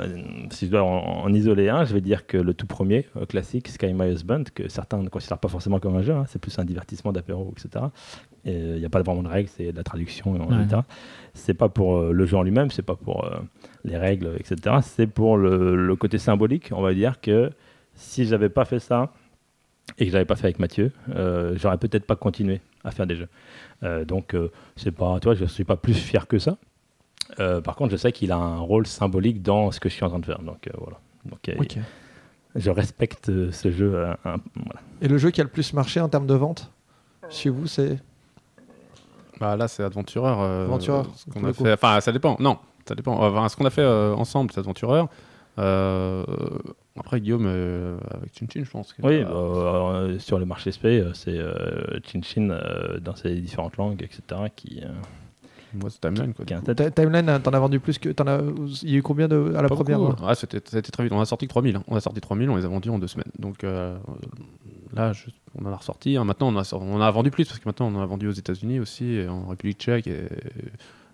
si 0.49 0.67
je 0.67 0.71
dois 0.71 0.83
en, 0.83 1.23
en 1.25 1.33
isoler 1.33 1.69
un, 1.69 1.83
je 1.85 1.93
vais 1.93 2.01
dire 2.01 2.25
que 2.27 2.37
le 2.37 2.53
tout 2.53 2.67
premier 2.67 3.05
classique, 3.27 3.67
Sky 3.67 3.93
My 3.93 4.11
Husband, 4.11 4.43
que 4.53 4.67
certains 4.69 4.97
ne 5.01 5.09
considèrent 5.09 5.39
pas 5.39 5.49
forcément 5.49 5.79
comme 5.79 5.95
un 5.97 6.01
jeu, 6.03 6.13
hein, 6.13 6.25
c'est 6.27 6.39
plus 6.39 6.57
un 6.59 6.65
divertissement 6.65 7.11
d'apéro, 7.11 7.53
etc. 7.57 7.85
Il 8.45 8.75
n'y 8.75 8.85
a 8.85 8.89
pas 8.89 9.01
vraiment 9.01 9.23
de 9.23 9.27
règles, 9.29 9.49
c'est 9.49 9.71
de 9.71 9.77
la 9.77 9.83
traduction, 9.83 10.33
Ouais. 10.33 10.63
etc. 10.65 10.81
C'est 11.33 11.53
pas 11.53 11.69
pour 11.69 11.97
euh, 11.97 12.11
le 12.11 12.25
jeu 12.25 12.35
en 12.37 12.43
lui-même, 12.43 12.71
c'est 12.71 12.81
pas 12.81 12.95
pour 12.95 13.23
euh, 13.25 13.37
les 13.85 13.97
règles, 13.97 14.31
etc. 14.37 14.77
C'est 14.81 15.07
pour 15.07 15.37
le, 15.37 15.75
le 15.75 15.95
côté 15.95 16.17
symbolique. 16.17 16.69
On 16.73 16.81
va 16.81 16.93
dire 16.93 17.21
que 17.21 17.51
si 17.95 18.25
j'avais 18.25 18.49
pas 18.49 18.65
fait 18.65 18.79
ça, 18.79 19.11
et 19.97 20.05
que 20.05 20.11
j'avais 20.11 20.25
pas 20.25 20.35
fait 20.35 20.45
avec 20.45 20.59
Mathieu, 20.59 20.91
euh, 21.15 21.55
j'aurais 21.57 21.77
peut-être 21.77 22.05
pas 22.05 22.15
continué 22.15 22.59
à 22.83 22.91
faire 22.91 23.05
des 23.07 23.15
jeux. 23.15 23.27
Euh, 23.83 24.05
donc 24.05 24.33
euh, 24.33 24.49
c'est 24.75 24.91
pas, 24.91 25.19
toi, 25.19 25.35
je 25.35 25.45
suis 25.45 25.63
pas 25.65 25.75
plus 25.77 25.93
fier 25.93 26.27
que 26.27 26.39
ça. 26.39 26.57
Euh, 27.39 27.61
par 27.61 27.75
contre, 27.75 27.91
je 27.91 27.97
sais 27.97 28.11
qu'il 28.11 28.31
a 28.31 28.37
un 28.37 28.59
rôle 28.59 28.85
symbolique 28.87 29.41
dans 29.41 29.71
ce 29.71 29.79
que 29.79 29.87
je 29.89 29.93
suis 29.93 30.03
en 30.03 30.09
train 30.09 30.19
de 30.19 30.25
faire. 30.25 30.39
Donc 30.41 30.67
euh, 30.67 30.71
voilà. 30.77 30.99
Donc 31.25 31.47
euh, 31.49 31.81
je 32.55 32.69
respecte 32.71 33.29
euh, 33.29 33.51
ce 33.51 33.71
jeu. 33.71 33.93
euh, 33.95 34.13
un- 34.25 34.37
voilà. 34.55 34.81
Et 35.01 35.07
le 35.07 35.17
jeu 35.17 35.31
qui 35.31 35.41
a 35.41 35.43
le 35.45 35.49
plus 35.49 35.73
marché 35.73 35.99
en 36.01 36.09
termes 36.09 36.27
de 36.27 36.33
vente 36.33 36.71
chez 37.29 37.49
vous, 37.49 37.67
c'est 37.67 37.97
Bah, 39.39 39.55
là, 39.55 39.67
c'est 39.67 39.83
Adventureur. 39.83 40.39
euh, 40.41 40.63
Adventureur, 40.65 41.05
ce 41.15 41.25
qu'on 41.31 41.43
a 41.45 41.53
fait. 41.53 41.73
Enfin, 41.73 41.99
ça 42.01 42.11
dépend. 42.11 42.35
Non, 42.39 42.57
ça 42.87 42.95
dépend. 42.95 43.13
Enfin, 43.19 43.49
ce 43.49 43.55
qu'on 43.55 43.65
a 43.65 43.69
fait 43.69 43.81
euh, 43.81 44.13
ensemble, 44.15 44.51
c'est 44.53 44.59
Adventureur. 44.59 45.07
Euh, 45.59 46.23
après, 46.99 47.21
Guillaume, 47.21 47.45
euh, 47.47 47.97
avec 48.11 48.31
Chin 48.37 48.47
Chin, 48.51 48.63
je 48.63 48.69
pense. 48.71 48.93
que- 48.93 49.01
Oui, 49.05 49.23
bah, 49.23 49.29
euh, 49.31 50.19
sur 50.19 50.39
le 50.39 50.45
marché 50.45 50.71
SP, 50.73 50.85
euh, 50.99 51.11
c'est 51.13 51.37
euh, 51.37 51.99
Chin 52.05 52.21
Chin 52.23 52.49
euh, 52.49 52.99
dans 52.99 53.15
ses 53.15 53.35
différentes 53.35 53.77
langues, 53.77 54.01
etc. 54.01 54.21
qui, 54.55 54.81
euh, 54.83 54.87
Moi, 55.75 55.89
c'est 55.89 56.01
Timeline. 56.01 56.33
Quoi, 56.33 56.45
Timeline, 56.91 57.29
hein, 57.29 57.39
t'en 57.39 57.51
as 57.51 57.59
vendu 57.59 57.79
plus 57.79 57.97
que. 57.97 58.09
t'en 58.09 58.27
as- 58.27 58.41
Il 58.83 58.91
y 58.91 58.95
a 58.95 58.97
eu 58.97 59.01
combien 59.01 59.27
de, 59.27 59.53
à 59.55 59.61
la 59.63 59.69
Pas 59.69 59.75
première 59.75 59.99
hein? 60.01 60.15
Ah, 60.23 60.35
c'était, 60.35 60.59
ça 60.65 60.77
a 60.77 60.79
été 60.79 60.91
très 60.91 61.03
vite. 61.03 61.13
On 61.13 61.19
a 61.21 61.25
sorti 61.25 61.45
que 61.47 61.49
3000. 61.51 61.75
hein. 61.77 61.83
On 61.87 61.95
a 61.95 61.99
sorti 61.99 62.21
3000, 62.21 62.49
on 62.49 62.55
les 62.55 62.65
a 62.65 62.67
vendus 62.67 62.89
en 62.89 62.99
deux 62.99 63.07
semaines. 63.07 63.31
Donc 63.39 63.63
euh, 63.63 63.97
là, 64.93 65.13
je- 65.13 65.25
on 65.59 65.65
en 65.65 65.71
a 65.71 65.75
ressorti. 65.75 66.17
hein. 66.17 66.23
Maintenant, 66.23 66.53
on 66.53 66.57
a, 66.57 66.73
on 66.73 67.01
a 67.01 67.11
vendu 67.11 67.29
plus 67.31 67.45
parce 67.45 67.59
que 67.59 67.67
maintenant, 67.67 67.87
on 67.87 67.95
en 67.95 68.01
a 68.01 68.05
vendu 68.05 68.27
aux 68.27 68.31
États-Unis 68.31 68.79
aussi, 68.79 69.05
et 69.15 69.27
en 69.27 69.47
République 69.47 69.79
tchèque 69.79 70.07
et 70.07 70.21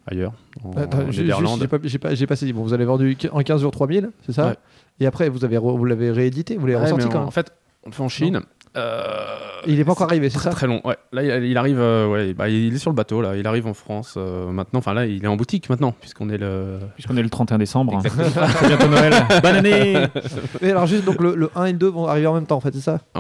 ailleurs. 0.08 0.34
En, 0.64 0.72
Attends, 0.74 1.12
j'ai 1.12 1.28
pas, 1.68 1.78
j'ai 1.84 1.98
pas, 2.00 2.10
pas 2.28 2.36
saisi. 2.36 2.54
Bon, 2.54 2.64
vous 2.64 2.74
avez 2.74 2.86
vendu 2.86 3.18
en 3.32 3.40
15 3.42 3.62
jours 3.62 3.72
3000, 3.72 4.10
c'est 4.26 4.32
ça? 4.34 4.48
Ouais. 4.50 4.56
Et 5.02 5.06
après, 5.06 5.30
vous 5.30 5.46
avez 5.46 5.58
re- 5.58 5.78
vous 5.78 5.86
l'avez 5.86 6.12
réédité, 6.12 6.58
vous 6.58 6.66
l'avez 6.68 6.78
Ouais, 6.78 6.84
ressorti 6.84 7.08
quand 7.10 7.24
en 7.24 7.32
fait, 7.32 7.52
on 7.84 7.90
le 7.90 7.94
fait 7.94 8.04
en 8.04 8.10
Chine. 8.10 8.42
Euh, 8.80 9.36
il 9.68 9.80
est 9.80 9.84
pas 9.86 9.92
encore 9.92 10.08
arrivé, 10.08 10.30
c'est 10.30 10.40
ça 10.40 10.52
Très 10.52 10.68
long. 10.68 10.80
Ouais. 10.86 10.96
Là, 11.12 11.24
il, 11.24 11.58
arrive. 11.58 11.80
euh, 11.80 12.08
ouais, 12.08 12.34
bah, 12.34 12.48
il 12.50 12.74
est 12.74 12.78
sur 12.78 12.90
le 12.90 12.96
bateau. 12.96 13.22
Là, 13.22 13.36
il 13.36 13.46
arrive 13.46 13.68
en 13.68 13.74
France 13.74 14.16
euh, 14.18 14.48
maintenant. 14.52 14.80
Enfin 14.80 14.94
là, 14.94 15.06
il 15.06 15.24
est 15.24 15.28
en 15.28 15.36
boutique 15.36 15.70
maintenant, 15.70 15.92
puisqu'on 16.00 16.30
est 16.30 16.38
le. 16.38 16.80
Puisqu'on 16.96 17.18
est 17.18 17.22
le 17.22 17.30
31 17.30 17.58
décembre. 17.58 17.98
hein. 17.98 18.02
C'est 18.04 18.68
bientôt 18.68 18.88
Noël. 18.88 19.14
Bonne 19.44 19.56
année 19.58 19.96
Mais 20.62 20.72
alors 20.72 20.88
juste 20.88 21.04
donc 21.06 21.22
le, 21.22 21.36
le 21.36 21.52
1 21.56 21.66
et 21.66 21.72
le 21.74 21.78
2 21.78 21.88
vont 21.88 22.08
arriver 22.08 22.28
en 22.28 22.34
même 22.34 22.46
temps 22.48 22.58
en 22.58 22.62
fait, 22.62 22.74
c'est 22.74 22.80
ça 22.82 23.00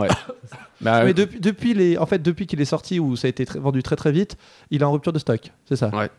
Bah, 0.81 1.03
Mais 1.03 1.13
depuis, 1.13 1.39
depuis 1.41 1.73
les, 1.73 1.97
en 1.97 2.05
fait 2.05 2.21
depuis 2.21 2.47
qu'il 2.47 2.61
est 2.61 2.65
sorti 2.65 2.99
où 3.01 3.17
ça 3.17 3.27
a 3.27 3.29
été 3.29 3.45
très- 3.45 3.59
vendu 3.59 3.83
très 3.83 3.97
très 3.97 4.13
vite, 4.13 4.37
il 4.71 4.81
est 4.81 4.85
en 4.85 4.91
rupture 4.93 5.11
de 5.11 5.19
stock, 5.19 5.51
c'est 5.65 5.75
ça 5.75 5.89
Ouais. 5.89 6.09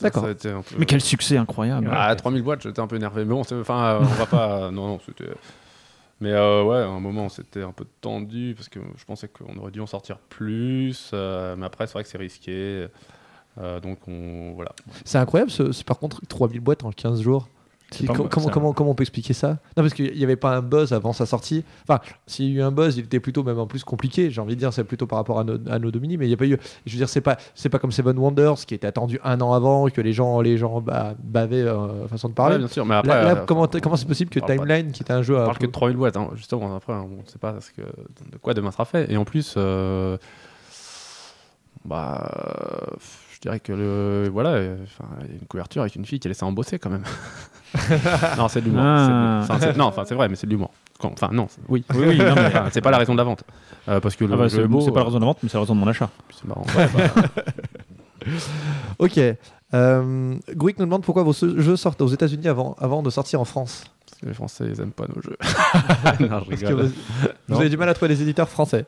D'accord. 0.00 0.24
peu- 0.24 0.34
Mais 0.78 0.86
quel 0.86 1.00
succès 1.02 1.36
incroyable. 1.36 1.88
Ah, 1.92 2.14
3000 2.16 2.42
boîtes, 2.42 2.62
j'étais 2.62 2.80
un 2.80 2.86
peu 2.86 2.96
énervé. 2.96 3.24
Mais 3.24 3.30
bon, 3.30 3.40
enfin, 3.42 3.84
euh, 3.84 3.98
on 4.00 4.04
va 4.04 4.26
pas. 4.26 4.70
non, 4.72 4.88
non, 4.88 4.98
c'était. 5.06 5.30
Mais 6.22 6.30
euh, 6.30 6.62
ouais, 6.62 6.76
à 6.76 6.86
un 6.86 7.00
moment, 7.00 7.28
c'était 7.28 7.62
un 7.64 7.72
peu 7.72 7.84
tendu 8.00 8.54
parce 8.56 8.68
que 8.68 8.78
je 8.96 9.04
pensais 9.04 9.26
qu'on 9.26 9.56
aurait 9.58 9.72
dû 9.72 9.80
en 9.80 9.88
sortir 9.88 10.18
plus. 10.18 11.10
euh, 11.12 11.56
mais 11.56 11.66
après, 11.66 11.88
c'est 11.88 11.94
vrai 11.94 12.04
que 12.04 12.08
c'est 12.08 12.16
risqué. 12.16 12.86
euh, 13.58 13.80
donc, 13.80 14.06
on. 14.06 14.52
Voilà. 14.54 14.72
C'est 15.04 15.18
incroyable, 15.18 15.50
par 15.84 15.98
contre, 15.98 16.24
3000 16.28 16.60
boîtes 16.60 16.84
en 16.84 16.92
15 16.92 17.22
jours. 17.22 17.48
Comment, 18.06 18.28
ça. 18.46 18.50
comment, 18.52 18.72
comment 18.72 18.90
on 18.90 18.94
peut 18.94 19.02
expliquer 19.02 19.32
ça? 19.34 19.50
Non, 19.76 19.82
parce 19.82 19.94
qu'il 19.94 20.12
n'y 20.14 20.24
avait 20.24 20.36
pas 20.36 20.56
un 20.56 20.62
buzz 20.62 20.92
avant 20.92 21.12
sa 21.12 21.26
sortie. 21.26 21.64
Enfin, 21.88 22.00
s'il 22.26 22.46
y 22.46 22.56
a 22.56 22.60
eu 22.60 22.62
un 22.62 22.72
buzz, 22.72 22.96
il 22.96 23.04
était 23.04 23.20
plutôt 23.20 23.42
même 23.42 23.58
en 23.58 23.66
plus 23.66 23.84
compliqué. 23.84 24.30
J'ai 24.30 24.40
envie 24.40 24.54
de 24.54 24.60
dire, 24.60 24.72
c'est 24.72 24.84
plutôt 24.84 25.06
par 25.06 25.18
rapport 25.18 25.38
à 25.40 25.44
nos, 25.44 25.58
à 25.70 25.78
nos 25.78 25.90
Domini, 25.90 26.16
mais 26.16 26.24
il 26.26 26.28
n'y 26.28 26.34
a 26.34 26.36
pas 26.36 26.46
eu. 26.46 26.58
Je 26.86 26.92
veux 26.92 26.98
dire, 26.98 27.08
c'est 27.08 27.20
pas, 27.20 27.36
c'est 27.54 27.68
pas 27.68 27.78
comme 27.78 27.92
Seven 27.92 28.18
Wonders 28.18 28.64
qui 28.66 28.74
était 28.74 28.86
attendu 28.86 29.20
un 29.24 29.40
an 29.40 29.52
avant, 29.52 29.88
que 29.88 30.00
les 30.00 30.12
gens, 30.12 30.40
les 30.40 30.56
gens 30.58 30.80
bah, 30.80 31.14
bavaient, 31.22 31.62
euh, 31.62 32.06
façon 32.08 32.28
de 32.28 32.34
parler. 32.34 32.54
Ouais, 32.54 32.58
bien 32.60 32.68
sûr. 32.68 32.86
Mais 32.86 32.94
après. 32.94 33.08
là, 33.12 33.22
là, 33.24 33.40
euh, 33.40 33.44
comment, 33.46 33.66
comment 33.82 33.96
c'est 33.96 34.06
possible 34.08 34.30
que 34.30 34.40
pas- 34.40 34.46
Timeline, 34.56 34.92
qui 34.92 35.02
était 35.02 35.12
un 35.12 35.22
jeu 35.22 35.36
On 35.36 35.42
à. 35.42 35.44
parle 35.44 35.58
que 35.58 35.66
de 35.66 35.72
3000 35.72 35.96
boîtes, 35.96 36.16
hein. 36.16 36.28
justement. 36.34 36.74
Après, 36.74 36.92
on 36.92 37.08
ne 37.08 37.26
sait 37.26 37.38
pas 37.38 37.60
ce 37.60 37.70
que, 37.70 37.82
de 37.82 38.36
quoi 38.40 38.54
demain 38.54 38.70
sera 38.70 38.84
fait. 38.84 39.10
Et 39.12 39.16
en 39.16 39.24
plus, 39.24 39.54
euh, 39.56 40.16
bah, 41.84 42.30
euh, 42.36 42.96
dirais 43.42 43.60
que 43.60 43.72
le, 43.72 44.28
voilà, 44.32 44.50
euh, 44.50 44.76
enfin, 44.84 45.08
il 45.22 45.26
y 45.26 45.30
a 45.30 45.40
une 45.40 45.46
couverture 45.46 45.82
avec 45.82 45.96
une 45.96 46.04
fille 46.04 46.20
qui 46.20 46.28
a 46.28 46.30
laissé 46.30 46.44
en 46.44 46.52
bosser 46.52 46.78
quand 46.78 46.90
même. 46.90 47.04
non, 48.38 48.48
c'est 48.48 48.60
de 48.60 48.66
l'humour. 48.66 48.82
Ah. 48.84 49.44
non, 49.76 49.86
enfin, 49.86 50.04
c'est 50.06 50.14
vrai, 50.14 50.28
mais 50.28 50.36
c'est 50.36 50.46
de 50.46 50.52
l'humour. 50.52 50.70
Enfin, 51.02 51.30
non, 51.32 51.46
c'est- 51.48 51.60
oui. 51.68 51.84
Oui, 51.94 52.20
c'est 52.70 52.80
pas 52.80 52.90
la 52.92 52.98
raison 52.98 53.12
de 53.12 53.18
la 53.18 53.24
vente. 53.24 53.42
Euh, 53.88 53.98
parce 54.00 54.14
que 54.14 54.24
le 54.24 54.34
Ah 54.34 54.36
bah, 54.36 54.48
c'est 54.48 54.58
est 54.58 54.68
pas 54.68 54.68
la 54.68 55.00
euh, 55.00 55.04
raison 55.04 55.18
de 55.18 55.20
la 55.20 55.26
vente, 55.26 55.38
mais 55.42 55.48
c'est 55.48 55.56
la 55.56 55.60
raison 55.62 55.74
de 55.74 55.80
mon 55.80 55.88
achat. 55.88 56.08
c'est 56.30 56.44
marrant. 56.44 56.64
Ouais, 56.76 56.88
bah, 56.94 57.22
Ok. 58.98 59.18
Euh, 59.74 60.34
Gouic 60.54 60.78
nous 60.78 60.84
demande 60.84 61.02
pourquoi 61.02 61.22
vos 61.22 61.32
jeux 61.32 61.76
sortent 61.76 62.00
aux 62.02 62.08
États-Unis 62.08 62.46
avant, 62.46 62.76
avant 62.78 63.02
de 63.02 63.10
sortir 63.10 63.40
en 63.40 63.44
France. 63.44 63.84
parce 64.06 64.20
que 64.20 64.26
les 64.26 64.34
Français, 64.34 64.66
ils 64.68 64.80
aiment 64.80 64.92
pas 64.92 65.06
nos 65.08 65.20
jeux. 65.20 65.36
non, 66.28 66.42
je 66.44 66.50
rigole. 66.50 66.84
vous, 66.86 67.28
vous 67.48 67.60
avez 67.60 67.70
du 67.70 67.76
mal 67.76 67.88
à 67.88 67.94
trouver 67.94 68.10
les 68.10 68.22
éditeurs 68.22 68.48
français. 68.48 68.84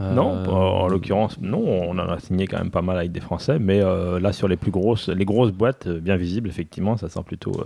Non, 0.00 0.34
Euh, 0.34 0.46
en 0.46 0.88
l'occurrence, 0.88 1.38
non, 1.40 1.58
on 1.62 1.90
en 1.98 2.08
a 2.08 2.18
signé 2.20 2.46
quand 2.46 2.58
même 2.58 2.70
pas 2.70 2.82
mal 2.82 2.96
avec 2.96 3.12
des 3.12 3.20
Français, 3.20 3.58
mais 3.58 3.82
euh, 3.82 4.18
là 4.18 4.32
sur 4.32 4.48
les 4.48 4.56
plus 4.56 4.70
grosses, 4.70 5.08
les 5.08 5.24
grosses 5.24 5.52
boîtes 5.52 5.86
euh, 5.86 6.00
bien 6.00 6.16
visibles, 6.16 6.48
effectivement, 6.48 6.96
ça 6.96 7.08
sort 7.08 7.24
plutôt 7.24 7.52
euh, 7.60 7.64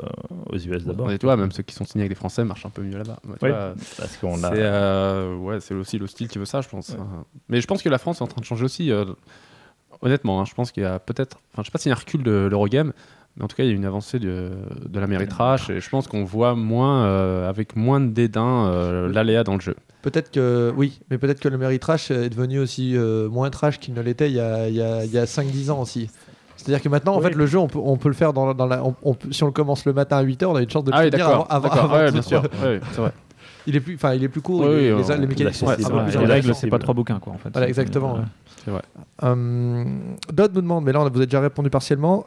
aux 0.50 0.56
US 0.58 0.84
d'abord. 0.84 1.10
Et 1.12 1.18
toi, 1.18 1.36
même 1.36 1.52
ceux 1.52 1.62
qui 1.62 1.74
sont 1.74 1.84
signés 1.84 2.02
avec 2.02 2.10
des 2.10 2.16
Français 2.16 2.44
marchent 2.44 2.66
un 2.66 2.70
peu 2.70 2.82
mieux 2.82 2.98
là-bas. 2.98 3.18
Ouais, 3.26 3.34
Oui, 3.42 3.48
vois, 3.50 3.74
parce 3.98 4.16
qu'on 4.16 4.42
a. 4.42 4.50
C'est 4.50 4.62
euh, 4.62 5.36
ouais, 5.36 5.60
c'est 5.60 5.74
aussi 5.74 5.98
le 5.98 6.06
style 6.06 6.28
qui 6.28 6.38
veut 6.38 6.44
ça, 6.44 6.60
je 6.60 6.68
pense. 6.68 6.96
Mais 7.48 7.60
je 7.60 7.66
pense 7.66 7.82
que 7.82 7.88
la 7.88 7.98
France 7.98 8.20
est 8.20 8.24
en 8.24 8.28
train 8.28 8.40
de 8.40 8.46
changer 8.46 8.64
aussi. 8.64 8.90
honnêtement, 10.02 10.40
hein, 10.40 10.44
je 10.44 10.54
pense 10.54 10.72
qu'il 10.72 10.82
y 10.82 10.86
a 10.86 10.98
peut-être. 10.98 11.38
Enfin, 11.52 11.62
je 11.62 11.66
sais 11.66 11.72
pas 11.72 11.78
s'il 11.78 11.90
y 11.90 11.92
a 11.92 11.96
un 11.96 11.98
recul 12.00 12.22
de 12.22 12.48
l'Eurogame, 12.50 12.92
mais 13.36 13.44
en 13.44 13.48
tout 13.48 13.56
cas, 13.56 13.64
il 13.64 13.68
y 13.68 13.72
a 13.72 13.74
une 13.74 13.84
avancée 13.84 14.18
de, 14.18 14.50
de 14.88 15.00
la 15.00 15.06
méritrage 15.06 15.68
et 15.70 15.80
je 15.80 15.88
pense 15.90 16.06
qu'on 16.06 16.24
voit 16.24 16.54
moins, 16.54 17.04
euh, 17.04 17.48
avec 17.48 17.74
moins 17.76 18.00
de 18.00 18.08
dédain, 18.08 18.66
euh, 18.66 19.12
l'aléa 19.12 19.42
dans 19.44 19.54
le 19.54 19.60
jeu. 19.60 19.74
Peut-être 20.02 20.30
que 20.30 20.72
oui, 20.76 21.00
mais 21.10 21.18
peut-être 21.18 21.40
que 21.40 21.48
le 21.48 21.56
Mary 21.58 21.78
Trash 21.78 22.10
est 22.10 22.28
devenu 22.28 22.58
aussi 22.58 22.96
euh, 22.96 23.28
moins 23.28 23.48
trash 23.50 23.80
qu'il 23.80 23.94
ne 23.94 24.02
l'était 24.02 24.28
il 24.30 24.36
y 24.36 24.40
a, 24.40 24.68
il 24.68 24.74
y 24.74 24.82
a, 24.82 25.04
il 25.04 25.10
y 25.10 25.18
a 25.18 25.24
5-10 25.24 25.70
ans 25.70 25.80
aussi. 25.80 26.10
C'est-à-dire 26.56 26.82
que 26.82 26.88
maintenant, 26.88 27.14
en 27.14 27.18
Oui. 27.18 27.24
fait, 27.24 27.34
le 27.34 27.46
jeu, 27.46 27.58
on 27.58 27.66
peut, 27.68 27.78
on 27.82 27.96
peut 27.96 28.08
le 28.08 28.14
faire 28.14 28.32
dans, 28.32 28.54
dans 28.54 28.66
la. 28.66 28.84
on- 28.84 28.94
on 29.02 29.16
si 29.30 29.42
on 29.42 29.46
le 29.46 29.52
commence 29.52 29.84
le 29.86 29.92
matin 29.92 30.18
à 30.18 30.22
8h, 30.24 30.44
on 30.46 30.54
a 30.56 30.62
une 30.62 30.70
chance 30.70 30.84
de 30.84 30.90
le 30.92 30.96
Ah 30.96 31.02
oui, 31.04 31.10
finir 31.10 31.26
avant. 31.28 31.38
d'accord. 31.42 31.52
avant- 31.56 31.68
avant 31.70 31.94
ouais, 31.96 32.12
bien 32.12 32.22
sûr. 32.22 32.40
soit- 32.40 32.50
Ouais, 32.68 32.80
c'est 32.92 33.00
vrai. 33.00 33.12
Il 33.66 33.76
est 33.76 33.80
plus, 33.80 33.94
enfin, 33.94 34.12
il 34.14 34.22
est 34.22 34.28
plus 34.28 34.42
court. 34.42 34.60
Oui, 34.60 34.66
oui, 34.68 34.74
les, 34.82 34.92
on- 34.92 35.20
les 35.20 35.26
mécaniques 35.26 35.54
sont 35.54 35.66
les 35.70 36.26
règles, 36.26 36.54
c'est 36.54 36.68
pas 36.68 36.78
trois 36.78 36.94
bouquins, 36.94 37.18
quoi, 37.18 37.32
en 37.32 37.38
fait. 37.38 37.48
Voilà, 37.52 37.66
exactement. 37.68 38.18
C'est 38.64 38.70
vrai. 38.70 38.82
Dodd 40.32 40.54
nous 40.54 40.60
demande, 40.60 40.84
mais 40.84 40.92
là 40.92 41.00
vous 41.00 41.06
avez 41.16 41.26
déjà 41.26 41.40
répondu 41.40 41.70
partiellement. 41.70 42.24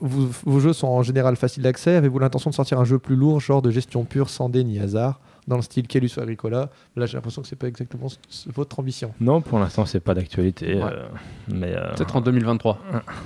Vous- 0.00 0.28
vos 0.44 0.60
jeux 0.60 0.72
sont 0.72 0.88
en 0.88 1.02
général 1.02 1.36
faciles 1.36 1.62
d'accès. 1.62 1.94
Avez-vous 1.96 2.18
l'intention 2.18 2.50
de 2.50 2.54
sortir 2.54 2.78
un 2.80 2.84
jeu 2.84 2.98
plus 2.98 3.16
lourd, 3.16 3.40
genre 3.40 3.62
de 3.62 3.70
gestion 3.70 4.04
pure, 4.04 4.30
sans 4.30 4.48
dé 4.48 4.64
ni 4.64 4.78
hasard, 4.78 5.20
dans 5.46 5.56
le 5.56 5.62
style 5.62 5.86
Kellus 5.86 6.10
ou 6.16 6.20
Agricola? 6.20 6.70
Là, 6.96 7.06
j'ai 7.06 7.16
l'impression 7.16 7.42
que 7.42 7.48
c'est 7.48 7.56
pas 7.56 7.68
exactement 7.68 8.08
votre 8.54 8.78
ambition. 8.80 9.12
Non, 9.20 9.40
pour 9.40 9.58
l'instant, 9.58 9.86
c'est 9.86 10.00
pas 10.00 10.14
d'actualité, 10.14 10.74
Ouais. 10.76 10.82
euh, 10.92 11.06
mais 11.48 11.74
euh, 11.76 11.94
Peut-être 11.94 12.16
en 12.16 12.20
2023. 12.20 12.78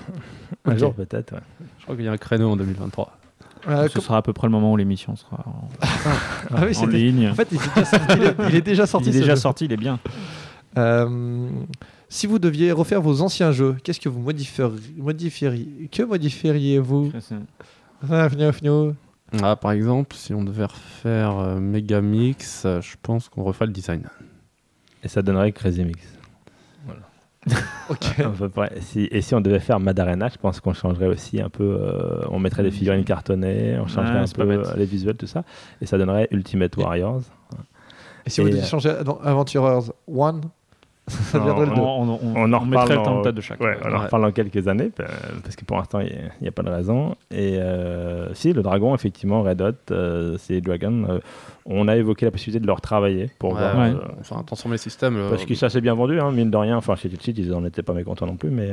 un 0.65 0.77
jour 0.77 0.95
peut-être. 0.95 1.33
ouais. 1.35 1.41
Je 1.79 1.83
crois 1.85 1.97
qu'il 1.97 2.05
y 2.05 2.09
a 2.09 2.13
un 2.13 2.17
créneau 2.19 2.51
en 2.51 2.57
2023. 2.57 3.19
Euh, 3.69 3.89
Ce 3.89 4.01
sera 4.01 4.17
à 4.17 4.23
peu 4.23 4.33
près 4.33 4.49
le 4.49 4.51
moment 4.51 4.73
où 4.73 4.77
l'émission 4.77 5.15
sera 5.15 5.37
en, 5.47 5.69
Ah 6.53 6.65
oui, 6.67 6.77
en 6.77 6.87
ligne. 6.87 7.29
En 7.31 7.35
fait, 7.35 7.49
il 7.53 7.59
est 7.59 7.71
déjà 7.77 7.87
sorti. 7.87 8.17
il 8.49 8.55
est- 8.57 8.61
déjà 8.63 8.87
sorti. 8.87 9.07
il 9.07 9.11
est 9.11 9.13
ce 9.13 9.19
déjà 9.21 9.35
jeu. 9.35 9.41
sorti, 9.41 9.65
il 9.67 9.73
est 9.73 9.77
bien. 9.77 10.01
Euh, 10.79 11.49
si 12.13 12.27
vous 12.27 12.39
deviez 12.39 12.73
refaire 12.73 13.01
vos 13.01 13.23
anciens 13.23 13.53
jeux, 13.53 13.77
qu'est-ce 13.83 14.01
que 14.01 14.09
vous 14.09 14.21
modifieriez, 14.21 14.79
modifieriez 14.99 15.89
Que 15.91 16.03
modifieriez-vous 16.03 17.13
Ah. 18.11 18.29
Ah, 19.43 19.57
par 19.57 19.73
exemple, 19.73 20.15
si 20.15 20.35
on 20.35 20.45
devait 20.45 20.67
refaire 20.67 21.39
euh, 21.39 21.59
Megamix, 21.59 22.65
euh, 22.67 22.81
je 22.83 22.97
pense 23.03 23.29
qu'on 23.29 23.43
refait 23.45 23.65
le 23.67 23.73
design. 23.73 24.03
Et 25.03 25.09
ça 25.09 25.23
donnerait 25.23 25.53
Crazy 25.53 25.85
Mix. 25.85 26.01
Ok. 27.91 28.21
À 28.21 28.29
peu 28.29 28.49
près. 28.49 28.73
Si- 28.83 29.09
et 29.11 29.21
si 29.21 29.35
on 29.35 29.41
devait 29.41 29.59
faire 29.59 29.81
Madarena, 29.81 30.29
je 30.29 30.37
pense 30.39 30.61
qu'on 30.61 30.75
changerait 30.75 31.09
aussi 31.09 31.41
un 31.41 31.49
peu. 31.49 31.65
euh, 31.81 32.21
on 32.31 32.39
mettrait 32.39 32.63
des 32.63 32.71
figurines 32.71 33.05
cartonnées, 33.05 33.77
on 33.81 33.89
changerait 33.89 34.21
Ouais, 34.21 34.31
un 34.31 34.61
peu 34.63 34.69
euh, 34.71 34.77
les 34.77 34.85
visuels, 34.85 35.17
tout 35.17 35.27
ça. 35.27 35.43
Et 35.81 35.87
ça 35.87 35.99
donnerait 35.99 36.29
Ultimate 36.31 36.77
Warriors. 36.77 37.23
Et 38.27 38.31
si 38.31 38.41
vous 38.41 38.47
Et, 38.47 38.51
deviez 38.51 38.63
euh, 38.63 38.67
changer 38.69 38.91
Adven- 38.91 39.21
Adventurers 39.25 39.91
1, 40.09 40.41
ça 41.09 41.39
deviendrait 41.41 41.67
le 41.67 41.73
On, 41.73 41.75
2. 41.75 41.81
on, 41.81 41.87
on, 42.13 42.19
On 42.37 42.53
en 42.53 42.63
on 42.63 42.67
reparle 42.67 42.89
le 42.91 42.95
dans- 42.97 43.23
temps 43.23 43.33
de 43.33 43.41
chaque. 43.41 43.61
Ouais, 43.61 43.77
on 43.85 43.89
en 43.89 43.93
Ouais. 43.93 43.99
reparle 44.05 44.23
dans 44.23 44.31
quelques 44.33 44.69
années, 44.69 44.91
pa- 44.91 45.05
parce 45.43 45.57
que 45.57 45.65
pour 45.65 45.77
l'instant, 45.77 46.01
il 46.01 46.17
n'y 46.41 46.49
a, 46.49 46.53
pas 46.53 46.63
de 46.63 46.71
raison. 46.71 47.17
Et 47.31 47.59
euh, 47.59 48.33
si, 48.35 48.53
le 48.53 48.63
dragon, 48.63 48.95
effectivement, 48.95 49.43
Red 49.43 49.61
Hot, 49.63 49.73
euh, 49.91 50.37
c'est 50.39 50.61
Dragon. 50.61 51.05
euh, 51.09 51.19
on 51.67 51.89
a 51.89 51.97
évoqué 51.97 52.25
la 52.25 52.31
possibilité 52.31 52.61
de 52.61 52.67
le 52.67 52.73
retravailler 52.73 53.31
pour 53.39 53.53
Ouais, 53.55 53.59
voir. 53.61 53.77
Ouais. 53.79 53.95
euh, 53.95 53.99
Enfin, 54.21 54.43
transformer 54.45 54.75
le 54.75 54.79
système. 54.79 55.17
euh, 55.17 55.31
parce 55.31 55.45
que 55.45 55.55
ça 55.55 55.69
s'est 55.71 55.81
bien 55.81 55.95
vendu, 55.95 56.21
hein, 56.21 56.31
mine 56.31 56.51
de 56.51 56.57
rien. 56.57 56.77
Enfin, 56.77 56.95
chez 56.97 57.09
Tilsit, 57.09 57.35
ils 57.43 57.51
n'en 57.51 57.65
étaient 57.65 57.83
pas 57.83 57.93
mécontents 57.95 58.27
non 58.27 58.37
plus, 58.37 58.51
mais. 58.51 58.71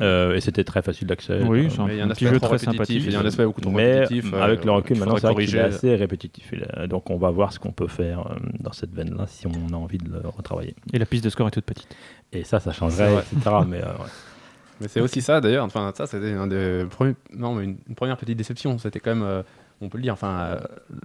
Euh, 0.00 0.30
euh, 0.30 0.36
et 0.36 0.40
c'était 0.40 0.64
très 0.64 0.82
facile 0.82 1.06
d'accès. 1.06 1.40
Oui, 1.42 1.66
Euh, 1.66 1.68
c'est 1.70 1.80
un, 1.80 1.86
mais 1.86 1.94
il 1.94 1.98
y 1.98 2.00
a 2.00 2.04
un 2.04 2.08
petit 2.08 2.24
aspect 2.24 2.34
jeu 2.34 2.40
très 2.40 2.58
sympathique. 2.58 3.02
Il 3.06 3.12
y 3.12 3.16
a 3.16 3.20
un 3.20 3.24
aspect 3.26 3.44
beaucoup 3.44 3.60
trop 3.60 3.70
mais 3.70 4.00
répétitif. 4.00 4.32
euh, 4.32 4.42
avec 4.42 4.64
le 4.64 4.70
recul, 4.72 4.98
maintenant, 4.98 5.16
c'est 5.16 5.26
vrai 5.32 5.44
qu'il 5.44 5.56
est 5.56 5.60
assez 5.60 5.94
répétitif. 5.94 6.52
Il 6.52 6.88
Donc, 6.88 7.10
on 7.10 7.16
va 7.16 7.30
voir 7.30 7.52
ce 7.52 7.58
qu'on 7.58 7.72
peut 7.72 7.86
faire 7.88 8.20
euh, 8.30 8.34
dans 8.60 8.72
cette 8.72 8.92
veine-là 8.94 9.26
si 9.28 9.46
on 9.46 9.72
a 9.72 9.76
envie 9.76 9.98
de 9.98 10.08
le 10.10 10.28
retravailler. 10.28 10.74
Et 10.92 10.98
la 10.98 11.06
piste 11.06 11.24
de 11.24 11.30
score 11.30 11.48
est 11.48 11.52
toute 11.52 11.64
petite. 11.64 11.88
Et 12.32 12.44
ça, 12.44 12.60
ça 12.60 12.72
changerait, 12.72 13.12
etc. 13.14 13.56
mais 13.68 13.78
euh, 13.82 13.86
ouais. 13.86 14.10
Mais 14.80 14.88
c'est 14.88 15.00
aussi 15.00 15.22
ça 15.22 15.40
d'ailleurs. 15.40 15.64
Enfin, 15.64 15.92
ça, 15.96 16.06
c'était 16.06 16.32
un 16.32 16.48
des 16.48 16.84
premiers. 16.90 17.14
Non, 17.32 17.54
mais 17.54 17.64
une, 17.64 17.76
une 17.88 17.94
première 17.94 18.16
petite 18.16 18.36
déception. 18.36 18.76
C'était 18.78 18.98
quand 19.00 19.14
même. 19.14 19.42
On 19.84 19.88
peut 19.88 19.98
le 19.98 20.02
dire. 20.02 20.12
Enfin, 20.14 20.32
euh, 20.40 20.60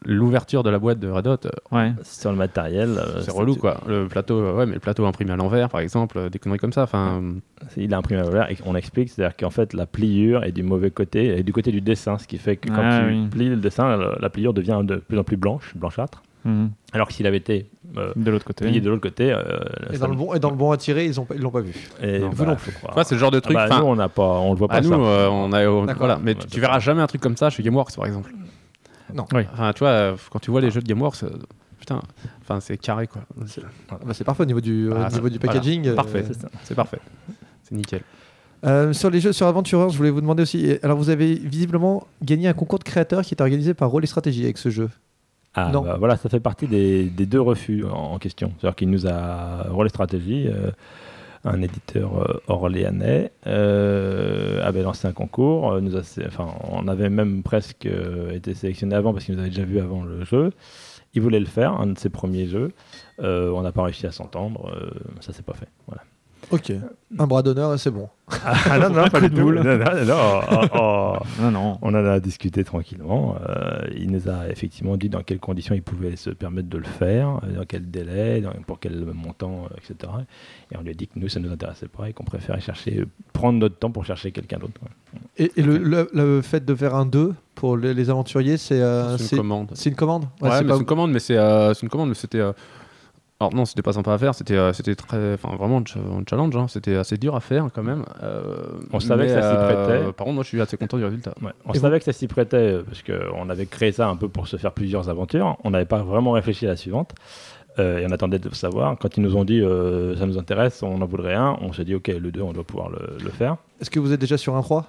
l'ouverture 0.06 0.64
de 0.64 0.69
la 0.69 0.80
boîte 0.80 0.99
de 0.99 1.10
Red 1.10 1.27
Hot, 1.27 1.38
euh, 1.45 1.49
Ouais. 1.72 1.91
sur 2.03 2.31
le 2.31 2.38
matériel. 2.38 2.89
euh, 2.97 3.22
c'est 3.22 3.31
relou 3.31 3.56
quoi. 3.56 3.81
Le 3.88 4.07
plateau, 4.07 4.39
euh, 4.39 4.53
ouais, 4.56 4.65
mais 4.65 4.73
le 4.76 4.80
plateau 4.80 5.06
imprimé 5.06 5.31
à 5.31 5.35
l'envers, 5.35 5.69
par 5.69 5.81
exemple, 5.81 6.18
euh, 6.18 6.30
des 6.30 6.39
conneries 6.39 6.60
comme 6.60 6.73
ça. 6.73 6.84
Enfin, 6.84 7.22
C'est- 7.69 7.81
Il 7.84 7.93
a 7.93 7.97
imprimé 7.97 8.22
à 8.22 8.23
l'envers 8.23 8.49
et 8.49 8.57
on 8.65 8.73
explique, 8.76 9.10
c'est-à-dire 9.10 9.35
qu'en 9.35 9.49
fait 9.49 9.73
la 9.73 9.85
pliure 9.85 10.43
est 10.45 10.53
du 10.53 10.64
mauvais 10.64 10.91
côté 10.91 11.38
et 11.38 11.43
du 11.43 11.51
côté 11.51 11.72
du 11.72 11.81
dessin, 11.81 12.18
ce 12.18 12.26
qui 12.26 12.38
fait 12.38 12.56
que 12.56 12.69
quand 12.69 12.81
Ah, 12.81 13.01
tu 13.01 13.14
oui. 13.14 13.27
plies 13.30 13.49
le 13.49 13.57
dessin, 13.57 13.97
la, 13.97 14.15
la 14.19 14.30
pliure 14.30 14.53
devient 14.53 14.80
de 14.84 14.95
plus 14.95 15.19
en 15.19 15.23
plus 15.26 15.35
blanche, 15.38 15.73
blanchâtre. 15.76 16.23
Mhm. 16.45 16.69
Alors 16.93 17.07
que 17.10 17.14
s'il 17.14 17.27
avait 17.27 17.35
été 17.38 17.69
euh, 17.97 18.14
De 18.15 18.31
l'autre 18.31 18.45
côté. 18.45 18.64
plié 18.65 18.80
de 18.80 18.89
l'autre 18.89 19.01
côté, 19.01 19.30
euh, 19.34 19.41
Et 19.91 19.97
ça- 19.97 20.06
dans, 20.06 20.11
le 20.11 20.15
bon, 20.15 20.34
et 20.34 20.39
dans 20.39 20.51
le 20.51 20.56
bon 20.56 20.72
à 20.72 20.77
tirer, 20.77 21.06
ils 21.06 21.19
ont 21.19 21.26
pas- 21.26 21.35
ils 21.35 21.41
l'ont 21.41 21.51
pas 21.51 21.60
vu. 21.60 21.73
et 22.01 22.19
Non, 22.19 22.30
bah, 22.30 22.45
non 22.45 22.56
faut 22.56 22.72
croire. 22.72 22.91
tu 22.91 22.95
vois, 22.95 23.03
c'est 23.03 23.15
le 23.15 23.19
genre 23.19 23.30
de 23.31 23.41
truc. 23.41 23.57
Ah 23.60 23.68
bah, 23.68 23.76
enfin, 23.76 23.84
nous 23.84 23.89
on 23.91 23.95
n'a 23.97 24.07
pas, 24.07 24.23
on 24.39 24.53
le 24.53 24.57
voit 24.57 24.69
pas 24.69 24.76
à 24.76 24.81
nous, 24.81 24.89
ça. 24.89 24.95
euh, 24.95 25.27
on 25.30 25.51
a, 25.51 25.68
on- 25.68 25.85
D'accord. 25.85 25.99
voilà. 25.99 26.18
Mais 26.23 26.35
tu, 26.35 26.47
tu 26.47 26.60
verras 26.61 26.80
jamais 26.80 27.01
un 27.01 27.07
truc 27.07 27.19
comme 27.22 27.35
ça 27.35 27.49
chez 27.49 27.61
GameWorks, 27.61 27.93
par 27.95 28.06
exemple. 28.06 28.31
Non. 29.14 29.26
Oui. 29.34 29.44
Enfin, 29.53 29.72
tu 29.73 29.80
vois, 29.80 29.90
euh, 29.90 30.15
quand 30.31 30.40
tu 30.40 30.52
vois 30.52 30.61
les 30.61 30.72
jeux 30.72 30.81
de 30.81 30.88
GameWorks, 30.88 31.23
euh, 31.23 31.30
putain, 31.80 32.02
enfin, 32.41 32.60
c'est 32.60 32.77
carré 32.77 33.07
quoi. 33.07 33.22
C'est 33.48 33.61
Ah 33.90 33.98
bah, 34.06 34.14
c'est 34.14 34.23
parfait 34.23 34.44
au 34.44 34.45
niveau 34.45 34.61
du, 34.61 34.90
Ah, 34.95 35.10
niveau 35.10 35.30
du 35.30 35.38
voilà. 35.38 35.53
packaging. 35.53 35.88
euh, 35.88 35.95
Parfait. 35.95 36.26
c'est 36.64 36.76
parfait. 36.76 36.99
C'est 37.64 37.76
nickel. 37.76 38.02
Euh, 38.65 38.91
sur 38.91 39.10
les 39.10 39.22
jeux 39.22 39.31
sur 39.31 39.48
Adventurers, 39.48 39.90
je 39.90 39.98
voulais 39.98 40.10
vous 40.10 40.19
demander 40.22 40.44
aussi. 40.44 40.77
Alors, 40.84 40.98
vous 40.98 41.10
avez 41.10 41.34
visiblement 41.36 42.06
gagné 42.22 42.48
un 42.49 42.53
concours 42.53 42.80
de 42.80 42.84
créateurs 42.84 43.22
qui 43.23 43.34
est 43.34 43.41
organisé 43.41 43.73
par 43.73 43.90
Rôle 43.90 44.03
et 44.03 44.07
Stratégie 44.07 44.44
avec 44.44 44.57
ce 44.57 44.69
jeu. 44.69 44.90
Ah, 45.53 45.72
Non. 45.72 45.81
bah, 45.81 45.95
voilà, 45.98 46.18
ça 46.18 46.27
fait 46.30 46.40
partie 46.41 46.68
des, 46.68 47.06
des 47.06 47.26
deux 47.26 47.40
refus 47.41 47.86
en, 47.86 47.90
en 48.14 48.19
question. 48.19 48.52
C'est-à-dire 48.60 48.76
qu'il 48.76 48.90
nous 48.90 49.07
a 49.07 49.64
relais 49.69 49.90
stratégie. 49.90 50.48
euh, 50.48 50.72
un 51.44 51.61
éditeur 51.61 52.18
euh, 52.20 52.41
orléanais, 52.48 53.32
euh, 53.48 54.61
avait 54.64 54.82
lancé 54.82 55.07
un 55.07 55.14
concours. 55.14 55.72
euh, 55.74 55.82
nous 55.82 55.95
a, 55.95 56.02
enfin, 56.28 56.53
on 56.70 56.88
avait 56.88 57.10
même 57.10 57.44
presque 57.44 57.88
été 58.34 58.53
sélectionné 58.53 58.95
avant 58.95 59.14
parce 59.14 59.26
qu'il 59.26 59.36
nous 59.36 59.41
avait 59.41 59.49
déjà 59.49 59.64
vu 59.64 59.80
avant 59.80 60.03
le 60.03 60.24
jeu. 60.26 60.52
Il 61.14 61.22
voulait 61.22 61.40
le 61.40 61.45
faire, 61.45 61.74
un 61.74 61.88
de 61.88 61.98
ses 61.98 62.10
premiers 62.10 62.48
jeux. 62.48 62.72
On 63.20 63.61
n'a 63.61 63.72
pas 63.72 63.84
réussi 63.84 64.06
à 64.06 64.11
s'entendre. 64.11 64.72
ça 65.22 65.34
s'est 65.34 65.41
pas 65.44 65.53
fait. 65.53 65.68
Voilà. 65.88 66.03
Ok. 66.52 66.72
Un 67.18 67.28
bras 67.28 67.42
d'honneur 67.42 67.74
et 67.74 67.78
c'est 67.78 67.92
bon. 67.92 68.08
Ah 68.46 68.78
non, 68.80 68.90
non, 68.92 69.08
pas 69.10 69.22
du 69.22 69.30
tout. 69.32 69.52
Non, 69.52 69.64
non, 69.64 70.06
non, 70.06 70.42
oh, 70.52 70.66
oh. 70.76 71.14
Non, 71.42 71.52
non. 71.52 71.78
On 71.82 71.90
en 71.90 72.06
a 72.06 72.20
discuté 72.20 72.64
tranquillement. 72.64 73.36
Euh, 73.48 73.82
il 73.96 74.12
nous 74.12 74.30
a 74.30 74.48
effectivement 74.50 74.96
dit 74.98 75.10
dans 75.10 75.22
quelles 75.24 75.40
conditions 75.40 75.74
il 75.76 75.82
pouvait 75.82 76.16
se 76.16 76.30
permettre 76.30 76.70
de 76.70 76.78
le 76.78 76.84
faire, 76.86 77.40
euh, 77.44 77.56
dans 77.58 77.66
quel 77.68 77.90
délai, 77.90 78.42
dans- 78.42 78.52
pour 78.68 78.80
quel 78.80 79.04
montant, 79.06 79.66
euh, 79.66 79.76
etc. 79.78 80.12
Et 80.72 80.78
on 80.78 80.82
lui 80.82 80.92
a 80.92 80.94
dit 80.94 81.08
que 81.08 81.18
nous, 81.18 81.30
ça 81.30 81.40
ne 81.40 81.48
nous 81.48 81.54
intéressait 81.54 81.88
pas 81.88 82.08
et 82.10 82.14
qu'on 82.14 82.24
préférait 82.26 82.62
chercher, 82.62 83.04
prendre 83.34 83.58
notre 83.60 83.78
temps 83.78 83.92
pour 83.92 84.06
chercher 84.06 84.32
quelqu'un 84.32 84.58
d'autre. 84.60 84.74
Et, 85.38 85.52
et 85.56 85.64
le, 85.64 85.78
le- 85.78 86.10
le 86.14 86.42
fait 86.42 86.64
de 86.64 86.76
faire 86.76 86.94
un 86.96 87.06
2 87.08 87.34
pour 87.56 87.76
les, 87.78 87.94
les 87.96 88.10
aventuriers, 88.12 88.58
c'est 88.58 88.80
euh, 88.82 89.18
une 89.18 89.38
commande. 89.38 89.72
C'est 89.74 89.90
une 89.90 89.96
commande? 89.96 90.26
Ouais, 90.42 90.50
c'est 90.52 90.62
mais 90.62 90.68
pas- 90.68 90.74
c'est 90.76 90.80
une 90.82 90.86
commande, 90.86 91.12
mais 91.12 91.20
c'est 91.20 91.38
euh, 91.38 91.74
c'est 91.74 91.82
une 91.84 91.90
commande, 91.90 92.10
mais 92.10 92.16
c'était. 92.16 92.40
Alors 93.41 93.53
non, 93.56 93.64
c'était 93.64 93.82
pas 93.82 93.94
sympa 93.94 94.14
à 94.14 94.18
faire. 94.18 94.36
C'était 94.36 94.57
euh, 94.57 94.74
c'était 94.74 94.95
très, 94.95 95.36
enfin 95.36 95.56
vraiment 95.56 95.78
un 95.78 95.86
ch- 95.86 95.98
un 95.98 96.24
challenge. 96.30 96.56
hein. 96.57 96.66
C'était 96.68 96.95
assez 96.98 97.16
dur 97.18 97.36
à 97.38 97.40
faire 97.40 97.68
quand 97.74 97.84
même. 97.84 98.03
Euh, 98.22 98.44
On 98.91 98.99
savait 98.99 99.28
que 99.28 99.34
ça 99.34 99.41
s'y 99.41 99.56
euh, 99.57 99.86
prêtait. 99.86 100.03
Par 100.11 100.26
contre, 100.26 100.34
moi, 100.36 100.44
je 100.44 100.49
suis 100.49 100.60
assez 100.61 100.76
content 100.76 100.98
du 100.98 101.06
résultat. 101.06 101.34
Ouais. 101.41 101.52
On 101.66 101.72
Et 101.72 101.80
savait 101.80 101.99
que 101.99 102.06
ça 102.06 102.11
s'y 102.11 102.28
prêtait 102.28 102.78
parce 102.86 103.02
qu'on 103.02 103.49
avait 103.49 103.66
créé 103.66 103.94
ça 103.94 104.10
un 104.10 104.18
peu 104.18 104.28
pour 104.28 104.48
se 104.49 104.57
faire 104.57 104.74
plusieurs 104.74 105.07
aventures. 105.10 105.56
On 105.64 105.70
n'avait 105.70 105.86
pas 105.86 105.99
vraiment 106.03 106.32
réfléchi 106.32 106.66
à 106.66 106.70
la 106.70 106.76
suivante. 106.76 107.14
Euh, 107.78 107.99
et 107.99 108.06
on 108.06 108.11
attendait 108.11 108.40
de 108.40 108.53
savoir. 108.53 108.98
Quand 108.99 109.16
ils 109.16 109.24
nous 109.24 109.38
ont 109.38 109.45
dit 109.45 109.61
euh, 109.61 110.18
ça 110.18 110.26
nous 110.26 110.38
intéresse, 110.38 110.84
on 110.84 111.02
en 111.02 111.06
voudrait 111.06 111.36
un, 111.36 111.57
on 111.61 111.72
s'est 111.72 111.86
dit 111.86 111.95
ok, 111.95 112.07
le 112.07 112.32
2, 112.32 112.41
on 112.41 112.52
doit 112.52 112.66
pouvoir 112.66 112.90
le, 112.90 113.18
le 113.24 113.30
faire. 113.30 113.56
Est-ce 113.80 113.90
que 113.90 114.02
vous 114.02 114.11
êtes 114.11 114.20
déjà 114.20 114.38
sur 114.38 114.57
un 114.57 114.61
3 114.61 114.86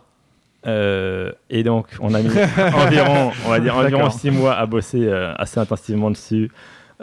Euh, 0.67 1.31
et 1.51 1.63
donc, 1.63 1.87
on 2.01 2.13
a 2.15 2.21
mis 2.21 2.31
environ, 2.75 3.31
on 3.47 3.51
va 3.51 3.61
dire, 3.61 3.77
environ 3.77 3.99
D'accord. 3.99 4.13
six 4.13 4.33
mois 4.33 4.55
à 4.55 4.67
bosser 4.67 5.07
euh, 5.07 5.33
assez 5.37 5.61
intensivement 5.61 6.11
dessus, 6.11 6.51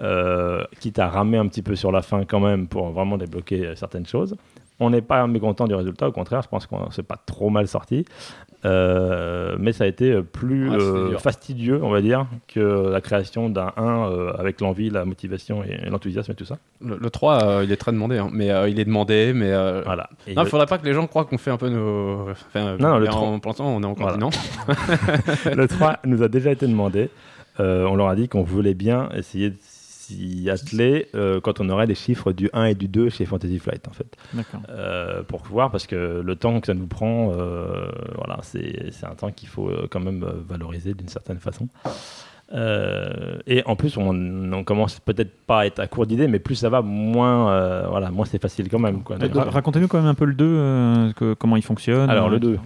euh, 0.01 0.63
quitte 0.79 0.99
à 0.99 1.07
ramer 1.09 1.37
un 1.37 1.47
petit 1.47 1.61
peu 1.61 1.75
sur 1.75 1.91
la 1.91 2.01
fin 2.01 2.23
quand 2.25 2.39
même 2.39 2.67
pour 2.67 2.89
vraiment 2.91 3.17
débloquer 3.17 3.65
euh, 3.65 3.75
certaines 3.75 4.05
choses. 4.05 4.35
On 4.79 4.91
n'est 4.91 5.01
pas 5.01 5.25
mécontent 5.25 5.65
du 5.65 5.73
résultat, 5.73 6.07
au 6.07 6.11
contraire, 6.11 6.43
je 6.43 6.47
pense 6.49 6.67
qu'on 6.67 6.91
s'est 6.91 7.01
pas 7.01 7.17
trop 7.25 7.49
mal 7.49 7.67
sorti. 7.67 8.05
Euh, 8.65 9.55
mais 9.59 9.71
ça 9.71 9.83
a 9.85 9.87
été 9.87 10.21
plus 10.21 10.69
Ouais, 10.69 10.77
euh, 10.79 11.09
dur. 11.09 11.21
fastidieux, 11.21 11.79
on 11.83 11.89
va 11.89 12.01
dire, 12.01 12.25
que 12.47 12.89
la 12.89 13.01
création 13.01 13.49
d'un 13.49 13.71
1 13.77 13.83
euh, 14.11 14.33
avec 14.37 14.61
l'envie, 14.61 14.89
la 14.89 15.05
motivation 15.05 15.63
et, 15.63 15.79
et 15.85 15.89
l'enthousiasme 15.89 16.31
et 16.31 16.35
tout 16.35 16.45
ça. 16.45 16.57
Le, 16.81 16.97
le 16.97 17.09
3, 17.09 17.43
euh, 17.43 17.63
il 17.63 17.71
est 17.71 17.77
très 17.77 17.91
demandé, 17.91 18.17
hein. 18.17 18.29
mais 18.31 18.49
il 18.69 18.79
est 18.79 18.85
demandé, 18.85 19.31
mais. 19.33 19.49
Voilà. 19.83 20.09
Non, 20.27 20.33
il 20.33 20.35
le- 20.39 20.45
faudrait 20.45 20.65
pas 20.67 20.77
que 20.77 20.85
les 20.85 20.93
gens 20.93 21.07
croient 21.07 21.25
qu'on 21.25 21.37
fait 21.37 21.51
un 21.51 21.57
peu 21.57 21.69
nos. 21.69 22.29
Enfin, 22.31 22.77
Non, 22.79 22.89
non, 22.89 22.97
le 22.97 23.03
mais 23.05 23.09
en- 23.09 23.11
trois. 23.11 23.39
pour 23.39 23.49
l'instant, 23.49 23.67
on 23.75 23.81
est 23.81 23.85
en 23.85 23.93
Voilà. 23.93 24.17
continent. 24.17 24.29
le 25.55 25.67
3 25.67 25.97
nous 26.05 26.21
a 26.23 26.27
déjà 26.27 26.51
été 26.51 26.67
demandé. 26.67 27.09
On 27.59 27.95
leur 27.95 28.09
a 28.09 28.15
dit 28.15 28.27
qu'on 28.27 28.43
voulait 28.43 28.75
bien 28.75 29.09
essayer 29.15 29.49
de 29.51 29.57
s'y 30.07 30.49
atteler 30.49 31.07
euh, 31.15 31.39
quand 31.41 31.59
on 31.59 31.69
aurait 31.69 31.87
des 31.87 31.95
chiffres 31.95 32.31
du 32.31 32.49
1 32.53 32.65
et 32.65 32.75
du 32.75 32.87
2 32.87 33.09
chez 33.09 33.25
Fantasy 33.25 33.59
Flight, 33.59 33.87
en 33.87 33.91
fait. 33.91 34.15
Euh, 34.69 35.23
pour 35.23 35.43
voir, 35.43 35.71
parce 35.71 35.87
que 35.87 36.21
le 36.23 36.35
temps 36.35 36.59
que 36.59 36.67
ça 36.67 36.73
nous 36.73 36.87
prend, 36.87 37.31
euh, 37.33 37.87
voilà, 38.15 38.39
c'est 38.41 38.89
un 39.03 39.15
temps 39.15 39.31
qu'il 39.31 39.49
faut 39.49 39.69
euh, 39.69 39.87
quand 39.89 39.99
même 39.99 40.25
valoriser 40.47 40.93
d'une 40.93 41.09
certaine 41.09 41.39
façon. 41.39 41.67
Et 43.47 43.61
en 43.65 43.75
plus, 43.75 43.97
on, 43.97 44.53
on 44.53 44.63
commence 44.63 44.99
peut-être 44.99 45.33
pas 45.45 45.59
à 45.61 45.65
être 45.65 45.79
à 45.79 45.87
court 45.87 46.05
d'idées, 46.05 46.27
mais 46.27 46.39
plus 46.39 46.55
ça 46.55 46.69
va, 46.69 46.81
moins, 46.81 47.87
voilà, 47.89 48.09
moins 48.11 48.25
c'est 48.25 48.41
facile 48.41 48.69
quand 48.69 48.79
même. 48.79 49.01
Racontez-nous 49.49 49.87
quand 49.87 49.97
même 49.99 50.07
un 50.07 50.13
peu 50.15 50.25
le 50.25 50.33
2, 50.33 50.45
euh, 50.45 51.11
que- 51.13 51.33
comment 51.33 51.57
il 51.57 51.63
fonctionne. 51.63 52.09
Alors, 52.09 52.29
le 52.29 52.39
2. 52.39 52.59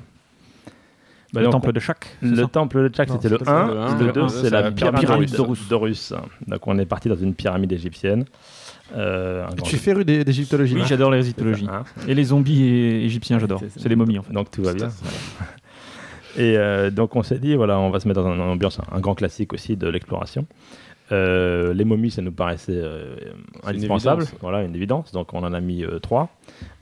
Bah, 1.33 1.39
le 1.39 1.45
donc, 1.45 1.51
temple 1.53 1.71
de 1.71 1.79
c'est 1.79 1.95
Le 2.21 2.45
temple 2.47 2.83
de 2.83 2.89
Tchak, 2.89 3.07
Non, 3.09 3.15
c'était 3.15 3.29
le 3.29 3.37
c'est 3.39 3.45
pas 3.45 3.51
ça, 3.51 3.63
1. 3.63 3.67
le 3.73 3.79
un. 3.79 3.97
Le 3.99 4.05
Le 4.07 4.11
2, 4.11 4.21
un, 4.21 4.27
c'est 4.29 4.49
la 4.49 4.71
pyramide 4.71 4.99
pyramide 4.99 5.31
d'Horus. 5.69 6.13
Donc, 6.47 6.67
on 6.67 6.77
est 6.77 6.85
parti 6.85 7.07
dans 7.09 7.15
une 7.15 7.33
pyramide 7.33 7.71
égyptienne. 7.71 8.25
Euh, 8.97 9.45
Tu 9.63 9.75
es 9.75 9.77
féru 9.77 10.03
d'é- 10.03 10.25
d'égyptologie 10.25 10.75
Oui, 10.75 10.81
j'adore 10.85 11.11
les 11.11 11.23
ça, 11.23 11.31
hein. 11.69 11.83
Et 12.09 12.13
les 12.13 12.25
zombies 12.25 12.63
et- 12.65 13.05
égyptiens, 13.05 13.39
j'adore. 13.39 13.61
C'est 13.77 13.87
des 13.87 13.95
momies 13.95 14.19
en 14.19 14.23
fait. 14.23 14.33
Donc 14.33 14.51
tout 14.51 14.61
va 14.63 14.73
bien. 14.73 14.89
Et 16.37 16.57
euh, 16.57 16.89
donc 16.91 17.15
on 17.15 17.23
s'est 17.23 17.39
dit, 17.39 17.55
voilà, 17.55 17.79
on 17.79 17.89
va 17.89 17.99
se 18.01 18.07
mettre 18.07 18.21
dans 18.23 18.33
une 18.33 18.41
ambiance, 18.41 18.79
un 18.91 18.99
grand 18.99 19.15
classique 19.15 19.53
aussi 19.53 19.75
de 19.77 19.87
l'exploration. 19.87 20.45
Euh, 21.11 21.73
les 21.73 21.83
momies, 21.83 22.11
ça 22.11 22.21
nous 22.21 22.31
paraissait 22.31 22.71
euh, 22.75 23.15
une 23.63 23.69
indispensable. 23.69 24.23
évidence. 24.23 24.39
Voilà, 24.41 24.63
une 24.63 24.75
évidence. 24.75 25.11
Donc 25.11 25.33
on 25.33 25.43
en 25.43 25.53
a 25.53 25.59
mis 25.59 25.83
euh, 25.83 25.99
trois. 25.99 26.29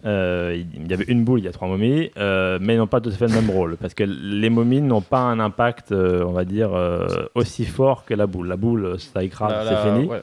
Il 0.03 0.87
y 0.87 0.93
avait 0.93 1.05
une 1.05 1.23
boule, 1.23 1.39
il 1.39 1.45
y 1.45 1.47
a 1.47 1.51
trois 1.51 1.67
momies, 1.67 2.11
mais 2.15 2.73
ils 2.73 2.77
n'ont 2.77 2.87
pas 2.87 3.01
tout 3.01 3.09
à 3.09 3.13
fait 3.13 3.27
le 3.27 3.33
même 3.33 3.49
rôle. 3.49 3.77
Parce 3.77 3.93
que 3.93 4.03
les 4.03 4.49
momies 4.49 4.81
n'ont 4.81 5.01
pas 5.01 5.21
un 5.21 5.39
impact, 5.39 5.91
on 5.91 6.31
va 6.31 6.45
dire, 6.45 6.71
aussi 7.35 7.65
fort 7.65 8.05
que 8.05 8.13
la 8.13 8.27
boule. 8.27 8.47
La 8.47 8.57
boule, 8.57 8.99
ça 8.99 9.23
écrase, 9.23 9.67
c'est 9.67 9.89
fini. 9.89 10.07
ouais. 10.07 10.21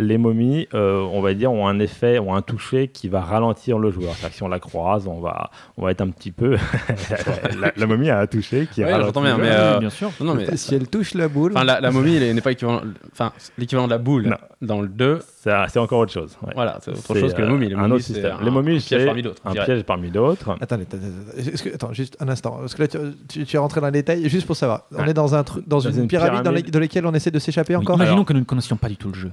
Les 0.00 0.16
momies, 0.16 0.68
euh, 0.74 1.00
on 1.12 1.20
va 1.20 1.34
dire, 1.34 1.52
ont 1.52 1.66
un 1.66 1.80
effet, 1.80 2.20
ont 2.20 2.32
un 2.34 2.40
toucher 2.42 2.86
qui 2.86 3.08
va 3.08 3.20
ralentir 3.20 3.78
le 3.80 3.90
joueur. 3.90 4.12
C'est-à-dire 4.14 4.30
que 4.30 4.36
si 4.36 4.42
on 4.44 4.48
la 4.48 4.60
croise, 4.60 5.08
on 5.08 5.20
va, 5.20 5.50
on 5.76 5.82
va 5.84 5.90
être 5.90 6.00
un 6.02 6.10
petit 6.10 6.30
peu. 6.30 6.56
la, 7.60 7.72
la 7.76 7.86
momie 7.86 8.08
a 8.08 8.20
un 8.20 8.26
toucher 8.28 8.68
qui 8.72 8.84
Ouais, 8.84 8.92
ralentit 8.92 9.06
j'entends 9.08 9.22
bien, 9.22 9.36
le 9.36 9.42
mais, 9.42 9.48
joueur. 9.50 9.60
euh, 9.60 9.72
Oui, 9.74 9.80
bien 9.80 9.90
sûr. 9.90 10.10
Non, 10.20 10.26
non, 10.26 10.34
mais. 10.34 10.56
Si 10.56 10.74
elle 10.74 10.88
touche 10.88 11.14
la 11.14 11.26
boule. 11.28 11.52
Enfin, 11.54 11.64
la, 11.64 11.80
la 11.80 11.90
momie, 11.90 12.14
elle 12.16 12.34
n'est 12.34 12.40
pas 12.40 12.52
équivalent. 12.52 12.80
Enfin, 13.12 13.32
l'équivalent 13.58 13.86
de 13.86 13.92
la 13.92 13.98
boule 13.98 14.26
Non. 14.28 14.36
dans 14.62 14.80
le 14.80 14.88
2. 14.88 15.20
C'est 15.66 15.78
encore 15.78 16.00
autre 16.00 16.12
chose. 16.12 16.36
ouais. 16.42 16.52
Voilà, 16.54 16.78
c'est 16.82 16.90
autre 16.90 17.18
chose 17.18 17.32
que 17.32 17.40
la 17.40 17.46
euh, 17.48 17.50
momie. 17.50 17.68
Les 17.68 17.74
un 17.74 17.78
momies, 17.78 17.92
autre 17.94 18.04
c'est 18.04 18.12
système. 18.14 18.36
un- 18.38 18.44
Les 18.44 18.50
momies, 18.50 18.76
un 18.76 18.80
piège 18.80 18.84
c'est 18.88 19.06
parmi 19.06 19.22
d'autres. 19.22 19.42
Un 19.46 19.52
piège 19.52 19.82
parmi 19.84 20.10
d'autres. 20.10 20.50
Attendez, 20.60 20.82
attendez, 20.82 21.06
attendez. 21.06 21.48
Est-ce 21.50 21.62
que- 21.62 21.74
attends, 21.74 21.92
juste 21.94 22.16
un 22.20 22.28
instant. 22.28 22.58
Parce 22.60 22.74
que 22.74 22.82
là, 22.82 22.88
tu, 22.88 22.98
tu- 23.28 23.44
tu 23.46 23.56
es 23.56 23.58
rentré 23.58 23.80
dans 23.80 23.86
les 23.86 23.92
détails, 23.92 24.28
juste 24.28 24.46
pour 24.46 24.56
savoir. 24.56 24.82
On 24.92 24.98
Ouais. 25.02 25.10
est 25.10 25.14
dans, 25.14 25.34
un 25.34 25.42
truc, 25.44 25.66
dans, 25.66 25.76
Dans 25.78 25.90
une, 25.90 26.02
une 26.02 26.08
pyramide, 26.08 26.42
dans, 26.42 26.50
les- 26.50 26.62
dans 26.62 26.80
laquelle 26.80 27.06
on 27.06 27.14
essaie 27.14 27.30
de 27.30 27.38
s'échapper 27.38 27.74
Oui, 27.76 27.82
encore 27.82 27.96
Imaginons 27.96 28.16
Alors- 28.16 28.26
que 28.26 28.32
nous 28.34 28.40
ne 28.40 28.44
connaissions 28.44 28.76
pas 28.76 28.88
du 28.88 28.96
tout 28.96 29.08
le 29.08 29.14
jeu. 29.14 29.30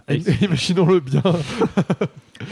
Imaginons-le 0.56 1.00
bien. 1.00 1.22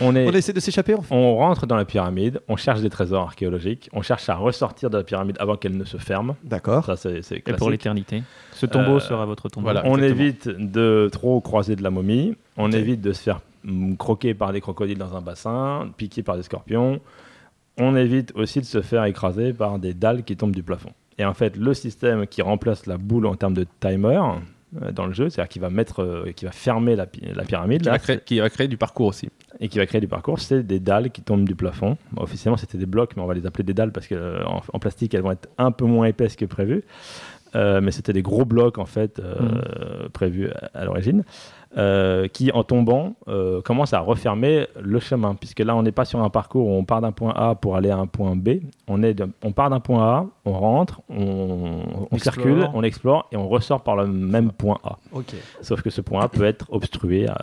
On, 0.01 0.15
est, 0.15 0.27
On 0.27 0.31
essaie 0.31 0.53
de 0.53 0.59
s'échapper 0.59 0.93
en 0.95 1.01
fait. 1.01 1.13
on 1.13 1.35
rentre 1.35 1.67
dans 1.67 1.75
la 1.75 1.85
pyramide, 1.85 2.39
on 2.47 2.55
cherche 2.55 2.79
des 2.81 2.89
trésors 2.89 3.23
archéologiques, 3.23 3.89
on 3.93 4.01
cherche 4.01 4.29
à 4.29 4.35
ressortir 4.35 4.89
de 4.89 4.97
la 4.97 5.03
pyramide 5.03 5.35
avant 5.39 5.55
qu'elle 5.57 5.75
ne 5.77 5.83
se 5.83 5.97
ferme. 5.97 6.35
D'accord. 6.43 6.85
Ça, 6.85 6.95
c'est 6.95 7.21
c'est 7.21 7.37
Et 7.47 7.53
pour 7.53 7.69
l'éternité. 7.69 8.23
Ce 8.53 8.65
tombeau 8.65 8.95
Euh, 8.95 8.99
sera 8.99 9.25
votre 9.25 9.49
tombeau. 9.49 9.65
voilà. 9.65 9.83
On 9.85 9.97
évite 10.01 10.47
de 10.47 11.09
trop 11.11 11.41
croiser 11.41 11.75
de 11.75 11.83
la 11.83 11.89
momie. 11.89 12.35
On 12.57 12.71
évite 12.71 13.01
de 13.01 13.11
se 13.11 13.21
faire 13.21 13.41
mm, 13.65 13.95
croquer 13.95 14.33
par 14.33 14.53
des 14.53 14.61
crocodiles 14.61 14.97
dans 14.97 15.15
un 15.15 15.21
bassin, 15.21 15.89
piquer 15.97 16.23
par 16.23 16.37
des 16.37 16.43
scorpions. 16.43 16.99
On 17.77 17.95
évite 17.95 18.31
aussi 18.35 18.59
de 18.61 18.65
se 18.65 18.81
faire 18.81 19.03
écraser 19.05 19.51
par 19.53 19.79
des 19.79 19.93
dalles 19.93 20.23
qui 20.23 20.37
tombent 20.37 20.55
du 20.55 20.63
plafond. 20.63 20.91
Et 21.17 21.25
en 21.25 21.33
fait, 21.33 21.57
le 21.57 21.73
système 21.73 22.25
qui 22.25 22.41
remplace 22.41 22.85
la 22.85 22.97
boule 22.97 23.25
en 23.27 23.35
termes 23.35 23.53
de 23.53 23.65
timer 23.79 24.19
dans 24.91 25.05
le 25.05 25.13
jeu, 25.13 25.29
c'est-à-dire 25.29 25.49
qui 25.49 25.59
va 25.59 25.69
mettre, 25.69 26.01
euh, 26.01 26.31
qui 26.35 26.45
va 26.45 26.51
fermer 26.51 26.95
la, 26.95 27.05
pyramide 27.05 27.81
Qui 27.81 27.85
là, 27.85 27.91
va, 27.93 27.99
créer, 27.99 28.19
qui 28.25 28.39
va 28.39 28.49
créer 28.49 28.67
du 28.67 28.77
parcours 28.77 29.07
aussi. 29.07 29.29
et 29.59 29.67
qui 29.67 29.77
va 29.77 29.85
créer 29.85 30.01
du 30.01 30.07
parcours, 30.07 30.39
c'est 30.39 30.63
des 30.63 30.79
dalles 30.79 31.11
qui 31.11 31.21
tombent 31.21 31.47
du 31.47 31.55
plafond. 31.55 31.97
Bon, 32.11 32.23
officiellement, 32.23 32.57
c'était 32.57 32.77
des 32.77 32.85
blocs, 32.85 33.15
mais 33.15 33.23
on 33.23 33.27
va 33.27 33.33
les 33.33 33.45
appeler 33.45 33.63
des 33.63 33.73
dalles 33.73 33.91
parce 33.91 34.07
qu'en 34.07 34.61
en 34.71 34.79
plastique, 34.79 35.13
elles 35.13 35.21
vont 35.21 35.31
être 35.31 35.49
un 35.57 35.71
peu 35.71 35.85
moins 35.85 36.07
épaisses 36.07 36.35
que 36.35 36.45
prévu. 36.45 36.83
Euh, 37.55 37.81
mais 37.81 37.91
c'était 37.91 38.13
des 38.13 38.23
gros 38.23 38.45
blocs 38.45 38.79
en 38.79 38.85
fait 38.85 39.19
euh, 39.19 40.09
prévus 40.11 40.49
à, 40.49 40.79
à 40.79 40.85
l'origine, 40.85 41.23
euh, 41.75 42.27
qui 42.27 42.51
en 42.51 42.63
tombant 42.63 43.15
euh, 43.27 43.61
commencent 43.61 43.93
à 43.93 43.99
refermer 43.99 44.67
le 44.79 44.99
chemin, 44.99 45.33
puisque 45.33 45.59
là 45.59 45.75
on 45.75 45.81
n'est 45.81 45.91
pas 45.91 46.05
sur 46.05 46.21
un 46.21 46.29
parcours 46.29 46.67
où 46.67 46.71
on 46.71 46.85
part 46.85 47.01
d'un 47.01 47.11
point 47.11 47.33
A 47.35 47.55
pour 47.55 47.75
aller 47.75 47.89
à 47.89 47.97
un 47.97 48.05
point 48.05 48.35
B, 48.35 48.59
on, 48.87 49.01
est 49.01 49.15
de- 49.15 49.27
on 49.43 49.51
part 49.53 49.71
d'un 49.71 49.79
point 49.79 50.03
A, 50.03 50.25
on 50.45 50.53
rentre, 50.53 51.01
on, 51.09 51.81
circule, 52.17 52.69
on 52.75 52.83
explore 52.83 53.27
et 53.31 53.37
on 53.37 53.47
ressort 53.49 53.81
par 53.81 53.95
le 53.95 54.05
même 54.05 54.51
point 54.51 54.77
A. 54.83 54.97
Sauf 55.61 55.81
que 55.81 55.89
ce 55.89 56.01
point 56.01 56.21
A 56.23 56.27
peut 56.29 56.43
être 56.45 56.67
obstrué 56.71 57.27
à, 57.27 57.33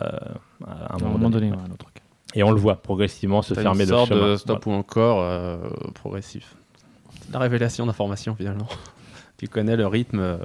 à 0.65 0.95
un 0.95 0.97
moment, 0.99 1.11
moment 1.17 1.29
donné. 1.29 1.51
ouais. 1.51 1.57
Et 2.33 2.43
on 2.43 2.51
le 2.51 2.57
voit 2.59 2.75
progressivement 2.77 3.41
se 3.41 3.53
fermer 3.53 3.83
une 3.83 3.89
le 3.91 4.05
chemin. 4.05 4.27
de 4.31 4.35
stop 4.37 4.65
ou 4.65 4.71
encore 4.71 5.19
euh, 5.21 5.57
progressif. 5.93 6.55
La 7.33 7.39
révélation 7.39 7.85
d'informations 7.85 8.35
finalement. 8.35 8.67
tu 9.37 9.49
connais 9.49 9.75
le 9.75 9.87
rythme 9.87 10.37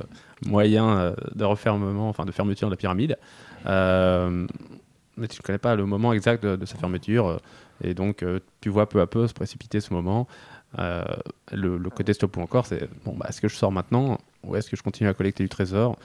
moyen 0.45 1.15
de 1.35 1.45
refermement, 1.45 2.09
enfin 2.09 2.25
de 2.25 2.33
fermeture 2.33 2.69
de 2.69 2.73
la 2.73 2.77
pyramide, 2.77 3.17
mais 3.65 5.29
tu 5.29 5.39
ne 5.41 5.43
connais 5.43 5.59
pas 5.59 5.75
le 5.75 5.87
moment 5.87 6.13
exact 6.13 6.43
de, 6.45 6.57
de 6.57 6.67
sa 6.67 6.77
fermeture, 6.77 7.27
euh, 7.29 7.37
et 7.83 7.95
donc 7.95 8.23
euh, 8.23 8.41
tu 8.61 8.69
vois 8.69 8.89
peu 8.89 9.01
à 9.01 9.07
peu 9.07 9.27
se 9.27 9.35
précipiter 9.35 9.81
ce 9.81 9.93
moment. 9.93 10.27
Euh, 10.79 11.03
le, 11.53 11.79
le 11.79 11.91
côté 11.91 12.13
stop 12.13 12.37
ou 12.37 12.41
encore, 12.43 12.67
c'est 12.67 12.89
bon, 13.05 13.15
bah, 13.17 13.27
est-ce 13.29 13.41
que 13.41 13.49
je 13.49 13.57
sors 13.57 13.73
maintenant 13.73 14.19
ou 14.45 14.57
est-ce 14.57 14.69
que 14.71 14.77
je 14.77 14.83
continue 14.83 15.09
à 15.09 15.15
collecter 15.15 15.43
du 15.43 15.49
trésor, 15.49 15.97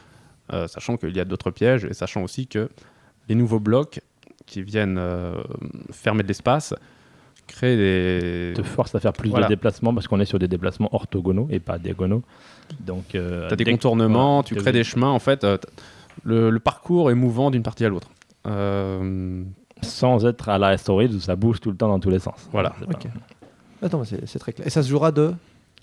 Euh, 0.54 0.68
sachant 0.68 0.98
qu'il 0.98 1.16
y 1.16 1.20
a 1.20 1.26
d'autres 1.26 1.52
pièges 1.52 1.86
et 1.86 1.94
sachant 1.94 2.24
aussi 2.24 2.46
que 2.48 2.68
les 3.30 3.36
nouveaux 3.36 3.60
blocs 3.62 4.02
qui 4.46 4.62
viennent 4.64 4.98
euh, 4.98 5.36
fermer 5.92 6.24
de 6.24 6.28
l'espace 6.28 6.74
créent 7.48 7.78
des, 7.78 8.54
te 8.56 8.64
force 8.64 8.94
à 8.96 9.00
faire 9.00 9.14
plus 9.14 9.30
Voilà. 9.30 9.48
de 9.48 9.54
déplacements 9.56 9.94
parce 9.94 10.08
qu'on 10.08 10.20
est 10.20 10.26
sur 10.26 10.40
des 10.40 10.48
déplacements 10.50 10.90
orthogonaux 10.94 11.48
et 11.52 11.60
pas 11.60 11.78
diagonaux. 11.78 12.24
Donc, 12.80 13.16
euh, 13.16 13.48
T'as 13.50 13.56
des 13.56 13.64
que- 13.66 13.72
contournements, 13.72 14.44
tu 14.44 14.56
crées 14.56 14.72
des 14.74 14.84
chemins. 14.84 15.10
En 15.12 15.20
fait, 15.20 15.44
euh, 15.44 15.58
le, 16.24 16.50
le 16.50 16.60
parcours 16.60 17.12
est 17.12 17.16
mouvant 17.16 17.52
d'une 17.52 17.64
partie 17.64 17.86
à 17.86 17.90
l'autre. 17.90 18.10
Euh, 18.48 19.44
sans 19.82 20.26
être 20.26 20.50
à 20.50 20.58
la 20.58 20.68
Asteroids 20.68 21.06
où 21.06 21.20
ça 21.20 21.36
bouge 21.36 21.60
tout 21.60 21.72
le 21.72 21.78
temps 21.78 21.88
dans 21.88 22.00
tous 22.00 22.10
les 22.10 22.20
sens. 22.20 22.48
Voilà. 22.52 22.74
C'est 22.80 22.86
pas- 22.86 22.94
Ok. 22.94 23.08
Attends, 23.84 24.00
mais 24.00 24.06
c'est 24.06 24.28
c'est 24.28 24.40
très 24.40 24.54
clair. 24.54 24.68
Et 24.68 24.70
ça 24.70 24.84
se 24.84 24.90
jouera 24.90 25.12
de 25.12 25.34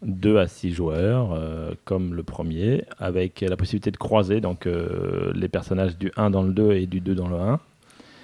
2 0.02 0.38
à 0.38 0.46
6 0.46 0.72
joueurs, 0.72 1.32
euh, 1.32 1.72
comme 1.84 2.14
le 2.14 2.22
premier, 2.22 2.84
avec 3.00 3.40
la 3.40 3.56
possibilité 3.56 3.90
de 3.90 3.96
croiser 3.96 4.40
donc 4.40 4.66
euh, 4.66 5.32
les 5.34 5.48
personnages 5.48 5.98
du 5.98 6.12
1 6.16 6.30
dans 6.30 6.42
le 6.42 6.52
2 6.52 6.72
et 6.74 6.86
du 6.86 7.00
2 7.00 7.16
dans 7.16 7.28
le 7.28 7.36
1. 7.36 7.54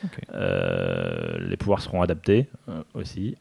Ok. 0.05 0.21
Euh, 0.35 1.39
les 1.41 1.57
pouvoirs 1.57 1.81
seront 1.81 2.03
adaptés 2.03 2.47
euh, 2.69 2.83
aussi. 2.95 3.37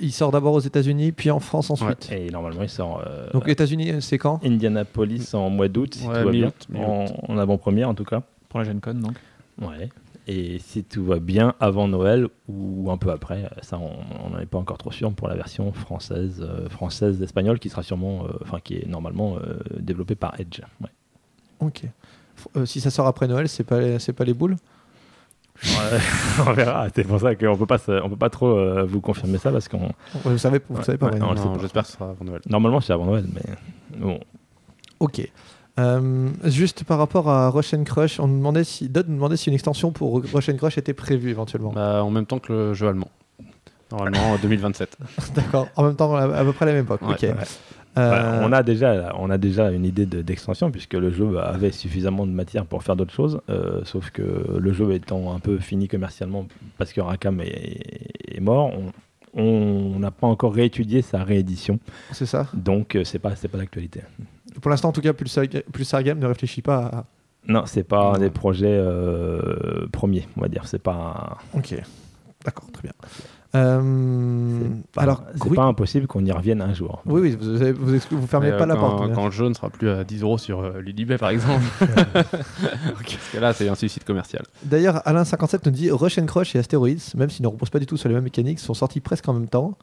Il 0.00 0.12
sort 0.12 0.30
d'abord 0.30 0.54
aux 0.54 0.60
États-Unis, 0.60 1.12
puis 1.12 1.30
en 1.30 1.40
France 1.40 1.70
ensuite. 1.70 2.10
Et 2.12 2.30
normalement, 2.30 2.62
il 2.62 2.68
sort 2.68 3.02
euh, 3.06 3.28
Donc 3.32 3.48
États-Unis, 3.48 4.00
c'est 4.00 4.18
quand? 4.18 4.40
Indianapolis 4.44 5.34
en 5.34 5.50
mois 5.50 5.68
d'août, 5.68 5.94
si 5.94 6.06
Ouais, 6.06 6.20
tout 6.20 6.26
va 6.26 6.30
bien. 6.32 6.52
En, 6.76 7.06
en 7.28 7.38
avant-première, 7.38 7.88
en 7.88 7.94
tout 7.94 8.04
cas. 8.04 8.22
Pour 8.48 8.60
la 8.60 8.64
Gen 8.66 8.80
Con, 8.80 8.94
donc. 8.94 9.16
Ouais. 9.60 9.88
Et 10.28 10.58
si 10.58 10.84
tout 10.84 11.04
va 11.04 11.18
bien 11.18 11.54
avant 11.58 11.88
Noël 11.88 12.28
ou 12.48 12.90
un 12.90 12.98
peu 12.98 13.10
après, 13.10 13.44
euh, 13.44 13.48
ça 13.62 13.78
on 13.78 14.28
n'en 14.30 14.38
est 14.38 14.46
pas 14.46 14.58
encore 14.58 14.76
trop 14.76 14.92
sûr 14.92 15.10
pour 15.14 15.26
la 15.26 15.34
version 15.34 15.72
française, 15.72 16.46
euh, 16.46 16.68
française 16.68 17.20
espagnole 17.22 17.58
qui 17.58 17.70
sera 17.70 17.82
sûrement, 17.82 18.24
euh, 18.26 18.32
enfin 18.42 18.58
qui 18.62 18.74
est 18.76 18.86
normalement 18.86 19.36
euh, 19.38 19.58
développée 19.80 20.16
par 20.16 20.38
Edge. 20.38 20.60
Ouais. 20.82 20.90
Ok. 21.60 21.84
F- 22.38 22.46
euh, 22.60 22.66
si 22.66 22.80
ça 22.80 22.90
sort 22.90 23.06
après 23.06 23.26
Noël, 23.26 23.48
c'est 23.48 23.64
pas, 23.64 23.98
c'est 23.98 24.12
pas 24.12 24.24
les 24.24 24.34
boules? 24.34 24.56
on 26.46 26.52
verra. 26.52 26.86
C'est 26.94 27.04
pour 27.04 27.20
ça 27.20 27.34
qu'on 27.34 27.56
peut 27.56 27.66
pas, 27.66 27.78
on 28.04 28.08
peut 28.10 28.16
pas 28.16 28.30
trop 28.30 28.48
euh, 28.48 28.84
vous 28.88 29.00
confirmer 29.00 29.38
ça 29.38 29.50
parce 29.50 29.68
qu'on 29.68 29.90
Vous 30.24 30.38
savez, 30.38 30.60
vous 30.68 30.82
savez 30.82 30.98
pas. 30.98 31.10
ouais, 31.10 31.18
non, 31.18 31.32
le. 31.32 31.60
J'espère 31.60 31.82
que 31.82 31.88
ce 31.88 31.94
sera 31.94 32.10
avant 32.10 32.24
Noël. 32.24 32.40
normalement 32.48 32.80
c'est 32.80 32.92
avant 32.92 33.06
Noël, 33.06 33.24
mais 33.34 33.42
bon. 33.98 34.20
Ok. 35.00 35.28
Euh, 35.78 36.28
juste 36.44 36.82
par 36.84 36.98
rapport 36.98 37.28
à 37.30 37.50
Rush 37.50 37.72
and 37.74 37.84
Crush, 37.84 38.18
on 38.18 38.26
nous 38.26 38.36
demandait 38.38 38.64
si, 38.64 38.88
Dodd 38.88 39.08
nous 39.08 39.14
demandait 39.14 39.36
si 39.36 39.48
une 39.48 39.54
extension 39.54 39.92
pour 39.92 40.22
Rush 40.32 40.48
and 40.48 40.56
Crush 40.56 40.76
était 40.78 40.94
prévue 40.94 41.30
éventuellement. 41.30 41.72
Bah, 41.72 42.02
en 42.02 42.10
même 42.10 42.26
temps 42.26 42.40
que 42.40 42.52
le 42.52 42.74
jeu 42.74 42.88
allemand. 42.88 43.08
Normalement, 43.92 44.32
en 44.32 44.36
2027. 44.42 44.96
D'accord. 45.34 45.68
En 45.76 45.84
même 45.84 45.94
temps, 45.96 46.14
à, 46.16 46.22
à 46.24 46.44
peu 46.44 46.52
près 46.52 46.66
la 46.66 46.72
même 46.72 46.82
époque. 46.84 47.00
Ouais, 47.02 47.14
ok. 47.14 47.22
ouais. 47.22 47.34
Euh, 47.98 48.40
on, 48.44 48.52
a 48.52 48.62
déjà, 48.62 49.12
on 49.18 49.30
a 49.30 49.38
déjà 49.38 49.70
une 49.70 49.84
idée 49.84 50.06
de- 50.06 50.22
d'extension 50.22 50.70
puisque 50.70 50.94
le 50.94 51.10
jeu 51.10 51.38
avait 51.38 51.72
suffisamment 51.72 52.26
de 52.26 52.32
matière 52.32 52.64
pour 52.66 52.82
faire 52.82 52.96
d'autres 52.96 53.12
choses, 53.14 53.40
euh, 53.50 53.80
sauf 53.84 54.10
que 54.10 54.22
le 54.58 54.72
jeu 54.72 54.92
étant 54.92 55.34
un 55.34 55.40
peu 55.40 55.58
fini 55.58 55.88
commercialement 55.88 56.46
parce 56.78 56.92
que 56.92 57.00
Rakam 57.00 57.40
est, 57.40 58.36
est 58.36 58.40
mort, 58.40 58.72
on- 59.34 59.98
n'a 59.98 60.10
pas 60.10 60.26
encore 60.26 60.54
réétudié 60.54 61.02
sa 61.02 61.22
réédition, 61.22 61.78
C'est 62.12 62.26
ça. 62.26 62.46
donc 62.54 62.96
euh, 62.96 63.04
c'est 63.04 63.18
pas 63.18 63.36
c'est 63.36 63.48
pas 63.48 63.58
d'actualité. 63.58 64.00
Pour 64.62 64.70
l'instant, 64.70 64.88
en 64.88 64.92
tout 64.92 65.02
cas, 65.02 65.12
Pulsar, 65.12 65.44
Pulsar 65.72 66.02
Game 66.02 66.18
ne 66.18 66.26
réfléchit 66.26 66.62
pas 66.62 66.86
à. 66.86 67.04
Non, 67.46 67.62
c'est 67.66 67.84
pas 67.84 68.14
un 68.14 68.18
des 68.18 68.30
projets 68.30 68.66
euh, 68.68 69.86
premiers, 69.92 70.26
on 70.36 70.40
va 70.40 70.48
dire. 70.48 70.66
C'est 70.66 70.82
pas 70.82 71.38
un- 71.54 71.58
Ok. 71.58 71.74
D'accord, 72.44 72.70
très 72.72 72.82
bien. 72.82 72.92
Euh, 73.54 74.60
c'est 74.62 74.86
pas, 74.92 75.02
alors, 75.02 75.22
c'est 75.32 75.38
Gru- 75.40 75.54
pas 75.56 75.64
impossible 75.64 76.06
qu'on 76.06 76.22
y 76.24 76.30
revienne 76.30 76.60
un 76.60 76.74
jour. 76.74 77.02
oui, 77.06 77.20
oui, 77.22 77.38
vous, 77.40 77.96
vous, 78.20 78.26
fermez 78.26 78.50
Mais, 78.50 78.56
pas 78.58 78.64
euh, 78.64 78.66
la 78.66 78.76
porte. 78.76 79.00
hein. 79.02 79.12
Quand 79.14 79.24
le 79.24 79.30
jeu 79.30 79.48
ne 79.48 79.54
sera 79.54 79.70
plus 79.70 79.88
à 79.88 80.04
10 80.04 80.22
euros 80.22 80.36
sur 80.38 80.60
euh, 80.60 80.80
Ludibet, 80.80 81.16
par 81.16 81.30
exemple. 81.30 81.64
Parce 81.82 83.30
que 83.32 83.38
là, 83.38 83.52
c'est 83.54 83.68
un 83.68 83.74
suicide 83.74 84.04
commercial. 84.04 84.42
D'ailleurs, 84.64 84.96
Alain57 85.06 85.60
nous 85.64 85.70
dit 85.70 85.90
Rush 85.90 86.18
and 86.18 86.26
Crush 86.26 86.54
et 86.56 86.58
Asteroids, 86.58 86.88
même 87.16 87.30
s'ils 87.30 87.42
ne 87.42 87.48
reposent 87.48 87.70
pas 87.70 87.78
du 87.78 87.86
tout 87.86 87.96
sur 87.96 88.08
les 88.08 88.14
mêmes 88.14 88.24
mécaniques, 88.24 88.58
sont 88.60 88.74
sortis 88.74 89.00
presque 89.00 89.26
en 89.28 89.32
même 89.32 89.48
temps. 89.48 89.76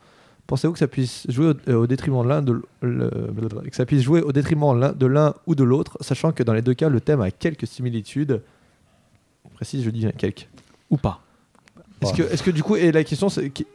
Pensez-vous 0.47 0.73
que 0.73 0.79
ça 0.79 0.87
puisse 0.87 1.25
jouer 1.27 1.47
au, 1.47 1.71
euh, 1.71 1.75
au 1.75 1.87
détriment 1.87 2.21
de 2.23 2.27
l'un 2.29 2.41
de 2.43 2.61
que 2.83 3.75
ça 3.75 3.87
puisse 3.87 4.03
jouer 4.03 4.21
au 4.21 4.31
détriment 4.31 4.77
l'un- 4.79 4.91
de 4.93 5.07
l'un 5.07 5.33
ou 5.47 5.55
de 5.55 5.63
l'autre, 5.63 5.97
sachant 6.01 6.31
que 6.31 6.43
dans 6.43 6.53
les 6.53 6.61
deux 6.61 6.75
cas, 6.75 6.87
le 6.87 7.01
thème 7.01 7.19
a 7.21 7.31
quelques 7.31 7.65
similitudes. 7.65 8.41
Précise, 9.55 9.83
je 9.83 9.89
dis 9.89 10.01
bien 10.01 10.11
quelques. 10.11 10.47
Ou 10.91 10.97
pas. 10.97 11.21
Est-ce 12.01 12.13
que, 12.13 12.23
est-ce 12.23 12.43
que 12.43 12.51
du 12.51 12.61
coup, 12.63 12.75
et 12.75 12.91
la 12.91 13.03
question 13.03 13.27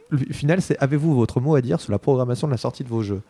le 0.09 0.17
final, 0.33 0.61
c'est 0.61 0.77
avez-vous 0.79 1.15
votre 1.15 1.39
mot 1.41 1.55
à 1.55 1.61
dire 1.61 1.79
sur 1.81 1.91
la 1.91 1.99
programmation 1.99 2.47
de 2.47 2.51
la 2.51 2.57
sortie 2.57 2.83
de 2.83 2.89
vos 2.89 3.01
jeux? 3.01 3.21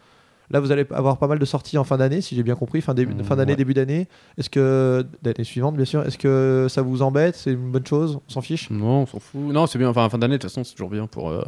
Là, 0.50 0.60
vous 0.60 0.74
allez 0.74 0.86
avoir 0.92 1.16
pas 1.18 1.28
mal 1.28 1.40
de 1.40 1.46
sorties 1.46 1.78
en 1.78 1.86
fin 1.86 1.96
d'année, 1.96 2.20
si 2.20 2.36
j'ai 2.36 2.44
bien 2.44 2.56
compris, 2.56 2.82
fin, 2.82 2.94
début, 2.94 3.14
Mmh, 3.14 3.24
fin 3.24 3.38
d'année, 3.38 3.54
ouais. 3.54 3.56
début 3.56 3.74
d'année. 3.74 4.10
Est-ce 4.38 4.50
que 4.50 5.06
d'année 5.22 5.46
suivante, 5.46 5.78
bien 5.78 5.86
sûr, 5.86 6.06
est-ce 6.06 6.18
que 6.18 6.68
ça 6.70 6.82
vous 6.82 7.02
embête? 7.04 7.38
C'est 7.38 7.54
une 7.54 7.72
bonne 7.72 7.86
chose? 7.88 8.20
On 8.28 8.30
s'en 8.30 8.42
fiche? 8.42 8.70
Non, 8.70 9.04
on 9.04 9.06
s'en 9.06 9.20
fout. 9.20 9.40
Non, 9.40 9.66
c'est 9.66 9.80
bien. 9.80 9.88
Enfin, 9.88 10.10
fin 10.10 10.18
d'année, 10.18 10.34
de 10.38 10.42
toute 10.42 10.50
façon, 10.52 10.66
c'est 10.66 10.74
toujours 10.74 10.90
bien 10.90 11.08
pour. 11.08 11.30
euh, 11.30 11.42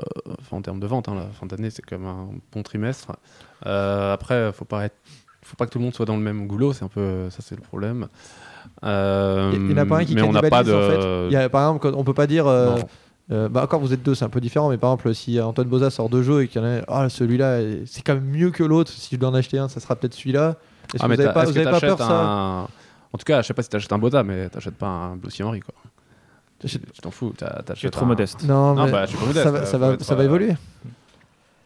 en 0.51 0.61
termes 0.61 0.79
de 0.79 0.87
vente, 0.87 1.09
hein, 1.09 1.15
la 1.15 1.25
fin 1.37 1.45
d'année, 1.45 1.69
c'est 1.69 1.85
comme 1.85 2.05
un 2.05 2.29
bon 2.53 2.63
trimestre. 2.63 3.11
Euh, 3.65 4.13
après, 4.13 4.53
faut 4.53 4.63
pas 4.63 4.85
être. 4.85 4.95
Faut 5.41 5.57
pas 5.57 5.65
que 5.65 5.71
tout 5.71 5.79
le 5.79 5.83
monde 5.83 5.93
soit 5.93 6.05
dans 6.05 6.15
le 6.15 6.21
même 6.21 6.47
goulot, 6.47 6.71
c'est 6.71 6.85
un 6.85 6.87
peu 6.87 7.29
ça, 7.29 7.39
c'est 7.41 7.55
le 7.57 7.61
problème. 7.61 8.07
Euh, 8.85 9.51
Il 9.53 9.63
n'y 9.65 9.73
en 9.73 9.77
a 9.77 9.85
pas 9.85 9.97
un 9.97 10.05
qui 10.05 10.15
mais 10.15 10.21
on 10.21 10.31
n'a 10.31 10.41
pas 10.41 10.63
de. 10.63 10.73
en 10.73 10.79
fait. 10.89 11.27
Il 11.29 11.33
y 11.33 11.35
a, 11.35 11.49
par 11.49 11.67
exemple, 11.75 11.91
on 11.93 12.05
peut 12.05 12.13
pas 12.13 12.27
dire. 12.27 12.45
Euh, 13.31 13.47
bah 13.49 13.63
encore, 13.63 13.79
vous 13.79 13.93
êtes 13.93 14.03
deux, 14.03 14.15
c'est 14.15 14.25
un 14.25 14.29
peu 14.29 14.41
différent, 14.41 14.69
mais 14.69 14.77
par 14.77 14.89
exemple, 14.91 15.13
si 15.15 15.39
Antoine 15.39 15.67
Boza 15.67 15.89
sort 15.89 16.09
deux 16.09 16.23
jeux 16.23 16.43
et 16.43 16.47
qu'il 16.47 16.61
y 16.61 16.65
en 16.65 16.67
a, 16.67 16.81
ah 16.87 17.09
celui-là, 17.09 17.59
c'est 17.85 18.01
quand 18.01 18.15
même 18.15 18.25
mieux 18.25 18.51
que 18.51 18.63
l'autre. 18.63 18.91
Si 18.91 19.15
je 19.15 19.19
dois 19.19 19.29
en 19.29 19.33
acheter 19.33 19.57
un, 19.57 19.69
ça 19.69 19.79
sera 19.79 19.95
peut-être 19.95 20.13
celui-là. 20.13 20.55
Est-ce 20.93 20.97
Ah, 21.01 21.05
que 21.05 21.09
mais 21.09 21.15
vous 21.15 21.21
avez 21.21 21.27
t'as- 21.29 21.33
pas, 21.33 21.45
vous 21.45 21.53
que 21.53 21.59
avez 21.59 21.71
pas 21.71 21.79
peur 21.79 21.97
ça? 21.97 22.67
En 23.13 23.17
tout 23.17 23.25
cas, 23.25 23.41
je 23.41 23.47
sais 23.47 23.53
pas 23.53 23.61
si 23.63 23.69
t'achètes 23.69 23.93
un 23.93 23.97
Boda, 23.99 24.23
mais 24.23 24.49
t'achètes 24.49 24.75
pas 24.75 24.87
un 24.87 25.15
Blossy 25.15 25.41
Henry, 25.43 25.59
quoi. 25.61 25.73
Tu 26.65 26.79
t'en 27.01 27.11
fous. 27.11 27.33
Tu 27.37 27.45
t'achètes 27.65 27.91
trop 27.91 28.05
un- 28.05 28.07
modeste. 28.07 28.43
Non, 28.43 28.73
Non, 28.73 28.85
mais 28.85 28.91
bah, 28.91 29.05
je 29.05 29.09
suis 29.11 29.17
pas 29.19 29.25
modeste, 29.25 29.43
ça 29.43 29.51
va, 29.51 29.59
euh, 29.59 29.65
ça 29.65 29.77
va, 29.77 29.93
être, 29.93 30.03
ça 30.03 30.15
va 30.15 30.21
euh, 30.21 30.25
évoluer. 30.25 30.55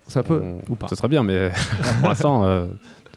Ça 0.07 0.23
peut. 0.23 0.41
On- 0.41 0.71
Ou 0.71 0.75
pas. 0.75 0.87
Ce 0.87 0.95
serait 0.95 1.07
bien, 1.09 1.23
mais 1.23 1.51
pour 1.99 2.09
l'instant, 2.09 2.45
euh, 2.45 2.65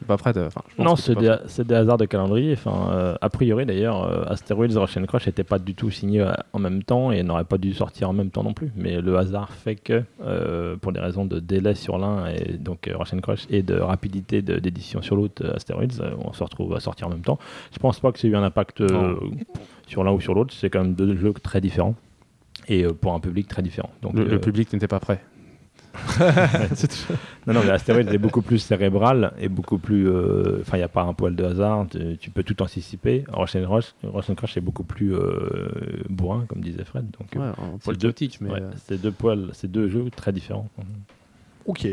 t'es 0.01 0.05
pas 0.05 0.15
Enfin, 0.47 0.61
je 0.69 0.75
pense 0.75 0.85
Non, 0.85 0.95
c'est 0.95 1.15
des, 1.15 1.27
prêt. 1.27 1.39
c'est 1.47 1.65
des 1.65 1.75
hasards 1.75 1.97
de 1.97 2.05
calendrier. 2.05 2.53
Enfin, 2.53 2.89
euh, 2.91 3.15
a 3.21 3.29
priori, 3.29 3.65
d'ailleurs, 3.65 4.03
euh, 4.03 4.23
Asteroids 4.27 4.67
Rush 4.75 4.97
and 4.97 5.05
Crush 5.05 5.27
n'était 5.27 5.43
pas 5.45 5.59
du 5.59 5.73
tout 5.75 5.89
signé 5.89 6.21
euh, 6.21 6.31
en 6.53 6.59
même 6.59 6.83
temps 6.83 7.11
et 7.11 7.23
n'aurait 7.23 7.45
pas 7.45 7.57
dû 7.57 7.73
sortir 7.73 8.09
en 8.09 8.13
même 8.13 8.29
temps 8.31 8.43
non 8.43 8.53
plus. 8.53 8.71
Mais 8.75 8.99
le 8.99 9.17
hasard 9.17 9.51
fait 9.53 9.75
que, 9.75 10.03
euh, 10.25 10.75
pour 10.75 10.91
des 10.91 10.99
raisons 10.99 11.25
de 11.25 11.39
délai 11.39 11.75
sur 11.75 11.97
l'un 11.97 12.27
et 12.27 12.57
donc 12.57 12.87
euh, 12.87 12.95
and 12.97 13.19
Crush 13.21 13.45
et 13.49 13.63
de 13.63 13.75
rapidité 13.75 14.41
de- 14.41 14.59
d'édition 14.59 15.01
sur 15.01 15.15
l'autre, 15.15 15.43
euh, 15.45 15.55
Asteroids, 15.55 15.83
euh, 16.01 16.11
on 16.25 16.33
se 16.33 16.43
retrouve 16.43 16.75
à 16.75 16.79
sortir 16.79 17.07
en 17.07 17.11
même 17.11 17.21
temps. 17.21 17.39
Je 17.73 17.79
pense 17.79 17.99
pas 17.99 18.11
que 18.11 18.19
c'est 18.19 18.27
eu 18.27 18.35
un 18.35 18.43
impact 18.43 18.81
euh, 18.81 19.15
sur 19.87 20.03
l'un 20.03 20.11
ou 20.11 20.19
sur 20.21 20.33
l'autre. 20.33 20.53
C'est 20.53 20.69
quand 20.69 20.81
même 20.81 20.93
deux 20.93 21.15
jeux 21.15 21.33
très 21.33 21.61
différents 21.61 21.95
et 22.67 22.83
euh, 22.85 22.93
pour 22.93 23.13
un 23.13 23.19
public 23.19 23.47
très 23.47 23.61
différent. 23.61 23.89
Donc, 24.01 24.13
Le, 24.13 24.25
le 24.25 24.33
euh, 24.35 24.39
public 24.39 24.71
n'était 24.73 24.87
pas 24.87 24.99
prêt. 24.99 25.21
non, 27.47 27.53
non, 27.53 27.61
mais 27.63 27.71
Asteroids 27.71 28.01
est 28.13 28.17
beaucoup 28.17 28.41
plus 28.41 28.59
cérébral 28.59 29.33
et 29.39 29.49
beaucoup 29.49 29.77
plus. 29.77 30.07
euh, 30.09 30.59
Enfin, 30.61 30.77
il 30.77 30.79
n'y 30.79 30.83
a 30.85 30.87
pas 30.89 31.03
un 31.03 31.13
poil 31.13 31.35
de 31.35 31.43
hasard, 31.43 31.85
tu, 31.91 32.17
tu 32.17 32.29
peux 32.29 32.43
tout 32.43 32.61
anticiper. 32.61 33.23
Rush 33.31 33.55
and 33.55 33.67
Rush, 33.69 33.93
Rush 34.03 34.29
and 34.29 34.35
Crush 34.35 34.57
est 34.57 34.61
beaucoup 34.61 34.83
plus 34.83 35.13
euh, 35.13 35.69
bourrin, 36.09 36.45
comme 36.47 36.61
disait 36.61 36.83
Fred. 36.85 37.05
Donc, 37.19 37.27
Ouais, 37.35 37.41
euh, 37.47 37.77
poil 37.83 37.97
deux- 37.97 38.13
mais. 38.41 38.49
ouais, 38.51 38.61
euh, 38.61 38.71
c'est 38.87 39.01
deux 39.01 39.11
poils, 39.11 39.49
c'est 39.53 39.69
deux 39.71 39.89
jeux 39.89 40.09
très 40.15 40.31
différents. 40.31 40.67
Ok. 41.65 41.87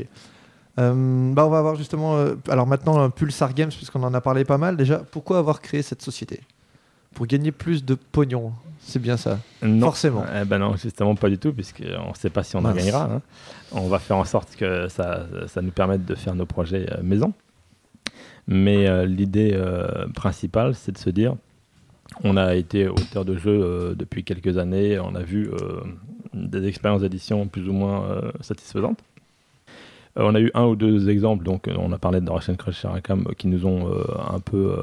Euh, 0.79 1.33
bah 1.35 1.45
on 1.45 1.51
va 1.51 1.61
voir 1.63 1.75
justement. 1.75 2.17
euh, 2.19 2.37
alors 2.49 2.67
maintenant, 2.67 3.01
un 3.01 3.11
Pulsar 3.11 3.53
Games, 3.53 3.71
puisqu'on 3.71 4.03
en 4.05 4.15
a 4.15 4.21
parlé 4.21 4.45
pas 4.45 4.59
mal 4.59 4.77
déjà. 4.77 4.99
Pourquoi 4.99 5.39
avoir 5.39 5.61
créé 5.61 5.83
cette 5.83 6.03
société? 6.03 6.41
Pour 7.15 7.27
gagner 7.27 7.51
plus 7.51 7.85
de 7.85 7.95
pognon. 7.95 8.53
C'est 8.89 9.01
bien 9.03 9.19
ça. 9.19 9.39
Non. 9.63 9.87
Forcément. 9.89 10.25
Eh 10.41 10.47
ben 10.47 10.59
non, 10.59 10.75
justement 10.77 11.15
pas 11.15 11.29
du 11.29 11.37
tout, 11.37 11.53
puisqu'on 11.53 12.09
ne 12.09 12.15
sait 12.15 12.31
pas 12.31 12.43
si 12.43 12.57
on 12.57 12.65
en 12.65 12.73
gagnera. 12.73 13.05
hein. 13.05 13.21
On 13.73 13.87
va 13.87 13.99
faire 13.99 14.17
en 14.17 14.25
sorte 14.25 14.57
que 14.57 14.89
ça, 14.89 15.27
ça 15.47 15.61
nous 15.61 15.73
permette 15.73 16.07
de 16.07 16.15
faire 16.15 16.35
nos 16.35 16.47
projets 16.47 16.87
euh, 16.91 17.03
maison. 17.03 17.35
Mais 18.47 18.89
euh, 18.89 19.05
l'idée 19.05 19.53
euh, 19.55 20.07
principale, 20.15 20.75
c'est 20.75 20.93
de 20.93 20.97
se 20.97 21.11
dire, 21.11 21.35
on 22.25 22.39
a 22.39 22.55
été 22.55 22.89
auteur 22.89 23.27
de 23.27 23.37
jeux 23.37 23.61
euh, 23.63 23.95
depuis 23.95 24.25
quelques 24.25 24.57
années, 24.57 24.99
on 24.99 25.15
a 25.15 25.23
vu 25.23 25.51
des 26.33 26.67
expériences 26.67 27.03
d'édition 27.03 27.47
plus 27.47 27.69
ou 27.69 27.75
moins 27.75 28.23
satisfaisantes. 28.41 29.01
On 30.17 30.35
a 30.35 30.41
eu 30.41 30.51
un 30.55 30.65
ou 30.65 30.77
deux 30.77 31.11
exemples, 31.11 31.45
donc 31.45 31.69
on 31.77 31.93
a 31.93 31.99
parlé 31.99 32.21
de 32.23 32.55
Crush 32.57 32.87
et 32.87 32.89
euh, 32.89 33.17
qui 33.37 33.49
nous 33.49 33.67
ont 33.67 33.93
un 34.35 34.41
peu 34.41 34.75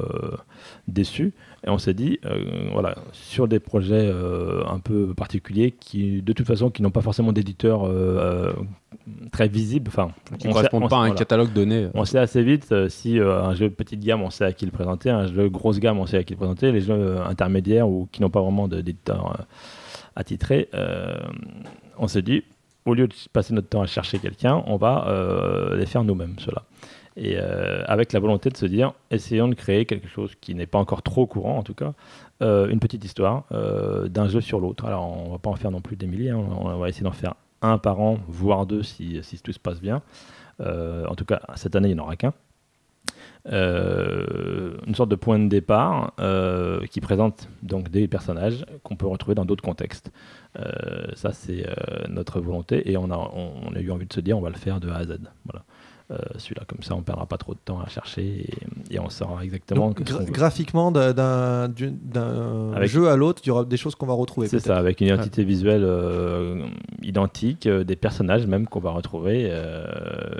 déçus. 0.88 1.34
Et 1.66 1.69
on 1.69 1.80
s'est 1.80 1.95
dit, 1.95 2.19
euh, 2.26 2.69
voilà, 2.74 2.95
sur 3.11 3.48
des 3.48 3.60
projets 3.60 4.08
euh, 4.08 4.64
un 4.68 4.80
peu 4.80 5.16
particuliers, 5.16 5.72
qui 5.72 6.22
de 6.22 6.32
toute 6.32 6.45
façon, 6.45 6.69
qui 6.69 6.84
n'ont 6.84 6.92
pas 6.92 7.02
forcément 7.02 7.34
d'éditeur 7.34 7.85
euh, 7.85 8.53
très 9.32 9.48
visible, 9.48 9.88
enfin, 9.88 10.11
qui 10.38 10.48
ne 10.48 10.53
correspondent 10.53 10.84
on 10.84 10.88
pas 10.88 10.98
à 10.98 11.00
un 11.00 11.06
voilà. 11.08 11.16
catalogue 11.18 11.53
donné. 11.53 11.88
On 11.95 12.06
sait 12.06 12.19
assez 12.19 12.44
vite 12.44 12.72
si 12.90 13.19
un 13.19 13.56
jeu 13.56 13.69
de 13.69 13.74
petite 13.74 14.02
gamme, 14.02 14.22
on 14.22 14.30
sait 14.30 14.45
à 14.45 14.53
qui 14.53 14.66
le 14.66 14.72
présenter, 14.72 15.10
un 15.10 15.26
jeu 15.26 15.50
grosse 15.50 15.80
gamme, 15.80 15.98
on 15.98 16.06
sait 16.06 16.18
à 16.18 16.24
qui 16.24 16.34
le 16.34 16.38
présenter, 16.38 16.72
les 16.72 16.82
jeux 16.82 17.18
intermédiaires 17.26 17.90
ou 17.90 18.08
qui 18.11 18.22
n'ont 18.22 18.30
pas 18.30 18.42
vraiment 18.42 18.68
d'éditeur 18.68 19.45
attitré, 20.16 20.69
on 21.98 22.08
s'est 22.08 22.22
dit, 22.22 22.44
au 22.85 22.94
lieu 22.94 23.08
de 23.08 23.16
passer 23.34 23.56
notre 23.56 23.69
temps 23.69 23.82
à 23.82 23.88
chercher 23.88 24.19
quelqu'un, 24.19 24.64
on 24.68 24.77
va 24.77 25.72
les 25.76 25.88
faire 25.88 26.03
nous-mêmes, 26.03 26.35
ceux-là. 26.38 26.64
Et 27.18 27.38
euh, 27.38 27.84
avec 27.88 28.11
la 28.11 28.19
volonté 28.19 28.50
de 28.50 28.58
se 28.58 28.66
dire, 28.66 28.94
essayons 29.10 29.48
de 29.48 29.56
créer 29.56 29.85
quelque 29.85 30.08
chose 30.08 30.34
qui 30.42 30.53
n'est 30.53 30.66
pas 30.66 30.80
encore 30.80 31.02
trop 31.02 31.26
courant, 31.26 31.58
en 31.58 31.64
tout 31.64 31.74
cas, 31.74 31.94
euh, 32.42 32.68
une 32.68 32.80
petite 32.80 33.06
histoire 33.06 33.45
euh, 33.53 34.10
d'un 34.10 34.27
jeu 34.27 34.42
sur 34.42 34.60
l'autre. 34.60 34.85
Alors, 34.85 35.18
on 35.18 35.32
va 35.32 35.38
pas 35.38 35.50
en 35.50 35.56
faire 35.56 35.72
non 35.72 35.82
plus 35.82 35.95
des 35.95 36.08
milliers, 36.08 36.32
hein, 36.32 36.44
on 36.60 36.77
va 36.77 36.90
essayer 36.90 37.03
d'en 37.03 37.11
faire 37.11 37.35
un 37.61 37.77
par 37.77 38.02
an, 38.02 38.19
voire 38.27 38.66
deux 38.66 38.84
si, 38.84 39.22
tout 39.44 39.53
se 39.53 39.60
passe 39.60 39.80
bien. 39.82 40.02
En 40.60 41.16
tout 41.16 41.26
cas, 41.26 41.42
cette 41.56 41.76
année, 41.76 41.90
il 41.90 41.95
n'y 41.95 42.00
en 42.00 42.03
aura 42.03 42.16
qu'un. 42.16 42.34
une 43.45 44.95
sorte 44.95 45.10
de 45.10 45.16
point 45.16 45.40
de 45.40 45.48
départ 45.48 46.14
qui 46.92 47.02
présente 47.02 47.48
donc 47.64 47.90
des 47.90 48.08
personnages 48.08 48.66
qu'on 48.84 48.98
peut 48.98 49.08
retrouver 49.08 49.35
dans 49.35 49.45
d'autres 49.45 49.64
contextes. 49.64 50.11
Ça, 51.16 51.32
c'est 51.32 51.66
notre 52.08 52.40
volonté 52.40 52.92
et 52.92 52.98
on 52.98 53.10
a, 53.10 53.18
on 53.18 53.74
a 53.74 53.80
eu 53.80 53.90
envie 53.90 54.06
de 54.06 54.14
se 54.14 54.19
dire 54.19 54.38
on 54.38 54.42
va 54.42 54.50
le 54.50 54.58
faire 54.58 54.80
de 54.80 54.90
A 54.90 54.98
à 54.98 55.03
Z. 55.06 55.18
Voilà. 55.45 55.64
Euh, 56.11 56.17
Celui-là, 56.38 56.64
comme 56.67 56.84
ça, 56.84 56.93
on 56.95 57.01
perdra 57.01 57.25
pas 57.25 57.38
trop 57.38 57.53
de 57.56 57.59
temps 57.66 57.80
à 57.80 57.88
chercher 57.88 58.45
et, 58.92 58.93
et 58.95 59.00
on 59.00 59.09
saura 59.09 59.43
exactement. 59.43 59.88
Donc, 59.88 60.01
gra- 60.01 60.24
graphiquement, 60.30 60.92
d'un- 60.92 61.67
Avec- 62.74 62.90
jeu 62.92 63.09
à 63.09 63.16
l'autre, 63.16 63.42
il 63.43 63.48
y 63.48 63.51
aura 63.51 63.66
des 63.66 63.77
choses 63.77 63.95
qu'on 63.95 64.06
va 64.06 64.14
retrouver. 64.14 64.48
C'est 64.48 64.59
ça, 64.59 64.77
avec 64.77 65.01
une 65.01 65.08
identité 65.08 65.43
visuelle 65.43 65.84
euh, 65.84 66.67
identique, 67.01 67.66
euh, 67.66 67.84
des 67.84 67.95
personnages 67.95 68.45
même 68.45 68.67
qu'on 68.67 68.80
va 68.82 68.92
retrouver 68.92 69.51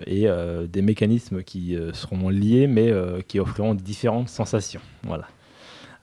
et 0.06 0.28
des 0.70 0.82
mécanismes 0.82 1.42
qui 1.44 1.76
seront 1.94 2.30
liés 2.30 2.68
mais 2.68 2.94
qui 3.28 3.40
offriront 3.40 3.74
différentes 3.74 4.30
sensations. 4.30 4.82
Voilà. 5.04 5.26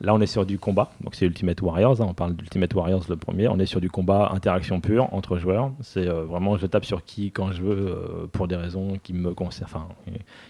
Là, 0.02 0.12
on 0.14 0.20
est 0.20 0.26
sur 0.26 0.44
du 0.44 0.58
combat, 0.58 0.90
donc 1.00 1.14
c'est 1.14 1.26
Ultimate 1.26 1.62
Warriors. 1.62 2.02
hein, 2.02 2.06
on 2.08 2.12
parle 2.12 2.34
d'Ultimate 2.34 2.74
Warriors 2.74 3.04
le 3.08 3.14
premier. 3.14 3.46
On 3.46 3.60
est 3.60 3.66
sur 3.66 3.80
du 3.80 3.88
combat 3.88 4.32
interaction 4.32 4.80
pure 4.80 5.14
entre 5.14 5.38
joueurs. 5.38 5.70
C'est 5.80 6.08
euh, 6.08 6.24
vraiment 6.24 6.56
je 6.56 6.66
tape 6.66 6.84
sur 6.84 7.04
qui 7.04 7.30
quand 7.30 7.52
je 7.52 7.62
veux 7.62 7.76
euh, 7.76 8.26
pour 8.32 8.48
des 8.48 8.56
raisons 8.56 8.98
qui 9.00 9.12
me 9.12 9.32
concernent, 9.32 9.68
enfin 9.70 9.88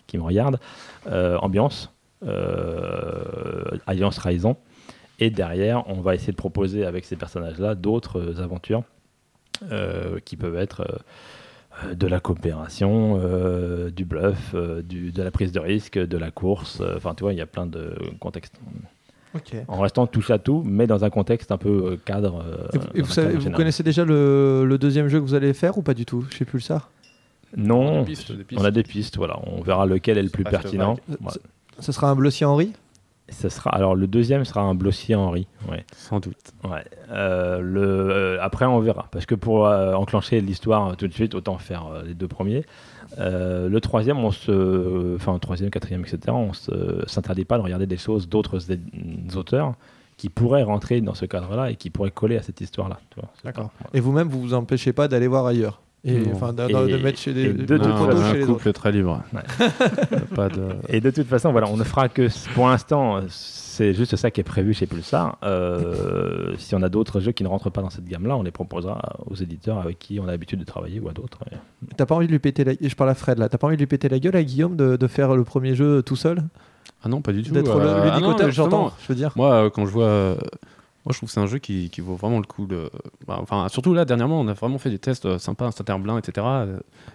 qui 0.07 0.17
me 0.17 0.23
regardent. 0.23 0.59
Euh, 1.07 1.37
ambiance, 1.37 1.93
Alliance 3.87 4.17
Trahison. 4.17 4.57
Et 5.19 5.29
derrière, 5.29 5.87
on 5.87 6.01
va 6.01 6.15
essayer 6.15 6.33
de 6.33 6.39
proposer 6.39 6.87
avec 6.87 7.05
ces 7.05 7.17
personnages-là 7.17 7.75
d'autres 7.75 8.41
aventures 8.41 8.85
qui 10.25 10.37
peuvent 10.37 10.57
être 10.57 11.05
de 11.93 12.07
la 12.07 12.21
coopération, 12.21 13.21
du 13.91 14.05
bluff, 14.07 14.55
de 14.55 15.23
la 15.23 15.31
prise 15.31 15.53
de 15.53 15.61
risque, 15.61 15.99
de 15.99 16.17
la 16.17 16.31
course. 16.31 16.83
Enfin, 16.97 17.15
tu 17.15 17.23
vois, 17.23 17.35
il 17.35 17.39
y 17.39 17.43
a 17.43 17.47
plein 17.47 17.67
de 17.67 17.95
contextes. 18.19 18.59
En 19.69 19.81
restant 19.81 20.07
touche 20.07 20.31
à 20.31 20.39
tout, 20.39 20.63
mais 20.67 20.87
dans 20.87 21.05
un 21.05 21.11
contexte 21.11 21.53
un 21.53 21.57
peu 21.59 21.69
euh, 21.93 21.97
cadre. 22.05 22.43
euh, 22.47 22.67
Et 22.75 22.79
vous, 22.79 22.85
et 22.95 23.01
dans 23.01 23.05
vous 23.07 23.11
un 23.13 23.15
savez- 23.15 23.33
cadre 23.35 23.45
vous 23.51 23.51
connaissez 23.57 23.83
déjà 23.83 24.05
le, 24.05 24.65
le 24.67 24.79
deuxième 24.79 25.09
jeu 25.09 25.19
que 25.21 25.25
vous 25.25 25.35
allez 25.35 25.53
faire 25.55 25.79
ou 25.79 25.83
pas 25.83 25.95
du 25.95 26.05
tout? 26.05 26.25
Je 26.31 26.37
sais 26.39 26.45
plus 26.45 26.59
le 26.59 26.63
ça. 26.63 26.89
Non, 27.57 28.05
pistes, 28.05 28.33
des 28.33 28.45
pistes. 28.45 28.61
on 28.61 28.65
a 28.65 28.71
des 28.71 28.83
pistes. 28.83 29.17
Voilà, 29.19 29.39
on 29.47 29.61
verra 29.63 29.87
lequel 29.87 30.17
est 30.19 30.23
le 30.23 30.31
plus 30.31 30.45
pertinent. 30.45 30.97
Voilà. 31.21 31.37
Ce 31.81 31.93
sera 31.93 32.09
un 32.11 32.15
Blossier 32.15 32.47
Henry 32.47 32.73
Ce 33.29 33.49
sera 33.49 33.71
alors 33.71 33.95
le 33.95 34.07
deuxième 34.07 34.45
sera 34.45 34.63
un 34.63 34.75
Blossier 34.75 35.15
Henry. 35.17 35.47
Ouais. 35.71 35.85
Sans 35.97 36.19
doute. 36.21 36.37
Ouais. 36.65 36.85
Euh, 37.11 37.61
le, 37.61 37.83
euh, 37.83 38.39
après, 38.43 38.65
on 38.65 38.79
verra. 38.81 39.09
Parce 39.13 39.27
que 39.27 39.35
pour 39.35 39.67
euh, 39.67 39.93
enclencher 39.95 40.41
l'histoire 40.41 40.97
tout 40.97 41.07
de 41.09 41.13
suite, 41.13 41.35
autant 41.35 41.59
faire 41.59 41.87
euh, 41.93 42.03
les 42.07 42.15
deux 42.15 42.29
premiers. 42.29 42.65
Euh, 43.19 43.69
le 43.69 43.81
troisième, 43.81 44.19
on 44.19 44.31
se, 44.31 45.17
enfin, 45.17 45.35
le 45.35 45.39
troisième, 45.39 45.71
quatrième, 45.71 46.01
etc. 46.03 46.19
On 46.29 46.53
se 46.53 47.03
s'interdit 47.07 47.45
pas 47.45 47.59
de 47.59 47.63
regarder 47.63 47.87
des 47.87 47.97
choses 47.99 48.29
d'autres 48.29 48.59
auteurs 49.37 49.75
qui 50.17 50.29
pourraient 50.29 50.63
rentrer 50.63 51.01
dans 51.01 51.15
ce 51.15 51.25
cadre-là 51.27 51.71
et 51.71 51.77
qui 51.77 51.91
pourraient 51.91 52.11
coller 52.11 52.37
à 52.37 52.43
cette 52.43 52.61
histoire-là. 52.61 52.99
D'accord. 53.45 53.71
Et 53.93 54.01
vous-même, 54.01 54.29
vous 54.29 54.41
vous 54.41 54.55
empêchez 54.55 54.93
pas 54.93 55.09
d'aller 55.09 55.27
voir 55.27 55.47
ailleurs 55.47 55.81
et 56.05 56.21
enfin 56.35 56.53
de, 56.53 56.67
de- 56.67 56.91
de 56.93 56.97
Et- 56.99 57.03
mettre 57.03 57.19
chez 57.19 57.33
des 57.33 57.45
et 57.45 57.53
de 57.53 57.79
de 57.79 57.79
photos 57.79 58.21
chez 58.21 58.25
un 58.31 58.33
les 58.35 58.43
autres. 58.43 58.53
couple 58.55 58.73
très 58.73 58.91
libre. 58.91 59.23
Ouais. 59.33 59.69
pas 60.35 60.49
de... 60.49 60.69
Et 60.89 61.01
de 61.01 61.11
toute 61.11 61.29
façon, 61.29 61.53
voilà, 61.53 61.69
on 61.69 61.77
ne 61.77 61.85
fera 61.85 62.09
que 62.09 62.27
pour 62.55 62.67
l'instant, 62.69 63.21
c'est 63.73 63.95
juste 63.95 64.17
ça 64.17 64.31
qui 64.31 64.39
est 64.41 64.45
prévu 64.45 64.75
chez 64.75 64.87
Pulsar. 64.87 65.39
Euh, 65.43 66.55
si 66.59 66.75
on 66.75 66.83
a 66.83 66.91
d'autres 66.91 67.21
jeux 67.21 67.33
qui 67.33 67.43
ne 67.43 67.49
rentrent 67.49 67.71
pas 67.71 67.81
dans 67.81 67.89
cette 67.89 68.05
gamme-là, 68.05 68.37
on 68.37 68.43
les 68.43 68.51
proposera 68.51 69.17
aux 69.27 69.35
éditeurs 69.35 69.79
avec 69.79 69.99
qui 69.99 70.21
on 70.21 70.25
a 70.25 70.31
l'habitude 70.31 70.61
de 70.61 70.65
travailler 70.65 71.01
ou 71.01 71.09
à 71.09 71.13
d'autres. 71.13 71.39
T'as 71.97 72.05
pas 72.05 72.15
envie 72.15 72.27
de 72.27 72.33
lui 72.33 72.39
péter 72.39 72.65
la 72.65 72.75
Je 72.79 72.95
parle 72.95 73.09
à 73.09 73.15
Fred 73.15 73.39
là. 73.39 73.49
T'as 73.49 73.57
pas 73.57 73.69
envie 73.69 73.77
de 73.77 73.81
lui 73.81 73.87
péter 73.87 74.11
la 74.11 74.19
gueule 74.19 74.37
à 74.37 74.45
Guillaume 74.45 74.77
de, 74.77 74.97
de 74.97 75.07
faire 75.07 75.35
le 75.35 75.45
premier 75.45 75.75
jeu 75.75 76.03
tout 76.03 76.17
seul? 76.17 76.43
Ah 77.03 77.09
non, 77.09 77.23
pas 77.23 77.33
du 77.33 77.43
tout. 77.43 77.53
D'être 77.53 77.75
euh, 77.75 78.05
le 78.05 78.11
ah 78.13 78.21
non, 78.21 78.37
mais 78.39 78.45
justement, 78.45 78.51
j'entends. 78.51 78.93
Je 79.01 79.09
veux 79.09 79.15
dire. 79.15 79.33
Moi, 79.37 79.53
euh, 79.53 79.71
quand 79.71 79.87
je 79.87 79.91
vois. 79.91 80.37
Moi, 81.05 81.13
je 81.13 81.17
trouve 81.19 81.29
que 81.29 81.33
c'est 81.33 81.41
un 81.41 81.47
jeu 81.47 81.59
qui, 81.59 81.91
qui 81.91 82.01
vaut 82.01 82.15
vraiment 82.15 82.39
le 82.39 82.45
coup. 82.45 82.67
De... 82.67 82.89
bah, 83.27 83.39
enfin, 83.41 83.69
surtout 83.69 83.93
là, 83.93 84.05
dernièrement, 84.05 84.41
on 84.41 84.47
a 84.47 84.53
vraiment 84.53 84.79
fait 84.79 84.91
des 84.91 84.99
tests 85.01 85.27
euh, 85.27 85.39
sympas, 85.39 85.67
Insta-Terblin, 85.67 86.17
etc. 86.19 86.47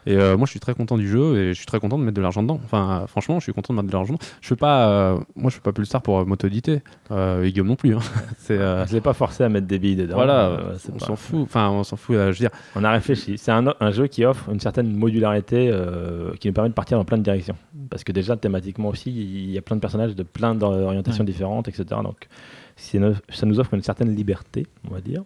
Et 0.06 0.16
euh, 0.18 0.36
moi, 0.36 0.46
je 0.46 0.52
suis 0.52 0.60
très 0.60 0.74
content 0.74 0.98
du 0.98 1.08
jeu 1.08 1.38
et 1.38 1.48
je 1.54 1.58
suis 1.58 1.66
très 1.66 1.80
content 1.80 1.98
de 1.98 2.04
mettre 2.04 2.18
de 2.18 2.22
l'argent 2.22 2.44
dedans. 2.44 2.60
Enfin, 2.66 3.02
euh, 3.04 3.08
franchement, 3.08 3.40
je 3.40 3.44
suis 3.44 3.54
content 3.54 3.74
de 3.74 3.78
mettre 3.78 3.88
de 3.88 3.94
l'argent 3.94 4.14
dedans. 4.14 4.26
Je 4.42 4.48
fais 4.50 4.56
pas. 4.58 4.90
euh, 4.90 5.18
moi, 5.36 5.50
je 5.50 5.56
fais 5.56 5.62
pas 5.62 5.72
Pulsar 5.72 6.02
pour 6.02 6.20
euh, 6.20 6.26
m'auto-éditer. 6.26 6.82
Euh, 7.12 7.44
et 7.44 7.52
Guillaume 7.52 7.68
non 7.68 7.76
plus. 7.78 7.96
hein. 7.96 8.00
c'est. 8.40 8.58
euh, 8.58 8.86
Je 8.88 8.94
l'ai 8.94 9.02
pas 9.02 9.14
forcé 9.14 9.44
à 9.44 9.50
mettre 9.50 9.68
des 9.68 9.80
billes 9.80 9.96
dedans. 9.96 10.16
voilà, 10.16 10.48
Euh, 10.48 10.76
c'est 10.80 10.92
on 10.94 10.98
pas- 10.98 11.06
s'en 11.06 11.16
fout. 11.16 11.40
Enfin, 11.44 11.70
on 11.70 11.84
s'en 11.84 11.96
fout. 11.96 12.16
euh, 12.18 12.34
je 12.34 12.40
veux 12.44 12.50
dire, 12.50 12.58
On 12.76 12.84
a 12.84 12.92
réfléchi. 12.92 13.38
C'est 13.38 13.52
un, 13.52 13.66
un 13.80 13.92
jeu 13.92 14.08
qui 14.08 14.26
offre 14.26 14.50
une 14.50 14.60
certaine 14.60 14.92
modularité 14.94 15.70
euh, 15.72 16.34
qui 16.40 16.48
nous 16.48 16.54
permet 16.54 16.70
de 16.70 16.74
partir 16.74 16.98
dans 16.98 17.06
plein 17.06 17.18
de 17.18 17.24
directions. 17.24 17.56
Parce 17.90 18.04
que 18.04 18.12
déjà, 18.12 18.36
thématiquement 18.36 18.90
aussi, 18.90 19.12
il 19.12 19.50
y 19.52 19.58
a 19.58 19.62
plein 19.62 19.78
de 19.78 19.82
personnages 19.82 20.14
de 20.14 20.24
plein 20.24 20.56
d'orientations 20.56 21.24
différentes, 21.24 21.70
etc. 21.70 21.86
Donc, 22.04 22.28
ça 22.78 23.46
nous 23.46 23.60
offre 23.60 23.74
une 23.74 23.82
certaine 23.84 24.16
liberté, 24.16 24.66
on 24.90 24.94
va 24.94 25.02
dire. 25.02 25.24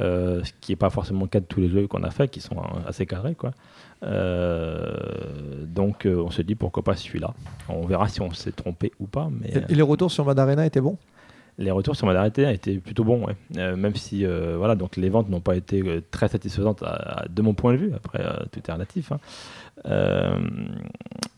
Euh, 0.00 0.44
ce 0.44 0.52
qui 0.60 0.72
n'est 0.72 0.76
pas 0.76 0.90
forcément 0.90 1.22
le 1.22 1.26
cas 1.28 1.40
de 1.40 1.44
tous 1.44 1.60
les 1.60 1.68
jeux 1.68 1.86
qu'on 1.88 2.04
a 2.04 2.10
fait, 2.10 2.28
qui 2.28 2.40
sont 2.40 2.56
euh, 2.56 2.88
assez 2.88 3.04
carrés. 3.04 3.34
Quoi. 3.34 3.50
Euh, 4.04 5.64
donc, 5.66 6.06
euh, 6.06 6.22
on 6.24 6.30
se 6.30 6.42
dit 6.42 6.54
pourquoi 6.54 6.82
pas 6.82 6.94
celui-là. 6.96 7.34
On 7.68 7.84
verra 7.86 8.08
si 8.08 8.20
on 8.20 8.32
s'est 8.32 8.52
trompé 8.52 8.92
ou 9.00 9.06
pas. 9.06 9.28
Mais, 9.30 9.50
Et, 9.68 9.74
les 9.74 9.82
retours 9.82 10.10
sur 10.10 10.24
Madarena 10.24 10.64
étaient 10.66 10.80
bons? 10.80 10.98
Les 11.60 11.72
retours 11.72 11.96
sur 11.96 12.06
Madarete 12.06 12.38
étaient 12.38 12.76
plutôt 12.76 13.02
bons, 13.02 13.26
ouais. 13.26 13.34
Euh, 13.56 13.74
même 13.74 13.96
si 13.96 14.24
euh, 14.24 14.54
voilà, 14.56 14.76
donc 14.76 14.96
les 14.96 15.08
ventes 15.08 15.28
n'ont 15.28 15.40
pas 15.40 15.56
été 15.56 15.82
euh, 15.82 16.00
très 16.12 16.28
satisfaisantes 16.28 16.84
à- 16.84 17.22
à- 17.22 17.28
de 17.28 17.42
mon 17.42 17.52
point 17.54 17.72
de 17.72 17.78
vue. 17.78 17.92
Après, 17.96 18.22
tout 18.52 18.60
est 18.68 18.72
relatif. 18.72 19.10
hein. 19.10 19.18
Euh, 19.86 20.38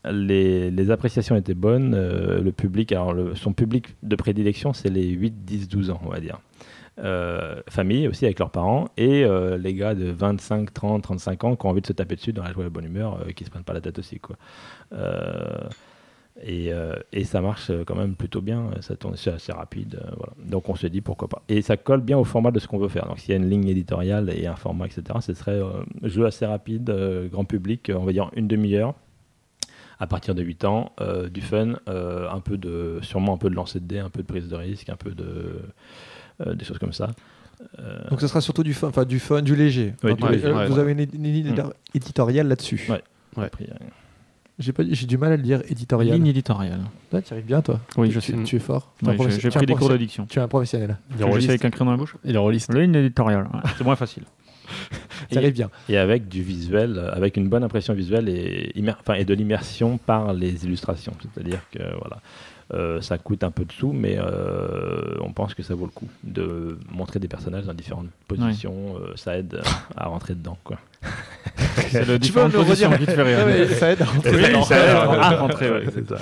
les, 0.04 0.90
appréciations 0.90 1.36
étaient 1.36 1.54
bonnes. 1.54 1.94
euh, 1.94 3.34
son 3.34 3.52
public 3.52 3.96
de 4.02 4.16
prédilection, 4.16 4.72
c'est 4.72 4.90
les 4.90 5.08
8, 5.08 5.44
10, 5.44 5.68
12 5.68 5.90
ans, 5.90 6.00
on 6.04 6.10
va 6.10 6.20
dire. 6.20 6.40
Euh, 6.98 7.62
famille 7.68 8.08
aussi 8.08 8.26
avec 8.26 8.38
leurs 8.38 8.50
parents 8.50 8.88
et 8.98 9.24
les 9.58 9.74
gars 9.74 9.94
de 9.94 10.10
25, 10.10 10.72
30, 10.72 11.02
35 11.02 11.44
ans 11.44 11.56
qui 11.56 11.66
ont 11.66 11.70
envie 11.70 11.80
de 11.80 11.86
se 11.86 11.94
taper 11.94 12.16
dessus 12.16 12.32
dans 12.32 12.42
la 12.42 12.52
joie 12.52 12.62
et 12.62 12.66
la 12.66 12.70
bonne 12.70 12.84
humeur, 12.84 13.20
euh, 13.20 13.32
qui 13.32 13.44
se 13.44 13.50
prennent 13.50 13.64
pas 13.64 13.72
la 13.72 13.80
tête 13.80 13.98
aussi. 13.98 14.20
Euh, 16.40 16.46
et, 16.46 16.72
euh, 16.72 16.94
et 17.12 17.24
ça 17.24 17.40
marche 17.40 17.70
euh, 17.70 17.84
quand 17.84 17.94
même 17.96 18.14
plutôt 18.14 18.40
bien, 18.40 18.70
ça 18.80 18.96
tourne, 18.96 19.16
c'est 19.16 19.30
assez 19.32 19.52
rapide. 19.52 20.00
euh, 20.02 20.10
voilà. 20.16 20.32
Donc 20.44 20.68
on 20.68 20.74
se 20.74 20.86
dit 20.86 21.00
pourquoi 21.00 21.28
pas. 21.28 21.42
Et 21.48 21.62
ça 21.62 21.76
colle 21.76 22.00
bien 22.00 22.18
au 22.18 22.24
format 22.24 22.50
de 22.50 22.58
ce 22.58 22.66
qu'on 22.68 22.78
veut 22.78 22.88
faire. 22.88 23.06
Donc 23.06 23.18
s'il 23.18 23.30
y 23.30 23.34
a 23.34 23.36
une 23.36 23.48
ligne 23.48 23.68
éditoriale 23.68 24.30
et 24.36 24.46
un 24.46 24.56
format, 24.56 24.86
etc., 24.86 25.02
ce 25.20 25.34
serait 25.34 25.60
euh, 25.60 25.70
jeu 26.02 26.24
assez 26.26 26.46
rapide, 26.46 26.90
euh, 26.90 27.28
grand 27.28 27.44
public, 27.44 27.90
on 27.94 28.04
va 28.04 28.12
dire 28.12 28.30
une 28.34 28.48
demi-heure. 28.48 28.94
À 30.02 30.06
partir 30.06 30.34
de 30.34 30.42
8 30.42 30.64
ans, 30.64 30.92
euh, 31.02 31.28
du 31.28 31.42
fun, 31.42 31.74
euh, 31.88 32.26
un 32.30 32.40
peu 32.40 32.56
de, 32.56 33.00
sûrement 33.02 33.34
un 33.34 33.36
peu 33.36 33.50
de 33.50 33.54
lancer 33.54 33.80
de 33.80 33.84
dés, 33.84 33.98
un 33.98 34.08
peu 34.08 34.22
de 34.22 34.26
prise 34.26 34.48
de 34.48 34.56
risque, 34.56 34.88
un 34.88 34.96
peu 34.96 35.10
de, 35.10 35.60
euh, 36.46 36.54
des 36.54 36.64
choses 36.64 36.78
comme 36.78 36.94
ça. 36.94 37.08
Euh, 37.78 38.08
Donc 38.08 38.22
ce 38.22 38.26
sera 38.26 38.40
surtout 38.40 38.62
du 38.62 38.72
fun, 38.72 38.88
enfin 38.88 39.04
du 39.04 39.18
fun, 39.18 39.42
du 39.42 39.54
léger. 39.54 39.92
Oui, 40.02 40.10
Dans 40.12 40.16
du 40.16 40.22
tous 40.22 40.28
les- 40.28 40.36
léger, 40.38 40.52
ouais. 40.52 40.66
vous 40.68 40.78
avez 40.78 40.92
une, 40.92 41.00
une 41.00 41.22
ligne 41.24 41.52
Mm. 41.52 41.70
éditoriale 41.94 42.48
là-dessus. 42.48 42.86
Ouais. 42.88 43.02
Ouais. 43.36 43.44
après, 43.44 43.64
euh, 43.70 43.74
J'ai 44.60 44.72
pas, 44.72 44.82
j'ai 44.88 45.06
du 45.06 45.16
mal 45.18 45.32
à 45.32 45.36
le 45.36 45.42
dire 45.42 45.62
éditorial. 45.68 46.14
Ligne 46.16 46.26
éditoriale. 46.28 46.82
Toi, 47.10 47.22
tu 47.22 47.32
arrives 47.32 47.46
bien, 47.46 47.62
toi. 47.62 47.80
Oui, 47.96 48.08
tu, 48.08 48.14
je 48.14 48.20
tu- 48.20 48.32
sais. 48.36 48.42
tu 48.44 48.56
es 48.56 48.58
fort. 48.60 48.92
Oui, 49.02 49.16
j'ai- 49.40 49.48
pris 49.48 49.66
des 49.66 49.72
cours 49.72 49.78
professe- 49.80 49.92
de 49.92 49.96
diction. 49.96 50.26
Tu 50.28 50.38
es 50.38 50.42
un 50.42 50.48
professionnel. 50.48 50.98
Je 51.18 51.24
essayer 51.26 51.48
avec 51.48 51.64
un 51.64 51.70
crayon 51.70 51.86
dans 51.86 51.90
la 51.92 51.96
bouche. 51.96 52.14
il 52.24 52.34
est 52.34 52.38
rôliste. 52.38 52.72
Ligne 52.72 52.94
éditoriale. 52.94 53.48
ouais, 53.52 53.60
C'est 53.78 53.84
moins 53.84 53.96
facile. 53.96 54.24
Tu 55.32 55.38
arrives 55.38 55.52
bien. 55.52 55.70
et 55.88 55.96
avec 55.96 56.28
du 56.28 56.42
visuel, 56.42 57.10
avec 57.12 57.36
une 57.36 57.48
bonne 57.48 57.64
impression 57.64 57.92
visuelle 57.94 58.28
et, 58.28 58.70
immer- 58.76 58.94
enfin, 59.00 59.14
et 59.14 59.24
de 59.24 59.34
l'immersion 59.34 59.98
par 59.98 60.32
les 60.32 60.64
illustrations. 60.64 61.12
C'est-à-dire 61.34 61.60
que 61.72 61.78
voilà, 61.98 62.20
euh, 62.72 63.00
ça 63.00 63.18
coûte 63.18 63.42
un 63.44 63.50
peu 63.50 63.64
de 63.64 63.72
sous, 63.72 63.92
mais 63.92 64.16
euh, 64.18 65.16
on 65.20 65.32
pense 65.32 65.54
que 65.54 65.62
ça 65.62 65.74
vaut 65.74 65.86
le 65.86 65.90
coup 65.90 66.08
de 66.22 66.78
montrer 66.90 67.18
des 67.18 67.26
personnages 67.28 67.64
dans 67.64 67.74
différentes 67.74 68.08
positions. 68.28 68.96
euh, 69.02 69.12
ça 69.16 69.36
aide 69.38 69.60
à 69.96 70.06
rentrer 70.06 70.34
dedans. 70.34 70.56
Quoi. 70.62 70.78
C'est 71.88 72.06
le 72.06 72.18
Tu 72.18 72.32
peux 72.32 72.46
le 72.46 72.58
redire 72.60 72.96
qui 72.98 73.06
te 73.06 73.10
fait 73.10 73.22
rire. 73.22 73.38
Ah 73.42 73.46
ouais, 73.46 73.66
ça 73.66 73.90
aide. 73.92 74.04
Oui, 74.24 74.64
ça 74.64 74.78
aide 74.78 74.96
à 75.18 75.36
rentrer, 75.40 75.70
ouais. 75.70 75.84
c'est 75.92 76.08
ça. 76.08 76.16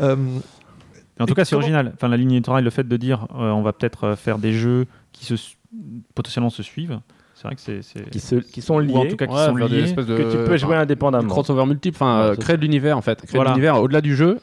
Euh, 0.00 0.16
Mais 0.16 1.22
en 1.22 1.26
tout 1.26 1.34
cas, 1.34 1.44
c'est 1.44 1.54
original. 1.56 1.92
Enfin, 1.94 2.08
la 2.08 2.16
ligne 2.16 2.32
éditoriale, 2.32 2.64
le 2.64 2.70
fait 2.70 2.86
de 2.88 2.96
dire 2.96 3.26
euh, 3.34 3.50
on 3.50 3.62
va 3.62 3.72
peut-être 3.72 4.14
faire 4.14 4.38
des 4.38 4.52
jeux 4.52 4.86
qui 5.12 5.24
se 5.26 5.34
potentiellement 6.14 6.50
se 6.50 6.62
suivent, 6.62 6.98
c'est 7.34 7.44
vrai 7.48 7.56
que 7.56 7.60
c'est. 7.60 7.80
Qui, 8.10 8.20
se- 8.20 8.36
qui 8.36 8.62
sont 8.62 8.74
Ou 8.74 8.96
en 8.96 9.02
liés, 9.02 9.08
tout 9.10 9.16
cas 9.16 9.26
qui 9.26 9.34
Ouais, 9.34 9.44
sont 9.46 9.56
liés. 9.56 9.92
de- 9.92 10.02
que 10.16 10.30
tu 10.30 10.38
peux 10.48 10.56
jouer 10.56 10.76
indépendamment. 10.76 11.28
crossover 11.28 11.66
multiple, 11.66 11.96
enfin, 12.00 12.34
créer 12.40 12.56
de 12.56 12.62
l'univers 12.62 12.96
en 12.96 13.02
fait. 13.02 13.18
Créer 13.22 13.36
Voilà. 13.36 13.50
de 13.50 13.54
l'univers 13.56 13.80
au-delà 13.80 14.00
du 14.00 14.14
jeu, 14.16 14.38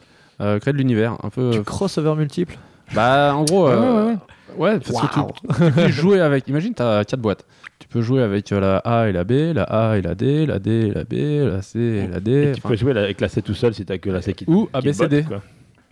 créer 0.59 0.73
de 0.73 0.77
l'univers. 0.77 1.17
Un 1.23 1.29
peu. 1.29 1.51
du 1.51 1.57
euh, 1.59 1.63
crossover 1.63 2.15
multiple. 2.15 2.57
Bah, 2.93 3.33
en 3.35 3.43
gros. 3.45 3.67
Ouais, 3.67 3.73
euh, 3.73 4.05
ouais, 4.07 4.17
Ouais, 4.57 4.79
parce 4.79 4.89
que 5.13 5.19
Waouh. 5.19 5.31
tu, 5.47 5.63
tu 5.65 5.71
peux 5.71 5.87
jouer 5.87 6.19
avec. 6.19 6.47
Imagine, 6.49 6.73
tu 6.73 6.83
as 6.83 7.05
quatre 7.05 7.21
boîtes. 7.21 7.45
Tu 7.79 7.87
peux 7.87 8.01
jouer 8.01 8.21
avec 8.21 8.51
euh, 8.51 8.59
la 8.59 8.77
A 8.79 9.07
et 9.07 9.13
la 9.13 9.23
B, 9.23 9.31
la 9.55 9.63
A 9.63 9.97
et 9.97 10.01
la 10.01 10.13
D, 10.13 10.45
la 10.45 10.59
D 10.59 10.71
et 10.71 10.91
la 10.91 11.03
B, 11.05 11.13
la 11.53 11.61
C 11.61 11.79
et 11.79 12.07
la 12.07 12.19
D. 12.19 12.31
Et 12.31 12.51
tu 12.55 12.61
peux 12.61 12.75
jouer 12.75 12.91
avec 12.91 13.21
la 13.21 13.29
C 13.29 13.41
tout 13.41 13.53
seul 13.53 13.73
si 13.73 13.85
tu 13.85 13.97
que 13.97 14.09
la 14.09 14.21
C 14.21 14.33
qui 14.33 14.43
Ou 14.47 14.65
qui 14.65 14.69
ABCD. 14.73 15.21
botte, 15.21 15.27
quoi. 15.29 15.41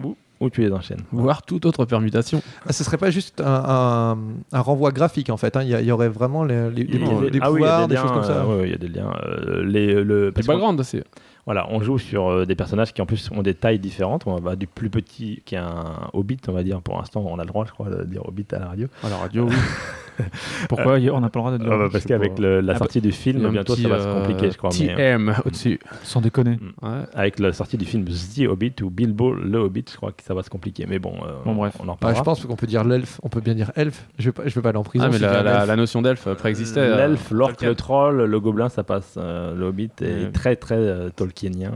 Ou, 0.04 0.18
ou 0.42 0.50
tu 0.50 0.60
les 0.62 0.72
enchaînes. 0.74 1.02
Voire 1.12 1.42
toute 1.44 1.66
autre 1.66 1.86
permutation. 1.86 2.42
Ah, 2.68 2.74
ce 2.74 2.84
serait 2.84 2.98
pas 2.98 3.12
juste 3.12 3.40
un, 3.42 3.46
un- 3.46 4.18
un 4.52 4.62
renvoi 4.62 4.92
graphique 4.92 5.30
en 5.30 5.38
fait. 5.38 5.56
hein. 5.56 5.62
Il 5.64 5.70
y, 5.86 5.92
aurait 5.92 6.10
vraiment 6.10 6.44
les, 6.44 6.70
les- 6.70 6.84
les- 6.84 6.96
Il 6.96 7.02
y 7.02 7.04
a 7.06 7.30
les 7.30 7.40
ah 7.42 7.52
oui, 7.52 7.62
il 7.62 7.66
y 7.66 7.68
a 7.68 7.70
pouvoirs, 7.70 7.88
des, 7.88 7.96
liens, 7.96 8.02
choses 8.02 8.12
comme 8.12 8.24
ça. 8.24 8.44
euh, 8.44 8.58
ouais, 8.60 8.68
il 8.68 8.72
y 8.72 8.76
a 8.76 8.78
des 8.78 8.88
liens. 8.90 9.12
euh, 9.26 9.64
les, 9.66 9.94
le, 9.94 10.04
Le 10.04 10.32
background 10.32 10.80
aussi. 10.82 11.02
Voilà, 11.50 11.66
on 11.72 11.82
joue 11.82 11.98
sur 11.98 12.28
euh, 12.30 12.46
des 12.46 12.54
personnages 12.54 12.94
qui 12.94 13.02
en 13.02 13.08
plus 13.08 13.32
ont 13.32 13.42
des 13.42 13.56
tailles 13.56 13.80
différentes. 13.80 14.28
On 14.28 14.36
va 14.36 14.56
du 14.56 14.68
plus 14.68 14.92
petit 14.92 15.42
qui 15.46 15.56
est 15.56 15.58
un 15.58 15.96
hobbit, 16.14 16.38
on 16.48 16.52
va 16.52 16.62
dire. 16.62 16.80
Pour 16.80 17.00
l'instant, 17.00 17.26
on 17.28 17.40
a 17.40 17.42
le 17.42 17.48
droit, 17.48 17.66
je 17.66 17.72
crois, 17.72 17.90
de 17.90 18.04
dire 18.04 18.22
hobbit 18.28 18.46
à 18.52 18.60
la 18.60 18.68
radio. 18.68 18.88
À 19.04 19.10
la 19.10 19.18
radio, 19.18 19.48
oui. 19.48 19.56
Pourquoi 20.68 20.98
on 20.98 21.22
n'a 21.22 21.30
pas 21.30 21.40
le 21.40 21.44
droit 21.44 21.52
de 21.54 21.58
dire 21.64 21.70
Ah 21.72 21.84
oui, 21.86 21.90
parce 21.92 22.04
qu'avec 22.06 22.38
la 22.40 22.58
Ah 22.58 22.62
bah, 22.62 22.76
sortie 22.78 23.00
du 23.02 23.12
film, 23.12 23.50
bientôt 23.50 23.74
petit, 23.74 23.84
ça 23.84 23.90
va 23.90 24.00
se 24.00 24.06
euh, 24.08 24.20
compliquer, 24.20 24.52
je 24.52 24.58
crois. 24.58 24.70
mais, 24.78 24.92
euh, 24.92 24.96
TM 24.96 25.34
au-dessus. 25.46 25.80
Sans 26.04 26.22
déconner. 26.22 26.60
Ouais. 26.82 26.90
avec 27.14 27.40
la 27.40 27.54
sortie 27.54 27.78
du 27.78 27.86
film 27.86 28.04
The 28.06 28.42
Hobbit 28.48 28.74
ou 28.84 28.90
Bilbo 28.90 29.34
le 29.34 29.58
Hobbit, 29.60 29.86
je 29.90 29.96
crois 29.96 30.12
que 30.12 30.22
ça 30.22 30.34
va 30.34 30.44
se 30.44 30.50
compliquer. 30.50 30.86
Mais 30.88 31.00
bon, 31.00 31.14
euh, 31.26 31.32
Bon, 31.46 31.56
bref. 31.56 31.74
on 31.80 31.84
en 31.88 31.92
Ah, 31.92 31.92
reparlera. 31.94 32.20
je 32.20 32.24
pense 32.26 32.46
qu'on 32.46 32.56
peut 32.58 32.68
dire 32.68 32.84
l'elfe, 32.84 33.20
on 33.24 33.30
peut 33.30 33.40
bien 33.42 33.56
dire 33.56 33.72
elfe. 33.76 34.08
Je 34.20 34.30
je 34.46 34.54
vais 34.56 34.62
pas 34.62 34.70
aller 34.70 34.78
en 34.78 34.84
prison. 34.84 35.06
Ah, 35.08 35.10
mais 35.12 35.20
la, 35.20 35.42
la- 35.42 35.66
la 35.66 35.76
notion 35.76 36.02
d'elfe 36.02 36.28
préexistait. 36.36 36.80
euh, 36.82 37.08
L'elfe, 37.08 37.30
Tolkien. 37.30 37.70
le 37.70 37.76
troll, 37.76 38.24
le 38.26 38.40
gobelin, 38.40 38.68
ça 38.70 38.84
passe. 38.84 39.16
Euh, 39.18 39.56
le 39.56 39.66
Hobbit 39.68 39.90
est 40.02 40.26
Ouais. 40.26 40.32
très 40.32 40.56
très 40.58 40.76
euh, 40.76 41.10
Tolkienien, 41.40 41.72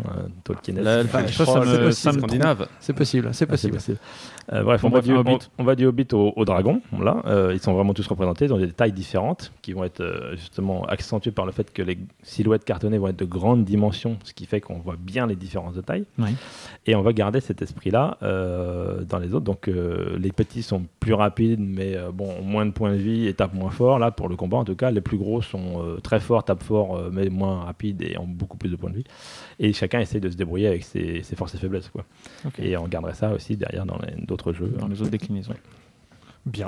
euh, 0.85 1.03
ça, 1.45 1.59
me- 1.61 1.92
ça 1.92 2.11
me 2.11 2.17
scandinave. 2.19 2.67
C'est 2.80 2.93
possible, 2.93 3.30
c'est 3.33 3.45
Ah, 3.45 3.51
possible. 3.51 3.77
Euh, 4.51 4.64
bref, 4.64 4.83
on, 4.83 4.88
On 4.88 4.90
va 4.92 5.01
du, 5.01 5.14
on, 5.14 5.19
Hobbit. 5.19 5.38
on 5.58 5.64
va 5.64 5.75
du 5.75 5.85
Hobbit 5.85 6.08
au, 6.14 6.33
au 6.35 6.43
dragon. 6.45 6.82
Là, 7.00 7.22
Euh, 7.25 7.51
ils 7.53 7.61
sont 7.61 7.74
vraiment 7.74 7.93
tous 7.93 8.06
représentés. 8.08 8.45
Ils 8.45 8.53
ont 8.53 8.58
des 8.58 8.72
tailles 8.72 8.92
différentes 8.92 9.53
qui 9.61 9.72
vont 9.72 9.85
être 9.85 10.01
euh, 10.01 10.35
justement 10.35 10.83
accentuées 10.85 11.32
par 11.32 11.45
le 11.45 11.53
fait 11.53 11.72
que 11.72 11.82
les 11.82 11.98
silhouettes 12.24 12.66
cartonnées 12.66 12.98
vont 12.98 13.08
être 13.08 13.19
de 13.19 13.25
grandes 13.25 13.64
dimensions, 13.64 14.17
ce 14.24 14.33
qui 14.33 14.45
fait 14.45 14.59
qu'on 14.59 14.80
voit 14.80 14.98
bien 15.00 15.27
les 15.27 15.35
différences 15.38 15.75
de 15.75 15.82
taille. 15.82 16.03
Oui. 16.19 16.32
Et 16.85 16.95
on 16.95 17.01
va 17.01 17.14
garder 17.14 17.40
cet 17.40 17.61
esprit-là 17.61 18.17
euh, 18.22 19.03
dans 19.06 19.19
les 19.19 19.33
autres. 19.33 19.45
Donc 19.45 19.67
euh, 19.69 20.17
les 20.19 20.32
petits 20.33 20.61
sont 20.64 20.83
plus 21.00 21.14
rapides, 21.14 21.61
mais 21.61 21.95
euh, 21.95 22.11
bon, 22.11 22.30
ont 22.40 22.43
moins 22.43 22.66
de 22.66 22.72
points 22.72 22.92
de 22.92 22.98
vie 22.98 23.27
et 23.27 23.33
tapent 23.33 23.53
moins 23.53 23.72
fort. 23.72 23.98
Là, 23.98 24.11
pour 24.11 24.27
le 24.27 24.35
combat, 24.35 24.58
en 24.58 24.66
tout 24.66 24.75
cas, 24.75 24.92
les 24.92 25.01
plus 25.01 25.17
gros 25.17 25.42
sont 25.42 25.82
euh, 25.82 26.00
très 26.01 26.19
forts, 26.19 26.43
tapent 26.43 26.64
fort, 26.64 26.98
euh, 26.98 27.09
mais 27.14 27.30
moins 27.30 27.64
rapides 27.64 28.01
et 28.01 28.17
ont 28.17 28.27
beaucoup 28.27 28.58
plus 28.58 28.69
de 28.69 28.75
points 28.75 28.90
de 28.90 28.98
vie. 28.98 29.03
Et 29.60 29.72
chacun 29.74 30.00
essaye 30.00 30.20
de 30.22 30.30
se 30.30 30.36
débrouiller 30.36 30.68
avec 30.68 30.84
ses, 30.84 31.22
ses 31.24 31.36
forces 31.36 31.54
et 31.56 31.58
faiblesses. 31.58 31.90
Quoi. 31.90 32.06
Et 32.60 32.76
on 32.78 32.88
garderait 32.88 33.14
ça 33.14 33.32
aussi 33.34 33.56
derrière 33.56 33.86
dans 33.86 33.98
les- 34.00 34.26
d'autres 34.26 34.52
jeux. 34.54 34.74
Dans 34.80 34.88
les 34.88 35.02
autres 35.02 35.12
déclinaisons. 35.12 35.54
Bien. 36.46 36.68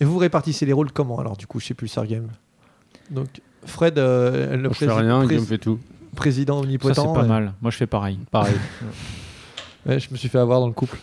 Et 0.00 0.04
vous 0.04 0.18
répartissez 0.18 0.66
les 0.66 0.72
rôles 0.72 0.90
comment 0.92 1.18
alors 1.18 1.36
du 1.36 1.46
coup 1.46 1.60
chez 1.60 1.74
Pulsar 1.74 2.06
Game 2.06 2.28
Donc 3.10 3.28
Fred, 3.64 3.98
euh, 3.98 4.56
le 4.56 4.68
Je 4.70 4.74
fais 4.74 4.86
prési- 4.86 5.00
rien, 5.00 5.26
Guillaume 5.26 5.46
fait 5.46 5.58
tout. 5.58 5.78
président 6.16 6.58
Ça, 6.58 6.64
omnipotent. 6.64 6.94
c'est 6.94 7.14
pas 7.20 7.24
euh, 7.24 7.28
mal. 7.28 7.52
Moi, 7.62 7.70
je 7.70 7.76
fais 7.76 7.86
pareil. 7.86 8.18
Pareil. 8.30 8.54
ouais, 9.86 9.98
je 10.00 10.10
me 10.10 10.16
suis 10.16 10.28
fait 10.28 10.38
avoir 10.38 10.60
dans 10.60 10.66
le 10.66 10.72
couple. 10.74 10.98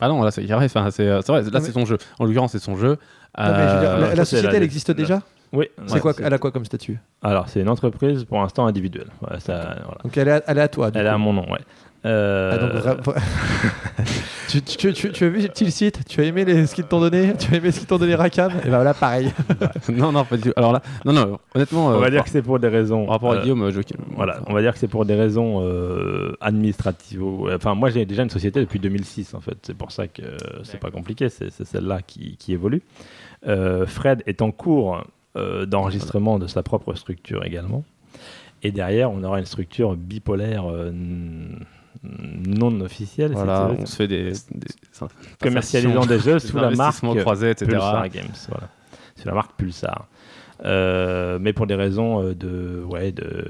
Ah 0.00 0.08
non, 0.08 0.22
là 0.24 0.30
c'est 0.30 0.44
carré. 0.44 0.66
Enfin, 0.66 0.90
c'est 0.90 1.06
euh, 1.06 1.20
vrai, 1.20 1.42
Non, 1.42 1.50
là 1.50 1.60
mais- 1.60 1.66
c'est 1.66 1.72
son 1.72 1.84
jeu. 1.84 1.98
En 2.18 2.24
l'occurrence, 2.24 2.52
c'est 2.52 2.58
son 2.58 2.76
jeu. 2.76 2.98
Non, 3.38 3.44
mais 3.44 3.68
je 3.68 3.74
veux 3.74 3.80
dire, 3.80 3.90
Euh, 3.90 4.00
la, 4.00 4.06
ça, 4.08 4.14
la 4.16 4.24
société, 4.24 4.46
la- 4.48 4.54
elle 4.56 4.62
existe 4.62 4.88
la- 4.88 4.94
déjà? 4.94 5.22
Oui. 5.52 5.66
C'est 5.86 5.94
ouais, 5.94 6.00
quoi 6.00 6.12
Elle 6.22 6.32
a 6.32 6.38
quoi 6.38 6.50
comme 6.50 6.64
statut? 6.64 6.98
Alors, 7.22 7.48
c'est 7.48 7.60
une 7.60 7.68
entreprise 7.68 8.24
pour 8.24 8.40
l'instant 8.40 8.66
individuelle. 8.66 9.08
Voilà, 9.20 9.38
ça, 9.40 9.76
voilà. 9.84 9.98
Donc 10.02 10.16
elle 10.16 10.28
est 10.28 10.32
à, 10.32 10.42
elle 10.46 10.58
est 10.58 10.62
à 10.62 10.68
toi. 10.68 10.90
du 10.90 10.98
Elle 10.98 11.06
est 11.06 11.10
à 11.10 11.18
mon 11.18 11.32
nom, 11.32 11.50
ouais. 11.52 11.60
Euh, 12.04 12.50
Ah, 12.52 12.58
donc, 12.58 13.04
vra- 13.04 13.14
tu, 14.48 14.60
tu- 14.62 14.92
tu- 14.92 15.12
tu 15.12 15.24
as 15.24 15.28
vu 15.28 15.46
le 15.60 15.70
site? 15.70 16.00
Tu 16.08 16.20
as 16.20 16.24
aimé 16.24 16.44
les, 16.44 16.66
ce 16.66 16.74
qu'ils 16.74 16.84
t'ont 16.84 16.98
donné? 17.00 17.34
Tu 17.38 17.54
as 17.54 17.58
aimé 17.58 17.70
ce 17.70 17.78
qu'ils 17.78 17.86
t'ont 17.86 17.98
donné 17.98 18.14
Rakam? 18.16 18.50
Et 18.64 18.64
ben 18.64 18.70
voilà, 18.76 18.92
pareil. 18.92 19.30
non, 19.88 20.10
non, 20.10 20.24
pas 20.24 20.36
du 20.36 20.42
tout. 20.44 20.52
Alors 20.56 20.72
là, 20.72 20.82
non, 21.04 21.12
non, 21.12 21.38
honnêtement, 21.54 21.86
on 21.86 21.92
euh, 21.92 21.98
va 21.98 22.10
dire 22.10 22.18
par, 22.20 22.24
que 22.24 22.30
c'est 22.30 22.42
pour 22.42 22.58
des 22.58 22.66
raisons. 22.68 23.04
par 23.04 23.14
rapport 23.14 23.32
à 23.32 23.36
euh, 23.36 23.42
Guillaume, 23.42 23.70
je... 23.70 23.80
Voilà, 24.16 24.40
on 24.46 24.52
va 24.52 24.62
dire 24.62 24.72
que 24.72 24.78
c'est 24.80 24.88
pour 24.88 25.04
des 25.04 25.14
raisons 25.14 25.60
euh, 25.62 26.32
administratives. 26.40 27.22
Enfin, 27.54 27.76
moi, 27.76 27.90
j'ai 27.90 28.04
déjà 28.04 28.24
une 28.24 28.30
société 28.30 28.58
depuis 28.58 28.80
2006, 28.80 29.34
en 29.34 29.40
fait. 29.40 29.56
C'est 29.62 29.76
pour 29.76 29.92
ça 29.92 30.08
que 30.08 30.22
euh, 30.22 30.36
c'est 30.64 30.80
pas 30.80 30.90
compliqué. 30.90 31.28
C'est 31.28 31.50
celle-là 31.64 32.00
qui, 32.04 32.36
qui 32.36 32.52
évolue. 32.52 32.82
Euh, 33.46 33.86
Fred 33.86 34.22
est 34.26 34.42
en 34.42 34.50
cours 34.50 34.96
euh, 34.96 35.00
d'enregistrement 35.34 36.38
de 36.38 36.46
sa 36.46 36.62
propre 36.62 36.94
structure 36.94 37.44
également. 37.44 37.84
Et 38.62 38.70
derrière, 38.70 39.10
on 39.10 39.24
aura 39.24 39.38
une 39.40 39.46
structure 39.46 39.96
bipolaire 39.96 40.70
euh, 40.70 40.90
non 42.02 42.80
officielle. 42.80 43.32
Voilà, 43.32 43.70
on 43.78 43.86
se 43.86 43.96
fait 43.96 44.08
des, 44.08 44.32
des 44.32 44.68
commercialisant 45.40 46.06
des 46.06 46.18
jeux 46.18 46.34
des 46.34 46.40
sous 46.40 46.56
la 46.56 46.70
marque 46.70 47.02
croisés, 47.20 47.50
etc. 47.50 47.70
Pulsar 47.72 48.08
Games. 48.08 48.26
Voilà. 48.48 48.68
Sous 49.16 49.26
la 49.28 49.34
marque 49.34 49.52
Pulsar. 49.56 50.06
Euh, 50.64 51.38
mais 51.40 51.52
pour 51.52 51.66
des 51.66 51.74
raisons 51.74 52.22
euh, 52.22 52.34
de, 52.34 52.84
ouais, 52.88 53.10
de 53.10 53.46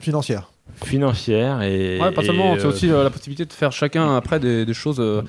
Financière. 0.00 0.50
financières 0.84 1.62
et. 1.62 1.98
Ouais, 2.00 2.10
pas 2.12 2.22
seulement, 2.22 2.56
c'est 2.58 2.66
euh, 2.66 2.68
aussi 2.68 2.90
euh, 2.90 3.02
la 3.04 3.10
possibilité 3.10 3.46
de 3.46 3.52
faire 3.54 3.72
chacun 3.72 4.16
après 4.16 4.38
des, 4.38 4.66
des 4.66 4.74
choses. 4.74 5.00
euh, 5.00 5.22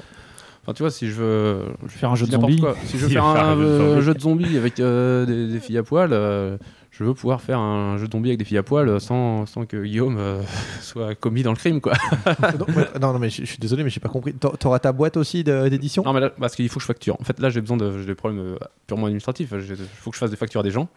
Enfin, 0.66 0.74
tu 0.74 0.82
vois, 0.84 0.90
si 0.90 1.08
je 1.08 1.14
veux. 1.14 1.60
Je 1.84 1.90
Faire 1.90 2.12
un 2.12 2.16
jeu 2.16 2.26
de 2.26 2.32
zombies. 2.32 2.60
quoi. 2.60 2.76
Si 2.86 2.98
je 2.98 3.04
veux 3.06 3.10
faire 3.14 3.24
un, 3.26 3.36
un 3.36 3.56
jeu 3.56 3.62
de 3.64 3.70
euh, 3.70 3.78
zombies. 3.94 4.02
jeu 4.06 4.14
de 4.16 4.20
zombies 4.20 4.58
avec 4.58 4.80
euh, 4.80 5.26
des, 5.26 5.48
des 5.48 5.60
filles 5.60 5.78
à 5.78 5.84
poil, 5.84 6.10
euh, 6.12 6.58
je 6.90 7.04
veux 7.04 7.14
pouvoir 7.14 7.42
faire 7.42 7.60
un 7.60 7.98
jeu 7.98 8.08
de 8.08 8.12
zombies 8.12 8.30
avec 8.30 8.40
des 8.40 8.46
filles 8.46 8.58
à 8.58 8.64
poil 8.64 8.90
euh, 8.90 9.00
sans, 9.00 9.46
sans 9.46 9.66
que 9.66 9.84
Guillaume 9.84 10.18
euh, 10.18 10.42
soit 10.82 11.14
commis 11.14 11.44
dans 11.44 11.52
le 11.52 11.58
crime, 11.58 11.82
quoi. 11.82 11.94
non, 12.42 12.66
ouais, 12.76 12.88
non, 13.00 13.14
non, 13.14 13.20
mais 13.20 13.30
je, 13.30 13.42
je 13.44 13.46
suis 13.48 13.58
désolé, 13.60 13.84
mais 13.84 13.90
j'ai 13.92 14.00
pas 14.00 14.10
compris. 14.10 14.34
T'a- 14.34 14.50
T'auras 14.60 14.80
ta 14.80 14.92
boîte 14.92 15.18
aussi 15.18 15.44
d'édition? 15.44 16.02
Non, 16.04 16.14
mais 16.14 16.20
là, 16.22 16.32
parce 16.32 16.56
qu'il 16.56 16.68
faut 16.70 16.78
que 16.78 16.82
je 16.82 16.88
facture. 16.88 17.16
En 17.22 17.24
fait, 17.24 17.40
là, 17.40 17.50
j'ai 17.50 17.62
besoin 17.62 17.78
de. 17.78 18.00
J'ai 18.00 18.06
des 18.08 18.16
problèmes 18.16 18.56
purement 18.88 19.06
administratifs. 19.06 19.50
Il 19.54 19.76
faut 20.00 20.10
que 20.10 20.16
je 20.16 20.20
fasse 20.20 20.32
des 20.32 20.38
factures 20.38 20.62
à 20.62 20.64
des 20.64 20.72
gens. 20.72 20.90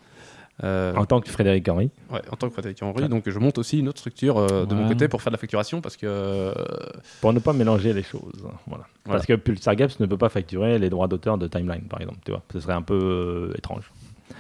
Euh, 0.65 0.93
En 0.97 1.05
tant 1.07 1.21
que 1.21 1.29
Frédéric 1.31 1.69
Henry. 1.69 1.91
ouais, 2.11 2.21
en 2.31 2.37
tant 2.37 2.49
que 2.49 2.53
Frédéric 2.53 2.83
Henry. 2.83 3.09
Donc, 3.09 3.29
je 3.29 3.39
monte 3.39 3.59
aussi 3.59 3.79
une 3.79 3.89
autre 3.89 3.99
structure 4.01 4.39
euh, 4.39 4.67
de 4.67 4.75
mon 4.75 4.89
côté 4.89 5.07
pour 5.09 5.23
faire 5.23 5.31
de 5.31 5.37
la 5.37 5.41
facturation 5.41 5.81
parce 5.81 5.97
que. 5.97 6.07
euh, 6.07 6.53
Pour 7.21 7.33
ne 7.33 7.39
pas 7.39 7.53
mélanger 7.53 7.93
les 7.93 8.03
choses. 8.03 8.33
Voilà. 8.43 8.55
Voilà. 8.67 8.87
Parce 9.05 9.27
que 9.27 9.35
Pulsar 9.35 9.77
Games 9.77 9.89
ne 10.01 10.07
peut 10.07 10.19
pas 10.19 10.29
facturer 10.29 10.79
les 10.79 10.91
droits 10.91 11.07
d'auteur 11.09 11.39
de 11.39 11.47
Timeline, 11.47 11.83
par 11.89 12.01
exemple. 12.01 12.19
Tu 12.25 12.33
vois, 12.33 12.43
ce 12.53 12.59
serait 12.61 12.73
un 12.75 12.83
peu 12.83 13.53
étrange. 13.57 13.91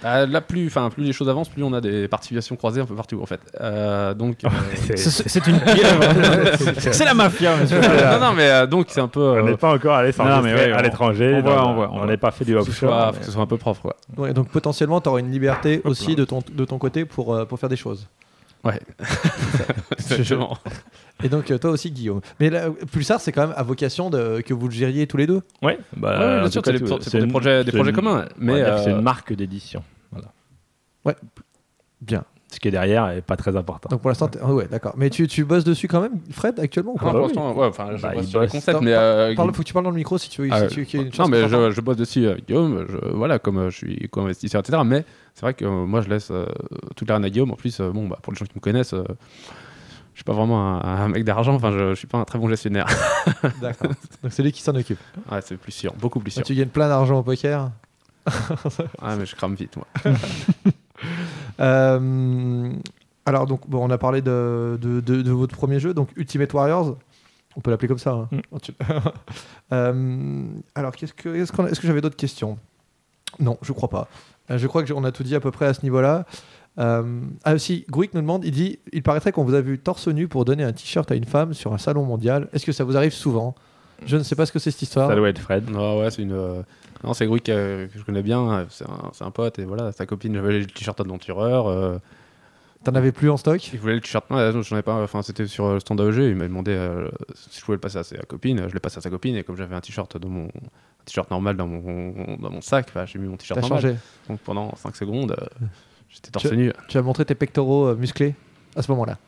Bah, 0.02 0.26
là, 0.26 0.40
plus, 0.40 0.66
enfin, 0.68 0.90
plus 0.90 1.02
les 1.04 1.12
choses 1.12 1.28
avancent, 1.28 1.48
plus 1.48 1.62
on 1.62 1.72
a 1.72 1.80
des 1.80 2.08
participations 2.08 2.56
croisées 2.56 2.80
un 2.80 2.86
peu 2.86 2.94
partout, 2.94 3.20
en 3.22 3.26
fait. 3.26 3.40
Euh, 3.60 4.14
donc. 4.14 4.44
euh, 4.44 4.48
C'est 4.96 5.46
une 5.46 5.58
C'est 6.92 7.04
la 7.04 7.14
mafia, 7.14 7.56
monsieur. 7.56 7.80
non, 7.80 8.20
non, 8.20 8.32
mais 8.34 8.48
euh, 8.48 8.66
donc 8.66 8.86
c'est 8.90 9.00
un 9.00 9.08
peu. 9.08 9.20
on 9.20 9.36
euh, 9.36 9.42
n'est 9.50 9.56
pas 9.56 9.74
encore 9.74 9.94
allé 9.94 10.12
non, 10.18 10.24
mais 10.24 10.30
s'enregistrer 10.30 10.66
ouais, 10.72 10.72
à 10.78 10.82
l'étranger. 10.82 11.34
on 11.36 11.42
voit, 11.42 11.54
dans- 11.54 11.70
on 11.70 11.74
voit, 11.74 11.88
on 11.90 11.94
On 11.94 11.98
voit. 11.98 12.06
n'est 12.06 12.16
pas 12.16 12.30
fait 12.30 12.44
du 12.44 12.52
faut 12.54 12.60
que 12.60 12.64
ce 12.66 12.70
offshore. 12.70 12.90
soit, 12.90 13.06
mais- 13.06 13.12
faut 13.14 13.18
que 13.20 13.24
ce 13.26 13.32
soit 13.32 13.42
un 13.42 13.46
peu 13.46 13.56
propre, 13.58 13.80
quoi. 13.82 13.96
Ouais, 14.16 14.32
donc 14.32 14.48
potentiellement, 14.50 15.00
tu 15.00 15.08
auras 15.08 15.20
une 15.20 15.30
liberté 15.30 15.80
aussi 15.84 16.14
de 16.14 16.24
ton, 16.24 16.40
de 16.52 16.64
ton 16.64 16.78
côté 16.78 17.04
pour, 17.04 17.34
euh, 17.34 17.44
pour 17.44 17.58
faire 17.58 17.68
des 17.68 17.76
choses. 17.76 18.06
Ouais. 18.64 18.80
Exactement. 19.98 20.58
Et 21.24 21.28
donc, 21.28 21.50
euh, 21.50 21.58
toi 21.58 21.70
aussi, 21.70 21.90
Guillaume. 21.90 22.20
Mais 22.40 22.48
là, 22.50 22.70
Pulsar, 22.92 23.20
c'est 23.20 23.32
quand 23.32 23.46
même 23.48 23.54
à 23.56 23.62
vocation 23.62 24.08
de, 24.10 24.40
que 24.40 24.54
vous 24.54 24.66
le 24.68 24.74
gériez 24.74 25.06
tous 25.06 25.16
les 25.16 25.26
deux. 25.26 25.42
Ouais, 25.62 25.78
bah, 25.96 26.10
Ouais, 26.18 26.24
ouais, 26.26 26.36
en 26.36 26.40
bien 26.42 26.50
sûr, 26.50 26.62
c'est 26.64 26.72
des, 26.72 27.26
projets, 27.26 27.64
des 27.64 27.70
c'est 27.70 27.76
projets 27.76 27.90
une- 27.90 27.96
communs. 27.96 28.24
Mais 28.38 28.54
c'est 28.82 28.90
euh, 28.90 28.96
une 28.96 29.02
marque 29.02 29.32
d'édition. 29.32 29.82
Voilà. 30.12 30.28
Bien. 32.00 32.24
Ce 32.50 32.58
qui 32.60 32.68
est 32.68 32.70
derrière 32.70 33.10
est 33.10 33.20
pas 33.20 33.36
très 33.36 33.56
important. 33.56 33.90
Donc 33.90 34.00
pour 34.00 34.08
l'instant, 34.08 34.30
ah 34.40 34.54
ouais, 34.54 34.66
d'accord. 34.70 34.94
Mais 34.96 35.10
tu, 35.10 35.26
tu 35.28 35.44
bosses 35.44 35.64
dessus 35.64 35.86
quand 35.86 36.00
même, 36.00 36.12
Fred, 36.30 36.58
actuellement 36.58 36.92
ou 36.94 36.96
pas 36.96 37.10
pour 37.10 37.16
oui. 37.16 37.22
l'instant, 37.24 37.54
ouais, 37.54 37.66
enfin, 37.66 37.88
je 37.94 38.00
Bah, 38.02 38.12
bosse 38.14 38.26
sur 38.26 38.40
les 38.40 38.46
bosse. 38.46 38.52
concepts, 38.52 38.76
Attends, 38.76 38.84
mais. 38.86 38.94
euh, 38.94 39.34
Parle, 39.34 39.52
faut 39.52 39.60
que 39.62 39.66
tu 39.68 39.74
parles 39.74 39.84
dans 39.84 39.90
le 39.90 39.96
micro 39.96 40.16
si 40.16 40.30
tu 40.30 40.40
veux. 40.42 40.48
Ah, 40.50 40.66
si 40.66 40.86
tu- 40.86 40.96
y 40.96 41.00
une 41.02 41.10
non, 41.18 41.28
mais 41.28 41.46
je, 41.46 41.80
bosse 41.82 41.98
dessus 41.98 42.26
avec 42.26 42.46
Guillaume, 42.46 42.86
je, 42.88 43.08
voilà, 43.10 43.38
comme 43.38 43.68
je 43.68 43.76
suis 43.76 44.08
co-investisseur, 44.08 44.60
etc. 44.62 44.78
Mais 44.82 45.04
c'est 45.34 45.42
vrai 45.42 45.52
que 45.52 45.66
euh, 45.66 45.84
moi, 45.84 46.00
je 46.00 46.08
laisse 46.08 46.30
euh, 46.30 46.46
toute 46.96 47.06
la 47.06 47.16
reine 47.16 47.24
à 47.26 47.28
Guillaume. 47.30 47.50
En 47.50 47.56
plus, 47.56 47.78
euh, 47.80 47.90
bon, 47.90 48.08
bah, 48.08 48.18
pour 48.22 48.32
les 48.32 48.38
gens 48.38 48.46
qui 48.46 48.52
me 48.56 48.60
connaissent, 48.60 48.94
euh, 48.94 49.04
je 50.18 50.22
suis 50.22 50.24
pas 50.24 50.32
vraiment 50.32 50.82
un, 50.84 51.04
un 51.04 51.08
mec 51.08 51.22
d'argent. 51.22 51.54
Enfin, 51.54 51.70
je, 51.70 51.90
je 51.90 51.94
suis 51.94 52.08
pas 52.08 52.18
un 52.18 52.24
très 52.24 52.40
bon 52.40 52.48
gestionnaire. 52.48 52.86
D'accord. 53.60 53.92
Donc 54.22 54.32
c'est 54.32 54.42
lui 54.42 54.50
qui 54.50 54.62
s'en 54.62 54.74
occupe. 54.74 54.98
ouais, 55.30 55.38
c'est 55.44 55.56
plus 55.56 55.70
sûr, 55.70 55.94
beaucoup 55.94 56.18
plus 56.18 56.32
sûr. 56.32 56.42
Tu 56.42 56.56
gagnes 56.56 56.66
plein 56.68 56.88
d'argent 56.88 57.18
au 57.20 57.22
poker. 57.22 57.70
Ah, 59.00 59.14
mais 59.16 59.24
je 59.26 59.36
crame 59.36 59.54
vite, 59.54 59.76
moi. 59.76 59.86
Euh, 61.60 62.72
alors, 63.26 63.46
donc, 63.46 63.68
bon, 63.68 63.86
on 63.86 63.90
a 63.90 63.98
parlé 63.98 64.22
de, 64.22 64.78
de, 64.80 65.00
de- 65.00 65.22
de 65.22 65.30
votre 65.32 65.56
premier 65.56 65.80
jeu, 65.80 65.94
donc 65.94 66.08
Ultimate 66.16 66.52
Warriors. 66.52 66.96
On 67.56 67.60
peut 67.60 67.70
l'appeler 67.70 67.88
comme 67.88 67.98
ça. 67.98 68.12
hein. 68.12 68.28
Mm. 68.30 68.40
Euh, 69.72 70.44
alors, 70.74 70.92
qu'est-ce 70.94 71.12
que, 71.12 71.28
est-ce, 71.34 71.52
qu'on 71.52 71.64
a- 71.64 71.68
est-ce 71.68 71.80
que 71.80 71.86
j'avais 71.86 72.00
d'autres 72.00 72.16
questions? 72.16 72.58
Non, 73.40 73.58
je 73.62 73.72
crois 73.72 73.88
pas. 73.88 74.08
Euh, 74.50 74.58
je 74.58 74.66
crois 74.66 74.84
qu'on 74.84 75.04
a 75.04 75.12
tout 75.12 75.22
dit 75.22 75.34
à 75.34 75.40
peu 75.40 75.50
près 75.50 75.66
à 75.66 75.74
ce 75.74 75.82
niveau-là. 75.82 76.24
Euh, 76.78 77.20
ah 77.44 77.54
aussi, 77.54 77.84
Gruik 77.90 78.14
nous 78.14 78.20
demande, 78.20 78.44
il 78.44 78.52
dit, 78.52 78.78
il 78.92 79.02
paraîtrait 79.02 79.32
qu'on 79.32 79.44
vous 79.44 79.54
a 79.54 79.60
vu 79.60 79.78
torse 79.78 80.06
nu 80.08 80.28
pour 80.28 80.44
donner 80.44 80.62
un 80.64 80.72
t-shirt 80.72 81.10
à 81.10 81.14
une 81.16 81.24
femme 81.24 81.52
sur 81.54 81.72
un 81.72 81.78
salon 81.78 82.04
mondial. 82.04 82.48
Est-ce 82.52 82.64
que 82.64 82.72
ça 82.72 82.84
vous 82.84 82.96
arrive 82.96 83.12
souvent? 83.12 83.54
Je 84.06 84.16
ne 84.16 84.22
sais 84.22 84.36
pas 84.36 84.46
ce 84.46 84.52
que 84.52 84.60
c'est 84.60 84.70
cette 84.70 84.82
histoire. 84.82 85.08
Ça 85.08 85.16
doit 85.16 85.28
être 85.28 85.40
Fred. 85.40 85.68
Non, 85.70 85.98
ouais, 86.00 86.10
c'est 86.10 86.22
une. 86.22 86.32
euh, 86.32 86.62
Non, 87.02 87.14
c'est 87.14 87.26
Gruy 87.26 87.40
que, 87.40 87.86
que 87.92 87.98
je 87.98 88.04
connais 88.04 88.22
bien. 88.22 88.48
euh, 88.52 88.64
C'est 88.68 88.84
un, 88.88 89.10
c'est 89.12 89.24
un 89.24 89.32
pote 89.32 89.58
et 89.58 89.64
voilà, 89.64 89.90
sa 89.90 90.06
copine. 90.06 90.34
J'avais 90.34 90.60
le 90.60 90.66
t-shirt 90.66 90.96
d'aventureur. 91.02 91.66
euh, 91.66 91.98
T'en 92.84 92.94
avais 92.94 93.10
plus 93.10 93.28
en 93.28 93.36
stock? 93.36 93.72
Il 93.72 93.80
voulait 93.80 93.94
le 93.96 94.00
t-shirt. 94.00 94.30
Non, 94.30 94.62
j'en 94.62 94.76
ai 94.76 94.82
pas. 94.82 95.02
Enfin, 95.02 95.22
c'était 95.22 95.48
sur 95.48 95.72
le 95.72 95.80
stand 95.80 96.00
AEG. 96.00 96.18
Il 96.30 96.36
m'a 96.36 96.46
demandé 96.46 96.70
euh, 96.76 97.08
si 97.34 97.58
je 97.58 97.64
pouvais 97.64 97.74
le 97.74 97.80
passer 97.80 97.98
à 97.98 98.04
sa 98.04 98.16
copine. 98.18 98.66
Je 98.68 98.72
l'ai 98.74 98.78
passé 98.78 98.98
à 98.98 99.00
sa 99.00 99.10
copine 99.10 99.34
et 99.34 99.42
comme 99.42 99.56
j'avais 99.56 99.74
un 99.74 99.80
t-shirt 99.80 100.16
dans 100.16 100.28
mon 100.28 100.46
t-shirt 101.04 101.28
normal 101.32 101.56
dans 101.56 101.66
mon 101.66 102.36
dans 102.36 102.50
mon 102.52 102.60
sac, 102.60 102.86
bah, 102.94 103.04
j'ai 103.04 103.18
mis 103.18 103.26
mon 103.26 103.36
t-shirt 103.36 103.60
T'as 103.60 103.66
normal. 103.66 103.82
changé. 103.82 103.96
Donc 104.28 104.38
pendant 104.40 104.72
5 104.76 104.94
secondes, 104.94 105.32
euh, 105.32 105.66
j'étais 106.08 106.30
torse 106.30 106.48
Tu- 106.48 106.56
nu. 106.56 106.72
Tu 106.88 106.98
as 106.98 107.02
montré 107.02 107.24
tes 107.24 107.34
pectoraux 107.34 107.86
euh, 107.88 107.94
musclés 107.96 108.34
à 108.76 108.82
ce 108.82 108.90
moment-là. 108.92 109.18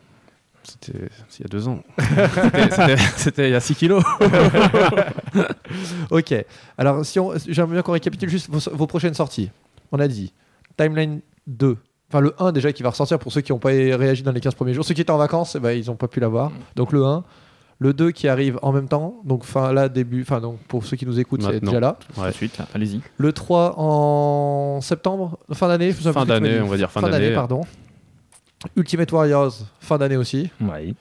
C'était 0.63 0.93
il 1.39 1.41
y 1.41 1.45
a 1.45 1.47
deux 1.47 1.67
ans. 1.67 1.81
C'était- 3.17 3.49
il 3.49 3.51
y 3.51 3.55
a 3.55 3.59
6 3.59 3.75
kilos. 3.75 4.03
Ok. 6.09 6.33
Alors, 6.77 7.05
si 7.05 7.19
j'aimerais 7.47 7.73
bien 7.73 7.81
qu'on 7.81 7.93
récapitule 7.93 8.29
juste 8.29 8.49
vos, 8.49 8.59
vos 8.75 8.87
prochaines 8.87 9.13
sorties. 9.13 9.49
On 9.91 9.99
a 9.99 10.07
dit 10.07 10.33
Timeline 10.77 11.21
2 11.47 11.77
Enfin, 12.09 12.19
le 12.19 12.33
1 12.39 12.51
déjà 12.51 12.73
qui 12.73 12.83
va 12.83 12.89
ressortir 12.89 13.17
pour 13.19 13.31
ceux 13.31 13.39
qui 13.39 13.53
n'ont 13.53 13.57
pas 13.59 13.69
réagi 13.69 14.21
dans 14.21 14.33
les 14.33 14.41
15 14.41 14.55
premiers 14.55 14.73
jours. 14.73 14.83
Ceux 14.83 14.93
qui 14.93 14.99
étaient 14.99 15.11
en 15.11 15.17
vacances, 15.17 15.55
eh 15.55 15.59
ben, 15.59 15.71
ils 15.71 15.85
n'ont 15.87 15.95
pas 15.95 16.09
pu 16.09 16.19
l'avoir. 16.19 16.51
Donc 16.75 16.91
le 16.91 17.05
1. 17.05 17.23
Le 17.83 17.93
2 17.93 18.11
qui 18.11 18.27
arrive 18.27 18.59
en 18.61 18.71
même 18.71 18.87
temps. 18.87 19.15
Donc 19.25 19.43
fin, 19.43 19.73
là, 19.73 19.89
début. 19.89 20.21
Enfin, 20.21 20.39
donc, 20.39 20.59
pour 20.67 20.85
ceux 20.85 20.95
qui 20.97 21.07
nous 21.07 21.19
écoutent, 21.19 21.41
c'est 21.41 21.59
déjà 21.59 21.79
là. 21.79 21.97
De 22.25 22.31
suite, 22.31 22.59
allez-y. 22.75 23.01
Le 23.17 23.33
3 23.33 23.73
en 23.79 24.81
septembre, 24.81 25.39
fin 25.51 25.67
d'année. 25.67 25.91
je 25.91 25.97
sais 26.01 26.13
pas 26.13 26.19
Fin 26.21 26.25
d'année, 26.27 26.61
on 26.61 26.67
va 26.67 26.77
dire 26.77 26.91
fin 26.91 27.01
d'année. 27.01 27.33
pardon. 27.33 27.61
Ultimate 28.75 29.11
Warriors, 29.11 29.53
fin 29.79 29.97
d'année 29.97 30.17
aussi. 30.17 30.51
Oui. 30.61 30.95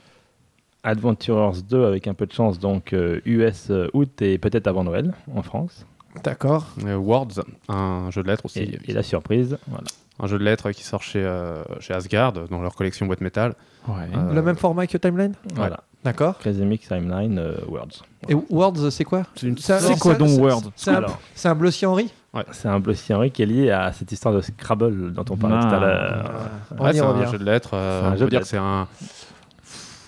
Adventurers 0.83 1.63
2 1.69 1.85
avec 1.85 2.07
un 2.09 2.15
peu 2.15 2.25
de 2.25 2.33
chance, 2.33 2.59
donc 2.59 2.95
euh, 2.95 3.21
US 3.27 3.67
euh, 3.71 3.89
août 3.93 4.23
et 4.23 4.39
peut-être 4.39 4.67
avant 4.67 4.83
Noël 4.83 5.13
en 5.35 5.43
France. 5.43 5.85
D'accord. 6.25 6.67
Euh, 6.87 6.97
Words, 6.97 7.43
un 7.69 8.11
jeu 8.11 8.23
de 8.23 8.29
lettres 8.29 8.47
aussi. 8.47 8.61
Et, 8.61 8.79
et 8.89 8.93
la 8.95 9.03
surprise, 9.03 9.59
voilà. 9.69 9.85
Un 10.19 10.27
jeu 10.27 10.39
de 10.39 10.45
lettres 10.45 10.71
qui 10.73 10.83
sort 10.83 11.03
chez, 11.03 11.23
euh, 11.23 11.63
chez 11.81 11.93
Asgard, 11.93 12.33
dans 12.33 12.63
leur 12.63 12.75
collection 12.75 13.05
boîte 13.07 13.21
métal. 13.21 13.55
Ouais. 13.89 13.95
Euh, 14.17 14.33
Le 14.33 14.43
même 14.43 14.57
format 14.57 14.87
que 14.87 14.97
Timeline? 14.97 15.35
Voilà. 15.55 15.81
D'accord. 16.05 16.39
Crazy 16.39 16.63
Mix 16.65 16.89
Timeline 16.89 17.39
euh, 17.39 17.55
Worlds. 17.69 18.03
Et 18.29 18.35
Words, 18.35 18.91
c'est 18.91 19.05
quoi 19.05 19.25
C'est 19.35 19.47
une 19.49 19.57
quoi 19.99 20.15
donc 20.15 20.29
c'est- 20.31 20.41
Word 20.41 20.63
C'est 20.77 20.91
un, 20.93 21.05
c'est 21.35 21.49
un 21.49 21.55
Blossy 21.55 21.85
Henry 21.85 22.11
C'est 22.53 22.69
un 22.69 22.81
Blossy 22.81 23.13
Henry 23.13 23.31
qui 23.31 23.43
est 23.43 23.47
lié 23.47 23.71
à 23.71 23.93
cette 23.93 24.11
histoire 24.11 24.35
de 24.35 24.41
Scrabble 24.41 25.13
dont 25.13 25.25
on 25.31 25.37
parlait 25.37 25.57
Ah. 25.61 25.67
tout 25.69 25.75
à 25.75 25.81
l'heure. 25.81 26.33
On 26.79 26.85
Ouais, 26.85 26.91
y 26.93 26.95
c'est 26.95 27.01
un 27.01 27.31
jeu 27.31 27.39
de 27.39 27.45
lettres. 27.45 27.71
euh, 27.75 28.01
C'est 28.01 28.07
un 28.07 28.11
on 28.13 28.17
jeu 28.17 28.19
peut 28.21 28.25
de 28.25 28.31
dire 28.31 28.41
que 28.41 28.47
c'est 28.47 28.57
un. 28.57 28.89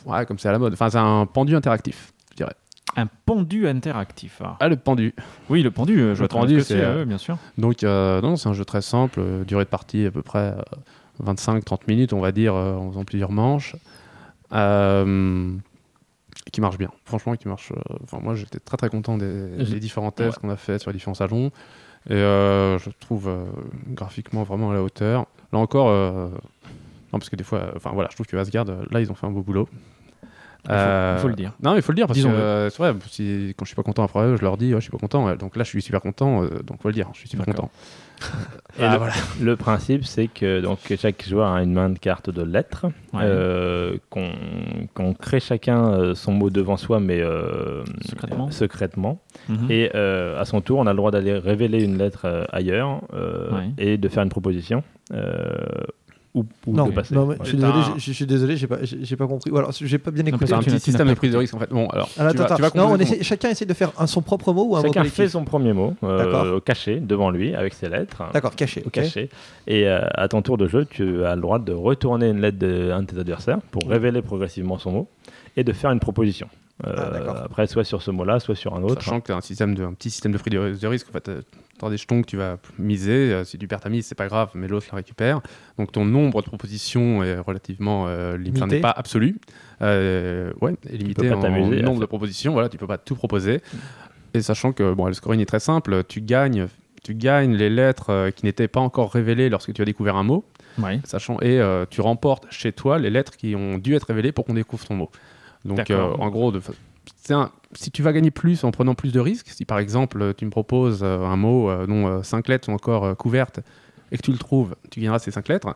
Ouais, 0.07 0.25
comme 0.27 0.39
c'est 0.39 0.49
à 0.49 0.53
la 0.53 0.59
mode. 0.59 0.73
Enfin, 0.73 0.89
c'est 0.91 0.99
un 0.99 1.27
pendu 1.27 1.55
interactif, 1.55 2.13
je 2.33 2.37
dirais. 2.37 2.55
Un 2.97 3.07
pendu 3.27 3.69
interactif. 3.69 4.41
ah. 4.45 4.57
Ah, 4.61 4.69
le 4.69 4.77
pendu. 4.77 5.15
Oui, 5.51 5.63
le 5.63 5.71
pendu, 5.71 5.99
euh, 6.01 6.15
je 6.15 6.19
vois 6.19 6.25
Le 6.25 6.29
pendu, 6.29 6.61
c'est, 6.63 6.81
euh, 6.81 7.01
ouais, 7.01 7.05
bien 7.05 7.19
sûr. 7.19 7.37
Donc, 7.59 7.85
euh, 7.85 8.21
non, 8.21 8.37
c'est 8.37 8.49
un 8.49 8.53
jeu 8.55 8.65
très 8.65 8.83
simple. 8.83 9.21
euh, 9.21 9.45
durée 9.45 9.65
de 9.65 9.69
partie 9.71 10.07
à 10.07 10.11
peu 10.11 10.23
près 10.23 10.55
25-30 11.23 11.87
minutes, 11.87 12.13
on 12.13 12.21
va 12.21 12.33
dire, 12.33 12.55
euh, 12.55 12.75
en 12.75 12.89
faisant 12.91 13.05
plusieurs 13.05 13.31
manches. 13.33 13.77
Euh, 14.53 15.53
qui 16.53 16.61
marche 16.61 16.79
bien. 16.79 16.91
Franchement, 17.05 17.35
qui 17.35 17.49
marche. 17.49 17.73
euh, 17.73 17.97
Enfin, 18.05 18.21
moi, 18.23 18.35
j'étais 18.35 18.61
très 18.61 18.77
très 18.77 18.91
content 18.91 19.17
des, 19.19 19.81
différents 19.81 20.11
tests 20.13 20.39
qu'on 20.39 20.51
a 20.51 20.57
fait 20.57 20.79
sur 20.79 20.91
les 20.91 20.99
différents 20.99 21.15
salons. 21.15 21.51
Et 22.09 22.15
euh, 22.15 22.79
je 22.79 22.91
trouve 22.91 23.29
euh, 23.29 23.45
graphiquement 23.89 24.43
vraiment 24.43 24.71
à 24.71 24.75
la 24.75 24.83
hauteur. 24.83 25.27
Là 25.53 25.59
encore, 25.59 25.89
euh, 25.89 26.29
non, 27.13 27.19
parce 27.19 27.31
que 27.31 27.37
des 27.37 27.45
fois, 27.45 27.73
enfin 27.77 27.91
voilà, 27.95 28.09
je 28.11 28.17
trouve 28.17 28.27
que 28.27 28.37
Asgard, 28.37 28.67
là, 28.91 29.01
ils 29.01 29.11
ont 29.11 29.15
fait 29.15 29.27
un 29.27 29.31
beau 29.31 29.43
boulot. 29.43 29.69
Il 30.65 30.71
faut- 30.71 31.17
il 31.17 31.19
faut 31.23 31.29
le 31.29 31.35
dire. 31.35 31.53
Non, 31.63 31.73
mais 31.73 31.79
il 31.79 31.83
faut 31.83 31.91
le 31.93 31.97
dire 31.97 32.07
parce 32.07 32.23
que 32.23 32.27
euh, 32.29 32.71
c'est 32.71 32.79
vrai, 32.79 32.95
si, 33.09 33.53
quand 33.59 33.65
je 33.65 33.71
suis 33.71 33.75
pas 33.77 33.83
content 33.83 34.05
après 34.05 34.21
eux, 34.27 34.37
je 34.37 34.43
leur 34.43 34.57
dis, 34.57 34.69
ouais, 34.73 34.81
je 34.81 34.85
suis 34.85 34.93
pas 34.93 34.99
content. 34.99 35.35
Donc 35.35 35.57
là, 35.57 35.65
je 35.65 35.69
suis 35.69 35.83
super 35.83 36.01
content, 36.01 36.45
euh, 36.45 36.49
donc 36.65 36.81
faut 36.83 36.89
le 36.89 36.95
dire, 36.95 37.09
je 37.15 37.19
suis 37.19 37.29
super 37.29 37.47
content. 37.47 37.69
Et 38.79 38.85
Ah, 38.85 38.93
le, 38.93 38.99
voilà. 38.99 39.13
le 39.41 39.57
principe, 39.57 40.05
c'est 40.05 40.29
que 40.29 40.61
donc, 40.61 40.79
chaque 40.97 41.27
joueur 41.27 41.49
a 41.53 41.63
une 41.65 41.73
main 41.73 41.91
de 41.91 41.99
cartes 41.99 42.31
de 42.31 42.43
lettres, 42.43 42.87
Ouais. 43.13 43.23
euh, 43.25 43.97
qu'on 44.11 45.15
crée 45.15 45.41
chacun 45.41 45.93
euh, 45.93 46.15
son 46.15 46.31
mot 46.33 46.49
devant 46.49 46.77
soi, 46.77 47.01
mais 47.01 47.21
euh, 47.21 47.83
Secrètement. 48.09 48.51
secrètement. 48.53 49.21
Mhm. 49.49 49.67
Et 49.71 49.91
euh, 49.97 50.41
à 50.41 50.45
son 50.45 50.61
tour, 50.61 50.79
on 50.79 50.87
a 50.87 50.93
le 50.93 50.97
droit 50.97 51.11
d'aller 51.11 51.37
révéler 51.37 51.83
une 51.83 51.99
lettre 51.99 52.21
euh, 52.27 52.45
ailleurs 52.53 53.01
euh, 53.15 53.51
Ouais. 53.51 53.71
et 53.79 53.99
de 53.99 54.09
faire 54.09 54.23
une 54.23 54.29
proposition. 54.29 54.85
Ou, 56.35 56.45
ou 56.67 56.73
Non, 56.75 56.87
de 56.87 56.93
passer. 56.93 57.15
non, 57.15 57.27
mais 57.27 57.37
je 57.43 57.49
suis 57.49 57.57
désolé, 57.59 57.79
un- 57.79 57.83
j'ai- 57.95 58.01
je 58.01 58.13
suis 58.13 58.27
désolé, 58.27 58.57
j'ai 58.57 58.67
pas, 58.67 58.79
j'ai 58.83 58.99
j'ai 59.05 59.17
pas 59.17 59.27
compris. 59.27 59.51
Ou 59.51 59.59
alors, 59.59 59.71
j'ai 59.73 59.99
pas 59.99 60.11
bien 60.11 60.25
écouté. 60.25 60.47
C'est 60.47 60.55
un 60.55 60.61
petit 60.61 60.81
système 60.81 61.07
pas 61.07 61.13
de 61.13 61.19
prise 61.19 61.33
de 61.33 61.37
risque 61.37 61.53
en 61.55 61.59
fait. 61.59 61.69
Bon, 61.71 61.87
alors, 61.89 62.09
Alors, 62.19 62.33
tu, 62.33 62.39
vas, 62.39 62.45
attends, 62.45 62.57
vas 62.57 62.67
attends. 62.69 62.79
Non, 62.89 62.95
on 62.95 62.97
essaie- 62.99 63.23
chacun 63.23 63.51
essaie 63.51 63.67
de 63.67 63.75
faire 63.75 63.93
un, 63.99 64.07
son 64.07 64.23
propre 64.23 64.53
mot 64.55 64.65
ou 64.65 64.77
un 64.77 64.79
mot 64.79 64.87
Chacun 64.87 65.01
collectif 65.01 65.25
fait 65.25 65.29
son 65.29 65.45
premier 65.45 65.73
mot, 65.75 65.95
euh, 66.03 66.19
D'accord. 66.19 66.65
caché 66.65 67.01
devant 67.01 67.31
lui 67.31 67.55
avec 67.55 67.75
ses 67.75 67.89
lettres. 67.91 68.23
D'accord, 68.33 68.55
caché. 68.57 68.83
ok. 68.87 68.93
caché. 68.93 69.29
Et 69.67 69.87
euh, 69.87 70.01
à 70.15 70.29
ton 70.29 70.41
tour 70.41 70.57
de 70.57 70.69
jeu, 70.69 70.87
tu 70.89 71.25
as 71.25 71.35
le 71.35 71.43
droit 71.43 71.59
de 71.59 71.73
retourner 71.73 72.29
une 72.31 72.41
lettre 72.41 72.59
d'un 72.59 73.03
de 73.03 73.07
tes 73.07 73.19
adversaires 73.19 73.59
pour 73.71 73.89
révéler 73.89 74.23
progressivement 74.23 74.79
son 74.79 74.91
mot 74.93 75.09
et 75.57 75.65
de 75.65 75.73
faire 75.75 75.91
une 75.91 76.01
proposition. 76.01 76.49
Euh, 76.87 76.95
Ah, 76.97 77.11
d'accord. 77.11 77.37
après, 77.37 77.67
soit 77.67 77.85
sur 77.85 78.03
ce 78.03 78.11
mot-là, 78.11 78.41
soit 78.41 78.55
sur 78.57 78.75
un 78.75 78.83
autre. 78.83 79.03
Sachant 79.03 79.21
que 79.21 79.27
tu 79.27 79.33
as 79.33 79.37
un, 79.37 79.41
système 79.41 79.75
de, 79.75 79.85
un 79.85 79.93
petit 79.93 80.11
système 80.11 80.33
de 80.33 80.39
prise 80.39 80.53
de, 80.53 80.75
de 80.81 80.87
risque. 80.87 81.09
En 81.11 81.13
fait, 81.13 81.25
tu 81.79 81.85
as 81.85 81.91
des 81.91 81.97
jetons 81.97 82.23
que 82.23 82.27
tu 82.27 82.37
vas 82.37 82.57
miser. 82.79 83.33
euh, 83.33 83.45
si 83.45 83.57
tu 83.59 83.67
perds 83.69 83.81
ta 83.81 83.89
mise, 83.89 84.07
c'est 84.07 84.15
pas 84.17 84.27
grave, 84.27 84.51
mais 84.55 84.67
l'autre 84.69 84.87
la 84.91 84.97
récupère. 84.97 85.41
Donc 85.79 85.93
ton 85.93 86.05
nombre 86.05 86.43
de 86.43 86.47
propositions 86.47 87.23
est 87.23 87.39
relativement 87.39 88.07
euh, 88.09 88.37
Limité. 88.37 88.67
n'est 88.67 88.81
pas 88.81 88.91
absolu. 88.97 89.39
Euh, 89.81 90.53
ouais, 90.61 90.75
est 90.89 90.97
limité 90.97 91.31
en 91.31 91.37
nombre 91.41 91.75
faire- 91.75 91.95
de 92.01 92.07
propositions. 92.07 92.53
Voilà, 92.53 92.69
tu 92.69 92.79
peux 92.79 92.87
pas 92.87 92.99
tout 92.99 93.15
proposer. 93.15 93.61
Et 94.35 94.43
sachant 94.43 94.73
que 94.73 94.93
bon, 94.95 95.07
le 95.07 95.13
scoring 95.13 95.41
est 95.41 95.47
très 95.47 95.61
simple, 95.61 96.05
tu 96.05 96.21
gagnes, 96.21 96.67
tu 97.05 97.15
gagnes 97.15 97.55
les 97.55 97.69
lettres 97.71 98.11
euh, 98.11 98.31
qui 98.31 98.45
n'étaient 98.47 98.69
pas 98.69 98.81
encore 98.81 99.13
révélées 99.13 99.49
lorsque 99.51 99.73
tu 99.73 99.83
as 99.83 99.85
découvert 99.85 100.17
un 100.17 100.23
mot. 100.23 100.45
Ouais. 100.79 101.01
Sachant, 101.05 101.39
et 101.43 101.61
euh, 101.61 101.85
tu 101.91 102.01
remportes 102.01 102.47
chez 102.51 102.73
toi 102.73 102.99
les 102.99 103.11
lettres 103.11 103.37
qui 103.37 103.55
ont 103.55 103.77
dû 103.77 103.95
être 103.95 104.05
révélées 104.07 104.33
pour 104.33 104.47
qu'on 104.47 104.55
découvre 104.55 104.87
ton 104.87 104.95
mot. 104.95 105.11
Donc, 105.65 105.91
euh, 105.91 106.13
en 106.19 106.29
gros, 106.31 106.51
de, 106.53 106.61
un- 107.31 107.51
si 107.73 107.91
tu 107.91 108.03
vas 108.03 108.13
gagner 108.13 108.31
plus 108.31 108.65
en 108.65 108.71
prenant 108.71 108.95
plus 108.95 109.13
de 109.13 109.21
risques, 109.21 109.49
si 109.49 109.65
par 109.65 109.79
exemple 109.79 110.35
tu 110.37 110.45
me 110.45 110.51
proposes 110.51 111.01
euh, 111.03 111.21
un 111.25 111.37
mot 111.37 111.71
euh, 111.71 111.87
dont 111.87 112.23
5 112.23 112.49
lettres 112.49 112.67
sont 112.67 112.73
encore 112.73 113.05
euh, 113.05 113.15
couvertes 113.15 113.61
et 114.11 114.17
que 114.17 114.23
tu 114.23 114.33
le 114.33 114.39
trouves, 114.39 114.75
tu 114.91 115.01
gagneras 115.01 115.19
ces 115.21 115.31
5 115.31 115.49
lettres. 115.49 115.75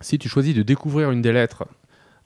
Si 0.00 0.18
tu 0.18 0.28
choisis 0.28 0.54
de 0.54 0.62
découvrir 0.62 1.10
une 1.10 1.22
des 1.22 1.32
lettres, 1.32 1.64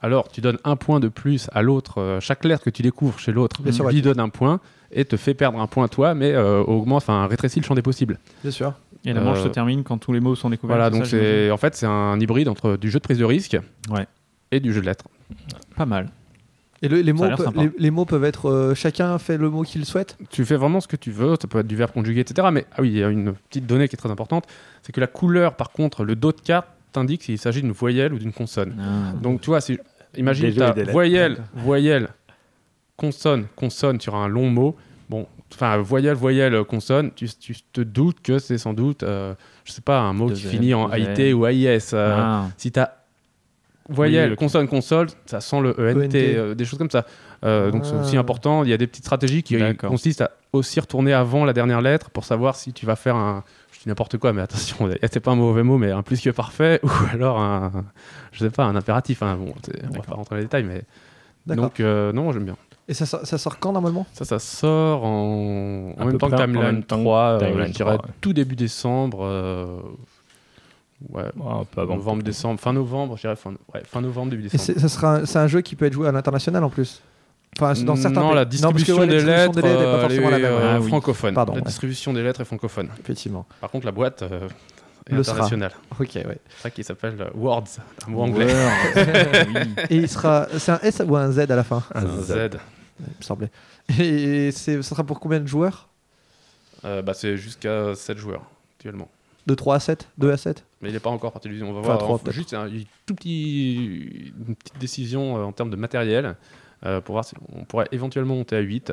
alors 0.00 0.28
tu 0.28 0.40
donnes 0.40 0.58
un 0.64 0.76
point 0.76 1.00
de 1.00 1.08
plus 1.08 1.48
à 1.52 1.62
l'autre. 1.62 1.98
euh, 2.00 2.20
chaque 2.20 2.44
lettre 2.44 2.64
que 2.64 2.70
tu 2.70 2.82
découvres 2.82 3.18
chez 3.18 3.32
l'autre 3.32 3.62
lui 3.64 3.96
ouais. 3.96 4.00
donne 4.02 4.20
un 4.20 4.28
point 4.28 4.60
et 4.92 5.04
te 5.04 5.16
fait 5.16 5.34
perdre 5.34 5.58
un 5.60 5.66
point 5.66 5.86
toi, 5.88 6.14
mais 6.14 6.32
euh, 6.32 6.60
augmente, 6.62 6.98
enfin 7.02 7.26
rétrécit 7.26 7.60
le 7.60 7.64
champ 7.66 7.74
des 7.74 7.82
possibles. 7.82 8.18
Bien 8.42 8.50
sûr. 8.52 8.74
Et 9.04 9.12
la 9.12 9.20
manche 9.20 9.38
Euh, 9.38 9.44
se 9.44 9.48
termine 9.48 9.82
quand 9.84 9.98
tous 9.98 10.12
les 10.12 10.20
mots 10.20 10.34
sont 10.34 10.50
découverts. 10.50 10.76
Voilà, 10.76 10.90
donc 10.90 11.06
c'est 11.06 11.50
en 11.50 11.56
fait 11.56 11.74
c'est 11.76 11.86
un 11.86 12.18
hybride 12.20 12.48
entre 12.48 12.76
du 12.76 12.90
jeu 12.90 12.98
de 12.98 13.04
prise 13.04 13.18
de 13.18 13.24
risque 13.24 13.56
Ouais. 13.90 14.06
et 14.50 14.60
du 14.60 14.72
jeu 14.72 14.80
de 14.80 14.86
lettres. 14.86 15.06
Pas 15.76 15.86
mal. 15.86 16.08
Et 16.82 16.88
le- 16.88 17.00
les, 17.00 17.12
mots, 17.12 17.24
les, 17.56 17.70
les 17.78 17.90
peuvent 18.06 18.24
être. 18.24 18.48
euh, 18.50 18.74
chacun 18.74 19.18
fait 19.18 19.36
le 19.36 19.50
mot 19.50 19.62
qu'il 19.62 19.84
souhaite 19.84 20.16
Tu 20.30 20.44
fais 20.44 20.56
vraiment 20.56 20.80
ce 20.80 20.86
que 20.88 20.96
tu 20.96 21.10
veux, 21.10 21.34
ça 21.40 21.48
peut 21.48 21.58
être 21.58 21.66
du 21.66 21.74
verbe 21.76 21.90
conjugué, 21.92 22.20
etc. 22.20 22.48
Mais 22.52 22.66
ah 22.72 22.82
oui, 22.82 22.90
il 22.90 22.98
y 22.98 23.02
a 23.02 23.08
une 23.08 23.32
petite 23.34 23.66
donnée 23.66 23.88
qui 23.88 23.96
est 23.96 23.98
très 23.98 24.10
importante, 24.10 24.44
c'est 24.82 24.92
que 24.92 25.00
la 25.00 25.08
couleur, 25.08 25.54
par 25.56 25.70
contre, 25.70 26.04
le 26.04 26.14
dos 26.14 26.30
de 26.32 26.40
carte 26.40 26.68
t'indique 26.92 27.24
s'il 27.24 27.38
s'agit 27.38 27.62
d'une 27.62 27.72
voyelle 27.72 28.12
ou 28.14 28.18
d'une 28.18 28.32
consonne. 28.32 28.74
Ah. 28.80 29.12
Donc 29.20 29.40
tu 29.40 29.50
vois, 29.50 29.60
si, 29.60 29.78
imagine 30.16 30.50
des 30.50 30.60
lettres. 30.74 30.92
voyelle, 30.92 31.38
voyelle, 31.54 32.08
consonne, 32.96 33.46
consonne 33.56 34.00
sur 34.00 34.14
un 34.14 34.28
long 34.28 34.48
mot. 34.50 34.76
Bon, 35.10 35.26
enfin 35.54 35.78
voyelle, 35.78 36.14
voyelle, 36.14 36.62
consonne, 36.64 37.10
tu, 37.14 37.28
tu 37.40 37.54
te 37.72 37.80
doutes 37.80 38.20
que 38.20 38.38
c'est 38.38 38.58
sans 38.58 38.74
doute, 38.74 39.02
euh, 39.02 39.34
je 39.64 39.72
sais 39.72 39.80
pas, 39.80 40.00
un 40.00 40.12
mot 40.12 40.28
qui 40.30 40.42
finit 40.42 40.74
en 40.74 40.92
AIT 40.92 41.32
ou 41.32 41.46
AIS. 41.46 41.90
euh, 41.94 42.14
Ah. 42.18 42.46
Si 42.56 42.70
tu 42.70 42.78
as 42.78 42.97
voyelle, 43.88 44.30
Oui, 44.30 44.36
consonne, 44.36 44.68
console, 44.68 45.08
ça 45.26 45.40
sent 45.40 45.60
le 45.60 45.70
ENT, 45.78 46.04
ENT. 46.06 46.14
euh, 46.14 46.54
des 46.54 46.64
choses 46.64 46.78
comme 46.78 46.90
ça. 46.90 47.04
Euh, 47.44 47.70
Donc 47.70 47.84
c'est 47.86 47.94
aussi 47.94 48.16
Ah. 48.16 48.20
important. 48.20 48.64
Il 48.64 48.70
y 48.70 48.72
a 48.72 48.76
des 48.76 48.86
petites 48.86 49.04
stratégies 49.04 49.42
qui 49.42 49.56
consistent 49.76 50.22
à 50.22 50.30
aussi 50.52 50.80
retourner 50.80 51.12
avant 51.12 51.44
la 51.44 51.52
dernière 51.52 51.80
lettre 51.80 52.10
pour 52.10 52.24
savoir 52.24 52.56
si 52.56 52.72
tu 52.72 52.84
vas 52.86 52.96
faire 52.96 53.16
un. 53.16 53.44
Je 53.72 53.80
dis 53.80 53.88
n'importe 53.88 54.18
quoi, 54.18 54.32
mais 54.32 54.42
attention, 54.42 54.88
c'est 55.12 55.20
pas 55.20 55.30
un 55.30 55.36
mauvais 55.36 55.62
mot, 55.62 55.78
mais 55.78 55.90
un 55.92 56.02
plus 56.02 56.20
que 56.20 56.30
parfait, 56.30 56.80
ou 56.84 56.90
alors 57.12 57.38
un. 57.38 57.70
Je 58.32 58.40
sais 58.40 58.50
pas, 58.50 58.64
un 58.64 58.74
impératif. 58.76 59.22
hein. 59.22 59.36
Bon, 59.38 59.52
on 59.90 59.96
va 59.96 60.02
pas 60.02 60.14
rentrer 60.14 60.34
dans 60.34 60.38
les 60.38 60.42
détails, 60.44 60.64
mais. 60.64 60.82
D'accord. 61.46 61.64
Donc, 61.64 61.80
euh, 61.80 62.12
non, 62.12 62.32
j'aime 62.32 62.44
bien. 62.44 62.56
Et 62.88 62.94
ça, 62.94 63.04
sort- 63.06 63.24
ça 63.26 63.36
sort 63.38 63.58
quand 63.58 63.72
normalement? 63.72 64.06
Ça, 64.14 64.24
ça 64.24 64.38
sort 64.38 65.04
en, 65.04 65.94
même 65.98 66.16
temps 66.18 66.30
que 66.30 66.36
Timeline 66.36 66.62
même 66.62 66.82
temps 66.82 66.96
que 66.96 67.02
3, 67.02 67.20
euh, 67.20 67.38
Timeline 67.38 67.66
je 67.68 67.72
dirais 67.72 67.94
3, 67.96 68.06
ouais. 68.06 68.12
tout 68.20 68.32
début 68.32 68.56
décembre. 68.56 69.18
euh, 69.22 69.78
Ouais, 71.10 71.22
Ouais, 71.36 71.52
un 71.60 71.64
peu 71.64 71.80
avant. 71.80 71.94
novembre, 71.96 72.22
décembre, 72.22 72.58
fin 72.58 72.72
novembre, 72.72 73.16
je 73.16 73.22
dirais 73.22 73.36
fin, 73.36 73.50
ouais, 73.74 73.82
fin 73.84 74.00
novembre, 74.00 74.30
début 74.30 74.46
Et 74.46 74.48
décembre. 74.48 74.64
c'est 74.64 74.78
ça 74.80 74.88
sera 74.88 75.16
un- 75.16 75.26
c'est 75.26 75.38
un 75.38 75.46
jeu 75.46 75.60
qui 75.60 75.76
peut 75.76 75.84
être 75.86 75.92
joué 75.92 76.08
à 76.08 76.12
l'international 76.12 76.64
en 76.64 76.70
plus 76.70 77.02
Enfin, 77.56 77.72
dans 77.84 77.96
certains 77.96 78.20
non, 78.20 78.28
pays. 78.30 78.36
la 78.36 78.44
parce 78.44 78.46
que, 78.46 78.50
distribution 78.50 78.94
ouais, 78.98 79.06
la 79.06 79.06
des 79.06 79.12
distribution 79.18 79.42
lettres, 79.46 79.54
des 79.54 79.62
lettres 79.62 79.80
est 79.80 79.92
pas 79.92 80.00
forcément 80.00 80.30
la 80.30 80.38
même. 80.38 80.52
euh, 80.52 80.74
Ah 80.76 80.80
oui. 80.80 80.88
francophone. 80.88 81.34
Pardon, 81.34 81.52
la 81.54 81.58
ouais. 81.60 81.64
distribution 81.64 82.12
des 82.12 82.22
lettres 82.22 82.40
est 82.40 82.44
francophone. 82.44 82.88
Effectivement. 83.00 83.46
Par 83.60 83.70
contre, 83.70 83.86
la 83.86 83.92
boîte 83.92 84.22
euh, 84.22 84.48
est 85.08 85.14
Le 85.14 85.22
sera. 85.22 85.34
internationale. 85.36 85.72
Ok, 85.98 86.10
ouais. 86.16 86.38
C'est 86.56 86.62
ça 86.62 86.70
qui 86.70 86.84
s'appelle 86.84 87.16
euh, 87.20 87.30
Words, 87.34 87.64
un 88.06 88.10
mot 88.10 88.22
anglais. 88.22 88.46
oui. 88.96 89.74
Et 89.90 89.96
il 89.96 90.08
sera. 90.08 90.46
C'est 90.58 90.72
un 90.72 90.78
S 90.82 91.02
ou 91.06 91.16
un 91.16 91.30
Z 91.32 91.38
à 91.40 91.46
la 91.56 91.64
fin 91.64 91.82
C'est 91.92 91.98
un 91.98 92.06
Z. 92.22 92.50
Il 93.00 93.06
me 93.18 93.22
semblait. 93.22 93.50
Et 93.98 94.50
c'est- 94.52 94.82
ça 94.82 94.88
sera 94.90 95.04
pour 95.04 95.18
combien 95.20 95.40
de 95.40 95.46
joueurs? 95.46 95.88
Euh, 96.84 97.02
bah, 97.02 97.14
c'est 97.14 97.36
jusqu'à 97.36 97.94
7 97.94 98.18
joueurs 98.18 98.42
actuellement. 98.76 99.08
De 99.48 99.54
3 99.54 99.76
à 99.76 99.80
7 99.80 100.08
2 100.18 100.30
à 100.30 100.36
7 100.36 100.64
Mais 100.82 100.90
il 100.90 100.92
n'est 100.92 101.00
pas 101.00 101.10
encore 101.10 101.32
parti 101.32 101.48
de 101.48 101.52
l'usine. 101.54 101.66
On 101.66 101.72
va 101.72 101.78
Enfin, 101.80 101.86
voir. 101.88 101.98
trois, 101.98 102.18
Faut 102.18 102.24
peut-être. 102.24 102.34
juste 102.34 102.54
un, 102.54 102.68
une 102.68 102.84
tout 103.06 103.14
petit, 103.14 104.30
une 104.46 104.54
petite 104.54 104.78
décision 104.78 105.38
euh, 105.38 105.42
en 105.44 105.52
termes 105.52 105.70
de 105.70 105.76
matériel 105.76 106.36
euh, 106.84 107.00
pour 107.00 107.14
voir 107.14 107.24
si 107.24 107.34
on 107.52 107.64
pourrait 107.64 107.88
éventuellement 107.90 108.36
monter 108.36 108.56
à 108.56 108.60
8. 108.60 108.92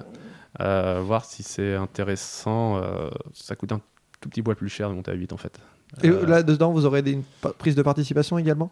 euh, 0.61 1.01
voir 1.05 1.25
si 1.25 1.43
c'est 1.43 1.75
intéressant. 1.75 2.77
euh, 2.81 3.09
ça 3.33 3.55
coûte 3.55 3.71
un 3.73 3.81
tout 4.21 4.29
petit 4.29 4.41
bois 4.41 4.55
plus 4.55 4.69
cher 4.69 4.89
de 4.89 4.95
monter 4.95 5.11
à 5.11 5.13
8 5.13 5.33
en 5.33 5.37
fait. 5.37 5.59
Et 6.03 6.07
Euh, 6.09 6.25
là-dedans, 6.25 6.71
vous 6.71 6.85
aurez 6.85 7.01
des, 7.01 7.11
une 7.11 7.23
prise 7.57 7.75
de 7.75 7.81
participation 7.81 8.37
également? 8.37 8.71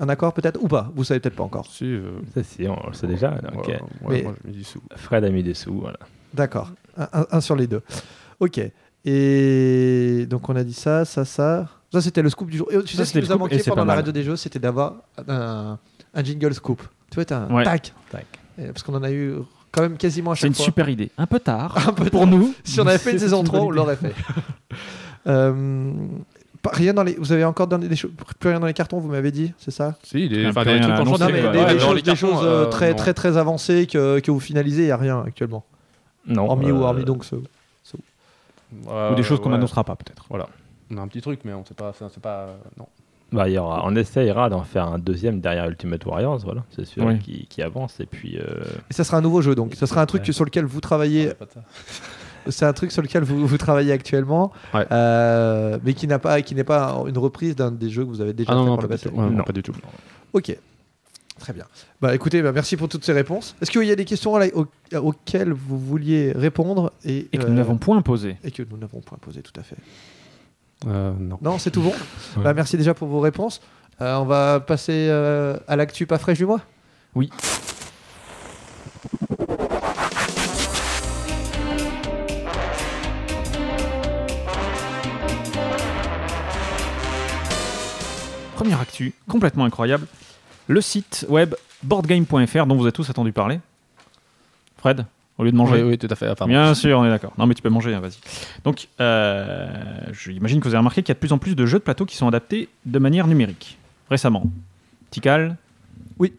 Un 0.00 0.08
accord 0.08 0.32
peut-être 0.32 0.62
Ou 0.62 0.68
pas? 0.68 0.90
Vous 0.94 1.04
savez 1.04 1.20
peut-être 1.20 1.36
pas 1.36 1.42
encore. 1.44 1.66
si, 1.66 1.84
euh, 1.84 2.12
Ça, 2.34 2.42
si, 2.42 2.66
on 2.66 2.86
le 2.86 2.94
sait 2.94 3.06
déjà. 3.08 3.30
donc, 3.32 3.66
ouais, 3.66 3.74
ouais, 3.74 3.80
Mais- 4.08 4.22
moi, 4.22 4.34
je 4.42 4.46
mets 4.48 4.54
du 4.54 4.64
sous. 4.64 4.80
Fred 4.96 5.24
a 5.24 5.28
mis 5.30 5.42
des 5.42 5.54
sous. 5.54 5.74
Voilà. 5.80 5.98
D'accord. 6.32 6.70
Un, 6.96 7.08
un- 7.12 7.26
un 7.30 7.40
sur 7.42 7.56
les 7.56 7.66
deux. 7.66 7.82
Ok. 8.40 8.58
Et 9.10 10.26
donc 10.26 10.48
on 10.48 10.56
a 10.56 10.64
dit 10.64 10.74
ça, 10.74 11.04
ça, 11.04 11.24
ça. 11.24 11.66
Ça, 11.92 12.02
c'était 12.02 12.20
le 12.20 12.28
scoop 12.28 12.50
du 12.50 12.58
jour. 12.58 12.68
Et 12.70 12.82
tu 12.82 12.96
Ça, 12.96 12.98
sais 12.98 13.04
ce 13.06 13.12
qui 13.12 13.14
c'était 13.20 13.26
nous 13.28 13.32
a 13.32 13.36
manqué 13.38 13.58
c'est 13.58 13.70
pendant 13.70 13.82
pas 13.82 13.92
la 13.92 13.94
radio 13.96 14.12
des 14.12 14.22
jeux, 14.22 14.36
c'était 14.36 14.58
d'avoir 14.58 14.96
un, 15.26 15.78
un 16.14 16.24
jingle 16.24 16.52
scoop. 16.52 16.82
Tu 17.10 17.18
vois, 17.20 17.36
un 17.38 17.50
Ouais. 17.54 17.64
tac. 17.64 17.94
Tac. 18.10 18.26
Et 18.58 18.66
Parce 18.66 18.82
qu'on 18.82 18.94
en 18.94 19.02
a 19.02 19.10
eu 19.10 19.36
quand 19.72 19.80
même 19.82 19.96
quasiment 19.96 20.32
à 20.32 20.34
C'est 20.34 20.40
chaque 20.42 20.48
une 20.48 20.54
fois. 20.54 20.64
super 20.66 20.88
idée. 20.90 21.10
Un 21.16 21.26
peu 21.26 21.40
tard 21.40 21.74
Un 21.88 21.92
peu 21.94 22.04
pour 22.10 22.26
nous. 22.26 22.52
Si 22.64 22.78
on 22.80 22.86
avait 22.86 22.98
fait 22.98 23.12
une 23.12 23.18
C'est 23.18 23.24
saison 23.26 23.38
une 23.40 23.46
3, 23.46 23.58
bonne 23.60 23.68
on 23.68 23.70
l'aurait 23.70 23.96
fait. 23.96 24.14
Euh, 25.26 25.92
pas- 26.62 26.70
rien 26.72 26.94
dans 26.94 27.02
les... 27.02 27.14
Vous 27.18 27.32
avez 27.32 27.44
encore 27.44 27.66
donné 27.66 27.86
des 27.88 27.96
choses 27.96 28.12
plus 28.38 28.48
rien 28.48 28.60
dans 28.60 28.66
les 28.66 28.72
cartons, 28.72 28.98
vous 28.98 29.08
m'avez 29.10 29.30
dit, 29.30 29.52
c'est 29.58 29.72
ça? 29.72 29.96
Si, 30.04 30.26
des, 30.28 30.46
enfin, 30.46 30.64
des 30.64 30.80
trucs 30.80 30.92
en 30.94 31.04
Non, 31.04 31.18
mais 31.30 31.42
des, 31.74 31.78
choses, 31.80 31.94
les 31.96 32.02
des 32.02 32.12
cartons, 32.12 32.14
choses, 32.14 32.40
euh, 32.44 32.64
très, 32.66 32.90
non. 32.90 32.96
très 32.96 33.12
très 33.12 33.36
avancées 33.36 33.86
que, 33.86 34.20
que 34.20 34.30
vous 34.30 34.40
finalisez, 34.40 34.82
il 34.82 34.86
n'y 34.86 34.90
a 34.90 34.96
rien 34.96 35.22
actuellement. 35.26 35.64
Non. 36.26 36.46
hormis 36.48 36.70
ou 36.70 36.76
euh, 36.78 36.84
hormis 36.84 37.04
donc 37.04 37.24
ce. 37.26 37.34
Euh, 38.88 39.12
Ou 39.12 39.14
des 39.14 39.22
choses 39.22 39.38
qu'on 39.40 39.46
ouais. 39.46 39.52
n'annoncera 39.52 39.84
pas, 39.84 39.96
peut-être. 39.96 40.26
On 40.90 40.96
a 40.96 41.00
un 41.00 41.08
petit 41.08 41.20
truc, 41.20 41.40
mais 41.44 41.52
on 41.52 41.64
sait 41.64 41.74
pas. 41.74 41.92
C'est 41.98 42.04
c'est 42.10 42.22
pas. 42.22 42.46
Non. 42.78 42.86
Bah, 43.30 43.46
il 43.48 43.52
y 43.52 43.58
aura, 43.58 43.82
on 43.84 43.94
essayera 43.94 44.48
d'en 44.48 44.62
faire 44.62 44.86
un 44.86 44.98
deuxième 44.98 45.40
derrière 45.40 45.68
Ultimate 45.68 46.04
Warriors, 46.06 46.38
voilà, 46.38 46.64
c'est 46.74 46.86
sûr, 46.86 47.04
Oui. 47.04 47.18
qui, 47.18 47.46
qui 47.46 47.60
avance. 47.62 48.00
Et 48.00 48.06
puis, 48.06 48.38
euh, 48.38 48.64
Et 48.90 48.94
ça 48.94 49.04
sera 49.04 49.18
un 49.18 49.20
nouveau 49.20 49.42
jeu, 49.42 49.54
donc 49.54 49.74
ça 49.74 49.86
sera 49.86 50.00
un 50.00 50.06
truc 50.06 50.24
Ouais. 50.26 50.32
sur 50.32 50.46
lequel 50.46 50.64
vous 50.64 50.80
travaillez. 50.80 51.28
Ça. 51.28 51.60
C'est 52.50 52.64
un 52.64 52.72
truc 52.72 52.90
sur 52.92 53.02
lequel 53.02 53.24
vous, 53.24 53.46
vous 53.46 53.58
travaillez 53.58 53.92
actuellement, 53.92 54.50
Ouais. 54.72 54.86
euh, 54.90 55.76
mais 55.84 55.92
qui 55.92 56.06
n'a 56.06 56.18
pas, 56.18 56.40
qui 56.40 56.54
n'est 56.54 56.64
pas 56.64 56.96
une 57.06 57.18
reprise 57.18 57.54
d'un 57.54 57.70
des 57.70 57.90
jeux 57.90 58.04
que 58.04 58.08
vous 58.08 58.22
avez 58.22 58.32
déjà 58.32 58.52
Ah 58.52 58.54
non, 58.54 58.62
fait 58.64 58.70
non, 58.70 58.76
par 58.76 58.82
le 58.84 58.88
passé. 58.88 59.08
tout. 59.10 59.14
Ouais, 59.16 59.24
non, 59.24 59.30
Non. 59.30 59.44
pas 59.44 59.52
du 59.52 59.62
tout. 59.62 59.74
Ok. 60.32 60.56
Très 61.38 61.52
bien. 61.52 61.64
Bah 62.00 62.14
écoutez, 62.14 62.42
bah, 62.42 62.52
merci 62.52 62.76
pour 62.76 62.88
toutes 62.88 63.04
ces 63.04 63.12
réponses. 63.12 63.54
Est-ce 63.62 63.70
qu'il 63.70 63.84
y 63.84 63.90
a 63.90 63.96
des 63.96 64.04
questions 64.04 64.34
à 64.34 64.40
la- 64.40 64.54
au- 64.56 64.66
auxquelles 64.96 65.52
vous 65.52 65.78
vouliez 65.78 66.32
répondre 66.32 66.92
et, 67.04 67.28
Et 67.32 67.38
que 67.38 67.44
euh, 67.44 67.48
nous 67.48 67.54
n'avons 67.54 67.76
point 67.78 68.02
posé. 68.02 68.36
et 68.44 68.50
que 68.50 68.62
nous 68.68 68.76
n'avons 68.76 69.00
point 69.00 69.18
posé 69.20 69.40
tout 69.42 69.58
à 69.58 69.62
fait 69.62 69.76
Euh, 70.86 71.12
non. 71.18 71.38
Non, 71.42 71.58
c'est 71.58 71.70
tout 71.70 71.82
bon. 71.82 71.92
Ouais. 72.36 72.42
Bah, 72.44 72.54
merci 72.54 72.76
déjà 72.76 72.94
pour 72.94 73.08
vos 73.08 73.20
réponses. 73.20 73.60
Euh, 74.00 74.16
on 74.16 74.24
va 74.24 74.60
passer 74.60 75.08
euh, 75.10 75.56
à 75.66 75.76
l'actu 75.76 76.06
pas 76.06 76.18
fraîche 76.18 76.38
du 76.38 76.46
mois. 76.46 76.60
Oui. 77.14 77.30
Première 88.56 88.80
actu, 88.80 89.14
complètement 89.28 89.64
incroyable. 89.64 90.06
Le 90.68 90.80
site 90.80 91.26
web 91.28 91.54
boardgame.fr 91.82 92.66
dont 92.66 92.76
vous 92.76 92.82
avez 92.84 92.92
tous 92.92 93.08
entendu 93.10 93.32
parler. 93.32 93.58
Fred, 94.76 95.06
au 95.38 95.44
lieu 95.44 95.50
de 95.50 95.56
manger. 95.56 95.82
Oui, 95.82 95.90
oui, 95.90 95.98
tout 95.98 96.06
à 96.10 96.14
fait. 96.14 96.32
Bien 96.46 96.74
sûr, 96.74 96.98
on 96.98 97.04
est 97.04 97.08
d'accord. 97.10 97.32
Non, 97.38 97.46
mais 97.46 97.54
tu 97.54 97.62
peux 97.62 97.68
manger, 97.70 97.94
hein, 97.94 98.00
vas-y. 98.00 98.18
Donc, 98.64 98.88
euh, 99.00 99.68
j'imagine 100.12 100.60
que 100.60 100.64
vous 100.64 100.74
avez 100.74 100.78
remarqué 100.78 101.02
qu'il 101.02 101.08
y 101.10 101.12
a 101.12 101.14
de 101.14 101.18
plus 101.20 101.32
en 101.32 101.38
plus 101.38 101.54
de 101.56 101.66
jeux 101.66 101.78
de 101.78 101.82
plateau 101.84 102.04
qui 102.06 102.16
sont 102.16 102.28
adaptés 102.28 102.68
de 102.86 102.98
manière 102.98 103.26
numérique. 103.26 103.78
Récemment. 104.10 104.44
Tikal 105.10 105.56
Oui. 106.18 106.32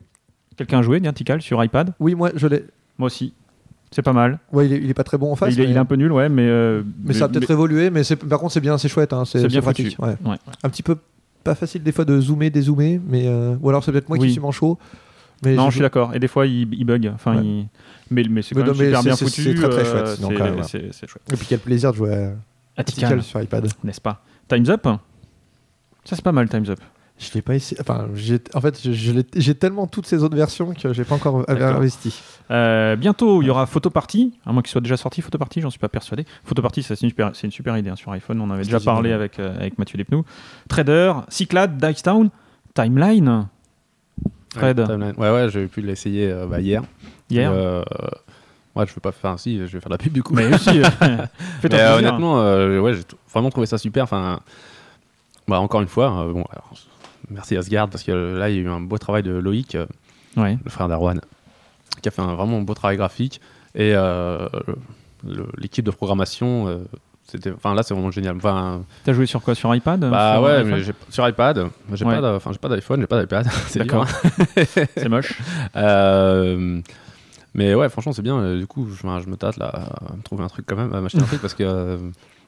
Quelqu'un 0.58 0.80
a 0.80 0.82
joué, 0.82 1.00
bien 1.00 1.12
Tikal, 1.14 1.42
sur 1.42 1.64
iPad 1.64 1.94
Oui, 2.00 2.16
moi 2.16 2.32
je 2.36 2.48
l'ai. 2.48 2.66
Moi 2.98 3.08
aussi. 3.08 3.34
C'est 3.92 4.04
pas 4.04 4.14
mal. 4.14 4.38
Ouais, 4.52 4.68
il 4.68 4.74
est, 4.74 4.78
il 4.78 4.90
est 4.90 4.94
pas 4.94 5.04
très 5.04 5.18
bon 5.18 5.32
en 5.32 5.36
face. 5.36 5.54
il, 5.54 5.60
est, 5.60 5.64
mais... 5.64 5.72
il 5.72 5.76
est 5.76 5.80
un 5.80 5.86
peu 5.86 5.96
nul, 5.96 6.12
ouais, 6.12 6.30
mais. 6.30 6.44
euh, 6.46 6.84
mais 7.04 7.14
ça 7.16 7.26
a 7.26 7.30
peut-être 7.30 7.50
évolué. 7.50 7.90
Mais 7.90 8.04
c'est- 8.04 8.16
par 8.18 8.38
contre, 8.40 8.54
c'est 8.54 8.60
bien, 8.62 8.78
c'est 8.78 8.88
chouette. 8.90 9.14
hein, 9.14 9.26
c'est 9.26 9.48
bien 9.48 9.62
pratique. 9.62 9.96
foutu. 9.96 10.02
ouais. 10.02 10.16
Ouais. 10.24 10.38
Un 10.62 10.70
petit 10.70 10.84
peu 10.84 10.98
pas 11.50 11.56
facile 11.56 11.82
des 11.84 11.92
fois 11.92 12.06
de 12.06 12.20
zoomer, 12.20 12.50
dézoomer, 12.52 13.00
mais 13.08 13.24
euh, 13.28 13.56
ou 13.62 13.70
alors 13.70 13.84
c'est 13.84 13.92
peut-être 13.92 14.08
moi 14.10 14.18
Oui. 14.20 14.28
qui 14.28 14.34
suis 14.34 14.42
manchot. 14.42 14.78
Mais 15.44 15.56
Non, 15.56 15.68
je 15.70 15.76
suis 15.76 15.82
d'accord. 15.82 16.14
Et 16.14 16.20
des 16.20 16.28
fois, 16.28 16.46
il, 16.46 16.68
il 16.74 16.84
bug. 16.86 17.10
Enfin, 17.16 17.38
Ouais. 17.38 17.44
il- 17.46 17.68
Mais, 18.12 18.24
mais 18.30 18.42
c'est 18.42 18.54
quand 18.56 18.66
même 18.66 18.74
super 18.76 19.04
bien 19.04 19.16
foutu. 19.16 19.42
c'est 19.44 19.54
très, 19.56 19.70
très 19.70 19.86
euh, 19.88 20.16
chouette. 21.08 21.24
Et 21.32 21.36
puis 21.38 21.46
quel 21.48 21.60
plaisir 21.60 21.92
de 21.92 21.98
jouer 21.98 22.14
à, 22.14 22.32
À 22.78 22.84
Tikal, 22.84 23.24
sur 23.24 23.42
iPad. 23.42 23.66
n'est-ce 23.84 24.02
pas? 24.02 24.22
Time's 24.48 24.70
Up? 24.70 24.84
Ça, 26.04 26.16
c'est 26.16 26.22
pas 26.22 26.32
mal, 26.32 26.50
Time's 26.50 26.70
Up. 26.70 26.80
Je 27.20 27.34
l'ai 27.34 27.42
pas 27.42 27.54
essayé. 27.56 27.80
Enfin, 27.82 28.08
j'ai- 28.16 28.40
en 28.54 28.62
fait, 28.62 28.80
je- 28.82 28.94
je 28.94 29.12
l'ai- 29.12 29.26
j'ai 29.36 29.54
tellement 29.54 29.88
toutes 29.88 30.06
ces 30.06 30.24
autres 30.24 30.38
versions 30.38 30.74
que 30.74 30.94
j'ai 30.94 31.04
pas 31.04 31.16
encore 31.16 31.44
investi. 31.50 32.18
Euh, 32.50 32.96
bientôt, 32.96 33.42
il 33.42 33.46
y 33.48 33.50
aura 33.50 33.66
Photo 33.66 33.90
Party, 33.90 34.34
à 34.46 34.54
moins 34.54 34.62
qu'il 34.62 34.72
soit 34.72 34.80
déjà 34.82 34.96
sorti 34.96 35.22
Photo 35.22 35.38
Party, 35.38 35.60
j'en 35.62 35.70
suis 35.70 35.80
pas 35.80 35.90
persuadé. 35.90 36.26
Photo 36.46 36.62
Party, 36.62 36.82
ça, 36.82 36.96
c'est 36.96 37.04
une 37.04 37.10
super, 37.10 37.32
c'est 37.34 37.46
une 37.46 37.52
super 37.52 37.78
idée 37.78 37.90
hein, 37.90 37.96
sur 37.98 38.12
iPhone, 38.14 38.40
on 38.40 38.50
avait 38.50 38.64
déjà 38.64 38.80
parlé 38.80 39.12
avec, 39.12 39.38
euh, 39.38 39.54
avec 39.58 39.78
Mathieu 39.78 39.98
Despnous. 39.98 40.24
Trader, 40.70 41.14
Cyclade, 41.28 41.78
Dicetown, 41.78 42.30
Timeline, 42.74 43.48
Fred, 44.56 44.80
Ouais, 44.80 44.86
timeline. 44.88 45.14
ouais, 45.18 45.30
ouais, 45.30 45.50
j'ai 45.50 45.68
pu 45.68 45.82
l'essayer 45.82 46.32
euh, 46.32 46.48
bah, 46.48 46.60
hier. 46.62 46.82
hier. 47.30 47.52
Euh, 47.54 47.84
ouais, 48.76 48.88
je 48.88 48.94
veux 48.96 49.02
pas 49.02 49.12
faire. 49.12 49.38
Si, 49.38 49.58
je 49.58 49.64
vais 49.64 49.80
faire 49.80 49.90
de 49.90 49.94
la 49.94 49.98
pub 49.98 50.14
du 50.14 50.24
coup. 50.24 50.34
Mais 50.34 50.48
aussi, 50.56 50.82
euh, 50.82 50.88
Mais, 51.64 51.74
euh, 51.74 51.98
honnêtement, 51.98 52.40
euh, 52.42 52.80
ouais, 52.80 52.94
j'ai 52.94 53.04
vraiment 53.32 53.50
trouvé 53.52 53.68
ça 53.68 53.78
super. 53.78 54.06
Enfin, 54.06 54.40
bah, 55.48 55.60
encore 55.60 55.82
une 55.82 55.88
fois, 55.88 56.24
euh, 56.26 56.34
bon, 56.34 56.46
alors, 56.50 56.72
merci 57.30 57.56
Asgard 57.58 57.90
parce 57.90 58.04
que 58.04 58.12
là, 58.38 58.50
il 58.50 58.56
y 58.56 58.60
a 58.60 58.62
eu 58.62 58.70
un 58.70 58.82
beau 58.82 58.98
travail 58.98 59.24
de 59.24 59.32
Loïc, 59.32 59.76
euh, 59.76 59.86
Ouais. 60.38 60.58
le 60.64 60.70
frère 60.70 60.88
d'Arwan, 60.88 61.20
qui 62.02 62.08
a 62.08 62.12
fait 62.12 62.22
un 62.22 62.36
vraiment 62.36 62.62
beau 62.62 62.74
travail 62.74 62.98
graphique. 62.98 63.42
Et 63.76 63.94
euh, 63.96 64.48
l'équipe 65.58 65.86
de 65.86 65.92
programmation, 65.92 66.68
euh, 66.68 66.78
c'était, 67.28 67.52
enfin 67.52 67.74
là, 67.74 67.84
c'est 67.84 67.94
vraiment 67.94 68.12
génial. 68.12 68.36
Enfin, 68.38 68.82
T'as 69.04 69.14
joué 69.14 69.26
sur 69.26 69.42
quoi? 69.42 69.54
Sur 69.56 69.74
iPad 69.76 70.00
bah 70.00 70.34
Sur 70.36 70.44
ouais, 70.44 70.64
mais 70.64 70.82
sur 71.10 71.28
iPad, 71.28 71.68
j'ai 71.94 72.06
Ouais. 72.06 72.20
pas, 72.20 72.36
enfin, 72.36 72.52
j'ai 72.52 72.58
pas 72.58 72.70
d'iPhone, 72.70 73.02
j'ai 73.02 73.08
pas 73.08 73.20
d'iPad. 73.22 73.48
c'est 73.68 73.80
D'accord. 73.80 74.06
dur. 74.06 74.66
C'est 74.96 75.10
moche. 75.10 75.40
Euh, 75.76 76.82
mais 77.54 77.74
ouais, 77.76 77.90
franchement, 77.90 78.14
c'est 78.14 78.22
bien. 78.22 78.56
Du 78.56 78.68
coup, 78.68 78.88
je, 78.90 79.06
me 79.06 79.36
tâte 79.36 79.58
là 79.58 79.68
à 79.68 80.16
me 80.16 80.22
trouver 80.22 80.44
un 80.44 80.48
truc 80.48 80.66
quand 80.68 80.76
même, 80.76 80.94
à 80.94 81.02
m'acheter 81.02 81.20
un 81.20 81.26
truc 81.26 81.42
parce 81.42 81.54
que 81.54 81.64
euh, 81.64 81.98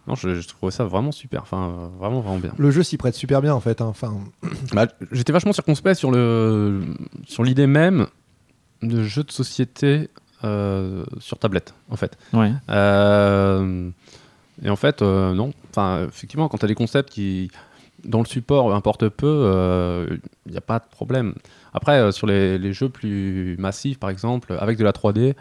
non, 0.07 0.15
je, 0.15 0.35
je 0.35 0.47
trouvais 0.47 0.71
ça 0.71 0.83
vraiment 0.83 1.11
super. 1.11 1.41
Enfin, 1.43 1.89
vraiment, 1.99 2.21
vraiment 2.21 2.39
bien. 2.39 2.51
Le 2.57 2.71
jeu 2.71 2.81
s'y 2.83 2.97
prête 2.97 3.13
super 3.15 3.41
bien 3.41 3.53
en 3.53 3.59
fait. 3.59 3.81
hein. 3.81 3.85
Enfin, 3.87 4.13
Bah, 4.73 4.87
J'étais 5.11 5.31
vachement 5.33 5.53
circonspect 5.53 5.97
sur 5.99 6.11
le 6.11 6.81
sur 7.27 7.43
l'idée 7.43 7.67
même 7.67 8.07
de 8.81 9.03
jeu 9.03 9.23
de 9.23 9.31
société 9.31 10.09
euh, 10.43 11.05
sur 11.19 11.37
tablette, 11.37 11.75
en 11.91 11.95
fait. 11.95 12.17
Ouais. 12.33 12.51
Euh, 12.69 13.89
et 14.63 14.69
en 14.71 14.75
fait, 14.75 15.01
euh, 15.03 15.33
non. 15.33 15.51
Enfin, 15.69 16.05
effectivement, 16.07 16.47
quand 16.49 16.57
tu 16.57 16.65
as 16.65 16.67
des 16.67 16.73
concepts 16.75 17.09
qui, 17.11 17.51
dont 18.03 18.21
le 18.21 18.27
support 18.27 18.73
importe 18.73 19.07
peu, 19.09 20.07
il 20.47 20.51
n'y 20.51 20.57
a 20.57 20.61
pas 20.61 20.79
de 20.79 20.85
problème. 20.89 21.35
Après, 21.75 21.99
euh, 21.99 22.11
sur 22.11 22.25
les, 22.27 22.57
les 22.57 22.73
jeux 22.73 22.89
plus 22.89 23.55
massifs, 23.59 23.99
par 23.99 24.09
exemple, 24.09 24.55
avec 24.59 24.77
de 24.79 24.83
la 24.83 24.91
3D, 24.91 25.35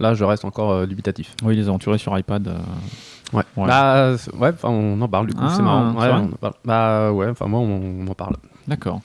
là, 0.00 0.14
je 0.14 0.24
reste 0.24 0.44
encore 0.46 0.70
euh, 0.72 0.86
dubitatif. 0.86 1.34
Oui, 1.44 1.54
les 1.54 1.68
aventuriers 1.68 1.98
sur 1.98 2.16
iPad. 2.18 2.56
Ouais. 3.32 3.42
Ouais. 3.56 3.66
Bah, 3.66 4.14
ouais, 4.38 4.50
enfin, 4.52 4.68
on 4.68 5.00
en 5.00 5.08
parle 5.08 5.26
du 5.28 5.34
coup, 5.34 5.40
Ah, 5.42 5.52
c'est 5.56 5.62
marrant. 5.62 5.92
c'est 5.94 6.00
Ouais, 6.06 6.08
vrai 6.12 6.20
on 6.20 6.34
en 6.34 6.36
parle. 6.38 6.54
Bah, 6.64 7.12
ouais, 7.12 7.28
enfin, 7.28 7.46
moi, 7.46 7.60
on, 7.60 8.04
on 8.04 8.06
en 8.08 8.14
parle. 8.14 8.36
D'accord. 8.68 9.00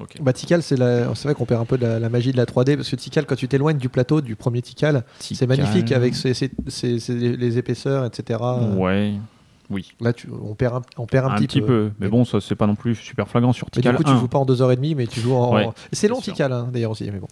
Ok. 0.00 0.16
bah, 0.20 0.32
Tikal, 0.32 0.60
c'est 0.62 0.76
la- 0.76 1.14
c'est 1.14 1.28
vrai 1.28 1.34
qu'on 1.34 1.44
perd 1.44 1.62
un 1.62 1.64
peu 1.64 1.78
de 1.78 1.86
la, 1.86 1.98
la 2.00 2.08
magie 2.08 2.32
de 2.32 2.36
la 2.36 2.46
3D 2.46 2.76
parce 2.76 2.90
que 2.90 2.96
Tikal, 2.96 3.26
quand 3.26 3.36
tu 3.36 3.46
t'éloignes 3.46 3.78
du 3.78 3.88
plateau 3.88 4.20
du 4.20 4.34
premier 4.34 4.60
Tikal, 4.60 5.04
c'est 5.20 5.46
magnifique 5.46 5.92
avec 5.92 6.14
ses- 6.16 6.34
ses- 6.34 6.50
ses- 6.66 6.98
ses- 6.98 7.36
les 7.36 7.58
épaisseurs, 7.58 8.04
etc. 8.04 8.40
Ouais. 8.76 9.14
Oui. 9.70 9.92
Là, 10.00 10.12
tu, 10.12 10.28
on 10.42 10.54
perd 10.54 10.74
un, 10.76 10.82
on 10.98 11.06
perd 11.06 11.26
un, 11.26 11.30
Un, 11.30 11.34
petit, 11.36 11.46
petit 11.46 11.60
peu. 11.62 11.90
Mais 12.00 12.08
bon, 12.08 12.24
ça, 12.24 12.40
c'est 12.40 12.54
pas 12.56 12.66
non 12.66 12.74
plus 12.74 12.94
super 12.96 13.28
flagrant 13.28 13.52
sur 13.52 13.66
Mais 13.68 13.80
du 13.80 13.80
Tikal 13.80 13.96
coup, 13.96 14.02
tu 14.04 14.10
1. 14.10 14.18
joues 14.18 14.28
pas 14.28 14.38
en 14.38 14.44
2h30, 14.44 14.94
mais 14.96 15.06
tu 15.06 15.20
joues 15.20 15.34
en. 15.34 15.54
Ouais, 15.54 15.68
c'est 15.92 16.08
long. 16.08 16.20
Tikal, 16.20 16.52
hein, 16.52 16.68
d'ailleurs 16.72 16.90
aussi. 16.90 17.04
Mais 17.10 17.18
bon. 17.20 17.28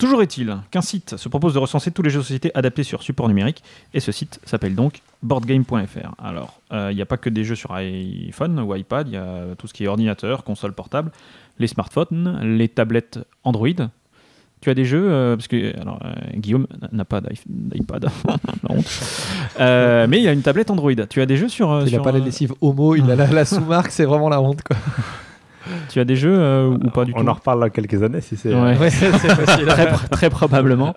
Toujours 0.00 0.22
est-il 0.22 0.56
qu'un 0.70 0.80
site 0.80 1.16
se 1.16 1.28
propose 1.28 1.54
de 1.54 1.58
recenser 1.58 1.90
tous 1.90 2.02
les 2.02 2.10
jeux 2.10 2.18
de 2.20 2.24
société 2.24 2.50
adaptés 2.54 2.82
sur 2.82 3.02
support 3.02 3.28
numérique, 3.28 3.62
et 3.94 4.00
ce 4.00 4.10
site 4.12 4.40
s'appelle 4.44 4.74
donc 4.74 5.02
boardgame.fr. 5.22 6.14
Alors, 6.18 6.58
euh, 6.72 6.88
il 6.90 6.96
n'y 6.96 7.02
a 7.02 7.06
pas 7.06 7.18
que 7.18 7.28
des 7.30 7.44
jeux 7.44 7.54
sur 7.54 7.72
iPhone 7.72 8.58
ou 8.60 8.74
iPad, 8.74 9.06
il 9.08 9.14
y 9.14 9.16
a 9.18 9.54
tout 9.58 9.66
ce 9.66 9.74
qui 9.74 9.84
est 9.84 9.88
ordinateur, 9.88 10.42
console 10.42 10.72
portable, 10.72 11.12
les 11.58 11.66
smartphones, 11.66 12.40
les 12.56 12.68
tablettes 12.68 13.18
Android. 13.44 13.68
Tu 14.62 14.68
as 14.68 14.74
des 14.74 14.84
jeux, 14.84 15.06
euh, 15.10 15.36
parce 15.36 15.48
que 15.48 15.78
alors, 15.80 15.98
euh, 16.04 16.12
Guillaume 16.36 16.66
n'a 16.92 17.04
pas 17.06 17.20
d'i- 17.22 17.40
d'iPad, 17.46 18.04
la 18.26 18.74
honte. 18.74 20.08
Mais 20.08 20.20
il 20.20 20.28
a 20.28 20.32
une 20.32 20.42
tablette 20.42 20.70
Android. 20.70 20.92
Tu 21.08 21.20
as 21.22 21.26
des 21.26 21.36
jeux 21.36 21.48
sur. 21.48 21.80
Il 21.80 21.86
a 21.86 21.88
sur, 21.88 22.02
pas 22.02 22.12
la 22.12 22.18
lessive 22.18 22.52
homo, 22.60 22.94
il 22.94 23.10
a 23.10 23.16
la, 23.16 23.26
la 23.26 23.44
sous-marque, 23.46 23.90
c'est 23.90 24.04
vraiment 24.04 24.28
la 24.28 24.40
honte. 24.40 24.62
Quoi. 24.62 24.76
Tu 25.88 26.00
as 26.00 26.04
des 26.04 26.16
jeux 26.16 26.36
euh, 26.38 26.68
ou 26.68 26.90
pas 26.90 27.04
du 27.04 27.12
on 27.16 27.22
tout 27.22 27.28
en 27.28 27.34
reparle 27.34 27.60
dans 27.60 27.70
quelques 27.70 28.02
années 28.02 28.20
si 28.20 28.36
c'est. 28.36 28.54
Ouais. 28.54 28.74
Très, 28.76 29.86
pr- 29.86 30.08
très 30.08 30.30
probablement. 30.30 30.94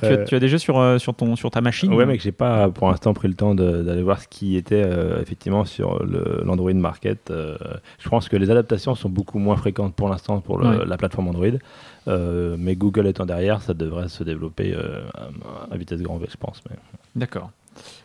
Tu, 0.00 0.06
as, 0.06 0.16
tu 0.18 0.34
as 0.36 0.38
des 0.38 0.46
jeux 0.48 0.58
sur, 0.58 0.78
euh, 0.78 0.98
sur, 0.98 1.12
ton, 1.12 1.34
sur 1.34 1.50
ta 1.50 1.60
machine 1.60 1.92
Ouais, 1.92 2.06
mec, 2.06 2.20
j'ai 2.20 2.30
pas 2.30 2.68
pour 2.68 2.88
l'instant 2.88 3.12
pris 3.14 3.26
le 3.26 3.34
temps 3.34 3.56
d'aller 3.56 4.02
voir 4.02 4.20
ce 4.20 4.28
qui 4.28 4.56
était 4.56 4.80
euh, 4.84 5.20
effectivement 5.20 5.64
sur 5.64 6.00
l'Android 6.44 6.72
Market. 6.74 7.30
Euh, 7.32 7.56
je 7.98 8.08
pense 8.08 8.28
que 8.28 8.36
les 8.36 8.48
adaptations 8.48 8.94
sont 8.94 9.08
beaucoup 9.08 9.40
moins 9.40 9.56
fréquentes 9.56 9.96
pour 9.96 10.08
l'instant 10.08 10.40
pour 10.40 10.58
le- 10.58 10.68
Ouais. 10.68 10.84
la 10.86 10.96
plateforme 10.96 11.26
Android. 11.28 11.46
Euh, 12.06 12.54
mais 12.58 12.76
Google 12.76 13.08
étant 13.08 13.26
derrière, 13.26 13.60
ça 13.60 13.74
devrait 13.74 14.08
se 14.08 14.22
développer 14.22 14.72
euh, 14.72 15.00
à, 15.14 15.74
à 15.74 15.76
vitesse 15.76 16.00
grand 16.00 16.16
V, 16.18 16.26
je 16.30 16.36
pense. 16.36 16.62
Mais... 16.70 16.76
D'accord. 17.16 17.50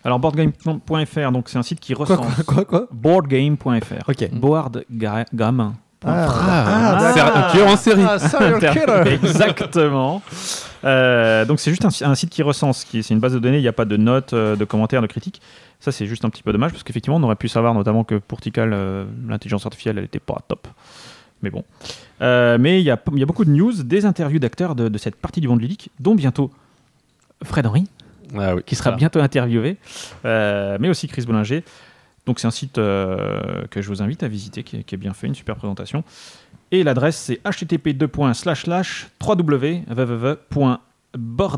Alors 0.04 0.20
boardgame.fr, 0.20 1.32
donc 1.32 1.50
c'est 1.50 1.58
un 1.58 1.64
site 1.64 1.80
qui 1.80 1.94
Quoi, 1.94 2.06
recense 2.06 2.36
quoi, 2.46 2.54
quoi, 2.56 2.66
quoi? 2.66 2.88
boardgame.fr. 2.92 4.10
Ok. 4.10 4.30
Boardgame.fr. 4.34 5.72
Ah, 6.06 6.28
Ah, 7.16 7.48
un 7.48 7.52
tueur 7.52 7.68
en 7.70 7.78
série. 7.78 8.04
Ah. 8.06 8.18
Exactement. 9.08 10.22
Euh, 10.84 11.46
donc 11.46 11.62
c'est 11.62 11.70
juste 11.72 11.86
un, 11.86 12.10
un 12.10 12.16
site 12.16 12.30
qui 12.30 12.44
recense, 12.44 12.84
qui 12.84 13.02
c'est 13.04 13.14
une 13.14 13.22
base 13.22 13.34
de 13.34 13.40
données, 13.40 13.60
il 13.60 13.62
n'y 13.62 13.70
a 13.70 13.74
pas 13.74 13.86
de 13.86 13.96
notes, 13.96 14.34
euh, 14.34 14.58
de 14.58 14.66
commentaires, 14.66 15.02
de 15.02 15.08
critiques. 15.08 15.42
Ça 15.80 15.94
c'est 15.94 16.06
juste 16.06 16.26
un 16.26 16.30
petit 16.30 16.44
peu 16.44 16.52
dommage 16.52 16.72
parce 16.72 16.84
qu'effectivement 16.84 17.16
on 17.18 17.24
aurait 17.24 17.38
pu 17.38 17.48
savoir 17.48 17.74
notamment 17.74 18.04
que 18.04 18.16
pour 18.16 18.42
Tikal, 18.42 18.72
euh, 18.74 19.06
l'intelligence 19.30 19.66
artificielle 19.66 19.98
elle 19.98 20.04
n'était 20.04 20.20
pas 20.20 20.40
top. 20.48 20.68
Mais 21.42 21.50
bon. 21.50 21.64
Euh, 22.22 22.58
mais 22.60 22.82
il 22.82 22.84
y 22.86 22.92
a, 22.92 23.00
il 23.14 23.20
y 23.20 23.24
a 23.24 23.26
beaucoup 23.26 23.46
de 23.46 23.50
news, 23.52 23.72
des 23.84 24.06
interviews 24.06 24.40
d'acteurs 24.40 24.76
de, 24.76 24.90
de 24.90 24.98
cette 24.98 25.16
partie 25.16 25.40
du 25.42 25.48
monde 25.48 25.62
ludique, 25.62 25.90
dont 26.02 26.16
bientôt 26.16 26.52
Fred 27.44 27.66
Henry, 27.66 27.86
Ah 28.38 28.56
oui. 28.56 28.62
qui 28.66 28.76
sera 28.76 28.90
Voilà. 28.92 28.98
bientôt 28.98 29.20
interviewé, 29.22 29.78
euh, 30.26 30.78
mais 30.80 30.90
aussi 30.90 31.08
Chris 31.08 31.24
Bollinger. 31.26 31.64
Donc 32.26 32.40
c'est 32.40 32.48
un 32.48 32.52
site 32.52 32.78
euh, 32.78 33.66
que 33.70 33.82
je 33.82 33.88
vous 33.90 34.02
invite 34.02 34.24
à 34.24 34.28
visiter, 34.28 34.64
qui 34.64 34.78
est, 34.78 34.84
qui 34.84 34.96
est 34.96 34.98
bien 34.98 35.14
fait, 35.14 35.28
une 35.28 35.36
super 35.36 35.56
présentation. 35.56 36.04
Et 36.72 36.84
l'adresse 36.84 37.18
c'est 37.18 37.40
http 37.46 37.94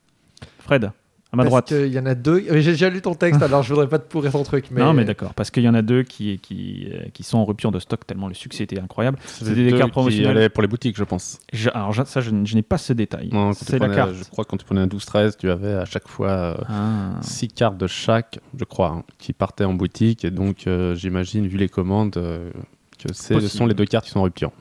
Fred, 0.59 0.91
à 1.31 1.35
ma 1.35 1.43
Parce 1.43 1.49
droite. 1.51 1.67
qu'il 1.67 1.93
y 1.93 1.99
en 1.99 2.07
a 2.07 2.15
deux. 2.15 2.43
Mais 2.49 2.61
J'ai 2.63 2.71
déjà 2.71 2.89
lu 2.89 3.01
ton 3.01 3.13
texte, 3.13 3.41
alors 3.43 3.61
je 3.61 3.69
voudrais 3.69 3.87
pas 3.87 3.99
te 3.99 4.07
pourrir 4.09 4.31
ton 4.31 4.41
truc. 4.43 4.65
Mais... 4.71 4.81
Non, 4.81 4.93
mais 4.93 5.05
d'accord, 5.05 5.35
parce 5.35 5.51
qu'il 5.51 5.61
y 5.61 5.69
en 5.69 5.75
a 5.75 5.83
deux 5.83 6.01
qui, 6.01 6.39
qui, 6.39 6.87
euh, 6.91 7.03
qui 7.13 7.21
sont 7.21 7.37
en 7.37 7.45
rupture 7.45 7.71
de 7.71 7.77
stock 7.77 8.05
tellement 8.07 8.27
le 8.27 8.33
succès 8.33 8.63
était 8.63 8.79
incroyable. 8.79 9.19
C'est 9.25 9.53
des 9.53 9.69
deux 9.69 9.77
cartes 9.77 9.91
promotionnelles. 9.91 10.49
pour 10.49 10.63
les 10.63 10.67
boutiques, 10.67 10.97
je 10.97 11.03
pense. 11.03 11.39
Je- 11.53 11.69
alors 11.69 11.93
je- 11.93 12.03
ça, 12.03 12.21
je, 12.21 12.31
n'ai 12.31 12.61
pas 12.63 12.79
ce 12.79 12.93
détail. 12.93 13.29
C'est 13.53 13.77
la 13.77 13.89
carte. 13.89 14.13
Je 14.15 14.23
crois 14.23 14.43
que 14.43 14.49
quand 14.49 14.57
tu 14.57 14.65
prenais 14.65 14.81
un 14.81 14.87
12-13, 14.87 15.37
tu 15.37 15.51
avais 15.51 15.73
à 15.73 15.85
chaque 15.85 16.07
fois 16.07 16.65
Ah. 16.67 17.11
6 17.21 17.49
cartes 17.49 17.77
de 17.77 17.85
chaque, 17.85 18.39
je 18.57 18.63
crois, 18.63 18.89
hein, 18.89 19.03
qui 19.19 19.31
partaient 19.33 19.65
en 19.65 19.73
boutique. 19.75 20.25
Et 20.25 20.31
donc, 20.31 20.65
euh, 20.65 20.95
j'imagine, 20.95 21.45
vu 21.47 21.57
les 21.59 21.69
commandes, 21.69 22.17
euh, 22.17 22.49
que 22.97 23.13
ce 23.13 23.35
Possible. 23.35 23.49
sont 23.49 23.65
les 23.67 23.75
deux 23.75 23.85
cartes 23.85 24.05
qui 24.05 24.11
sont 24.11 24.19
en 24.19 24.23
rupture. 24.23 24.51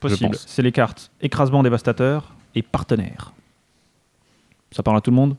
Possible. 0.00 0.36
C'est 0.46 0.62
les 0.62 0.72
cartes 0.72 1.10
écrasement 1.20 1.62
dévastateur 1.62 2.34
et 2.54 2.62
partenaire. 2.62 3.32
Ça 4.70 4.82
parle 4.82 4.96
à 4.96 5.00
tout 5.00 5.10
le 5.10 5.16
monde? 5.16 5.36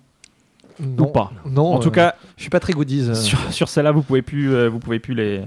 Non, 0.80 1.04
Ou 1.04 1.08
pas 1.08 1.32
Non, 1.45 1.74
En 1.74 1.80
tout 1.80 1.90
euh, 1.90 1.92
cas, 1.92 2.16
je 2.38 2.42
suis 2.42 2.50
pas 2.50 2.60
très 2.60 2.74
goodies. 2.74 3.10
euh. 3.10 3.14
sur, 3.16 3.40
sur 3.52 3.70
celle-là, 3.70 3.92
vous 3.92 4.02
pouvez 4.02 4.22
plus, 4.22 4.54
euh, 4.54 4.68
vous 4.68 4.80
pouvez 4.80 5.00
plus 5.00 5.14
les, 5.14 5.42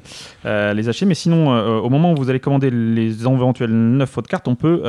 les 0.45 0.89
acheter. 0.89 1.07
Mais 1.07 1.15
sinon, 1.15 1.51
au 1.81 1.89
moment 1.89 2.13
où 2.13 2.17
vous 2.17 2.31
allez 2.31 2.41
commander 2.41 2.71
les 2.71 3.23
éventuelles 3.23 3.71
9 3.73 4.19
autres 4.19 4.29
cartes, 4.29 4.49
on 4.49 4.55
peut 4.55 4.83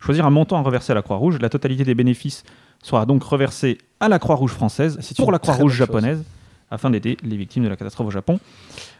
choisir 0.00 0.26
un 0.26 0.30
montant 0.30 0.56
à 0.58 0.62
reverser 0.62 0.92
à 0.92 0.94
la 0.94 1.02
Croix-Rouge. 1.02 1.38
La 1.40 1.48
totalité 1.48 1.84
des 1.84 1.94
bénéfices 1.94 2.44
sera 2.82 3.06
donc 3.06 3.22
reversée 3.22 3.78
à 4.00 4.08
la 4.08 4.18
Croix-Rouge 4.18 4.52
française 4.52 4.98
pour 5.16 5.32
la 5.32 5.38
Croix-Rouge 5.38 5.76
chose. 5.76 6.24
Afin 6.70 6.90
d'aider 6.90 7.16
les 7.22 7.36
victimes 7.36 7.64
de 7.64 7.68
la 7.68 7.76
catastrophe 7.76 8.08
au 8.08 8.10
Japon. 8.10 8.38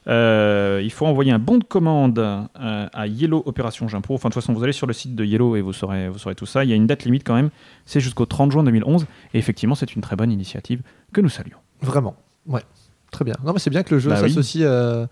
Euh, 0.06 0.80
il 0.84 0.90
faut 0.92 1.06
envoyer 1.06 1.32
un 1.32 1.38
bon 1.38 1.58
de 1.58 1.64
commande 1.64 2.18
euh, 2.18 2.46
à 2.92 3.06
Yellow 3.06 3.42
Opération 3.46 3.88
Jimpro. 3.88 4.14
Enfin, 4.14 4.28
de 4.28 4.34
toute 4.34 4.42
façon, 4.42 4.52
vous 4.52 4.62
allez 4.62 4.72
sur 4.72 4.86
le 4.86 4.92
site 4.92 5.14
de 5.14 5.24
Yellow 5.24 5.56
et 5.56 5.60
vous 5.62 5.72
saurez, 5.72 6.08
vous 6.08 6.18
saurez 6.18 6.34
tout 6.34 6.46
ça. 6.46 6.64
Il 6.64 6.70
y 6.70 6.72
a 6.72 6.76
une 6.76 6.86
date 6.86 7.04
limite 7.04 7.24
quand 7.24 7.34
même. 7.34 7.50
C'est 7.86 8.00
jusqu'au 8.00 8.26
30 8.26 8.52
juin 8.52 8.62
2011. 8.64 9.06
Et 9.32 9.38
effectivement, 9.38 9.74
c'est 9.74 9.94
une 9.94 10.02
très 10.02 10.16
bonne 10.16 10.30
initiative 10.30 10.82
que 11.12 11.20
nous 11.20 11.28
saluons. 11.30 11.56
Vraiment. 11.80 12.16
Ouais. 12.46 12.62
Très 13.10 13.24
bien. 13.24 13.34
Non, 13.44 13.52
mais 13.52 13.58
c'est 13.58 13.70
bien 13.70 13.82
que 13.82 13.94
le 13.94 14.00
jeu 14.00 14.10
Bah 14.10 14.18
oui. 14.22 14.28
s'associe 14.28 14.64
euh, 14.66 15.06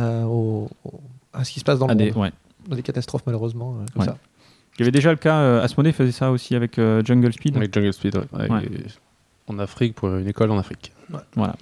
euh, 0.00 0.22
au- 0.24 0.70
au- 0.84 1.00
à 1.32 1.44
ce 1.44 1.50
qui 1.52 1.60
se 1.60 1.64
passe 1.64 1.78
dans 1.78 1.86
le 1.88 1.94
des- 1.94 2.10
monde. 2.12 2.22
ouais. 2.22 2.32
Dans 2.68 2.76
des 2.76 2.82
catastrophes, 2.82 3.22
malheureusement, 3.26 3.76
euh, 3.80 3.84
comme 3.92 4.02
Ouais. 4.02 4.08
ça. 4.08 4.16
Il 4.78 4.80
y 4.80 4.82
avait 4.84 4.92
déjà 4.92 5.10
le 5.10 5.16
cas, 5.16 5.38
euh, 5.40 5.62
Asmodee 5.62 5.92
faisait 5.92 6.12
ça 6.12 6.30
aussi 6.30 6.54
avec 6.54 6.78
euh, 6.78 7.02
Jungle 7.04 7.32
Speed. 7.32 7.56
Avec 7.56 7.74
Jungle 7.74 7.92
Speed, 7.92 8.14
ouais. 8.16 8.22
Avec- 8.32 8.50
Ouais. 8.52 8.68
en 9.48 9.58
Afrique, 9.58 9.94
pour 9.94 10.08
une 10.14 10.28
école 10.28 10.50
en 10.52 10.58
Afrique. 10.58 10.92
Voilà, 11.34 11.56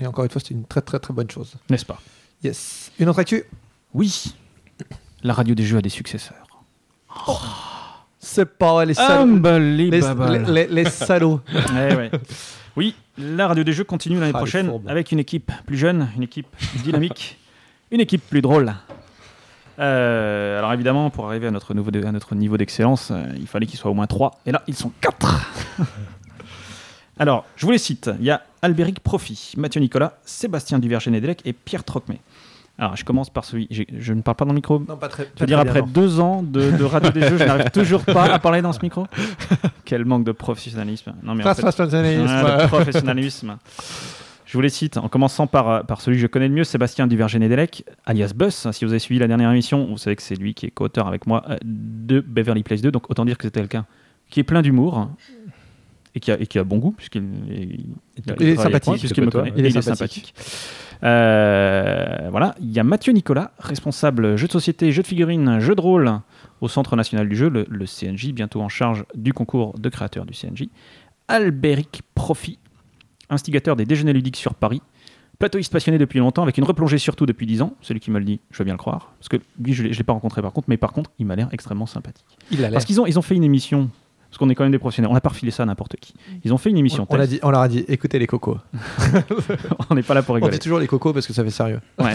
Et 0.00 0.06
encore 0.06 0.24
une 0.24 0.30
fois, 0.30 0.40
c'est 0.44 0.54
une 0.54 0.64
très 0.64 0.80
très 0.80 0.98
très 0.98 1.12
bonne 1.12 1.30
chose. 1.30 1.54
n'est-ce 1.68 1.84
pas? 1.84 2.00
Yes. 2.42 2.90
Une 2.98 3.08
autre 3.08 3.18
actu? 3.18 3.44
Oui, 3.92 4.34
la 5.22 5.34
radio 5.34 5.54
des 5.54 5.64
jeux 5.64 5.78
a 5.78 5.82
des 5.82 5.90
successeurs. 5.90 6.46
C'est 8.18 8.46
pas 8.46 8.72
vrai, 8.72 8.86
les 8.86 8.94
salauds. 8.94 9.40
Les, 9.88 10.84
salauds. 10.86 11.40
Ouais, 11.74 11.96
ouais. 11.96 12.10
Oui, 12.76 12.94
la 13.18 13.48
radio 13.48 13.64
des 13.64 13.72
jeux 13.72 13.84
continue 13.84 14.18
l'année 14.18 14.32
Ah, 14.34 14.38
prochaine 14.38 14.70
avec 14.86 15.12
une 15.12 15.18
équipe 15.18 15.50
plus 15.66 15.76
jeune, 15.76 16.08
une 16.16 16.22
équipe 16.22 16.46
dynamique, 16.82 17.38
une 17.90 18.00
équipe 18.00 18.22
plus 18.28 18.40
drôle. 18.40 18.72
Euh, 19.78 20.58
alors 20.58 20.72
évidemment, 20.72 21.10
pour 21.10 21.26
arriver 21.26 21.46
à 21.46 21.50
notre, 21.50 21.74
nouveau 21.74 21.90
à 22.06 22.12
notre 22.12 22.34
niveau 22.34 22.56
d'excellence, 22.56 23.10
euh, 23.10 23.24
il 23.36 23.46
fallait 23.46 23.66
qu'ils 23.66 23.78
soient 23.78 23.90
au 23.90 23.94
moins 23.94 24.06
3. 24.06 24.40
Et 24.46 24.52
là, 24.52 24.62
ils 24.66 24.76
sont 24.76 24.92
4. 25.00 25.78
alors, 27.20 27.44
je 27.56 27.64
vous 27.66 27.70
les 27.72 27.78
cite. 27.78 28.10
Il 28.18 28.24
y 28.24 28.30
a 28.30 28.42
Albéric 28.62 28.98
Profi, 29.00 29.52
Mathieu 29.56 29.80
Nicolas, 29.80 30.18
Sébastien 30.24 30.78
Duverger-Nedelec 30.80 31.42
et 31.44 31.52
Pierre 31.52 31.84
Trocmé. 31.84 32.20
Alors, 32.78 32.96
je 32.96 33.04
commence 33.04 33.28
par 33.30 33.44
celui... 33.44 33.68
Je 33.70 34.12
ne 34.14 34.22
parle 34.22 34.36
pas 34.36 34.44
dans 34.46 34.52
le 34.52 34.56
micro 34.56 34.78
Non, 34.88 34.96
pas 34.96 35.08
très. 35.08 35.24
tu 35.26 35.40
veux 35.40 35.46
dire, 35.46 35.58
après 35.58 35.82
deux 35.82 36.18
ans 36.18 36.42
de, 36.42 36.70
de 36.70 36.84
radio 36.84 37.10
des 37.10 37.20
jeux, 37.20 37.36
je 37.36 37.44
n'arrive 37.44 37.70
toujours 37.70 38.02
pas 38.04 38.24
à 38.24 38.38
parler 38.38 38.62
dans 38.62 38.72
ce 38.72 38.80
micro 38.82 39.06
Quel 39.84 40.04
manque 40.06 40.24
de 40.24 40.32
professionnalisme. 40.32 41.12
Non, 41.22 41.34
mais 41.34 41.42
en 41.42 41.54
fait- 41.54 41.60
Ouais, 42.26 42.62
le 42.62 42.66
professionnalisme. 42.68 43.58
Je 44.46 44.54
vous 44.56 44.62
les 44.62 44.68
cite, 44.70 44.96
en 44.96 45.08
commençant 45.08 45.46
par, 45.46 45.68
euh, 45.68 45.82
par 45.82 46.00
celui 46.00 46.16
que 46.16 46.22
je 46.22 46.26
connais 46.26 46.48
le 46.48 46.54
mieux, 46.54 46.64
Sébastien 46.64 47.06
Duverger-Nedelec, 47.06 47.84
alias 48.06 48.32
Bus. 48.34 48.66
Si 48.72 48.84
vous 48.84 48.90
avez 48.92 48.98
suivi 48.98 49.20
la 49.20 49.28
dernière 49.28 49.50
émission, 49.50 49.84
vous 49.86 49.98
savez 49.98 50.16
que 50.16 50.22
c'est 50.22 50.34
lui 50.34 50.54
qui 50.54 50.66
est 50.66 50.70
co-auteur 50.70 51.06
avec 51.06 51.26
moi 51.26 51.44
euh, 51.50 51.56
de 51.62 52.20
Beverly 52.20 52.62
Place 52.62 52.80
2, 52.80 52.90
donc 52.90 53.10
autant 53.10 53.24
dire 53.26 53.36
que 53.38 53.44
c'est 53.44 53.54
quelqu'un 53.54 53.84
qui 54.30 54.40
est 54.40 54.44
plein 54.44 54.62
d'humour 54.62 55.08
et 56.14 56.20
qui 56.20 56.30
a, 56.32 56.40
et 56.40 56.46
qui 56.46 56.58
a 56.58 56.64
bon 56.64 56.78
goût, 56.78 56.92
puisqu'il 56.92 57.22
il- 57.48 57.54
il- 57.56 58.34
Il 58.40 58.48
est 58.48 58.56
sympathique. 58.56 58.92
il 59.56 59.66
est 59.66 59.70
sympathique. 59.82 60.34
Euh, 61.02 62.28
voilà, 62.30 62.54
il 62.60 62.70
y 62.70 62.78
a 62.78 62.84
Mathieu 62.84 63.12
Nicolas, 63.12 63.52
responsable 63.58 64.36
jeux 64.36 64.46
de 64.46 64.52
société, 64.52 64.92
jeux 64.92 65.02
de 65.02 65.06
figurines, 65.06 65.58
jeux 65.60 65.74
de 65.74 65.80
rôle 65.80 66.12
au 66.60 66.68
Centre 66.68 66.94
national 66.96 67.28
du 67.28 67.36
jeu, 67.36 67.48
le, 67.48 67.66
le 67.68 67.86
CNJ, 67.86 68.32
bientôt 68.32 68.60
en 68.60 68.68
charge 68.68 69.04
du 69.14 69.32
concours 69.32 69.78
de 69.78 69.88
créateurs 69.88 70.26
du 70.26 70.34
CNJ. 70.34 70.68
Albéric 71.28 72.02
Profi, 72.14 72.58
instigateur 73.30 73.76
des 73.76 73.84
déjeuners 73.86 74.12
ludiques 74.12 74.36
sur 74.36 74.54
Paris. 74.54 74.82
Plateauiste 75.38 75.72
passionné 75.72 75.96
depuis 75.96 76.18
longtemps, 76.18 76.42
avec 76.42 76.58
une 76.58 76.64
replongée 76.64 76.98
surtout 76.98 77.24
depuis 77.24 77.46
10 77.46 77.62
ans. 77.62 77.74
Celui 77.80 77.98
qui 78.00 78.10
me 78.10 78.18
le 78.18 78.26
dit, 78.26 78.40
je 78.50 78.58
veux 78.58 78.64
bien 78.64 78.74
le 78.74 78.78
croire. 78.78 79.12
Parce 79.18 79.28
que 79.30 79.38
lui, 79.58 79.72
je 79.72 79.84
ne 79.84 79.88
l'ai 79.88 80.02
pas 80.04 80.12
rencontré 80.12 80.42
par 80.42 80.52
contre, 80.52 80.68
mais 80.68 80.76
par 80.76 80.92
contre, 80.92 81.10
il 81.18 81.24
m'a 81.24 81.34
l'air 81.34 81.48
extrêmement 81.52 81.86
sympathique. 81.86 82.26
Il 82.50 82.62
a. 82.62 82.70
Parce 82.70 82.84
qu'ils 82.84 83.00
ont, 83.00 83.06
ils 83.06 83.18
ont 83.18 83.22
fait 83.22 83.36
une 83.36 83.44
émission, 83.44 83.88
parce 84.30 84.38
qu'on 84.38 84.48
est 84.48 84.54
quand 84.54 84.62
même 84.62 84.70
des 84.70 84.78
professionnels, 84.78 85.10
on 85.10 85.14
n'a 85.14 85.20
pas 85.20 85.30
refilé 85.30 85.50
ça 85.50 85.64
à 85.64 85.66
n'importe 85.66 85.96
qui. 85.96 86.14
Ils 86.44 86.54
ont 86.54 86.58
fait 86.58 86.70
une 86.70 86.76
émission 86.76 87.04
On, 87.10 87.16
on, 87.16 87.18
a 87.18 87.26
dit, 87.26 87.40
on 87.42 87.50
leur 87.50 87.62
a 87.62 87.68
dit, 87.68 87.84
écoutez 87.88 88.20
les 88.20 88.28
cocos. 88.28 88.58
on 89.90 89.94
n'est 89.96 90.04
pas 90.04 90.14
là 90.14 90.22
pour 90.22 90.34
On 90.34 90.36
rigoler. 90.36 90.52
dit 90.52 90.60
toujours 90.60 90.78
les 90.78 90.86
cocos 90.86 91.12
parce 91.12 91.26
que 91.26 91.32
ça 91.32 91.42
fait 91.42 91.50
sérieux. 91.50 91.80
Ouais. 91.98 92.14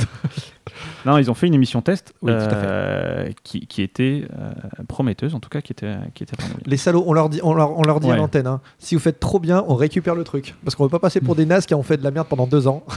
non, 1.06 1.18
ils 1.18 1.30
ont 1.30 1.34
fait 1.34 1.48
une 1.48 1.54
émission 1.54 1.82
test 1.82 2.14
Oui, 2.22 2.32
euh, 2.34 3.30
qui, 3.44 3.68
qui 3.68 3.82
était 3.82 4.26
euh, 4.40 4.54
prometteuse, 4.88 5.36
en 5.36 5.42
tout 5.42 5.50
cas, 5.50 5.60
qui 5.60 5.74
était, 5.74 5.94
qui 6.14 6.24
était 6.24 6.38
vraiment 6.38 6.56
bien. 6.56 6.64
Les 6.66 6.78
salauds, 6.78 7.04
on 7.06 7.12
leur 7.12 7.28
dit, 7.28 7.42
on 7.44 7.54
leur, 7.54 7.78
on 7.78 7.84
leur 7.84 8.00
dit 8.00 8.10
à 8.10 8.16
l'antenne, 8.16 8.48
hein, 8.48 8.62
si 8.80 8.96
vous 8.96 9.02
faites 9.02 9.20
trop 9.20 9.40
bien, 9.40 9.66
on 9.68 9.76
récupère 9.76 10.16
le 10.16 10.24
truc. 10.24 10.56
Parce 10.64 10.76
qu'on 10.76 10.86
veut 10.86 10.90
pas 10.90 11.00
passer 11.00 11.20
pour 11.20 11.36
des 11.36 11.46
nazes 11.46 11.66
qui 11.66 11.74
ont 11.74 11.84
fait 11.84 11.98
de 11.98 12.04
la 12.04 12.12
merde 12.12 12.28
pendant 12.30 12.48
deux 12.48 12.70
ans. 12.70 12.84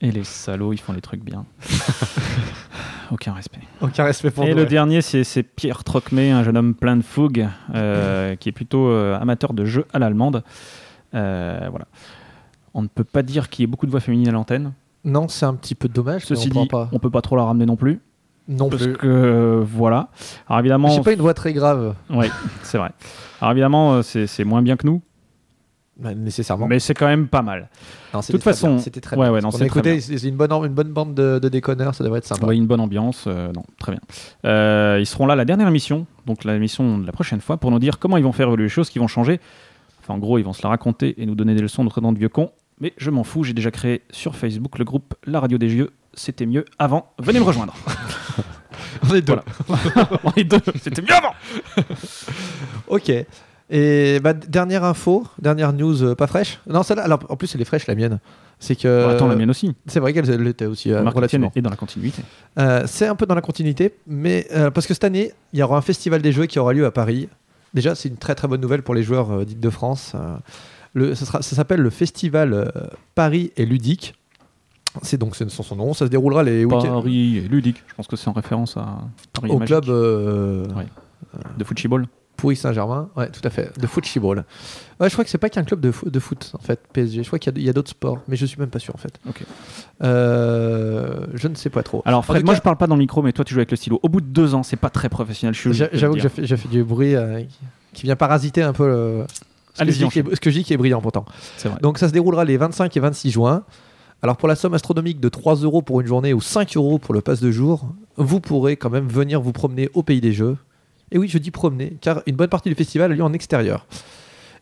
Et 0.00 0.10
les 0.10 0.24
salauds, 0.24 0.72
ils 0.72 0.78
font 0.80 0.92
les 0.92 1.00
trucs 1.00 1.22
bien. 1.24 1.44
Aucun 3.10 3.32
respect. 3.32 3.60
Aucun 3.80 4.04
respect 4.04 4.30
pour 4.30 4.44
Et 4.44 4.50
nous, 4.50 4.56
le 4.56 4.62
ouais. 4.62 4.68
dernier, 4.68 5.02
c'est 5.02 5.24
c'est 5.24 5.42
Pierre 5.42 5.84
Trocmé, 5.84 6.30
un 6.30 6.42
jeune 6.42 6.56
homme 6.56 6.74
plein 6.74 6.96
de 6.96 7.02
fougue, 7.02 7.48
euh, 7.74 8.34
qui 8.40 8.48
est 8.48 8.52
plutôt 8.52 8.88
euh, 8.88 9.18
amateur 9.20 9.52
de 9.52 9.64
jeux 9.64 9.86
à 9.92 9.98
l'allemande. 9.98 10.42
Euh, 11.14 11.66
voilà. 11.70 11.86
On 12.72 12.82
ne 12.82 12.88
peut 12.88 13.04
pas 13.04 13.22
dire 13.22 13.48
qu'il 13.50 13.62
y 13.62 13.64
ait 13.64 13.68
beaucoup 13.68 13.86
de 13.86 13.90
voix 13.90 14.00
féminines 14.00 14.28
à 14.28 14.32
l'antenne. 14.32 14.72
Non, 15.04 15.28
c'est 15.28 15.46
un 15.46 15.54
petit 15.54 15.74
peu 15.74 15.88
dommage. 15.88 16.22
mais 16.22 16.36
Ceci 16.36 16.50
on 16.54 16.62
dit, 16.62 16.68
pas. 16.68 16.88
on 16.92 16.98
peut 16.98 17.10
pas 17.10 17.20
trop 17.22 17.36
la 17.36 17.44
ramener 17.44 17.66
non 17.66 17.76
plus. 17.76 18.00
Non 18.48 18.68
Parce 18.68 18.82
plus. 18.82 18.96
que 18.96 19.06
euh, 19.06 19.62
voilà. 19.64 20.08
Alors 20.48 20.60
évidemment, 20.60 20.88
J'ai 20.88 21.00
pas 21.02 21.12
une 21.12 21.20
voix 21.20 21.34
très 21.34 21.52
grave, 21.52 21.94
ouais, 22.10 22.30
c'est 22.62 22.76
vrai. 22.78 22.90
Alors 23.40 23.52
évidemment, 23.52 23.94
euh, 23.94 24.02
c'est 24.02 24.26
c'est 24.26 24.44
moins 24.44 24.60
bien 24.60 24.76
que 24.76 24.86
nous, 24.86 25.02
nécessairement. 25.98 26.66
mais 26.66 26.78
c'est 26.80 26.94
quand 26.94 27.06
même 27.06 27.28
pas 27.28 27.42
mal. 27.42 27.68
C'était 28.20 28.32
toute 28.32 28.42
façon- 28.42 28.78
c'était 28.78 29.00
très 29.00 29.16
ouais, 29.16 29.26
bien. 29.26 29.32
ouais, 29.32 29.40
non, 29.40 29.50
c'est 29.50 29.66
écouté, 29.66 29.98
une 30.24 30.36
bonne, 30.36 30.52
une 30.52 30.74
bonne 30.74 30.92
bande 30.92 31.14
de, 31.14 31.38
de 31.38 31.48
déconneurs, 31.48 31.94
ça 31.94 32.04
devrait 32.04 32.18
être 32.18 32.26
sympa. 32.26 32.46
Ouais, 32.46 32.56
une 32.56 32.66
bonne 32.66 32.80
ambiance, 32.80 33.24
euh, 33.26 33.52
non, 33.52 33.62
très 33.78 33.92
bien. 33.92 34.00
Euh, 34.44 34.98
ils 35.00 35.06
seront 35.06 35.26
là 35.26 35.36
la 35.36 35.44
dernière 35.44 35.68
émission, 35.68 36.06
donc 36.26 36.44
la 36.44 36.54
émission 36.56 36.98
de 36.98 37.06
la 37.06 37.12
prochaine 37.12 37.40
fois, 37.40 37.56
pour 37.56 37.70
nous 37.70 37.78
dire 37.78 37.98
comment 37.98 38.16
ils 38.16 38.24
vont 38.24 38.32
faire 38.32 38.46
évoluer 38.48 38.64
les 38.64 38.68
choses, 38.68 38.90
qui 38.90 38.98
vont 38.98 39.08
changer. 39.08 39.40
Enfin, 40.02 40.14
en 40.14 40.18
gros, 40.18 40.38
ils 40.38 40.44
vont 40.44 40.52
se 40.52 40.62
la 40.62 40.68
raconter 40.68 41.14
et 41.20 41.26
nous 41.26 41.34
donner 41.34 41.54
des 41.54 41.62
leçons 41.62 41.84
de 41.84 41.88
traitement 41.90 42.12
de 42.12 42.18
vieux 42.18 42.28
cons. 42.28 42.50
Mais 42.80 42.92
je 42.98 43.10
m'en 43.10 43.24
fous, 43.24 43.44
j'ai 43.44 43.52
déjà 43.54 43.70
créé 43.70 44.02
sur 44.10 44.34
Facebook 44.36 44.78
le 44.78 44.84
groupe 44.84 45.14
La 45.26 45.40
Radio 45.40 45.58
des 45.58 45.68
Jeux. 45.70 45.90
C'était 46.12 46.44
mieux 46.46 46.64
avant. 46.78 47.12
Venez 47.18 47.38
me 47.38 47.44
rejoindre. 47.44 47.74
On 49.10 49.14
est 49.14 49.22
deux. 49.22 49.36
On 50.24 50.30
est 50.36 50.44
deux. 50.44 50.60
C'était 50.82 51.02
mieux 51.02 51.14
avant. 51.14 51.34
Ok. 52.88 53.10
Et 53.70 54.20
bah, 54.20 54.34
dernière 54.34 54.84
info, 54.84 55.26
dernière 55.40 55.72
news 55.72 56.02
euh, 56.02 56.14
pas 56.14 56.26
fraîche. 56.26 56.60
Non, 56.68 56.82
celle-là, 56.82 57.04
alors, 57.04 57.20
en 57.28 57.36
plus, 57.36 57.54
elle 57.54 57.62
est 57.62 57.64
fraîche, 57.64 57.86
la 57.86 57.94
mienne. 57.94 58.18
C'est 58.58 58.76
que. 58.76 59.04
Bon, 59.06 59.10
attends, 59.10 59.26
la 59.28 59.36
mienne 59.36 59.50
aussi. 59.50 59.74
C'est 59.86 60.00
vrai 60.00 60.12
qu'elle 60.12 60.26
l'était 60.42 60.66
aussi, 60.66 60.92
euh, 60.92 61.02
relativement. 61.10 61.50
est 61.56 61.62
dans 61.62 61.70
la 61.70 61.76
continuité. 61.76 62.22
Euh, 62.58 62.82
c'est 62.86 63.06
un 63.06 63.14
peu 63.16 63.26
dans 63.26 63.34
la 63.34 63.40
continuité, 63.40 63.94
mais 64.06 64.46
euh, 64.54 64.70
parce 64.70 64.86
que 64.86 64.92
cette 64.94 65.04
année, 65.04 65.32
il 65.52 65.58
y 65.58 65.62
aura 65.62 65.78
un 65.78 65.82
festival 65.82 66.20
des 66.22 66.30
jeux 66.32 66.46
qui 66.46 66.58
aura 66.58 66.72
lieu 66.72 66.84
à 66.84 66.90
Paris. 66.90 67.28
Déjà, 67.72 67.94
c'est 67.94 68.08
une 68.08 68.16
très 68.16 68.34
très 68.34 68.46
bonne 68.48 68.60
nouvelle 68.60 68.82
pour 68.82 68.94
les 68.94 69.02
joueurs 69.02 69.44
d'Île-de-France. 69.44 70.12
Euh, 70.14 70.36
le- 70.92 71.14
ça 71.14 71.24
sera- 71.24 71.42
ça 71.42 71.56
s'appelle 71.56 71.80
le 71.80 71.90
festival 71.90 72.70
Paris 73.14 73.50
et 73.56 73.64
ludique. 73.66 74.14
C'est 75.02 75.16
donc 75.18 75.34
c'est 75.34 75.50
son, 75.50 75.74
nom. 75.74 75.92
Ça 75.94 76.04
se 76.04 76.10
déroulera 76.10 76.44
les 76.44 76.64
week-ends 76.64 76.82
Paris 77.00 77.38
et 77.38 77.48
ludique. 77.48 77.82
Je 77.88 77.94
pense 77.94 78.06
que 78.06 78.14
c'est 78.14 78.28
en 78.28 78.32
référence 78.32 78.76
à 78.76 78.98
Paris 79.32 79.50
au 79.50 79.58
club 79.58 79.88
Ouais. 79.88 80.86
de 81.58 81.64
football. 81.64 82.06
Pouilly 82.36 82.56
Saint-Germain. 82.56 83.08
Ouais, 83.16 83.28
tout 83.30 83.40
à 83.44 83.50
fait. 83.50 83.78
De 83.78 83.86
football. 83.86 84.44
Ouais, 85.00 85.08
je 85.08 85.14
crois 85.14 85.24
que 85.24 85.30
c'est 85.30 85.38
pas 85.38 85.48
qu'un 85.48 85.64
club 85.64 85.80
de, 85.80 85.90
fo- 85.92 86.08
de 86.10 86.18
foot 86.20 86.52
en 86.54 86.62
fait. 86.62 86.80
PSG. 86.92 87.22
Je 87.22 87.26
crois 87.28 87.38
qu'il 87.38 87.58
y 87.62 87.68
a- 87.68 87.72
d'autres 87.72 87.90
sports, 87.90 88.18
mais 88.28 88.36
je 88.36 88.46
suis 88.46 88.58
même 88.58 88.68
pas 88.70 88.78
sûr 88.78 88.94
en 88.94 88.98
fait. 88.98 89.18
Euh, 90.02 91.26
je 91.34 91.48
ne 91.48 91.54
sais 91.54 91.70
pas 91.70 91.82
trop. 91.82 92.02
Alors 92.04 92.24
Fred, 92.24 92.44
moi 92.44 92.54
cas, 92.54 92.58
je 92.58 92.62
parle 92.62 92.76
pas 92.76 92.86
dans 92.86 92.94
le 92.96 93.00
micro, 93.00 93.22
mais 93.22 93.32
toi 93.32 93.44
tu 93.44 93.54
joues 93.54 93.60
avec 93.60 93.70
le 93.70 93.76
stylo. 93.76 94.00
Au 94.02 94.08
bout 94.08 94.20
de 94.20 94.26
deux 94.26 94.54
ans, 94.54 94.62
c'est 94.62 94.76
pas 94.76 94.90
très 94.90 95.08
professionnel. 95.08 95.54
J'avoue 95.54 96.14
que 96.14 96.20
j'ai 96.20 96.56
fait, 96.56 96.68
du 96.68 96.84
bruit 96.84 97.14
euh, 97.16 97.42
qui- 97.92 98.04
vient 98.06 98.16
parasiter 98.16 98.62
un 98.62 98.72
peu 98.72 98.86
le. 98.86 99.24
Ce 99.74 99.82
que, 99.82 99.86
je 99.86 99.92
dis 99.92 99.98
qui 99.98 100.04
enchaîne. 100.04 100.26
est, 100.30 100.34
ce 100.36 100.40
que 100.40 100.50
je 100.50 100.58
dis 100.58 100.64
qui 100.64 100.72
est 100.72 100.76
brillant 100.76 101.00
pourtant. 101.00 101.24
Vrai. 101.64 101.74
Donc 101.82 101.98
ça 101.98 102.06
se 102.08 102.12
déroulera 102.12 102.44
les 102.44 102.56
25 102.56 102.96
et 102.96 103.00
26 103.00 103.30
juin. 103.32 103.64
Alors 104.22 104.36
pour 104.36 104.48
la 104.48 104.54
somme 104.54 104.72
astronomique 104.74 105.18
de 105.20 105.28
3 105.28 105.56
euros 105.56 105.82
pour 105.82 106.00
une 106.00 106.06
journée 106.06 106.32
ou 106.32 106.40
5 106.40 106.76
euros 106.76 106.98
pour 106.98 107.12
le 107.12 107.20
pass 107.20 107.40
de 107.40 107.50
jour, 107.50 107.88
vous 108.16 108.38
pourrez 108.40 108.76
quand 108.76 108.88
même 108.90 109.08
venir 109.08 109.40
vous 109.40 109.52
promener 109.52 109.90
au 109.94 110.02
pays 110.02 110.20
des 110.20 110.32
jeux. 110.32 110.56
Et 111.10 111.18
oui, 111.18 111.28
je 111.28 111.38
dis 111.38 111.50
promener, 111.50 111.96
car 112.00 112.22
une 112.26 112.36
bonne 112.36 112.48
partie 112.48 112.68
du 112.68 112.74
festival 112.74 113.12
a 113.12 113.14
lieu 113.14 113.22
en 113.22 113.32
extérieur. 113.32 113.86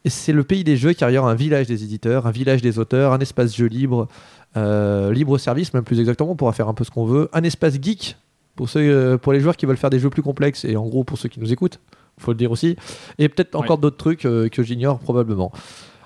Et 0.05 0.11
c'est 0.11 0.33
le 0.33 0.43
pays 0.43 0.65
des 0.65 0.77
jeux 0.77 0.93
car 0.95 1.11
il 1.11 1.15
y 1.15 1.19
aura 1.19 1.31
un 1.31 1.37
village 1.37 1.67
des 1.67 1.85
éditeurs, 1.85 2.27
un 2.27 2.33
village 2.33 2.61
des 2.61 2.79
auteurs, 2.79 3.13
un 3.13 3.21
espace 3.21 3.55
jeu 3.55 3.67
libre, 3.67 4.09
euh, 4.57 5.13
libre 5.13 5.39
service 5.39 5.73
même 5.75 5.85
plus 5.85 6.01
exactement, 6.01 6.33
on 6.33 6.37
pourra 6.37 6.53
faire 6.53 6.69
un 6.69 6.75
peu 6.75 6.85
ce 6.85 6.91
qu'on 6.91 7.07
veut, 7.07 7.29
un 7.33 7.45
espace 7.45 7.75
geek 7.81 8.17
pour, 8.57 8.69
ceux, 8.69 8.81
euh, 8.81 9.17
pour 9.17 9.33
les 9.33 9.41
joueurs 9.41 9.57
qui 9.57 9.65
veulent 9.65 9.77
faire 9.77 9.91
des 9.91 10.01
jeux 10.01 10.11
plus 10.11 10.23
complexes 10.23 10.65
et 10.65 10.77
en 10.77 10.87
gros 10.89 11.05
pour 11.05 11.19
ceux 11.19 11.29
qui 11.29 11.39
nous 11.39 11.53
écoutent, 11.53 11.79
faut 12.19 12.33
le 12.33 12.37
dire 12.37 12.51
aussi, 12.51 12.77
et 13.19 13.29
peut-être 13.29 13.55
encore 13.55 13.79
d'autres 13.79 13.97
trucs 13.97 14.27
euh, 14.27 14.49
que 14.49 14.63
j'ignore 14.63 14.99
probablement. 14.99 15.53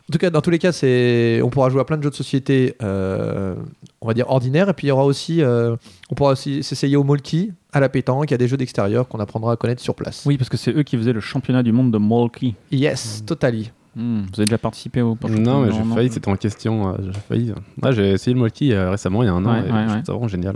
En 0.08 0.12
tout 0.12 0.18
cas, 0.18 0.30
dans 0.30 0.40
tous 0.40 0.50
les 0.50 0.60
cas, 0.60 0.70
c'est 0.70 1.40
on 1.42 1.50
pourra 1.50 1.68
jouer 1.68 1.80
à 1.80 1.84
plein 1.84 1.96
de 1.96 2.02
jeux 2.04 2.10
de 2.10 2.14
société, 2.14 2.76
euh, 2.82 3.56
on 4.00 4.06
va 4.06 4.14
dire 4.14 4.30
ordinaires, 4.30 4.68
et 4.68 4.72
puis 4.72 4.86
il 4.86 4.90
y 4.90 4.92
aura 4.92 5.04
aussi, 5.04 5.42
euh, 5.42 5.74
on 6.10 6.14
pourra 6.14 6.30
aussi 6.32 6.62
s'essayer 6.62 6.96
au 6.96 7.02
molki, 7.02 7.52
à 7.72 7.80
la 7.80 7.88
pétanque, 7.88 8.30
il 8.30 8.30
y 8.30 8.34
a 8.34 8.38
des 8.38 8.46
jeux 8.46 8.56
d'extérieur 8.56 9.08
qu'on 9.08 9.18
apprendra 9.18 9.52
à 9.52 9.56
connaître 9.56 9.82
sur 9.82 9.96
place. 9.96 10.22
Oui, 10.24 10.36
parce 10.38 10.48
que 10.48 10.56
c'est 10.56 10.70
eux 10.72 10.84
qui 10.84 10.96
faisaient 10.96 11.12
le 11.12 11.18
championnat 11.20 11.64
du 11.64 11.72
monde 11.72 11.90
de 11.90 11.98
Molki. 11.98 12.54
Yes, 12.70 13.24
totally. 13.26 13.72
Hmm, 13.96 14.20
Vous 14.32 14.40
avez 14.40 14.44
déjà 14.44 14.58
participé 14.58 15.02
au 15.02 15.16
Non, 15.28 15.62
mais 15.62 15.72
j'ai 15.72 15.82
failli, 15.82 16.10
c'était 16.12 16.28
en 16.28 16.36
question. 16.36 16.90
euh, 16.92 16.96
j'ai 17.06 17.20
failli. 17.28 17.52
Ouais, 17.82 17.92
j'ai 17.92 18.12
essayé 18.12 18.34
le 18.34 18.38
Molki 18.38 18.72
euh, 18.72 18.90
récemment, 18.90 19.24
il 19.24 19.26
y 19.26 19.28
a 19.28 19.32
un 19.32 19.44
an, 19.44 19.54
Ouais, 19.54 19.58
et 19.60 19.62
ouais, 19.62 19.68
je 19.70 19.74
ouais. 19.74 19.86
trouve 19.94 20.04
ça 20.04 20.12
vraiment 20.12 20.28
génial. 20.28 20.54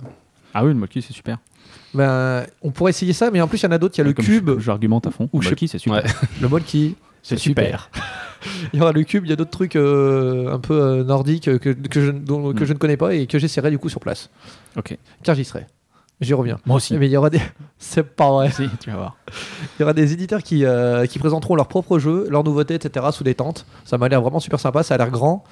Ah 0.54 0.64
oui, 0.64 0.68
le 0.72 0.78
Molki 0.78 1.02
c'est 1.02 1.12
super. 1.12 1.38
Ben, 1.92 2.44
on 2.62 2.70
pourrait 2.70 2.90
essayer 2.90 3.12
ça, 3.12 3.32
mais 3.32 3.40
en 3.40 3.48
plus 3.48 3.58
il 3.60 3.64
y 3.64 3.66
en 3.66 3.72
a 3.72 3.78
d'autres. 3.78 3.96
Il 3.96 3.98
y 3.98 4.02
a 4.02 4.04
le 4.04 4.12
Comme 4.12 4.24
cube, 4.24 4.50
je- 4.58 4.60
J'argumente 4.60 5.08
à 5.08 5.10
fond. 5.10 5.28
Ou 5.32 5.40
Le 5.40 5.48
Molki 5.48 5.66
c'est 5.66 5.78
super. 5.78 6.04
Ouais. 6.04 6.10
le 6.40 6.48
molki. 6.48 6.94
C'est 7.22 7.38
super. 7.38 7.90
Il 8.72 8.78
y 8.78 8.82
aura 8.82 8.92
le 8.92 9.02
cube, 9.04 9.24
il 9.26 9.30
y 9.30 9.32
a 9.34 9.36
d'autres 9.36 9.50
trucs 9.50 9.76
euh, 9.76 10.50
un 10.54 10.58
peu 10.60 10.72
euh, 10.80 11.04
nordiques 11.04 11.46
euh, 11.48 11.58
que, 11.58 11.68
que 11.70 12.00
je, 12.00 12.10
dont- 12.10 12.54
que 12.54 12.62
Mm. 12.62 12.66
je 12.66 12.72
ne 12.72 12.78
connais 12.78 12.96
pas 12.96 13.14
et 13.14 13.26
que 13.26 13.38
j'essaierai 13.38 13.70
du 13.70 13.78
coup 13.78 13.90
sur 13.90 14.00
place. 14.00 14.30
Ok. 14.78 14.96
Car 15.22 15.34
j'y 15.34 15.44
serai. 15.44 15.66
J'y 16.22 16.32
reviens. 16.32 16.58
Moi 16.64 16.76
aussi. 16.78 16.96
Mais 16.96 17.06
il 17.06 17.12
y 17.12 17.16
aura 17.18 17.28
des. 17.28 17.40
C'est 17.78 18.02
pas 18.02 18.30
vrai. 18.30 18.50
Si, 18.50 18.66
tu 18.80 18.88
vas 18.90 18.96
voir. 18.96 19.16
Il 19.78 19.80
y 19.80 19.82
aura 19.82 19.92
des 19.92 20.14
éditeurs 20.14 20.42
qui, 20.42 20.64
euh, 20.64 21.04
qui 21.04 21.18
présenteront 21.18 21.54
leurs 21.54 21.68
propres 21.68 21.98
jeux, 21.98 22.26
leurs 22.30 22.42
nouveautés, 22.44 22.74
etc. 22.74 23.06
sous 23.12 23.24
des 23.24 23.34
tentes. 23.34 23.66
Ça 23.84 23.98
m'a 23.98 24.08
l'air 24.08 24.22
vraiment 24.22 24.40
super 24.40 24.58
sympa, 24.58 24.82
ça 24.82 24.94
a 24.94 24.96
l'air 24.98 25.10
grand. 25.10 25.44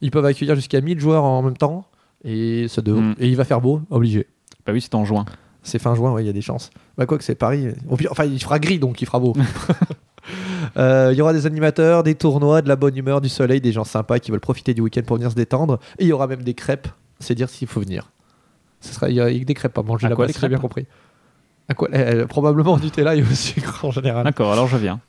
Ils 0.00 0.12
peuvent 0.12 0.24
accueillir 0.24 0.54
jusqu'à 0.54 0.80
1000 0.80 1.00
joueurs 1.00 1.24
en 1.24 1.42
même 1.42 1.56
temps. 1.56 1.86
Et, 2.24 2.68
ça 2.68 2.80
devrait- 2.80 3.02
Mm. 3.02 3.14
et 3.18 3.28
il 3.28 3.36
va 3.36 3.44
faire 3.44 3.60
beau, 3.60 3.80
obligé. 3.90 4.28
Bah 4.64 4.72
oui, 4.72 4.80
c'était 4.80 4.94
en 4.96 5.04
juin. 5.04 5.24
C'est 5.64 5.80
fin 5.80 5.96
juin, 5.96 6.12
ouais, 6.12 6.22
il 6.22 6.26
y 6.26 6.30
a 6.30 6.32
des 6.32 6.42
chances. 6.42 6.70
Bah 6.96 7.06
quoi 7.06 7.18
que 7.18 7.24
c'est 7.24 7.34
Paris. 7.34 7.68
Enfin, 8.10 8.24
il 8.24 8.40
fera 8.40 8.60
gris, 8.60 8.78
donc 8.78 9.02
il 9.02 9.06
fera 9.06 9.18
beau. 9.18 9.32
Euh, 10.76 11.10
Il 11.12 11.16
y 11.18 11.22
aura 11.22 11.32
des 11.32 11.46
animateurs, 11.46 12.02
des 12.02 12.14
tournois, 12.14 12.60
de 12.60 12.68
la 12.68 12.76
bonne 12.76 12.96
humeur, 12.96 13.20
du 13.20 13.28
soleil, 13.30 13.60
des 13.60 13.72
gens 13.72 13.84
sympas 13.84 14.18
qui 14.18 14.30
veulent 14.30 14.40
profiter 14.40 14.74
du 14.74 14.82
week-end 14.82 15.02
pour 15.06 15.16
venir 15.16 15.30
se 15.30 15.36
détendre. 15.36 15.78
Et 15.98 16.04
il 16.04 16.08
y 16.08 16.12
aura 16.12 16.26
même 16.26 16.42
des 16.42 16.54
crêpes. 16.54 16.88
C'est 17.18 17.34
dire 17.34 17.48
s'il 17.48 17.66
faut 17.68 17.80
venir. 17.80 18.10
Ce 18.80 18.92
sera, 18.92 19.08
il 19.08 19.16
y 19.16 19.20
a 19.20 19.30
des 19.30 19.54
crêpes 19.54 19.78
à 19.78 19.82
manger 19.82 20.08
là-bas, 20.08 20.26
j'ai 20.38 20.48
bien 20.48 20.58
compris. 20.58 20.86
À 21.68 21.74
quoi 21.74 21.88
Euh, 21.94 22.26
Probablement 22.26 22.76
du 22.76 22.84
Nutella 22.86 23.14
et 23.16 23.22
au 23.22 23.26
sucre 23.26 23.84
en 23.84 23.90
général. 23.90 24.24
D'accord, 24.24 24.52
alors 24.52 24.66
je 24.68 24.76
viens. 24.76 25.00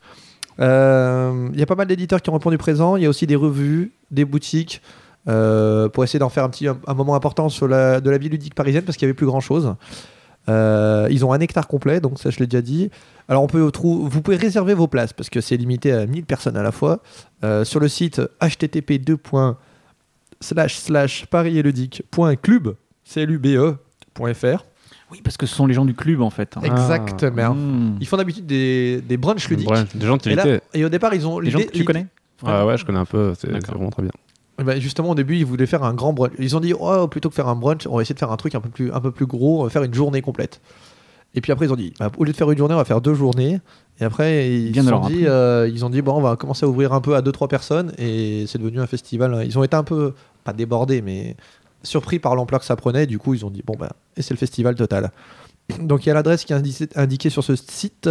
Euh, 0.59 1.49
Il 1.53 1.59
y 1.59 1.63
a 1.63 1.65
pas 1.65 1.75
mal 1.75 1.87
d'éditeurs 1.87 2.21
qui 2.21 2.29
ont 2.29 2.33
répondu 2.33 2.57
présent. 2.57 2.95
Il 2.95 3.03
y 3.03 3.05
a 3.05 3.09
aussi 3.09 3.27
des 3.27 3.35
revues, 3.35 3.91
des 4.11 4.25
boutiques 4.25 4.81
euh, 5.27 5.89
pour 5.89 6.03
essayer 6.03 6.19
d'en 6.19 6.29
faire 6.29 6.43
un 6.45 6.49
petit 6.49 6.67
un, 6.67 6.77
un 6.87 6.93
moment 6.93 7.15
important 7.15 7.49
sur 7.49 7.67
la, 7.67 7.99
de 7.99 8.09
la 8.09 8.17
vie 8.17 8.29
ludique 8.29 8.55
parisienne 8.55 8.83
parce 8.83 8.97
qu'il 8.97 9.05
y 9.05 9.09
avait 9.09 9.13
plus 9.15 9.25
grand 9.27 9.41
chose. 9.41 9.75
Euh, 10.49 11.07
ils 11.11 11.25
ont 11.25 11.33
un 11.33 11.39
hectare 11.39 11.67
complet, 11.67 11.99
donc 11.99 12.19
ça 12.19 12.29
je 12.29 12.39
l'ai 12.39 12.47
déjà 12.47 12.61
dit. 12.61 12.89
Alors 13.27 13.43
on 13.43 13.47
peut 13.47 13.69
trou- 13.71 14.07
vous 14.07 14.21
pouvez 14.21 14.37
réserver 14.37 14.73
vos 14.73 14.87
places 14.87 15.11
parce 15.13 15.29
que 15.29 15.41
c'est 15.41 15.57
limité 15.57 15.91
à 15.91 16.05
1000 16.05 16.25
personnes 16.25 16.55
à 16.57 16.63
la 16.63 16.71
fois 16.71 16.99
euh, 17.43 17.65
sur 17.65 17.79
le 17.79 17.87
site 17.89 18.21
http 18.41 18.99
paris-ludique.club 21.29 22.75
clube.fr. 23.13 24.63
Oui, 25.09 25.21
parce 25.23 25.37
que 25.37 25.45
ce 25.45 25.55
sont 25.55 25.67
les 25.67 25.73
gens 25.73 25.85
du 25.85 25.93
club 25.93 26.21
en 26.21 26.29
fait. 26.29 26.55
Exactement. 26.63 27.53
Hmm. 27.53 27.97
Ils 28.01 28.07
font 28.07 28.17
d'habitude 28.17 28.45
des, 28.45 29.01
des 29.01 29.15
brunchs 29.17 29.47
ludiques. 29.49 29.69
Des 29.95 30.05
gens 30.05 30.17
de 30.17 30.29
Et, 30.29 30.35
là- 30.35 30.43
et 30.73 30.83
au 30.85 30.89
départ, 30.89 31.13
ils 31.13 31.25
ont 31.25 31.39
Les 31.39 31.49
gens 31.51 31.59
que 31.59 31.71
tu 31.71 31.83
connais 31.85 32.07
Ouais, 32.43 32.63
ouais, 32.63 32.77
je 32.77 32.85
connais 32.85 32.99
un 32.99 33.05
peu, 33.05 33.33
c'est 33.39 33.49
vraiment 33.65 33.89
très 33.89 34.03
bien. 34.03 34.11
Eh 34.59 34.63
ben, 34.63 34.79
justement, 34.79 35.11
au 35.11 35.15
début, 35.15 35.37
ils 35.37 35.45
voulaient 35.45 35.67
faire 35.67 35.83
un 35.83 35.93
grand 35.93 36.13
brunch. 36.13 36.33
Ils 36.39 36.55
ont 36.55 36.59
dit, 36.59 36.73
oh, 36.73 37.07
plutôt 37.07 37.29
que 37.29 37.35
faire 37.35 37.47
un 37.47 37.55
brunch, 37.55 37.85
on 37.87 37.97
va 37.97 38.01
essayer 38.01 38.15
de 38.15 38.19
faire 38.19 38.31
un 38.31 38.37
truc 38.37 38.55
un 38.55 38.61
peu 38.61 38.69
plus, 38.69 38.91
un 38.91 38.99
peu 38.99 39.11
plus 39.11 39.27
gros, 39.27 39.61
on 39.61 39.63
va 39.65 39.69
faire 39.69 39.83
une 39.83 39.93
journée 39.93 40.21
complète. 40.21 40.61
Et 41.35 41.41
puis 41.41 41.51
après, 41.51 41.67
ils 41.67 41.73
ont 41.73 41.75
dit, 41.75 41.93
bah, 41.99 42.09
au 42.17 42.23
lieu 42.23 42.31
de 42.31 42.37
faire 42.37 42.49
une 42.49 42.57
journée, 42.57 42.73
on 42.73 42.77
va 42.77 42.85
faire 42.85 43.01
deux 43.01 43.13
journées. 43.13 43.59
Et 43.99 44.03
après, 44.03 44.51
ils, 44.51 44.71
Bien 44.71 44.83
se 44.83 44.89
sont 44.89 45.07
dit, 45.07 45.27
euh, 45.27 45.69
ils 45.71 45.85
ont 45.85 45.89
dit, 45.89 46.01
bon, 46.01 46.13
on 46.13 46.21
va 46.21 46.35
commencer 46.35 46.65
à 46.65 46.69
ouvrir 46.69 46.93
un 46.93 47.01
peu 47.01 47.15
à 47.15 47.21
deux, 47.21 47.31
trois 47.31 47.47
personnes. 47.47 47.91
Et 47.99 48.45
c'est 48.47 48.57
devenu 48.57 48.79
un 48.79 48.87
festival. 48.87 49.43
Ils 49.45 49.59
ont 49.59 49.63
été 49.63 49.75
un 49.75 49.83
peu, 49.83 50.13
pas 50.43 50.53
débordés, 50.53 51.03
mais 51.03 51.35
surpris 51.83 52.17
par 52.17 52.35
l'ampleur 52.35 52.59
que 52.59 52.65
ça 52.65 52.75
prenait. 52.75 53.05
Du 53.05 53.19
coup, 53.19 53.35
ils 53.35 53.45
ont 53.45 53.51
dit, 53.51 53.61
bon, 53.63 53.75
bah, 53.77 53.91
et 54.15 54.23
c'est 54.23 54.33
le 54.33 54.39
festival 54.39 54.73
total. 54.73 55.11
Donc 55.79 56.05
il 56.05 56.09
y 56.09 56.11
a 56.11 56.15
l'adresse 56.15 56.45
qui 56.45 56.53
est 56.53 56.97
indiquée 56.97 57.29
sur 57.29 57.43
ce 57.43 57.55
site. 57.55 58.09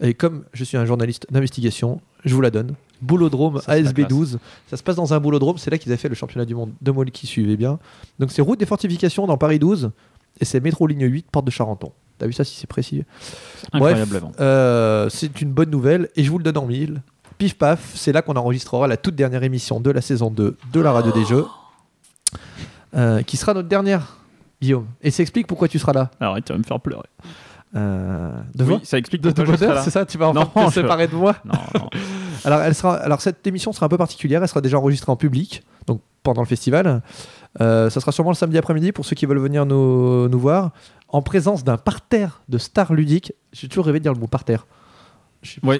Et 0.00 0.14
comme 0.14 0.44
je 0.52 0.64
suis 0.64 0.76
un 0.76 0.84
journaliste 0.84 1.26
d'investigation, 1.30 2.00
je 2.24 2.34
vous 2.34 2.40
la 2.40 2.50
donne. 2.50 2.74
Boulodrome 3.00 3.60
Ça, 3.60 3.72
c'est 3.74 3.82
la 3.82 3.90
ASB12. 3.92 4.36
Ça 4.68 4.76
se 4.76 4.82
passe 4.82 4.96
dans 4.96 5.12
un 5.14 5.20
boulodrome. 5.20 5.58
C'est 5.58 5.70
là 5.70 5.78
qu'ils 5.78 5.90
avaient 5.92 6.00
fait 6.00 6.08
le 6.08 6.14
championnat 6.14 6.44
du 6.44 6.54
monde 6.54 6.72
de 6.80 6.90
Molles 6.90 7.10
qui 7.10 7.26
suivait 7.26 7.56
bien. 7.56 7.78
Donc 8.18 8.30
c'est 8.32 8.42
route 8.42 8.58
des 8.58 8.66
fortifications 8.66 9.26
dans 9.26 9.36
Paris 9.38 9.58
12. 9.58 9.90
Et 10.40 10.44
c'est 10.44 10.60
métro 10.60 10.86
ligne 10.86 11.04
8, 11.06 11.26
porte 11.30 11.44
de 11.46 11.50
Charenton. 11.50 11.92
T'as 12.18 12.26
vu 12.26 12.32
ça 12.32 12.44
si 12.44 12.56
c'est 12.56 12.66
précis? 12.66 13.04
Incroyablement. 13.72 14.28
Bref, 14.28 14.40
euh, 14.40 15.08
c'est 15.08 15.40
une 15.40 15.52
bonne 15.52 15.70
nouvelle 15.70 16.08
et 16.16 16.24
je 16.24 16.30
vous 16.30 16.38
le 16.38 16.44
donne 16.44 16.58
en 16.58 16.66
mille. 16.66 17.02
Pif 17.38 17.56
paf, 17.56 17.92
c'est 17.94 18.10
là 18.12 18.22
qu'on 18.22 18.34
enregistrera 18.34 18.88
la 18.88 18.96
toute 18.96 19.14
dernière 19.14 19.44
émission 19.44 19.80
de 19.80 19.90
la 19.90 20.00
saison 20.00 20.30
2 20.30 20.56
de 20.72 20.80
la 20.80 20.90
radio 20.92 21.12
des 21.12 21.24
jeux. 21.24 21.44
Euh, 22.96 23.22
qui 23.22 23.36
sera 23.36 23.54
notre 23.54 23.68
dernière, 23.68 24.16
Guillaume. 24.62 24.86
Et 25.02 25.10
ça 25.10 25.22
explique 25.22 25.46
pourquoi 25.46 25.68
tu 25.68 25.78
seras 25.78 25.92
là. 25.92 26.10
Alors, 26.20 26.36
tu 26.42 26.52
vas 26.52 26.58
me 26.58 26.64
faire 26.64 26.80
pleurer. 26.80 27.06
Euh, 27.76 28.32
de 28.54 28.64
oui, 28.64 28.80
ça 28.82 28.96
explique 28.96 29.20
de, 29.20 29.30
de 29.30 29.56
c'est 29.84 29.90
ça 29.90 30.06
Tu 30.06 30.16
vas 30.16 30.32
Non, 30.32 30.40
enfin 30.54 30.64
te 30.68 30.74
je- 30.74 30.80
séparer 30.80 31.06
de 31.06 31.14
moi 31.14 31.36
Non, 31.44 31.52
non. 31.74 31.90
alors, 32.48 32.62
elle 32.62 32.74
sera, 32.74 32.94
alors, 32.94 33.20
cette 33.20 33.46
émission 33.46 33.72
sera 33.72 33.86
un 33.86 33.88
peu 33.90 33.98
particulière. 33.98 34.42
Elle 34.42 34.48
sera 34.48 34.62
déjà 34.62 34.78
enregistrée 34.78 35.12
en 35.12 35.16
public, 35.16 35.62
donc 35.86 36.00
pendant 36.22 36.40
le 36.40 36.46
festival. 36.46 37.02
Euh, 37.60 37.90
ça 37.90 38.00
sera 38.00 38.10
sûrement 38.10 38.30
le 38.30 38.36
samedi 38.36 38.56
après-midi 38.56 38.92
pour 38.92 39.04
ceux 39.04 39.14
qui 39.14 39.26
veulent 39.26 39.38
venir 39.38 39.66
nous, 39.66 40.28
nous 40.30 40.38
voir, 40.38 40.70
en 41.08 41.20
présence 41.20 41.62
d'un 41.62 41.76
parterre 41.76 42.40
de 42.48 42.56
stars 42.56 42.94
ludiques. 42.94 43.34
J'ai 43.52 43.68
toujours 43.68 43.84
rêvé 43.84 43.98
de 43.98 44.04
dire 44.04 44.14
le 44.14 44.18
mot 44.18 44.28
parterre. 44.28 44.66
Oui. 45.62 45.78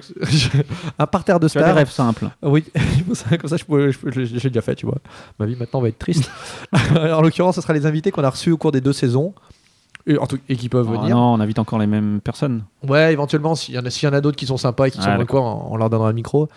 un 0.99 1.07
parterre 1.07 1.39
de 1.39 1.47
Tu 1.47 1.57
as 1.57 1.61
des 1.61 1.65
stars. 1.65 1.75
rêves 1.75 1.89
simples. 1.89 2.29
Oui, 2.43 2.63
comme 3.41 3.49
ça, 3.49 3.57
j'ai 4.05 4.49
déjà 4.49 4.61
fait, 4.61 4.75
tu 4.75 4.85
vois. 4.85 4.99
Ma 5.39 5.47
vie 5.47 5.55
maintenant 5.55 5.81
va 5.81 5.89
être 5.89 5.97
triste. 5.97 6.29
en 6.95 7.21
l'occurrence, 7.21 7.55
ce 7.55 7.61
sera 7.61 7.73
les 7.73 7.87
invités 7.87 8.11
qu'on 8.11 8.23
a 8.23 8.29
reçus 8.29 8.51
au 8.51 8.57
cours 8.57 8.71
des 8.71 8.81
deux 8.81 8.93
saisons. 8.93 9.33
Et, 10.07 10.17
en 10.17 10.25
tout- 10.27 10.39
et 10.49 10.55
qui 10.55 10.69
peuvent 10.69 10.87
Oh, 10.89 10.97
venir. 10.99 11.15
non, 11.15 11.33
on 11.33 11.39
invite 11.39 11.59
encore 11.59 11.77
les 11.79 11.87
mêmes 11.87 12.19
personnes. 12.23 12.63
Ouais, 12.87 13.13
éventuellement, 13.13 13.53
s'il 13.55 13.75
y 13.75 13.79
en 13.79 13.85
a, 13.85 13.89
s'il 13.89 14.07
y 14.07 14.11
en 14.11 14.15
a 14.15 14.21
d'autres 14.21 14.37
qui 14.37 14.45
sont 14.45 14.57
sympas 14.57 14.87
et 14.87 14.91
qui 14.91 14.97
Ah, 15.01 15.03
sont 15.03 15.11
dans 15.11 15.17
le 15.17 15.25
coin, 15.25 15.41
on, 15.41 15.73
on 15.73 15.77
leur 15.77 15.89
donnera 15.89 16.09
le 16.09 16.15
micro. 16.15 16.47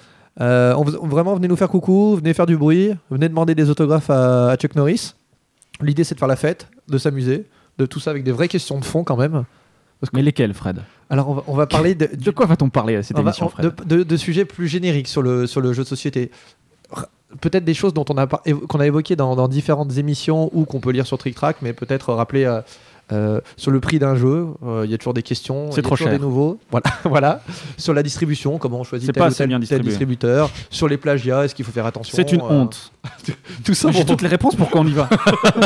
Euh, 0.40 0.74
on, 0.76 0.84
vraiment, 1.06 1.34
venez 1.34 1.48
nous 1.48 1.56
faire 1.56 1.68
coucou, 1.68 2.16
venez 2.16 2.32
faire 2.32 2.46
du 2.46 2.56
bruit, 2.56 2.92
venez 3.10 3.28
demander 3.28 3.54
des 3.54 3.68
autographes 3.68 4.08
à, 4.10 4.50
à 4.50 4.56
Chuck 4.56 4.74
Norris. 4.76 5.14
L'idée, 5.82 6.04
c'est 6.04 6.14
de 6.14 6.18
faire 6.20 6.28
la 6.28 6.36
fête, 6.36 6.68
de 6.88 6.96
s'amuser, 6.96 7.46
de 7.78 7.84
tout 7.86 8.00
ça 8.00 8.10
avec 8.10 8.22
des 8.24 8.32
vraies 8.32 8.48
questions 8.48 8.78
de 8.78 8.84
fond 8.84 9.04
quand 9.04 9.16
même. 9.16 9.44
Mais 10.12 10.22
lesquelles, 10.22 10.54
Fred? 10.54 10.80
Alors, 11.10 11.28
on 11.28 11.34
va, 11.34 11.42
on 11.48 11.54
va 11.54 11.66
parler 11.66 11.94
de, 11.94 12.08
De 12.16 12.30
quoi 12.30 12.46
va-t-on 12.46 12.70
parler 12.70 12.96
à 12.96 13.02
cette 13.02 13.16
on 13.18 13.22
va- 13.22 13.30
émission, 13.30 13.46
on- 13.46 13.50
Fred? 13.50 13.72
de, 13.86 13.96
de- 13.98 14.02
de 14.02 14.16
sujets 14.16 14.44
plus 14.44 14.66
génériques 14.68 15.06
sur 15.08 15.22
le, 15.22 15.46
sur 15.46 15.60
le 15.60 15.72
jeu 15.72 15.82
de 15.82 15.88
société. 15.88 16.30
Peut-être 17.40 17.64
des 17.64 17.72
choses 17.74 17.94
dont 17.94 18.04
on 18.10 18.18
a 18.18 18.26
qu'on 18.26 18.78
a 18.80 18.86
évoquées 18.86 19.16
dans, 19.16 19.34
dans 19.36 19.48
différentes 19.48 19.96
émissions 19.96 20.50
ou 20.52 20.66
qu'on 20.66 20.80
peut 20.80 20.90
lire 20.90 21.06
sur 21.06 21.16
Trick 21.16 21.34
Track, 21.34 21.56
mais 21.62 21.72
peut-être 21.72 22.12
rappeler 22.12 22.44
euh, 22.44 22.60
euh, 23.10 23.40
sur 23.56 23.70
le 23.70 23.80
prix 23.80 23.98
d'un 23.98 24.14
jeu. 24.14 24.46
euh, 24.64 24.82
Il 24.84 24.90
y 24.90 24.94
a 24.94 24.98
toujours 24.98 25.12
des 25.14 25.22
questions. 25.22 25.70
C'est 25.72 25.82
trop 25.82 25.96
toujours 25.96 26.08
cher. 26.08 26.16
des 26.18 26.22
nouveaux. 26.22 26.58
Voilà, 26.70 26.86
voilà. 27.04 27.42
Sur 27.76 27.92
la 27.94 28.02
distribution, 28.02 28.58
comment 28.58 28.80
on 28.80 28.84
choisit 28.84 29.12
tel 29.12 29.18
pas 29.20 29.24
ou 29.24 29.28
assez 29.28 29.38
tel, 29.38 29.48
bien 29.48 29.56
tel 29.56 29.60
distribué. 29.60 29.88
distributeur. 29.90 30.50
Sur 30.70 30.88
les 30.88 30.96
plagiats, 30.96 31.44
est-ce 31.44 31.54
qu'il 31.54 31.64
faut 31.64 31.72
faire 31.72 31.86
attention 31.86 32.14
C'est 32.16 32.32
une 32.32 32.40
euh, 32.40 32.44
honte. 32.48 32.92
Tout 33.64 33.74
ça, 33.74 33.90
J'ai 33.90 34.04
toutes 34.04 34.22
les 34.22 34.28
réponses, 34.28 34.54
pourquoi 34.54 34.80
on 34.80 34.86
y 34.86 34.92
va 34.92 35.08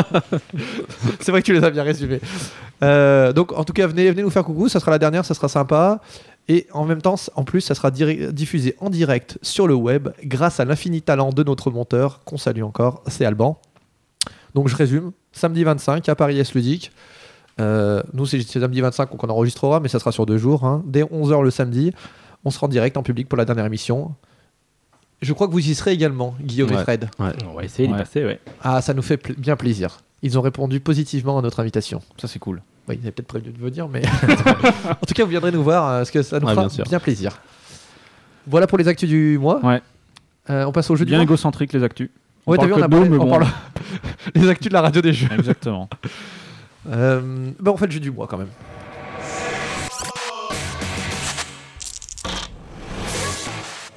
c'est 1.19 1.31
vrai 1.31 1.41
que 1.41 1.45
tu 1.45 1.53
les 1.53 1.63
as 1.63 1.69
bien 1.69 1.83
résumés. 1.83 2.19
Euh, 2.83 3.33
donc, 3.33 3.51
en 3.53 3.63
tout 3.63 3.73
cas, 3.73 3.87
venez, 3.87 4.09
venez 4.09 4.23
nous 4.23 4.29
faire 4.29 4.43
coucou. 4.43 4.69
Ça 4.69 4.79
sera 4.79 4.91
la 4.91 4.99
dernière, 4.99 5.25
ça 5.25 5.33
sera 5.33 5.47
sympa. 5.47 6.01
Et 6.49 6.67
en 6.71 6.85
même 6.85 7.01
temps, 7.01 7.15
en 7.35 7.43
plus, 7.43 7.61
ça 7.61 7.75
sera 7.75 7.91
diffusé 7.91 8.75
en 8.79 8.89
direct 8.89 9.37
sur 9.41 9.67
le 9.67 9.73
web 9.75 10.09
grâce 10.23 10.59
à 10.59 10.65
l'infini 10.65 11.01
talent 11.01 11.31
de 11.31 11.43
notre 11.43 11.71
monteur, 11.71 12.21
qu'on 12.23 12.37
salue 12.37 12.63
encore, 12.63 13.03
c'est 13.07 13.25
Alban. 13.25 13.59
Donc, 14.55 14.67
je 14.69 14.75
résume. 14.75 15.11
Samedi 15.33 15.63
25 15.63 16.07
à 16.09 16.15
Paris 16.15 16.39
S 16.39 16.53
Ludique. 16.55 16.91
Euh, 17.59 18.03
nous, 18.13 18.25
c'est 18.25 18.41
samedi 18.41 18.81
25 18.81 19.07
qu'on 19.07 19.27
enregistrera, 19.29 19.79
mais 19.79 19.87
ça 19.89 19.99
sera 19.99 20.11
sur 20.11 20.25
deux 20.25 20.37
jours. 20.37 20.63
hein. 20.65 20.83
Dès 20.85 21.03
11h 21.03 21.41
le 21.43 21.49
samedi, 21.51 21.91
on 22.45 22.49
sera 22.51 22.65
en 22.67 22.69
direct 22.69 22.97
en 22.97 23.03
public 23.03 23.27
pour 23.27 23.37
la 23.37 23.45
dernière 23.45 23.65
émission. 23.65 24.13
Je 25.21 25.33
crois 25.33 25.47
que 25.47 25.53
vous 25.53 25.67
y 25.67 25.73
serez 25.73 25.91
également, 25.93 26.35
Guillaume 26.39 26.71
et 26.71 26.75
Ouais. 26.75 26.83
Fred. 26.83 27.09
On 27.19 27.53
va 27.55 27.63
essayer 27.63 27.87
d'y 27.87 27.93
Ouais. 27.93 27.99
passer, 27.99 28.23
ouais. 28.23 28.39
Ah, 28.61 28.81
ça 28.81 28.93
nous 28.93 29.01
fait 29.01 29.17
pl- 29.17 29.35
bien 29.39 29.55
plaisir. 29.55 29.97
Ils 30.21 30.37
ont 30.37 30.41
répondu 30.41 30.79
positivement 30.79 31.39
à 31.39 31.41
notre 31.41 31.59
invitation. 31.59 32.01
Ça, 32.17 32.27
c'est 32.27 32.37
cool. 32.39 32.61
Oui, 32.87 32.95
ils 32.95 33.01
avaient 33.01 33.11
peut-être 33.11 33.27
prévu 33.27 33.51
de 33.51 33.57
venir, 33.59 33.87
mais 33.87 34.03
en 34.89 35.05
tout 35.05 35.13
cas, 35.15 35.23
vous 35.23 35.29
viendrez 35.31 35.51
nous 35.51 35.63
voir 35.63 35.87
euh, 35.89 35.97
parce 35.99 36.11
que 36.11 36.21
ça 36.21 36.39
nous 36.39 36.47
Ouais, 36.47 36.53
fera 36.53 36.67
bien 36.87 36.99
plaisir. 36.99 37.39
Voilà 38.45 38.67
pour 38.67 38.77
les 38.77 38.87
actus 38.87 39.09
du 39.09 39.37
mois. 39.39 39.59
Ouais. 39.65 39.81
Euh, 40.49 40.63
on 40.65 40.71
passe 40.71 40.89
au 40.91 40.95
jeu 40.95 41.03
Bien 41.03 41.15
du 41.17 41.17
mois. 41.17 41.23
égocentrique, 41.23 41.73
les 41.73 41.83
actus. 41.83 42.09
On 42.45 42.51
Ouais, 42.51 42.57
t'as 42.59 42.65
vu, 42.67 42.73
on 42.73 42.81
a 42.81 42.87
parlé- 42.87 43.09
mais 43.09 43.17
on 43.17 43.25
bon. 43.25 43.29
parle- 43.31 43.47
les 44.35 44.47
actus 44.47 44.69
de 44.69 44.73
la 44.73 44.81
radio 44.81 45.01
des 45.01 45.13
jeux. 45.13 45.27
Exactement. 45.37 45.89
Euh, 46.89 47.51
bah, 47.59 47.71
on 47.73 47.77
fait 47.77 47.85
le 47.87 47.91
jeu 47.91 47.99
du 47.99 48.11
mois 48.11 48.27
quand 48.27 48.37
même. 48.37 48.47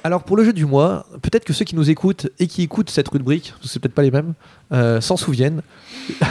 Alors 0.03 0.23
pour 0.23 0.35
le 0.35 0.43
jeu 0.43 0.51
du 0.51 0.65
mois, 0.65 1.05
peut-être 1.21 1.45
que 1.45 1.53
ceux 1.53 1.63
qui 1.63 1.75
nous 1.75 1.91
écoutent 1.91 2.27
et 2.39 2.47
qui 2.47 2.63
écoutent 2.63 2.89
cette 2.89 3.07
rubrique, 3.09 3.53
c'est 3.63 3.79
peut-être 3.79 3.93
pas 3.93 4.01
les 4.01 4.09
mêmes, 4.09 4.33
euh, 4.73 4.99
s'en 4.99 5.15
souviennent. 5.17 5.61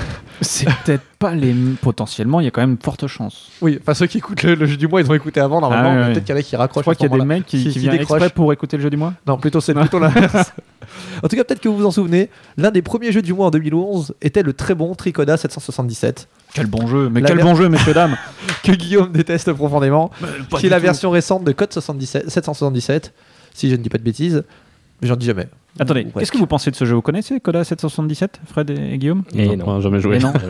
C'est 0.43 0.65
peut-être 0.85 1.03
pas 1.19 1.35
les. 1.35 1.55
Potentiellement, 1.83 2.41
il 2.41 2.45
y 2.45 2.47
a 2.47 2.51
quand 2.51 2.63
même 2.63 2.79
forte 2.83 3.07
chance. 3.07 3.51
Oui, 3.61 3.79
enfin 3.83 3.93
ceux 3.93 4.07
qui 4.07 4.17
écoutent 4.17 4.43
le, 4.43 4.55
le 4.55 4.65
jeu 4.65 4.79
du 4.79 4.89
mois, 4.89 5.03
ils 5.03 5.11
ont 5.11 5.13
écouté 5.13 5.39
avant 5.39 5.61
normalement. 5.61 5.91
Ah. 6.03 6.07
Peut-être 6.07 6.25
qu'il 6.25 6.35
y 6.35 6.39
en 6.39 6.41
a 6.41 6.43
qui 6.43 6.51
Je 6.53 6.57
raccrochent. 6.57 6.83
crois 6.85 6.93
à 6.93 6.95
ce 6.95 6.99
qu'il 7.01 7.11
y 7.11 7.15
a 7.15 7.19
des 7.19 7.25
mecs 7.27 7.45
qui, 7.45 7.63
Qui- 7.65 7.69
qui 7.71 7.79
viennent 7.79 7.97
exprès 7.97 8.31
pour 8.31 8.51
écouter 8.51 8.79
le 8.79 8.83
jeu 8.83 8.89
du 8.89 8.97
mois. 8.97 9.13
Non, 9.27 9.37
plutôt 9.37 9.61
c'est 9.61 9.75
plutôt 9.75 9.99
l'inverse. 9.99 10.55
en 11.23 11.29
tout 11.29 11.37
cas, 11.37 11.45
peut-être 11.45 11.61
que 11.61 11.69
vous 11.69 11.77
vous 11.77 11.85
en 11.85 11.91
souvenez, 11.91 12.31
l'un 12.57 12.71
des 12.71 12.81
premiers 12.81 13.13
jeux 13.13 13.21
du 13.21 13.35
mois 13.35 13.49
en 13.49 13.51
2011 13.51 14.15
était 14.23 14.43
le 14.43 14.55
très 14.55 14.75
bon 14.75 14.95
Tricoda 14.95 15.37
777 15.37 16.27
Quel 16.55 16.67
bon 16.67 16.87
jeu, 16.87 17.09
mais 17.11 17.21
La 17.21 17.29
quel 17.29 17.37
ver- 17.39 17.47
bon 17.47 17.55
jeu, 17.55 17.69
messieurs, 17.69 17.95
dames 17.95 18.17
que 18.65 18.73
Guillaume 18.73 19.13
déteste 19.13 19.53
profondément, 19.53 20.11
pas 20.51 20.59
qui 20.59 20.67
est 20.67 20.69
la 20.71 20.77
tout. 20.79 20.83
version 20.83 21.11
récente 21.11 21.45
de 21.45 21.53
Code 21.53 21.73
77, 21.73 22.29
777, 22.29 23.13
si 23.55 23.71
je 23.71 23.77
ne 23.77 23.83
dis 23.83 23.89
pas 23.89 23.99
de 23.99 24.03
bêtises, 24.03 24.43
mais 25.01 25.09
j'en 25.09 25.17
dis 25.17 25.27
jamais. 25.27 25.49
Attendez, 25.79 26.03
Ouais. 26.07 26.11
qu'est-ce 26.19 26.33
que 26.33 26.39
vous 26.39 26.49
pensez 26.49 26.71
de 26.73 26.77
ce 26.77 26.85
jeu 26.85 26.95
Vous 26.97 27.03
connaissez 27.03 27.39
Coda 27.39 27.63
777, 27.63 28.41
Fred 28.47 28.71
et 28.71 28.99
Guillaume 28.99 29.23
Et 29.35 29.47
Non, 29.57 29.57
non. 29.59 29.69
on 29.69 29.81
jamais 29.81 30.01
joué. 30.01 30.17
Et 30.17 30.19
non. 30.19 30.33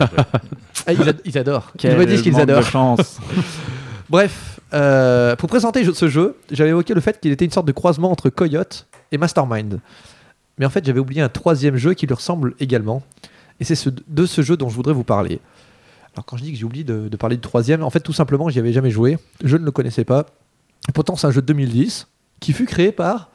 Ah, 0.86 0.94
ils, 0.94 1.08
ad- 1.08 1.20
ils 1.26 1.36
adorent. 1.36 1.70
Ils 1.74 1.78
Quel 1.78 1.98
me 1.98 2.06
disent 2.06 2.22
qu'ils 2.22 2.32
manque 2.32 2.46
de 2.46 2.52
adorent. 2.52 2.64
chance. 2.70 3.18
Bref, 4.08 4.60
euh, 4.72 5.36
pour 5.36 5.48
présenter 5.50 5.84
ce 5.92 6.08
jeu, 6.08 6.36
j'avais 6.50 6.70
évoqué 6.70 6.94
le 6.94 7.00
fait 7.02 7.20
qu'il 7.20 7.30
était 7.32 7.44
une 7.44 7.50
sorte 7.50 7.66
de 7.66 7.72
croisement 7.72 8.10
entre 8.10 8.30
Coyote 8.30 8.86
et 9.12 9.18
Mastermind. 9.18 9.78
Mais 10.58 10.64
en 10.66 10.70
fait, 10.70 10.84
j'avais 10.84 10.98
oublié 11.00 11.20
un 11.20 11.28
troisième 11.28 11.76
jeu 11.76 11.92
qui 11.94 12.06
lui 12.06 12.14
ressemble 12.14 12.54
également. 12.60 13.02
Et 13.60 13.64
c'est 13.64 13.74
ce- 13.74 13.90
de 13.90 14.24
ce 14.26 14.40
jeu 14.40 14.56
dont 14.56 14.70
je 14.70 14.74
voudrais 14.74 14.94
vous 14.94 15.04
parler. 15.04 15.38
Alors, 16.14 16.24
quand 16.26 16.36
je 16.36 16.42
dis 16.42 16.52
que 16.52 16.58
j'ai 16.58 16.64
oublié 16.64 16.84
de, 16.84 17.08
de 17.08 17.16
parler 17.16 17.36
du 17.36 17.42
troisième, 17.42 17.82
en 17.82 17.90
fait, 17.90 18.00
tout 18.00 18.12
simplement, 18.12 18.48
j'y 18.48 18.58
avais 18.58 18.72
jamais 18.72 18.90
joué. 18.90 19.18
Je 19.44 19.56
ne 19.56 19.64
le 19.64 19.70
connaissais 19.70 20.04
pas. 20.04 20.26
Et 20.88 20.92
pourtant, 20.92 21.16
c'est 21.16 21.26
un 21.26 21.30
jeu 21.30 21.40
de 21.40 21.46
2010 21.46 22.08
qui 22.40 22.52
fut 22.52 22.64
créé 22.66 22.90
par 22.90 23.30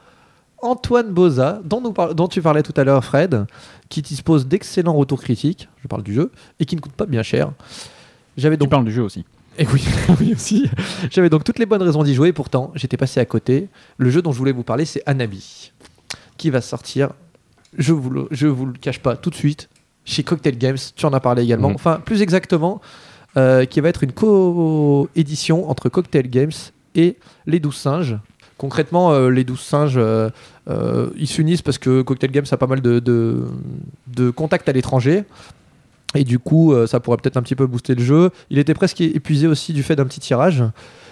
Antoine 0.62 1.12
Boza, 1.12 1.60
dont, 1.64 1.80
nous 1.80 1.92
par- 1.92 2.14
dont 2.14 2.28
tu 2.28 2.42
parlais 2.42 2.62
tout 2.62 2.74
à 2.76 2.84
l'heure, 2.84 3.04
Fred, 3.04 3.46
qui 3.88 4.02
dispose 4.02 4.46
d'excellents 4.46 4.94
retours 4.94 5.22
critiques, 5.22 5.68
je 5.82 5.88
parle 5.88 6.02
du 6.02 6.12
jeu, 6.14 6.32
et 6.60 6.64
qui 6.64 6.76
ne 6.76 6.80
coûte 6.80 6.92
pas 6.92 7.06
bien 7.06 7.22
cher. 7.22 7.52
J'avais 8.36 8.56
Tu 8.56 8.60
donc 8.60 8.70
parles 8.70 8.84
du 8.84 8.92
jeu 8.92 9.02
aussi. 9.02 9.24
et 9.58 9.66
oui, 9.72 9.84
oui 10.20 10.32
aussi. 10.34 10.68
J'avais 11.10 11.30
donc 11.30 11.44
toutes 11.44 11.58
les 11.58 11.66
bonnes 11.66 11.82
raisons 11.82 12.02
d'y 12.02 12.14
jouer, 12.14 12.32
pourtant 12.32 12.72
j'étais 12.74 12.96
passé 12.96 13.20
à 13.20 13.24
côté. 13.24 13.68
Le 13.96 14.10
jeu 14.10 14.22
dont 14.22 14.32
je 14.32 14.38
voulais 14.38 14.52
vous 14.52 14.64
parler, 14.64 14.84
c'est 14.84 15.02
Anabi, 15.06 15.72
qui 16.36 16.50
va 16.50 16.60
sortir, 16.60 17.10
je 17.78 17.92
vous 17.92 18.10
le, 18.10 18.28
je 18.30 18.46
vous 18.46 18.66
le 18.66 18.72
cache 18.72 18.98
pas 19.00 19.16
tout 19.16 19.30
de 19.30 19.34
suite, 19.36 19.68
chez 20.06 20.22
Cocktail 20.22 20.56
Games, 20.56 20.78
tu 20.94 21.04
en 21.04 21.12
as 21.12 21.20
parlé 21.20 21.42
également. 21.42 21.68
Mhm. 21.68 21.74
Enfin, 21.74 22.00
plus 22.02 22.22
exactement, 22.22 22.80
euh, 23.36 23.66
qui 23.66 23.80
va 23.80 23.90
être 23.90 24.02
une 24.02 24.12
co-édition 24.12 25.68
entre 25.68 25.90
Cocktail 25.90 26.30
Games 26.30 26.52
et 26.94 27.16
Les 27.46 27.60
Douze 27.60 27.76
Singes. 27.76 28.16
Concrètement, 28.56 29.12
euh, 29.12 29.28
Les 29.28 29.44
Douze 29.44 29.60
Singes, 29.60 29.96
euh, 29.98 30.30
euh, 30.68 31.10
ils 31.18 31.26
s'unissent 31.26 31.60
parce 31.60 31.76
que 31.76 32.00
Cocktail 32.00 32.30
Games 32.30 32.46
a 32.50 32.56
pas 32.56 32.66
mal 32.66 32.80
de, 32.80 33.00
de, 33.00 33.44
de 34.06 34.30
contacts 34.30 34.68
à 34.68 34.72
l'étranger. 34.72 35.24
Et 36.14 36.24
du 36.24 36.38
coup, 36.38 36.72
ça 36.86 36.98
pourrait 36.98 37.18
peut-être 37.18 37.36
un 37.36 37.42
petit 37.42 37.56
peu 37.56 37.66
booster 37.66 37.94
le 37.94 38.02
jeu. 38.02 38.30
Il 38.48 38.58
était 38.58 38.72
presque 38.72 39.02
épuisé 39.02 39.46
aussi 39.46 39.74
du 39.74 39.82
fait 39.82 39.96
d'un 39.96 40.06
petit 40.06 40.20
tirage. 40.20 40.64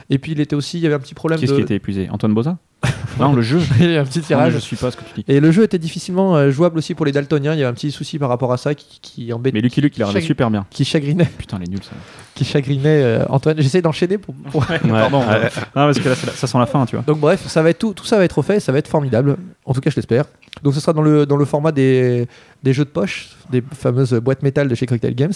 Et 0.09 0.19
puis 0.19 0.33
il 0.33 0.41
était 0.41 0.57
aussi, 0.57 0.79
il 0.79 0.83
y 0.83 0.87
avait 0.87 0.95
un 0.95 0.99
petit 1.01 1.15
problème 1.15 1.39
Qui 1.39 1.45
est-ce 1.45 1.53
de. 1.53 1.59
qui 1.59 1.63
était 1.63 1.75
épuisé? 1.75 2.09
Antoine 2.11 2.33
Boza? 2.33 2.57
Non, 3.19 3.33
le 3.33 3.43
jeu. 3.43 3.61
il 3.79 3.83
y 3.83 3.89
avait 3.89 3.99
un 3.99 4.05
petit 4.05 4.19
Non, 4.21 4.25
tirage. 4.25 4.53
je 4.55 4.59
suis 4.59 4.77
pas 4.77 4.91
ce 4.91 4.97
que 4.97 5.03
tu 5.05 5.15
dis. 5.21 5.25
Et 5.29 5.39
le 5.41 5.53
jeu 5.53 5.63
était 5.63 5.79
difficilement 5.79 6.37
euh, 6.37 6.51
jouable 6.51 6.79
aussi 6.79 6.95
pour 6.95 7.07
les 7.07 7.13
daltoniens. 7.13 7.53
Il 7.55 7.59
y 7.59 7.63
avait 7.63 7.71
un 7.71 7.75
petit 7.75 7.93
souci 7.93 8.19
par 8.19 8.29
rapport 8.29 8.53
à 8.53 8.57
ça 8.57 8.75
qui, 8.75 8.99
qui 9.01 9.33
embêtait, 9.33 9.55
Mais 9.55 9.61
Lucky 9.61 9.81
Luke, 9.81 9.97
il 9.97 10.03
a 10.03 10.21
super 10.21 10.51
bien. 10.51 10.67
qui 10.71 10.85
chagrinait, 10.85 11.25
Putain, 11.39 11.59
les 11.61 11.67
nuls, 11.67 11.83
ça. 11.83 11.93
qui 12.35 12.45
chagrinait 12.45 13.03
euh, 13.03 13.25
Antoine. 13.29 13.57
J'essaie 13.61 13.83
d'enchaîner 13.83 14.19
pour. 14.19 14.35
pour- 14.51 14.67
Pardon. 14.67 15.21
Non, 15.21 15.27
parce 15.75 15.99
que 16.01 16.09
là, 16.09 16.15
la- 16.27 16.33
ça 16.33 16.47
sent 16.47 16.59
la 16.59 16.67
fin, 16.67 16.85
tu 16.87 16.97
vois. 16.97 17.05
Donc 17.07 17.21
bref, 17.21 17.47
ça 17.47 17.63
va 17.63 17.71
être 17.71 17.79
tout, 17.79 17.93
tout 17.95 18.05
ça 18.05 18.17
va 18.19 18.25
être 18.25 18.37
refait, 18.39 18.59
ça 18.61 18.73
va 18.73 18.79
être 18.79 18.89
formidable. 18.89 19.37
En 19.65 19.73
tout 19.75 19.81
cas, 19.81 19.91
je 19.91 19.97
l'espère. 19.97 20.25
Donc 20.63 20.75
ce 20.75 20.81
sera 20.81 20.93
dans 20.93 21.03
le, 21.03 21.25
dans 21.27 21.37
le 21.37 21.45
format 21.45 21.71
des, 21.73 22.27
des 22.63 22.73
jeux 22.73 22.85
de 22.85 22.91
poche, 22.91 23.31
des 23.51 23.63
fameuses 23.73 24.13
boîtes 24.15 24.43
métal 24.43 24.67
de 24.69 24.75
chez 24.75 24.87
Cocktail 24.87 25.15
Games. 25.15 25.33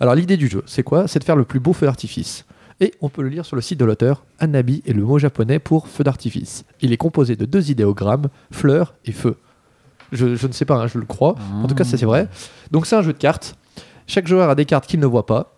Alors 0.00 0.14
l'idée 0.14 0.36
du 0.36 0.48
jeu, 0.48 0.62
c'est 0.66 0.82
quoi? 0.82 1.08
C'est 1.08 1.18
de 1.18 1.24
faire 1.24 1.36
le 1.36 1.44
plus 1.44 1.60
beau 1.60 1.72
feu 1.72 1.86
d'artifice. 1.86 2.44
Et 2.80 2.92
on 3.00 3.08
peut 3.08 3.22
le 3.22 3.28
lire 3.28 3.46
sur 3.46 3.56
le 3.56 3.62
site 3.62 3.78
de 3.78 3.84
l'auteur. 3.84 4.24
Anabi 4.40 4.82
est 4.86 4.92
le 4.92 5.02
mot 5.04 5.18
japonais 5.18 5.58
pour 5.58 5.88
feu 5.88 6.02
d'artifice. 6.04 6.64
Il 6.80 6.92
est 6.92 6.96
composé 6.96 7.36
de 7.36 7.44
deux 7.44 7.70
idéogrammes, 7.70 8.28
fleurs 8.50 8.94
et 9.04 9.12
feu. 9.12 9.36
Je, 10.12 10.34
je 10.36 10.46
ne 10.46 10.52
sais 10.52 10.64
pas, 10.64 10.76
hein, 10.76 10.86
je 10.86 10.98
le 10.98 11.06
crois. 11.06 11.36
En 11.62 11.66
tout 11.66 11.74
cas, 11.74 11.84
ça 11.84 11.96
c'est 11.96 12.06
vrai. 12.06 12.28
Donc 12.70 12.86
c'est 12.86 12.96
un 12.96 13.02
jeu 13.02 13.12
de 13.12 13.18
cartes. 13.18 13.56
Chaque 14.06 14.26
joueur 14.26 14.50
a 14.50 14.54
des 14.54 14.64
cartes 14.64 14.86
qu'il 14.86 15.00
ne 15.00 15.06
voit 15.06 15.24
pas, 15.26 15.56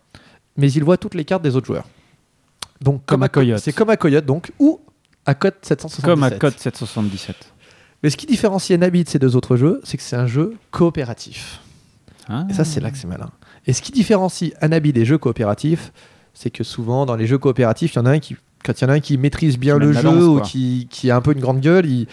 mais 0.57 0.71
il 0.71 0.85
voit 0.85 0.97
toutes 0.99 1.15
les 1.15 1.25
cartes 1.25 1.43
des 1.43 1.57
autres 1.57 1.67
joueurs. 1.67 1.87
Donc 2.81 3.05
Comme 3.07 3.23
à 3.23 3.29
Co- 3.29 3.41
Coyote. 3.41 3.61
C'est 3.61 3.73
comme 3.73 3.91
à 3.91 3.97
Coyote 3.97 4.25
donc, 4.27 4.53
ou 4.59 4.81
à 5.25 5.35
Code 5.35 5.55
777. 5.63 6.05
Comme 6.05 6.23
à 6.23 6.31
Code 6.31 6.59
777. 6.59 7.35
Mais 8.03 8.11
ce 8.11 8.17
qui 8.17 8.27
différencie 8.27 8.77
Anabi 8.77 9.05
de 9.05 9.09
ces 9.09 9.19
deux 9.19 9.35
autres 9.37 9.57
jeux, 9.57 9.81
c'est 9.85 9.97
que 9.97 10.03
c'est 10.03 10.17
un 10.17 10.27
jeu 10.27 10.55
coopératif. 10.71 11.61
Ah. 12.29 12.45
Et 12.51 12.53
ça, 12.53 12.65
c'est 12.65 12.81
là 12.81 12.91
que 12.91 12.99
c'est 12.99 13.07
malin. 13.07 13.31
Et 13.67 13.73
ce 13.73 13.81
qui 13.83 13.91
différencie 13.93 14.53
Anabi 14.61 14.93
des 14.93 15.05
jeux 15.05 15.19
coopératifs, 15.19 15.93
c'est 16.39 16.51
que 16.51 16.63
souvent, 16.63 17.07
dans 17.07 17.17
les 17.17 17.27
jeux 17.27 17.39
coopératifs, 17.39 17.95
il 17.95 17.97
y 17.97 17.99
en 18.01 18.07
a 18.07 18.11
un 18.11 18.19
qui, 18.19 18.37
quand 18.63 18.79
il 18.79 18.85
y 18.85 18.87
en 18.87 18.91
a 18.91 18.95
un 18.95 19.01
qui 19.01 19.17
maîtrise 19.17 19.59
bien 19.59 19.79
Qui 19.79 19.87
le 19.87 19.93
jeu 19.95 20.03
danse, 20.03 20.23
ou 20.23 20.41
qui, 20.43 20.87
qui 20.91 21.11
a 21.11 21.17
un 21.17 21.23
peu 21.23 21.33
une 21.33 21.41
grande 21.41 21.61
gueule, 21.61 21.87
il, 21.87 22.07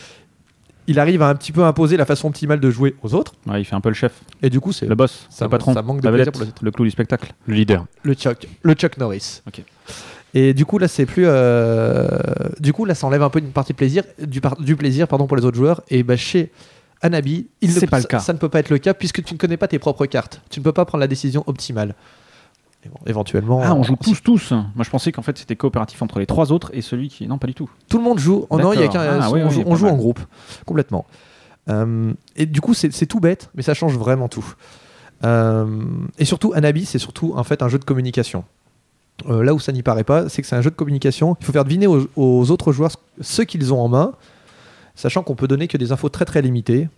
il 0.88 0.98
arrive 1.00 1.22
à 1.22 1.28
un 1.30 1.36
petit 1.36 1.52
peu 1.52 1.64
imposer 1.66 1.98
la 1.98 2.06
façon 2.06 2.30
optimale 2.30 2.60
de 2.62 2.70
jouer 2.72 2.96
aux 3.04 3.14
autres. 3.14 3.34
Ouais, 3.48 3.62
il 3.62 3.66
fait 3.66 3.76
un 3.76 3.82
peu 3.82 3.90
le 3.90 3.96
chef, 3.96 4.14
Et 4.42 4.50
du 4.50 4.60
coup, 4.62 4.72
c'est 4.72 4.86
le 4.86 4.96
boss, 4.96 5.28
ça- 5.30 5.46
le 5.46 5.50
patron, 5.50 5.74
ça 5.74 5.82
manque 5.82 6.00
de 6.02 6.08
la 6.10 6.32
pour 6.32 6.42
le 6.62 6.72
clou 6.72 6.86
du 6.86 6.92
spectacle. 6.92 7.34
Le 7.48 7.54
leader. 7.56 7.86
le 8.04 8.14
Chuck, 8.14 8.48
le 8.62 8.74
Chuck 8.74 8.98
Norris. 8.98 9.42
Et 10.36 10.54
du 10.56 10.66
coup, 10.66 10.80
là, 10.80 10.88
c'est 10.88 11.06
plus. 11.06 11.26
euh, 11.28 12.08
Du 12.60 12.74
coup, 12.74 12.86
là, 12.86 12.96
ça 12.96 13.06
enlève 13.06 13.22
un 13.22 13.30
peu 13.30 13.40
une 13.40 13.52
partie 13.52 13.74
de 13.74 13.78
plaisir, 13.78 14.04
du, 14.20 14.42
par- 14.42 14.60
du 14.60 14.76
plaisir 14.76 15.08
pardon, 15.08 15.28
pour 15.28 15.38
les 15.38 15.46
autres 15.46 15.58
joueurs. 15.58 15.82
Et 15.90 16.02
bah, 16.02 16.18
chez 16.18 16.52
Anabi, 17.02 17.48
il 17.62 17.70
ne 17.74 17.80
pas 17.82 17.98
le 17.98 18.02
ça- 18.04 18.08
cas. 18.08 18.20
Ça 18.20 18.34
ne 18.34 18.38
peut 18.40 18.50
pas 18.50 18.60
être 18.60 18.70
le 18.72 18.78
cas 18.80 18.94
puisque 18.96 19.24
tu 19.24 19.34
ne 19.36 19.38
connais 19.40 19.58
pas 19.58 19.68
tes 19.68 19.78
propres 19.80 20.06
cartes. 20.08 20.42
Tu 20.50 20.60
ne 20.60 20.64
peux 20.64 20.72
pas 20.72 20.86
prendre 20.86 21.02
la 21.02 21.08
décision 21.08 21.44
optimale. 21.46 21.94
Éventuellement. 23.06 23.62
Ah, 23.64 23.74
on 23.76 23.84
joue 23.84 23.96
tous, 23.96 24.22
tous. 24.22 24.52
Moi, 24.52 24.84
je 24.84 24.90
pensais 24.90 25.12
qu'en 25.12 25.22
fait, 25.22 25.38
c'était 25.38 25.56
coopératif 25.56 26.02
entre 26.02 26.20
les 26.20 26.26
trois 26.26 26.52
autres 26.52 26.72
et 26.74 26.82
celui 26.82 27.10
qui. 27.10 27.28
Non, 27.28 27.38
pas 27.38 27.48
du 27.48 27.54
tout. 27.54 27.70
Tout 27.90 27.98
le 27.98 28.04
monde 28.04 28.20
joue. 28.20 28.46
Oh 28.50 28.58
non, 28.60 28.74
il 28.74 28.80
y 28.80 28.84
a 28.84 28.88
qu'un- 28.88 29.02
Ah, 29.22 29.30
on 29.30 29.34
oui, 29.34 29.42
oui, 29.50 29.64
on 29.66 29.76
joue 29.76 29.86
mal. 29.86 29.94
en 29.94 29.98
groupe, 29.98 30.20
complètement. 30.66 31.06
Euh, 31.70 32.14
et 32.36 32.46
du 32.46 32.60
coup, 32.62 32.74
c'est 32.74 33.06
tout 33.06 33.20
bête, 33.20 33.50
mais 33.56 33.64
ça 33.64 33.74
change 33.74 33.98
vraiment 33.98 34.28
tout. 34.28 34.46
Euh, 35.24 35.66
et 36.20 36.26
surtout, 36.26 36.52
Anabi, 36.54 36.86
c'est 36.86 37.00
surtout 37.00 37.34
en 37.36 37.44
fait 37.44 37.62
un 37.64 37.70
jeu 37.70 37.80
de 37.80 37.86
communication. 37.86 38.44
Euh, 39.30 39.44
là 39.44 39.54
où 39.54 39.60
ça 39.60 39.72
n'y 39.72 39.84
paraît 39.84 40.04
pas, 40.04 40.28
c'est 40.28 40.42
que 40.42 40.48
c'est 40.48 40.56
un 40.56 40.62
jeu 40.62 40.72
de 40.72 40.76
communication. 40.76 41.38
Il 41.40 41.46
faut 41.46 41.54
faire 41.54 41.64
deviner 41.64 41.88
aux, 41.88 42.08
aux 42.18 42.52
autres 42.52 42.72
joueurs 42.74 42.92
ce- 42.92 42.98
ce 43.22 43.42
qu'ils 43.44 43.74
ont 43.74 43.80
en 43.80 43.88
main, 43.88 44.14
sachant 44.96 45.24
qu'on 45.24 45.36
peut 45.36 45.48
donner 45.48 45.68
que 45.68 45.78
des 45.78 45.92
infos 45.92 46.10
très 46.10 46.26
très 46.26 46.42
limitées. 46.42 46.90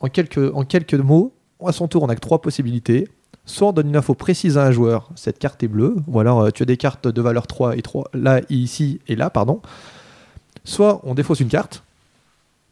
En 0.00 0.08
quelques, 0.08 0.52
en 0.54 0.64
quelques 0.64 0.94
mots, 0.94 1.32
à 1.64 1.72
son 1.72 1.86
tour, 1.88 2.02
on 2.02 2.08
a 2.08 2.14
que 2.14 2.20
trois 2.20 2.40
possibilités. 2.40 3.08
Soit 3.48 3.68
on 3.68 3.72
donne 3.72 3.88
une 3.88 3.96
info 3.96 4.14
précise 4.14 4.58
à 4.58 4.66
un 4.66 4.72
joueur, 4.72 5.08
cette 5.16 5.38
carte 5.38 5.62
est 5.62 5.68
bleue, 5.68 5.96
ou 6.06 6.20
alors 6.20 6.42
euh, 6.42 6.50
tu 6.50 6.62
as 6.62 6.66
des 6.66 6.76
cartes 6.76 7.08
de 7.08 7.22
valeur 7.22 7.46
3 7.46 7.78
et 7.78 7.82
3, 7.82 8.10
là, 8.12 8.42
ici 8.50 9.00
et 9.08 9.16
là, 9.16 9.30
pardon. 9.30 9.62
Soit 10.64 11.00
on 11.04 11.14
défausse 11.14 11.40
une 11.40 11.48
carte, 11.48 11.82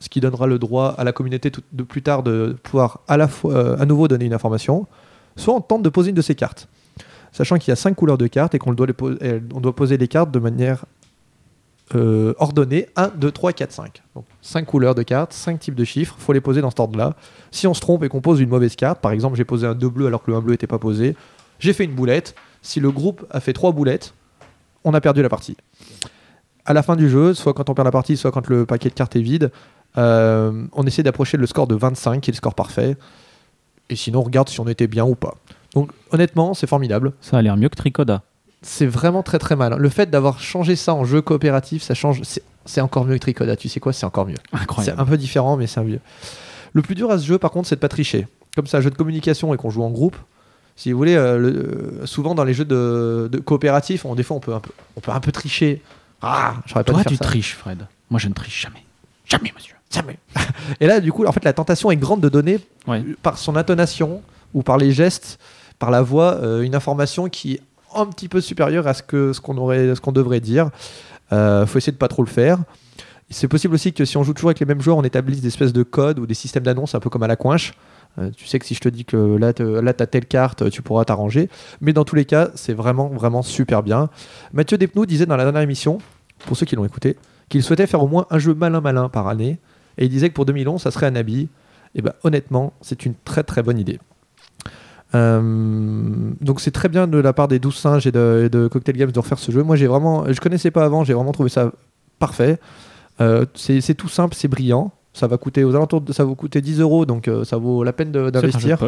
ce 0.00 0.10
qui 0.10 0.20
donnera 0.20 0.46
le 0.46 0.58
droit 0.58 0.94
à 0.98 1.02
la 1.02 1.12
communauté 1.12 1.50
de 1.50 1.82
plus 1.82 2.02
tard 2.02 2.22
de 2.22 2.56
pouvoir 2.62 3.00
euh, 3.10 3.76
à 3.78 3.86
nouveau 3.86 4.06
donner 4.06 4.26
une 4.26 4.34
information, 4.34 4.86
soit 5.36 5.54
on 5.54 5.62
tente 5.62 5.82
de 5.82 5.88
poser 5.88 6.10
une 6.10 6.14
de 6.14 6.20
ces 6.22 6.34
cartes. 6.34 6.68
Sachant 7.32 7.56
qu'il 7.56 7.70
y 7.70 7.72
a 7.72 7.76
cinq 7.76 7.94
couleurs 7.94 8.18
de 8.18 8.26
cartes 8.26 8.54
et 8.54 8.58
qu'on 8.58 8.74
doit 8.74 8.86
poser 9.74 9.96
les 9.96 10.08
cartes 10.08 10.30
de 10.30 10.38
manière 10.38 10.84
euh, 11.94 12.34
ordonnée 12.38 12.88
1, 12.96 13.12
2, 13.16 13.30
3, 13.30 13.52
4, 13.52 13.72
5. 13.72 14.02
Donc 14.14 14.24
5 14.42 14.64
couleurs 14.66 14.94
de 14.94 15.02
cartes, 15.02 15.32
5 15.32 15.58
types 15.60 15.74
de 15.74 15.84
chiffres, 15.84 16.16
faut 16.18 16.32
les 16.32 16.40
poser 16.40 16.60
dans 16.60 16.70
cet 16.70 16.80
ordre-là. 16.80 17.14
Si 17.50 17.66
on 17.66 17.74
se 17.74 17.80
trompe 17.80 18.02
et 18.02 18.08
qu'on 18.08 18.20
pose 18.20 18.40
une 18.40 18.48
mauvaise 18.48 18.74
carte, 18.76 19.00
par 19.00 19.12
exemple 19.12 19.36
j'ai 19.36 19.44
posé 19.44 19.66
un 19.66 19.74
2 19.74 19.88
bleu 19.88 20.06
alors 20.06 20.22
que 20.22 20.30
le 20.30 20.36
1 20.36 20.40
bleu 20.40 20.52
n'était 20.52 20.66
pas 20.66 20.78
posé, 20.78 21.16
j'ai 21.58 21.72
fait 21.72 21.84
une 21.84 21.94
boulette. 21.94 22.34
Si 22.62 22.80
le 22.80 22.90
groupe 22.90 23.24
a 23.30 23.40
fait 23.40 23.52
3 23.52 23.72
boulettes, 23.72 24.14
on 24.84 24.94
a 24.94 25.00
perdu 25.00 25.22
la 25.22 25.28
partie. 25.28 25.56
À 26.64 26.72
la 26.72 26.82
fin 26.82 26.96
du 26.96 27.08
jeu, 27.08 27.34
soit 27.34 27.54
quand 27.54 27.70
on 27.70 27.74
perd 27.74 27.86
la 27.86 27.92
partie, 27.92 28.16
soit 28.16 28.32
quand 28.32 28.48
le 28.48 28.66
paquet 28.66 28.88
de 28.88 28.94
cartes 28.94 29.14
est 29.14 29.20
vide, 29.20 29.52
euh, 29.98 30.66
on 30.72 30.84
essaie 30.84 31.02
d'approcher 31.02 31.36
le 31.36 31.46
score 31.46 31.66
de 31.66 31.74
25, 31.74 32.20
qui 32.20 32.30
est 32.30 32.32
le 32.32 32.36
score 32.36 32.54
parfait. 32.54 32.96
Et 33.88 33.96
sinon, 33.96 34.20
on 34.20 34.22
regarde 34.22 34.48
si 34.48 34.58
on 34.60 34.66
était 34.66 34.88
bien 34.88 35.04
ou 35.04 35.14
pas. 35.14 35.34
Donc, 35.74 35.90
honnêtement, 36.10 36.54
c'est 36.54 36.66
formidable. 36.66 37.12
Ça 37.20 37.38
a 37.38 37.42
l'air 37.42 37.56
mieux 37.56 37.68
que 37.68 37.76
Tricoda. 37.76 38.22
C'est 38.68 38.86
vraiment 38.86 39.22
très 39.22 39.38
très 39.38 39.54
mal. 39.56 39.76
Le 39.78 39.88
fait 39.88 40.10
d'avoir 40.10 40.40
changé 40.40 40.74
ça 40.76 40.92
en 40.92 41.04
jeu 41.04 41.22
coopératif, 41.22 41.82
ça 41.82 41.94
change. 41.94 42.20
c'est- 42.24 42.80
encore 42.80 43.04
mieux 43.04 43.14
que 43.14 43.20
Tricoda. 43.20 43.54
Tu 43.56 43.68
sais 43.68 43.78
quoi 43.78 43.92
C'est 43.92 44.04
encore 44.06 44.26
mieux. 44.26 44.34
C'est 44.82 44.90
un 44.98 45.04
peu 45.04 45.16
différent, 45.16 45.56
mais 45.56 45.66
c'est 45.68 45.80
mieux. 45.82 46.00
Le 46.72 46.82
plus 46.82 46.96
dur 46.96 47.10
à 47.12 47.18
ce 47.18 47.24
jeu, 47.24 47.38
par 47.38 47.52
contre, 47.52 47.68
c'est 47.68 47.76
de 47.76 47.80
pas 47.80 47.88
tricher. 47.88 48.26
Comme 48.56 48.66
c'est 48.66 48.76
un 48.76 48.80
jeu 48.80 48.90
de 48.90 48.96
communication 48.96 49.54
et 49.54 49.56
qu'on 49.56 49.70
joue 49.70 49.84
en 49.84 49.90
groupe, 49.90 50.16
si 50.74 50.90
vous 50.90 50.98
voulez, 50.98 51.14
euh, 51.14 51.38
le- 51.38 51.48
euh, 52.02 52.06
souvent 52.06 52.34
dans 52.34 52.42
les 52.44 52.54
jeux 52.54 52.64
de, 52.64 53.28
de 53.30 53.38
coopératifs, 53.38 54.04
on, 54.04 54.14
des 54.16 54.24
fois 54.24 54.36
on 54.36 54.40
peut 54.40 54.52
un 54.52 54.60
peu, 54.60 54.70
on 54.96 55.00
peut 55.00 55.12
un 55.12 55.20
peu 55.20 55.30
tricher. 55.30 55.80
Ah, 56.20 56.54
pas 56.74 56.82
Toi, 56.82 57.04
tu 57.06 57.14
ça. 57.16 57.24
triches, 57.24 57.54
Fred. 57.54 57.86
Moi, 58.10 58.18
je 58.18 58.26
ne 58.28 58.34
triche 58.34 58.62
jamais. 58.62 58.82
Jamais, 59.26 59.52
monsieur. 59.54 59.74
Jamais. 59.94 60.18
Et 60.80 60.86
là, 60.86 60.98
du 61.00 61.12
coup, 61.12 61.24
en 61.24 61.32
fait, 61.32 61.44
la 61.44 61.52
tentation 61.52 61.90
est 61.92 61.96
grande 61.96 62.20
de 62.20 62.28
donner 62.28 62.58
Ouais. 62.88 63.04
par 63.22 63.38
son 63.38 63.54
intonation 63.56 64.22
ou 64.54 64.62
par 64.62 64.76
les 64.76 64.90
gestes, 64.92 65.38
par 65.78 65.90
la 65.92 66.02
voix, 66.02 66.34
euh, 66.34 66.62
une 66.62 66.74
information 66.74 67.28
qui 67.28 67.60
un 67.98 68.06
petit 68.06 68.28
peu 68.28 68.40
supérieure 68.40 68.86
à 68.86 68.94
ce 68.94 69.02
que 69.02 69.32
ce 69.32 69.40
qu'on 69.40 69.56
aurait, 69.56 69.94
ce 69.94 70.00
qu'on 70.00 70.12
devrait 70.12 70.40
dire. 70.40 70.70
Euh, 71.32 71.66
faut 71.66 71.78
essayer 71.78 71.92
de 71.92 71.98
pas 71.98 72.08
trop 72.08 72.22
le 72.22 72.28
faire. 72.28 72.58
C'est 73.28 73.48
possible 73.48 73.74
aussi 73.74 73.92
que 73.92 74.04
si 74.04 74.16
on 74.16 74.22
joue 74.22 74.34
toujours 74.34 74.50
avec 74.50 74.60
les 74.60 74.66
mêmes 74.66 74.80
joueurs, 74.80 74.96
on 74.96 75.02
établisse 75.02 75.40
des 75.40 75.48
espèces 75.48 75.72
de 75.72 75.82
codes 75.82 76.18
ou 76.20 76.26
des 76.26 76.34
systèmes 76.34 76.62
d'annonces 76.62 76.94
un 76.94 77.00
peu 77.00 77.10
comme 77.10 77.24
à 77.24 77.26
la 77.26 77.36
coinche. 77.36 77.74
Euh, 78.18 78.30
tu 78.30 78.46
sais 78.46 78.58
que 78.58 78.64
si 78.64 78.74
je 78.74 78.80
te 78.80 78.88
dis 78.88 79.04
que 79.04 79.16
là, 79.16 79.52
là 79.58 79.92
tu 79.92 80.02
as 80.02 80.06
telle 80.06 80.26
carte, 80.26 80.70
tu 80.70 80.82
pourras 80.82 81.04
t'arranger. 81.04 81.50
Mais 81.80 81.92
dans 81.92 82.04
tous 82.04 82.14
les 82.14 82.24
cas, 82.24 82.50
c'est 82.54 82.72
vraiment, 82.72 83.08
vraiment 83.08 83.42
super 83.42 83.82
bien. 83.82 84.08
Mathieu 84.52 84.78
Despnous 84.78 85.06
disait 85.06 85.26
dans 85.26 85.36
la 85.36 85.44
dernière 85.44 85.62
émission, 85.62 85.98
pour 86.46 86.56
ceux 86.56 86.66
qui 86.66 86.76
l'ont 86.76 86.84
écouté, 86.84 87.16
qu'il 87.48 87.62
souhaitait 87.62 87.86
faire 87.86 88.02
au 88.02 88.08
moins 88.08 88.26
un 88.30 88.38
jeu 88.38 88.54
malin-malin 88.54 89.08
par 89.08 89.28
année. 89.28 89.58
Et 89.98 90.04
il 90.04 90.10
disait 90.10 90.28
que 90.28 90.34
pour 90.34 90.46
2011, 90.46 90.80
ça 90.80 90.90
serait 90.90 91.06
un 91.06 91.16
habit. 91.16 91.48
Et 91.94 92.02
ben 92.02 92.12
honnêtement, 92.22 92.74
c'est 92.80 93.06
une 93.06 93.14
très 93.24 93.42
très 93.42 93.62
bonne 93.62 93.78
idée. 93.78 93.98
Euh, 95.14 95.40
donc 96.40 96.60
c'est 96.60 96.72
très 96.72 96.88
bien 96.88 97.06
de 97.06 97.18
la 97.18 97.32
part 97.32 97.48
des 97.48 97.58
12 97.58 97.74
singes 97.74 98.06
et 98.06 98.12
de, 98.12 98.42
et 98.46 98.48
de 98.48 98.66
Cocktail 98.68 98.96
Games 98.96 99.10
de 99.10 99.18
refaire 99.18 99.38
ce 99.38 99.52
jeu. 99.52 99.62
Moi 99.62 99.76
j'ai 99.76 99.86
vraiment, 99.86 100.30
je 100.30 100.40
connaissais 100.40 100.70
pas 100.70 100.84
avant, 100.84 101.04
j'ai 101.04 101.14
vraiment 101.14 101.32
trouvé 101.32 101.48
ça 101.48 101.72
parfait. 102.18 102.58
Euh, 103.20 103.46
c'est 103.54 103.94
tout 103.94 104.08
simple, 104.08 104.34
c'est 104.34 104.48
brillant. 104.48 104.92
Ça 105.12 105.26
va 105.26 105.38
coûter 105.38 105.64
aux 105.64 105.74
alentours, 105.74 106.02
de, 106.02 106.12
ça 106.12 106.24
va 106.24 106.34
coûter 106.34 106.60
10 106.60 106.80
euros, 106.80 107.06
donc 107.06 107.28
euh, 107.28 107.44
ça 107.44 107.56
vaut 107.56 107.82
la 107.84 107.92
peine 107.92 108.12
d'investir. 108.12 108.78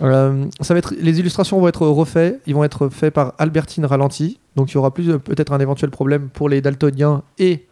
Euh, 0.00 0.46
ça 0.60 0.72
va 0.72 0.78
être, 0.78 0.94
les 0.98 1.20
illustrations 1.20 1.60
vont 1.60 1.68
être 1.68 1.86
refaits. 1.86 2.40
Ils 2.46 2.54
vont 2.54 2.64
être 2.64 2.88
faits 2.88 3.12
par 3.12 3.34
Albertine 3.38 3.84
Ralenti. 3.84 4.40
Donc 4.56 4.70
il 4.70 4.74
y 4.74 4.78
aura 4.78 4.92
plus 4.92 5.18
peut-être 5.18 5.52
un 5.52 5.60
éventuel 5.60 5.90
problème 5.90 6.28
pour 6.30 6.48
les 6.48 6.62
daltoniens 6.62 7.22
et 7.38 7.66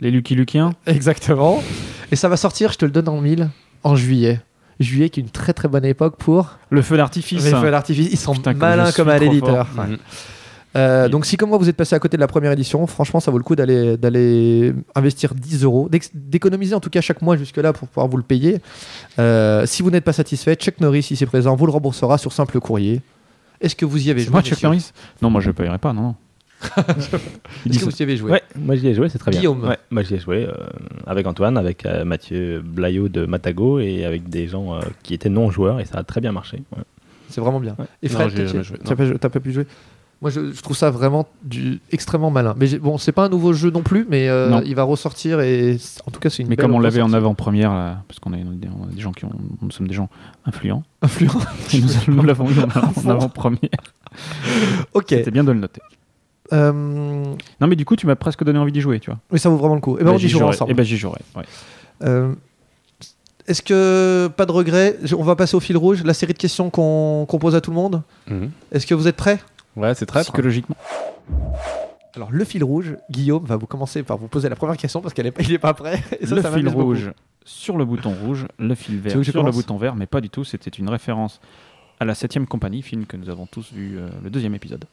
Les 0.00 0.10
Lucky 0.10 0.34
Lukiens. 0.34 0.72
exactement. 0.86 1.62
Et 2.10 2.16
ça 2.16 2.28
va 2.28 2.36
sortir, 2.36 2.72
je 2.72 2.78
te 2.78 2.84
le 2.84 2.90
donne 2.90 3.08
en 3.08 3.20
mille, 3.20 3.50
en 3.84 3.94
juillet. 3.94 4.40
Juillet 4.80 5.10
qui 5.10 5.20
est 5.20 5.22
une 5.22 5.30
très 5.30 5.52
très 5.52 5.68
bonne 5.68 5.84
époque 5.84 6.16
pour 6.18 6.58
Le 6.70 6.82
feu 6.82 6.96
d'artifice. 6.96 7.44
les 7.44 7.50
feux 7.50 7.70
d'artifice. 7.70 8.08
Ils 8.10 8.18
sont 8.18 8.34
Putain, 8.34 8.54
malins 8.54 8.92
comme 8.92 9.08
à 9.08 9.18
l'éditeur. 9.18 9.68
Ouais. 9.78 9.86
Mhm. 9.86 9.98
Euh, 10.76 11.08
donc 11.08 11.24
si 11.24 11.36
comme 11.36 11.50
moi 11.50 11.58
vous 11.58 11.68
êtes 11.68 11.76
passé 11.76 11.94
à 11.94 12.00
côté 12.00 12.16
de 12.16 12.20
la 12.20 12.26
première 12.26 12.50
édition, 12.50 12.84
franchement 12.88 13.20
ça 13.20 13.30
vaut 13.30 13.38
le 13.38 13.44
coup 13.44 13.54
d'aller 13.54 13.96
d'aller 13.96 14.74
investir 14.96 15.32
10 15.32 15.62
euros, 15.62 15.88
d'économiser 16.12 16.74
en 16.74 16.80
tout 16.80 16.90
cas 16.90 17.00
chaque 17.00 17.22
mois 17.22 17.36
jusque 17.36 17.58
là 17.58 17.72
pour 17.72 17.86
pouvoir 17.86 18.08
vous 18.08 18.16
le 18.16 18.24
payer. 18.24 18.60
Euh, 19.20 19.66
si 19.66 19.84
vous 19.84 19.90
n'êtes 19.92 20.02
pas 20.02 20.12
satisfait, 20.12 20.56
Chuck 20.56 20.80
Norris 20.80 21.06
ici 21.10 21.24
présent 21.26 21.54
vous 21.54 21.66
le 21.66 21.72
remboursera 21.72 22.18
sur 22.18 22.32
simple 22.32 22.58
courrier. 22.58 23.00
Est-ce 23.60 23.76
que 23.76 23.84
vous 23.86 24.06
y 24.06 24.10
avez 24.10 24.22
joué 24.22 24.32
moi, 24.32 24.42
Chuck 24.42 24.62
Norris? 24.62 24.90
Non, 25.22 25.30
moi, 25.30 25.40
je 25.40 25.48
ne 25.48 25.52
payerai 25.52 25.78
pas, 25.78 25.92
non, 25.92 26.16
Est-ce 26.76 27.78
que 27.80 27.84
vous 27.84 27.96
y 27.96 28.02
avez 28.02 28.16
joué 28.16 28.30
Ouais, 28.32 28.42
moi 28.56 28.76
j'y 28.76 28.88
ai 28.88 28.94
joué, 28.94 29.08
c'est 29.08 29.18
très 29.18 29.30
bien. 29.30 29.40
Guillaume. 29.40 29.64
Ouais, 29.64 29.78
moi 29.90 30.02
j'y 30.02 30.14
ai 30.14 30.18
joué 30.18 30.46
euh, 30.46 30.52
avec 31.06 31.26
Antoine, 31.26 31.56
avec 31.56 31.84
euh, 31.86 32.04
Mathieu 32.04 32.62
Blaillot 32.64 33.08
de 33.08 33.26
Matago 33.26 33.78
et 33.80 34.04
avec 34.04 34.28
des 34.28 34.46
gens 34.48 34.74
euh, 34.74 34.80
qui 35.02 35.14
étaient 35.14 35.28
non 35.28 35.50
joueurs 35.50 35.80
et 35.80 35.84
ça 35.84 35.98
a 35.98 36.02
très 36.04 36.20
bien 36.20 36.32
marché. 36.32 36.62
ouais. 36.76 36.82
C'est 37.28 37.40
vraiment 37.40 37.60
bien. 37.60 37.74
Ouais. 37.78 37.86
Et 38.02 38.08
Fred, 38.08 38.32
t'as 38.84 38.94
pas, 39.18 39.28
pas 39.30 39.40
pu 39.40 39.52
jouer? 39.52 39.66
Moi, 40.22 40.30
je, 40.30 40.52
je 40.52 40.62
trouve 40.62 40.76
ça 40.76 40.90
vraiment 40.90 41.26
du, 41.42 41.80
extrêmement 41.90 42.30
malin. 42.30 42.54
Mais 42.56 42.78
bon, 42.78 42.96
c'est 42.96 43.12
pas 43.12 43.24
un 43.24 43.28
nouveau 43.28 43.52
jeu 43.52 43.70
non 43.70 43.82
plus, 43.82 44.06
mais 44.08 44.28
euh, 44.28 44.48
Non. 44.48 44.62
il 44.64 44.74
va 44.74 44.84
ressortir 44.84 45.40
et 45.40 45.76
en 46.06 46.10
tout 46.10 46.20
cas, 46.20 46.30
c'est 46.30 46.42
une 46.42 46.48
Mais 46.48 46.56
belle 46.56 46.64
comme 46.64 46.74
on 46.74 46.78
l'avait 46.78 47.02
en 47.02 47.12
avant-première, 47.12 47.98
parce 48.08 48.20
qu'on 48.20 48.32
on 48.32 48.36
est 48.36 48.94
des 48.94 49.00
gens 49.02 49.12
qui 49.12 49.24
ont, 49.24 49.32
nous 49.60 49.70
sommes 49.70 49.88
des 49.88 49.94
gens 49.94 50.08
influents, 50.46 50.82
influent. 51.02 51.40
et 51.74 51.80
nous, 51.80 52.14
nous 52.14 52.22
l'avons 52.22 52.48
eu 52.48 52.58
en, 52.60 53.06
en 53.06 53.10
avant-première. 53.10 53.58
ok. 54.94 55.06
C'était 55.08 55.30
bien 55.30 55.44
de 55.44 55.52
le 55.52 55.58
noter. 55.58 55.82
Euh, 56.52 56.72
Non, 57.60 57.66
mais 57.66 57.76
du 57.76 57.84
coup, 57.84 57.96
tu 57.96 58.06
m'as 58.06 58.16
presque 58.16 58.44
donné 58.44 58.58
envie 58.58 58.72
d'y 58.72 58.80
jouer, 58.80 59.00
tu 59.00 59.10
vois. 59.10 59.18
mais 59.30 59.38
ça 59.38 59.48
vaut 59.48 59.56
vraiment 59.56 59.74
le 59.74 59.80
coup. 59.80 59.98
Et 59.98 60.04
ben, 60.04 60.10
on 60.12 60.16
y 60.16 60.20
j'y 60.20 60.28
jouera 60.28 60.44
jouerai. 60.44 60.56
ensemble. 60.56 60.70
Eh 60.70 60.74
ben, 60.74 60.82
j'y 60.84 60.96
jouerai. 60.96 61.20
ouais. 61.36 61.44
Euh, 62.02 62.34
Est-ce 63.46 63.62
que 63.62 64.28
pas 64.36 64.46
de 64.46 64.52
regret 64.52 64.96
On 65.16 65.22
va 65.22 65.36
passer 65.36 65.56
au 65.56 65.60
fil 65.60 65.76
rouge, 65.76 66.02
la 66.04 66.14
série 66.14 66.32
de 66.32 66.38
questions 66.38 66.70
qu'on 66.70 67.26
pose 67.40 67.54
à 67.54 67.60
tout 67.60 67.70
le 67.70 67.76
monde. 67.76 68.02
Mhm. 68.28 68.50
Est-ce 68.72 68.86
que 68.86 68.94
vous 68.94 69.08
êtes 69.08 69.16
prêts? 69.16 69.38
Ouais, 69.76 69.94
c'est 69.94 70.06
très. 70.06 70.22
Psychologiquement. 70.22 70.76
Alors, 72.16 72.28
le 72.30 72.44
fil 72.44 72.62
rouge, 72.62 72.96
Guillaume 73.10 73.44
va 73.44 73.56
vous 73.56 73.66
commencer 73.66 74.02
par 74.04 74.18
vous 74.18 74.28
poser 74.28 74.48
la 74.48 74.54
première 74.54 74.76
question 74.76 75.00
parce 75.00 75.14
qu'il 75.14 75.24
n'est 75.24 75.58
pas 75.58 75.74
prêt. 75.74 76.00
Et 76.20 76.26
ça, 76.26 76.34
le 76.36 76.42
ça 76.42 76.52
fil 76.52 76.64
beaucoup. 76.64 76.84
rouge 76.84 77.10
sur 77.44 77.76
le 77.76 77.84
bouton 77.84 78.14
rouge, 78.24 78.46
le 78.58 78.74
fil 78.74 78.98
vert 79.00 79.22
sur 79.24 79.42
le 79.42 79.50
bouton 79.50 79.76
vert, 79.76 79.96
mais 79.96 80.06
pas 80.06 80.20
du 80.20 80.30
tout. 80.30 80.44
C'était 80.44 80.70
une 80.70 80.88
référence 80.88 81.40
à 82.00 82.04
la 82.04 82.14
7ème 82.14 82.46
compagnie, 82.46 82.82
film 82.82 83.04
que 83.04 83.16
nous 83.16 83.28
avons 83.28 83.46
tous 83.46 83.72
vu 83.72 83.98
euh, 83.98 84.08
le 84.22 84.30
deuxième 84.30 84.54
épisode. 84.54 84.84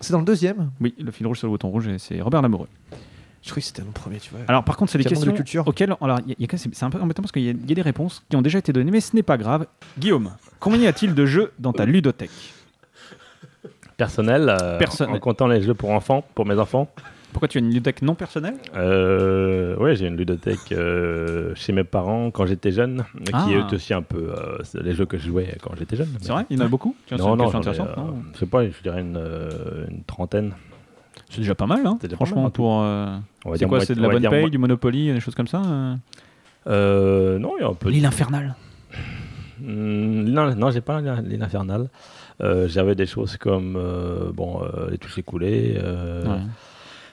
C'est 0.00 0.12
dans 0.12 0.18
le 0.20 0.24
deuxième 0.24 0.70
Oui, 0.80 0.94
le 0.98 1.10
fil 1.10 1.26
rouge 1.26 1.38
sur 1.38 1.46
le 1.46 1.52
bouton 1.52 1.68
rouge, 1.68 1.88
et 1.88 1.98
c'est 1.98 2.20
Robert 2.20 2.42
Lamoureux. 2.42 2.68
Je 3.42 3.50
croyais 3.50 3.62
que 3.62 3.66
c'était 3.68 3.82
dans 3.82 3.88
le 3.88 3.92
premier, 3.92 4.18
tu 4.18 4.30
vois. 4.30 4.40
Alors 4.48 4.64
par 4.64 4.76
contre, 4.76 4.90
c'est 4.90 4.98
des 4.98 5.04
de 5.04 5.08
questions 5.08 5.32
culture. 5.32 5.66
auxquelles, 5.68 5.94
alors, 6.00 6.18
il 6.26 6.30
y 6.30 6.32
a- 6.32 6.36
y 6.52 6.54
a- 6.54 6.58
c'est 6.58 6.82
un 6.82 6.90
peu 6.90 7.00
embêtant 7.00 7.22
parce 7.22 7.32
qu'il 7.32 7.42
y, 7.42 7.48
a- 7.48 7.52
il 7.52 7.68
y 7.68 7.72
a 7.72 7.74
des 7.76 7.82
réponses 7.82 8.22
qui 8.28 8.36
ont 8.36 8.42
déjà 8.42 8.58
été 8.58 8.72
données, 8.72 8.90
mais 8.90 9.00
ce 9.00 9.14
n'est 9.14 9.22
pas 9.22 9.36
grave. 9.38 9.66
Guillaume, 9.98 10.32
combien 10.58 10.80
y 10.80 10.86
a-t-il 10.86 11.14
de 11.14 11.26
jeux 11.26 11.52
dans 11.58 11.72
ta 11.72 11.84
ludothèque? 11.86 12.30
Personnel, 13.96 14.48
euh, 14.60 14.78
Personnel. 14.78 15.14
en 15.16 15.18
comptant 15.20 15.46
les 15.46 15.62
jeux 15.62 15.74
pour 15.74 15.90
enfants, 15.90 16.24
pour 16.34 16.44
mes 16.44 16.58
enfants. 16.58 16.90
Pourquoi 17.36 17.48
tu 17.48 17.58
as 17.58 17.60
une 17.60 17.68
ludothèque 17.68 18.00
non 18.00 18.14
personnelle 18.14 18.54
Euh, 18.76 19.76
ouais, 19.76 19.94
j'ai 19.94 20.06
une 20.06 20.16
ludothèque 20.16 20.72
euh, 20.72 21.52
chez 21.54 21.74
mes 21.74 21.84
parents 21.84 22.30
quand 22.30 22.46
j'étais 22.46 22.72
jeune, 22.72 23.04
qui 23.26 23.30
Ah. 23.34 23.46
est 23.50 23.74
aussi 23.74 23.92
un 23.92 24.00
peu 24.00 24.30
euh, 24.34 24.56
les 24.82 24.94
jeux 24.94 25.04
que 25.04 25.18
je 25.18 25.26
jouais 25.28 25.54
quand 25.60 25.72
j'étais 25.78 25.96
jeune. 25.96 26.08
C'est 26.22 26.32
vrai 26.32 26.46
Il 26.48 26.58
y 26.58 26.62
en 26.62 26.64
a 26.64 26.68
beaucoup 26.68 26.96
Tu 27.06 27.14
Non, 27.14 27.36
non, 27.36 27.52
ai, 27.52 27.54
intéressante, 27.54 27.90
euh, 27.90 28.00
non 28.00 28.14
je 28.32 28.38
sais 28.38 28.46
pas, 28.46 28.64
je 28.64 28.72
dirais 28.82 29.02
une, 29.02 29.20
une 29.90 30.02
trentaine. 30.04 30.54
C'est 31.28 31.40
déjà 31.42 31.54
pas 31.54 31.66
mal, 31.66 31.86
hein 31.86 31.98
Franchement, 32.12 32.44
mal, 32.44 32.52
pour. 32.52 32.82
C'est 33.56 33.66
quoi 33.66 33.80
C'est 33.80 33.94
de 33.94 34.00
la 34.00 34.08
bonne 34.08 34.26
paye, 34.30 34.48
du 34.50 34.56
Monopoly, 34.56 35.12
des 35.12 35.20
choses 35.20 35.34
comme 35.34 35.46
ça 35.46 35.58
non, 35.60 35.98
il 36.64 37.60
y 37.60 37.64
a 37.64 37.68
un 37.68 37.74
peu. 37.74 37.90
L'île 37.90 38.06
infernale. 38.06 38.54
Hmm, 39.60 40.24
non, 40.24 40.54
non, 40.54 40.70
j'ai 40.70 40.80
pas 40.80 41.02
l'île 41.02 41.42
infernale. 41.42 41.90
Euh, 42.40 42.66
J'avais 42.66 42.94
des 42.94 43.04
choses 43.06 43.36
comme 43.36 43.76
euh, 43.76 44.30
bon, 44.32 44.62
euh, 44.62 44.88
les 44.90 44.96
touches 44.96 45.18
écoulées. 45.18 45.78
Ouais. 45.78 46.38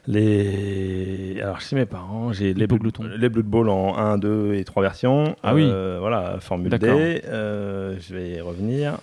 Les... 0.08 1.40
Alors, 1.42 1.62
chez 1.62 1.76
mes 1.76 1.86
parents, 1.86 2.34
j'ai 2.34 2.54
les, 2.54 2.68
Blue 2.68 2.78
Blood, 2.80 2.94
Glouton. 2.94 3.10
les 3.18 3.30
Blood 3.30 3.46
Bowl 3.46 3.70
en 3.70 3.98
1, 3.98 4.18
2 4.18 4.54
et 4.56 4.64
3 4.64 4.84
versions. 4.84 5.36
Ah 5.44 5.54
oui. 5.56 5.64
Euh, 5.66 5.98
Voilà, 6.00 6.38
Formule 6.40 6.70
D'accord. 6.70 6.98
D. 6.98 7.22
Euh, 7.26 7.96
je 8.00 8.14
vais 8.14 8.32
y 8.32 8.42
revenir. 8.42 8.98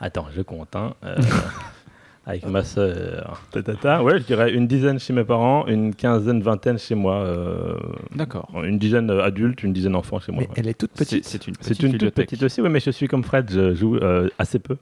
Attends, 0.00 0.26
je 0.34 0.42
compte. 0.42 0.74
hein. 0.76 0.92
Euh, 1.04 1.16
Avec 2.28 2.44
ma 2.46 2.64
sœur. 2.64 3.42
Tatata. 3.52 4.02
Ouais, 4.02 4.18
je 4.18 4.24
dirais 4.24 4.52
une 4.52 4.66
dizaine 4.66 4.98
chez 4.98 5.12
mes 5.12 5.22
parents, 5.22 5.64
une 5.68 5.94
quinzaine, 5.94 6.42
vingtaine 6.42 6.76
chez 6.76 6.96
moi. 6.96 7.14
euh, 7.18 7.76
D'accord. 8.16 8.50
Une 8.64 8.78
dizaine 8.78 9.08
adultes, 9.10 9.62
une 9.62 9.72
dizaine 9.72 9.94
enfants 9.94 10.18
chez 10.18 10.32
moi. 10.32 10.42
Mais 10.42 10.48
ouais. 10.48 10.54
elle 10.56 10.66
est 10.68 10.74
toute 10.76 10.90
petite. 10.90 11.24
c'est 11.24 11.46
une 11.46 11.54
C'est 11.60 11.80
une 11.84 11.96
toute 11.96 12.10
petite 12.14 12.42
aussi, 12.42 12.60
oui, 12.60 12.68
mais 12.68 12.80
je 12.80 12.90
suis 12.90 13.06
comme 13.06 13.22
Fred, 13.22 13.48
je 13.50 13.74
joue 13.74 13.94
euh, 13.96 14.28
assez 14.40 14.58
peu. 14.58 14.76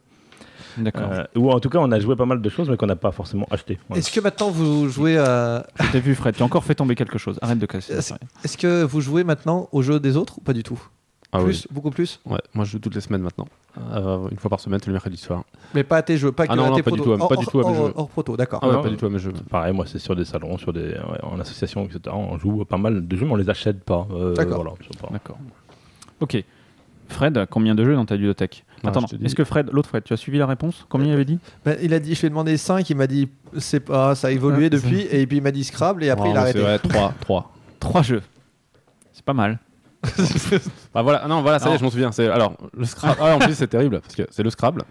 D'accord. 0.78 1.08
Euh, 1.12 1.24
ou 1.36 1.50
en 1.50 1.60
tout 1.60 1.68
cas, 1.68 1.78
on 1.78 1.90
a 1.92 2.00
joué 2.00 2.16
pas 2.16 2.26
mal 2.26 2.40
de 2.42 2.48
choses, 2.48 2.68
mais 2.68 2.76
qu'on 2.76 2.86
n'a 2.86 2.96
pas 2.96 3.12
forcément 3.12 3.46
acheté. 3.50 3.78
Voilà. 3.88 3.98
Est-ce 4.00 4.10
que 4.12 4.20
maintenant 4.20 4.50
vous 4.50 4.88
jouez 4.88 5.18
à... 5.18 5.66
Je 5.80 5.90
t'ai 5.92 6.00
vu, 6.00 6.14
Fred. 6.14 6.34
Tu 6.36 6.42
as 6.42 6.46
encore 6.46 6.64
fait 6.64 6.74
tomber 6.74 6.94
quelque 6.94 7.18
chose. 7.18 7.38
Arrête 7.42 7.58
de 7.58 7.66
casser. 7.66 7.92
Est-ce 7.94 8.56
que 8.58 8.82
vous 8.84 9.00
jouez 9.00 9.24
maintenant 9.24 9.68
aux 9.72 9.82
jeux 9.82 10.00
des 10.00 10.16
autres 10.16 10.38
ou 10.38 10.40
pas 10.40 10.52
du 10.52 10.62
tout 10.62 10.80
Ah 11.32 11.38
oui. 11.38 11.44
Plus, 11.46 11.68
beaucoup 11.70 11.90
plus 11.90 12.20
Ouais, 12.26 12.38
moi 12.54 12.64
je 12.64 12.72
joue 12.72 12.78
toutes 12.78 12.94
les 12.94 13.00
semaines 13.00 13.22
maintenant. 13.22 13.46
Euh, 13.92 14.28
une 14.30 14.38
fois 14.38 14.50
par 14.50 14.60
semaine, 14.60 14.78
tous 14.80 14.86
les 14.88 14.92
mercredis 14.92 15.16
soir. 15.16 15.42
Mais 15.74 15.82
pas 15.82 15.96
à 15.96 16.02
tes 16.02 16.16
jeux, 16.16 16.30
pas 16.30 16.44
Ah 16.44 16.52
que 16.52 16.56
non, 16.56 16.66
à 16.66 16.70
non, 16.70 16.76
tes 16.76 16.82
pas 16.84 16.90
du 16.92 17.00
tout, 17.00 17.10
Hors- 17.10 17.28
pas 17.28 17.36
du 17.36 17.44
tout 17.46 17.58
à 17.60 17.68
mes 17.70 17.76
jeux. 17.76 17.92
Hors 17.96 18.08
proto, 18.08 18.36
d'accord. 18.36 18.60
Ah 18.62 18.68
ouais, 18.68 18.82
pas 18.82 18.88
du 18.88 18.96
tout 18.96 19.06
à 19.06 19.10
mes 19.10 19.18
jeux. 19.18 19.32
Pareil, 19.50 19.72
moi, 19.74 19.84
c'est 19.86 19.98
sur 19.98 20.14
des 20.14 20.24
salons, 20.24 20.58
sur 20.58 20.72
des, 20.72 20.80
ouais, 20.90 21.18
en 21.24 21.40
association, 21.40 21.84
etc. 21.84 22.00
On 22.16 22.38
joue 22.38 22.64
pas 22.64 22.76
mal 22.76 23.06
de 23.06 23.16
jeux, 23.16 23.26
mais 23.26 23.32
on 23.32 23.36
les 23.36 23.50
achète 23.50 23.82
pas. 23.82 24.06
Euh, 24.12 24.34
D'accord. 24.34 24.62
voilà, 24.62 24.72
D'accord. 25.10 25.38
Ok. 26.20 26.42
Fred, 27.08 27.46
combien 27.50 27.74
de 27.74 27.84
jeux 27.84 27.94
dans 27.96 28.04
ta 28.06 28.14
bibliothèque 28.14 28.64
Attends, 28.88 29.00
dis. 29.02 29.24
est-ce 29.24 29.34
que 29.34 29.44
Fred, 29.44 29.70
l'autre 29.72 29.88
Fred, 29.88 30.04
tu 30.04 30.12
as 30.12 30.16
suivi 30.16 30.38
la 30.38 30.46
réponse 30.46 30.86
Combien 30.88 31.08
il 31.08 31.12
avait 31.12 31.24
dit 31.24 31.38
Ben, 31.64 31.76
il 31.82 31.92
a 31.94 31.98
dit, 32.00 32.14
je 32.14 32.20
lui 32.20 32.26
ai 32.26 32.30
demandé 32.30 32.56
5, 32.56 32.88
il 32.90 32.96
m'a 32.96 33.06
dit, 33.06 33.28
c'est 33.58 33.80
pas, 33.80 34.14
ça 34.14 34.28
a 34.28 34.30
évolué 34.30 34.64
Ouais, 34.64 34.70
depuis, 34.70 35.02
et 35.10 35.26
puis 35.26 35.38
il 35.38 35.42
m'a 35.42 35.50
dit 35.50 35.64
Scrabble, 35.64 36.04
et 36.04 36.10
après 36.10 36.30
il 36.30 36.36
a 36.36 36.40
arrêté. 36.40 36.60
Vrai, 36.60 36.78
3. 36.78 37.14
3. 37.20 37.52
Trois 37.80 38.02
jeux. 38.02 38.22
C'est 39.12 39.24
pas 39.24 39.34
mal. 39.34 39.58
Bah 40.94 41.02
voilà, 41.02 41.22
ah 41.24 41.28
non, 41.28 41.42
voilà, 41.42 41.58
ça 41.58 41.70
y 41.70 41.74
est, 41.74 41.78
je 41.78 41.84
m'en 41.84 41.90
souviens. 41.90 42.12
C'est 42.12 42.28
alors 42.28 42.56
le 42.76 42.84
Scrabble. 42.84 43.16
Ah, 43.20 43.36
en 43.36 43.38
plus, 43.38 43.54
c'est 43.54 43.66
terrible 43.68 44.00
parce 44.00 44.14
que 44.14 44.22
c'est 44.30 44.42
le 44.42 44.50
Scrabble. 44.50 44.82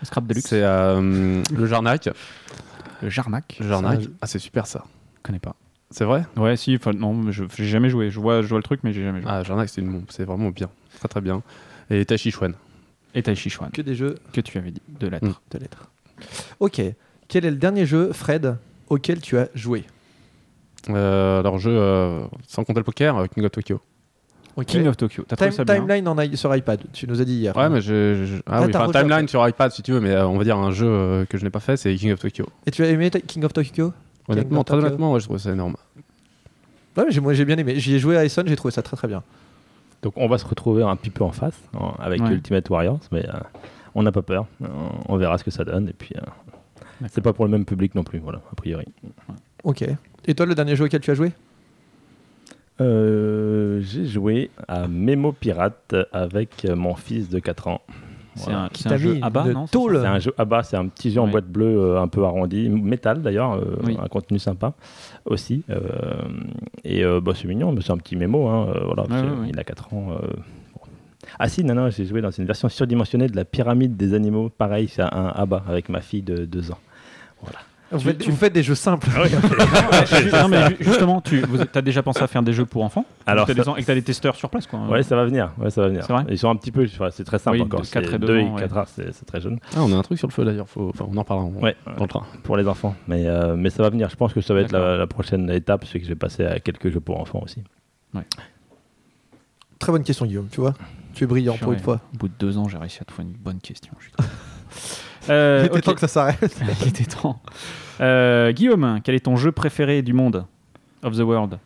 Le 0.00 0.06
Scrabble 0.06 0.28
de 0.28 0.34
luxe. 0.34 0.46
C'est 0.48 0.62
euh, 0.62 1.42
le 1.52 1.66
Jarnac. 1.66 2.08
Le 3.02 3.08
Jarnac. 3.08 3.56
Le 3.60 3.68
Jarnac. 3.68 4.02
Ça, 4.02 4.08
Ah, 4.22 4.26
c'est 4.26 4.38
super 4.38 4.66
ça. 4.66 4.84
Je 5.16 5.22
connais 5.22 5.38
pas. 5.38 5.56
C'est 5.90 6.04
vrai? 6.04 6.24
Ouais, 6.36 6.56
si. 6.56 6.76
enfin, 6.76 6.92
Non, 6.92 7.14
mais 7.14 7.32
je 7.32 7.44
j'ai 7.56 7.64
jamais 7.66 7.90
joué. 7.90 8.10
Je 8.10 8.20
vois, 8.20 8.42
je 8.42 8.46
vois 8.48 8.58
le 8.58 8.62
truc, 8.62 8.80
mais 8.84 8.92
j'ai 8.92 9.02
jamais 9.02 9.22
joué. 9.22 9.30
Ah, 9.32 9.42
Jarnac, 9.42 9.68
c'est 9.68 9.80
une- 9.80 10.04
c'est 10.08 10.24
vraiment 10.24 10.50
bien. 10.50 10.68
Très 10.98 11.08
très 11.08 11.20
bien. 11.20 11.42
Et 11.90 12.04
Tai 12.04 12.16
Chi 12.18 12.30
Chuan. 12.30 12.52
Et 13.14 13.22
Tai 13.22 13.34
Chi 13.34 13.50
Chuan, 13.50 13.70
Que 13.72 13.82
des 13.82 13.94
jeux 13.94 14.16
que 14.32 14.40
tu 14.40 14.56
avais 14.58 14.70
dit, 14.70 14.82
de 15.00 15.08
lettres. 15.08 15.26
Mm. 15.26 15.34
de 15.52 15.58
lettres. 15.58 15.90
Ok. 16.60 16.80
Quel 17.28 17.44
est 17.44 17.50
le 17.50 17.56
dernier 17.56 17.86
jeu, 17.86 18.12
Fred, 18.12 18.56
auquel 18.88 19.20
tu 19.20 19.36
as 19.38 19.48
joué? 19.54 19.84
Euh, 20.88 21.40
alors, 21.40 21.58
jeu, 21.58 21.70
euh, 21.72 22.20
sans 22.46 22.64
compter 22.64 22.80
le 22.80 22.84
poker, 22.84 23.16
euh, 23.18 23.26
King 23.26 23.44
of 23.44 23.50
Tokyo. 23.52 23.80
Ok. 24.56 24.66
King 24.66 24.86
of 24.86 24.96
Tokyo. 24.96 25.24
T'as 25.28 25.36
trouvé 25.36 25.50
Time- 25.50 25.56
ça 25.56 25.64
bien? 25.64 25.74
Timeline 25.76 26.08
en 26.08 26.18
i- 26.18 26.36
sur 26.36 26.54
iPad, 26.54 26.80
tu 26.92 27.06
nous 27.06 27.20
as 27.20 27.24
dit 27.24 27.34
hier. 27.34 27.56
Ouais, 27.56 27.68
mais 27.68 27.80
je. 27.80 28.24
je- 28.24 28.36
Ah, 28.46 28.58
Ah, 28.58 28.62
oui, 28.66 28.72
t'as 28.72 28.86
enfin, 28.86 29.00
Timeline 29.00 29.28
sur 29.28 29.46
iPad 29.46 29.70
si 29.72 29.82
tu 29.82 29.92
veux, 29.92 30.00
mais 30.00 30.10
euh, 30.10 30.26
on 30.26 30.36
va 30.38 30.44
dire 30.44 30.56
un 30.58 30.70
jeu 30.72 30.86
euh, 30.88 31.24
que 31.24 31.38
je 31.38 31.44
n'ai 31.44 31.50
pas 31.50 31.60
fait, 31.60 31.76
c'est 31.76 31.94
King 31.94 32.12
of 32.12 32.18
Tokyo. 32.18 32.46
Et 32.66 32.70
tu 32.70 32.82
as 32.82 32.88
aimé 32.88 33.10
King 33.10 33.44
of 33.44 33.52
Tokyo? 33.52 33.92
Honnêtement, 34.28 34.60
of 34.60 34.64
très 34.66 34.74
Tokyo. 34.76 34.86
honnêtement, 34.88 35.12
ouais, 35.12 35.20
je 35.20 35.26
trouve 35.26 35.38
ça 35.38 35.52
énorme. 35.52 35.76
Ouais, 36.96 37.04
mais 37.06 37.12
j'ai- 37.12 37.20
moi 37.20 37.32
j'ai 37.34 37.44
bien 37.44 37.56
aimé. 37.58 37.78
J'y 37.78 37.94
ai 37.94 37.98
joué 37.98 38.16
à 38.16 38.24
Essen, 38.24 38.46
j'ai 38.46 38.56
trouvé 38.56 38.72
ça 38.72 38.82
très 38.82 38.96
très 38.96 39.06
bien. 39.08 39.22
Donc, 40.02 40.14
on 40.16 40.28
va 40.28 40.38
se 40.38 40.46
retrouver 40.46 40.82
un 40.82 40.96
petit 40.96 41.10
peu 41.10 41.24
en 41.24 41.30
face 41.32 41.60
hein, 41.74 41.92
avec 41.98 42.20
Ouais. 42.22 42.32
Ultimate 42.32 42.68
Warriors, 42.70 43.00
mais 43.12 43.26
euh, 43.28 43.32
on 43.94 44.02
n'a 44.02 44.12
pas 44.12 44.22
peur. 44.22 44.46
Euh, 44.62 44.66
on 45.08 45.16
verra 45.16 45.36
ce 45.38 45.44
que 45.44 45.50
ça 45.50 45.64
donne. 45.64 45.88
Et 45.88 45.92
puis, 45.92 46.14
euh, 46.16 47.06
c'est 47.08 47.20
pas 47.20 47.32
pour 47.32 47.44
le 47.44 47.50
même 47.50 47.64
public 47.66 47.94
non 47.94 48.02
plus, 48.02 48.18
voilà, 48.18 48.40
a 48.50 48.54
priori. 48.54 48.86
Ok. 49.64 49.84
Et 50.26 50.34
toi, 50.34 50.46
le 50.46 50.54
dernier 50.54 50.74
jeu 50.76 50.84
auquel 50.86 51.00
tu 51.00 51.10
as 51.10 51.14
joué? 51.14 51.32
Euh, 52.80 53.80
J'ai 53.82 54.06
joué 54.06 54.50
à 54.68 54.88
Memo 54.88 55.32
Pirate 55.32 55.94
avec 56.12 56.64
mon 56.64 56.94
fils 56.94 57.28
de 57.28 57.38
4 57.38 57.68
ans. 57.68 57.82
C'est 58.36 58.44
Voilà. 58.44 58.68
un, 58.86 58.96
jeu 58.96 59.18
à 59.22 59.28
bas, 59.30 59.42
de 59.42 59.52
non 59.52 59.66
c'est 59.66 59.76
un 60.06 60.18
jeu 60.20 60.32
à 60.38 60.44
bas, 60.44 60.62
c'est 60.62 60.76
un 60.76 60.86
petit 60.86 61.10
jeu 61.10 61.20
en 61.20 61.24
Ouais. 61.24 61.30
boîte 61.32 61.46
bleue 61.48 61.66
euh, 61.80 62.00
un 62.00 62.06
peu 62.08 62.24
arrondi, 62.24 62.68
métal 62.68 63.22
d'ailleurs, 63.22 63.54
euh, 63.54 63.76
Oui. 63.84 63.98
un 64.00 64.06
contenu 64.06 64.38
sympa 64.38 64.72
aussi. 65.24 65.64
euh, 65.68 65.80
et 66.84 67.04
euh, 67.04 67.20
bah, 67.20 67.32
c'est 67.34 67.48
mignon, 67.48 67.72
mais 67.72 67.80
c'est 67.82 67.90
un 67.92 67.96
petit 67.98 68.14
mémo, 68.16 68.46
hein, 68.48 68.68
voilà, 68.84 69.02
parce 69.08 69.22
Ouais, 69.22 69.28
que 69.28 69.32
ouais, 69.34 69.40
ouais. 69.40 69.46
il 69.50 69.58
a 69.58 69.64
4 69.64 69.92
ans. 69.94 70.10
euh, 70.12 70.26
bon. 70.74 70.80
Ah 71.38 71.48
si, 71.48 71.64
non, 71.64 71.74
non, 71.74 71.90
j'ai 71.90 72.04
joué 72.06 72.20
dans 72.20 72.30
une 72.30 72.44
version 72.46 72.68
surdimensionnée 72.68 73.26
de 73.26 73.34
la 73.36 73.44
pyramide 73.44 73.96
des 73.96 74.14
animaux, 74.14 74.48
pareil, 74.48 74.88
c'est 74.88 75.02
un 75.02 75.32
ABBA 75.34 75.64
avec 75.68 75.88
ma 75.88 76.00
fille 76.00 76.22
de 76.22 76.44
2 76.44 76.70
ans. 76.70 76.78
Vous 77.92 77.98
faites, 78.00 78.24
vous 78.24 78.36
faites 78.36 78.52
des 78.52 78.62
jeux 78.62 78.74
simples. 78.74 79.08
non, 80.32 80.48
mais 80.48 80.68
ju- 80.70 80.76
justement, 80.80 81.20
tu 81.20 81.42
as 81.74 81.82
déjà 81.82 82.02
pensé 82.02 82.22
à 82.22 82.26
faire 82.26 82.42
des 82.42 82.52
jeux 82.52 82.64
pour 82.66 82.84
enfants? 82.84 83.04
Alors, 83.26 83.46
t'as 83.46 83.54
ça- 83.54 83.62
des 83.62 83.68
en- 83.68 83.76
et 83.76 83.80
que 83.82 83.86
t'as 83.86 83.94
des 83.94 84.02
testeurs 84.02 84.36
sur 84.36 84.48
place, 84.50 84.66
quoi. 84.66 84.78
Ouais, 84.88 85.02
ça 85.02 85.16
va 85.16 85.24
venir, 85.24 85.50
ouais, 85.58 85.70
ça 85.70 85.82
va 85.82 85.88
venir. 85.88 86.04
C'est 86.06 86.12
vrai? 86.12 86.24
Ils 86.28 86.38
sont 86.38 86.48
un 86.50 86.56
petit 86.56 86.70
peu, 86.72 86.86
c'est 87.10 87.24
très 87.24 87.38
simple 87.38 87.56
Oui, 87.56 87.62
encore, 87.62 87.80
de 87.80 87.86
quatre 87.86 88.08
c'est 88.08 88.14
et 88.14 88.18
deux 88.18 88.26
2 88.28 88.38
et 88.38 88.42
ans, 88.44 88.54
ouais. 88.54 88.60
4 88.68 88.88
c'est 89.12 89.24
très 89.26 89.40
jeune. 89.40 89.58
Ah, 89.74 89.80
on 89.82 89.92
a 89.92 89.96
un 89.96 90.02
truc 90.02 90.18
sur 90.18 90.28
le 90.28 90.32
feu 90.32 90.44
d'ailleurs, 90.44 90.68
faut... 90.68 90.90
enfin, 90.94 91.06
on 91.10 91.16
en 91.16 91.24
parlera 91.24 91.46
en- 91.48 91.52
Ouais, 91.52 91.76
dans 91.96 92.04
le 92.04 92.08
train. 92.08 92.24
pour 92.44 92.56
les 92.56 92.66
enfants. 92.68 92.94
Mais, 93.08 93.26
euh, 93.26 93.56
mais 93.56 93.70
ça 93.70 93.82
va 93.82 93.90
venir. 93.90 94.08
Je 94.08 94.16
pense 94.16 94.32
que 94.32 94.40
ça 94.40 94.54
va 94.54 94.60
être 94.60 94.72
la, 94.72 95.06
prochaine 95.06 95.50
étape, 95.50 95.84
c'est 95.84 95.98
que 95.98 96.04
je 96.04 96.10
vais 96.10 96.16
passer 96.16 96.44
à 96.44 96.60
quelques 96.60 96.90
jeux 96.90 97.00
pour 97.00 97.20
enfants 97.20 97.40
aussi. 97.42 97.62
Très 99.78 99.92
bonne 99.92 100.04
question, 100.04 100.26
Guillaume, 100.26 100.48
tu 100.50 100.60
vois. 100.60 100.74
Tu 101.14 101.24
es 101.24 101.26
brillant 101.26 101.56
pour 101.56 101.72
une 101.72 101.78
fois. 101.78 102.00
Au 102.14 102.18
bout 102.18 102.28
de 102.28 102.34
deux 102.38 102.58
ans, 102.58 102.68
j'ai 102.68 102.76
réussi 102.78 102.98
à 103.00 103.04
trouver 103.04 103.24
une 103.28 103.34
bonne 103.36 103.58
question. 103.60 103.92
je 103.98 104.04
suis. 104.04 104.14
Euh, 105.28 105.62
Il 105.64 105.66
était 105.66 105.80
temps 105.82 105.94
que 105.94 106.00
ça 106.00 106.08
s'arrête. 106.08 106.56
Il 106.82 106.88
était 106.88 107.04
temps. 107.04 107.40
Euh, 108.00 108.52
Guillaume, 108.52 109.00
quel 109.04 109.14
est 109.14 109.20
ton 109.26 109.36
jeu 109.36 109.52
préféré 109.52 110.02
du 110.02 110.12
monde 110.12 110.44
Of 111.02 111.16
the 111.16 111.20
world? 111.20 111.58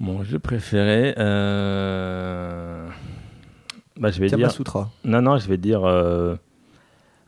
Mon 0.00 0.24
jeu 0.24 0.38
préféré, 0.40 1.14
euh... 1.18 2.88
bah, 3.98 4.10
je 4.10 4.20
vais 4.20 4.28
dire. 4.36 4.48
Non, 5.04 5.22
non, 5.22 5.38
je 5.38 5.46
vais 5.48 5.56
dire. 5.58 5.84
euh, 5.84 6.34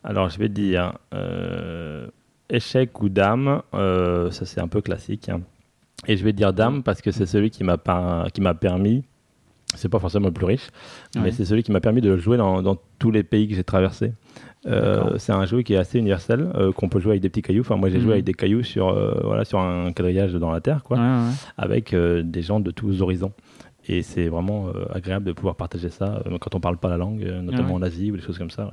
Alors, 0.02 0.28
je 0.28 0.38
vais 0.38 0.48
dire 0.48 0.98
euh, 1.14 2.08
échec 2.50 3.00
ou 3.00 3.08
dame. 3.08 3.62
euh, 3.74 4.30
Ça, 4.32 4.44
c'est 4.44 4.60
un 4.60 4.66
peu 4.68 4.80
classique. 4.80 5.28
hein. 5.28 5.40
Et 6.08 6.16
je 6.16 6.24
vais 6.24 6.32
dire 6.32 6.52
dame 6.52 6.82
parce 6.82 7.00
que 7.00 7.10
c'est 7.12 7.26
celui 7.26 7.50
qui 7.50 7.62
m'a 7.64 7.78
permis. 7.78 9.04
C'est 9.76 9.88
pas 9.88 9.98
forcément 9.98 10.26
le 10.28 10.32
plus 10.32 10.46
riche, 10.46 10.68
Ouais. 11.16 11.22
mais 11.22 11.30
c'est 11.32 11.44
celui 11.44 11.62
qui 11.64 11.72
m'a 11.72 11.80
permis 11.80 12.00
de 12.00 12.10
le 12.10 12.18
jouer 12.18 12.36
dans, 12.36 12.62
dans 12.62 12.76
tous 13.00 13.10
les 13.10 13.22
pays 13.24 13.48
que 13.48 13.54
j'ai 13.56 13.64
traversés. 13.64 14.12
Euh, 14.66 15.18
c'est 15.18 15.32
un 15.32 15.44
jeu 15.44 15.62
qui 15.62 15.74
est 15.74 15.76
assez 15.76 15.98
universel, 15.98 16.50
euh, 16.54 16.72
qu'on 16.72 16.88
peut 16.88 16.98
jouer 17.00 17.12
avec 17.12 17.22
des 17.22 17.28
petits 17.28 17.42
cailloux. 17.42 17.60
Enfin, 17.60 17.76
moi, 17.76 17.90
j'ai 17.90 18.00
joué 18.00 18.12
avec 18.14 18.24
des 18.24 18.32
cailloux 18.34 18.62
sur, 18.62 18.88
euh, 18.88 19.20
voilà, 19.22 19.44
sur 19.44 19.58
un 19.60 19.92
quadrillage 19.92 20.32
dans 20.34 20.50
la 20.50 20.60
terre, 20.60 20.82
quoi 20.82 20.96
Ouais, 20.96 21.02
ouais, 21.02 21.08
ouais. 21.28 21.32
avec 21.58 21.92
euh, 21.92 22.22
des 22.22 22.42
gens 22.42 22.60
de 22.60 22.70
tous 22.70 23.02
horizons. 23.02 23.32
Et 23.86 24.00
c'est 24.02 24.28
vraiment 24.28 24.68
euh, 24.68 24.86
agréable 24.94 25.26
de 25.26 25.32
pouvoir 25.32 25.56
partager 25.56 25.90
ça 25.90 26.22
euh, 26.26 26.38
quand 26.38 26.54
on 26.54 26.60
parle 26.60 26.78
pas 26.78 26.88
la 26.88 26.96
langue, 26.96 27.22
notamment 27.22 27.68
ouais. 27.74 27.74
en 27.74 27.82
Asie 27.82 28.10
ou 28.10 28.16
des 28.16 28.22
choses 28.22 28.38
comme 28.38 28.50
ça. 28.50 28.70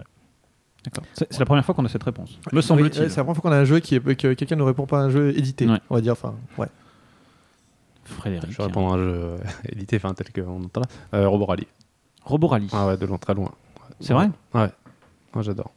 C'est 1.14 1.38
la 1.40 1.46
première 1.46 1.66
fois 1.66 1.76
qu'on 1.76 1.86
a 1.86 1.90
cette 1.90 2.04
réponse. 2.04 2.40
Me 2.54 2.58
Oui, 2.58 2.64
semble-t-il. 2.64 3.10
c'est 3.10 3.18
la 3.18 3.24
première 3.24 3.36
fois 3.42 3.50
qu'on 3.50 3.56
a 3.56 3.60
un 3.60 3.66
jeu 3.66 3.80
qui 3.80 3.96
est, 3.96 4.00
que 4.16 4.34
quelqu'un 4.34 4.56
ne 4.56 4.64
répond 4.64 4.86
pas 4.86 5.00
à 5.00 5.04
un 5.04 5.10
jeu 5.10 5.38
édité. 5.38 5.68
Ouais. 5.68 5.78
On 5.90 5.96
va 5.96 6.02
dire, 6.02 6.14
enfin, 6.14 6.34
ouais. 6.58 6.68
Frédéric. 8.06 8.52
Je 8.52 8.58
vais 8.58 8.64
répondre 8.64 8.94
à 8.94 8.96
un 8.96 8.98
jeu 8.98 9.36
édité, 9.70 9.98
enfin 9.98 10.14
tel 10.14 10.32
qu'on 10.32 10.64
entend 10.64 10.82
là. 10.82 10.88
Euh, 11.20 11.28
Robo 11.28 11.46
Rally. 11.46 11.68
Robot 12.24 12.48
Rally. 12.48 12.68
Ah 12.72 12.88
ouais, 12.88 12.98
de 12.98 13.06
loin, 13.06 13.18
très 13.18 13.34
loin. 13.34 13.52
C'est 14.00 14.14
vrai? 14.14 14.30
Ouais. 14.54 14.70
Moi 15.34 15.44
j'adore. 15.44 15.72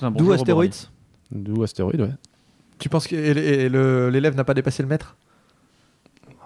C'est 0.00 0.06
un 0.06 0.10
bon 0.10 0.18
D'où 0.24 0.34
Robot 0.34 0.68
D'où 1.30 1.62
Astéroïde, 1.62 2.00
ouais. 2.00 2.10
Tu 2.78 2.88
penses 2.88 3.06
que 3.06 3.14
et- 3.14 3.64
et 3.64 3.68
le- 3.68 4.08
l'élève 4.10 4.34
n'a 4.34 4.44
pas 4.44 4.54
dépassé 4.54 4.82
le 4.82 4.88
maître? 4.88 5.14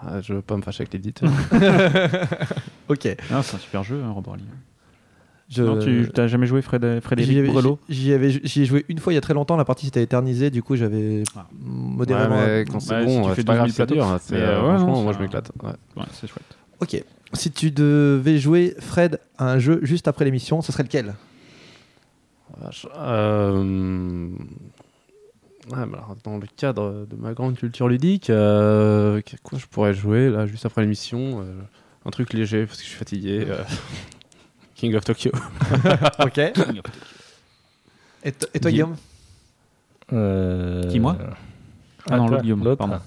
Ah, 0.02 0.20
je 0.20 0.34
veux 0.34 0.42
pas 0.42 0.56
me 0.56 0.62
fâcher 0.62 0.82
avec 0.82 0.92
l'éditeur. 0.92 1.30
Ok. 2.88 3.08
Ah, 3.32 3.42
c'est 3.42 3.56
un 3.56 3.58
super 3.58 3.82
jeu, 3.82 4.02
hein, 4.04 4.10
Robot 4.10 4.32
Rally. 4.32 4.42
Je- 5.48 5.62
Non, 5.62 5.78
tu 5.78 6.08
t'as 6.12 6.26
jamais 6.26 6.46
joué 6.46 6.60
Fred- 6.62 7.00
Frédéric 7.00 7.46
Brelot? 7.52 7.78
j'y 7.88 8.12
avais, 8.12 8.30
j'y 8.30 8.62
ai 8.62 8.64
joué 8.64 8.84
une 8.88 8.98
fois 8.98 9.12
il 9.12 9.16
y 9.16 9.18
a 9.18 9.22
très 9.22 9.34
longtemps, 9.34 9.56
la 9.56 9.64
partie 9.64 9.86
s'était 9.86 10.02
éternisée, 10.02 10.50
du 10.50 10.62
coup 10.62 10.74
j'avais 10.74 11.22
Ah. 11.36 11.46
modérément. 11.60 12.36
Ouais, 12.36 12.58
mais 12.60 12.64
quand 12.64 12.80
c'est 12.80 12.94
Ouais, 12.94 13.00
si 13.02 13.06
bon, 13.06 13.22
tu 13.24 13.28
euh, 13.28 13.34
fais 13.34 13.40
c'est 13.42 13.46
pas 13.46 13.54
grave 13.54 13.66
12 13.66 13.72
si 13.74 13.76
ça 13.76 13.86
000 13.86 13.94
dure. 13.94 14.06
hein, 14.06 14.18
c'est, 14.22 14.34
euh, 14.36 14.38
euh, 14.38 14.62
ouais, 14.62 14.68
franchement, 14.78 14.92
non, 14.96 15.02
moi 15.02 15.12
je 15.12 15.18
m'éclate. 15.18 15.52
Ouais. 15.62 15.70
Ouais, 15.96 16.04
c'est 16.12 16.26
chouette. 16.26 16.44
Ok. 16.80 17.02
Si 17.34 17.50
tu 17.50 17.70
devais 17.70 18.38
jouer 18.38 18.74
Fred 18.80 19.20
à 19.38 19.52
un 19.52 19.58
jeu 19.58 19.80
juste 19.82 20.08
après 20.08 20.24
l'émission, 20.24 20.60
ce 20.62 20.72
serait 20.72 20.82
lequel? 20.82 21.14
Euh... 22.96 24.28
ouais, 25.70 25.86
mais 25.86 25.94
alors, 25.96 26.16
dans 26.24 26.38
le 26.38 26.46
cadre 26.56 27.06
de 27.10 27.16
ma 27.16 27.32
grande 27.34 27.56
culture 27.56 27.88
ludique, 27.88 28.30
euh, 28.30 29.20
quoi 29.42 29.58
je 29.58 29.66
pourrais 29.66 29.94
jouer 29.94 30.30
là 30.30 30.46
juste 30.46 30.66
après 30.66 30.82
l'émission 30.82 31.40
euh, 31.40 31.60
Un 32.06 32.10
truc 32.10 32.32
léger 32.32 32.66
parce 32.66 32.78
que 32.78 32.84
je 32.84 32.88
suis 32.90 32.98
fatigué. 32.98 33.44
euh, 33.48 33.62
King 34.74 34.94
of 34.94 35.04
Tokyo. 35.04 35.30
Ok. 36.20 36.38
et, 36.38 36.52
to- 38.32 38.46
et 38.54 38.60
toi 38.60 38.70
Guillaume? 38.70 38.96
Guillaume 40.10 40.88
Qui, 40.90 41.00
moi? 41.00 41.16
Ah 42.10 42.16
non, 42.18 42.26
toi, 42.26 42.30
l'autre 42.32 42.42
Guillaume, 42.42 42.64
l'autre 42.64 42.78
pardon. 42.78 43.00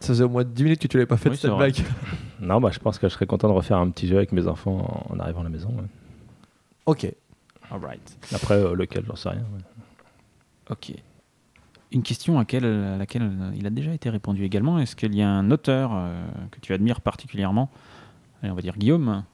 Ça 0.00 0.08
faisait 0.08 0.24
au 0.24 0.28
moins 0.28 0.42
10 0.44 0.64
minutes 0.64 0.80
que 0.82 0.88
tu 0.88 0.96
l'avais 0.96 1.06
pas 1.06 1.16
fait 1.16 1.28
Oui, 1.30 1.36
cette 1.36 1.52
blague. 1.52 1.76
Non, 2.40 2.60
bah, 2.60 2.70
je 2.72 2.78
pense 2.80 2.98
que 2.98 3.08
je 3.08 3.12
serais 3.14 3.26
content 3.26 3.46
de 3.48 3.52
refaire 3.52 3.76
un 3.78 3.88
petit 3.90 4.08
jeu 4.08 4.16
avec 4.16 4.32
mes 4.32 4.48
enfants 4.48 5.06
en, 5.10 5.14
en 5.14 5.20
arrivant 5.20 5.40
à 5.40 5.44
la 5.44 5.48
maison. 5.50 5.68
ouais. 5.68 5.84
Ok. 6.86 7.12
Alright. 7.72 8.18
Après, 8.34 8.54
euh, 8.54 8.74
lequel, 8.74 9.04
j'en 9.06 9.16
sais 9.16 9.30
rien. 9.30 9.40
ouais. 9.40 9.62
Ok. 10.70 10.92
Une 11.90 12.02
question 12.02 12.36
à 12.36 12.40
laquelle, 12.40 12.64
à 12.64 12.96
laquelle 12.96 13.30
il 13.56 13.66
a 13.66 13.70
déjà 13.70 13.92
été 13.92 14.08
répondu 14.10 14.44
également. 14.44 14.78
Est-ce 14.78 14.96
qu'il 14.96 15.14
y 15.14 15.22
a 15.22 15.28
un 15.28 15.50
auteur 15.50 15.90
euh, 15.94 16.22
que 16.50 16.60
tu 16.60 16.72
admires 16.72 17.00
particulièrement? 17.00 17.70
Allez, 18.42 18.50
on 18.50 18.54
va 18.54 18.62
dire 18.62 18.76
Guillaume. 18.78 19.24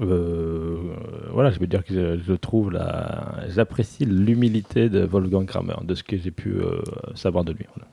Euh, 0.00 0.94
voilà, 1.32 1.50
je 1.50 1.58
veux 1.58 1.66
dire 1.66 1.84
que 1.84 1.92
je, 1.92 2.22
je 2.22 2.32
trouve 2.32 2.70
la, 2.70 3.44
j'apprécie 3.48 4.04
l'humilité 4.04 4.88
de 4.88 5.04
Wolfgang 5.04 5.46
Kramer, 5.46 5.74
de 5.82 5.94
ce 5.96 6.02
que 6.04 6.16
j'ai 6.16 6.30
pu 6.30 6.50
euh, 6.52 6.80
savoir 7.16 7.44
de 7.44 7.52
lui. 7.52 7.66
voilà. 7.74 7.88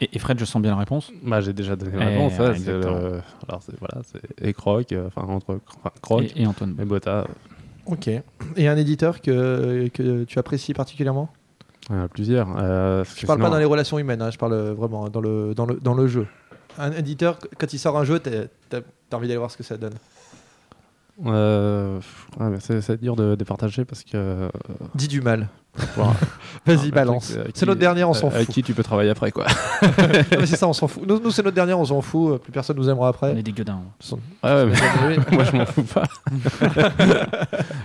Et, 0.00 0.10
et 0.14 0.18
Fred, 0.18 0.38
je 0.38 0.44
sens 0.44 0.60
bien 0.60 0.72
la 0.72 0.76
réponse. 0.78 1.10
Bah, 1.22 1.40
j'ai 1.40 1.52
déjà 1.52 1.74
donné 1.76 1.96
la 1.96 2.10
Eh, 2.10 2.14
réponse. 2.16 2.38
ouais, 2.38 2.48
ouais, 2.48 2.58
c'est 2.58 2.70
le- 2.72 2.86
Alors, 3.48 3.62
c'est 3.62 3.78
voilà, 3.78 4.02
c'est 4.04 4.46
et 4.46 4.52
Croc, 4.52 4.92
euh, 4.92 5.06
enfin 5.08 5.22
entre 5.32 5.58
enfin, 5.78 5.90
Croc 6.02 6.22
Et, 6.22 6.42
et 6.42 6.46
Antoine. 6.46 6.76
et 6.80 6.84
Botta, 6.84 7.26
Ok. 7.86 8.08
Et 8.56 8.68
un 8.68 8.76
éditeur 8.76 9.20
que, 9.20 9.88
que 9.94 10.24
tu 10.24 10.38
apprécies 10.38 10.74
particulièrement? 10.74 11.30
Plusieurs. 12.12 12.48
Euh, 12.58 13.04
Je 13.16 13.26
parle 13.26 13.40
pas 13.40 13.48
dans 13.48 13.58
les 13.58 13.64
relations 13.64 13.96
humaines, 13.98 14.20
hein, 14.20 14.30
je 14.32 14.38
parle 14.38 14.54
euh, 14.54 14.74
vraiment 14.74 15.08
dans 15.08 15.20
le, 15.20 15.54
dans, 15.54 15.66
le, 15.66 15.76
dans 15.76 15.94
le 15.94 16.08
jeu. 16.08 16.26
Un 16.78 16.90
éditeur, 16.90 17.38
quand 17.58 17.72
il 17.72 17.78
sort 17.78 17.96
un 17.96 18.02
jeu, 18.04 18.18
t'as 18.18 18.46
t'as- 18.68 18.80
t'as 19.08 19.16
envie 19.16 19.28
d'aller 19.28 19.38
voir 19.38 19.52
ce 19.52 19.56
que 19.56 19.62
ça 19.62 19.76
donne. 19.76 19.94
Euh, 21.24 21.98
ouais, 22.38 22.46
mais 22.50 22.58
c'est 22.60 22.82
c'est 22.82 23.00
dur 23.00 23.16
de 23.16 23.34
départager 23.36 23.84
parce 23.86 24.02
que. 24.04 24.10
euh, 24.14 24.48
Dis 24.94 25.08
du 25.08 25.22
mal. 25.22 25.48
voilà. 25.96 26.12
Vas-y, 26.66 26.90
balance. 26.90 27.30
truc, 27.32 27.38
euh, 27.46 27.50
C'est 27.54 27.64
notre 27.64 27.80
dernière, 27.80 28.08
on 28.10 28.12
s'en 28.14 28.26
euh, 28.28 28.34
Avec 28.34 28.46
fout. 28.46 28.54
qui 28.54 28.62
tu 28.62 28.74
peux 28.74 28.82
travailler 28.82 29.10
après, 29.10 29.30
quoi. 29.32 29.46
Non, 29.82 30.38
mais 30.40 30.46
c'est 30.46 30.56
ça, 30.56 30.68
on 30.68 30.72
s'en 30.74 30.88
fout. 30.88 31.04
Nous, 31.08 31.18
nous, 31.20 31.30
c'est 31.30 31.42
notre 31.42 31.54
dernière, 31.54 31.78
on 31.78 31.84
s'en 31.86 32.02
fout. 32.02 32.40
Plus 32.42 32.52
personne 32.52 32.76
nous 32.76 32.88
aimera 32.90 33.06
On 33.06 33.10
après. 33.10 33.38
est 33.38 33.42
des 33.42 33.52
gueudins. 33.52 33.80
Ouais, 34.12 34.18
ouais, 34.50 34.66
mais 34.66 35.16
moi, 35.36 35.44
je 35.44 35.56
m'en 35.56 35.64
fous 35.66 35.82
pas. 35.84 36.02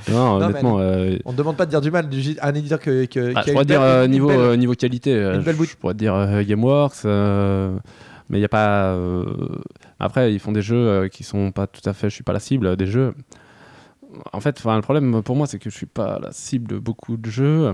non, 0.10 0.40
mais 0.40 0.45
honnêtement. 0.45 0.80
euh, 0.80 1.18
On 1.26 1.32
ne 1.32 1.38
demande 1.38 1.56
pas 1.58 1.66
de 1.66 1.69
dire 1.72 1.82
du 1.82 1.92
mal. 1.92 2.10
du- 2.10 2.38
Un 2.42 2.53
éditeur 2.53 2.80
que, 2.80 3.06
que- 3.06 3.32
Ah, 3.35 3.43
je 3.45 3.51
pourrais 3.53 3.66
dire 3.66 3.80
belle- 3.82 3.90
euh, 3.90 4.08
niveau, 4.08 4.27
belle- 4.27 4.40
euh, 4.40 4.56
niveau 4.58 4.74
qualité, 4.74 5.14
une 5.14 5.42
belle 5.42 5.56
je, 5.56 5.61
de- 5.61 5.76
pourrais 5.80 5.93
dire 5.93 6.14
euh, 6.16 6.43
GameWorks, 6.43 7.06
euh, 7.06 7.77
mais 8.30 8.38
il 8.38 8.42
n'y 8.42 8.45
a 8.45 8.50
pas. 8.50 8.95
Après, 10.05 10.33
ils 10.33 10.39
font 10.39 10.51
des 10.51 10.61
jeux 10.61 10.75
euh, 10.88 11.07
qui 11.07 11.23
sont 11.23 11.51
pas 11.51 11.67
tout 11.67 11.88
à 11.88 11.93
fait. 11.93 12.09
Je 12.09 12.15
suis 12.15 12.23
pas 12.23 12.33
la 12.33 12.39
cible 12.39 12.75
des 12.75 12.85
jeux. 12.88 13.13
En 14.33 14.41
fait, 14.41 14.61
le 14.63 14.81
problème 14.81 15.21
pour 15.23 15.35
moi, 15.35 15.47
c'est 15.47 15.59
que 15.59 15.69
je 15.69 15.75
suis 15.75 15.85
pas 15.85 16.19
la 16.21 16.31
cible 16.31 16.67
de 16.67 16.77
beaucoup 16.80 17.15
de 17.17 17.30
jeux. 17.30 17.73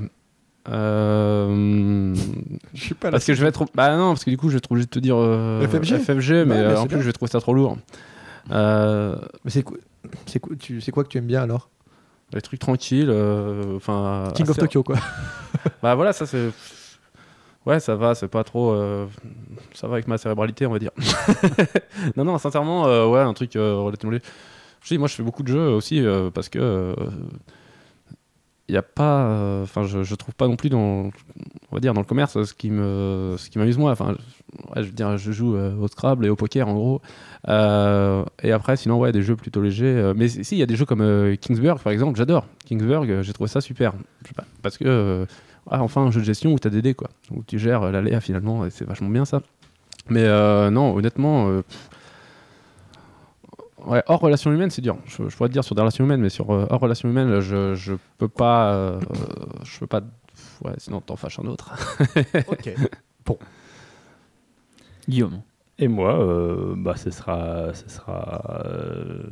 Euh, 0.70 2.14
Je 2.74 2.82
suis 2.82 2.94
pas 2.94 3.08
là. 3.08 3.12
parce 3.14 3.26
que 3.26 3.34
je 3.34 3.42
vais 3.42 3.48
être. 3.50 3.66
Bah 3.74 3.96
non, 3.98 4.10
parce 4.10 4.24
que 4.24 4.30
du 4.30 4.38
coup, 4.38 4.50
je 4.50 4.54
vais 4.54 4.58
être 4.58 4.72
obligé 4.72 4.86
de 4.86 4.92
te 4.92 5.00
dire 5.00 5.16
euh, 5.18 5.66
FFG? 5.68 5.98
FFG, 6.00 6.32
mais 6.46 6.56
Ouais, 6.56 6.58
euh, 6.58 6.70
mais 6.72 6.76
en 6.78 6.86
plus, 6.86 6.96
bien. 6.96 7.02
je 7.02 7.06
vais 7.08 7.14
trouver 7.14 7.32
ça 7.32 7.40
trop 7.40 7.54
lourd. 7.54 7.78
Euh, 8.52 9.16
Mais 9.46 9.52
c'est 9.52 9.64
quoi, 9.64 9.78
c'est 10.26 10.40
quoi, 10.40 10.56
tu, 10.58 10.82
c'est 10.82 10.92
quoi 10.92 11.04
que 11.04 11.10
tu 11.10 11.18
aimes 11.18 11.26
bien 11.28 11.42
alors? 11.44 11.70
Les 12.34 12.42
trucs 12.42 12.60
tranquilles. 12.60 13.10
Enfin. 13.76 14.26
King 14.36 14.50
of 14.50 14.58
Tokyo, 14.58 14.84
quoi. 14.84 14.98
Bah 15.82 15.96
voilà, 15.96 16.14
ça 16.14 16.26
c'est. 16.26 16.50
Ouais, 17.68 17.82
ça 17.82 17.98
va, 17.98 18.16
c'est 18.16 18.30
pas 18.30 18.46
trop. 18.46 18.72
euh, 18.72 19.08
Ça 19.74 19.88
va 19.88 19.96
avec 19.96 20.08
ma 20.08 20.18
cérébralité, 20.18 20.66
on 20.66 20.72
va 20.72 20.80
dire. 20.80 20.92
non, 22.16 22.24
non, 22.24 22.38
sincèrement, 22.38 22.88
euh, 22.88 23.06
ouais, 23.06 23.20
un 23.20 23.34
truc 23.34 23.58
euh, 23.58 23.76
relativement. 23.76 24.14
léger. 24.14 24.24
Je 24.82 24.88
dis, 24.88 24.98
moi 24.98 25.10
je 25.10 25.16
fais 25.16 25.24
beaucoup 25.24 25.44
de 25.44 25.50
jeux 25.50 25.68
aussi 25.68 26.02
parce 26.34 26.48
que. 26.48 26.96
Il 28.70 28.74
n'y 28.74 28.78
a 28.78 28.82
pas. 28.84 29.62
Enfin, 29.64 29.84
je, 29.84 30.04
je 30.04 30.16
trouve 30.16 30.34
pas 30.34 30.48
non 30.48 30.56
plus 30.56 30.70
dans. 30.70 31.10
On 31.70 31.76
va 31.76 31.82
dire 31.82 31.94
dans 31.94 32.00
le 32.00 32.06
commerce 32.06 32.42
ce 32.42 32.54
qui 32.54 32.72
me 32.72 33.36
ce 33.38 33.50
qui 33.50 33.60
m'amuse 33.60 33.78
moi 33.78 33.92
enfin 33.92 34.16
je, 34.78 34.82
veux 34.84 34.92
dire 34.92 35.18
je 35.18 35.32
joue 35.34 35.58
au 35.58 35.88
Scrabble 35.90 36.26
et 36.26 36.30
au 36.30 36.38
poker 36.38 36.70
en 36.70 36.74
gros 36.74 37.02
et 37.50 38.52
après 38.54 38.78
sinon 38.78 38.98
ouais 39.00 39.12
des 39.12 39.22
jeux 39.22 39.36
plutôt 39.36 39.62
légers 39.62 40.14
mais 40.16 40.30
si 40.30 40.44
il 40.56 40.58
y 40.58 40.64
a 40.64 40.66
des 40.66 40.78
jeux 40.78 40.86
comme 40.86 41.36
Kingsburg 41.42 41.80
par 41.82 41.92
exemple 41.92 42.18
j'adore 42.18 42.46
Kingsburg 42.66 43.22
j'ai 43.22 43.34
trouvé 43.34 43.50
ça 43.50 43.60
super 43.60 43.94
Je 44.24 44.30
sais 44.30 44.34
pas, 44.34 44.46
parce 44.62 44.78
que 44.78 45.28
ah, 45.70 45.82
enfin 45.84 46.02
un 46.02 46.12
jeu 46.12 46.20
de 46.22 46.26
gestion 46.26 46.54
où 46.54 46.60
tu 46.60 46.68
as 46.68 46.72
des 46.72 46.82
dés 46.82 46.94
quoi. 46.94 47.10
Où 47.32 47.44
tu 47.44 47.60
gères 47.60 47.84
euh, 47.84 47.92
l'aléa 47.92 48.20
finalement 48.22 48.66
et 48.66 48.70
c'est 48.70 48.86
vachement 48.86 49.10
bien 49.10 49.26
ça. 49.26 49.42
Mais 50.10 50.24
euh, 50.24 50.70
non 50.70 50.96
honnêtement 50.96 51.50
euh, 51.50 51.62
ouais 53.86 54.04
hors 54.08 54.20
relation 54.20 54.52
humaine 54.52 54.70
c'est 54.70 54.82
dur. 54.82 54.98
Je, 55.06 55.28
je 55.30 55.36
pourrais 55.36 55.50
te 55.50 55.54
dire 55.54 55.64
sur 55.64 55.76
des 55.76 55.82
relations 55.82 56.04
humaines 56.04 56.22
mais 56.22 56.30
sur 56.30 56.52
euh, 56.52 56.66
hors 56.70 56.80
relation 56.80 57.10
humaine 57.10 57.40
je, 57.40 57.76
je 57.76 57.94
peux 58.18 58.28
pas 58.30 58.74
euh, 58.74 59.00
je 59.64 59.80
peux 59.80 59.88
pas 59.88 60.02
ouais 60.64 60.74
sinon 60.78 61.02
t'en 61.02 61.16
fâches 61.16 61.40
un 61.40 61.46
autre. 61.48 61.74
Ok. 62.48 62.74
Guillaume. 65.10 65.42
Et 65.80 65.88
moi, 65.88 66.20
euh, 66.20 66.74
bah, 66.76 66.96
ce 66.96 67.12
sera, 67.12 67.74
ce 67.74 67.88
sera 67.90 68.62
euh, 68.66 69.24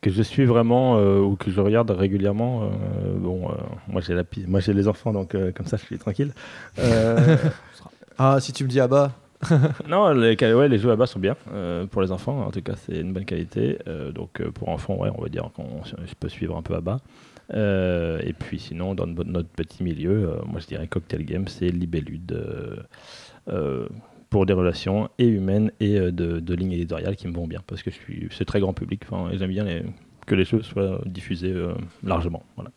que 0.00 0.10
je 0.10 0.22
suis 0.22 0.44
vraiment 0.44 0.96
euh, 0.98 1.20
ou 1.20 1.36
que 1.36 1.50
je 1.50 1.60
regarde 1.60 1.90
régulièrement. 1.90 2.64
euh, 2.64 2.68
bon, 3.16 3.50
euh, 3.50 3.54
moi 3.88 4.00
j'ai 4.00 4.14
la, 4.14 4.24
moi 4.46 4.60
j'ai 4.60 4.72
les 4.72 4.88
enfants, 4.88 5.12
donc 5.12 5.36
comme 5.54 5.66
ça 5.66 5.76
je 5.76 5.84
suis 5.84 5.98
tranquille. 5.98 6.32
Ah, 8.22 8.38
si 8.38 8.52
tu 8.52 8.64
me 8.64 8.68
dis 8.68 8.78
ah 8.80 8.86
bah. 8.86 9.12
non, 9.88 10.10
les, 10.10 10.36
ouais, 10.52 10.68
les 10.68 10.78
jeux 10.78 10.90
à 10.90 10.96
bas 10.96 11.06
sont 11.06 11.18
bien 11.18 11.36
pour 11.90 12.02
les 12.02 12.12
enfants. 12.12 12.42
En 12.42 12.50
tout 12.50 12.60
cas, 12.60 12.74
c'est 12.76 13.00
une 13.00 13.14
bonne 13.14 13.24
qualité. 13.24 13.78
Donc 14.14 14.42
pour 14.50 14.68
enfants, 14.68 14.94
ouais, 14.96 15.08
on 15.16 15.22
va 15.22 15.30
dire 15.30 15.48
qu'on 15.54 15.82
je 15.84 16.14
peux 16.20 16.28
suivre 16.28 16.54
un 16.54 16.60
peu 16.60 16.74
à 16.74 16.82
bas. 16.82 16.98
Et 17.54 18.34
puis 18.38 18.58
sinon, 18.58 18.94
dans 18.94 19.06
notre 19.06 19.48
petit 19.48 19.82
milieu, 19.82 20.34
moi 20.44 20.60
je 20.60 20.66
dirais 20.66 20.86
Cocktail 20.86 21.24
Game, 21.24 21.48
c'est 21.48 21.70
Libellude. 21.70 22.84
Pour 24.30 24.46
des 24.46 24.52
relations 24.52 25.10
et 25.18 25.26
humaines 25.26 25.72
et 25.80 25.98
euh, 25.98 26.12
de, 26.12 26.38
de 26.40 26.54
lignes 26.54 26.72
éditoriales 26.72 27.16
qui 27.16 27.26
me 27.28 27.32
vont 27.34 27.46
bien 27.48 27.60
parce 27.66 27.82
que 27.82 27.90
je 27.90 27.96
suis 27.96 28.28
c'est 28.30 28.44
très 28.44 28.60
grand 28.60 28.72
public 28.72 29.02
enfin, 29.10 29.30
j'aime 29.36 29.50
bien 29.50 29.64
les- 29.64 29.82
que 30.26 30.34
les 30.36 30.44
jeux 30.44 30.62
soient 30.62 31.00
diffusés 31.04 31.50
euh, 31.52 31.74
largement 32.04 32.44
voilà. 32.54 32.70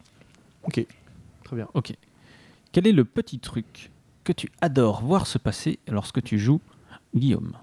Ok. 0.64 0.83
Très 1.43 1.56
bien. 1.56 1.67
Ok. 1.75 1.93
Quel 2.72 2.88
est 2.88 2.91
le 2.91 3.06
petit 3.06 3.38
truc 3.40 3.91
que 4.23 4.32
tu 4.33 4.49
adores 4.61 5.01
voir 5.03 5.27
se 5.27 5.38
passer 5.38 5.77
lorsque 5.88 6.23
tu 6.23 6.40
joues, 6.40 6.61
Guillaume? 7.15 7.53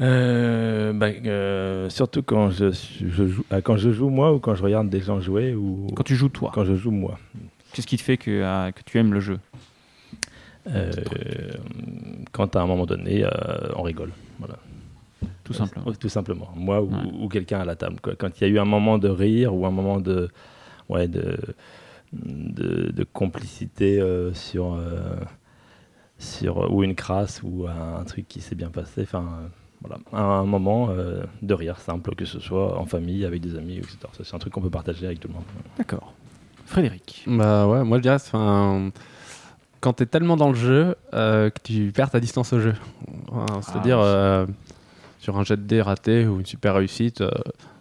Euh, 0.00 0.92
bah, 0.92 1.08
euh, 1.08 1.90
surtout 1.90 2.22
quand 2.22 2.50
je, 2.50 2.70
je 2.70 3.26
joue 3.26 3.42
quand 3.64 3.76
je 3.76 3.90
joue 3.90 4.10
moi 4.10 4.32
ou 4.32 4.38
quand 4.38 4.54
je 4.54 4.62
regarde 4.62 4.88
des 4.88 5.00
gens 5.00 5.20
jouer 5.20 5.54
ou 5.56 5.88
Quand 5.96 6.04
tu 6.04 6.14
joues 6.14 6.28
toi, 6.28 6.52
quand 6.54 6.64
je 6.64 6.76
joue 6.76 6.92
moi 6.92 7.18
qu'est-ce 7.72 7.86
qui 7.88 7.96
te 7.96 8.02
fait 8.02 8.16
que, 8.16 8.70
que 8.70 8.80
tu 8.86 8.98
aimes 8.98 9.12
le 9.12 9.18
jeu? 9.20 9.40
Quand 12.32 12.56
à 12.56 12.60
un 12.60 12.66
moment 12.66 12.86
donné 12.86 13.24
euh, 13.24 13.30
on 13.76 13.82
rigole 13.82 14.10
voilà 14.38 14.56
Tout 15.44 15.52
simplement. 15.54 15.92
Tout 15.92 16.08
simplement 16.08 16.48
moi 16.54 16.82
ou, 16.82 16.88
Ouais. 16.90 17.12
ou 17.20 17.28
quelqu'un 17.28 17.60
à 17.60 17.64
la 17.64 17.76
table 17.76 17.96
quoi. 18.00 18.14
quand 18.16 18.40
il 18.40 18.44
y 18.46 18.50
a 18.50 18.52
eu 18.54 18.58
un 18.58 18.64
moment 18.64 18.98
de 18.98 19.08
rire 19.08 19.54
ou 19.54 19.66
un 19.66 19.70
moment 19.70 19.98
de 20.00 20.28
ouais 20.88 21.08
de 21.08 21.36
de, 22.12 22.90
de 22.90 23.04
complicité 23.04 24.00
euh, 24.00 24.32
sur 24.34 24.74
euh, 24.74 25.16
sur 26.18 26.72
ou 26.72 26.82
une 26.82 26.94
crasse 26.94 27.42
ou 27.42 27.66
un, 27.68 28.02
truc 28.04 28.26
qui 28.28 28.40
s'est 28.40 28.54
bien 28.54 28.70
passé 28.70 29.02
enfin 29.02 29.24
euh, 29.42 29.46
voilà 29.82 29.98
un, 30.12 30.40
un 30.40 30.44
moment 30.46 30.88
euh, 30.90 31.22
de 31.42 31.54
rire 31.54 31.78
simple 31.78 32.14
que 32.14 32.24
ce 32.24 32.40
soit 32.40 32.78
en 32.78 32.86
famille 32.86 33.24
avec 33.24 33.40
des 33.40 33.56
amis 33.56 33.76
etc 33.76 33.96
c'est 34.22 34.34
un 34.34 34.38
truc 34.38 34.52
qu'on 34.52 34.62
peut 34.62 34.70
partager 34.70 35.06
avec 35.06 35.20
tout 35.20 35.28
le 35.28 35.34
monde 35.34 35.44
D'accord. 35.76 36.12
Frédéric. 36.66 37.24
Bah 37.26 37.66
ouais, 37.66 37.82
moi 37.82 37.96
je 37.96 38.02
dirais, 38.02 38.16
enfin, 38.16 38.90
quand 39.80 39.92
t'es 39.94 40.06
tellement 40.06 40.36
dans 40.36 40.48
le 40.48 40.54
jeu 40.54 40.94
euh, 41.14 41.50
que 41.50 41.58
tu 41.62 41.92
perds 41.94 42.10
ta 42.10 42.20
distance 42.20 42.52
au 42.52 42.60
jeu. 42.60 42.74
C'est-à-dire, 43.62 43.98
Ah, 43.98 44.02
oui. 44.02 44.06
euh, 44.06 44.46
sur 45.20 45.38
un 45.38 45.44
jet 45.44 45.56
de 45.56 45.62
dés 45.62 45.82
raté 45.82 46.26
ou 46.26 46.38
une 46.40 46.46
super 46.46 46.74
réussite, 46.74 47.20
euh, 47.20 47.30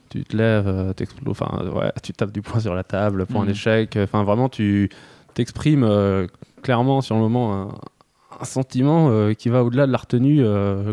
tu 0.09 0.23
te 0.23 0.35
lèves, 0.37 0.93
t'exploses, 0.95 1.31
enfin, 1.39 1.65
ouais, 1.69 1.91
tu 2.03 2.13
tapes 2.13 2.31
du 2.31 2.41
poing 2.41 2.59
sur 2.59 2.73
la 2.73 2.83
table 2.83 3.25
pour 3.25 3.41
un 3.41 3.45
Mhm. 3.45 3.51
échec. 3.51 3.97
Enfin, 4.01 4.23
vraiment, 4.23 4.49
tu 4.49 4.89
t'exprimes 5.33 5.87
clairement 6.63 7.01
sur 7.01 7.15
le 7.15 7.21
moment 7.21 7.53
un, 7.61 7.67
un 8.41 8.45
sentiment 8.45 9.33
qui 9.37 9.49
va 9.49 9.63
au-delà 9.63 9.85
de 9.87 9.91
la 9.91 9.97
retenue 9.97 10.43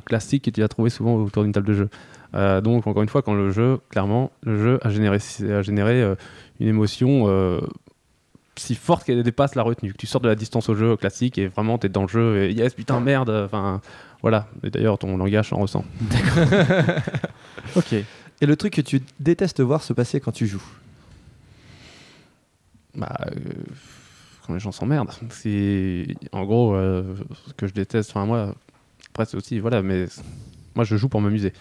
classique 0.05 0.45
que 0.45 0.51
tu 0.51 0.61
vas 0.61 0.69
trouver 0.69 0.91
souvent 0.91 1.15
autour 1.17 1.43
d'une 1.45 1.53
table 1.53 1.67
de 1.69 1.75
jeu. 1.75 1.89
Euh, 2.35 2.61
donc, 2.61 2.87
encore 2.89 3.03
une 3.03 3.09
fois, 3.09 3.23
quand 3.23 3.35
le 3.35 3.51
jeu, 3.53 3.79
clairement, 3.91 4.33
le 4.43 4.59
jeu 4.61 4.81
a 4.83 4.91
généré, 4.91 5.19
a 5.51 5.63
généré 5.63 6.03
euh, 6.03 6.17
une 6.59 6.67
émotion 6.67 7.27
euh, 7.29 7.61
si 8.57 8.75
forte 8.75 9.05
qu'elle 9.05 9.23
dépasse 9.23 9.55
la 9.55 9.63
retenue. 9.63 9.93
Que 9.93 9.99
tu 9.99 10.07
sors 10.07 10.21
de 10.21 10.29
la 10.29 10.35
distance 10.35 10.69
au 10.69 10.75
jeu 10.75 10.97
classique 10.97 11.39
et 11.39 11.49
vraiment 11.49 11.79
t'es 11.79 11.89
dans 11.89 12.03
le 12.03 12.09
jeu 12.09 12.45
et 12.45 12.53
yes, 12.53 12.75
putain, 12.75 13.01
merde. 13.01 13.31
Enfin, 13.31 13.81
voilà. 14.23 14.47
Et 14.63 14.71
d'ailleurs, 14.71 14.99
ton 14.99 15.17
langage 15.17 15.49
s'en 15.51 15.57
ressent. 15.57 15.85
Ok. 17.77 17.93
Et 17.93 18.47
le 18.47 18.57
truc 18.57 18.75
que 18.75 18.81
tu 18.81 19.01
détestes 19.21 19.61
voir 19.61 19.83
se 19.83 19.93
passer 19.93 20.21
quand 20.21 20.33
tu 20.33 20.47
joues? 20.47 20.63
Bah, 22.95 23.17
euh, 23.27 23.33
quand 24.47 24.55
les 24.55 24.61
gens 24.61 24.73
s'emmerdent. 24.73 25.13
C'est 25.31 26.07
en 26.33 26.45
gros 26.45 26.75
euh, 26.75 27.17
ce 27.49 27.53
que 27.55 27.67
je 27.67 27.73
déteste. 27.73 28.11
Enfin, 28.11 28.27
moi, 28.27 28.55
après, 29.11 29.25
c'est 29.25 29.37
aussi, 29.37 29.59
voilà, 29.59 29.83
mais 29.83 30.07
moi, 30.75 30.85
je 30.85 30.97
joue 30.97 31.09
pour 31.09 31.21
m'amuser. 31.21 31.53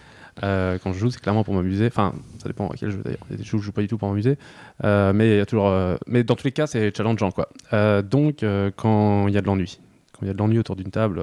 Euh, 0.42 0.78
quand 0.82 0.92
je 0.92 0.98
joue, 0.98 1.10
c'est 1.10 1.20
clairement 1.20 1.44
pour 1.44 1.54
m'amuser. 1.54 1.86
Enfin, 1.86 2.12
ça 2.42 2.48
dépend 2.48 2.66
à 2.68 2.74
quel 2.76 2.90
jeu 2.90 3.00
d'ailleurs. 3.04 3.20
Il 3.28 3.32
y 3.32 3.34
a 3.34 3.36
des 3.38 3.44
jeux 3.44 3.56
où 3.56 3.60
je 3.60 3.66
joue 3.66 3.72
pas 3.72 3.82
du 3.82 3.88
tout 3.88 3.98
pour 3.98 4.08
m'amuser. 4.08 4.36
Euh, 4.84 5.12
mais 5.12 5.30
il 5.34 5.36
y 5.36 5.40
a 5.40 5.46
toujours. 5.46 5.68
euh, 5.68 5.96
Mais 6.06 6.24
dans 6.24 6.34
tous 6.34 6.44
les 6.44 6.52
cas, 6.52 6.66
c'est 6.66 6.94
challengeant, 6.96 7.30
quoi. 7.30 7.48
Euh, 7.72 8.02
donc, 8.02 8.44
quand 8.76 9.28
il 9.28 9.34
y 9.34 9.38
a 9.38 9.40
de 9.40 9.46
l'ennui, 9.46 9.78
quand 10.12 10.20
il 10.22 10.28
y 10.28 10.30
a 10.30 10.34
de 10.34 10.38
l'ennui 10.38 10.58
autour 10.58 10.74
d'une 10.76 10.90
table, 10.90 11.22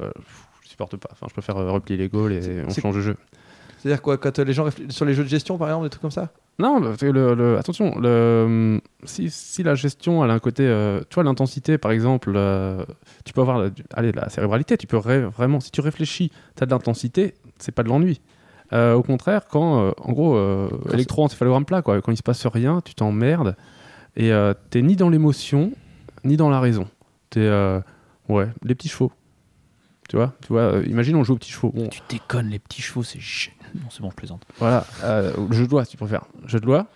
je 0.63 0.69
supporte 0.69 0.95
pas. 0.97 1.09
Enfin, 1.11 1.25
je 1.29 1.33
préfère 1.33 1.55
replier 1.57 1.97
les 1.97 2.07
goals 2.07 2.31
et 2.33 2.63
on 2.65 2.69
change 2.73 2.95
de 2.95 3.01
jeu. 3.01 3.17
C'est-à-dire 3.79 4.01
quoi 4.03 4.17
Quand 4.17 4.37
les 4.39 4.53
gens 4.53 4.67
sur 4.89 5.05
les 5.05 5.13
jeux 5.15 5.23
de 5.23 5.29
gestion, 5.29 5.57
par 5.57 5.67
exemple, 5.69 5.85
des 5.85 5.89
trucs 5.89 6.01
comme 6.03 6.11
ça? 6.11 6.29
Non, 6.59 6.79
parce 6.79 6.97
que 6.97 7.07
le, 7.07 7.33
le- 7.33 7.57
attention, 7.57 7.97
le, 7.99 8.79
si, 9.05 9.31
si 9.31 9.63
la 9.63 9.73
gestion 9.73 10.23
elle 10.23 10.29
a 10.29 10.33
un 10.35 10.39
côté, 10.39 10.63
euh, 10.67 10.99
tu 11.09 11.15
vois, 11.15 11.23
l'intensité 11.23 11.79
par 11.79 11.91
exemple, 11.91 12.31
euh, 12.35 12.85
tu 13.25 13.33
peux 13.33 13.41
avoir 13.41 13.57
la, 13.57 13.69
allez, 13.95 14.11
la 14.11 14.29
cérébralité, 14.29 14.77
tu 14.77 14.85
peux 14.85 14.97
ré- 14.97 15.21
vraiment, 15.25 15.59
si 15.59 15.71
tu 15.71 15.81
réfléchis, 15.81 16.29
tu 16.55 16.61
as 16.63 16.67
de 16.67 16.71
l'intensité, 16.71 17.33
c'est 17.57 17.71
pas 17.71 17.81
de 17.81 17.87
l'ennui. 17.89 18.21
Euh, 18.73 18.93
au 18.93 19.03
contraire, 19.03 19.47
quand, 19.49 19.81
euh, 19.81 19.91
en 20.01 20.11
gros, 20.13 20.35
euh, 20.35 20.69
électroencéphalogramme 20.93 21.65
plat, 21.65 21.81
quoi, 21.81 22.01
quand 22.01 22.11
il 22.11 22.17
se 22.17 22.23
passe 22.23 22.45
rien, 22.45 22.81
tu 22.83 22.95
t'emmerdes 22.95 23.55
et 24.15 24.31
euh, 24.31 24.53
t'es 24.69 24.81
ni 24.81 24.95
dans 24.95 25.09
l'émotion 25.09 25.71
ni 26.23 26.37
dans 26.37 26.49
la 26.49 26.59
raison. 26.59 26.87
T'es, 27.29 27.41
euh, 27.41 27.79
ouais, 28.29 28.47
les 28.63 28.75
petits 28.75 28.89
chevaux. 28.89 29.11
Tu 30.09 30.17
vois, 30.17 30.33
tu 30.41 30.49
vois 30.49 30.81
imagine 30.85 31.15
on 31.15 31.23
joue 31.23 31.33
aux 31.33 31.37
petits 31.37 31.51
chevaux. 31.51 31.71
Bon, 31.73 31.87
Tu 31.87 32.01
déconnes, 32.09 32.49
les 32.49 32.59
petits 32.59 32.81
chevaux, 32.81 33.03
c'est 33.03 33.19
chiant. 33.19 33.53
Non, 33.75 33.87
c'est 33.89 34.01
bon, 34.01 34.09
je 34.09 34.15
plaisante. 34.15 34.43
voilà, 34.59 34.85
le 35.03 35.53
jeu 35.53 35.65
de 35.65 35.71
loi 35.71 35.85
si 35.85 35.91
tu 35.91 35.97
préfères. 35.97 36.25
Jeu 36.45 36.59
de 36.59 36.65
loi, 36.65 36.87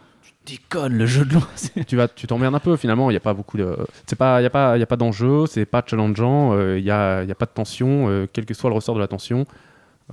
Déconne, 0.46 0.94
le 0.94 1.06
jeu 1.08 1.26
de 1.26 1.34
loi. 1.34 1.48
tu 1.88 1.96
vas, 1.96 2.08
tu 2.08 2.28
t'emmerdes 2.28 2.54
un 2.54 2.60
peu 2.60 2.76
finalement. 2.78 3.10
Il 3.10 3.14
y 3.14 3.18
a 3.18 3.22
pas 3.22 3.34
beaucoup 3.34 3.58
de, 3.58 3.78
c'est 4.06 4.16
pas, 4.16 4.42
il 4.42 4.44
y 4.44 4.48
a 4.48 4.50
pas, 4.52 4.78
y 4.78 4.84
a 4.84 4.86
pas 4.86 4.96
d'enjeu, 4.98 5.48
c'est 5.48 5.66
pas 5.66 5.82
challengeant. 5.86 6.60
Il 6.76 6.84
y 6.84 6.92
a, 6.92 7.24
y 7.24 7.32
a 7.32 7.36
pas 7.36 7.46
de 7.46 7.52
tension, 7.52 8.28
quel 8.32 8.46
que 8.46 8.54
soit 8.54 8.70
le 8.70 8.76
ressort 8.76 8.96
de 8.96 9.00
la 9.00 9.08
tension. 9.08 9.46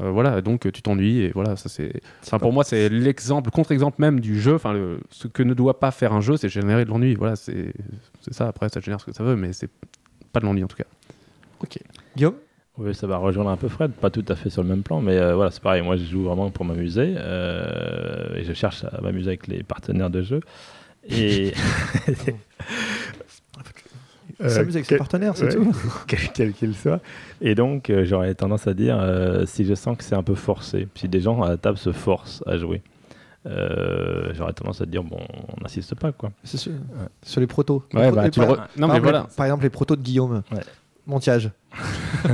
Euh, 0.00 0.10
voilà, 0.10 0.40
donc 0.40 0.70
tu 0.72 0.80
t'ennuies 0.80 1.20
et 1.20 1.30
voilà, 1.34 1.54
ça 1.56 1.68
c'est. 1.68 2.00
Enfin, 2.22 2.38
pour 2.38 2.52
moi, 2.52 2.64
c'est 2.64 2.88
l'exemple, 2.88 3.50
contre-exemple 3.50 3.96
même 4.00 4.20
du 4.20 4.40
jeu. 4.40 4.54
Enfin, 4.54 4.72
le- 4.72 5.00
ce 5.10 5.28
que 5.28 5.42
ne 5.42 5.52
doit 5.52 5.78
pas 5.80 5.90
faire 5.90 6.14
un 6.14 6.22
jeu, 6.22 6.36
c'est 6.38 6.48
générer 6.48 6.84
de 6.86 6.90
l'ennui. 6.90 7.14
Voilà, 7.14 7.36
c'est, 7.36 7.74
c'est 8.22 8.32
ça. 8.32 8.48
Après, 8.48 8.68
ça 8.70 8.80
génère 8.80 9.00
ce 9.00 9.06
que 9.06 9.12
ça 9.12 9.22
veut, 9.22 9.36
mais 9.36 9.52
c'est 9.52 9.68
pas 10.32 10.40
de 10.40 10.46
l'ennui 10.46 10.64
en 10.64 10.68
tout 10.68 10.76
cas. 10.78 10.84
Guillaume? 12.16 12.34
Oui, 12.78 12.94
ça 12.94 13.06
va 13.06 13.18
rejoindre 13.18 13.50
un 13.50 13.58
peu 13.58 13.68
Fred, 13.68 13.92
pas 13.92 14.08
tout 14.08 14.24
à 14.28 14.34
fait 14.34 14.48
sur 14.48 14.62
le 14.62 14.68
même 14.70 14.82
plan, 14.82 15.02
mais 15.02 15.18
euh, 15.18 15.34
voilà, 15.34 15.50
c'est 15.50 15.62
pareil. 15.62 15.82
Moi, 15.82 15.96
je 15.96 16.04
joue 16.04 16.22
vraiment 16.22 16.50
pour 16.50 16.64
m'amuser 16.64 17.14
euh, 17.18 18.34
et 18.34 18.44
je 18.44 18.52
cherche 18.54 18.84
à 18.84 18.98
m'amuser 19.02 19.28
avec 19.28 19.46
les 19.46 19.62
partenaires 19.62 20.08
de 20.08 20.22
jeu. 20.22 20.40
Et 21.08 21.52
Euh, 22.08 22.32
S'amuse 24.48 24.76
avec 24.76 24.86
ses 24.86 24.96
partenaires, 24.96 25.36
c'est 25.36 25.46
ouais. 25.46 25.54
tout. 25.54 25.74
quel 26.34 26.52
qu'il 26.52 26.74
soit. 26.74 27.00
Et 27.40 27.54
donc, 27.54 27.90
euh, 27.90 28.04
j'aurais 28.04 28.34
tendance 28.34 28.66
à 28.66 28.74
dire 28.74 28.98
euh, 29.00 29.44
si 29.46 29.64
je 29.64 29.74
sens 29.74 29.96
que 29.96 30.04
c'est 30.04 30.14
un 30.14 30.22
peu 30.22 30.34
forcé, 30.34 30.88
si 30.94 31.08
des 31.08 31.20
gens 31.20 31.42
à 31.42 31.48
la 31.50 31.56
table 31.56 31.78
se 31.78 31.92
forcent 31.92 32.42
à 32.46 32.56
jouer, 32.58 32.82
euh, 33.46 34.30
j'aurais 34.34 34.52
tendance 34.52 34.80
à 34.80 34.86
dire 34.86 35.02
bon, 35.02 35.18
on 35.58 35.62
n'insiste 35.62 35.94
pas 35.96 36.12
quoi. 36.12 36.30
C'est 36.44 36.56
sur, 36.58 36.72
sur 37.22 37.40
les 37.40 37.46
protos. 37.46 37.82
Ouais, 37.92 38.02
Les 38.02 38.06
pro- 38.08 38.16
bah, 38.16 38.24
les 38.24 38.30
tu 38.30 38.40
le 38.40 38.46
par- 38.46 38.54
re- 38.56 38.58
Non, 38.58 38.64
par 38.64 38.74
mais 38.76 38.84
exemple, 38.86 39.02
voilà. 39.02 39.26
les- 39.28 39.36
Par 39.36 39.46
exemple, 39.46 39.62
les 39.64 39.70
protos 39.70 39.96
de 39.96 40.02
Guillaume. 40.02 40.42
Ouais. 40.52 40.60
Montiage. 41.06 41.50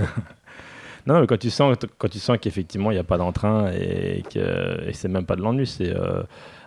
Non, 1.06 1.20
mais 1.20 1.26
quand 1.26 1.38
tu 1.38 1.48
sens, 1.48 1.74
quand 1.96 2.08
tu 2.08 2.18
sens 2.18 2.36
qu'effectivement 2.38 2.90
il 2.90 2.94
n'y 2.94 3.00
a 3.00 3.04
pas 3.04 3.16
d'entrain 3.16 3.70
et 3.72 4.22
que 4.30 4.86
et 4.86 4.92
c'est 4.92 5.08
même 5.08 5.24
pas 5.24 5.36
de 5.36 5.40
l'ennui, 5.40 5.66
c'est 5.66 5.88
euh, 5.88 6.22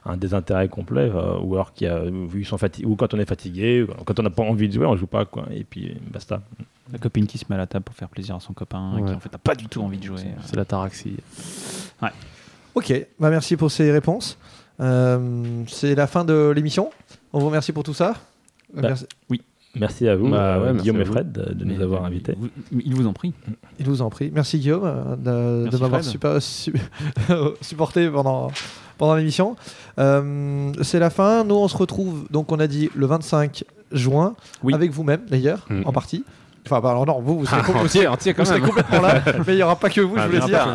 un 0.05 0.17
désintérêt 0.17 0.67
complet, 0.67 1.09
euh, 1.13 1.37
ou 1.39 1.53
alors 1.55 1.73
qu'il 1.73 1.87
a, 1.87 1.99
vu 2.03 2.39
qu'ils 2.39 2.45
sont 2.45 2.57
fatigués, 2.57 2.87
ou 2.87 2.95
quand 2.95 3.13
on 3.13 3.19
est 3.19 3.25
fatigué, 3.29 3.83
ou 3.83 3.87
quand 4.03 4.19
on 4.19 4.23
n'a 4.23 4.29
pas 4.31 4.43
envie 4.43 4.67
de 4.67 4.73
jouer, 4.73 4.85
on 4.85 4.95
joue 4.95 5.07
pas 5.07 5.25
quoi, 5.25 5.45
et 5.51 5.63
puis 5.63 5.95
basta. 6.11 6.41
La 6.91 6.97
copine 6.99 7.25
qui 7.27 7.37
se 7.37 7.45
met 7.49 7.55
à 7.55 7.59
la 7.59 7.67
table 7.67 7.83
pour 7.85 7.95
faire 7.95 8.09
plaisir 8.09 8.35
à 8.35 8.39
son 8.39 8.53
copain, 8.53 8.95
Ouais. 8.95 9.03
qui 9.09 9.13
en 9.15 9.19
fait 9.19 9.31
n'a 9.31 9.37
pas 9.37 9.55
du 9.55 9.67
tout 9.67 9.81
envie 9.81 9.97
de 9.97 10.03
jouer. 10.03 10.21
C'est 10.45 10.55
la 10.55 10.65
taraxie. 10.65 11.15
Ok, 12.73 12.93
bah 13.19 13.29
merci 13.29 13.57
pour 13.57 13.69
ces 13.69 13.91
réponses. 13.91 14.37
Euh, 14.79 15.63
c'est 15.67 15.93
la 15.93 16.07
fin 16.07 16.23
de 16.25 16.51
l'émission. 16.55 16.89
On 17.33 17.39
vous 17.39 17.47
remercie 17.47 17.71
pour 17.73 17.83
tout 17.83 17.93
ça. 17.93 18.13
Bah, 18.73 18.81
merci- 18.83 19.05
Merci 19.75 20.07
à 20.07 20.15
vous, 20.17 20.29
Bah 20.29 20.55
euh, 20.57 20.73
ouais, 20.73 20.79
Guillaume 20.81 20.97
à 20.97 21.01
et 21.01 21.03
vous. 21.03 21.11
Fred, 21.13 21.31
de, 21.31 21.65
Mais- 21.65 21.75
nous 21.75 21.81
avoir 21.81 22.03
invités. 22.03 22.35
Il 22.73 22.93
vous 22.93 23.07
en 23.07 23.13
prie. 23.13 23.33
Il 23.79 23.85
vous 23.85 24.01
en 24.01 24.09
prie. 24.09 24.29
Merci 24.33 24.59
Guillaume 24.59 24.83
euh, 24.83 25.15
de, 25.69 25.77
m'avoir 25.77 26.03
su- 26.41 26.73
supporté 27.61 28.09
pendant, 28.09 28.51
pendant 28.97 29.15
l'émission. 29.15 29.55
Euh, 29.97 30.71
c'est 30.81 30.99
la 30.99 31.09
fin. 31.09 31.43
Nous, 31.45 31.55
on 31.55 31.67
se 31.69 31.77
retrouve, 31.77 32.25
donc 32.31 32.51
on 32.51 32.59
a 32.59 32.67
dit 32.67 32.89
le 32.95 33.05
25 33.05 33.63
juin, 33.93 34.35
Oui. 34.63 34.73
avec 34.73 34.91
vous-même 34.91 35.21
d'ailleurs, 35.29 35.65
Mhm. 35.69 35.83
en 35.85 35.91
partie. 35.93 36.23
Enfin, 36.65 36.79
bah, 36.79 36.91
alors 36.91 37.05
non, 37.07 37.19
vous, 37.21 37.39
vous 37.39 37.45
serez, 37.45 37.61
entier, 37.79 38.07
entier 38.07 38.33
vous 38.33 38.59
complètement 38.61 39.01
là, 39.01 39.21
mais 39.47 39.53
il 39.53 39.55
n'y 39.55 39.63
aura 39.63 39.75
pas 39.77 39.89
que 39.89 40.01
vous, 40.01 40.15
je 40.15 40.21
Ah, 40.21 40.27
voulais 40.27 40.39
dire. 40.41 40.67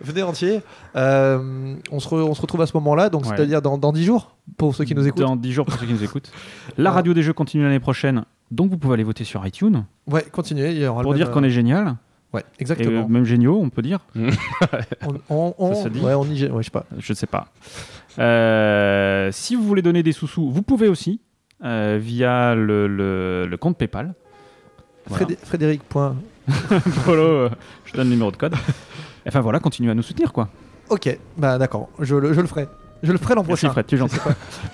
Venez 0.00 0.22
entier. 0.22 0.60
Euh, 0.96 1.74
on, 1.90 2.00
se 2.00 2.08
re- 2.08 2.22
on 2.22 2.34
se 2.34 2.40
retrouve 2.40 2.60
à 2.62 2.66
ce 2.66 2.72
moment-là, 2.76 3.08
donc 3.10 3.22
Ouais. 3.24 3.28
c'est-à-dire 3.36 3.62
dans, 3.62 3.78
dans 3.78 3.92
10 3.92 4.04
jours, 4.04 4.36
pour 4.56 4.74
ceux 4.74 4.84
qui 4.84 4.94
nous 4.94 5.06
écoutent. 5.06 5.22
Dans 5.22 5.36
10 5.36 5.52
jours 5.52 5.66
pour 5.66 5.78
ceux 5.78 5.86
qui 5.86 5.92
nous 5.92 6.04
écoutent. 6.04 6.30
La 6.78 6.90
radio 6.90 7.14
des 7.14 7.22
jeux 7.22 7.32
continue 7.32 7.62
l'année 7.64 7.80
prochaine, 7.80 8.24
donc 8.50 8.70
vous 8.70 8.78
pouvez 8.78 8.94
aller 8.94 9.04
voter 9.04 9.24
sur 9.24 9.46
iTunes 9.46 9.84
Ouais, 10.06 10.24
continuez. 10.30 10.72
Il 10.72 10.78
y 10.78 10.86
aura 10.86 11.02
pour 11.02 11.14
dire 11.14 11.30
qu'on 11.30 11.42
est 11.44 11.50
génial, 11.50 11.86
euh, 11.88 11.92
Ouais, 12.32 12.40
et 12.58 12.62
exactement. 12.62 13.02
euh, 13.02 13.08
même 13.08 13.24
géniaux, 13.24 13.60
on 13.62 13.70
peut 13.70 13.82
dire. 13.82 14.00
On, 14.16 15.14
on, 15.30 15.54
on- 15.58 15.74
Ça 15.74 15.84
se 15.84 15.88
dit 15.88 16.00
ouais, 16.00 16.14
on 16.14 16.24
y 16.24 16.46
ouais, 16.46 16.62
je 16.62 16.66
sais 16.66 16.70
pas. 16.70 16.84
Je 16.98 17.12
sais 17.14 17.26
pas. 17.28 17.46
Euh, 18.18 19.30
si 19.32 19.54
vous 19.54 19.62
voulez 19.64 19.82
donner 19.82 20.02
des 20.02 20.12
sous-sous, 20.12 20.50
vous 20.50 20.62
pouvez 20.62 20.88
aussi 20.88 21.20
euh, 21.64 21.98
via 22.00 22.54
le, 22.54 22.86
le- 22.88 23.46
le 23.46 23.56
compte 23.56 23.76
PayPal. 23.78 24.14
Voilà. 25.06 25.26
Frédéric. 25.44 25.82
point- 25.84 26.16
Polo, 27.04 27.22
euh, 27.22 27.50
je 27.84 27.92
donne 27.94 28.08
le 28.08 28.14
numéro 28.14 28.30
de 28.30 28.36
code. 28.36 28.54
Enfin 29.26 29.40
voilà, 29.40 29.58
continuez 29.60 29.90
à 29.90 29.94
nous 29.94 30.02
soutenir 30.02 30.32
quoi. 30.32 30.48
Ok, 30.90 31.16
bah 31.36 31.56
d'accord, 31.58 31.88
je, 31.98 32.14
le- 32.14 32.32
je 32.34 32.40
le 32.40 32.46
ferai. 32.46 32.68
Je 33.02 33.12
le 33.12 33.18
ferai 33.18 33.34
l'an 33.34 33.42
Merci 33.46 33.64
prochain. 33.66 33.72
Fred, 33.72 33.86
tu 33.86 33.94
es 33.94 33.98
gentil. 33.98 34.16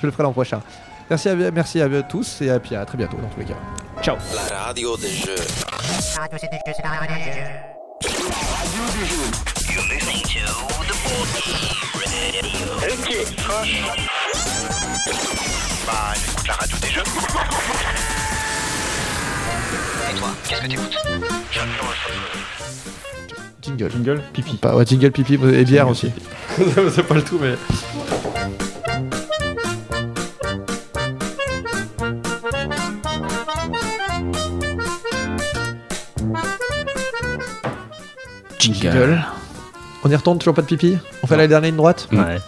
Je 0.00 0.06
le 0.06 0.12
ferai 0.12 0.22
l'an 0.24 0.32
prochain. 0.32 0.60
Merci 1.08 1.28
à, 1.28 1.34
merci 1.34 1.80
à 1.80 2.02
tous 2.02 2.40
et 2.42 2.50
à, 2.50 2.60
puis 2.60 2.74
à 2.76 2.84
très 2.84 2.96
bientôt 2.98 3.16
dans 3.16 3.28
tous 3.28 3.40
les 3.40 3.46
cas. 3.46 3.54
Ciao. 4.02 4.16
La 4.34 4.58
radio 4.66 4.96
des 4.96 5.08
jeux. 5.08 5.34
La 6.16 6.22
radio, 6.22 6.38
c'est 6.40 6.50
des 6.50 6.56
jeux, 6.56 6.72
c'est 6.76 6.82
la 6.82 6.90
radio 6.90 7.16
des 7.16 7.32
jeux. 7.32 7.48
You're 9.72 9.84
listening 9.88 10.22
to 10.22 10.40
the 10.86 10.94
board 11.04 11.28
game 11.34 11.76
radio. 12.00 12.66
Ok. 12.90 13.08
Bah, 15.86 16.12
écoute 16.16 16.46
la 16.48 16.54
radio 16.54 16.76
des 16.78 16.88
jeux. 16.88 17.02
Et 20.10 20.14
toi, 20.18 20.28
qu'est-ce 20.48 20.60
que 20.62 20.66
t'écoutes? 20.66 20.98
J'adore 21.52 21.94
Jingle. 23.62 23.90
Jingle, 23.90 24.22
pipi. 24.32 24.56
Pas, 24.56 24.74
ouais, 24.74 24.86
jingle 24.86 25.10
pipi 25.10 25.34
et 25.34 25.64
bière 25.64 25.88
aussi. 25.88 26.10
C'est 26.90 27.02
pas 27.02 27.14
le 27.14 27.22
tout, 27.22 27.38
mais. 27.40 27.54
Jingle. 38.58 39.22
On 40.02 40.10
y 40.10 40.16
retourne, 40.16 40.38
toujours 40.38 40.54
pas 40.54 40.62
de 40.62 40.66
pipi? 40.66 40.96
On 41.22 41.26
fait 41.26 41.36
la 41.36 41.46
dernière 41.46 41.70
ligne 41.70 41.76
droite? 41.76 42.08
Ouais. 42.12 42.38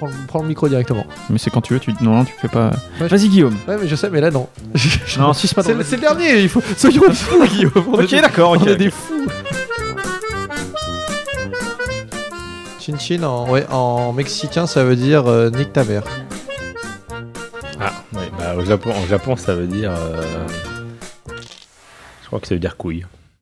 Prends, 0.00 0.08
prends 0.28 0.42
le 0.42 0.48
micro 0.48 0.68
directement. 0.68 1.06
Mais 1.28 1.38
c'est 1.38 1.50
quand 1.50 1.60
tu 1.60 1.74
veux, 1.74 1.80
tu 1.80 1.92
non, 2.00 2.16
non 2.18 2.24
tu 2.24 2.32
fais 2.40 2.48
pas. 2.48 2.70
Ouais, 3.00 3.08
Vas-y 3.08 3.28
Guillaume. 3.28 3.56
Ouais, 3.68 3.76
mais 3.80 3.86
je 3.86 3.94
sais, 3.96 4.08
mais 4.10 4.20
là 4.20 4.30
non. 4.30 4.48
Non, 5.18 5.32
si 5.32 5.46
c'est 5.48 5.54
pas 5.54 5.62
C'est 5.62 5.74
le, 5.74 5.84
c'est 5.84 5.96
le 5.96 6.02
dernier, 6.02 6.40
il 6.42 6.48
faut. 6.48 6.62
Soyons 6.76 7.02
fous, 7.12 7.44
Guillaume. 7.46 7.72
On 7.88 7.94
Ok, 8.02 8.10
d'accord, 8.10 8.52
ok. 8.52 8.60
On 8.62 8.66
est 8.66 8.76
des 8.76 8.90
fous. 8.90 9.26
Chin 12.78 12.96
chin 12.98 13.22
en, 13.24 13.48
ouais, 13.50 13.66
en 13.70 14.12
mexicain 14.14 14.66
ça 14.66 14.84
veut 14.84 14.96
dire 14.96 15.26
euh, 15.26 15.50
nique 15.50 15.72
ta 15.72 15.84
mère. 15.84 16.02
Ah, 17.78 17.92
ouais, 18.14 18.30
bah, 18.38 18.54
au 18.56 18.64
Japon, 18.64 18.92
en 18.96 19.06
Japon, 19.06 19.36
ça 19.36 19.54
veut 19.54 19.66
dire. 19.66 19.92
euh, 19.92 20.46
Je 22.22 22.26
crois 22.26 22.40
que 22.40 22.46
ça 22.46 22.54
veut 22.54 22.60
dire 22.60 22.76
couille. 22.76 23.04